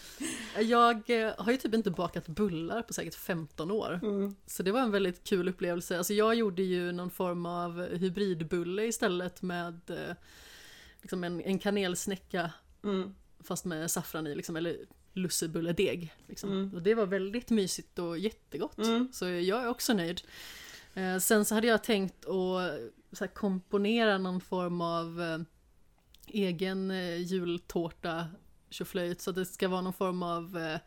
Jag 0.59 1.09
eh, 1.09 1.33
har 1.37 1.51
ju 1.51 1.57
typ 1.57 1.73
inte 1.73 1.91
bakat 1.91 2.27
bullar 2.27 2.81
på 2.81 2.93
säkert 2.93 3.15
15 3.15 3.71
år. 3.71 3.99
Mm. 4.03 4.35
Så 4.45 4.63
det 4.63 4.71
var 4.71 4.79
en 4.81 4.91
väldigt 4.91 5.23
kul 5.23 5.49
upplevelse. 5.49 5.97
Alltså 5.97 6.13
jag 6.13 6.35
gjorde 6.35 6.63
ju 6.63 6.91
någon 6.91 7.11
form 7.11 7.45
av 7.45 7.87
hybridbulle 7.95 8.85
istället 8.85 9.41
med 9.41 9.89
eh, 9.89 10.15
liksom 11.01 11.23
en, 11.23 11.41
en 11.41 11.59
kanelsnäcka 11.59 12.51
Mm. 12.83 13.13
fast 13.43 13.65
med 13.65 13.91
saffran 13.91 14.27
i, 14.27 14.35
liksom, 14.35 14.55
eller 14.55 14.75
lussebulledeg. 15.13 16.13
Liksom. 16.27 16.51
Mm. 16.51 16.73
Och 16.73 16.81
det 16.81 16.95
var 16.95 17.05
väldigt 17.05 17.49
mysigt 17.49 17.99
och 17.99 18.17
jättegott. 18.17 18.77
Mm. 18.77 19.07
Så 19.11 19.25
jag 19.25 19.63
är 19.63 19.67
också 19.67 19.93
nöjd. 19.93 20.21
Eh, 20.93 21.17
sen 21.17 21.45
så 21.45 21.55
hade 21.55 21.67
jag 21.67 21.83
tänkt 21.83 22.25
att 22.25 22.79
så 23.11 23.23
här, 23.23 23.27
komponera 23.27 24.17
någon 24.17 24.41
form 24.41 24.81
av 24.81 25.21
eh, 25.21 25.39
egen 26.27 26.91
eh, 26.91 27.17
jultårta 27.17 28.27
tjoflöjt. 28.69 29.21
Så 29.21 29.31
det 29.31 29.45
ska 29.45 29.67
vara 29.67 29.81
någon 29.81 29.93
form 29.93 30.23
av 30.23 30.57
eh, 30.57 30.79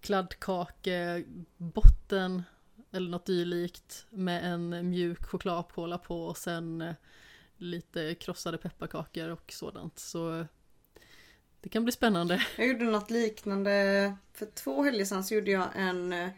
kladdkakebotten 0.00 2.42
eller 2.90 3.10
något 3.10 3.26
dylikt 3.26 4.06
med 4.10 4.52
en 4.52 4.90
mjuk 4.90 5.26
chokladpåla 5.26 5.98
på 5.98 6.24
och 6.24 6.36
sen 6.36 6.82
eh, 6.82 6.94
lite 7.56 8.14
krossade 8.14 8.58
pepparkakor 8.58 9.28
och 9.28 9.52
sådant. 9.52 9.98
Så 9.98 10.38
eh, 10.38 10.46
det 11.62 11.68
kan 11.68 11.84
bli 11.84 11.92
spännande. 11.92 12.46
Jag 12.56 12.66
gjorde 12.66 12.84
något 12.84 13.10
liknande. 13.10 14.16
För 14.34 14.46
två 14.46 14.82
helger 14.82 15.04
sedan 15.04 15.24
så 15.24 15.34
gjorde 15.34 15.50
jag 15.50 15.68
en 15.76 16.12
eh, 16.12 16.28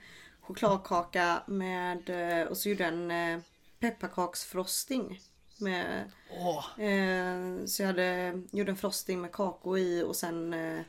chokladkaka 0.41 1.43
med 1.47 2.11
eh, 2.41 2.47
och 2.47 2.57
så 2.57 2.69
gjorde 2.69 2.85
jag 2.85 2.93
en 2.93 3.11
eh, 3.11 3.41
pepparkaksfrosting. 3.81 5.21
Med, 5.59 6.11
Åh, 6.31 6.85
eh, 6.85 7.65
så 7.67 7.83
jag 7.83 7.87
hade, 7.87 8.43
gjorde 8.53 8.71
en 8.71 8.77
frosting 8.77 9.21
med 9.21 9.33
kakao 9.33 9.79
i 9.79 10.03
och 10.03 10.17
sen 10.17 10.55
eh, 10.55 10.81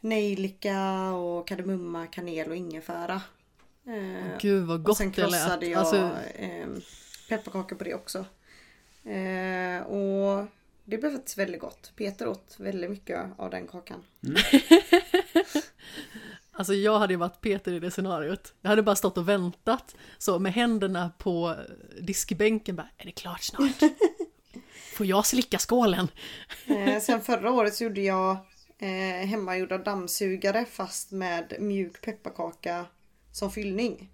nejlika 0.00 1.10
och 1.12 1.48
kardemumma, 1.48 2.06
kanel 2.06 2.48
och 2.48 2.56
ingefära. 2.56 3.22
Eh, 3.86 4.38
gud 4.40 4.66
vad 4.66 4.76
och 4.78 4.84
gott 4.84 4.96
sen 4.96 5.12
det 5.12 5.22
lät. 5.22 5.30
krossade 5.30 5.66
jag 5.66 5.78
Alltså, 5.80 5.96
eh, 6.34 6.68
pepparkakor 7.28 7.76
på 7.76 7.84
det 7.84 7.94
också. 7.94 8.18
Och 9.86 10.46
det 10.90 10.98
blev 10.98 11.10
faktiskt 11.12 11.38
väldigt 11.38 11.60
gott. 11.60 11.92
Peter 11.96 12.28
åt 12.28 12.56
väldigt 12.58 12.90
mycket 12.90 13.20
av 13.38 13.50
den 13.50 13.66
kakan. 13.66 14.02
Alltså 16.52 16.74
jag 16.74 16.98
hade 16.98 17.12
ju 17.12 17.16
varit 17.18 17.40
Peter 17.40 17.72
i 17.72 17.78
det 17.78 17.90
scenariot. 17.90 18.54
Jag 18.60 18.68
hade 18.70 18.82
bara 18.82 18.96
stått 18.96 19.18
och 19.18 19.28
väntat 19.28 19.96
så 20.18 20.38
med 20.38 20.52
händerna 20.52 21.10
på 21.18 21.56
diskbänken 22.00 22.76
bara, 22.76 22.88
är 22.98 23.04
det 23.06 23.12
klart 23.12 23.42
snart? 23.42 23.90
Får 24.94 25.06
jag 25.06 25.26
slicka 25.26 25.58
skålen? 25.58 26.08
Eh, 26.66 27.00
sen 27.02 27.20
förra 27.20 27.52
året 27.52 27.74
så 27.74 27.84
gjorde 27.84 28.00
jag 28.00 28.30
eh, 28.78 29.26
hemmagjorda 29.26 29.78
dammsugare 29.78 30.64
fast 30.64 31.10
med 31.10 31.54
mjuk 31.60 32.00
pepparkaka 32.00 32.86
som 33.32 33.50
fyllning. 33.50 34.10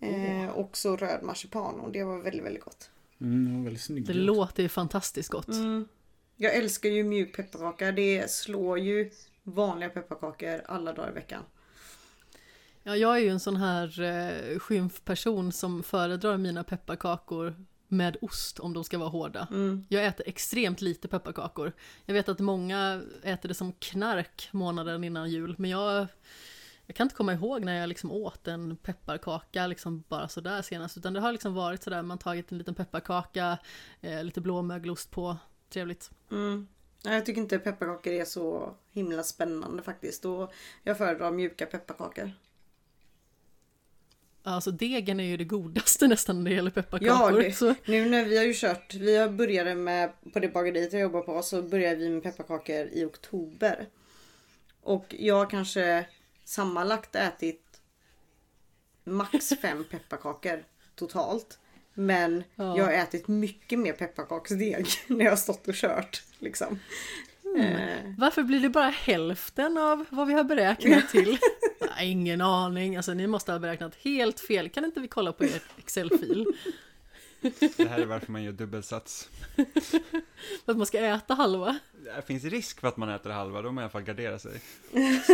Eh, 0.00 0.48
Och 0.48 0.76
så 0.76 0.96
röd 0.96 1.22
marsipan 1.22 1.80
och 1.80 1.92
det 1.92 2.04
var 2.04 2.18
väldigt, 2.18 2.44
väldigt 2.44 2.64
gott. 2.64 2.90
Mm, 3.22 3.64
väldigt 3.64 3.82
snygg. 3.82 4.06
Det 4.06 4.14
låter 4.14 4.62
ju 4.62 4.68
fantastiskt 4.68 5.28
gott. 5.28 5.48
Jag 6.36 6.54
älskar 6.54 6.88
ju 6.88 7.04
mjuk 7.04 7.36
pepparkaka. 7.36 7.92
Det 7.92 8.30
slår 8.30 8.78
ju 8.78 9.10
vanliga 9.42 9.90
pepparkakor 9.90 10.62
alla 10.66 10.92
dagar 10.92 11.10
i 11.10 11.14
veckan. 11.14 11.42
Ja, 12.82 12.96
jag 12.96 13.16
är 13.16 13.20
ju 13.20 13.28
en 13.28 13.40
sån 13.40 13.56
här 13.56 14.00
eh, 14.00 14.58
skymfperson 14.58 15.52
som 15.52 15.82
föredrar 15.82 16.36
mina 16.36 16.64
pepparkakor 16.64 17.54
med 17.88 18.16
ost 18.20 18.58
om 18.58 18.72
de 18.72 18.84
ska 18.84 18.98
vara 18.98 19.08
hårda. 19.08 19.48
Mm. 19.50 19.84
Jag 19.88 20.06
äter 20.06 20.28
extremt 20.28 20.80
lite 20.80 21.08
pepparkakor. 21.08 21.72
Jag 22.06 22.14
vet 22.14 22.28
att 22.28 22.38
många 22.38 23.02
äter 23.22 23.48
det 23.48 23.54
som 23.54 23.72
knark 23.72 24.48
månaden 24.52 25.04
innan 25.04 25.30
jul, 25.30 25.54
men 25.58 25.70
jag, 25.70 26.06
jag 26.86 26.96
kan 26.96 27.04
inte 27.04 27.14
komma 27.14 27.32
ihåg 27.32 27.64
när 27.64 27.80
jag 27.80 27.88
liksom 27.88 28.12
åt 28.12 28.48
en 28.48 28.76
pepparkaka 28.76 29.66
liksom 29.66 30.04
bara 30.08 30.28
sådär 30.28 30.62
senast, 30.62 30.96
utan 30.96 31.12
det 31.12 31.20
har 31.20 31.32
liksom 31.32 31.54
varit 31.54 31.82
sådär, 31.82 32.02
man 32.02 32.18
tagit 32.18 32.52
en 32.52 32.58
liten 32.58 32.74
pepparkaka, 32.74 33.58
eh, 34.00 34.24
lite 34.24 34.40
blåmögelost 34.40 35.10
på, 35.10 35.36
trevligt. 35.68 36.10
Mm. 36.30 36.68
Jag 37.04 37.26
tycker 37.26 37.40
inte 37.40 37.58
pepparkakor 37.58 38.12
är 38.12 38.24
så 38.24 38.74
himla 38.92 39.22
spännande 39.22 39.82
faktiskt. 39.82 40.24
Och 40.24 40.52
jag 40.82 40.98
föredrar 40.98 41.30
mjuka 41.30 41.66
pepparkakor. 41.66 42.32
Alltså 44.42 44.70
degen 44.70 45.20
är 45.20 45.24
ju 45.24 45.36
det 45.36 45.44
godaste 45.44 46.06
nästan 46.08 46.44
när 46.44 46.50
det 46.50 46.54
gäller 46.56 46.72
Ja, 46.74 46.82
pepparkakor. 46.82 47.42
det, 47.42 47.52
så, 47.52 47.74
nu 47.84 48.10
när 48.10 48.24
vi 48.24 48.36
har 48.36 48.44
ju 48.44 48.54
kört, 48.54 48.94
vi 48.94 49.16
har 49.16 49.28
började 49.28 49.74
med, 49.74 50.12
på 50.32 50.40
det 50.40 50.48
bageriet 50.48 50.92
jag 50.92 51.02
jobbar 51.02 51.22
på, 51.22 51.42
så 51.42 51.62
började 51.62 51.96
vi 51.96 52.10
med 52.10 52.22
pepparkakor 52.22 52.88
i 52.92 53.04
oktober. 53.04 53.86
Och 54.80 55.14
jag 55.18 55.50
kanske 55.50 56.06
sammanlagt 56.44 57.14
ätit 57.16 57.80
max 59.04 59.48
fem 59.62 59.84
pepparkakor 59.90 60.64
totalt. 60.94 61.58
Men 61.94 62.44
Ja. 62.54 62.76
jag 62.78 62.84
har 62.84 62.92
ätit 62.92 63.28
mycket 63.28 63.78
mer 63.78 63.92
pepparkaksdeg 63.92 64.86
när 65.06 65.24
jag 65.24 65.32
har 65.32 65.36
stått 65.36 65.68
och 65.68 65.74
kört. 65.74 66.22
Liksom. 66.38 66.78
Eh, 67.58 68.14
varför 68.18 68.42
blir 68.42 68.60
det 68.60 68.68
bara 68.68 68.88
hälften 68.88 69.76
av 69.78 70.04
vad 70.10 70.26
vi 70.26 70.34
har 70.34 70.44
beräknat 70.44 71.08
till? 71.10 71.38
Nej, 71.96 72.10
ingen 72.10 72.40
aning, 72.40 72.96
alltså 72.96 73.14
ni 73.14 73.26
måste 73.26 73.52
ha 73.52 73.58
beräknat 73.58 73.94
helt 73.94 74.40
fel. 74.40 74.68
Kan 74.70 74.84
inte 74.84 75.00
vi 75.00 75.08
kolla 75.08 75.32
på 75.32 75.44
er 75.44 75.62
Excel-fil? 75.78 76.46
det 77.76 77.88
här 77.88 77.98
är 77.98 78.06
varför 78.06 78.32
man 78.32 78.42
gör 78.42 78.52
dubbelsats. 78.52 79.28
För 80.64 80.72
att 80.72 80.76
man 80.76 80.86
ska 80.86 80.98
äta 80.98 81.34
halva? 81.34 81.78
Det 82.04 82.22
finns 82.26 82.44
risk 82.44 82.80
för 82.80 82.88
att 82.88 82.96
man 82.96 83.08
äter 83.08 83.30
halva, 83.30 83.62
då 83.62 83.68
må 83.68 83.72
man 83.72 83.82
i 83.82 83.84
alla 83.84 83.90
fall 83.90 84.02
gardera 84.02 84.38
sig. 84.38 84.60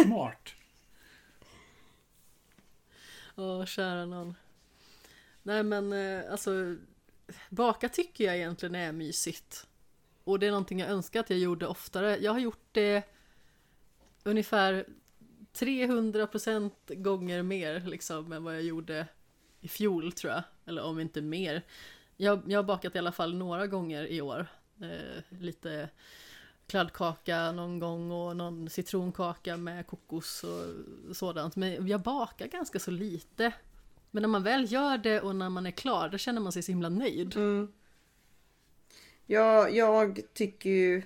Smart. 0.04 0.48
Åh, 3.38 3.64
kära 3.64 4.06
någon. 4.06 4.34
Nej 5.42 5.62
men 5.62 5.92
eh, 5.92 6.32
alltså, 6.32 6.76
baka 7.50 7.88
tycker 7.88 8.24
jag 8.24 8.36
egentligen 8.36 8.74
är 8.74 8.92
mysigt. 8.92 9.66
Och 10.24 10.38
det 10.38 10.46
är 10.46 10.50
någonting 10.50 10.80
jag 10.80 10.90
önskar 10.90 11.20
att 11.20 11.30
jag 11.30 11.38
gjorde 11.38 11.66
oftare. 11.66 12.18
Jag 12.20 12.32
har 12.32 12.38
gjort 12.38 12.68
det 12.72 13.02
ungefär 14.24 14.86
300% 15.54 16.70
gånger 16.94 17.42
mer 17.42 17.80
liksom 17.80 18.32
än 18.32 18.44
vad 18.44 18.54
jag 18.54 18.62
gjorde 18.62 19.06
i 19.60 19.68
fjol 19.68 20.12
tror 20.12 20.32
jag. 20.32 20.42
Eller 20.66 20.82
om 20.82 21.00
inte 21.00 21.22
mer. 21.22 21.62
Jag, 22.16 22.42
jag 22.46 22.58
har 22.58 22.64
bakat 22.64 22.94
i 22.94 22.98
alla 22.98 23.12
fall 23.12 23.34
några 23.34 23.66
gånger 23.66 24.06
i 24.06 24.20
år. 24.20 24.46
Eh, 24.80 25.38
lite 25.38 25.88
kladdkaka 26.68 27.52
någon 27.52 27.78
gång 27.78 28.10
och 28.10 28.36
någon 28.36 28.70
citronkaka 28.70 29.56
med 29.56 29.86
kokos 29.86 30.44
och 30.44 31.16
sådant. 31.16 31.56
Men 31.56 31.86
jag 31.86 32.02
bakar 32.02 32.46
ganska 32.46 32.78
så 32.78 32.90
lite. 32.90 33.52
Men 34.10 34.22
när 34.22 34.28
man 34.28 34.42
väl 34.42 34.72
gör 34.72 34.98
det 34.98 35.20
och 35.20 35.36
när 35.36 35.48
man 35.48 35.66
är 35.66 35.70
klar, 35.70 36.08
då 36.08 36.18
känner 36.18 36.40
man 36.40 36.52
sig 36.52 36.62
så 36.62 36.72
himla 36.72 36.88
nöjd. 36.88 37.36
Mm. 37.36 37.72
Ja, 39.26 39.68
jag 39.68 40.20
tycker 40.34 40.70
ju, 40.70 41.02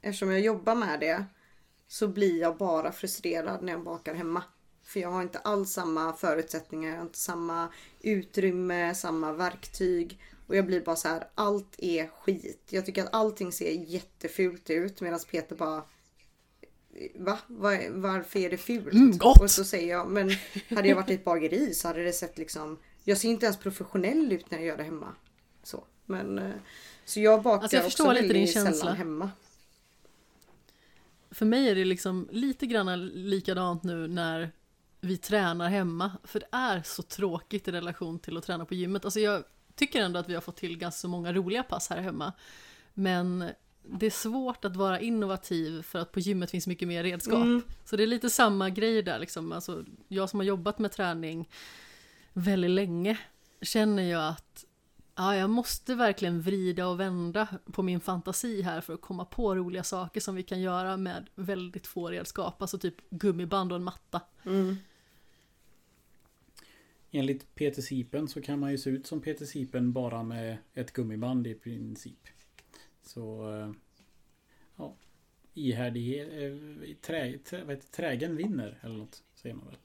eftersom 0.00 0.30
jag 0.30 0.40
jobbar 0.40 0.74
med 0.74 1.00
det, 1.00 1.24
så 1.88 2.08
blir 2.08 2.40
jag 2.40 2.56
bara 2.56 2.92
frustrerad 2.92 3.62
när 3.62 3.72
jag 3.72 3.84
bakar 3.84 4.14
hemma. 4.14 4.42
För 4.82 5.00
jag 5.00 5.10
har 5.10 5.22
inte 5.22 5.38
alls 5.38 5.72
samma 5.72 6.12
förutsättningar, 6.12 6.90
jag 6.90 6.96
har 6.96 7.02
inte 7.02 7.18
samma 7.18 7.68
utrymme, 8.00 8.94
samma 8.94 9.32
verktyg. 9.32 10.20
Och 10.46 10.56
jag 10.56 10.66
blir 10.66 10.80
bara 10.80 10.96
så 10.96 11.08
här, 11.08 11.28
allt 11.34 11.74
är 11.78 12.06
skit. 12.06 12.66
Jag 12.70 12.86
tycker 12.86 13.02
att 13.02 13.14
allting 13.14 13.52
ser 13.52 13.70
jättefult 13.70 14.70
ut 14.70 15.00
medan 15.00 15.20
Peter 15.30 15.56
bara 15.56 15.82
Va? 17.14 17.38
Var, 17.46 17.90
varför 17.90 18.38
är 18.38 18.50
det 18.50 18.56
fult? 18.56 18.92
Mm, 18.92 19.18
gott! 19.18 19.40
Och 19.40 19.50
så 19.50 19.64
säger 19.64 19.88
jag, 19.88 20.10
men 20.10 20.30
hade 20.68 20.88
jag 20.88 20.96
varit 20.96 21.10
i 21.10 21.14
ett 21.14 21.24
bageri 21.24 21.74
så 21.74 21.88
hade 21.88 22.04
det 22.04 22.12
sett 22.12 22.38
liksom 22.38 22.78
Jag 23.04 23.18
ser 23.18 23.28
inte 23.28 23.46
ens 23.46 23.58
professionell 23.58 24.32
ut 24.32 24.50
när 24.50 24.58
jag 24.58 24.66
gör 24.66 24.76
det 24.76 24.82
hemma. 24.82 25.14
Så, 25.62 25.84
men 26.06 26.38
eh, 26.38 26.50
Så 27.04 27.20
jag 27.20 27.42
bakar 27.42 27.62
Alltså, 27.62 27.76
jag 27.76 27.84
förstår 27.84 28.10
också 28.10 28.22
lite 28.22 28.34
din 28.34 28.46
känsla. 28.46 28.72
sällan 28.72 28.96
hemma. 28.96 29.30
För 31.30 31.46
mig 31.46 31.68
är 31.68 31.74
det 31.74 31.84
liksom 31.84 32.28
lite 32.30 32.66
grann 32.66 33.06
likadant 33.06 33.82
nu 33.82 34.08
när 34.08 34.50
vi 35.00 35.16
tränar 35.16 35.68
hemma. 35.68 36.12
För 36.24 36.40
det 36.40 36.48
är 36.52 36.82
så 36.82 37.02
tråkigt 37.02 37.68
i 37.68 37.72
relation 37.72 38.18
till 38.18 38.36
att 38.36 38.44
träna 38.44 38.64
på 38.64 38.74
gymmet. 38.74 39.04
Alltså 39.04 39.20
jag 39.20 39.44
tycker 39.74 40.00
ändå 40.00 40.18
att 40.18 40.28
vi 40.28 40.34
har 40.34 40.40
fått 40.40 40.56
till 40.56 40.78
ganska 40.78 41.08
många 41.08 41.32
roliga 41.32 41.62
pass 41.62 41.90
här 41.90 42.00
hemma. 42.00 42.32
Men 42.94 43.50
det 43.82 44.06
är 44.06 44.10
svårt 44.10 44.64
att 44.64 44.76
vara 44.76 45.00
innovativ 45.00 45.82
för 45.82 45.98
att 45.98 46.12
på 46.12 46.20
gymmet 46.20 46.50
finns 46.50 46.66
mycket 46.66 46.88
mer 46.88 47.02
redskap. 47.02 47.42
Mm. 47.42 47.62
Så 47.84 47.96
det 47.96 48.02
är 48.02 48.06
lite 48.06 48.30
samma 48.30 48.70
grej 48.70 49.02
där 49.02 49.18
liksom. 49.18 49.52
Alltså, 49.52 49.84
jag 50.08 50.30
som 50.30 50.40
har 50.40 50.44
jobbat 50.44 50.78
med 50.78 50.92
träning 50.92 51.48
väldigt 52.32 52.70
länge 52.70 53.18
känner 53.62 54.02
jag 54.02 54.28
att 54.28 54.64
ja, 55.14 55.36
jag 55.36 55.50
måste 55.50 55.94
verkligen 55.94 56.40
vrida 56.40 56.86
och 56.86 57.00
vända 57.00 57.48
på 57.72 57.82
min 57.82 58.00
fantasi 58.00 58.62
här 58.62 58.80
för 58.80 58.94
att 58.94 59.00
komma 59.00 59.24
på 59.24 59.54
roliga 59.54 59.84
saker 59.84 60.20
som 60.20 60.34
vi 60.34 60.42
kan 60.42 60.60
göra 60.60 60.96
med 60.96 61.26
väldigt 61.34 61.86
få 61.86 62.08
redskap. 62.08 62.62
Alltså 62.62 62.78
typ 62.78 63.10
gummiband 63.10 63.72
och 63.72 63.76
en 63.76 63.84
matta. 63.84 64.20
Mm. 64.44 64.76
Enligt 67.16 67.54
Peter 67.54 67.82
Sipen 67.82 68.28
så 68.28 68.42
kan 68.42 68.58
man 68.58 68.70
ju 68.70 68.78
se 68.78 68.90
ut 68.90 69.06
som 69.06 69.20
Peter 69.20 69.44
Sipen 69.46 69.92
bara 69.92 70.22
med 70.22 70.56
ett 70.74 70.92
gummiband 70.92 71.46
i 71.46 71.54
princip. 71.54 72.28
Så... 73.02 73.52
eh, 73.60 73.72
Ja. 74.76 74.94
Ihärdighet... 75.54 76.28
eh, 76.32 76.94
Trä, 77.00 77.38
trä, 77.38 77.64
vad 77.64 77.76
heter, 77.76 77.88
trägen 77.88 78.36
vinner 78.36 78.78
eller 78.82 78.94
något 78.96 79.22
säger 79.34 79.54
man 79.54 79.66
väl. 79.66 79.76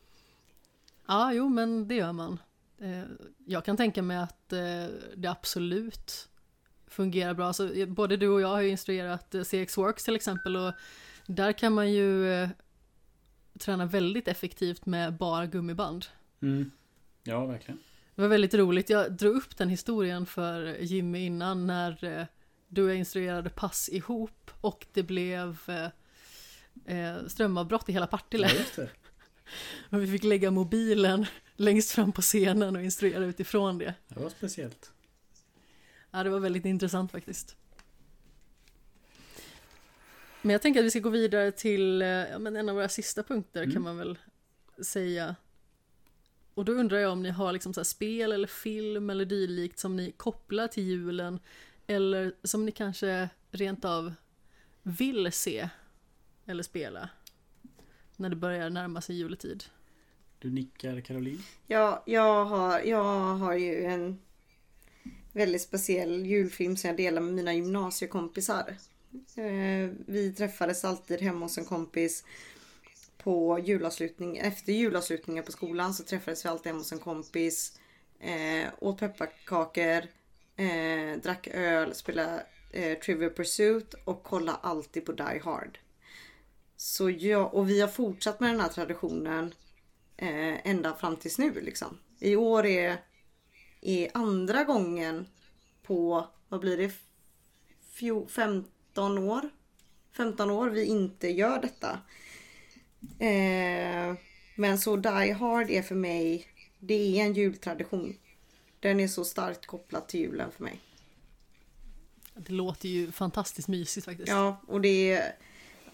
Ja, 1.08 1.34
jo, 1.34 1.50
men 1.50 1.88
det 1.88 1.96
gör 1.96 2.14
man. 2.14 2.40
Eh, 2.78 3.04
Jag 3.46 3.66
kan 3.66 3.78
tänka 3.78 4.02
mig 4.02 4.18
att 4.18 4.50
det 5.16 5.28
absolut 5.28 6.30
fungerar 6.88 7.34
bra. 7.34 7.46
Alltså, 7.48 7.86
både 7.88 8.18
du 8.18 8.28
och 8.28 8.42
jag 8.42 8.48
har 8.48 8.62
ju 8.62 8.70
instruerat 8.70 9.36
CX 9.46 9.78
Works 9.78 10.04
till 10.04 10.16
exempel 10.16 10.58
och 10.58 10.74
där 11.28 11.52
kan 11.52 11.74
man 11.74 11.92
ju 11.94 12.48
träna 13.60 13.86
väldigt 13.86 14.28
effektivt 14.28 14.86
med 14.86 15.14
bara 15.18 15.46
gummiband. 15.46 16.06
Mm. 16.42 16.72
Ja, 17.24 17.46
verkligen. 17.46 17.80
Det 18.16 18.22
var 18.22 18.30
väldigt 18.30 18.54
roligt. 18.54 18.90
Jag 18.90 19.12
drog 19.12 19.36
upp 19.36 19.58
den 19.58 19.70
historien 19.70 20.26
för 20.26 20.78
Jimmy 20.80 21.26
innan 21.26 21.68
när 21.68 22.04
eh, 22.04 22.26
du 22.68 22.84
och 22.84 22.90
jag 22.90 22.98
instruerade 22.98 23.50
pass 23.50 23.90
ihop 23.90 24.52
och 24.62 24.86
det 24.94 25.04
blev 25.04 25.58
eh, 25.68 26.98
eh, 26.98 27.28
strömavbrott 27.28 27.90
i 27.90 27.92
hela 27.94 28.08
Partille. 28.08 28.50
Ja. 28.78 28.84
Och 29.90 30.02
vi 30.04 30.08
fick 30.12 30.24
lägga 30.24 30.52
mobilen 30.52 31.26
längst 31.56 31.92
fram 31.92 32.12
på 32.12 32.22
scenen 32.22 32.76
och 32.76 32.82
instruera 32.82 33.26
utifrån 33.26 33.78
det. 33.78 33.94
Det 34.08 34.20
var 34.20 34.30
speciellt. 34.30 34.92
Ja, 36.12 36.24
det 36.24 36.30
var 36.30 36.40
väldigt 36.40 36.66
intressant 36.66 37.12
faktiskt. 37.12 37.56
Men 40.42 40.52
jag 40.52 40.62
tänker 40.62 40.80
att 40.80 40.86
vi 40.86 40.90
ska 40.90 41.00
gå 41.00 41.10
vidare 41.10 41.52
till 41.52 42.02
ja, 42.02 42.40
men 42.40 42.56
en 42.56 42.70
av 42.70 42.76
våra 42.76 42.90
sista 42.90 43.24
punkter 43.24 43.64
Mm. 43.64 43.74
kan 43.74 43.82
man 43.82 43.98
väl 43.98 44.20
säga. 44.84 45.36
Och 46.60 46.66
då 46.66 46.72
undrar 46.72 46.98
jag 46.98 47.12
om 47.12 47.24
ni 47.24 47.30
har 47.30 47.54
liksom 47.54 47.74
så 47.74 47.80
här 47.80 47.86
spel 47.86 48.32
eller 48.32 48.48
film 48.48 49.10
eller 49.10 49.26
dylikt 49.26 49.80
som 49.80 49.96
ni 49.96 50.12
kopplar 50.12 50.68
till 50.68 50.84
julen 50.84 51.40
eller 51.88 52.34
som 52.44 52.66
ni 52.66 52.72
kanske 52.72 53.30
rent 53.52 53.86
av 53.86 54.14
vill 54.84 55.32
se 55.32 55.70
eller 56.46 56.64
spela 56.64 57.10
när 58.16 58.30
det 58.30 58.36
börjar 58.36 58.70
närma 58.70 59.02
sig 59.02 59.16
juletid. 59.16 59.64
Du 60.40 60.50
nickar 60.50 61.02
Caroline. 61.02 61.44
Ja, 61.68 62.04
jag 62.06 62.46
har, 62.46 62.80
jag 62.80 63.36
har 63.36 63.54
ju 63.54 63.84
en 63.86 64.20
väldigt 65.34 65.62
speciell 65.62 66.26
julfilm 66.26 66.78
som 66.78 66.88
jag 66.88 66.98
delar 66.98 67.22
med 67.22 67.34
mina 67.34 67.54
gymnasiekompisar. 67.54 68.76
Eh, 69.36 69.92
Vi 70.08 70.34
träffades 70.38 70.86
alltid 70.86 71.22
hemma 71.22 71.46
hos 71.46 71.58
en 71.58 71.66
kompis 71.66 72.24
på 73.24 73.60
julavslutning. 73.60 74.38
Efter 74.38 74.74
julavslutningen 74.74 75.44
på 75.44 75.52
skolan 75.52 75.94
så 75.94 76.04
träffades 76.04 76.46
vi 76.46 76.50
alltid 76.50 76.68
hemma 76.68 76.80
hos 76.80 76.92
en 76.92 77.00
kompis. 77.00 77.80
Eh, 78.20 78.70
åt 78.80 79.00
pepparkakor, 79.00 80.04
eh, 80.56 81.22
drack 81.24 81.48
öl, 81.48 81.96
spelade 81.96 82.46
eh, 82.72 83.00
Trivial 83.00 83.32
Pursuit 83.32 83.94
och 84.06 84.24
kollade 84.24 84.58
alltid 84.58 85.06
på 85.06 85.12
Die 85.12 85.40
Hard. 85.44 85.80
Så 86.76 87.10
jag, 87.10 87.54
och 87.54 87.70
vi 87.70 87.82
har 87.82 87.88
fortsatt 87.88 88.40
med 88.40 88.50
den 88.50 88.60
här 88.60 88.70
traditionen 88.70 89.54
eh, 90.18 90.68
ända 90.68 90.96
fram 90.96 91.16
tills 91.16 91.38
nu 91.38 91.62
liksom. 91.62 91.98
I 92.20 92.36
år 92.36 92.66
är, 92.66 92.98
är 93.82 94.10
andra 94.14 94.64
gången 94.64 95.28
på, 95.84 96.28
vad 96.50 96.60
blir 96.60 96.78
det, 96.78 96.92
Fjo, 97.92 98.28
15 98.28 99.18
år? 99.18 99.50
15 100.12 100.50
år 100.50 100.70
vi 100.70 100.86
inte 100.86 101.28
gör 101.28 101.62
detta. 101.62 102.00
Eh, 103.20 104.16
men 104.56 104.78
så 104.78 104.96
Die 104.96 105.32
Hard 105.32 105.70
är 105.70 105.82
för 105.82 105.96
mig, 105.96 106.48
det 106.80 107.20
är 107.20 107.26
en 107.26 107.34
jultradition. 107.34 108.18
Den 108.80 109.00
är 109.00 109.08
så 109.08 109.26
starkt 109.26 109.66
kopplad 109.66 110.08
till 110.08 110.20
julen 110.20 110.52
för 110.52 110.64
mig. 110.64 110.80
Det 112.34 112.54
låter 112.54 112.90
ju 112.90 113.12
fantastiskt 113.12 113.68
mysigt 113.68 114.06
faktiskt. 114.06 114.30
Ja, 114.30 114.62
och 114.68 114.82
det 114.82 115.12
är, 115.12 115.36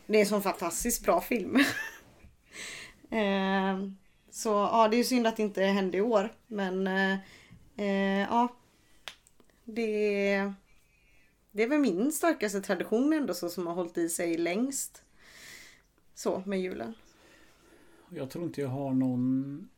det 0.08 0.18
är 0.18 0.22
en 0.22 0.28
sån 0.28 0.42
fantastiskt 0.42 1.04
bra 1.04 1.22
film. 1.22 1.56
eh, 3.10 3.90
så 4.32 4.50
ja, 4.50 4.88
det 4.88 4.96
är 4.96 4.98
ju 4.98 5.04
synd 5.04 5.28
att 5.28 5.38
det 5.38 5.44
inte 5.44 5.64
hände 5.64 5.98
i 5.98 6.02
år. 6.02 6.34
Men 6.48 6.88
eh, 6.88 7.18
eh, 7.78 8.22
ja. 8.30 8.56
Det, 9.66 10.54
det 11.52 11.64
är 11.64 11.68
väl 11.68 11.80
min 11.80 12.12
starkaste 12.12 12.62
tradition 12.62 13.14
ändå 13.14 13.34
så 13.34 13.50
som 13.50 13.68
har 13.68 13.74
hållit 13.74 13.98
i 13.98 14.10
sig 14.10 14.38
längst. 14.38 15.05
Så 16.16 16.44
med 16.46 16.62
julen. 16.62 16.94
Jag 18.10 18.30
tror 18.30 18.46
inte 18.46 18.62
jag 18.62 18.70
har 18.70 18.94
någon... 18.94 19.70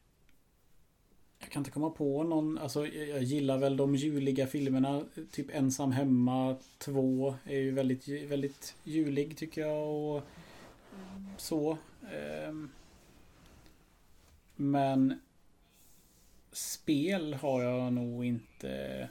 Jag 1.39 1.49
kan 1.49 1.59
inte 1.59 1.71
komma 1.71 1.89
på 1.89 2.23
någon, 2.23 2.57
alltså 2.57 2.87
jag 2.87 3.23
gillar 3.23 3.57
väl 3.57 3.77
de 3.77 3.95
juliga 3.95 4.47
filmerna. 4.47 5.03
Typ 5.31 5.55
Ensam 5.55 5.91
Hemma 5.91 6.57
2 6.77 7.35
är 7.45 7.57
ju 7.59 7.71
väldigt, 7.71 8.07
väldigt 8.07 8.75
julig 8.83 9.37
tycker 9.37 9.61
jag 9.61 9.87
och 9.87 10.23
så. 11.37 11.77
Ehm, 12.13 12.69
men 14.55 15.19
spel 16.51 17.33
har 17.33 17.63
jag 17.63 17.93
nog 17.93 18.25
inte... 18.25 19.09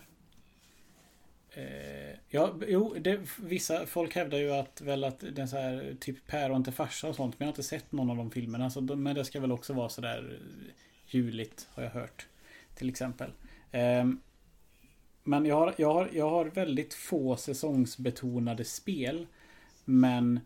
Eh, 1.56 2.18
ja, 2.28 2.54
jo, 2.68 2.94
det, 3.00 3.20
vissa 3.38 3.86
folk 3.86 4.14
hävdar 4.14 4.38
ju 4.38 4.52
att 4.52 4.80
väl 4.80 5.04
att 5.04 5.22
är 5.22 5.46
så 5.46 5.56
här 5.56 5.96
typ 6.00 6.26
päron 6.26 6.64
till 6.64 6.72
farsa 6.72 7.08
och 7.08 7.16
sånt. 7.16 7.38
Men 7.38 7.46
jag 7.46 7.52
har 7.52 7.52
inte 7.52 7.62
sett 7.62 7.92
någon 7.92 8.10
av 8.10 8.16
de 8.16 8.30
filmerna. 8.30 8.70
Så 8.70 8.80
men 8.80 9.14
det 9.14 9.24
ska 9.24 9.40
väl 9.40 9.52
också 9.52 9.72
vara 9.72 9.88
sådär 9.88 10.38
juligt 11.06 11.68
har 11.70 11.82
jag 11.82 11.90
hört. 11.90 12.26
Till 12.74 12.88
exempel. 12.88 13.30
Ehm, 13.72 14.20
men 15.24 15.46
jag 15.46 15.56
har, 15.56 15.74
jag, 15.76 15.94
har, 15.94 16.10
jag 16.12 16.30
har 16.30 16.44
väldigt 16.44 16.94
få 16.94 17.36
säsongsbetonade 17.36 18.64
spel. 18.64 19.26
Men 19.84 20.40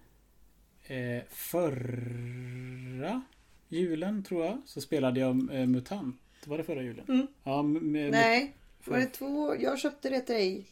eh, 0.86 1.22
förra 1.28 3.22
julen 3.68 4.22
tror 4.22 4.44
jag 4.44 4.62
så 4.66 4.80
spelade 4.80 5.20
jag 5.20 5.54
eh, 5.54 5.66
MUTANT. 5.66 6.20
Var 6.44 6.58
det 6.58 6.64
förra 6.64 6.82
julen? 6.82 7.04
Mm. 7.08 7.26
Ja, 7.44 7.62
Nej, 7.62 8.54
var 8.84 8.98
det 8.98 9.06
två? 9.06 9.56
Jag 9.58 9.78
köpte 9.78 10.10
det 10.10 10.20
till 10.20 10.34
dig. 10.34 10.64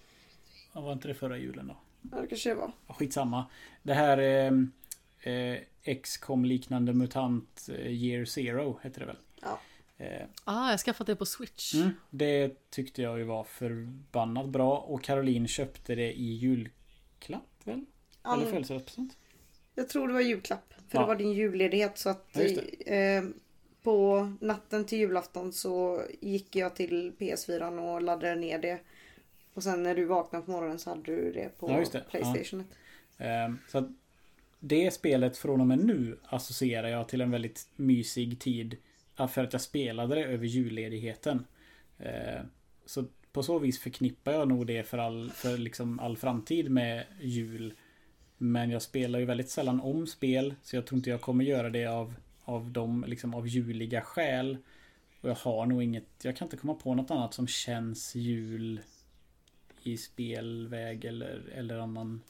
Ja, 0.72 0.80
var 0.80 0.92
inte 0.92 1.08
det 1.08 1.14
förra 1.14 1.38
julen 1.38 1.66
då? 1.66 1.76
Ja, 2.12 2.20
det 2.20 2.26
kanske 2.26 2.48
det 2.48 2.54
var. 2.54 2.72
Ja, 2.86 2.94
Skitsamma. 2.94 3.46
Det 3.82 3.94
här 3.94 4.18
eh, 4.18 5.32
eh, 5.34 5.58
XCOM 6.02 6.44
liknande 6.44 6.92
MUTANT 6.94 7.68
eh, 7.68 7.86
Year 7.92 8.24
Zero 8.24 8.78
heter 8.82 9.00
det 9.00 9.06
väl? 9.06 9.16
Ja. 9.42 9.60
Eh, 9.98 10.26
Ah, 10.44 10.70
jag 10.70 10.80
skaffat 10.80 11.06
det 11.06 11.16
på 11.16 11.26
Switch. 11.26 11.74
mm, 11.74 11.90
det 12.10 12.70
tyckte 12.70 13.02
jag 13.02 13.18
ju 13.18 13.24
var 13.24 13.44
förbannat 13.44 14.48
bra 14.48 14.78
och 14.78 15.02
Caroline 15.02 15.48
köpte 15.48 15.94
det 15.94 16.12
i 16.12 16.32
julklapp 16.34 17.42
väl? 17.64 17.84
Ja, 18.22 18.34
Eller 18.34 18.46
födelsedagspresent? 18.46 19.16
Jag 19.74 19.88
tror 19.88 20.08
det 20.08 20.14
var 20.14 20.20
julklapp. 20.20 20.74
För 20.88 20.98
Ja. 20.98 21.00
det 21.00 21.06
var 21.06 21.16
din 21.16 21.32
julledighet. 21.32 21.98
Så 21.98 22.08
att 22.08 22.36
eh, 22.36 23.22
på 23.82 24.32
natten 24.40 24.84
till 24.84 24.98
julafton 24.98 25.52
så 25.52 26.02
gick 26.20 26.56
jag 26.56 26.76
till 26.76 27.12
PS4 27.18 27.78
och 27.78 28.02
laddade 28.02 28.34
ner 28.34 28.58
det. 28.58 28.80
Och 29.58 29.64
sen 29.64 29.82
när 29.82 29.94
du 29.94 30.04
vaknade 30.04 30.44
på 30.44 30.50
morgonen 30.50 30.78
så 30.78 30.90
hade 30.90 31.02
du 31.02 31.32
det 31.32 31.58
på 31.58 31.70
Ja, 31.70 31.84
det. 31.92 32.04
Playstation. 32.10 32.64
Eh, 33.18 33.54
så 33.68 33.78
att 33.78 33.88
det 34.60 34.90
spelet 34.90 35.36
från 35.36 35.60
och 35.60 35.66
med 35.66 35.78
nu 35.78 36.18
associerar 36.24 36.88
jag 36.88 37.08
till 37.08 37.20
en 37.20 37.30
väldigt 37.30 37.66
mysig 37.76 38.40
tid. 38.40 38.76
ja, 39.16 39.28
För 39.28 39.44
att 39.44 39.52
jag 39.52 39.62
spelade 39.62 40.14
det 40.14 40.24
över 40.24 40.46
julledigheten. 40.46 41.46
Eh, 41.98 42.40
så 42.86 43.04
på 43.32 43.42
så 43.42 43.58
vis 43.58 43.80
förknippar 43.80 44.32
jag 44.32 44.48
nog 44.48 44.66
det 44.66 44.82
för 44.82 44.98
all, 44.98 45.30
för 45.30 45.58
liksom 45.58 46.00
all 46.00 46.16
framtid 46.16 46.70
med 46.70 47.04
jul. 47.20 47.74
Men 48.36 48.70
jag 48.70 48.82
spelar 48.82 49.18
ju 49.18 49.24
väldigt 49.24 49.50
sällan 49.50 49.80
om 49.80 50.06
spel. 50.06 50.54
Så 50.62 50.76
jag 50.76 50.86
tror 50.86 50.96
inte 50.96 51.10
jag 51.10 51.20
kommer 51.20 51.44
göra 51.44 51.70
det 51.70 51.86
av, 51.86 52.14
av 52.44 52.70
de 52.70 53.04
liksom 53.08 53.34
av 53.34 53.48
juliga 53.48 54.00
skäl. 54.00 54.58
Och 55.20 55.28
jag 55.28 55.34
har 55.34 55.66
nog 55.66 55.82
inget, 55.82 56.08
jag 56.22 56.36
kan 56.36 56.46
inte 56.46 56.56
komma 56.56 56.74
på 56.74 56.94
något 56.94 57.10
annat 57.10 57.34
som 57.34 57.46
känns 57.46 58.14
jul 58.14 58.80
i 59.92 59.96
spelväg 59.96 61.04
eller, 61.04 61.48
eller 61.54 61.78
annan 61.78 62.22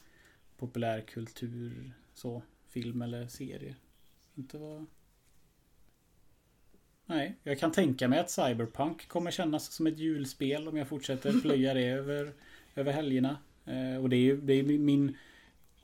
populärkultur. 0.57 1.93
Så, 2.13 2.41
film 2.69 3.01
eller 3.01 3.27
serie. 3.27 3.75
Inte 4.35 4.57
vad... 4.57 4.85
Nej, 7.05 7.35
jag 7.43 7.59
kan 7.59 7.71
tänka 7.71 8.07
mig 8.07 8.19
att 8.19 8.29
Cyberpunk 8.29 9.07
kommer 9.07 9.31
kännas 9.31 9.71
som 9.71 9.87
ett 9.87 9.99
julspel 9.99 10.67
om 10.67 10.77
jag 10.77 10.87
fortsätter 10.87 11.39
plöja 11.41 11.73
det 11.73 11.85
över, 11.85 12.33
över 12.75 12.91
helgerna. 12.91 13.37
Eh, 13.65 14.01
och 14.01 14.09
det 14.09 14.15
är 14.15 14.21
ju 14.21 14.41
det 14.41 14.53
är 14.53 14.63
min, 14.63 15.17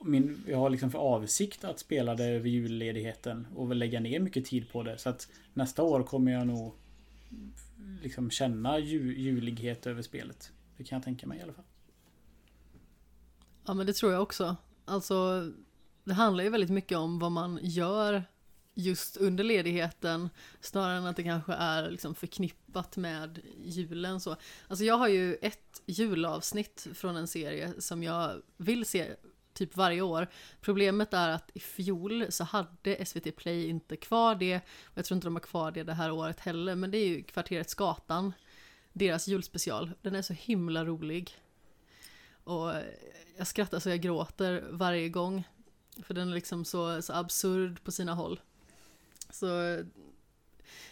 min... 0.00 0.44
Jag 0.48 0.58
har 0.58 0.70
liksom 0.70 0.90
för 0.90 0.98
avsikt 0.98 1.64
att 1.64 1.78
spela 1.78 2.14
det 2.14 2.24
över 2.24 2.48
julledigheten 2.48 3.46
och 3.54 3.74
lägga 3.74 4.00
ner 4.00 4.20
mycket 4.20 4.44
tid 4.44 4.68
på 4.72 4.82
det. 4.82 4.98
Så 4.98 5.08
att 5.08 5.28
nästa 5.54 5.82
år 5.82 6.02
kommer 6.02 6.32
jag 6.32 6.46
nog 6.46 6.74
liksom 8.02 8.30
känna 8.30 8.78
ju, 8.78 9.18
julighet 9.18 9.86
över 9.86 10.02
spelet. 10.02 10.52
Det 10.76 10.84
kan 10.84 10.96
jag 10.96 11.04
tänka 11.04 11.26
mig 11.26 11.38
i 11.38 11.42
alla 11.42 11.52
fall. 11.52 11.64
Ja 13.66 13.74
men 13.74 13.86
det 13.86 13.92
tror 13.92 14.12
jag 14.12 14.22
också. 14.22 14.56
Alltså 14.84 15.50
det 16.04 16.14
handlar 16.14 16.44
ju 16.44 16.50
väldigt 16.50 16.70
mycket 16.70 16.98
om 16.98 17.18
vad 17.18 17.32
man 17.32 17.58
gör 17.62 18.24
just 18.74 19.16
under 19.16 19.44
ledigheten 19.44 20.30
snarare 20.60 20.96
än 20.96 21.06
att 21.06 21.16
det 21.16 21.22
kanske 21.22 21.52
är 21.52 21.90
liksom 21.90 22.14
förknippat 22.14 22.96
med 22.96 23.40
julen 23.64 24.20
så. 24.20 24.36
Alltså 24.68 24.84
jag 24.84 24.98
har 24.98 25.08
ju 25.08 25.34
ett 25.34 25.82
julavsnitt 25.86 26.86
från 26.94 27.16
en 27.16 27.28
serie 27.28 27.72
som 27.78 28.02
jag 28.02 28.42
vill 28.56 28.84
se 28.86 29.16
typ 29.52 29.76
varje 29.76 30.00
år. 30.00 30.26
Problemet 30.60 31.14
är 31.14 31.28
att 31.28 31.50
i 31.54 31.60
fjol 31.60 32.26
så 32.30 32.44
hade 32.44 33.06
SVT 33.06 33.36
Play 33.36 33.68
inte 33.68 33.96
kvar 33.96 34.34
det 34.34 34.56
och 34.84 34.98
jag 34.98 35.04
tror 35.04 35.16
inte 35.16 35.26
de 35.26 35.34
har 35.34 35.40
kvar 35.40 35.70
det 35.70 35.82
det 35.82 35.94
här 35.94 36.10
året 36.10 36.40
heller 36.40 36.74
men 36.74 36.90
det 36.90 36.98
är 36.98 37.08
ju 37.08 37.22
Kvarteret 37.22 37.70
Skatan 37.70 38.32
deras 38.98 39.28
julspecial. 39.28 39.90
Den 40.02 40.14
är 40.14 40.22
så 40.22 40.32
himla 40.32 40.84
rolig. 40.84 41.30
Och 42.44 42.72
jag 43.36 43.46
skrattar 43.46 43.78
så 43.78 43.88
jag 43.88 44.00
gråter 44.00 44.64
varje 44.70 45.08
gång. 45.08 45.44
För 46.02 46.14
den 46.14 46.28
är 46.28 46.34
liksom 46.34 46.64
så, 46.64 47.02
så 47.02 47.12
absurd 47.12 47.84
på 47.84 47.92
sina 47.92 48.14
håll. 48.14 48.40
Så 49.30 49.78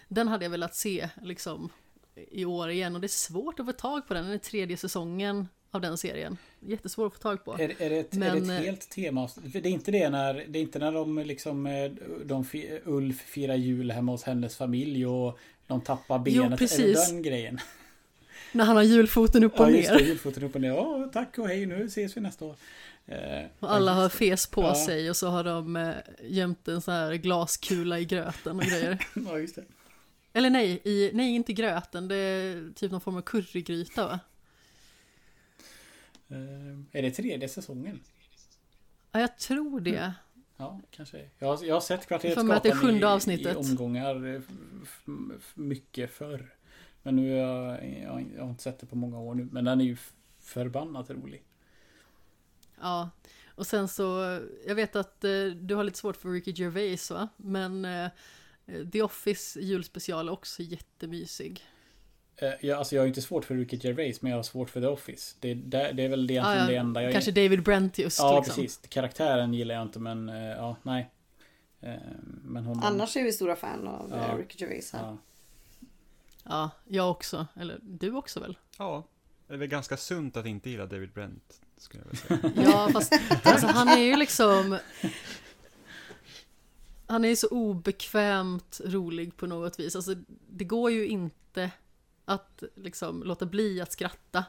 den 0.09 0.29
hade 0.29 0.45
jag 0.45 0.51
velat 0.51 0.75
se 0.75 1.09
liksom 1.23 1.69
i 2.15 2.45
år 2.45 2.71
igen 2.71 2.95
och 2.95 3.01
det 3.01 3.07
är 3.07 3.09
svårt 3.09 3.61
att 3.61 3.67
få 3.67 3.73
tag 3.73 4.09
på 4.09 4.15
den. 4.15 4.25
Den 4.25 4.35
är 4.35 4.39
tredje 4.39 4.77
säsongen 4.77 5.49
av 5.71 5.81
den 5.81 5.99
serien. 5.99 6.37
Jättesvår 6.61 7.07
att 7.07 7.13
få 7.13 7.19
tag 7.19 7.45
på. 7.45 7.53
Är, 7.53 7.83
är, 7.83 7.91
det, 7.91 7.99
ett, 7.99 8.13
Men, 8.13 8.51
är 8.51 8.55
det 8.55 8.59
ett 8.59 8.65
helt 8.65 8.91
tema? 8.91 9.29
Det 9.37 9.59
är 9.59 9.67
inte 9.67 9.91
det 9.91 10.11
när, 10.11 10.35
det 10.49 10.59
är 10.59 10.63
inte 10.63 10.79
när 10.79 10.93
de 10.93 11.19
liksom, 11.19 11.67
eh, 11.67 11.91
de, 12.25 12.45
Ulf 12.85 13.21
firar 13.21 13.55
jul 13.55 13.91
hemma 13.91 14.13
hos 14.13 14.23
hennes 14.23 14.57
familj 14.57 15.07
och 15.07 15.39
de 15.67 15.81
tappar 15.81 16.19
benet. 16.19 16.51
Jo, 16.51 16.57
precis. 16.57 16.81
Är 16.81 16.87
det 16.87 17.13
den 17.13 17.23
grejen? 17.23 17.61
När 18.55 18.65
han 18.65 18.77
har 18.77 18.83
julfoten 18.83 19.45
upp 19.45 19.61
och 19.61 19.67
ner. 19.67 19.75
Ja, 19.75 19.79
just 19.79 19.91
det, 19.91 20.05
julfoten 20.05 20.43
upp 20.43 20.55
och 20.55 20.61
ner. 20.61 20.79
Åh, 20.79 21.07
tack 21.13 21.39
och 21.39 21.49
hej, 21.49 21.67
nu 21.67 21.85
ses 21.85 22.17
vi 22.17 22.21
nästa 22.21 22.45
år. 22.45 22.57
Eh, 23.07 23.45
och 23.59 23.73
alla 23.73 23.93
har 23.95 24.09
fes 24.09 24.47
på 24.47 24.63
ja. 24.63 24.75
sig 24.75 25.11
och 25.11 25.17
så 25.17 25.29
har 25.29 25.45
de 25.45 25.77
eh, 25.77 25.95
gömt 26.23 26.69
en 26.69 26.81
sån 26.81 26.95
här 26.95 27.15
glaskula 27.15 27.99
i 27.99 28.05
gröten 28.05 28.57
och 28.57 28.65
grejer. 28.65 28.99
ja, 29.27 29.39
just 29.39 29.55
det. 29.55 29.65
Eller 30.33 30.51
nej, 30.51 30.81
i, 30.85 31.11
nej 31.15 31.35
inte 31.35 31.53
gröten, 31.53 32.09
det 32.09 32.17
är 32.17 32.73
typ 32.75 32.91
någon 32.93 33.01
form 33.01 33.17
av 33.17 33.23
currygryta 33.23 34.07
va? 34.07 34.21
Eh, 36.29 36.99
är 36.99 37.03
det 37.03 37.11
tredje 37.11 37.49
säsongen? 37.49 38.01
Ja, 39.13 39.21
jag 39.21 39.39
tror 39.39 39.81
det. 39.81 39.97
Mm. 39.97 40.13
Ja, 40.57 40.81
kanske. 40.91 41.25
Jag 41.39 41.49
har, 41.49 41.65
jag 41.65 41.75
har 41.75 41.81
sett 41.81 42.07
Kvarteret 42.07 42.33
Skatan 42.33 43.31
i, 43.31 43.43
i 43.43 43.55
omgångar 43.55 44.43
mycket 45.55 46.11
förr. 46.11 46.55
Men 47.05 47.17
nu 47.17 47.31
har 47.31 47.39
jag, 47.39 48.03
jag, 48.03 48.27
jag 48.37 48.43
har 48.43 48.51
inte 48.51 48.63
sett 48.63 48.79
det 48.79 48.87
på 48.87 48.97
många 48.97 49.19
år 49.19 49.35
nu. 49.35 49.49
Men 49.53 49.65
den 49.65 49.81
är 49.81 49.85
ju 49.85 49.97
förbannat 50.41 51.11
rolig. 51.11 51.43
Ja, 52.81 53.11
och 53.55 53.67
sen 53.67 53.89
så, 53.89 54.41
jag 54.67 54.75
vet 54.75 54.97
att 54.97 55.25
eh, 55.25 55.45
du 55.47 55.75
har 55.75 55.85
lite 55.85 55.99
svårt 55.99 56.17
för 56.17 56.29
Ricky 56.29 56.53
Gervais 56.53 57.11
va? 57.11 57.29
Men 57.37 57.85
eh, 57.85 58.11
The 58.93 59.03
Office 59.03 59.61
julspecial 59.61 60.29
är 60.29 60.33
också 60.33 60.63
jättemysig. 60.63 61.65
Eh, 62.37 62.53
ja, 62.61 62.77
alltså 62.77 62.95
jag 62.95 63.03
har 63.03 63.07
inte 63.07 63.23
svårt 63.23 63.45
för 63.45 63.55
Ricky 63.55 63.79
Gervais, 63.83 64.23
men 64.23 64.31
jag 64.31 64.39
har 64.39 64.43
svårt 64.43 64.71
för 64.71 64.81
The 64.81 64.87
Office. 64.87 65.37
Det, 65.41 65.55
det, 65.55 65.93
det 65.93 66.03
är 66.03 66.09
väl 66.09 66.27
det, 66.27 66.39
ah, 66.39 66.57
ja. 66.57 66.67
det 66.67 66.77
enda 66.77 67.03
jag... 67.03 67.13
Kanske 67.13 67.31
David 67.31 67.63
Brent 67.63 67.99
just 67.99 68.19
Ja, 68.19 68.39
liksom. 68.39 68.55
precis. 68.55 68.81
Karaktären 68.89 69.55
gillar 69.55 69.75
jag 69.75 69.83
inte, 69.83 69.99
men 69.99 70.29
uh, 70.29 70.51
ja, 70.51 70.77
nej. 70.83 71.11
Uh, 71.83 71.91
men 72.45 72.65
hon... 72.65 72.83
Annars 72.83 73.17
är 73.17 73.23
vi 73.23 73.33
stora 73.33 73.57
fan 73.57 73.89
av 73.89 74.11
ja. 74.11 74.39
Ricky 74.39 74.57
Gervais 74.59 74.93
här. 74.93 75.03
Ja. 75.03 75.19
Ja, 76.45 76.71
jag 76.85 77.11
också. 77.11 77.47
Eller 77.57 77.79
du 77.83 78.12
också 78.12 78.41
väl? 78.41 78.59
Ja. 78.79 79.09
Det 79.47 79.55
är 79.55 79.59
väl 79.59 79.69
ganska 79.69 79.97
sunt 79.97 80.37
att 80.37 80.47
inte 80.47 80.71
gilla 80.71 80.87
David 80.87 81.12
Brent, 81.12 81.61
skulle 81.77 82.05
jag 82.05 82.11
vilja 82.11 82.53
säga. 82.53 82.65
ja, 82.71 82.89
fast 82.93 83.12
alltså, 83.43 83.66
han 83.66 83.89
är 83.89 84.03
ju 84.03 84.16
liksom... 84.16 84.79
Han 87.07 87.25
är 87.25 87.29
ju 87.29 87.37
så 87.37 87.49
obekvämt 87.49 88.81
rolig 88.85 89.37
på 89.37 89.47
något 89.47 89.81
vis. 89.81 89.97
Alltså, 89.97 90.15
det 90.49 90.65
går 90.65 90.91
ju 90.91 91.07
inte 91.07 91.71
att 92.25 92.62
liksom 92.75 93.23
låta 93.23 93.47
bli 93.47 93.81
att 93.81 93.93
skratta. 93.93 94.45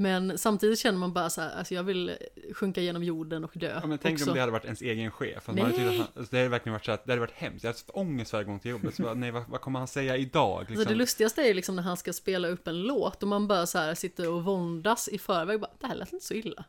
Men 0.00 0.38
samtidigt 0.38 0.78
känner 0.78 0.98
man 0.98 1.12
bara 1.12 1.30
så 1.30 1.40
här, 1.40 1.58
alltså 1.58 1.74
jag 1.74 1.82
vill 1.82 2.16
sjunka 2.52 2.80
genom 2.80 3.02
jorden 3.02 3.44
och 3.44 3.50
dö. 3.54 3.80
Ja, 3.82 3.86
men 3.86 3.98
tänk 3.98 4.14
också. 4.14 4.30
om 4.30 4.34
det 4.34 4.40
hade 4.40 4.52
varit 4.52 4.64
ens 4.64 4.82
egen 4.82 5.10
chef. 5.10 5.48
Nej. 5.48 5.62
Man 5.62 5.72
hade 5.72 5.84
han, 5.84 6.00
alltså 6.00 6.30
det 6.30 6.36
hade 6.36 6.48
verkligen 6.48 6.72
varit 6.72 6.84
så 6.84 6.92
att 6.92 7.04
det 7.04 7.12
hade 7.12 7.20
varit 7.20 7.34
hemskt. 7.34 7.64
Jag 7.64 7.68
hade 7.68 7.76
haft 7.76 7.90
ångest 7.94 8.32
varje 8.32 8.44
gång 8.44 8.60
till 8.60 8.70
jobbet. 8.70 8.94
Så 8.94 9.02
bara, 9.02 9.14
nej, 9.14 9.30
vad, 9.30 9.42
vad, 9.48 9.60
kommer 9.60 9.78
han 9.78 9.88
säga 9.88 10.16
idag? 10.16 10.60
Liksom. 10.60 10.76
Alltså 10.76 10.88
det 10.88 10.94
lustigaste 10.94 11.42
är 11.42 11.54
liksom 11.54 11.76
när 11.76 11.82
han 11.82 11.96
ska 11.96 12.12
spela 12.12 12.48
upp 12.48 12.68
en 12.68 12.82
låt 12.82 13.22
och 13.22 13.28
man 13.28 13.48
bara 13.48 13.66
så 13.66 13.78
här 13.78 13.94
sitter 13.94 14.30
och 14.30 14.44
våndas 14.44 15.08
i 15.08 15.18
förväg. 15.18 15.60
Bara, 15.60 15.70
det 15.80 15.86
här 15.86 15.94
lät 15.94 16.12
inte 16.12 16.26
så 16.26 16.34
illa. 16.34 16.64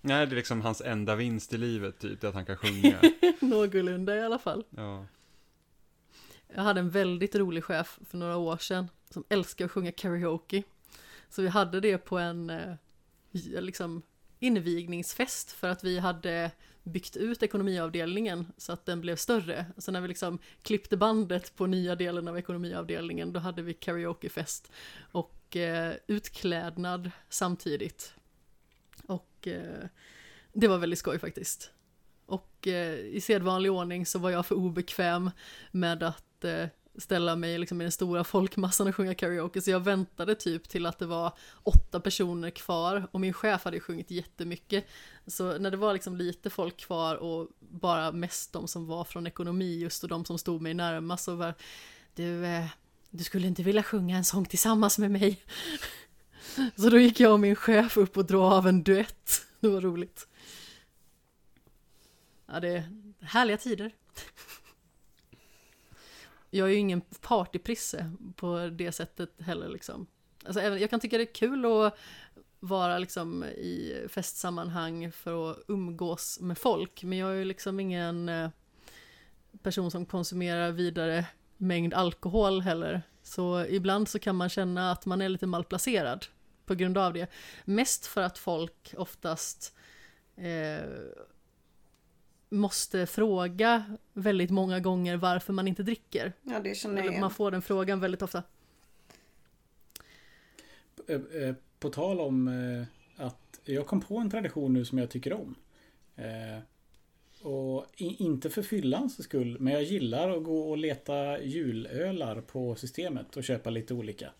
Nej, 0.00 0.26
det 0.26 0.34
är 0.34 0.36
liksom 0.36 0.60
hans 0.60 0.80
enda 0.80 1.14
vinst 1.16 1.52
i 1.52 1.58
livet, 1.58 1.98
typ, 1.98 2.20
det 2.20 2.28
att 2.28 2.34
han 2.34 2.46
kan 2.46 2.56
sjunga. 2.56 3.00
Någorlunda 3.40 4.16
i 4.16 4.20
alla 4.20 4.38
fall. 4.38 4.64
Ja. 4.70 5.06
Jag 6.54 6.62
hade 6.62 6.80
en 6.80 6.90
väldigt 6.90 7.34
rolig 7.34 7.64
chef 7.64 7.98
för 8.10 8.18
några 8.18 8.36
år 8.36 8.56
sedan 8.56 8.88
som 9.10 9.24
älskar 9.28 9.64
att 9.64 9.70
sjunga 9.70 9.92
karaoke. 9.92 10.62
Så 11.32 11.42
vi 11.42 11.48
hade 11.48 11.80
det 11.80 11.98
på 11.98 12.18
en 12.18 12.50
eh, 12.50 12.74
liksom 13.60 14.02
invigningsfest 14.38 15.52
för 15.52 15.68
att 15.68 15.84
vi 15.84 15.98
hade 15.98 16.50
byggt 16.82 17.16
ut 17.16 17.42
ekonomiavdelningen 17.42 18.52
så 18.56 18.72
att 18.72 18.86
den 18.86 19.00
blev 19.00 19.16
större. 19.16 19.66
Så 19.78 19.92
när 19.92 20.00
vi 20.00 20.08
liksom 20.08 20.38
klippte 20.62 20.96
bandet 20.96 21.56
på 21.56 21.66
nya 21.66 21.96
delen 21.96 22.28
av 22.28 22.38
ekonomiavdelningen 22.38 23.32
då 23.32 23.40
hade 23.40 23.62
vi 23.62 23.74
karaokefest 23.74 24.72
och 25.12 25.56
eh, 25.56 25.94
utklädnad 26.06 27.10
samtidigt. 27.28 28.14
Och 29.06 29.48
eh, 29.48 29.86
det 30.52 30.68
var 30.68 30.78
väldigt 30.78 30.98
skoj 30.98 31.18
faktiskt. 31.18 31.70
Och 32.26 32.68
eh, 32.68 32.94
i 32.94 33.20
sedvanlig 33.20 33.72
ordning 33.72 34.06
så 34.06 34.18
var 34.18 34.30
jag 34.30 34.46
för 34.46 34.54
obekväm 34.54 35.30
med 35.70 36.02
att 36.02 36.44
eh, 36.44 36.66
ställa 36.98 37.36
mig 37.36 37.58
liksom 37.58 37.80
i 37.80 37.84
den 37.84 37.92
stora 37.92 38.24
folkmassan 38.24 38.88
och 38.88 38.96
sjunga 38.96 39.14
karaoke 39.14 39.62
så 39.62 39.70
jag 39.70 39.80
väntade 39.80 40.34
typ 40.34 40.68
till 40.68 40.86
att 40.86 40.98
det 40.98 41.06
var 41.06 41.32
åtta 41.62 42.00
personer 42.00 42.50
kvar 42.50 43.08
och 43.10 43.20
min 43.20 43.32
chef 43.32 43.64
hade 43.64 43.80
sjungit 43.80 44.10
jättemycket. 44.10 44.86
Så 45.26 45.58
när 45.58 45.70
det 45.70 45.76
var 45.76 45.92
liksom 45.92 46.16
lite 46.16 46.50
folk 46.50 46.76
kvar 46.76 47.16
och 47.16 47.48
bara 47.58 48.12
mest 48.12 48.52
de 48.52 48.68
som 48.68 48.86
var 48.86 49.04
från 49.04 49.26
ekonomi 49.26 49.78
just 49.78 50.02
och 50.02 50.08
de 50.08 50.24
som 50.24 50.38
stod 50.38 50.62
mig 50.62 50.74
närmast 50.74 51.24
så 51.24 51.34
var 51.34 51.54
du, 52.14 52.46
eh, 52.46 52.66
du 53.10 53.24
skulle 53.24 53.46
inte 53.46 53.62
vilja 53.62 53.82
sjunga 53.82 54.16
en 54.16 54.24
sång 54.24 54.44
tillsammans 54.44 54.98
med 54.98 55.10
mig. 55.10 55.42
Så 56.76 56.90
då 56.90 56.98
gick 56.98 57.20
jag 57.20 57.32
och 57.32 57.40
min 57.40 57.56
chef 57.56 57.96
upp 57.96 58.16
och 58.16 58.24
drog 58.24 58.42
av 58.42 58.68
en 58.68 58.82
duett. 58.82 59.42
Det 59.60 59.68
var 59.68 59.80
roligt. 59.80 60.28
Ja, 62.46 62.60
det 62.60 62.68
är 62.68 62.84
härliga 63.20 63.56
tider 63.56 63.92
jag 66.54 66.68
är 66.68 66.72
ju 66.72 66.78
ingen 66.78 67.00
partyprisse 67.00 68.12
på 68.36 68.70
det 68.72 68.92
sättet 68.92 69.30
heller 69.40 69.68
liksom. 69.68 70.06
Alltså, 70.44 70.62
jag 70.62 70.90
kan 70.90 71.00
tycka 71.00 71.18
det 71.18 71.24
är 71.24 71.34
kul 71.34 71.64
att 71.64 71.98
vara 72.60 72.98
liksom 72.98 73.44
i 73.44 74.06
festsammanhang 74.08 75.12
för 75.12 75.50
att 75.50 75.58
umgås 75.68 76.40
med 76.40 76.58
folk, 76.58 77.02
men 77.02 77.18
jag 77.18 77.30
är 77.30 77.34
ju 77.34 77.44
liksom 77.44 77.80
ingen 77.80 78.28
eh, 78.28 78.50
person 79.62 79.90
som 79.90 80.06
konsumerar 80.06 80.70
vidare 80.70 81.26
mängd 81.56 81.94
alkohol 81.94 82.60
heller. 82.60 83.02
Så 83.22 83.64
ibland 83.68 84.08
så 84.08 84.18
kan 84.18 84.36
man 84.36 84.48
känna 84.48 84.92
att 84.92 85.06
man 85.06 85.20
är 85.22 85.28
lite 85.28 85.46
malplacerad 85.46 86.26
på 86.66 86.74
grund 86.74 86.98
av 86.98 87.12
det. 87.12 87.30
Mest 87.64 88.06
för 88.06 88.22
att 88.22 88.38
folk 88.38 88.94
oftast 88.96 89.74
eh, 90.36 90.88
måste 92.52 93.06
fråga 93.06 93.84
väldigt 94.12 94.50
många 94.50 94.80
gånger 94.80 95.16
varför 95.16 95.52
man 95.52 95.68
inte 95.68 95.82
dricker. 95.82 96.32
Ja, 96.42 96.60
det 96.60 96.74
känner 96.74 97.04
jag 97.04 97.20
Man 97.20 97.30
får 97.30 97.50
den 97.50 97.62
frågan 97.62 98.00
väldigt 98.00 98.22
ofta. 98.22 98.42
Eh, 101.08 101.14
eh, 101.14 101.54
på 101.78 101.90
tal 101.90 102.20
om 102.20 102.48
eh, 102.48 103.24
att 103.26 103.60
jag 103.64 103.86
kom 103.86 104.00
på 104.00 104.18
en 104.18 104.30
tradition 104.30 104.72
nu 104.72 104.84
som 104.84 104.98
jag 104.98 105.10
tycker 105.10 105.32
om. 105.32 105.54
Och 107.42 107.86
inte 107.96 108.50
för 108.50 108.62
fyllans 108.62 109.24
skull, 109.24 109.56
men 109.60 109.72
jag 109.72 109.82
gillar 109.82 110.30
att 110.30 110.44
gå 110.44 110.70
och 110.70 110.78
leta 110.78 111.42
julölar 111.42 112.40
på 112.40 112.74
systemet 112.74 113.36
och 113.36 113.44
köpa 113.44 113.70
lite 113.70 113.94
olika. 113.94 114.30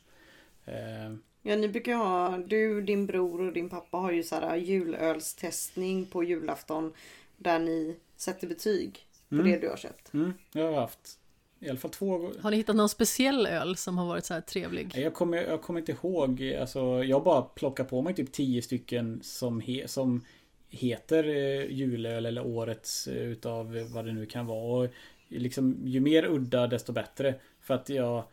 Ja, 1.42 1.56
ni 1.56 1.68
brukar 1.68 1.94
ha, 1.94 2.38
du, 2.38 2.82
din 2.82 3.06
bror 3.06 3.40
och 3.40 3.52
din 3.52 3.68
pappa 3.68 3.96
har 3.96 4.12
ju 4.12 4.22
så 4.22 4.34
här 4.34 4.56
julölstestning 4.56 6.06
på 6.06 6.24
julafton. 6.24 6.92
Där 7.42 7.58
ni 7.58 7.96
sätter 8.16 8.46
betyg 8.46 9.06
på 9.28 9.34
Mm. 9.34 9.50
det 9.50 9.58
du 9.58 9.68
har 9.68 9.76
köpt. 9.76 10.14
Mm, 10.14 10.32
jag 10.52 10.72
har 10.72 10.80
haft 10.80 11.18
i 11.60 11.68
alla 11.68 11.78
fall 11.78 11.90
två 11.90 12.30
Har 12.40 12.50
ni 12.50 12.56
hittat 12.56 12.76
någon 12.76 12.88
speciell 12.88 13.46
öl 13.46 13.76
som 13.76 13.98
har 13.98 14.06
varit 14.06 14.24
så 14.24 14.34
här 14.34 14.40
trevlig? 14.40 14.92
Jag 14.96 15.14
kommer, 15.14 15.36
jag 15.38 15.62
kommer 15.62 15.80
inte 15.80 15.92
ihåg, 15.92 16.54
alltså 16.60 17.04
jag 17.04 17.24
bara 17.24 17.42
plockar 17.42 17.84
på 17.84 18.02
mig 18.02 18.14
typ 18.14 18.32
10 18.32 18.62
stycken 18.62 19.20
som, 19.22 19.60
he, 19.60 19.88
som 19.88 20.24
heter 20.68 21.24
eh, 21.28 21.70
julöl 21.72 22.26
eller 22.26 22.46
årets 22.46 23.06
eh, 23.06 23.22
utav 23.22 23.88
vad 23.92 24.04
det 24.04 24.12
nu 24.12 24.26
kan 24.26 24.46
vara. 24.46 24.84
Och 24.84 24.90
liksom, 25.28 25.78
ju 25.84 26.00
mer 26.00 26.24
udda 26.26 26.66
desto 26.66 26.92
bättre. 26.92 27.34
För 27.60 27.74
att 27.74 27.88
jag, 27.88 28.24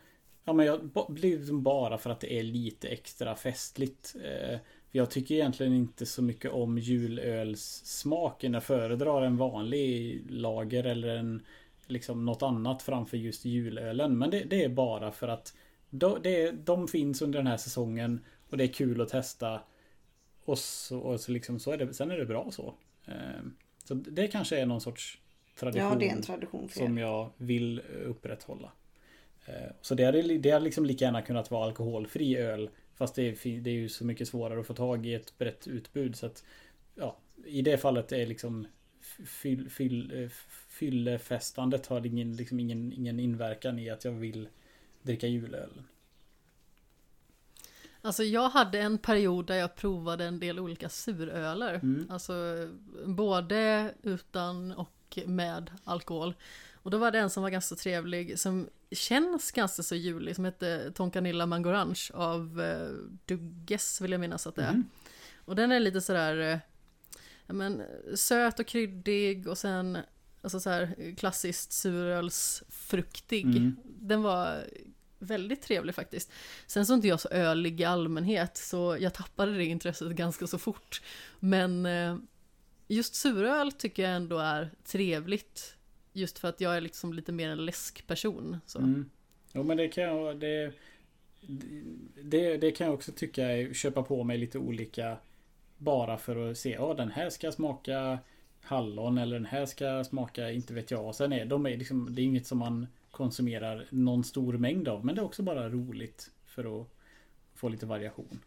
ja 0.45 0.53
men 0.53 0.65
jag 0.65 0.89
blir 1.09 1.53
bara 1.53 1.97
för 1.97 2.09
att 2.09 2.19
det 2.19 2.33
är 2.33 2.43
lite 2.43 2.87
extra 2.87 3.35
festligt. 3.35 4.15
Eh, 4.23 4.59
för 4.91 4.97
jag 4.97 5.11
tycker 5.11 5.35
egentligen 5.35 5.73
inte 5.73 6.05
så 6.05 6.21
mycket 6.21 6.51
om 6.51 6.77
julölssmaken. 6.77 8.53
Jag 8.53 8.63
föredrar 8.63 9.21
en 9.21 9.37
vanlig 9.37 10.21
lager 10.31 10.83
eller 10.83 11.15
en 11.15 11.45
liksom 11.87 12.25
något 12.25 12.41
annat 12.43 12.81
framför 12.81 13.17
just 13.17 13.45
julölen. 13.45 14.17
Men 14.17 14.29
det, 14.29 14.43
det 14.43 14.63
är 14.63 14.69
bara 14.69 15.11
för 15.11 15.27
att 15.27 15.53
de, 15.89 16.17
det, 16.23 16.51
de 16.51 16.87
finns 16.87 17.21
under 17.21 17.39
den 17.39 17.47
här 17.47 17.57
säsongen 17.57 18.25
och 18.49 18.57
det 18.57 18.63
är 18.63 18.67
kul 18.73 19.01
att 19.01 19.09
testa. 19.09 19.61
Och 20.45 20.57
så, 20.57 20.99
och 20.99 21.19
så, 21.19 21.31
liksom, 21.31 21.59
så 21.59 21.71
är 21.71 21.77
det, 21.77 21.93
sen 21.93 22.11
är 22.11 22.17
det 22.17 22.25
bra 22.25 22.51
så. 22.51 22.73
Eh, 23.05 23.13
Så 23.83 23.93
det 23.93 24.27
kanske 24.27 24.59
är 24.59 24.65
någon 24.65 24.81
sorts 24.81 25.19
tradition 25.59 25.89
Ja, 25.89 25.95
det 25.95 26.09
är 26.09 26.15
en 26.15 26.21
tradition 26.21 26.69
som 26.69 26.97
jag 26.97 27.29
vill 27.37 27.81
upprätthålla. 28.05 28.71
Eh, 29.45 29.71
Så 29.81 29.95
det 29.95 30.03
hade, 30.03 30.37
det 30.37 30.51
hade 30.51 30.65
liksom 30.65 30.85
lika 30.85 31.05
gärna 31.05 31.21
kunnat 31.21 31.51
vara 31.51 31.65
alkoholfri 31.65 32.37
öl. 32.37 32.69
Fast 32.99 33.15
det 33.15 33.45
är, 33.45 33.59
det 33.59 33.69
är 33.69 33.73
ju 33.73 33.89
så 33.89 34.05
mycket 34.05 34.27
svårare 34.27 34.59
att 34.59 34.67
få 34.67 34.73
tag 34.73 35.05
i 35.05 35.13
ett 35.13 35.37
brett 35.37 35.67
utbud. 35.67 36.15
Så 36.15 36.25
att 36.25 36.43
ja, 36.95 37.17
I 37.45 37.61
det 37.61 37.77
fallet 37.77 38.11
är 38.11 38.25
liksom 38.25 38.67
fyll, 39.25 39.69
fyll, 39.69 40.23
eh, 40.23 40.29
fyllefestandet 40.69 41.85
har 41.85 42.05
ingen, 42.05 42.35
liksom 42.35 42.59
ingen, 42.59 42.93
ingen 42.93 43.19
inverkan 43.19 43.79
i 43.79 43.89
att 43.89 44.05
jag 44.05 44.11
vill 44.11 44.47
dricka 45.01 45.27
julöl. 45.27 45.83
Alltså 48.01 48.23
jag 48.23 48.49
hade 48.49 48.79
en 48.79 48.97
period 48.97 49.47
där 49.47 49.55
jag 49.55 49.75
provade 49.75 50.25
en 50.25 50.39
del 50.39 50.59
olika 50.59 50.89
suröler. 50.89 51.73
Mm. 51.73 52.07
Alltså 52.09 52.33
både 53.05 53.93
utan 54.03 54.71
och 54.71 55.19
med 55.25 55.71
alkohol. 55.83 56.33
Och 56.83 56.91
då 56.91 56.97
var 56.97 57.11
det 57.11 57.19
en 57.19 57.29
som 57.29 57.43
var 57.43 57.49
ganska 57.49 57.75
trevlig 57.75 58.39
som 58.39 58.69
känns 58.91 59.51
ganska 59.51 59.83
så 59.83 59.95
julig 59.95 60.35
som 60.35 60.45
hette 60.45 60.91
Tonkanilla 60.91 61.45
Mangorange 61.45 62.09
av 62.13 62.61
eh, 62.61 62.89
Dugges 63.25 64.01
vill 64.01 64.11
jag 64.11 64.21
minnas 64.21 64.47
att 64.47 64.55
det 64.55 64.63
är. 64.63 64.69
Mm. 64.69 64.85
Och 65.45 65.55
den 65.55 65.71
är 65.71 65.79
lite 65.79 66.01
sådär 66.01 66.37
eh, 66.37 66.59
ja, 67.45 67.53
men, 67.53 67.83
söt 68.15 68.59
och 68.59 68.67
kryddig 68.67 69.47
och 69.47 69.57
sen 69.57 69.97
alltså 70.41 70.59
så 70.59 70.69
här, 70.69 71.15
klassiskt 71.17 71.71
surölsfruktig. 71.71 73.45
Mm. 73.45 73.75
Den 73.83 74.21
var 74.21 74.63
väldigt 75.19 75.61
trevlig 75.61 75.95
faktiskt. 75.95 76.31
Sen 76.67 76.85
så 76.85 76.93
är 76.93 76.95
inte 76.95 77.07
jag 77.07 77.19
så 77.19 77.29
ölig 77.29 77.81
i 77.81 77.85
allmänhet 77.85 78.57
så 78.57 78.97
jag 78.99 79.13
tappade 79.13 79.57
det 79.57 79.65
intresset 79.65 80.11
ganska 80.11 80.47
så 80.47 80.57
fort. 80.57 81.01
Men 81.39 81.85
eh, 81.85 82.17
just 82.87 83.15
suröl 83.15 83.71
tycker 83.71 84.03
jag 84.03 84.15
ändå 84.15 84.37
är 84.37 84.71
trevligt. 84.83 85.75
Just 86.19 86.39
för 86.39 86.47
att 86.47 86.61
jag 86.61 86.77
är 86.77 86.81
liksom 86.81 87.13
lite 87.13 87.31
mer 87.31 87.49
en 87.49 87.65
läskperson. 87.65 88.57
Så. 88.65 88.79
Mm. 88.79 89.09
Jo 89.53 89.63
men 89.63 89.77
det 89.77 89.87
kan 89.87 90.03
jag 90.03 90.39
det, 90.39 90.73
det, 92.23 92.57
det 92.57 92.71
kan 92.71 92.87
jag 92.87 92.93
också 92.93 93.11
tycka 93.11 93.73
köpa 93.73 94.03
på 94.03 94.23
mig 94.23 94.37
lite 94.37 94.59
olika 94.59 95.17
Bara 95.77 96.17
för 96.17 96.51
att 96.51 96.57
se, 96.57 96.69
ja 96.69 96.93
den 96.93 97.11
här 97.11 97.29
ska 97.29 97.51
smaka 97.51 98.19
Hallon 98.61 99.17
eller 99.17 99.35
den 99.35 99.45
här 99.45 99.65
ska 99.65 100.03
smaka 100.03 100.51
inte 100.51 100.73
vet 100.73 100.91
jag. 100.91 101.15
Sen 101.15 101.33
är 101.33 101.45
de 101.45 101.65
är 101.65 101.77
liksom, 101.77 102.15
det 102.15 102.21
är 102.21 102.23
inget 102.23 102.47
som 102.47 102.57
man 102.57 102.87
konsumerar 103.11 103.87
någon 103.89 104.23
stor 104.23 104.53
mängd 104.53 104.87
av. 104.87 105.05
Men 105.05 105.15
det 105.15 105.21
är 105.21 105.25
också 105.25 105.43
bara 105.43 105.69
roligt 105.69 106.31
för 106.45 106.81
att 106.81 106.87
få 107.55 107.69
lite 107.69 107.85
variation. 107.85 108.39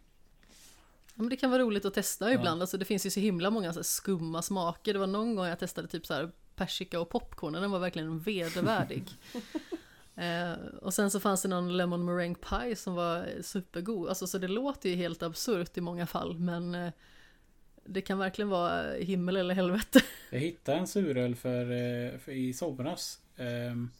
Ja, 1.14 1.22
men 1.22 1.28
det 1.28 1.36
kan 1.36 1.50
vara 1.50 1.62
roligt 1.62 1.84
att 1.84 1.94
testa 1.94 2.32
ibland. 2.32 2.60
Alltså, 2.60 2.78
det 2.78 2.84
finns 2.84 3.06
ju 3.06 3.10
så 3.10 3.20
himla 3.20 3.50
många 3.50 3.72
så 3.72 3.82
skumma 3.82 4.42
smaker. 4.42 4.92
Det 4.92 4.98
var 4.98 5.06
någon 5.06 5.36
gång 5.36 5.46
jag 5.46 5.58
testade 5.58 5.88
typ 5.88 6.06
så 6.06 6.14
här 6.14 6.30
persika 6.62 7.00
och 7.00 7.08
popcorn 7.08 7.52
den 7.52 7.70
var 7.70 7.78
verkligen 7.78 8.18
vedervärdig. 8.18 9.04
eh, 10.16 10.52
och 10.82 10.94
sen 10.94 11.10
så 11.10 11.20
fanns 11.20 11.42
det 11.42 11.48
någon 11.48 11.76
lemon 11.76 12.04
meringue 12.04 12.42
pie 12.50 12.76
som 12.76 12.94
var 12.94 13.26
supergod. 13.42 14.08
Alltså, 14.08 14.26
så 14.26 14.38
det 14.38 14.48
låter 14.48 14.88
ju 14.88 14.96
helt 14.96 15.22
absurt 15.22 15.76
i 15.78 15.80
många 15.80 16.06
fall. 16.06 16.38
Men 16.38 16.74
eh, 16.74 16.92
det 17.84 18.00
kan 18.00 18.18
verkligen 18.18 18.48
vara 18.48 18.92
himmel 18.92 19.36
eller 19.36 19.54
helvete. 19.54 20.00
Jag 20.30 20.40
hittade 20.40 20.78
en 20.78 20.86
suröl 20.86 21.34
för, 21.34 21.62
eh, 21.62 22.18
för 22.18 22.32
i 22.32 22.52
somras. 22.52 23.20
ehm, 23.36 23.90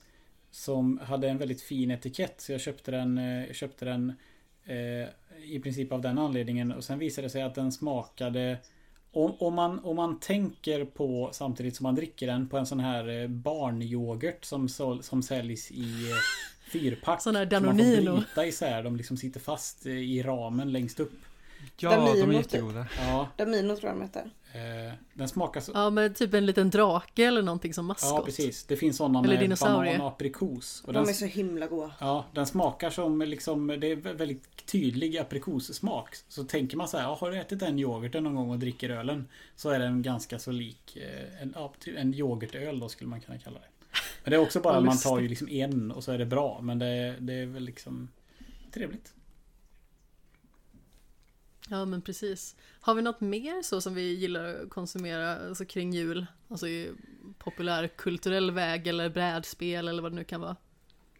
som 0.51 0.99
hade 0.99 1.29
en 1.29 1.39
väldigt 1.39 1.63
fin 1.63 1.91
etikett. 1.91 2.41
Så 2.41 2.53
jag 2.53 2.61
köpte 2.61 2.91
den, 2.91 3.19
eh, 3.19 3.47
jag 3.47 3.57
köpte 3.57 3.85
den 3.85 4.13
eh, 4.65 5.09
i 5.45 5.61
princip 5.63 5.93
av 5.93 6.01
den 6.01 6.19
anledningen. 6.19 6.73
Och 6.73 6.85
sen 6.85 6.99
visade 6.99 7.27
det 7.27 7.31
sig 7.31 7.43
att 7.43 7.55
den 7.55 7.73
smakade 7.73 8.59
om, 9.13 9.35
om, 9.39 9.55
man, 9.55 9.79
om 9.85 9.97
man 9.97 10.21
tänker 10.21 10.85
på 10.85 11.29
samtidigt 11.33 11.77
som 11.77 11.85
man 11.85 11.95
dricker 11.95 12.27
den 12.27 12.49
på 12.49 12.59
en 12.59 12.67
sån 12.67 12.81
här 12.81 13.23
eh, 13.23 13.29
barnyoghurt 13.29 14.45
som, 14.45 14.69
sål- 14.69 15.03
som 15.03 15.23
säljs 15.23 15.71
i 15.71 16.11
eh, 16.11 16.17
fyrpack. 16.73 17.23
Sån 17.23 17.37
här 17.37 17.47
Så 17.51 17.53
man 17.53 17.63
får 17.63 17.69
Danonino. 17.85 18.17
bryta 18.17 18.47
isär. 18.47 18.83
De 18.83 18.97
liksom 18.97 19.17
sitter 19.17 19.41
fast 19.41 19.87
eh, 19.87 19.93
i 19.93 20.23
ramen 20.23 20.73
längst 20.73 21.01
upp. 21.01 21.13
Ja, 21.77 21.91
de 21.91 22.03
är 22.07 22.21
Damino, 22.21 22.33
jättegoda. 22.39 22.87
Ja, 22.99 23.29
Damino 23.37 23.77
tror 23.77 23.89
jag 23.91 23.97
de 23.97 24.03
heter. 24.03 24.31
Eh, 24.53 24.93
den 25.15 25.29
smakar 25.29 25.61
så... 25.61 25.73
Ja, 25.75 25.91
men 25.91 26.15
typ 26.15 26.35
en 26.35 26.47
liten 26.47 26.71
drake 26.71 27.25
eller 27.25 27.43
någonting 27.43 27.75
som 27.75 27.87
maskot. 27.87 28.11
Ja, 28.11 28.23
precis. 28.25 28.65
Det 28.65 28.77
finns 28.77 28.97
sådana 28.97 29.19
Eller 29.19 29.29
med 29.29 29.41
dinosaurie. 29.45 29.93
banan 29.93 30.01
och 30.01 30.13
aprikos. 30.13 30.83
Och 30.87 30.93
De 30.93 30.99
den, 30.99 31.09
är 31.09 31.13
så 31.13 31.25
himla 31.27 31.67
goda. 31.67 31.93
ja, 32.01 32.27
den 32.35 32.47
smakar 32.47 32.91
som 32.91 33.23
liksom, 33.23 33.67
det 33.67 33.87
är 33.87 33.97
vä- 33.97 34.15
väldigt 34.17 34.67
tydlig 34.67 35.19
aprikossmak. 35.19 36.17
Så 36.29 36.45
tänker 36.45 36.77
man 36.77 36.89
så 36.89 36.97
här, 36.97 37.05
ja, 37.05 37.17
har 37.21 37.31
du 37.31 37.39
ätit 37.39 37.61
den 37.61 37.79
yoghurten 37.79 38.25
någon 38.25 38.35
gång 38.35 38.51
och 38.51 38.59
dricker 38.59 38.91
ölen? 38.91 39.29
Så 39.57 39.71
är 39.71 39.79
den 39.79 40.03
ganska 40.03 40.39
så 40.39 40.51
lik 40.51 40.97
eh, 40.97 41.43
en, 41.43 41.55
en 41.97 42.15
yoghurtöl 42.15 42.81
då 42.81 42.89
skulle 42.89 43.11
man 43.11 43.21
kunna 43.21 43.39
kalla 43.39 43.59
det. 43.59 43.67
Men 44.25 44.31
det 44.31 44.37
är 44.37 44.41
också 44.41 44.61
bara, 44.61 44.75
Vad 44.75 44.85
man 44.85 44.99
tar 44.99 45.21
ju 45.21 45.29
liksom 45.29 45.49
en 45.49 45.93
och 45.93 46.05
så 46.05 46.13
är 46.13 46.19
det 46.19 46.27
bra. 46.27 46.61
Men 46.63 46.79
det, 46.79 47.17
det 47.21 47.35
är 47.35 47.47
väl 47.47 47.63
liksom 47.65 48.09
trevligt. 48.75 49.15
Ja 51.69 51.85
men 51.85 52.03
precis. 52.03 52.57
Har 52.81 52.95
vi 52.95 53.03
något 53.03 53.21
mer 53.21 53.63
så 53.63 53.81
som 53.81 53.95
vi 53.95 54.15
gillar 54.15 54.45
att 54.45 54.71
konsumera 54.71 55.37
alltså 55.49 55.65
kring 55.65 55.93
jul? 55.93 56.27
Alltså 56.49 56.69
i 56.69 56.93
populärkulturell 57.39 58.51
väg 58.51 58.87
eller 58.87 59.11
brädspel 59.11 59.89
eller 59.89 60.03
vad 60.03 60.13
det 60.13 60.17
nu 60.17 60.25
kan 60.25 60.41
vara. 60.41 60.57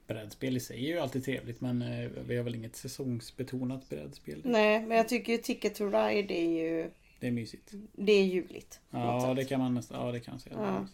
Brädspel 0.07 0.57
i 0.57 0.61
sig 0.61 0.77
är 0.85 0.89
ju 0.95 0.99
alltid 0.99 1.25
trevligt 1.25 1.61
men 1.61 1.83
eh, 1.83 2.11
vi 2.27 2.37
har 2.37 2.45
väl 2.45 2.55
inget 2.55 2.77
säsongsbetonat 2.77 3.89
brädspel. 3.89 4.41
Nej, 4.45 4.87
men 4.87 4.97
jag 4.97 5.09
tycker 5.09 5.33
ju 5.33 5.39
Ticket 5.39 5.75
to 5.75 5.85
Ride 5.85 6.35
är 6.35 6.63
ju... 6.63 6.91
Det 7.21 7.27
är 7.27 7.31
mysigt. 7.31 7.73
Det 7.93 8.13
är 8.13 8.25
juligt. 8.25 8.81
Ja, 8.91 9.35
det 9.37 9.45
kan 9.45 9.61
man 9.61 9.75
nästan, 9.75 10.07
ja 10.07 10.13
det 10.13 10.21
kan 10.21 10.35
jag 10.35 10.41
säga. 10.41 10.57
Ja. 10.59 10.87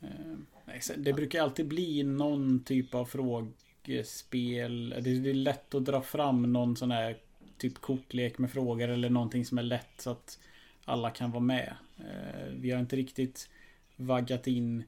Eh, 0.00 0.36
nej, 0.66 0.80
sen- 0.80 1.02
Det 1.04 1.12
brukar 1.12 1.42
alltid 1.42 1.66
bli 1.68 2.02
någon 2.02 2.64
typ 2.64 2.94
av 2.94 3.04
Eh, 3.88 4.04
spel. 4.04 4.90
Det 4.90 5.18
det 5.18 5.30
är 5.30 5.34
lätt 5.34 5.74
att 5.74 5.84
dra 5.84 6.02
fram 6.02 6.52
någon 6.52 6.76
sån 6.76 6.90
här 6.90 7.16
typ 7.58 7.80
kortlek 7.80 8.38
med 8.38 8.50
frågor 8.50 8.88
eller 8.88 9.10
någonting 9.10 9.44
som 9.44 9.58
är 9.58 9.62
lätt 9.62 9.90
så 9.98 10.10
att 10.10 10.38
alla 10.84 11.10
kan 11.10 11.30
vara 11.30 11.42
med. 11.42 11.74
Eh, 11.98 12.46
vi 12.56 12.70
har 12.70 12.80
inte 12.80 12.96
riktigt 12.96 13.50
vaggat 13.96 14.46
in 14.46 14.84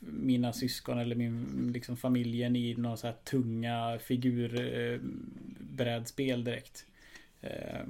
mina 0.00 0.52
syskon 0.52 0.98
eller 0.98 1.16
min 1.16 1.70
liksom 1.74 1.96
familjen 1.96 2.56
i 2.56 2.74
några 2.74 2.96
så 2.96 3.06
här 3.06 3.14
tunga 3.24 3.98
figurbrädspel 3.98 6.44
direkt. 6.44 6.86
Eh, 7.40 7.80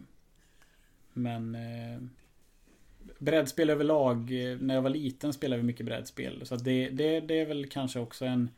men 1.12 1.56
Brädspel 3.18 3.70
överlag, 3.70 4.30
när 4.60 4.74
jag 4.74 4.82
var 4.82 4.90
liten 4.90 5.32
spelade 5.32 5.62
vi 5.62 5.66
mycket 5.66 5.86
brädspel. 5.86 6.46
Så 6.46 6.54
att 6.54 6.64
det, 6.64 6.88
det, 6.88 7.20
det 7.20 7.40
är 7.40 7.46
väl 7.46 7.66
kanske 7.66 8.00
också 8.00 8.24
en... 8.24 8.50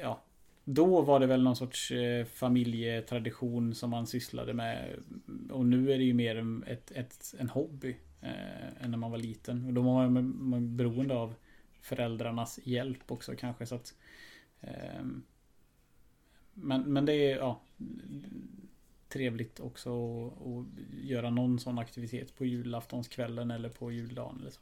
Ja. 0.00 0.22
Då 0.64 1.02
var 1.02 1.20
det 1.20 1.26
väl 1.26 1.42
någon 1.42 1.56
sorts 1.56 1.90
eh, 1.90 2.24
familjetradition 2.24 3.74
som 3.74 3.90
man 3.90 4.06
sysslade 4.06 4.54
med. 4.54 4.96
Och 5.50 5.66
nu 5.66 5.92
är 5.92 5.98
det 5.98 6.04
ju 6.04 6.14
mer 6.14 6.36
en- 6.36 6.64
ett, 6.66 6.90
ett, 6.90 7.34
en 7.38 7.48
hobby. 7.48 7.96
Eh, 8.20 8.84
än 8.84 8.90
när 8.90 8.98
man 8.98 9.10
var 9.10 9.18
liten. 9.18 9.66
Och 9.66 9.72
då 9.72 9.82
var 9.82 10.08
man, 10.08 10.76
beroende 10.76 11.14
av 11.14 11.34
föräldrarnas 11.80 12.60
hjälp 12.64 13.10
också 13.12 13.34
kanske. 13.36 13.66
Så 13.66 13.74
att, 13.74 13.94
ehm, 14.60 15.22
men, 16.54 16.92
men 16.92 17.04
det 17.06 17.12
är 17.14 17.36
ja, 17.36 17.60
trevligt 19.08 19.60
också 19.60 19.90
att, 20.26 20.32
att 20.46 20.66
göra 21.04 21.30
någon 21.30 21.58
sån 21.58 21.78
aktivitet 21.78 22.36
på 22.36 22.44
julaftonskvällen 22.44 23.50
eller 23.50 23.68
på 23.68 23.92
juldagen. 23.92 24.40
Eller 24.40 24.50
så. 24.50 24.60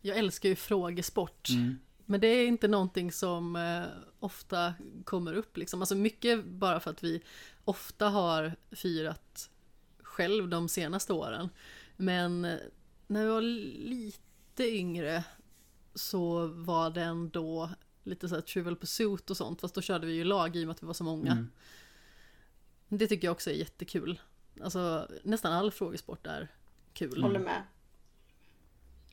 Jag 0.00 0.18
älskar 0.18 0.48
ju 0.48 0.54
frågesport. 0.56 1.48
Mm. 1.50 1.78
Men 2.10 2.20
det 2.20 2.26
är 2.26 2.46
inte 2.46 2.68
någonting 2.68 3.12
som 3.12 3.56
eh, 3.56 3.82
ofta 4.20 4.74
kommer 5.04 5.32
upp 5.34 5.56
liksom. 5.56 5.82
Alltså 5.82 5.94
mycket 5.94 6.44
bara 6.44 6.80
för 6.80 6.90
att 6.90 7.04
vi 7.04 7.22
ofta 7.64 8.08
har 8.08 8.56
firat 8.70 9.50
själv 10.02 10.48
de 10.48 10.68
senaste 10.68 11.12
åren. 11.12 11.48
Men 11.96 12.44
eh, 12.44 12.58
när 13.06 13.24
vi 13.24 13.30
var 13.30 13.40
lite 13.40 14.64
yngre 14.64 15.24
så 15.94 16.46
var 16.46 16.90
det 16.90 17.02
ändå 17.02 17.70
lite 18.02 18.28
så 18.28 18.34
här 18.34 18.42
Trivial 18.42 18.76
Pursuit 18.76 19.30
och 19.30 19.36
sånt. 19.36 19.60
Fast 19.60 19.74
då 19.74 19.80
körde 19.80 20.06
vi 20.06 20.12
ju 20.12 20.24
lag 20.24 20.56
i 20.56 20.62
och 20.62 20.66
med 20.66 20.74
att 20.74 20.82
vi 20.82 20.86
var 20.86 20.94
så 20.94 21.04
många. 21.04 21.32
Mm. 21.32 21.50
Det 22.88 23.06
tycker 23.06 23.26
jag 23.26 23.32
också 23.32 23.50
är 23.50 23.54
jättekul. 23.54 24.20
Alltså 24.62 25.08
nästan 25.22 25.52
all 25.52 25.70
frågesport 25.70 26.26
är 26.26 26.48
kul. 26.92 27.22
Håller 27.22 27.40
med. 27.40 27.62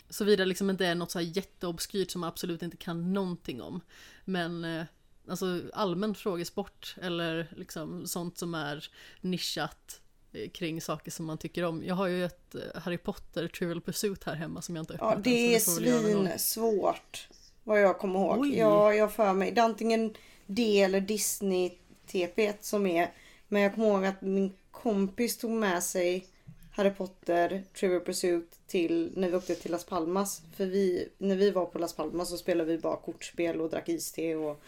Såvida 0.10 0.44
det 0.44 0.46
liksom 0.46 0.70
inte 0.70 0.86
är 0.86 0.96
något 0.96 1.12
så 1.12 1.20
här 1.20 1.26
jätteobskyrt 1.26 2.12
som 2.12 2.22
man 2.22 2.28
absolut 2.28 2.64
inte 2.64 2.78
kan 2.78 3.14
någonting 3.14 3.62
om. 3.62 3.82
Men 4.26 4.64
eh, 4.66 4.84
alltså 5.30 5.62
allmän 5.74 6.16
frågesport 6.16 6.96
eller 7.02 7.48
liksom 7.56 8.08
sånt 8.08 8.38
som 8.38 8.54
är 8.54 8.90
nischat 9.22 10.02
eh, 10.34 10.50
kring 10.50 10.82
saker 10.82 11.12
som 11.12 11.26
man 11.26 11.38
tycker 11.38 11.64
om. 11.64 11.84
Jag 11.84 11.96
har 11.96 12.08
ju 12.08 12.26
ett 12.26 12.56
eh, 12.56 12.82
Harry 12.82 12.98
Potter 12.98 13.48
Trivial 13.48 13.82
Pursuit 13.82 14.24
här 14.24 14.36
hemma 14.36 14.62
som 14.62 14.76
jag 14.76 14.84
inte 14.84 14.98
Ja, 15.00 15.10
öppnat 15.10 15.24
det 15.24 15.30
är 15.30 15.54
än, 15.56 15.62
så 15.62 15.72
får 15.72 15.80
väl 15.82 15.90
göra 15.90 16.02
någon 16.02 16.14
gång. 16.14 16.28
svin 16.28 16.40
svårt. 16.40 17.28
Vad 17.64 17.82
jag 17.82 18.00
kommer 18.00 18.20
ihåg. 18.20 18.40
Oj. 18.40 18.58
Ja, 18.58 18.94
jag 18.94 19.04
har 19.04 19.10
för 19.10 19.34
mig. 19.34 19.52
Det 19.52 19.62
är 19.62 19.66
antingen 19.66 20.14
det 20.46 20.82
eller 20.82 21.02
Disney-TP 21.02 22.54
som 22.62 22.86
är. 22.86 23.14
Men 23.48 23.62
jag 23.62 23.76
kommer 23.76 23.88
ihåg 23.88 24.06
att 24.06 24.22
min 24.22 24.54
kompis 24.72 25.38
tog 25.38 25.52
med 25.52 25.84
sig 25.84 26.28
Harry 26.72 26.90
Potter, 26.92 27.64
Trivial 27.80 28.02
Pursuit 28.02 28.57
till 28.68 29.12
när 29.16 29.30
vi 29.30 29.36
åkte 29.36 29.56
till 29.56 29.72
Las 29.72 29.86
Palmas. 29.86 30.42
För 30.56 30.66
vi, 30.66 31.10
när 31.18 31.36
vi 31.36 31.52
var 31.52 31.66
på 31.66 31.80
Las 31.80 31.94
Palmas 31.94 32.30
så 32.30 32.38
spelade 32.38 32.72
vi 32.72 32.78
bara 32.78 32.98
kortspel 32.98 33.62
och 33.62 33.70
drack 33.70 33.90
iste 33.90 34.36
och 34.36 34.62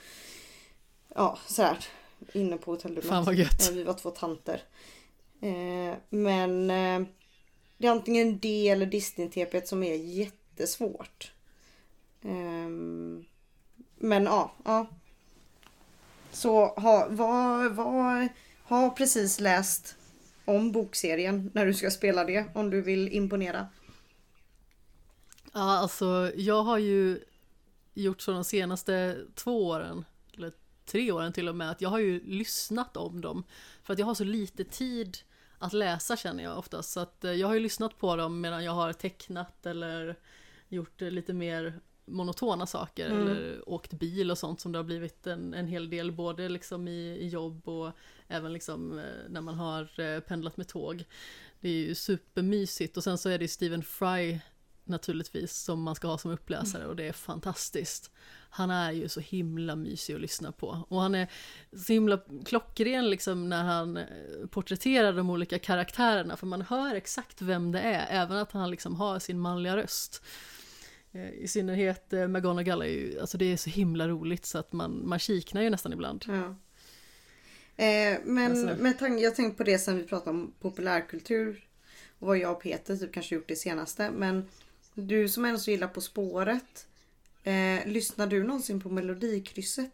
ja, 1.16 1.40
sådär. 1.48 1.86
Inne 2.34 2.58
på 2.58 2.72
hotellrummet. 2.72 3.10
Fan 3.10 3.26
vad 3.26 3.36
gött. 3.36 3.66
Ja, 3.68 3.72
vi 3.74 3.84
var 3.84 3.94
två 3.94 4.10
tanter. 4.10 4.64
Eh, 5.42 5.98
men 6.10 6.72
eh, 6.72 7.08
det 7.78 7.88
är 7.88 7.92
antingen 7.92 8.40
det 8.40 8.70
eller 8.70 8.86
Disney-TP 8.86 9.66
som 9.66 9.84
är 9.84 9.96
jättesvårt. 9.96 11.32
Ehm, 12.24 13.26
men 13.96 14.24
ja, 14.24 14.52
ja. 14.66 14.88
Så 16.32 16.66
ha, 16.66 17.08
var, 17.10 17.70
var, 17.70 18.30
ha 18.64 18.90
precis 18.90 19.40
läst 19.40 19.96
om 20.46 20.72
bokserien 20.72 21.52
när 21.54 21.66
du 21.66 21.74
ska 21.74 21.92
spela 21.92 22.24
det 22.24 22.46
om 22.54 22.70
du 22.70 22.82
vill 22.82 23.10
imponera. 23.10 23.68
Ja, 25.54 25.60
alltså 25.78 26.32
jag 26.36 26.64
har 26.64 26.78
ju 26.78 27.20
gjort 27.94 28.22
så 28.22 28.32
de 28.32 28.44
senaste 28.44 29.18
två 29.36 29.68
åren, 29.68 30.06
eller 30.38 30.52
tre 30.86 31.12
åren 31.12 31.34
till 31.34 31.48
och 31.50 31.56
med, 31.56 31.72
att 31.72 31.82
jag 31.82 31.90
har 31.90 32.00
ju 32.00 32.24
lyssnat 32.26 32.98
om 32.98 33.22
dem. 33.22 33.44
För 33.84 33.94
att 33.94 34.00
jag 34.00 34.06
har 34.06 34.16
så 34.16 34.24
lite 34.24 34.64
tid 34.64 35.18
att 35.58 35.74
läsa 35.74 36.18
känner 36.18 36.44
jag 36.44 36.58
oftast. 36.58 36.92
Så 36.92 37.00
att 37.00 37.24
eh, 37.24 37.32
jag 37.32 37.48
har 37.48 37.54
ju 37.54 37.60
lyssnat 37.60 37.98
på 37.98 38.16
dem 38.16 38.42
medan 38.42 38.64
jag 38.64 38.72
har 38.72 38.94
tecknat 38.94 39.66
eller 39.66 40.16
gjort 40.70 41.02
eh, 41.02 41.12
lite 41.12 41.34
mer 41.34 41.80
monotona 42.06 42.66
saker 42.66 43.10
Mm. 43.10 43.22
eller 43.22 43.70
åkt 43.70 43.94
bil 43.94 44.32
och 44.32 44.38
sånt 44.38 44.62
som 44.62 44.72
det 44.72 44.80
har 44.80 44.84
blivit 44.84 45.28
en, 45.28 45.54
en 45.54 45.68
hel 45.68 45.90
del 45.90 46.12
både 46.12 46.50
liksom 46.50 46.88
i, 46.88 47.18
i 47.22 47.28
jobb 47.28 47.68
och 47.68 47.92
även 48.28 48.54
liksom 48.54 49.00
eh, 49.00 49.06
när 49.30 49.42
man 49.42 49.56
har 49.56 50.20
pendlat 50.22 50.58
med 50.58 50.68
tåg. 50.68 51.06
Det 51.60 51.70
är 51.70 51.74
ju 51.74 51.96
supermysigt 51.96 52.98
och 52.98 53.04
sen 53.04 53.18
så 53.18 53.30
är 53.30 53.38
det 53.38 53.44
ju 53.44 53.48
Stephen 53.48 53.84
Fry 53.84 54.40
naturligtvis 54.90 55.54
som 55.54 55.82
man 55.82 55.96
ska 55.96 56.08
ha 56.08 56.18
som 56.18 56.32
uppläsare 56.32 56.86
och 56.88 56.96
det 56.96 57.08
är 57.08 57.14
fantastiskt. 57.14 58.12
Han 58.50 58.70
är 58.72 58.92
ju 58.92 59.10
så 59.10 59.20
himla 59.20 59.76
mysig 59.76 60.14
att 60.16 60.22
lyssna 60.22 60.52
på 60.52 60.86
och 60.90 61.02
han 61.02 61.16
är 61.16 61.28
så 61.74 61.94
himla 61.94 62.20
klockren 62.46 63.10
liksom 63.10 63.50
när 63.50 63.64
han 63.64 63.98
eh, 63.98 64.06
porträtterar 64.50 65.14
de 65.14 65.30
olika 65.30 65.60
karaktärerna 65.60 66.38
för 66.38 66.48
man 66.48 66.62
hör 66.62 66.96
exakt 66.96 67.42
vem 67.42 67.72
det 67.72 67.80
är 67.80 68.22
även 68.24 68.38
att 68.38 68.52
han 68.52 68.72
liksom 68.72 68.96
har 68.96 69.20
sin 69.20 69.40
manliga 69.40 69.78
röst. 69.78 70.24
Eh, 71.12 71.30
I 71.30 71.48
synnerhet 71.48 72.14
eh, 72.14 72.28
McGonagall 72.28 72.82
är 72.82 72.86
ju, 72.86 73.20
alltså 73.20 73.38
det 73.38 73.46
är 73.46 73.58
så 73.58 73.70
himla 73.70 74.08
roligt 74.08 74.46
så 74.46 74.58
att 74.58 74.74
man, 74.74 75.08
man 75.10 75.20
kiknar 75.20 75.62
ju 75.62 75.70
nästan 75.70 75.94
ibland. 75.94 76.26
Ja. 76.28 76.56
Eh, 77.86 78.20
men 78.26 78.52
Alltså- 78.52 78.84
med 78.84 79.00
tanke, 79.00 79.24
jag 79.24 79.36
tänkte 79.36 79.58
på 79.58 79.64
det 79.64 79.80
sen 79.80 79.98
vi 79.98 80.04
pratade 80.04 80.30
om 80.32 80.54
populärkultur. 80.60 81.66
Och 82.20 82.28
vad 82.28 82.38
jag 82.38 82.52
och 82.52 82.62
Peter 82.62 82.96
typ 82.96 83.14
kanske 83.14 83.36
gjort 83.36 83.48
det 83.48 83.56
senaste. 83.56 84.12
Men 84.12 84.48
du 85.08 85.30
som 85.30 85.46
ändå 85.46 85.60
så 85.60 85.72
gillar 85.72 85.88
På 85.88 86.02
spåret. 86.02 86.88
Eh, 87.44 87.88
lyssnar 87.88 88.28
du 88.28 88.44
någonsin 88.44 88.82
på 88.82 88.90
Melodikrysset? 88.90 89.92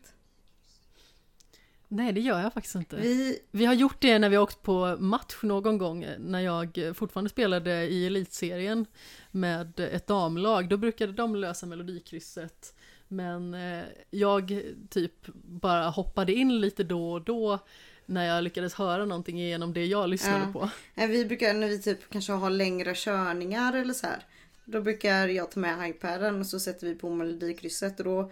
Nej 1.88 2.14
det 2.14 2.22
gör 2.22 2.42
jag 2.42 2.54
faktiskt 2.54 2.76
inte. 2.76 2.96
Vi, 2.96 3.40
Vi 3.52 3.66
har 3.66 3.74
gjort 3.74 4.02
det 4.02 4.20
när 4.20 4.30
vi 4.30 4.38
åkt 4.38 4.62
på 4.62 4.98
match 5.00 5.36
någon 5.44 5.78
gång 5.78 6.06
när 6.20 6.40
jag 6.40 6.80
fortfarande 6.96 7.30
spelade 7.30 7.88
i 7.88 8.06
elitserien 8.08 8.86
med 9.32 9.80
ett 9.80 10.08
damlag. 10.08 10.70
Då 10.70 10.78
brukade 10.78 11.14
de 11.14 11.36
lösa 11.36 11.66
melodikrysset. 11.66 12.76
Men 13.08 13.54
eh, 13.54 13.84
jag 14.10 14.62
typ 14.90 15.14
bara 15.44 15.90
hoppade 15.90 16.34
in 16.34 16.60
lite 16.62 16.84
då 16.84 17.12
och 17.12 17.22
då 17.22 17.60
när 18.06 18.26
jag 18.26 18.44
lyckades 18.44 18.74
höra 18.74 19.06
någonting 19.06 19.40
genom 19.40 19.74
det 19.74 19.86
jag 19.86 20.10
lyssnade 20.10 20.48
Ja. 20.54 20.60
på. 20.60 20.70
vi 21.08 21.26
brukar 21.26 21.54
när 21.54 21.68
vi 21.68 21.82
typ 21.82 22.10
kanske 22.10 22.32
har 22.34 22.50
längre 22.50 22.94
körningar 22.96 23.74
eller 23.74 23.94
så 23.94 24.08
här. 24.08 24.26
Då 24.66 24.82
brukar 24.82 25.28
jag 25.28 25.52
ta 25.52 25.60
med 25.60 25.90
iPaden 25.90 26.40
och 26.40 26.48
så 26.48 26.60
sätter 26.60 26.88
vi 26.88 26.96
på 26.96 27.10
Melodikrysset. 27.10 28.00
Och 28.00 28.06
då, 28.06 28.32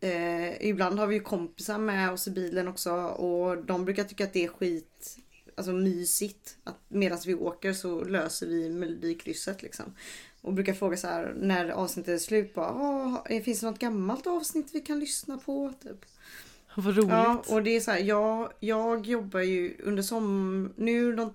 eh, 0.00 0.66
ibland 0.68 0.98
har 0.98 1.06
vi 1.06 1.14
ju 1.14 1.20
kompisar 1.20 1.78
med 1.78 2.12
oss 2.12 2.28
i 2.28 2.30
bilen 2.30 2.68
också. 2.68 2.92
Och 3.04 3.64
de 3.64 3.84
brukar 3.84 4.04
tycka 4.04 4.24
att 4.24 4.32
det 4.32 4.44
är 4.44 4.48
skit 4.48 5.16
alltså 5.56 5.72
mysigt. 5.72 6.56
Att 6.64 6.78
medan 6.88 7.18
vi 7.26 7.34
åker 7.34 7.72
så 7.72 8.04
löser 8.04 8.46
vi 8.46 8.68
Melodikrysset 8.70 9.62
liksom. 9.62 9.94
Och 10.40 10.52
brukar 10.52 10.72
fråga 10.72 10.96
så 10.96 11.06
här 11.06 11.34
när 11.36 11.68
avsnittet 11.68 12.14
är 12.14 12.18
slut. 12.18 12.54
Bara, 12.54 12.68
"Ah, 12.68 13.24
finns 13.44 13.60
det 13.60 13.66
något 13.66 13.78
gammalt 13.78 14.26
avsnitt 14.26 14.70
vi 14.72 14.80
kan 14.80 14.98
lyssna 15.00 15.38
på? 15.38 15.72
Typ. 15.82 16.04
Vad 16.76 16.96
roligt. 16.96 17.10
Ja, 17.10 17.42
och 17.48 17.62
det 17.62 17.70
är 17.76 17.80
så 17.80 17.90
här, 17.90 17.98
jag, 17.98 18.52
jag 18.60 19.06
jobbar 19.06 19.40
ju 19.40 19.76
under 19.82 20.02
som 20.02 20.72
Nu 20.76 21.16
de 21.16 21.34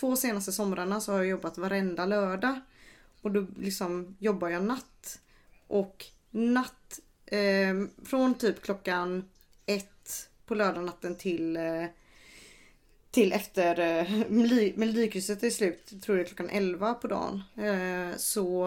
två 0.00 0.16
senaste 0.16 0.52
somrarna 0.52 1.00
så 1.00 1.12
har 1.12 1.18
jag 1.18 1.26
jobbat 1.26 1.58
varenda 1.58 2.06
lördag. 2.06 2.60
Och 3.22 3.30
då 3.30 3.46
liksom 3.58 4.16
jobbar 4.18 4.48
jag 4.48 4.64
natt. 4.64 5.20
Och 5.66 6.06
natt, 6.30 7.00
eh, 7.26 7.74
från 8.04 8.34
typ 8.34 8.62
klockan 8.62 9.24
ett 9.66 10.30
på 10.46 10.54
lördagnatten 10.54 11.16
till 11.16 11.56
eh, 11.56 11.84
till 13.10 13.32
efter 13.32 13.80
eh, 13.80 14.04
Melodi- 14.28 14.76
Melodikrysset 14.76 15.42
är 15.42 15.50
slut, 15.50 16.02
tror 16.02 16.18
jag 16.18 16.26
klockan 16.26 16.50
11 16.50 16.94
på 16.94 17.08
dagen. 17.08 17.42
Eh, 17.56 18.16
så 18.16 18.66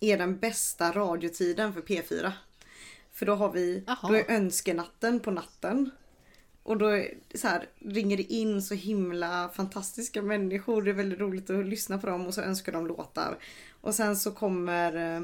är 0.00 0.18
den 0.18 0.38
bästa 0.38 0.92
radiotiden 0.92 1.72
för 1.72 1.80
P4. 1.80 2.32
För 3.12 3.26
då 3.26 3.34
har 3.34 3.52
vi, 3.52 3.84
då 4.02 4.14
är 4.14 4.30
önskenatten 4.30 5.20
på 5.20 5.30
natten. 5.30 5.90
Och 6.62 6.78
då 6.78 7.04
så 7.34 7.48
här, 7.48 7.68
ringer 7.78 8.16
det 8.16 8.32
in 8.32 8.62
så 8.62 8.74
himla 8.74 9.48
fantastiska 9.48 10.22
människor. 10.22 10.82
Det 10.82 10.90
är 10.90 10.94
väldigt 10.94 11.20
roligt 11.20 11.50
att 11.50 11.66
lyssna 11.66 11.98
på 11.98 12.06
dem 12.06 12.26
och 12.26 12.34
så 12.34 12.40
önskar 12.40 12.72
de 12.72 12.86
låtar. 12.86 13.38
Och 13.80 13.94
sen 13.94 14.16
så 14.16 14.32
kommer, 14.32 14.96
eh, 14.96 15.22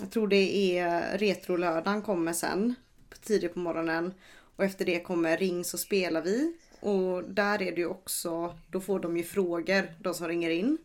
jag 0.00 0.10
tror 0.10 0.28
det 0.28 0.78
är 0.78 1.18
Retrolördagen 1.18 2.02
kommer 2.02 2.32
sen. 2.32 2.74
Tidigt 3.22 3.54
på 3.54 3.58
morgonen. 3.58 4.14
Och 4.56 4.64
efter 4.64 4.84
det 4.84 5.00
kommer 5.00 5.36
Ring 5.36 5.64
så 5.64 5.78
spelar 5.78 6.22
vi. 6.22 6.56
Och 6.80 7.24
där 7.24 7.62
är 7.62 7.72
det 7.72 7.80
ju 7.80 7.86
också, 7.86 8.58
då 8.70 8.80
får 8.80 9.00
de 9.00 9.16
ju 9.16 9.22
frågor, 9.22 9.94
de 10.00 10.14
som 10.14 10.28
ringer 10.28 10.50
in. 10.50 10.78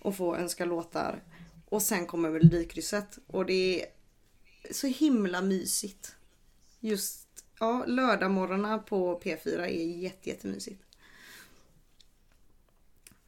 Och 0.00 0.16
får 0.16 0.36
önska 0.36 0.64
låtar. 0.64 1.22
Och 1.68 1.82
sen 1.82 2.06
kommer 2.06 2.30
Melodikrysset. 2.30 3.18
Och 3.26 3.46
det 3.46 3.82
är 3.82 3.86
så 4.70 4.86
himla 4.86 5.42
mysigt. 5.42 6.14
Just 6.80 7.27
ja, 7.60 7.84
lördagmorgnarna 7.86 8.78
på 8.78 9.20
P4 9.20 9.58
är 9.58 9.98
jätte, 10.02 10.28
jättemysigt. 10.28 10.82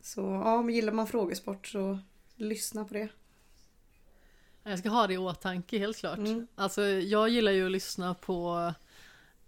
Så 0.00 0.20
ja, 0.20 0.62
men 0.62 0.74
gillar 0.74 0.92
man 0.92 1.06
frågesport 1.06 1.66
så 1.66 1.98
lyssna 2.36 2.84
på 2.84 2.94
det. 2.94 3.08
Jag 4.62 4.78
ska 4.78 4.88
ha 4.88 5.06
det 5.06 5.14
i 5.14 5.18
åtanke 5.18 5.78
helt 5.78 5.96
klart. 5.96 6.18
Mm. 6.18 6.46
Alltså 6.54 6.82
jag 6.82 7.28
gillar 7.28 7.52
ju 7.52 7.66
att 7.66 7.72
lyssna 7.72 8.14
på 8.14 8.72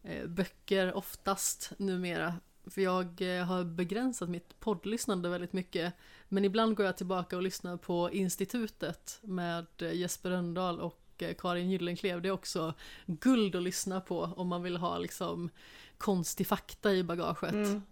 eh, 0.02 0.26
böcker 0.26 0.92
oftast 0.96 1.72
numera. 1.76 2.34
För 2.66 2.80
jag 2.80 3.36
eh, 3.36 3.44
har 3.44 3.64
begränsat 3.64 4.28
mitt 4.28 4.60
poddlyssnande 4.60 5.28
väldigt 5.28 5.52
mycket. 5.52 5.94
Men 6.28 6.44
ibland 6.44 6.76
går 6.76 6.86
jag 6.86 6.96
tillbaka 6.96 7.36
och 7.36 7.42
lyssnar 7.42 7.76
på 7.76 8.10
Institutet 8.12 9.18
med 9.22 9.66
eh, 9.78 9.92
Jesper 9.92 10.30
Rönndahl 10.30 10.80
och 10.80 11.01
eh, 11.18 11.34
Karin 11.34 11.70
Gyllenklev. 11.70 12.22
Det 12.22 12.28
är 12.28 12.32
också 12.32 12.74
guld 13.06 13.56
att 13.56 13.62
lyssna 13.62 14.00
på 14.00 14.20
om 14.20 14.48
man 14.48 14.62
vill 14.62 14.76
ha 14.76 14.98
liksom 14.98 15.50
konstig 15.98 16.46
fakta 16.46 16.92
i 16.92 17.02
bagaget. 17.02 17.52
Mm. 17.52 17.82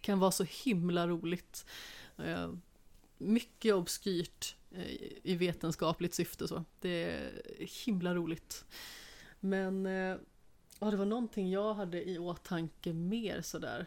Kan 0.00 0.18
vara 0.18 0.30
så 0.30 0.44
himla 0.44 1.08
roligt. 1.08 1.66
Eh, 2.16 2.52
mycket 3.18 3.74
obskyrt 3.74 4.56
eh, 4.70 4.86
i 5.22 5.36
vetenskapligt 5.36 6.14
syfte 6.14 6.48
så. 6.48 6.64
Det 6.80 7.02
är 7.02 7.30
himla 7.84 8.14
roligt. 8.14 8.64
Men 9.40 9.84
ja, 10.78 10.90
det 10.90 10.96
var 10.96 11.04
någonting 11.04 11.50
jag 11.50 11.74
hade 11.74 12.08
i 12.08 12.18
åtanke 12.18 12.92
mer 12.92 13.42
sådär. 13.42 13.86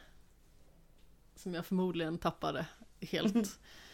Som 1.35 1.53
jag 1.53 1.65
förmodligen 1.65 2.17
tappade 2.17 2.65
helt. 3.01 3.59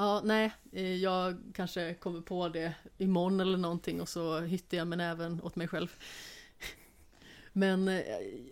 Ja, 0.00 0.20
nej, 0.24 0.52
eh, 0.72 0.96
jag 0.96 1.36
kanske 1.54 1.94
kommer 1.94 2.20
på 2.20 2.48
det 2.48 2.74
imorgon 2.98 3.40
eller 3.40 3.58
någonting 3.58 4.00
och 4.00 4.08
så 4.08 4.40
hittar 4.40 4.76
jag 4.76 4.86
men 4.86 5.00
även 5.00 5.42
åt 5.42 5.56
mig 5.56 5.68
själv. 5.68 5.94
Men 7.52 7.88
eh, 7.88 8.02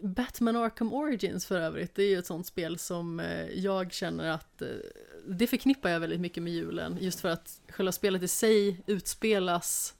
Batman 0.02 0.56
Arkham 0.56 0.92
Origins 0.92 1.46
för 1.46 1.60
övrigt, 1.60 1.94
det 1.94 2.02
är 2.02 2.08
ju 2.08 2.18
ett 2.18 2.26
sånt 2.26 2.46
spel 2.46 2.78
som 2.78 3.20
eh, 3.20 3.46
jag 3.46 3.92
känner 3.92 4.28
att 4.30 4.62
det 5.26 5.46
förknippar 5.46 5.90
jag 5.90 6.00
väldigt 6.00 6.20
mycket 6.20 6.42
med 6.42 6.52
julen, 6.52 6.98
just 7.00 7.20
för 7.20 7.28
att 7.28 7.60
själva 7.68 7.92
spelet 7.92 8.22
i 8.22 8.28
sig 8.28 8.82
utspelas 8.86 9.94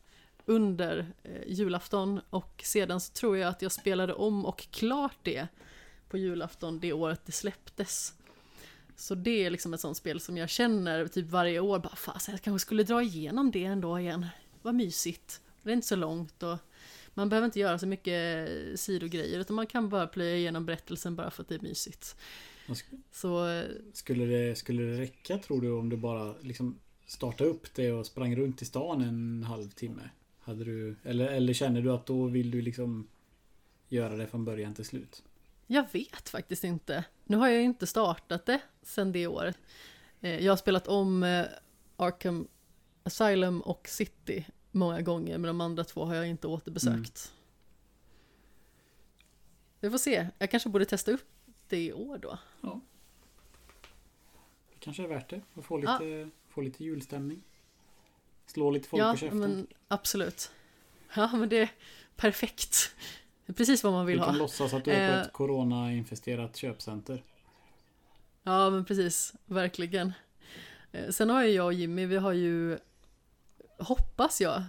under 0.45 1.07
julafton 1.47 2.21
och 2.31 2.63
sedan 2.65 3.01
så 3.01 3.13
tror 3.13 3.37
jag 3.37 3.49
att 3.49 3.63
jag 3.63 3.73
spelade 3.73 4.15
om 4.15 4.47
och 4.47 4.69
klart 4.71 5.19
det 5.23 5.49
på 6.09 6.19
julafton 6.19 6.81
det 6.81 6.93
året 6.93 7.21
det 7.25 7.33
släpptes. 7.33 8.15
Så 8.97 9.15
det 9.15 9.45
är 9.45 9.51
liksom 9.51 9.75
ett 9.75 9.81
sånt 9.81 9.97
spel 9.97 10.21
som 10.21 10.37
jag 10.37 10.49
känner 10.49 11.07
typ 11.07 11.31
varje 11.31 11.61
år, 11.61 11.79
bara 11.79 11.97
fasen 11.97 12.33
jag 12.33 12.43
kanske 12.43 12.67
skulle 12.67 12.83
dra 12.83 13.03
igenom 13.03 13.51
det 13.51 13.65
ändå 13.65 14.01
igen. 14.01 14.27
Vad 14.63 14.75
mysigt. 14.75 15.41
Det 15.63 15.71
är 15.71 15.75
inte 15.75 15.87
så 15.87 15.97
långt 15.97 16.43
och 16.43 16.59
man 17.15 17.29
behöver 17.29 17.45
inte 17.45 17.61
göra 17.61 17.79
så 17.79 17.87
mycket 17.87 18.49
sidogrejer 18.81 19.39
utan 19.39 19.57
man 19.57 19.67
kan 19.67 19.89
bara 19.89 20.07
plöja 20.07 20.37
igenom 20.37 20.67
berättelsen 20.67 21.17
bara 21.17 21.31
för 21.31 21.43
att 21.43 21.49
det 21.49 21.55
är 21.55 21.61
mysigt. 21.61 22.17
Så... 23.13 23.63
Skulle 23.93 24.25
det, 24.25 24.59
skulle 24.59 24.83
det 24.83 25.01
räcka 25.01 25.39
tror 25.39 25.61
du 25.61 25.71
om 25.71 25.89
du 25.89 25.97
bara 25.97 26.35
liksom 26.41 26.79
startade 27.07 27.51
upp 27.51 27.75
det 27.75 27.93
och 27.93 28.07
sprang 28.07 28.37
runt 28.37 28.63
i 28.63 28.65
stan 28.65 29.03
en 29.03 29.43
halvtimme? 29.43 30.11
Hade 30.41 30.65
du, 30.65 30.97
eller, 31.03 31.27
eller 31.27 31.53
känner 31.53 31.83
du 31.83 31.93
att 31.93 32.07
då 32.07 32.27
vill 32.27 32.51
du 32.51 32.63
liksom 32.63 33.09
göra 33.89 34.17
det 34.17 34.27
från 34.27 34.45
början 34.45 34.75
till 34.75 34.85
slut? 34.85 35.23
Jag 35.67 35.87
vet 35.93 36.29
faktiskt 36.29 36.65
inte. 36.65 37.05
Nu 37.25 37.37
har 37.37 37.49
jag 37.49 37.57
ju 37.57 37.65
inte 37.65 37.87
startat 37.87 38.47
det 38.47 38.61
sen 38.83 39.13
det 39.13 39.27
året. 39.27 39.59
Eh, 40.21 40.45
jag 40.45 40.53
har 40.53 40.57
spelat 40.57 40.89
om 40.89 41.23
eh, 41.23 41.47
Arkham 41.97 42.49
Asylum 43.03 43.61
och 43.61 43.89
City 43.89 44.47
många 44.71 45.01
gånger, 45.01 45.39
men 45.39 45.49
de 45.49 45.61
andra 45.61 45.85
två 45.85 46.05
har 46.05 46.15
jag 46.15 46.27
inte 46.27 46.47
återbesökt. 46.47 47.33
Mm. 47.33 47.37
Vi 49.81 49.91
får 49.91 49.99
se, 49.99 50.29
jag 50.39 50.51
kanske 50.51 50.69
borde 50.69 50.85
testa 50.85 51.13
upp 51.13 51.29
det 51.69 51.85
i 51.85 51.93
år 51.93 52.19
då. 52.19 52.39
Ja. 52.61 52.81
Det 54.71 54.79
kanske 54.79 55.03
är 55.03 55.09
värt 55.09 55.29
det, 55.31 55.41
att 55.55 55.65
få 55.65 55.77
lite, 55.77 56.05
ja. 56.05 56.29
få 56.49 56.61
lite 56.61 56.85
julstämning. 56.85 57.43
Slå 58.47 58.71
lite 58.71 58.89
folk 58.89 59.03
ja, 59.03 59.13
på 59.13 59.19
käften. 59.19 59.39
Men 59.39 59.67
absolut. 59.89 60.51
Ja, 61.17 61.37
men 61.37 61.49
det 61.49 61.59
är 61.59 61.71
perfekt. 62.17 62.95
Precis 63.55 63.85
vad 63.85 63.93
man 63.93 64.07
vill 64.07 64.19
ha. 64.19 64.27
Du 64.27 64.29
kan 64.29 64.35
ha. 64.35 64.43
låtsas 64.43 64.75
att 64.75 64.85
du 64.85 64.91
är 64.91 65.13
på 65.13 65.21
ett 65.21 65.27
eh. 65.27 65.33
corona-infesterat 65.33 66.57
köpcenter. 66.57 67.23
Ja, 68.43 68.71
men 68.71 68.85
precis. 68.85 69.35
Verkligen. 69.45 70.13
Eh, 70.93 71.09
sen 71.11 71.31
har 71.31 71.45
ju 71.45 71.51
jag 71.51 71.67
och 71.67 71.73
Jimmy, 71.73 72.07
vi 72.07 72.17
har 72.17 72.33
ju 72.33 72.79
hoppas 73.79 74.41
jag, 74.41 74.63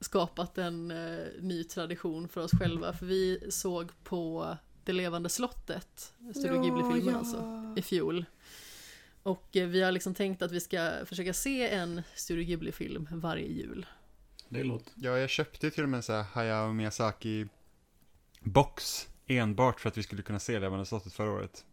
skapat 0.00 0.58
en 0.58 0.90
eh, 0.90 1.26
ny 1.40 1.64
tradition 1.64 2.28
för 2.28 2.40
oss 2.40 2.50
själva. 2.58 2.92
För 2.92 3.06
vi 3.06 3.46
såg 3.50 3.90
på 4.04 4.56
Det 4.84 4.92
levande 4.92 5.28
slottet, 5.28 6.12
Studio 6.34 6.54
ja, 6.54 6.62
Ghibli-filmen 6.62 7.14
ja. 7.14 7.18
alltså, 7.18 7.74
i 7.76 7.82
fjol. 7.82 8.24
Och 9.22 9.56
eh, 9.56 9.68
vi 9.68 9.82
har 9.82 9.92
liksom 9.92 10.14
tänkt 10.14 10.42
att 10.42 10.52
vi 10.52 10.60
ska 10.60 10.90
försöka 11.04 11.32
se 11.32 11.68
en 11.68 12.02
Studio 12.14 12.44
Ghibli-film 12.44 13.08
varje 13.10 13.46
jul. 13.46 13.86
Det 14.48 14.64
låter. 14.64 14.92
Ja, 14.96 15.18
jag 15.18 15.30
köpte 15.30 15.70
till 15.70 15.82
och 15.82 15.88
med 15.88 15.96
en 15.96 16.02
sån 16.02 16.14
här 16.14 16.22
Hayao 16.22 16.72
Miyazaki 16.72 17.46
box 18.40 19.08
enbart 19.26 19.80
för 19.80 19.88
att 19.88 19.98
vi 19.98 20.02
skulle 20.02 20.22
kunna 20.22 20.38
se 20.38 20.58
Levande 20.58 20.86
slottet 20.86 21.12
förra 21.12 21.30
året. 21.30 21.64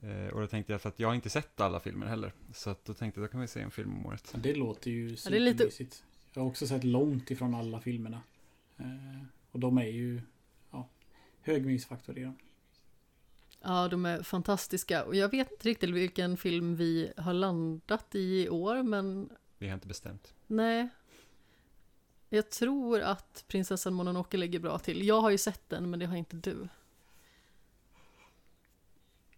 Eh, 0.00 0.26
och 0.26 0.40
då 0.40 0.46
tänkte 0.46 0.72
jag, 0.72 0.80
för 0.80 0.88
att 0.88 1.00
jag 1.00 1.08
har 1.08 1.14
inte 1.14 1.30
sett 1.30 1.60
alla 1.60 1.80
filmer 1.80 2.06
heller. 2.06 2.32
Så 2.54 2.70
att 2.70 2.84
då 2.84 2.94
tänkte 2.94 3.20
jag, 3.20 3.28
då 3.28 3.32
kan 3.32 3.40
vi 3.40 3.46
se 3.46 3.60
en 3.60 3.70
film 3.70 3.94
om 3.94 4.06
året. 4.06 4.34
Det 4.36 4.54
låter 4.54 4.90
ju 4.90 5.16
supermysigt. 5.16 5.60
Ja, 5.60 5.84
lite... 5.84 5.96
Jag 6.32 6.42
har 6.42 6.48
också 6.48 6.66
sett 6.66 6.84
långt 6.84 7.30
ifrån 7.30 7.54
alla 7.54 7.80
filmerna. 7.80 8.22
Eh, 8.78 9.22
och 9.50 9.60
de 9.60 9.78
är 9.78 9.86
ju, 9.86 10.22
ja, 10.70 10.88
hög 11.40 11.66
mysfaktor 11.66 12.18
i 12.18 12.22
dem. 12.22 12.38
Ja, 13.62 13.88
de 13.88 14.06
är 14.06 14.22
fantastiska. 14.22 15.04
Och 15.04 15.14
jag 15.16 15.30
vet 15.30 15.50
inte 15.50 15.68
riktigt 15.68 15.90
vilken 15.90 16.36
film 16.36 16.76
vi 16.76 17.12
har 17.16 17.32
landat 17.32 18.14
i 18.14 18.42
i 18.44 18.48
år, 18.48 18.82
men... 18.82 19.30
Vi 19.58 19.68
har 19.68 19.74
inte 19.74 19.88
bestämt. 19.88 20.34
Nej. 20.46 20.88
Jag 22.32 22.50
tror 22.50 23.00
att 23.00 23.44
Prinsessan 23.48 23.94
Mononoke 23.94 24.36
ligger 24.36 24.58
bra 24.58 24.78
till. 24.78 25.06
Jag 25.06 25.20
har 25.20 25.30
ju 25.30 25.38
sett 25.38 25.68
den, 25.68 25.90
men 25.90 25.98
det 26.00 26.06
har 26.06 26.16
inte 26.16 26.36
du. 26.36 26.68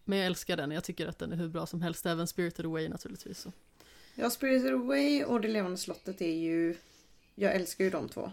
Men 0.03 0.17
jag 0.17 0.25
älskar 0.27 0.57
den, 0.57 0.71
jag 0.71 0.83
tycker 0.83 1.07
att 1.07 1.19
den 1.19 1.31
är 1.31 1.35
hur 1.35 1.47
bra 1.47 1.65
som 1.65 1.81
helst, 1.81 2.05
även 2.05 2.27
Spirited 2.27 2.65
Away 2.65 2.89
naturligtvis. 2.89 3.39
Så. 3.39 3.51
Ja, 4.15 4.29
Spirited 4.29 4.73
Away 4.73 5.23
och 5.23 5.41
Det 5.41 5.47
levande 5.47 5.77
slottet 5.77 6.21
är 6.21 6.35
ju... 6.35 6.75
Jag 7.35 7.55
älskar 7.55 7.83
ju 7.83 7.89
de 7.89 8.09
två. 8.09 8.31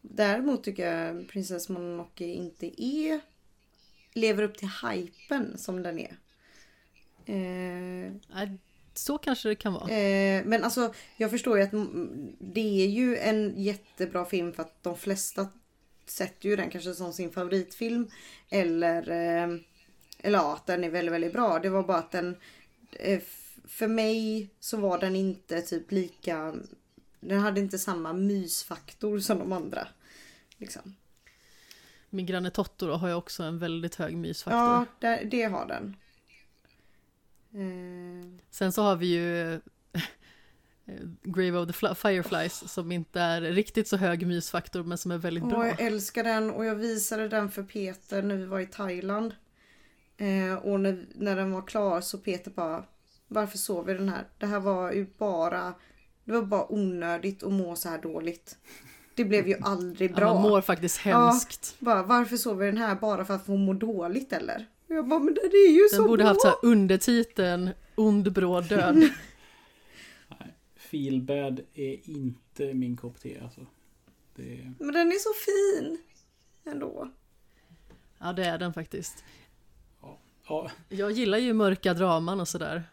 Däremot 0.00 0.64
tycker 0.64 0.92
jag 0.92 1.28
Prinsess 1.28 1.68
Mononoke 1.68 2.24
inte 2.24 2.82
är... 2.82 3.20
Lever 4.12 4.42
upp 4.42 4.58
till 4.58 4.70
hypen 4.88 5.58
som 5.58 5.82
den 5.82 5.98
är. 5.98 6.16
Eh... 7.26 8.12
Så 8.94 9.18
kanske 9.18 9.48
det 9.48 9.54
kan 9.54 9.72
vara. 9.72 9.90
Eh, 9.90 10.44
men 10.44 10.64
alltså, 10.64 10.94
jag 11.16 11.30
förstår 11.30 11.58
ju 11.58 11.64
att 11.64 11.70
det 12.38 12.84
är 12.84 12.88
ju 12.88 13.16
en 13.16 13.62
jättebra 13.62 14.24
film 14.24 14.52
för 14.52 14.62
att 14.62 14.82
de 14.82 14.96
flesta 14.96 15.48
sätter 16.06 16.48
ju 16.48 16.56
den 16.56 16.70
kanske 16.70 16.94
som 16.94 17.12
sin 17.12 17.32
favoritfilm. 17.32 18.10
Eller 18.50 19.10
eh, 19.10 19.58
eller 20.22 20.38
ja, 20.38 20.54
att 20.54 20.66
den 20.66 20.84
är 20.84 20.90
väldigt, 20.90 21.14
väldigt 21.14 21.32
bra. 21.32 21.58
Det 21.58 21.68
var 21.68 21.82
bara 21.82 21.98
att 21.98 22.10
den... 22.10 22.36
Eh, 22.92 23.20
för 23.64 23.88
mig 23.88 24.50
så 24.60 24.76
var 24.76 24.98
den 24.98 25.16
inte 25.16 25.62
typ 25.62 25.92
lika... 25.92 26.54
Den 27.20 27.38
hade 27.38 27.60
inte 27.60 27.78
samma 27.78 28.12
mysfaktor 28.12 29.18
som 29.18 29.38
de 29.38 29.52
andra. 29.52 29.88
Liksom. 30.56 30.96
Min 32.10 32.26
granne 32.26 32.50
Totoro 32.50 32.92
har 32.92 33.08
ju 33.08 33.14
också 33.14 33.42
en 33.42 33.58
väldigt 33.58 33.94
hög 33.94 34.16
mysfaktor. 34.16 34.60
Ja, 34.60 34.86
det, 34.98 35.28
det 35.30 35.42
har 35.42 35.66
den. 35.66 35.96
Eh. 37.54 38.28
Sen 38.50 38.72
så 38.72 38.82
har 38.82 38.96
vi 38.96 39.06
ju 39.06 39.60
Grave 41.22 41.58
of 41.58 41.66
the 41.66 41.94
Fireflies 41.94 42.72
som 42.72 42.92
inte 42.92 43.20
är 43.20 43.40
riktigt 43.40 43.88
så 43.88 43.96
hög 43.96 44.26
mysfaktor 44.26 44.82
men 44.82 44.98
som 44.98 45.10
är 45.10 45.18
väldigt 45.18 45.44
bra. 45.44 45.58
Åh, 45.58 45.66
jag 45.66 45.80
älskar 45.80 46.24
den 46.24 46.50
och 46.50 46.64
jag 46.64 46.74
visade 46.74 47.28
den 47.28 47.50
för 47.50 47.62
Peter 47.62 48.22
när 48.22 48.36
vi 48.36 48.44
var 48.44 48.60
i 48.60 48.66
Thailand. 48.66 49.34
Eh, 50.16 50.54
och 50.54 50.80
när, 50.80 51.06
när 51.14 51.36
den 51.36 51.50
var 51.52 51.62
klar 51.62 52.00
så 52.00 52.18
Peter 52.18 52.50
bara 52.50 52.84
Varför 53.28 53.58
sov 53.58 53.86
vi 53.86 53.94
den 53.94 54.08
här? 54.08 54.24
Det 54.38 54.46
här 54.46 54.60
var 54.60 54.92
ju 54.92 55.06
bara 55.18 55.74
Det 56.24 56.32
var 56.32 56.42
bara 56.42 56.72
onödigt 56.72 57.42
att 57.42 57.52
må 57.52 57.76
så 57.76 57.88
här 57.88 57.98
dåligt. 57.98 58.56
Det 59.14 59.24
blev 59.24 59.48
ju 59.48 59.56
aldrig 59.62 60.14
bra. 60.14 60.26
Ja, 60.26 60.34
man 60.34 60.42
mår 60.42 60.60
faktiskt 60.60 60.98
hemskt. 60.98 61.76
Ja, 61.78 61.84
bara, 61.84 62.02
varför 62.02 62.36
sov 62.36 62.58
vi 62.58 62.66
den 62.66 62.76
här 62.76 62.94
bara 62.94 63.24
för 63.24 63.34
att 63.34 63.46
få 63.46 63.56
må 63.56 63.72
dåligt 63.72 64.32
eller? 64.32 64.66
Jag 64.94 65.08
bara, 65.08 65.20
men 65.20 65.34
det 65.34 65.40
är 65.40 65.72
ju 65.72 65.80
den 65.80 65.88
så 65.90 65.96
Den 65.96 66.06
borde 66.06 66.22
bra. 66.22 66.28
haft 66.28 66.40
så 66.40 66.48
här 66.48 66.56
undertiteln 66.62 67.70
Ond 67.94 68.32
bråd 68.32 68.68
död. 68.68 68.94
Nej, 70.28 70.54
Feelbad 70.76 71.60
är 71.74 72.10
inte 72.10 72.74
min 72.74 72.96
kopp 72.96 73.20
te 73.20 73.40
alltså. 73.40 73.66
Det... 74.36 74.72
Men 74.78 74.92
den 74.92 75.08
är 75.08 75.18
så 75.18 75.30
fin. 75.32 75.98
Ändå. 76.64 77.10
Ja 78.18 78.32
det 78.32 78.44
är 78.44 78.58
den 78.58 78.72
faktiskt. 78.72 79.24
Ja. 80.48 80.70
Jag 80.88 81.10
gillar 81.10 81.38
ju 81.38 81.52
mörka 81.52 81.94
draman 81.94 82.40
och 82.40 82.48
sådär. 82.48 82.84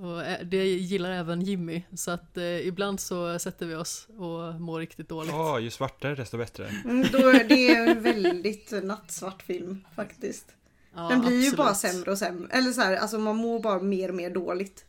Och 0.00 0.46
det 0.46 0.64
gillar 0.64 1.10
även 1.10 1.42
Jimmy, 1.42 1.82
så 1.96 2.10
att 2.10 2.36
eh, 2.36 2.66
ibland 2.66 3.00
så 3.00 3.38
sätter 3.38 3.66
vi 3.66 3.74
oss 3.74 4.08
och 4.08 4.60
mår 4.60 4.80
riktigt 4.80 5.08
dåligt. 5.08 5.32
Ja, 5.32 5.60
ju 5.60 5.70
svartare 5.70 6.14
desto 6.14 6.38
bättre. 6.38 6.68
Mm, 6.84 7.06
då 7.12 7.18
är 7.18 7.44
det 7.44 7.74
en 7.74 8.02
väldigt 8.02 8.84
nattsvart 8.84 9.42
film 9.42 9.84
faktiskt. 9.96 10.54
Ja, 10.94 11.08
Den 11.08 11.20
blir 11.20 11.28
absolut. 11.28 11.52
ju 11.52 11.56
bara 11.56 11.74
sämre 11.74 12.10
och 12.10 12.18
sämre. 12.18 12.48
Eller 12.50 12.72
så 12.72 12.80
här, 12.80 12.96
alltså 12.96 13.18
man 13.18 13.36
mår 13.36 13.60
bara 13.60 13.82
mer 13.82 14.08
och 14.08 14.14
mer 14.14 14.30
dåligt. 14.30 14.84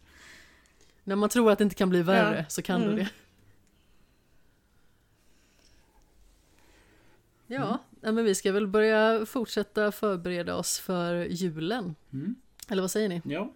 När 1.03 1.15
man 1.15 1.29
tror 1.29 1.51
att 1.51 1.57
det 1.57 1.63
inte 1.63 1.75
kan 1.75 1.89
bli 1.89 2.01
värre 2.01 2.37
ja. 2.37 2.45
så 2.49 2.61
kan 2.61 2.83
mm. 2.83 2.95
det 2.95 3.09
Ja, 7.51 7.79
mm. 8.01 8.15
men 8.15 8.25
vi 8.25 8.35
ska 8.35 8.51
väl 8.51 8.67
börja 8.67 9.25
fortsätta 9.25 9.91
förbereda 9.91 10.55
oss 10.55 10.79
för 10.79 11.15
julen. 11.15 11.95
Mm. 12.13 12.35
Eller 12.69 12.81
vad 12.81 12.91
säger 12.91 13.09
ni? 13.09 13.21
Ja. 13.25 13.53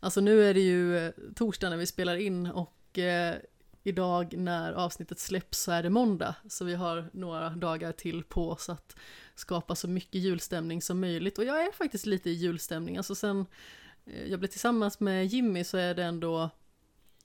Alltså 0.00 0.20
nu 0.20 0.44
är 0.44 0.54
det 0.54 0.60
ju 0.60 0.98
eh, 0.98 1.12
torsdag 1.34 1.70
när 1.70 1.76
vi 1.76 1.86
spelar 1.86 2.16
in 2.16 2.46
och 2.46 2.98
eh, 2.98 3.34
idag 3.82 4.34
när 4.36 4.72
avsnittet 4.72 5.18
släpps 5.18 5.62
så 5.62 5.72
är 5.72 5.82
det 5.82 5.90
måndag. 5.90 6.34
Så 6.48 6.64
vi 6.64 6.74
har 6.74 7.10
några 7.12 7.50
dagar 7.50 7.92
till 7.92 8.24
på 8.24 8.50
oss 8.50 8.68
att 8.68 8.96
skapa 9.34 9.74
så 9.74 9.88
mycket 9.88 10.20
julstämning 10.20 10.82
som 10.82 11.00
möjligt. 11.00 11.38
Och 11.38 11.44
jag 11.44 11.64
är 11.64 11.72
faktiskt 11.72 12.06
lite 12.06 12.30
i 12.30 12.32
julstämning. 12.32 12.96
Alltså 12.96 13.14
sen 13.14 13.46
eh, 14.06 14.26
jag 14.26 14.38
blir 14.38 14.48
tillsammans 14.48 15.00
med 15.00 15.26
Jimmy 15.26 15.64
så 15.64 15.76
är 15.76 15.94
det 15.94 16.04
ändå 16.04 16.50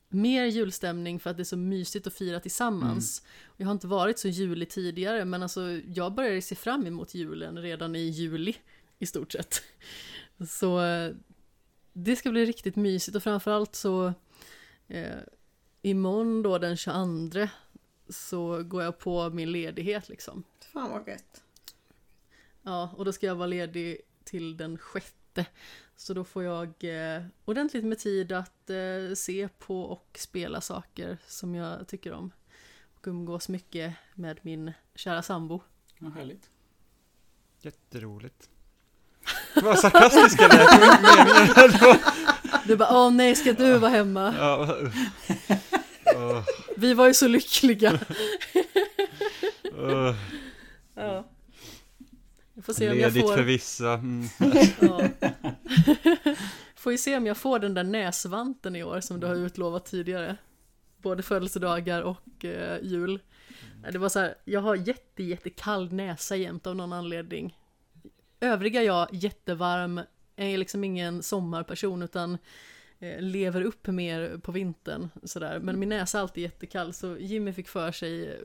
mer 0.10 0.46
julstämning 0.46 1.20
för 1.20 1.30
att 1.30 1.38
det 1.38 1.44
är 1.44 1.46
så 1.46 1.58
mysigt 1.58 2.08
att 2.08 2.14
fira 2.14 2.40
tillsammans. 2.40 3.24
Jag 3.58 3.66
har 3.66 3.72
inte 3.72 3.88
varit 3.88 4.20
så 4.20 4.28
julig 4.28 4.70
tidigare 4.70 5.26
men 5.26 5.44
alltså 5.44 5.62
jag 5.72 6.14
började 6.14 6.42
se 6.42 6.56
fram 6.56 6.88
emot 6.88 7.14
julen 7.14 7.58
redan 7.58 7.96
i 7.96 8.00
juli 8.00 8.56
i 9.00 9.06
stort 9.06 9.32
sett. 9.32 9.62
Så 10.50 10.82
eh, 10.82 11.16
det 11.94 12.16
ska 12.16 12.32
bli 12.32 12.46
riktigt 12.46 12.76
mysigt 12.76 13.16
och 13.16 13.24
framförallt 13.24 13.76
så 13.76 14.14
eh, 14.88 15.18
imorgon 15.82 16.42
då 16.42 16.58
den 16.58 16.78
22 16.78 17.48
så 18.10 18.64
går 18.64 18.84
jag 18.84 19.00
på 19.00 19.30
min 19.30 19.52
ledighet 19.52 20.10
liksom. 20.10 20.44
Fan 20.74 20.92
vad 20.92 21.08
gött. 21.08 21.44
Ja, 22.68 22.90
och 22.98 23.06
då 23.06 23.14
ska 23.14 23.26
jag 23.26 23.36
vara 23.36 23.48
ledig 23.48 24.02
till 24.24 24.58
den 24.58 24.78
sjätte. 24.78 25.46
Så 25.96 26.14
då 26.14 26.24
får 26.24 26.44
jag 26.44 26.68
eh, 26.68 27.24
ordentligt 27.46 27.86
med 27.86 28.00
tid 28.00 28.32
att 28.32 28.70
eh, 28.70 29.16
se 29.16 29.50
på 29.60 29.82
och 29.82 30.18
spela 30.20 30.62
saker 30.62 31.18
som 31.28 31.56
jag 31.56 31.88
tycker 31.88 32.14
om. 32.14 32.32
Och 32.96 33.08
umgås 33.08 33.50
mycket 33.50 33.94
med 34.16 34.40
min 34.42 34.72
kära 34.96 35.22
sambo. 35.22 35.62
Ja, 36.00 36.08
härligt. 36.10 36.50
Jätteroligt. 37.62 38.50
Vad 39.56 39.80
sarkastiska 39.80 40.48
lät. 40.48 40.82
Det 41.72 41.78
var- 41.82 41.98
Du 42.68 42.76
bara 42.76 42.98
åh 43.06 43.12
nej, 43.12 43.36
ska 43.36 43.54
du 43.54 43.78
vara 43.78 43.92
hemma? 43.92 44.34
Ja, 44.38 44.78
Vi 46.78 46.94
var 46.94 47.08
ju 47.08 47.14
så 47.14 47.28
lyckliga. 47.28 47.92
uh. 49.74 50.16
Ja. 50.96 51.28
Får 52.68 52.74
se 52.74 52.90
om 52.90 53.00
jag 53.00 53.14
får... 53.14 53.36
för 53.36 53.44
vissa. 53.44 53.94
Mm. 53.94 54.28
Ja. 54.80 55.10
Får 56.76 56.92
ju 56.92 56.98
se 56.98 57.18
om 57.18 57.26
jag 57.26 57.38
får 57.38 57.60
den 57.60 57.74
där 57.74 57.84
näsvanten 57.84 58.76
i 58.76 58.84
år 58.84 59.02
som 59.02 59.20
du 59.20 59.28
har 59.28 59.36
utlovat 59.36 59.86
tidigare. 59.86 60.38
Både 61.02 61.24
födelsedagar 61.24 62.02
och 62.02 62.46
eh, 62.46 62.80
jul. 62.84 63.20
Nej, 63.82 63.92
Det 63.92 64.00
var 64.00 64.10
så 64.10 64.20
här, 64.20 64.36
jag 64.46 64.62
har 64.62 64.76
jätte, 64.76 65.24
jättekall 65.24 65.94
näsa 65.94 66.36
jämt 66.36 66.68
av 66.68 66.76
någon 66.76 66.94
anledning. 66.94 67.58
Övriga 68.40 68.84
jag, 68.84 69.08
jättevarm, 69.12 70.02
är 70.36 70.58
liksom 70.58 70.84
ingen 70.84 71.24
sommarperson 71.24 72.02
utan 72.02 72.38
eh, 73.00 73.22
lever 73.22 73.62
upp 73.62 73.88
mer 73.88 74.38
på 74.38 74.52
vintern. 74.52 75.10
Sådär. 75.24 75.60
Men 75.60 75.80
min 75.80 75.90
näsa 75.90 76.18
är 76.18 76.22
alltid 76.22 76.44
jättekall 76.44 76.94
så 76.94 77.18
Jimmy 77.18 77.54
fick 77.54 77.68
för 77.68 77.92
sig 77.92 78.40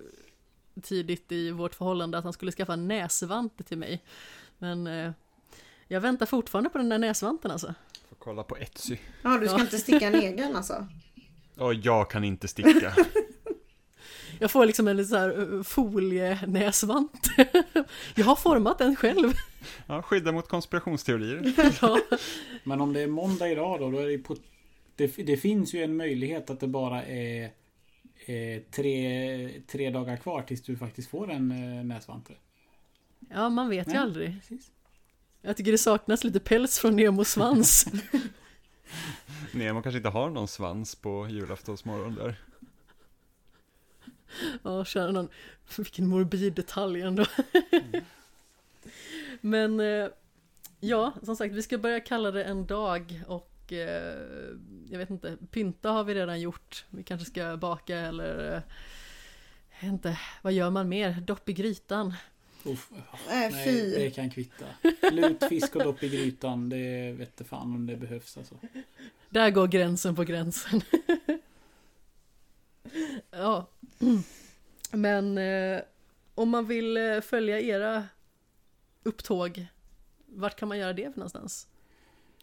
tidigt 0.82 1.32
i 1.32 1.50
vårt 1.50 1.74
förhållande 1.74 2.18
att 2.18 2.24
han 2.24 2.32
skulle 2.32 2.52
skaffa 2.52 2.72
en 2.72 2.88
näsvante 2.88 3.64
till 3.64 3.78
mig. 3.78 4.02
Men 4.58 4.86
eh, 4.86 5.12
jag 5.88 6.00
väntar 6.00 6.26
fortfarande 6.26 6.70
på 6.70 6.78
den 6.78 6.88
där 6.88 6.98
näsvanten 6.98 7.50
alltså. 7.50 7.74
Får 8.08 8.16
kolla 8.18 8.42
på 8.42 8.56
Etsy. 8.56 8.96
Ja, 9.22 9.38
du 9.38 9.46
ska 9.48 9.56
Ja. 9.56 9.60
inte 9.60 9.78
sticka 9.78 10.06
en 10.06 10.14
egen 10.14 10.56
alltså? 10.56 10.86
Och 11.56 11.74
jag 11.74 12.10
kan 12.10 12.24
inte 12.24 12.48
sticka. 12.48 12.96
Jag 14.38 14.50
får 14.50 14.66
liksom 14.66 14.88
en 14.88 15.06
så 15.06 15.16
här 15.16 15.56
eh, 15.56 15.62
folienäsvant. 15.62 17.28
jag 18.14 18.24
har 18.24 18.36
format 18.36 18.78
den 18.78 18.96
själv. 18.96 19.32
Ja, 19.86 20.02
skydda 20.02 20.32
mot 20.32 20.48
konspirationsteorier. 20.48 21.52
ja. 21.82 21.98
Men 22.64 22.80
om 22.80 22.92
det 22.92 23.00
är 23.00 23.06
måndag 23.06 23.48
idag 23.48 23.80
då, 23.80 23.90
då 23.90 23.98
är 23.98 24.06
det 24.06 24.18
på... 24.18 24.36
Det, 24.96 25.06
det 25.26 25.36
finns 25.36 25.74
ju 25.74 25.82
en 25.82 25.96
möjlighet 25.96 26.50
att 26.50 26.60
det 26.60 26.66
bara 26.68 27.04
är 27.04 27.50
eh, 28.26 28.62
tre, 28.70 29.62
tre 29.66 29.90
dagar 29.90 30.16
kvar 30.16 30.42
tills 30.42 30.62
du 30.62 30.76
faktiskt 30.76 31.10
får 31.10 31.30
en 31.30 31.50
eh, 31.50 31.84
näsvante. 31.84 32.32
ja, 33.30 33.48
man 33.48 33.68
vet 33.68 33.88
ju 33.88 33.92
Nej. 33.92 34.00
aldrig. 34.00 34.40
Precis. 34.40 34.70
Jag 35.42 35.56
tycker 35.56 35.72
det 35.72 35.78
saknas 35.78 36.24
lite 36.24 36.40
päls 36.40 36.78
från 36.78 36.96
Nemos 36.96 37.28
svans. 37.28 37.86
Nemo 39.52 39.82
kanske 39.82 39.96
inte 39.96 40.08
har 40.08 40.30
någon 40.30 40.48
svans 40.48 40.94
på 40.94 41.28
julaftonsmorgon 41.30 42.14
där. 42.14 42.36
Ja, 44.62 44.84
känner 44.84 45.12
någon, 45.12 45.28
vilken 45.76 46.06
morbid 46.06 46.52
detalj 46.52 47.00
ändå. 47.00 47.24
Men 49.40 49.80
eh, 49.80 50.08
ja, 50.80 51.12
som 51.22 51.36
sagt, 51.36 51.54
vi 51.54 51.62
ska 51.62 51.78
börja 51.78 52.00
kalla 52.00 52.30
det 52.30 52.44
en 52.44 52.66
dag 52.66 53.22
och 53.26 53.51
eh, 53.72 54.56
jag 54.90 54.98
vet 54.98 55.10
inte, 55.10 55.36
pynta 55.50 55.90
har 55.90 56.04
vi 56.04 56.14
redan 56.14 56.40
gjort. 56.40 56.84
Vi 56.90 57.02
kanske 57.02 57.26
ska 57.26 57.56
baka 57.56 57.98
eller 57.98 58.54
eh, 58.54 58.62
jag 59.80 59.86
vet 59.86 59.92
inte, 59.92 60.18
vad 60.42 60.52
gör 60.52 60.70
man 60.70 60.88
mer? 60.88 61.20
Dopp 61.20 61.48
i 61.48 61.52
grytan. 61.52 62.14
Uff, 62.64 62.90
Nej, 63.28 63.50
nej, 63.52 63.64
fy. 63.64 63.90
det 63.90 64.10
kan 64.10 64.30
kvitta. 64.30 64.64
Lutfisk 65.12 65.76
och 65.76 65.84
dopp 65.84 66.02
i 66.02 66.08
grytan, 66.08 66.68
det 66.68 67.12
vet 67.12 67.48
fan 67.48 67.74
om 67.74 67.86
det 67.86 67.96
behövs 67.96 68.36
alltså. 68.36 68.54
Där 69.30 69.50
går 69.50 69.66
gränsen 69.66 70.16
på 70.16 70.24
gränsen. 70.24 70.80
ja. 73.30 73.66
Men 74.90 75.38
eh, 75.38 75.80
om 76.34 76.50
man 76.50 76.66
vill 76.66 76.96
eh, 76.96 77.20
följa 77.20 77.60
era 77.60 78.04
upptåg, 79.02 79.66
vart 80.26 80.56
kan 80.56 80.68
man 80.68 80.78
göra 80.78 80.92
det 80.92 81.12
för 81.12 81.18
någonstans? 81.18 81.68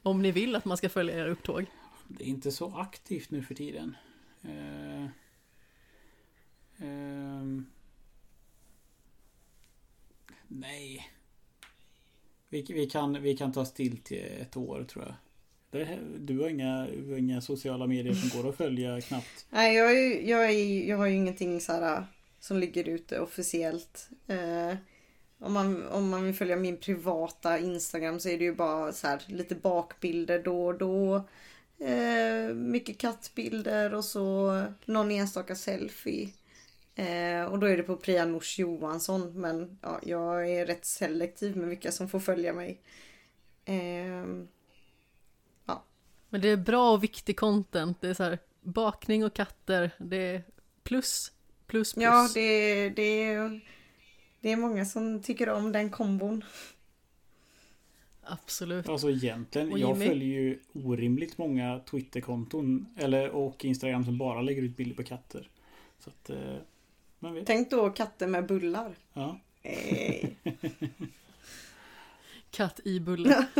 Om 0.03 0.21
ni 0.21 0.31
vill 0.31 0.55
att 0.55 0.65
man 0.65 0.77
ska 0.77 0.89
följa 0.89 1.15
era 1.17 1.29
upptåg. 1.29 1.65
Det 2.07 2.23
är 2.23 2.27
inte 2.27 2.51
så 2.51 2.75
aktivt 2.77 3.31
nu 3.31 3.43
för 3.43 3.55
tiden. 3.55 3.95
Eh, 4.43 5.05
ehm, 6.77 7.65
nej. 10.47 11.09
Vi, 12.49 12.61
vi, 12.69 12.89
kan, 12.89 13.21
vi 13.21 13.37
kan 13.37 13.51
ta 13.53 13.65
still 13.65 13.97
till 13.97 14.25
ett 14.41 14.57
år 14.57 14.83
tror 14.83 15.05
jag. 15.05 15.13
Det, 15.71 15.99
du, 16.19 16.39
har 16.39 16.49
inga, 16.49 16.87
du 16.87 17.11
har 17.11 17.17
inga 17.17 17.41
sociala 17.41 17.87
medier 17.87 18.13
som 18.13 18.41
går 18.41 18.49
att 18.49 18.55
följa 18.57 19.01
knappt. 19.01 19.45
Nej, 19.49 19.75
jag, 19.75 19.91
är, 19.91 19.95
ju- 20.03 20.29
jag, 20.29 20.45
är, 20.51 20.87
jag 20.89 20.97
har 20.97 21.05
ju 21.05 21.15
ingenting 21.15 21.61
så 21.61 21.71
här, 21.71 22.05
som 22.39 22.57
ligger 22.57 22.89
ute 22.89 23.19
officiellt. 23.19 24.09
Eh, 24.27 24.73
om, 25.39 25.53
man, 25.53 25.87
om 25.87 26.09
man 26.09 26.23
vill 26.23 26.35
följa 26.35 26.55
min 26.55 26.77
privata 26.77 27.59
Instagram 27.59 28.19
så 28.19 28.29
är 28.29 28.37
det 28.37 28.43
ju 28.43 28.55
bara 28.55 28.93
så 28.93 29.07
här, 29.07 29.23
lite 29.27 29.55
bakbilder 29.55 30.43
då 30.43 30.65
och 30.65 30.77
då. 30.77 31.15
Eh, 31.85 32.53
mycket 32.53 32.97
kattbilder 32.97 33.93
och 33.93 34.05
så 34.05 34.63
någon 34.85 35.11
enstaka 35.11 35.55
selfie. 35.55 36.29
Eh, 36.95 37.43
och 37.43 37.59
då 37.59 37.67
är 37.67 37.77
det 37.77 37.83
på 37.83 37.95
Priya 37.95 38.25
Nors 38.25 38.59
Johansson. 38.59 39.41
Men 39.41 39.77
ja, 39.81 39.99
jag 40.03 40.49
är 40.51 40.65
rätt 40.65 40.85
selektiv 40.85 41.57
med 41.57 41.69
vilka 41.69 41.91
som 41.91 42.09
får 42.09 42.19
följa 42.19 42.53
mig. 42.53 42.81
Eh, 43.65 44.25
Men 46.29 46.41
det 46.41 46.49
är 46.49 46.57
bra 46.57 46.91
och 46.91 47.03
viktig 47.03 47.37
content. 47.37 48.01
Det 48.01 48.09
är 48.09 48.13
så 48.13 48.23
här, 48.23 48.39
bakning 48.61 49.25
och 49.25 49.33
katter, 49.33 49.91
det 49.97 50.17
är 50.17 50.43
plus, 50.83 51.31
plus, 51.67 51.93
plus. 51.93 52.03
Ja, 52.03 52.29
det, 52.33 52.89
det, 52.89 53.35
det 54.41 54.51
är 54.51 54.57
många 54.57 54.85
som 54.85 55.21
tycker 55.21 55.49
om 55.49 55.71
den 55.71 55.89
kombon. 55.89 56.43
Absolut. 58.23 58.89
Alltså 58.89 59.09
egentligen, 59.09 59.77
jag 59.77 59.97
följer 59.97 60.39
ju 60.39 60.59
orimligt 60.73 61.37
många 61.37 61.79
Twitterkonton 61.79 62.85
eller, 62.97 63.29
och 63.29 63.65
Instagram 63.65 64.05
som 64.05 64.17
bara 64.17 64.41
lägger 64.41 64.61
ut 64.61 64.77
bilder 64.77 64.95
på 64.95 65.03
katter. 65.03 65.49
Så 65.99 66.09
att, 66.09 66.29
eh, 66.29 66.55
man 67.19 67.33
vet. 67.33 67.45
Tänk 67.45 67.69
då 67.69 67.89
katter 67.89 68.27
med 68.27 68.45
bullar. 68.45 68.95
Ja. 69.13 69.39
Eh, 69.63 70.29
Katt 72.51 72.79
i 72.83 72.99
bulle. 72.99 73.47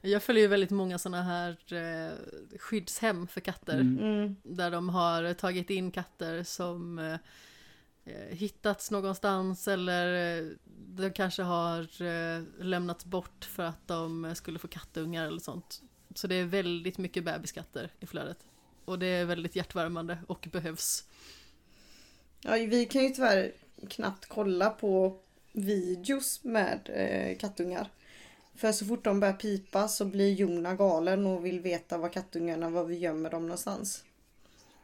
Jag 0.00 0.22
följer 0.22 0.42
ju 0.42 0.48
väldigt 0.48 0.70
många 0.70 0.98
sådana 0.98 1.22
här 1.22 1.56
eh, 1.72 2.12
skyddshem 2.58 3.26
för 3.26 3.40
katter. 3.40 3.80
Mm. 3.80 3.98
mm, 3.98 4.36
Där 4.42 4.70
de 4.70 4.88
har 4.88 5.34
tagit 5.34 5.70
in 5.70 5.90
katter 5.90 6.42
som 6.42 6.98
Eh, 8.04 8.36
hittats 8.36 8.90
någonstans 8.90 9.68
eller 9.68 10.38
eh, 10.38 10.44
de 10.96 11.10
kanske 11.10 11.42
har 11.42 12.02
eh, 12.02 12.42
lämnats 12.58 13.04
bort 13.04 13.44
för 13.44 13.62
att 13.62 13.88
de 13.88 14.24
eh, 14.24 14.34
skulle 14.34 14.58
få 14.58 14.68
kattungar 14.68 15.26
eller 15.26 15.40
sånt. 15.40 15.82
Så 16.14 16.26
det 16.26 16.34
är 16.34 16.44
väldigt 16.44 16.98
mycket 16.98 17.24
bebiskatter 17.24 17.90
i 18.00 18.06
flödet. 18.06 18.38
Och 18.84 18.98
det 18.98 19.06
är 19.06 19.24
väldigt 19.24 19.56
hjärtvärmande 19.56 20.18
och 20.26 20.48
behövs. 20.52 21.04
ja, 22.40 22.52
vi 22.52 22.86
kan 22.86 23.02
ju 23.02 23.10
tyvärr 23.10 23.52
knappt 23.90 24.26
kolla 24.28 24.70
på 24.70 25.20
videos 25.52 26.44
med 26.44 26.90
eh, 26.92 27.38
kattungar. 27.38 27.90
För 28.54 28.72
så 28.72 28.84
fort 28.84 29.04
de 29.04 29.20
börjar 29.20 29.34
pipa 29.34 29.88
så 29.88 30.04
blir 30.04 30.32
Jona 30.32 30.74
galen 30.74 31.26
och 31.26 31.44
vill 31.44 31.60
veta 31.60 31.98
var 31.98 32.08
kattungarna, 32.08 32.70
var 32.70 32.84
vi 32.84 32.98
gömmer 32.98 33.30
dem 33.30 33.42
någonstans. 33.42 34.04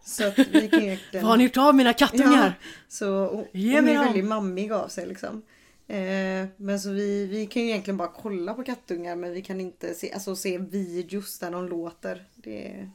Så 0.05 0.27
att 0.27 0.39
vi 0.39 0.69
kan 0.69 0.81
ju 0.81 0.87
egentligen... 0.87 1.01
Vad 1.25 1.31
har 1.31 1.37
ni 1.37 1.45
gjort 1.45 1.57
av 1.57 1.75
mina 1.75 1.93
kattungar? 1.93 2.59
Så 2.89 3.27
hon, 3.27 3.47
hon 3.53 3.89
är 3.89 4.05
väldigt 4.05 4.25
mammig 4.25 4.73
av 4.73 4.89
sig 4.89 5.07
liksom. 5.07 5.43
Eh, 5.87 6.47
men 6.57 6.81
så 6.81 6.91
vi, 6.91 7.27
vi 7.27 7.47
kan 7.47 7.63
ju 7.63 7.69
egentligen 7.69 7.97
bara 7.97 8.09
kolla 8.09 8.55
på 8.55 8.65
kattungar 8.65 9.17
men 9.17 9.33
vi 9.33 9.43
kan 9.43 9.61
inte 9.61 9.95
se, 9.95 10.13
alltså, 10.13 10.37
se 10.37 10.59
videos 10.59 11.39
där 11.39 11.51
de 11.51 11.69
låter. 11.69 12.25
Det, 12.35 12.91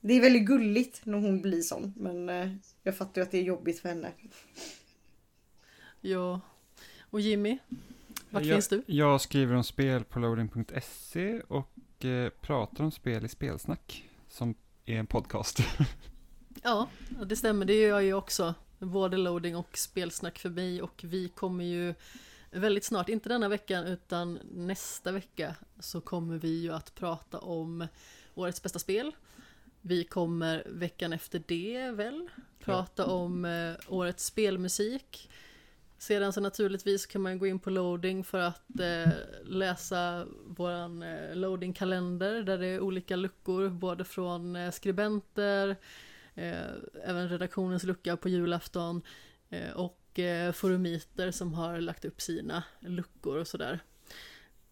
det 0.00 0.14
är 0.14 0.20
väldigt 0.20 0.46
gulligt 0.46 1.00
när 1.04 1.18
hon 1.18 1.42
blir 1.42 1.62
sån 1.62 1.92
men 1.96 2.28
eh, 2.28 2.50
jag 2.82 2.96
fattar 2.96 3.20
ju 3.20 3.22
att 3.22 3.30
det 3.30 3.38
är 3.38 3.42
jobbigt 3.42 3.80
för 3.80 3.88
henne. 3.88 4.12
Ja. 6.00 6.40
Och 7.00 7.20
Jimmy? 7.20 7.58
Vart 8.30 8.44
jag, 8.44 8.54
finns 8.54 8.68
du? 8.68 8.82
Jag 8.86 9.20
skriver 9.20 9.54
om 9.54 9.64
spel 9.64 10.04
på 10.04 10.18
loading.se 10.18 11.40
och 11.40 12.04
eh, 12.04 12.28
pratar 12.28 12.84
om 12.84 12.90
spel 12.90 13.24
i 13.24 13.28
Spelsnack, 13.28 14.08
som 14.28 14.54
är 14.86 14.96
en 14.98 15.06
podcast. 15.06 15.58
Ja, 16.64 16.88
det 17.26 17.36
stämmer. 17.36 17.64
Det 17.66 17.74
gör 17.74 17.88
jag 17.88 18.04
ju 18.04 18.14
också. 18.14 18.54
Både 18.78 19.16
loading 19.16 19.56
och 19.56 19.78
spelsnack 19.78 20.38
för 20.38 20.50
mig 20.50 20.82
och 20.82 21.04
vi 21.04 21.28
kommer 21.28 21.64
ju 21.64 21.94
väldigt 22.50 22.84
snart, 22.84 23.08
inte 23.08 23.28
denna 23.28 23.48
veckan 23.48 23.86
utan 23.86 24.38
nästa 24.50 25.12
vecka 25.12 25.54
så 25.80 26.00
kommer 26.00 26.38
vi 26.38 26.60
ju 26.60 26.72
att 26.72 26.94
prata 26.94 27.38
om 27.38 27.86
årets 28.34 28.62
bästa 28.62 28.78
spel. 28.78 29.12
Vi 29.80 30.04
kommer 30.04 30.62
veckan 30.66 31.12
efter 31.12 31.42
det 31.46 31.90
väl 31.90 32.28
prata 32.60 33.06
om 33.06 33.44
eh, 33.44 33.74
årets 33.88 34.26
spelmusik. 34.26 35.30
Sedan 36.02 36.32
så 36.32 36.40
naturligtvis 36.40 37.06
kan 37.06 37.22
man 37.22 37.38
gå 37.38 37.46
in 37.46 37.58
på 37.58 37.70
loading 37.70 38.24
för 38.24 38.38
att 38.38 38.80
eh, 38.80 39.12
läsa 39.44 40.26
våran 40.46 41.02
eh, 41.02 41.34
loadingkalender 41.34 42.42
där 42.42 42.58
det 42.58 42.66
är 42.66 42.80
olika 42.80 43.16
luckor 43.16 43.68
både 43.68 44.04
från 44.04 44.56
eh, 44.56 44.70
skribenter, 44.70 45.76
eh, 46.34 46.70
även 47.04 47.28
redaktionens 47.28 47.84
lucka 47.84 48.16
på 48.16 48.28
julafton 48.28 49.02
eh, 49.50 49.70
och 49.70 50.18
eh, 50.18 50.52
forumiter 50.52 51.30
som 51.30 51.54
har 51.54 51.80
lagt 51.80 52.04
upp 52.04 52.20
sina 52.20 52.62
luckor 52.80 53.38
och 53.38 53.48
sådär. 53.48 53.80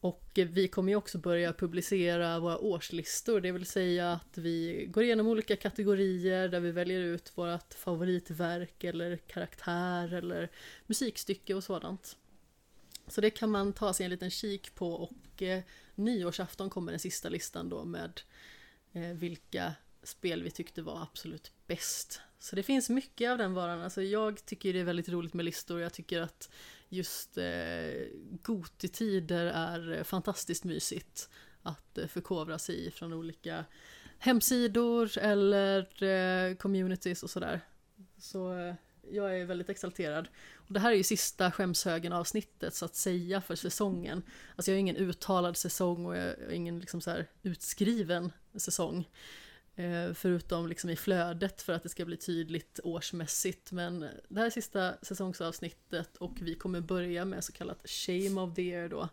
Och 0.00 0.30
vi 0.34 0.68
kommer 0.68 0.92
ju 0.92 0.96
också 0.96 1.18
börja 1.18 1.52
publicera 1.52 2.40
våra 2.40 2.58
årslistor, 2.58 3.40
det 3.40 3.52
vill 3.52 3.66
säga 3.66 4.12
att 4.12 4.38
vi 4.38 4.86
går 4.90 5.04
igenom 5.04 5.26
olika 5.26 5.56
kategorier 5.56 6.48
där 6.48 6.60
vi 6.60 6.70
väljer 6.70 7.00
ut 7.00 7.32
vårt 7.34 7.74
favoritverk 7.74 8.84
eller 8.84 9.16
karaktär 9.16 10.12
eller 10.12 10.50
musikstycke 10.86 11.54
och 11.54 11.64
sådant. 11.64 12.16
Så 13.06 13.20
det 13.20 13.30
kan 13.30 13.50
man 13.50 13.72
ta 13.72 13.92
sig 13.92 14.04
en 14.04 14.10
liten 14.10 14.30
kik 14.30 14.74
på 14.74 14.92
och 14.92 15.42
eh, 15.42 15.62
nyårsafton 15.94 16.70
kommer 16.70 16.92
den 16.92 17.00
sista 17.00 17.28
listan 17.28 17.68
då 17.68 17.84
med 17.84 18.20
eh, 18.92 19.10
vilka 19.10 19.74
spel 20.02 20.42
vi 20.42 20.50
tyckte 20.50 20.82
var 20.82 21.02
absolut 21.02 21.52
bäst. 21.66 22.20
Så 22.38 22.56
det 22.56 22.62
finns 22.62 22.90
mycket 22.90 23.30
av 23.30 23.38
den 23.38 23.54
varan. 23.54 23.80
Alltså 23.80 24.02
jag 24.02 24.46
tycker 24.46 24.72
det 24.72 24.80
är 24.80 24.84
väldigt 24.84 25.08
roligt 25.08 25.34
med 25.34 25.44
listor. 25.44 25.80
Jag 25.80 25.92
tycker 25.92 26.20
att 26.20 26.50
just 26.90 27.38
eh, 27.38 27.44
Gotitider 28.42 29.46
är 29.46 29.92
eh, 29.92 30.02
fantastiskt 30.02 30.64
mysigt 30.64 31.28
att 31.62 31.98
eh, 31.98 32.06
förkovra 32.06 32.58
sig 32.58 32.86
i 32.86 32.90
från 32.90 33.12
olika 33.12 33.64
hemsidor 34.18 35.18
eller 35.18 36.02
eh, 36.02 36.54
communities 36.54 37.22
och 37.22 37.30
sådär. 37.30 37.60
Så 38.18 38.58
eh, 38.58 38.74
jag 39.10 39.40
är 39.40 39.44
väldigt 39.44 39.68
exalterad. 39.68 40.28
Och 40.54 40.72
det 40.72 40.80
här 40.80 40.92
är 40.92 40.96
ju 40.96 41.02
sista 41.02 41.50
skämshögen 41.50 42.12
avsnittet 42.12 42.74
så 42.74 42.84
att 42.84 42.96
säga 42.96 43.40
för 43.40 43.54
säsongen. 43.54 44.22
Alltså 44.56 44.70
jag 44.70 44.76
har 44.76 44.80
ingen 44.80 44.96
uttalad 44.96 45.56
säsong 45.56 46.06
och 46.06 46.16
jag 46.16 46.24
har 46.24 46.52
ingen 46.52 46.78
liksom 46.78 47.00
så 47.00 47.10
här 47.10 47.26
utskriven 47.42 48.32
säsong. 48.54 49.08
Eh, 49.80 50.12
förutom 50.14 50.68
liksom 50.68 50.90
i 50.90 50.96
flödet 50.96 51.62
för 51.62 51.72
att 51.72 51.82
det 51.82 51.88
ska 51.88 52.04
bli 52.04 52.16
tydligt 52.16 52.80
årsmässigt. 52.84 53.72
Men 53.72 54.00
det 54.28 54.40
här 54.40 54.46
är 54.46 54.50
sista 54.50 54.94
säsongsavsnittet 55.02 56.16
och 56.16 56.32
vi 56.40 56.54
kommer 56.54 56.80
börja 56.80 57.24
med 57.24 57.44
så 57.44 57.52
kallat 57.52 57.88
Shame 57.88 58.40
of 58.40 58.54
the 58.54 58.62
Year 58.62 58.88
då 58.88 59.08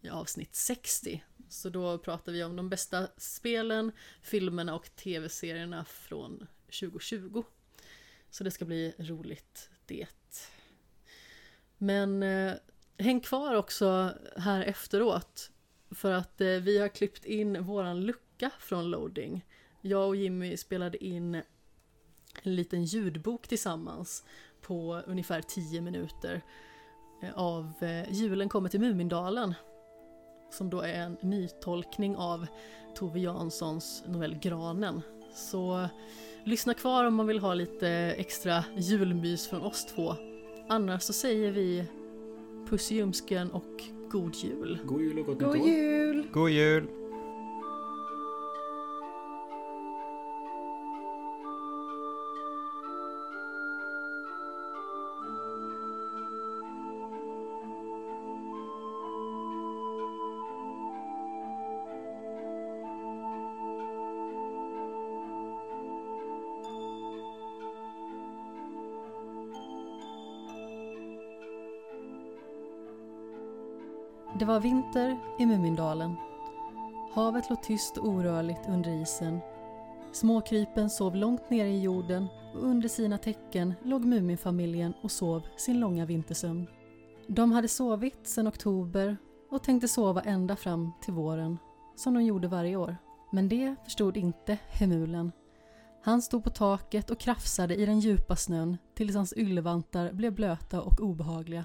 i 0.00 0.08
avsnitt 0.08 0.54
60. 0.54 1.24
Så 1.48 1.68
då 1.68 1.98
pratar 1.98 2.32
vi 2.32 2.44
om 2.44 2.56
de 2.56 2.68
bästa 2.68 3.08
spelen, 3.16 3.92
filmerna 4.22 4.74
och 4.74 4.96
tv-serierna 4.96 5.84
från 5.84 6.46
2020. 6.80 7.42
Så 8.30 8.44
det 8.44 8.50
ska 8.50 8.64
bli 8.64 8.94
roligt 8.98 9.70
det. 9.86 10.06
Men 11.78 12.22
eh, 12.22 12.54
häng 12.98 13.20
kvar 13.20 13.54
också 13.54 14.14
här 14.36 14.62
efteråt. 14.62 15.50
För 15.90 16.12
att 16.12 16.40
eh, 16.40 16.48
vi 16.48 16.78
har 16.78 16.88
klippt 16.88 17.24
in 17.24 17.62
våran 17.64 18.00
lucka 18.00 18.50
från 18.58 18.90
loading. 18.90 19.44
Jag 19.80 20.08
och 20.08 20.16
Jimmy 20.16 20.56
spelade 20.56 21.04
in 21.04 21.34
en 22.42 22.54
liten 22.54 22.84
ljudbok 22.84 23.48
tillsammans 23.48 24.24
på 24.60 25.02
ungefär 25.06 25.42
10 25.42 25.80
minuter 25.80 26.42
eh, 27.22 27.38
av 27.38 27.72
eh, 27.80 28.12
Julen 28.12 28.48
kommer 28.48 28.68
till 28.68 28.80
Mumindalen. 28.80 29.54
Som 30.50 30.70
då 30.70 30.80
är 30.80 30.94
en 30.94 31.16
nytolkning 31.22 32.16
av 32.16 32.46
Tove 32.94 33.20
Janssons 33.20 34.04
novell 34.06 34.38
Granen. 34.38 35.02
Så 35.34 35.88
lyssna 36.44 36.74
kvar 36.74 37.04
om 37.04 37.14
man 37.14 37.26
vill 37.26 37.38
ha 37.38 37.54
lite 37.54 37.88
extra 38.18 38.64
julmys 38.76 39.48
från 39.48 39.62
oss 39.62 39.86
två. 39.86 40.14
Annars 40.68 41.02
så 41.02 41.12
säger 41.12 41.52
vi 41.52 41.84
puss 42.68 42.92
i 42.92 42.94
ljumsken 42.94 43.50
och 43.50 43.82
god 44.10 44.34
jul. 44.34 44.78
God 44.84 45.00
jul 45.00 45.18
och 45.18 45.26
gott 45.26 45.38
nytt 45.40 45.48
God 45.48 45.60
år. 45.60 45.68
jul! 45.68 46.28
God 46.32 46.50
jul! 46.50 46.99
Var 74.60 74.64
vinter 74.64 75.18
i 75.38 75.46
Mumindalen. 75.46 76.16
Havet 77.12 77.50
låg 77.50 77.62
tyst 77.62 77.96
och 77.96 78.08
orörligt 78.08 78.68
under 78.68 79.02
isen. 79.02 79.40
Småkrypen 80.12 80.90
sov 80.90 81.16
långt 81.16 81.50
nere 81.50 81.68
i 81.68 81.80
jorden 81.80 82.26
och 82.54 82.62
under 82.62 82.88
sina 82.88 83.18
täcken 83.18 83.74
låg 83.82 84.04
Muminfamiljen 84.04 84.94
och 85.02 85.10
sov 85.10 85.42
sin 85.56 85.80
långa 85.80 86.06
vintersömn. 86.06 86.66
De 87.26 87.52
hade 87.52 87.68
sovit 87.68 88.26
sedan 88.28 88.48
oktober 88.48 89.16
och 89.50 89.62
tänkte 89.62 89.88
sova 89.88 90.20
ända 90.20 90.56
fram 90.56 90.92
till 91.02 91.14
våren, 91.14 91.58
som 91.96 92.14
de 92.14 92.24
gjorde 92.24 92.48
varje 92.48 92.76
år. 92.76 92.96
Men 93.32 93.48
det 93.48 93.74
förstod 93.84 94.16
inte 94.16 94.58
Hemulen. 94.68 95.32
Han 96.02 96.22
stod 96.22 96.44
på 96.44 96.50
taket 96.50 97.10
och 97.10 97.20
krafsade 97.20 97.74
i 97.74 97.86
den 97.86 98.00
djupa 98.00 98.36
snön 98.36 98.78
tills 98.94 99.14
hans 99.14 99.34
yllevantar 99.36 100.12
blev 100.12 100.34
blöta 100.34 100.82
och 100.82 101.00
obehagliga. 101.00 101.64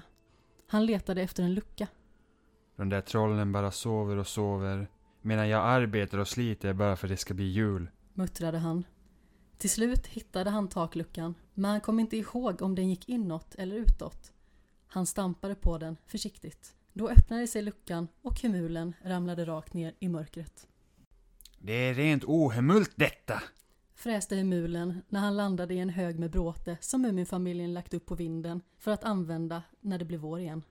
Han 0.66 0.86
letade 0.86 1.22
efter 1.22 1.42
en 1.42 1.54
lucka. 1.54 1.86
De 2.76 2.88
där 2.88 3.00
trollen 3.00 3.52
bara 3.52 3.70
sover 3.70 4.16
och 4.16 4.26
sover. 4.26 4.88
Medan 5.22 5.48
jag 5.48 5.64
arbetar 5.64 6.18
och 6.18 6.28
sliter 6.28 6.72
bara 6.72 6.96
för 6.96 7.06
att 7.06 7.12
det 7.12 7.16
ska 7.16 7.34
bli 7.34 7.44
jul. 7.44 7.90
muttrade 8.14 8.58
han. 8.58 8.84
Till 9.58 9.70
slut 9.70 10.06
hittade 10.06 10.50
han 10.50 10.68
takluckan, 10.68 11.34
men 11.54 11.70
han 11.70 11.80
kom 11.80 12.00
inte 12.00 12.16
ihåg 12.16 12.62
om 12.62 12.74
den 12.74 12.88
gick 12.88 13.08
inåt 13.08 13.54
eller 13.54 13.76
utåt. 13.76 14.32
Han 14.86 15.06
stampade 15.06 15.54
på 15.54 15.78
den 15.78 15.96
försiktigt. 16.06 16.74
Då 16.92 17.08
öppnade 17.08 17.46
sig 17.46 17.62
luckan 17.62 18.08
och 18.22 18.40
Hemulen 18.40 18.94
ramlade 19.04 19.44
rakt 19.44 19.74
ner 19.74 19.94
i 19.98 20.08
mörkret. 20.08 20.66
Det 21.58 21.72
är 21.72 21.94
rent 21.94 22.24
ohemult 22.24 22.92
detta! 22.96 23.42
Fräste 23.94 24.36
Hemulen 24.36 25.02
när 25.08 25.20
han 25.20 25.36
landade 25.36 25.74
i 25.74 25.78
en 25.78 25.90
hög 25.90 26.18
med 26.18 26.30
bråte 26.30 26.78
som 26.80 27.02
Muminfamiljen 27.02 27.74
lagt 27.74 27.94
upp 27.94 28.06
på 28.06 28.14
vinden 28.14 28.60
för 28.78 28.90
att 28.90 29.04
använda 29.04 29.62
när 29.80 29.98
det 29.98 30.04
blev 30.04 30.20
vår 30.20 30.40
igen. 30.40 30.62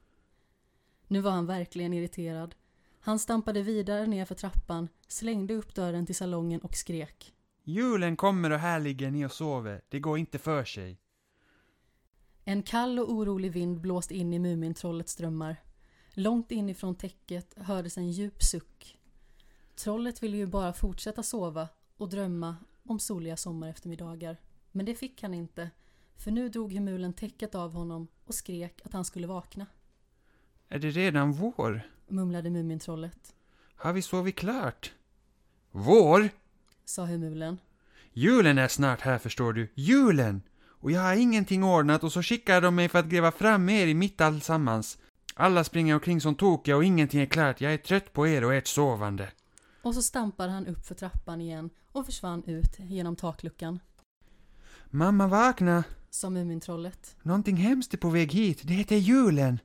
Nu 1.08 1.22
var 1.22 1.32
han 1.32 1.46
verkligen 1.46 1.94
irriterad. 1.94 2.56
Han 3.00 3.20
stampade 3.20 3.62
vidare 3.62 4.08
ner 4.08 4.26
för 4.26 4.36
trappan, 4.36 4.90
slängde 5.08 5.54
upp 5.54 5.76
dörren 5.76 6.06
till 6.06 6.16
salongen 6.16 6.62
och 6.62 6.76
skrek. 6.76 7.34
Julen 7.64 8.16
kommer 8.16 8.52
och 8.52 8.60
här 8.60 8.80
ligger 8.80 9.12
ni 9.12 9.26
och 9.26 9.32
sover. 9.32 9.82
Det 9.90 10.00
går 10.00 10.18
inte 10.18 10.40
för 10.40 10.64
sig. 10.66 11.00
En 12.44 12.64
kall 12.64 13.00
och 13.00 13.12
orolig 13.12 13.52
vind 13.52 13.82
blåste 13.82 14.16
in 14.16 14.34
i 14.34 14.40
Mumintrollets 14.40 15.16
drömmar. 15.16 15.56
Långt 16.14 16.52
inifrån 16.52 16.96
täcket 16.96 17.54
hördes 17.58 17.98
en 17.98 18.12
djup 18.12 18.44
suck. 18.44 18.98
Trollet 19.76 20.24
ville 20.24 20.38
ju 20.38 20.46
bara 20.46 20.74
fortsätta 20.74 21.24
sova 21.24 21.68
och 21.98 22.10
drömma 22.10 22.56
om 22.84 23.00
soliga 23.00 23.38
sommareftermiddagar. 23.38 24.38
Men 24.72 24.86
det 24.86 24.96
fick 24.96 25.22
han 25.22 25.34
inte, 25.34 25.70
för 26.16 26.32
nu 26.32 26.50
drog 26.50 26.74
Hemulen 26.74 27.14
täcket 27.14 27.56
av 27.56 27.74
honom 27.74 28.08
och 28.26 28.36
skrek 28.36 28.82
att 28.86 28.94
han 28.94 29.06
skulle 29.06 29.28
vakna, 29.28 29.66
Är 30.70 30.80
det 30.80 30.90
redan 30.90 31.32
vår? 31.32 31.82
mumlade 32.08 32.50
Mumintrollet. 32.50 33.36
Har 33.76 33.94
vi 33.94 34.02
sovit 34.02 34.36
klart? 34.36 34.94
Vår? 35.72 36.30
Sa 36.86 37.06
Hemulen. 37.06 37.58
Julen 38.14 38.58
är 38.58 38.68
snart 38.68 39.02
här 39.02 39.18
förstår 39.18 39.54
du. 39.54 39.72
Julen! 39.74 40.42
Och 40.68 40.92
jag 40.92 41.02
har 41.02 41.16
ingenting 41.16 41.64
ordnat 41.64 42.04
och 42.04 42.12
så 42.12 42.24
skickar 42.24 42.62
de 42.62 42.76
mig 42.76 42.90
för 42.90 43.00
att 43.00 43.06
gräva 43.06 43.32
fram 43.32 43.70
er 43.70 43.88
i 43.88 43.94
mitt 43.94 44.22
allsammans. 44.22 44.98
Alla 45.36 45.64
springer 45.64 45.94
omkring 45.94 46.22
som 46.22 46.36
tokiga 46.36 46.76
och 46.76 46.84
ingenting 46.84 47.22
är 47.22 47.26
klart. 47.26 47.62
Jag 47.62 47.74
är 47.74 47.78
trött 47.78 48.14
på 48.14 48.28
er 48.28 48.44
och 48.44 48.54
ert 48.54 48.68
sovande. 48.68 49.32
Och 49.82 49.94
så 49.96 50.02
stampade 50.02 50.52
han 50.52 50.68
upp 50.68 50.86
för 50.86 50.96
trappan 50.96 51.42
igen 51.42 51.70
och 51.92 52.06
försvann 52.06 52.44
ut 52.44 52.80
genom 52.80 53.16
takluckan, 53.16 53.80
Mamma 54.90 55.28
vakna! 55.28 55.84
sa 56.10 56.30
Mumintrollet. 56.30 57.16
Någonting 57.22 57.56
hemskt 57.56 57.94
är 57.94 57.98
på 57.98 58.10
väg 58.10 58.32
hit. 58.32 58.60
Det 58.64 58.74
heter 58.74 58.96
julen. 58.96 59.60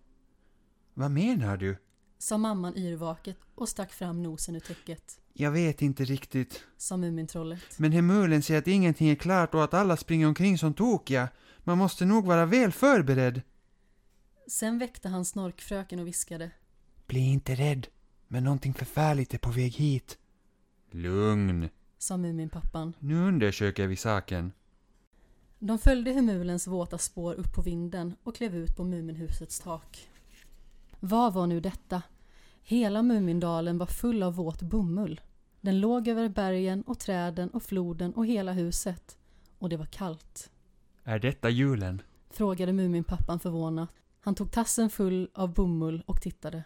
Vad 1.01 1.11
menar 1.11 1.57
du? 1.57 1.77
Sa 2.19 2.39
mamman 2.39 2.77
yrvaket 2.77 3.37
och 3.55 3.69
stack 3.69 3.93
fram 3.93 4.23
nosen 4.23 4.57
ur 4.57 4.61
täcket. 4.61 5.21
Jag 5.33 5.51
vet 5.51 5.83
inte 5.83 6.05
riktigt. 6.05 6.65
Sa 6.77 6.97
Mumintrollet. 6.97 7.79
Men 7.79 7.93
Hemulen 7.93 8.43
säger 8.43 8.61
att 8.61 8.67
ingenting 8.67 9.09
är 9.09 9.15
klart 9.15 9.55
och 9.55 9.65
att 9.65 9.75
alla 9.75 9.97
springer 9.97 10.27
omkring 10.27 10.59
som 10.59 10.75
tokiga. 10.75 11.29
Man 11.59 11.79
måste 11.79 12.05
nog 12.05 12.27
vara 12.27 12.47
väl 12.47 12.73
förberedd. 12.73 13.43
Sen 14.49 14.79
väckte 14.79 15.09
han 15.09 15.25
snorkfröken 15.25 15.99
och 15.99 16.07
viskade. 16.07 16.51
Bli 17.07 17.21
inte 17.21 17.55
rädd, 17.55 17.87
men 18.29 18.45
någonting 18.45 18.75
förfärligt 18.75 19.35
är 19.35 19.39
på 19.39 19.51
väg 19.51 19.73
hit. 19.73 20.19
Lugn. 20.91 21.69
Sa 21.99 22.17
Muminpappan. 22.17 22.95
Nu 22.99 23.15
undersöker 23.15 23.87
vi 23.87 23.97
saken. 23.97 24.53
De 25.59 25.79
följde 25.79 26.13
Hemulens 26.13 26.67
våta 26.67 26.99
spår 26.99 27.35
upp 27.35 27.55
på 27.55 27.63
vinden 27.63 28.15
och 28.23 28.37
klev 28.37 28.57
ut 28.57 28.77
på 28.77 28.85
Muminhusets 28.85 29.61
tak. 29.61 30.07
Vad 31.01 31.35
var 31.35 31.47
nu 31.47 31.61
detta? 31.61 32.03
Hela 32.63 33.03
Mumindalen 33.03 33.79
var 33.79 33.87
full 33.87 34.23
av 34.23 34.35
våt 34.35 34.63
bomull. 34.63 35.21
Den 35.61 35.81
låg 35.81 36.09
över 36.09 36.29
bergen 36.29 36.83
och 36.83 36.99
träden 36.99 37.51
och 37.51 37.63
floden 37.63 38.15
och 38.15 38.27
hela 38.27 38.53
huset. 38.53 39.19
Och 39.59 39.69
det 39.69 39.77
var 39.77 39.87
kallt. 39.87 40.51
Är 41.05 41.19
detta 41.19 41.51
julen? 41.51 42.03
Frågade 42.31 42.73
Muminpappan 42.73 43.41
förvånat. 43.41 43.91
Han 44.21 44.35
tog 44.35 44.51
tassen 44.51 44.91
full 44.91 45.31
av 45.35 45.55
bomull 45.55 46.03
och 46.07 46.21
tittade. 46.21 46.65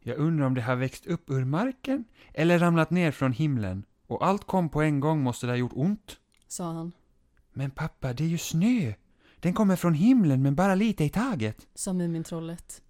Jag 0.00 0.18
undrar 0.18 0.46
om 0.46 0.54
det 0.54 0.62
har 0.62 0.76
växt 0.76 1.06
upp 1.06 1.30
ur 1.30 1.44
marken 1.44 2.04
eller 2.34 2.58
ramlat 2.58 2.90
ner 2.90 3.10
från 3.10 3.32
himlen. 3.32 3.84
Och 4.06 4.26
allt 4.26 4.46
kom 4.46 4.68
på 4.68 4.82
en 4.82 5.00
gång 5.00 5.22
måste 5.22 5.46
det 5.46 5.52
ha 5.52 5.56
gjort 5.56 5.72
ont. 5.74 6.16
Sa 6.48 6.72
han. 6.72 6.92
Men 7.52 7.70
pappa, 7.70 8.12
det 8.12 8.24
är 8.24 8.28
ju 8.28 8.38
snö. 8.38 8.94
Den 9.40 9.54
kommer 9.54 9.76
från 9.76 9.94
himlen 9.94 10.42
men 10.42 10.54
bara 10.54 10.74
lite 10.74 11.04
i 11.04 11.08
taget. 11.08 11.68
Sa 11.74 11.92
Mumintrollet. 11.92 12.82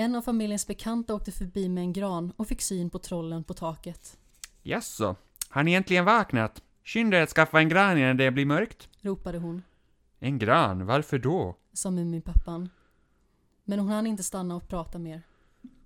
En 0.00 0.14
av 0.14 0.22
familjens 0.22 0.66
bekanta 0.66 1.14
åkte 1.14 1.32
förbi 1.32 1.68
med 1.68 1.82
en 1.82 1.92
gran 1.92 2.32
och 2.36 2.48
fick 2.48 2.62
syn 2.62 2.90
på 2.90 2.98
trollen 2.98 3.44
på 3.44 3.54
taket. 3.54 4.18
Jaså, 4.62 5.16
har 5.48 5.62
ni 5.62 5.72
äntligen 5.72 6.04
vaknat? 6.04 6.62
Skynda 6.84 7.18
er 7.18 7.22
att 7.22 7.30
skaffa 7.30 7.60
en 7.60 7.68
gran 7.68 7.98
innan 7.98 8.16
det 8.16 8.30
blir 8.30 8.46
mörkt. 8.46 8.88
Ropade 9.00 9.38
hon. 9.38 9.62
En 10.18 10.38
gran, 10.38 10.86
varför 10.86 11.18
då? 11.18 11.56
Sa 11.72 11.90
Muminpappan. 11.90 12.68
Men 13.64 13.78
hon 13.78 13.88
hann 13.88 14.06
inte 14.06 14.22
stanna 14.22 14.56
och 14.56 14.68
prata 14.68 14.98
mer. 14.98 15.22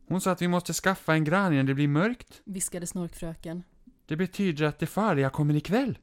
Hon 0.09 0.21
sa 0.21 0.31
att 0.31 0.43
vi 0.43 0.49
måste 0.49 0.73
skaffa 0.73 1.15
en 1.15 1.25
gran 1.25 1.53
innan 1.53 1.67
det 1.67 1.75
blir 1.75 1.89
mörkt. 1.89 2.43
Viskade 2.45 2.87
Snorkfröken. 2.87 3.63
Det 4.07 4.17
betyder 4.17 4.65
att 4.65 4.79
det 4.79 4.87
farliga 4.87 5.31
kommer 5.31 5.55
ikväll. 5.55 5.99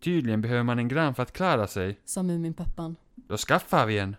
Tydligen 0.00 0.40
behöver 0.40 0.62
man 0.62 0.78
en 0.78 0.88
gran 0.88 1.14
för 1.14 1.22
att 1.22 1.32
klara 1.32 1.66
sig. 1.66 2.00
Sa 2.04 2.22
Muminpappan. 2.22 2.96
Då 3.14 3.36
skaffar 3.36 3.86
vi 3.86 3.98
en. 3.98 4.16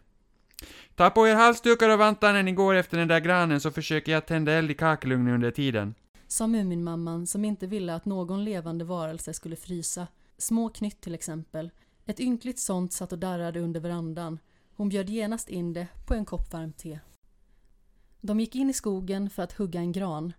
Ta 0.95 1.09
på 1.09 1.27
er 1.27 1.35
halsdukar 1.35 1.89
och 1.89 1.99
vantar 1.99 2.33
när 2.33 2.43
ni 2.43 2.51
går 2.51 2.75
efter 2.75 2.97
den 2.97 3.07
där 3.07 3.19
granen 3.19 3.61
så 3.61 3.71
försöker 3.71 4.11
jag 4.11 4.25
tända 4.25 4.51
eld 4.51 4.71
i 4.71 4.73
kakelugnen 4.73 5.33
under 5.33 5.51
tiden. 5.51 5.95
Sa 6.27 6.47
Muminmamman 6.47 7.27
som 7.27 7.45
inte 7.45 7.67
ville 7.67 7.95
att 7.95 8.05
någon 8.05 8.43
levande 8.43 8.85
varelse 8.85 9.33
skulle 9.33 9.55
frysa. 9.55 10.07
Små 10.37 10.69
knytt 10.69 11.01
till 11.01 11.15
exempel. 11.15 11.71
Ett 12.05 12.19
ynkligt 12.19 12.59
sånt 12.59 12.93
satt 12.93 13.11
och 13.11 13.19
darrade 13.19 13.59
under 13.59 13.79
verandan. 13.79 14.39
Hon 14.75 14.89
bjöd 14.89 15.09
genast 15.09 15.49
in 15.49 15.73
det 15.73 15.87
på 16.07 16.13
en 16.13 16.25
kopp 16.25 16.53
varmt 16.53 16.77
te. 16.77 16.99
De 18.21 18.39
gick 18.39 18.55
in 18.55 18.69
i 18.69 18.73
skogen 18.73 19.29
för 19.29 19.43
att 19.43 19.53
hugga 19.53 19.79
en 19.79 19.91
gran. 19.91 20.33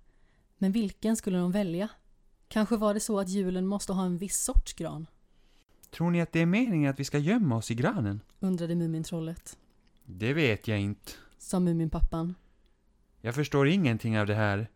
Men 0.59 0.73
vilken 0.73 1.17
skulle 1.17 1.39
de 1.39 1.53
välja? 1.53 1.89
Kanske 2.49 2.77
var 2.77 2.95
det 2.95 3.01
så 3.01 3.19
att 3.19 3.29
julen 3.29 3.67
måste 3.67 3.93
ha 3.93 4.05
en 4.05 4.19
viss 4.19 4.37
sorts 4.37 4.73
gran? 4.73 5.07
Tror 5.91 6.11
ni 6.11 6.21
att 6.21 6.33
det 6.33 6.41
är 6.41 6.47
meningen 6.47 6.91
att 6.91 7.01
vi 7.01 7.05
ska 7.05 7.19
gömma 7.19 7.57
oss 7.57 7.71
i 7.71 7.75
granen? 7.75 8.21
Undrade 8.41 8.75
Mumintrollet. 8.75 9.57
Det 10.07 10.33
vet 10.33 10.69
jag 10.69 10.81
inte. 10.81 11.13
Sa 11.39 11.61
Muminpappan. 11.61 12.35
Jag 13.21 13.35
förstår 13.35 13.69
ingenting 13.69 14.19
av 14.19 14.27
det 14.27 14.35
här. 14.35 14.71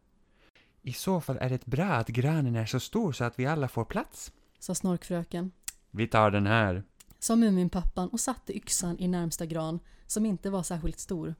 I 0.82 0.92
så 0.92 1.20
fall 1.20 1.38
är 1.40 1.50
det 1.50 1.66
bra 1.66 1.86
att 1.86 2.08
granen 2.08 2.56
är 2.56 2.66
så 2.66 2.80
stor 2.80 3.12
så 3.12 3.24
att 3.24 3.38
vi 3.38 3.46
alla 3.46 3.68
får 3.68 3.84
plats. 3.84 4.32
Sa 4.58 4.74
Snorkfröken. 4.74 5.52
Vi 5.90 6.06
tar 6.06 6.30
den 6.30 6.46
här. 6.46 6.82
Sa 7.18 7.36
Muminpappan 7.36 8.08
och 8.08 8.20
satte 8.20 8.56
yxan 8.56 8.98
i 8.98 9.08
närmsta 9.08 9.46
gran 9.46 9.80
som 10.06 10.26
inte 10.26 10.50
var 10.50 10.62
särskilt 10.62 10.98
stor. 10.98 11.34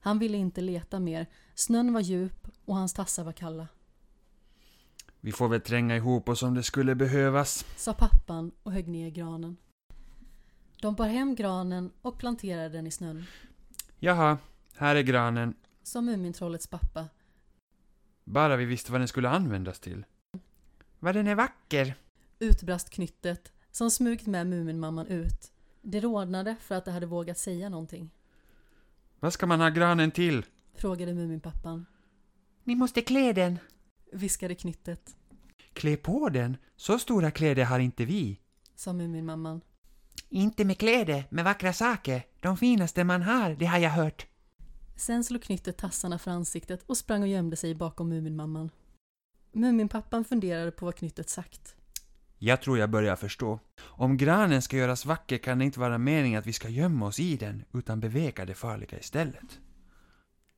Han 0.00 0.18
ville 0.18 0.38
inte 0.38 0.60
leta 0.60 1.00
mer. 1.00 1.26
Snön 1.54 1.92
var 1.92 2.00
djup 2.00 2.48
och 2.64 2.76
hans 2.76 2.92
tassar 2.92 3.24
var 3.24 3.32
kalla. 3.32 3.68
Vi 5.20 5.32
får 5.32 5.48
väl 5.48 5.60
tränga 5.60 5.96
ihop 5.96 6.28
oss 6.28 6.42
om 6.42 6.54
det 6.54 6.62
skulle 6.62 6.94
behövas. 6.94 7.64
Sa 7.76 7.92
pappan 7.92 8.52
och 8.62 8.72
högg 8.72 8.88
ner 8.88 9.10
granen. 9.10 9.56
De 10.80 10.94
bar 10.94 11.08
hem 11.08 11.34
granen 11.34 11.92
och 12.02 12.18
planterade 12.18 12.68
den 12.68 12.86
i 12.86 12.90
snön. 12.90 13.24
Jaha, 13.98 14.38
här 14.74 14.96
är 14.96 15.02
granen. 15.02 15.54
Sa 15.82 16.00
Mumintrollets 16.00 16.66
pappa. 16.66 17.08
Bara 18.24 18.56
vi 18.56 18.64
visste 18.64 18.92
vad 18.92 19.00
den 19.00 19.08
skulle 19.08 19.28
användas 19.28 19.80
till. 19.80 20.04
Vad 20.98 21.14
den 21.14 21.26
är 21.26 21.34
vacker. 21.34 21.94
Utbrast 22.38 22.90
knyttet 22.90 23.52
som 23.70 23.90
smugit 23.90 24.26
med 24.26 24.46
Muminmamman 24.46 25.06
ut. 25.06 25.52
Det 25.82 26.00
rodnade 26.00 26.56
för 26.60 26.74
att 26.74 26.84
det 26.84 26.90
hade 26.90 27.06
vågat 27.06 27.38
säga 27.38 27.68
någonting. 27.68 28.10
Vad 29.20 29.32
ska 29.32 29.46
man 29.46 29.60
ha 29.60 29.68
granen 29.68 30.10
till? 30.10 30.46
Frågade 30.74 31.14
Muminpappan. 31.14 31.86
Ni 32.64 32.74
måste 32.74 33.02
klä 33.02 33.32
den. 33.32 33.58
Viskade 34.12 34.54
knyttet. 34.54 35.16
Klä 35.72 35.96
på 35.96 36.28
den. 36.28 36.56
Så 36.76 36.98
stora 36.98 37.30
kläder 37.30 37.64
har 37.64 37.78
inte 37.78 38.04
vi. 38.04 38.40
Sa 38.74 38.92
Muminmamman. 38.92 39.60
Inte 40.30 40.64
med 40.64 40.78
kläder, 40.78 41.24
med 41.30 41.44
vackra 41.44 41.72
saker. 41.72 42.22
De 42.40 42.56
finaste 42.56 43.04
man 43.04 43.22
har, 43.22 43.50
det 43.50 43.66
har 43.66 43.78
jag 43.78 43.90
hört. 43.90 44.26
Sen 44.96 45.24
slog 45.24 45.42
knyttet 45.42 45.76
tassarna 45.76 46.18
för 46.18 46.30
ansiktet 46.30 46.82
och 46.86 46.96
sprang 46.96 47.22
och 47.22 47.28
gömde 47.28 47.56
sig 47.56 47.74
bakom 47.74 48.08
Muminmamman. 48.08 48.70
Muminpappan 49.52 50.24
funderade 50.24 50.70
på 50.70 50.84
vad 50.84 50.96
knyttet 50.96 51.28
sagt. 51.28 51.74
Jag 52.38 52.62
tror 52.62 52.78
jag 52.78 52.90
börjar 52.90 53.16
förstå. 53.16 53.60
Om 53.80 54.16
granen 54.16 54.62
ska 54.62 54.76
göras 54.76 55.06
vacker 55.06 55.38
kan 55.38 55.58
det 55.58 55.64
inte 55.64 55.80
vara 55.80 55.98
meningen 55.98 56.38
att 56.38 56.46
vi 56.46 56.52
ska 56.52 56.68
gömma 56.68 57.06
oss 57.06 57.20
i 57.20 57.36
den, 57.36 57.64
utan 57.72 58.00
beveka 58.00 58.44
det 58.44 58.54
farliga 58.54 58.98
istället. 58.98 59.58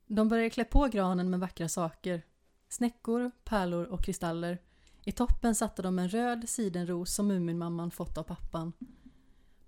De 0.06 0.28
började 0.28 0.50
klä 0.50 0.64
på 0.64 0.88
granen 0.92 1.30
med 1.30 1.40
vackra 1.40 1.68
saker. 1.68 2.22
Snäckor, 2.68 3.30
pärlor 3.44 3.84
och 3.84 4.04
kristaller. 4.04 4.58
I 5.04 5.12
toppen 5.12 5.54
satte 5.54 5.82
de 5.82 5.98
en 5.98 6.08
röd 6.08 6.48
sidenros 6.48 7.14
som 7.14 7.26
Muminmamman 7.26 7.90
fått 7.90 8.18
av 8.18 8.22
pappan. 8.22 8.72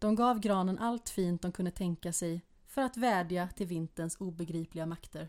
De 0.02 0.14
gav 0.14 0.40
granen 0.40 0.78
allt 0.78 1.08
fint 1.08 1.42
de 1.42 1.52
kunde 1.52 1.70
tänka 1.70 2.12
sig 2.12 2.44
för 2.66 2.82
att 2.82 2.96
vädja 2.96 3.48
till 3.48 3.66
vinterns 3.66 4.16
obegripliga 4.20 4.86
makter. 4.86 5.28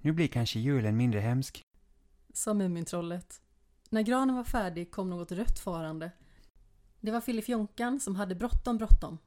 Nu 0.00 0.12
blir 0.12 0.28
kanske 0.28 0.58
julen 0.58 0.96
mindre 0.96 1.20
hemsk. 1.20 1.62
Sa 2.32 2.54
Mumintrollet. 2.54 3.40
När 3.90 4.02
granen 4.02 4.36
var 4.36 4.44
färdig 4.44 4.90
kom 4.90 5.10
något 5.10 5.32
rött 5.32 5.58
farande. 5.58 6.10
Det 7.00 7.10
var 7.10 7.20
Filifjonkan 7.20 8.00
som 8.00 8.16
hade 8.16 8.34
bråttom 8.34 8.78
bråttom. 8.78 9.18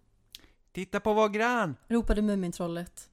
Titta 0.72 1.00
på 1.00 1.14
vår 1.14 1.30
gran! 1.30 1.76
Ropade 1.88 2.22
Mumintrollet. 2.22 3.10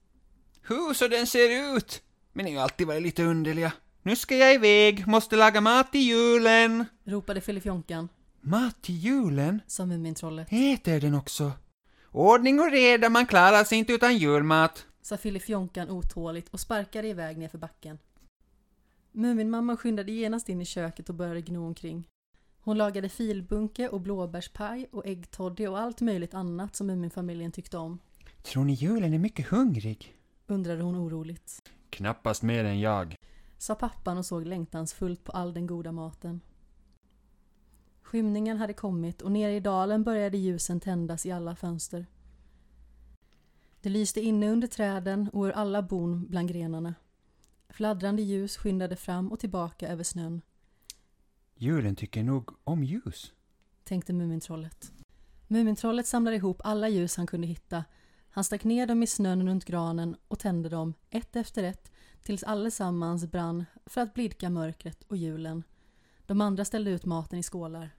Hur 0.62 0.94
så 0.94 1.08
den 1.08 1.26
ser 1.26 1.76
ut! 1.76 2.02
Men 2.32 2.44
ni 2.44 2.54
har 2.54 2.62
alltid 2.62 2.86
varit 2.86 3.02
lite 3.02 3.22
underliga. 3.22 3.72
Nu 4.02 4.16
ska 4.16 4.36
jag 4.36 4.54
iväg, 4.54 5.06
måste 5.06 5.36
laga 5.36 5.60
mat 5.60 5.92
till 5.92 6.08
julen. 6.08 6.84
Ropade 7.04 7.40
Filifjonkan. 7.40 8.08
Mat 8.44 8.82
till 8.82 8.96
julen? 8.96 9.62
Sa 9.66 9.86
Mumintrollet. 9.86 10.48
Äter 10.50 11.00
den 11.00 11.14
också? 11.14 11.52
Ordning 12.10 12.60
och 12.60 12.70
reda, 12.70 13.08
man 13.08 13.26
klarar 13.26 13.64
sig 13.64 13.78
inte 13.78 13.92
utan 13.92 14.16
julmat. 14.16 14.86
Sa 15.02 15.16
Filifjonkan 15.16 15.90
otåligt 15.90 16.48
och 16.48 16.60
sparkade 16.60 17.08
iväg 17.08 17.38
nerför 17.38 17.58
backen. 17.58 17.98
Muminmamman 19.12 19.76
skyndade 19.76 20.12
genast 20.12 20.48
in 20.48 20.60
i 20.60 20.64
köket 20.64 21.08
och 21.08 21.14
började 21.14 21.40
gno 21.40 21.66
omkring. 21.66 22.08
Hon 22.60 22.78
lagade 22.78 23.08
filbunke 23.08 23.88
och 23.88 24.00
blåbärspaj 24.00 24.88
och 24.92 25.06
äggtoddy 25.06 25.66
och 25.66 25.78
allt 25.78 26.00
möjligt 26.00 26.34
annat 26.34 26.76
som 26.76 26.86
Muminfamiljen 26.86 27.52
tyckte 27.52 27.78
om. 27.78 27.98
Tror 28.42 28.64
ni 28.64 28.72
julen 28.72 29.14
är 29.14 29.18
mycket 29.18 29.46
hungrig? 29.46 30.16
Undrade 30.46 30.82
hon 30.82 30.96
oroligt. 30.96 31.70
Knappast 31.90 32.42
mer 32.42 32.64
än 32.64 32.80
jag. 32.80 33.16
Sa 33.58 33.74
pappan 33.74 34.18
och 34.18 34.26
såg 34.26 34.46
längtansfullt 34.46 35.24
på 35.24 35.32
all 35.32 35.54
den 35.54 35.66
goda 35.66 35.92
maten. 35.92 36.40
Skymningen 38.12 38.56
hade 38.56 38.72
kommit 38.72 39.22
och 39.22 39.32
nere 39.32 39.52
i 39.52 39.60
dalen 39.60 40.04
började 40.04 40.38
ljusen 40.38 40.80
tändas 40.80 41.26
i 41.26 41.32
alla 41.32 41.56
fönster. 41.56 42.06
Det 43.80 43.88
lyste 43.88 44.20
inne 44.20 44.50
under 44.50 44.68
träden 44.68 45.30
och 45.32 45.44
ur 45.44 45.50
alla 45.50 45.82
bon 45.82 46.26
bland 46.26 46.48
grenarna. 46.48 46.94
Fladdrande 47.68 48.22
ljus 48.22 48.56
skyndade 48.56 48.96
fram 48.96 49.32
och 49.32 49.40
tillbaka 49.40 49.88
över 49.88 50.04
snön, 50.04 50.40
Julen 51.54 51.96
tycker 51.96 52.22
nog 52.22 52.50
om 52.64 52.84
ljus. 52.84 53.32
tänkte 53.84 54.12
Mumintrollet. 54.12 54.92
Mumintrollet 55.48 56.06
samlade 56.06 56.36
ihop 56.36 56.60
alla 56.64 56.88
ljus 56.88 57.16
han 57.16 57.26
kunde 57.26 57.46
hitta. 57.46 57.84
Han 58.30 58.44
stack 58.44 58.64
ner 58.64 58.86
dem 58.86 59.02
i 59.02 59.06
snön 59.06 59.48
runt 59.48 59.64
granen 59.64 60.16
och 60.28 60.38
tände 60.38 60.68
dem, 60.68 60.94
ett 61.10 61.36
efter 61.36 61.62
ett, 61.62 61.92
tills 62.22 62.42
allesammans 62.42 63.26
brann 63.26 63.64
för 63.86 64.00
att 64.00 64.14
blidka 64.14 64.50
mörkret 64.50 65.02
och 65.02 65.16
julen. 65.16 65.62
De 66.26 66.40
andra 66.40 66.64
ställde 66.64 66.90
ut 66.90 67.04
maten 67.04 67.38
i 67.38 67.42
skålar. 67.42 67.90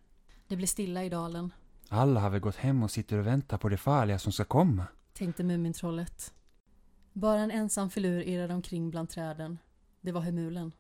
Det 0.54 0.58
blev 0.58 0.68
stilla 0.68 1.04
i 1.04 1.10
dalen, 1.10 1.54
Alla 1.90 2.20
har 2.20 2.30
väl 2.30 2.40
gått 2.40 2.56
hem 2.56 2.84
och 2.84 2.92
sitter 2.92 3.18
och 3.18 3.28
väntar 3.28 3.58
på 3.58 3.70
det 3.70 3.78
farliga 3.78 4.20
som 4.20 4.32
ska 4.32 4.44
komma. 4.44 4.88
tänkte 5.14 5.44
Mumintrollet. 5.44 6.34
Bara 7.14 7.40
en 7.40 7.52
ensam 7.52 7.90
filur 7.90 8.22
irrade 8.22 8.54
omkring 8.54 8.90
bland 8.90 9.10
träden. 9.10 9.58
Det 10.02 10.12
var 10.12 10.22
Hemulen. 10.22 10.72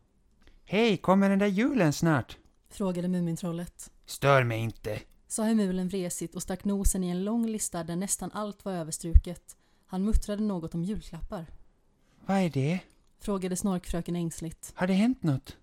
Hej, 0.66 0.98
kommer 0.98 1.30
den 1.30 1.40
där 1.40 1.48
julen 1.48 1.93
snart? 1.93 2.38
Frågade 2.69 3.08
Mumintrollet. 3.08 3.92
Stör 4.06 4.43
mig 4.43 4.60
inte. 4.60 5.00
Sa 5.27 5.43
Hemulen 5.43 5.88
vresigt 5.88 6.35
och 6.35 6.42
stack 6.42 6.64
nosen 6.66 7.03
i 7.03 7.10
en 7.10 7.24
lång 7.24 7.48
lista 7.48 7.84
där 7.84 7.95
nästan 7.95 8.32
allt 8.34 8.66
var 8.66 8.72
överstruket. 8.72 9.58
Han 9.85 10.03
muttrade 10.03 10.43
något 10.43 10.76
om 10.76 10.84
julklappar. 10.84 11.45
Vad 12.26 12.38
är 12.38 12.50
det? 12.50 12.80
Frågade 13.19 13.56
Snorkfröken 13.56 14.16
ängsligt. 14.16 14.72
Har 14.76 14.88
det 14.88 14.93
hänt 14.93 15.24
något? 15.24 15.58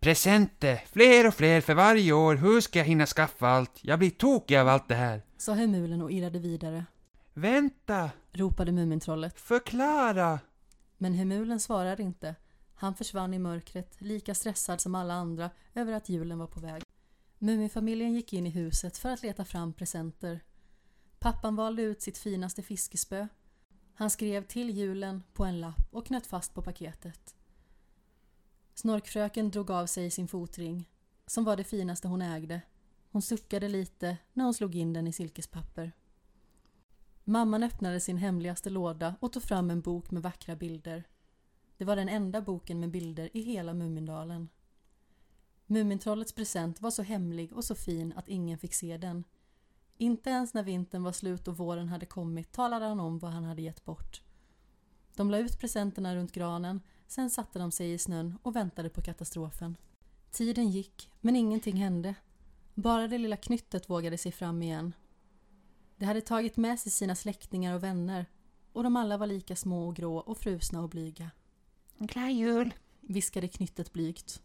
Presenter! 0.00 0.82
Fler 0.92 1.28
och 1.28 1.34
fler 1.34 1.60
för 1.60 1.74
varje 1.74 2.12
år. 2.12 2.34
Hur 2.34 2.60
ska 2.60 2.78
jag 2.78 2.86
hinna 2.86 3.06
skaffa 3.06 3.48
allt? 3.48 3.78
Jag 3.80 3.98
blir 3.98 4.10
tokig 4.10 4.56
av 4.56 4.68
allt 4.68 4.88
det 4.88 4.94
här. 4.94 5.22
Sa 5.36 5.52
Hemulen 5.52 6.02
och 6.02 6.12
irrade 6.12 6.38
vidare. 6.38 6.84
Vänta! 7.34 8.10
Ropade 8.32 8.72
Mumintrollet. 8.72 9.40
Förklara! 9.40 10.40
Men 10.98 11.14
Hemulen 11.14 11.60
svarade 11.60 12.02
inte. 12.02 12.34
Han 12.74 12.94
försvann 12.94 13.34
i 13.34 13.38
mörkret, 13.38 13.96
lika 13.98 14.34
stressad 14.34 14.80
som 14.80 14.94
alla 14.94 15.14
andra 15.14 15.50
över 15.74 15.92
att 15.92 16.08
julen 16.08 16.38
var 16.38 16.46
på 16.46 16.60
väg. 16.60 16.82
Muminfamiljen 17.38 18.12
gick 18.12 18.32
in 18.32 18.46
i 18.46 18.50
huset 18.50 18.98
för 18.98 19.08
att 19.10 19.22
leta 19.22 19.44
fram 19.44 19.72
presenter. 19.72 20.40
Pappan 21.18 21.56
valde 21.56 21.82
ut 21.82 22.02
sitt 22.02 22.18
finaste 22.18 22.62
fiskespö. 22.62 23.28
Han 23.94 24.10
skrev 24.10 24.46
till 24.46 24.70
julen 24.70 25.22
på 25.32 25.44
en 25.44 25.60
lapp 25.60 25.88
och 25.90 26.06
knöt 26.06 26.26
fast 26.26 26.54
på 26.54 26.62
paketet. 26.62 27.34
Snorkfröken 28.82 29.50
drog 29.50 29.70
av 29.70 29.86
sig 29.86 30.10
sin 30.10 30.28
fotring, 30.28 30.88
som 31.26 31.44
var 31.44 31.56
det 31.56 31.64
finaste 31.64 32.08
hon 32.08 32.22
ägde. 32.22 32.60
Hon 33.10 33.22
suckade 33.22 33.68
lite 33.68 34.16
när 34.32 34.44
hon 34.44 34.54
slog 34.54 34.74
in 34.74 34.92
den 34.92 35.06
i 35.06 35.12
silkespapper. 35.12 35.92
Mamman 37.24 37.62
öppnade 37.62 38.00
sin 38.00 38.16
hemligaste 38.16 38.70
låda 38.70 39.14
och 39.20 39.32
tog 39.32 39.42
fram 39.42 39.70
en 39.70 39.80
bok 39.80 40.10
med 40.10 40.22
vackra 40.22 40.56
bilder. 40.56 41.04
Det 41.76 41.84
var 41.84 41.96
den 41.96 42.08
enda 42.08 42.40
boken 42.40 42.80
med 42.80 42.90
bilder 42.90 43.30
i 43.32 43.40
hela 43.40 43.74
Mumindalen. 43.74 44.48
Mumintrollets 45.66 46.32
present 46.32 46.80
var 46.80 46.90
så 46.90 47.02
hemlig 47.02 47.52
och 47.52 47.64
så 47.64 47.74
fin 47.74 48.12
att 48.16 48.28
ingen 48.28 48.58
fick 48.58 48.74
se 48.74 48.96
den. 48.96 49.24
Inte 49.98 50.30
ens 50.30 50.54
när 50.54 50.62
vintern 50.62 51.02
var 51.02 51.12
slut 51.12 51.48
och 51.48 51.56
våren 51.56 51.88
hade 51.88 52.06
kommit 52.06 52.52
talade 52.52 52.84
han 52.84 53.00
om 53.00 53.18
vad 53.18 53.30
han 53.30 53.44
hade 53.44 53.62
gett 53.62 53.84
bort. 53.84 54.22
De 55.16 55.30
la 55.30 55.38
ut 55.38 55.60
presenterna 55.60 56.16
runt 56.16 56.32
granen, 56.32 56.80
sen 57.12 57.30
satte 57.30 57.58
de 57.58 57.70
sig 57.70 57.92
i 57.92 57.98
snön 57.98 58.38
och 58.42 58.56
väntade 58.56 58.88
på 58.88 59.02
katastrofen. 59.02 59.76
Tiden 60.30 60.70
gick, 60.70 61.10
men 61.20 61.36
ingenting 61.36 61.76
hände. 61.76 62.14
Bara 62.74 63.08
det 63.08 63.18
lilla 63.18 63.36
knyttet 63.36 63.90
vågade 63.90 64.18
sig 64.18 64.32
fram 64.32 64.62
igen. 64.62 64.94
Det 65.96 66.04
hade 66.06 66.20
tagit 66.20 66.56
med 66.56 66.80
sig 66.80 66.92
sina 66.92 67.14
släktingar 67.14 67.74
och 67.74 67.82
vänner 67.82 68.26
och 68.72 68.82
de 68.82 68.96
alla 68.96 69.16
var 69.16 69.26
lika 69.26 69.56
små 69.56 69.88
och 69.88 69.96
grå 69.96 70.16
och 70.16 70.38
frusna 70.38 70.82
och 70.82 70.88
blyga. 70.88 71.30
Glad 71.98 72.30
jul! 72.30 72.74
Viskade 73.00 73.48
knyttet 73.48 73.92
blygt, 73.92 74.42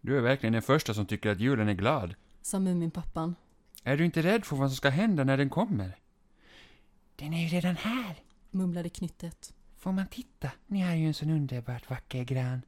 Du 0.00 0.16
är 0.16 0.20
verkligen 0.20 0.52
den 0.52 0.62
första 0.62 0.94
som 0.94 1.06
tycker 1.06 1.30
att 1.30 1.40
julen 1.40 1.68
är 1.68 1.74
glad. 1.74 2.14
sa 2.42 2.58
Muminpappan. 2.58 3.34
Är 3.82 3.96
du 3.96 4.04
inte 4.04 4.22
rädd 4.22 4.44
för 4.44 4.56
vad 4.56 4.70
som 4.70 4.76
ska 4.76 4.88
hända 4.88 5.24
när 5.24 5.36
den 5.36 5.50
kommer? 5.50 5.98
Den 7.16 7.34
är 7.34 7.42
ju 7.42 7.48
redan 7.48 7.76
här. 7.76 8.22
Mumlade 8.50 8.88
knyttet. 8.88 9.54
Får 9.78 9.92
man 9.92 10.06
titta? 10.06 10.50
Ni 10.66 10.80
har 10.80 10.94
ju 10.94 11.06
en 11.06 11.14
sån 11.14 11.30
underbart 11.30 11.90
vacker 11.90 12.24
gran. 12.24 12.62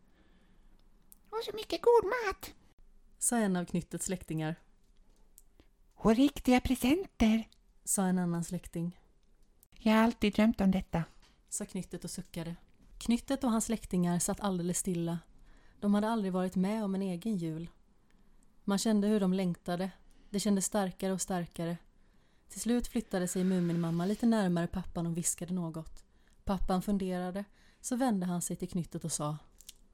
Och 1.31 1.45
så 1.45 1.57
mycket 1.57 1.83
god 1.83 2.05
mat! 2.05 2.55
Sa 3.19 3.37
en 3.37 3.57
av 3.57 3.65
knyttets 3.65 4.07
släktingar. 4.07 4.57
Och 5.95 6.17
riktiga 6.17 6.61
presenter! 6.61 7.49
Sa 7.85 8.07
en 8.07 8.19
annan 8.19 8.45
släkting. 8.45 9.01
Jag 9.79 9.93
har 9.93 10.03
alltid 10.03 10.35
drömt 10.35 10.61
om 10.61 10.71
detta. 10.71 11.05
Sa 11.49 11.65
knyttet 11.65 12.05
och 12.05 12.11
suckade. 12.11 12.57
Knyttet 12.99 13.45
och 13.45 13.51
hans 13.51 13.65
släktingar 13.65 14.19
satt 14.19 14.41
alldeles 14.41 14.79
stilla. 14.79 15.19
De 15.81 15.95
hade 15.95 16.09
aldrig 16.09 16.33
varit 16.33 16.57
med 16.57 16.85
om 16.85 16.95
en 16.95 17.03
egen 17.03 17.37
jul. 17.37 17.71
Man 18.65 18.79
kände 18.79 19.09
hur 19.09 19.21
de 19.21 19.33
längtade. 19.33 19.91
Det 20.31 20.41
kändes 20.41 20.65
starkare 20.65 21.13
och 21.13 21.21
starkare. 21.21 21.77
Till 22.49 22.61
slut 22.61 22.89
flyttade 22.89 23.29
sig 23.29 23.45
Muminmamma 23.45 24.07
lite 24.07 24.27
närmare 24.27 24.67
pappan 24.67 25.07
och 25.07 25.17
viskade 25.17 25.55
något. 25.55 26.05
Pappan 26.51 26.83
funderade, 26.83 27.45
så 27.81 27.97
vände 27.97 28.27
han 28.27 28.43
sig 28.43 28.57
till 28.57 28.69
knyttet 28.69 29.05
och 29.05 29.13
sa. 29.13 29.39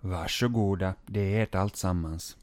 Varsågoda, 0.01 0.95
det 1.07 1.21
är 1.21 1.43
ert 1.43 1.55
alltsammans. 1.55 2.37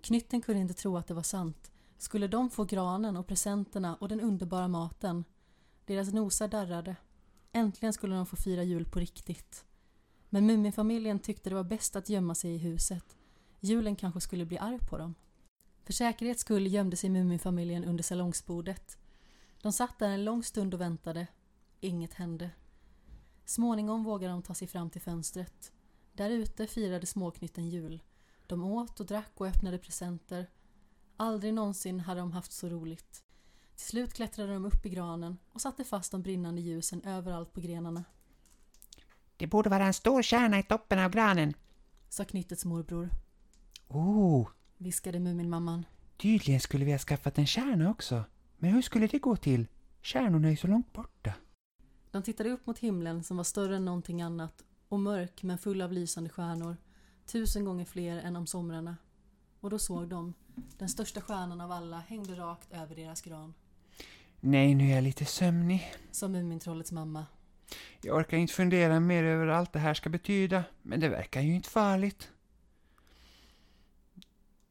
Knytten 0.00 0.40
kunde 0.40 0.60
inte 0.60 0.74
tro 0.74 0.96
att 0.96 1.06
det 1.06 1.14
var 1.14 1.22
sant. 1.22 1.70
Skulle 1.98 2.28
de 2.28 2.50
få 2.50 2.64
granen 2.64 3.16
och 3.16 3.26
presenterna 3.26 3.94
och 3.94 4.08
den 4.08 4.20
underbara 4.20 4.68
maten? 4.68 5.24
Deras 5.84 6.12
nosar 6.12 6.48
darrade. 6.48 6.96
Äntligen 7.52 7.92
skulle 7.92 8.14
de 8.14 8.26
få 8.26 8.36
fira 8.36 8.62
jul 8.62 8.84
på 8.84 8.98
riktigt. 8.98 9.64
Men 10.28 10.46
Muminfamiljen 10.46 11.18
tyckte 11.18 11.50
det 11.50 11.56
var 11.56 11.64
bäst 11.64 11.96
att 11.96 12.08
gömma 12.08 12.34
sig 12.34 12.54
i 12.54 12.58
huset. 12.58 13.16
Julen 13.60 13.96
kanske 13.96 14.20
skulle 14.20 14.46
bli 14.46 14.58
arg 14.58 14.78
på 14.78 14.98
dem. 14.98 15.14
För 15.84 15.92
säkerhets 15.92 16.40
skull 16.40 16.66
gömde 16.66 16.96
sig 16.96 17.10
Muminfamiljen 17.10 17.84
under 17.84 18.04
salongsbordet. 18.04 18.98
De 19.62 19.72
satt 19.72 19.98
där 19.98 20.10
en 20.10 20.24
lång 20.24 20.42
stund 20.42 20.74
och 20.74 20.80
väntade. 20.80 21.26
Inget 21.80 22.14
hände. 22.14 22.50
Småningom 23.44 24.04
vågade 24.04 24.32
de 24.32 24.42
ta 24.42 24.54
sig 24.54 24.68
fram 24.68 24.90
till 24.90 25.00
fönstret. 25.00 25.72
Där 26.12 26.30
ute 26.30 26.66
firade 26.66 27.06
småknytten 27.06 27.68
jul. 27.68 28.02
De 28.46 28.64
åt 28.64 29.00
och 29.00 29.06
drack 29.06 29.32
och 29.34 29.46
öppnade 29.46 29.78
presenter. 29.78 30.50
Aldrig 31.16 31.54
någonsin 31.54 32.00
hade 32.00 32.20
de 32.20 32.32
haft 32.32 32.52
så 32.52 32.68
roligt. 32.68 33.24
Till 33.76 33.86
slut 33.86 34.12
klättrade 34.14 34.52
de 34.52 34.64
upp 34.64 34.86
i 34.86 34.88
granen 34.88 35.38
och 35.52 35.60
satte 35.60 35.84
fast 35.84 36.12
de 36.12 36.22
brinnande 36.22 36.60
ljusen 36.60 37.02
överallt 37.02 37.52
på 37.52 37.60
grenarna, 37.60 38.04
Det 39.36 39.46
borde 39.46 39.70
vara 39.70 39.86
en 39.86 39.94
stor 39.94 40.22
kärna 40.22 40.58
i 40.58 40.62
toppen 40.62 40.98
av 40.98 41.10
granen. 41.10 41.54
sa 42.08 42.24
knyttets 42.24 42.64
morbror, 42.64 43.10
Oh, 43.88 44.48
viskade 44.76 45.20
Muminmamman. 45.20 45.86
tydligen 46.16 46.60
skulle 46.60 46.84
vi 46.84 46.92
ha 46.92 46.98
skaffat 46.98 47.38
en 47.38 47.46
kärna 47.46 47.90
också. 47.90 48.24
Men 48.58 48.70
hur 48.72 48.82
skulle 48.82 49.06
det 49.06 49.18
gå 49.18 49.36
till? 49.36 49.66
Kärnorna 50.02 50.46
är 50.48 50.50
ju 50.50 50.56
så 50.56 50.66
långt 50.66 50.92
borta. 50.92 51.32
De 52.12 52.22
tittade 52.22 52.50
upp 52.50 52.66
mot 52.66 52.78
himlen 52.78 53.24
som 53.24 53.36
var 53.36 53.44
större 53.44 53.76
än 53.76 53.84
någonting 53.84 54.22
annat 54.22 54.64
och 54.88 55.00
mörk 55.00 55.42
men 55.42 55.58
full 55.58 55.82
av 55.82 55.92
lysande 55.92 56.30
stjärnor, 56.30 56.76
tusen 57.26 57.64
gånger 57.64 57.84
fler 57.84 58.16
än 58.18 58.36
om 58.36 58.46
somrarna. 58.46 58.96
Och 59.60 59.70
då 59.70 59.78
såg 59.78 60.08
de, 60.08 60.34
den 60.78 60.88
största 60.88 61.20
stjärnan 61.20 61.60
av 61.60 61.72
alla 61.72 61.98
hängde 61.98 62.34
rakt 62.34 62.72
över 62.72 62.96
deras 62.96 63.22
gran, 63.22 63.54
Nej, 64.40 64.74
nu 64.74 64.90
är 64.90 64.94
jag 64.94 65.04
lite 65.04 65.24
sömnig. 65.24 65.92
sa 66.10 66.28
Mumintrollets 66.28 66.92
mamma. 66.92 67.26
Jag 68.02 68.16
orkar 68.16 68.36
inte 68.36 68.54
fundera 68.54 69.00
mer 69.00 69.24
över 69.24 69.46
allt 69.46 69.72
det 69.72 69.78
här 69.78 69.94
ska 69.94 70.10
betyda, 70.10 70.64
men 70.82 71.00
det 71.00 71.08
verkar 71.08 71.40
ju 71.40 71.54
inte 71.54 71.68
farligt. 71.68 72.28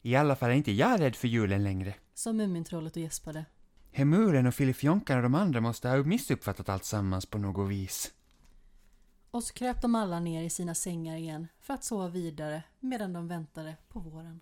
I 0.01 0.15
alla 0.15 0.35
fall 0.35 0.49
är 0.49 0.53
inte 0.53 0.71
jag 0.71 0.99
rädd 0.99 1.15
för 1.15 1.27
julen 1.27 1.63
längre. 1.63 1.93
Sa 2.13 2.33
Mumintrollet 2.33 2.95
och 2.95 3.01
gäspade. 3.01 3.45
Hemuren 3.93 4.47
och 4.47 4.53
Filifjonkan 4.53 5.17
och 5.17 5.23
de 5.23 5.35
andra 5.35 5.61
måste 5.61 5.89
ha 5.89 5.97
missuppfattat 5.97 6.69
allt 6.69 6.85
sammans 6.85 7.25
på 7.25 7.37
något 7.37 7.69
vis. 7.69 8.11
Och 9.31 9.43
så 9.43 9.53
kröp 9.53 9.81
de 9.81 9.95
alla 9.95 10.19
ner 10.19 10.43
i 10.43 10.49
sina 10.49 10.75
sängar 10.75 11.15
igen 11.15 11.47
för 11.59 11.73
att 11.73 11.83
sova 11.83 12.07
vidare 12.07 12.63
medan 12.79 13.13
de 13.13 13.27
väntade 13.27 13.75
på 13.89 13.99
våren. 13.99 14.39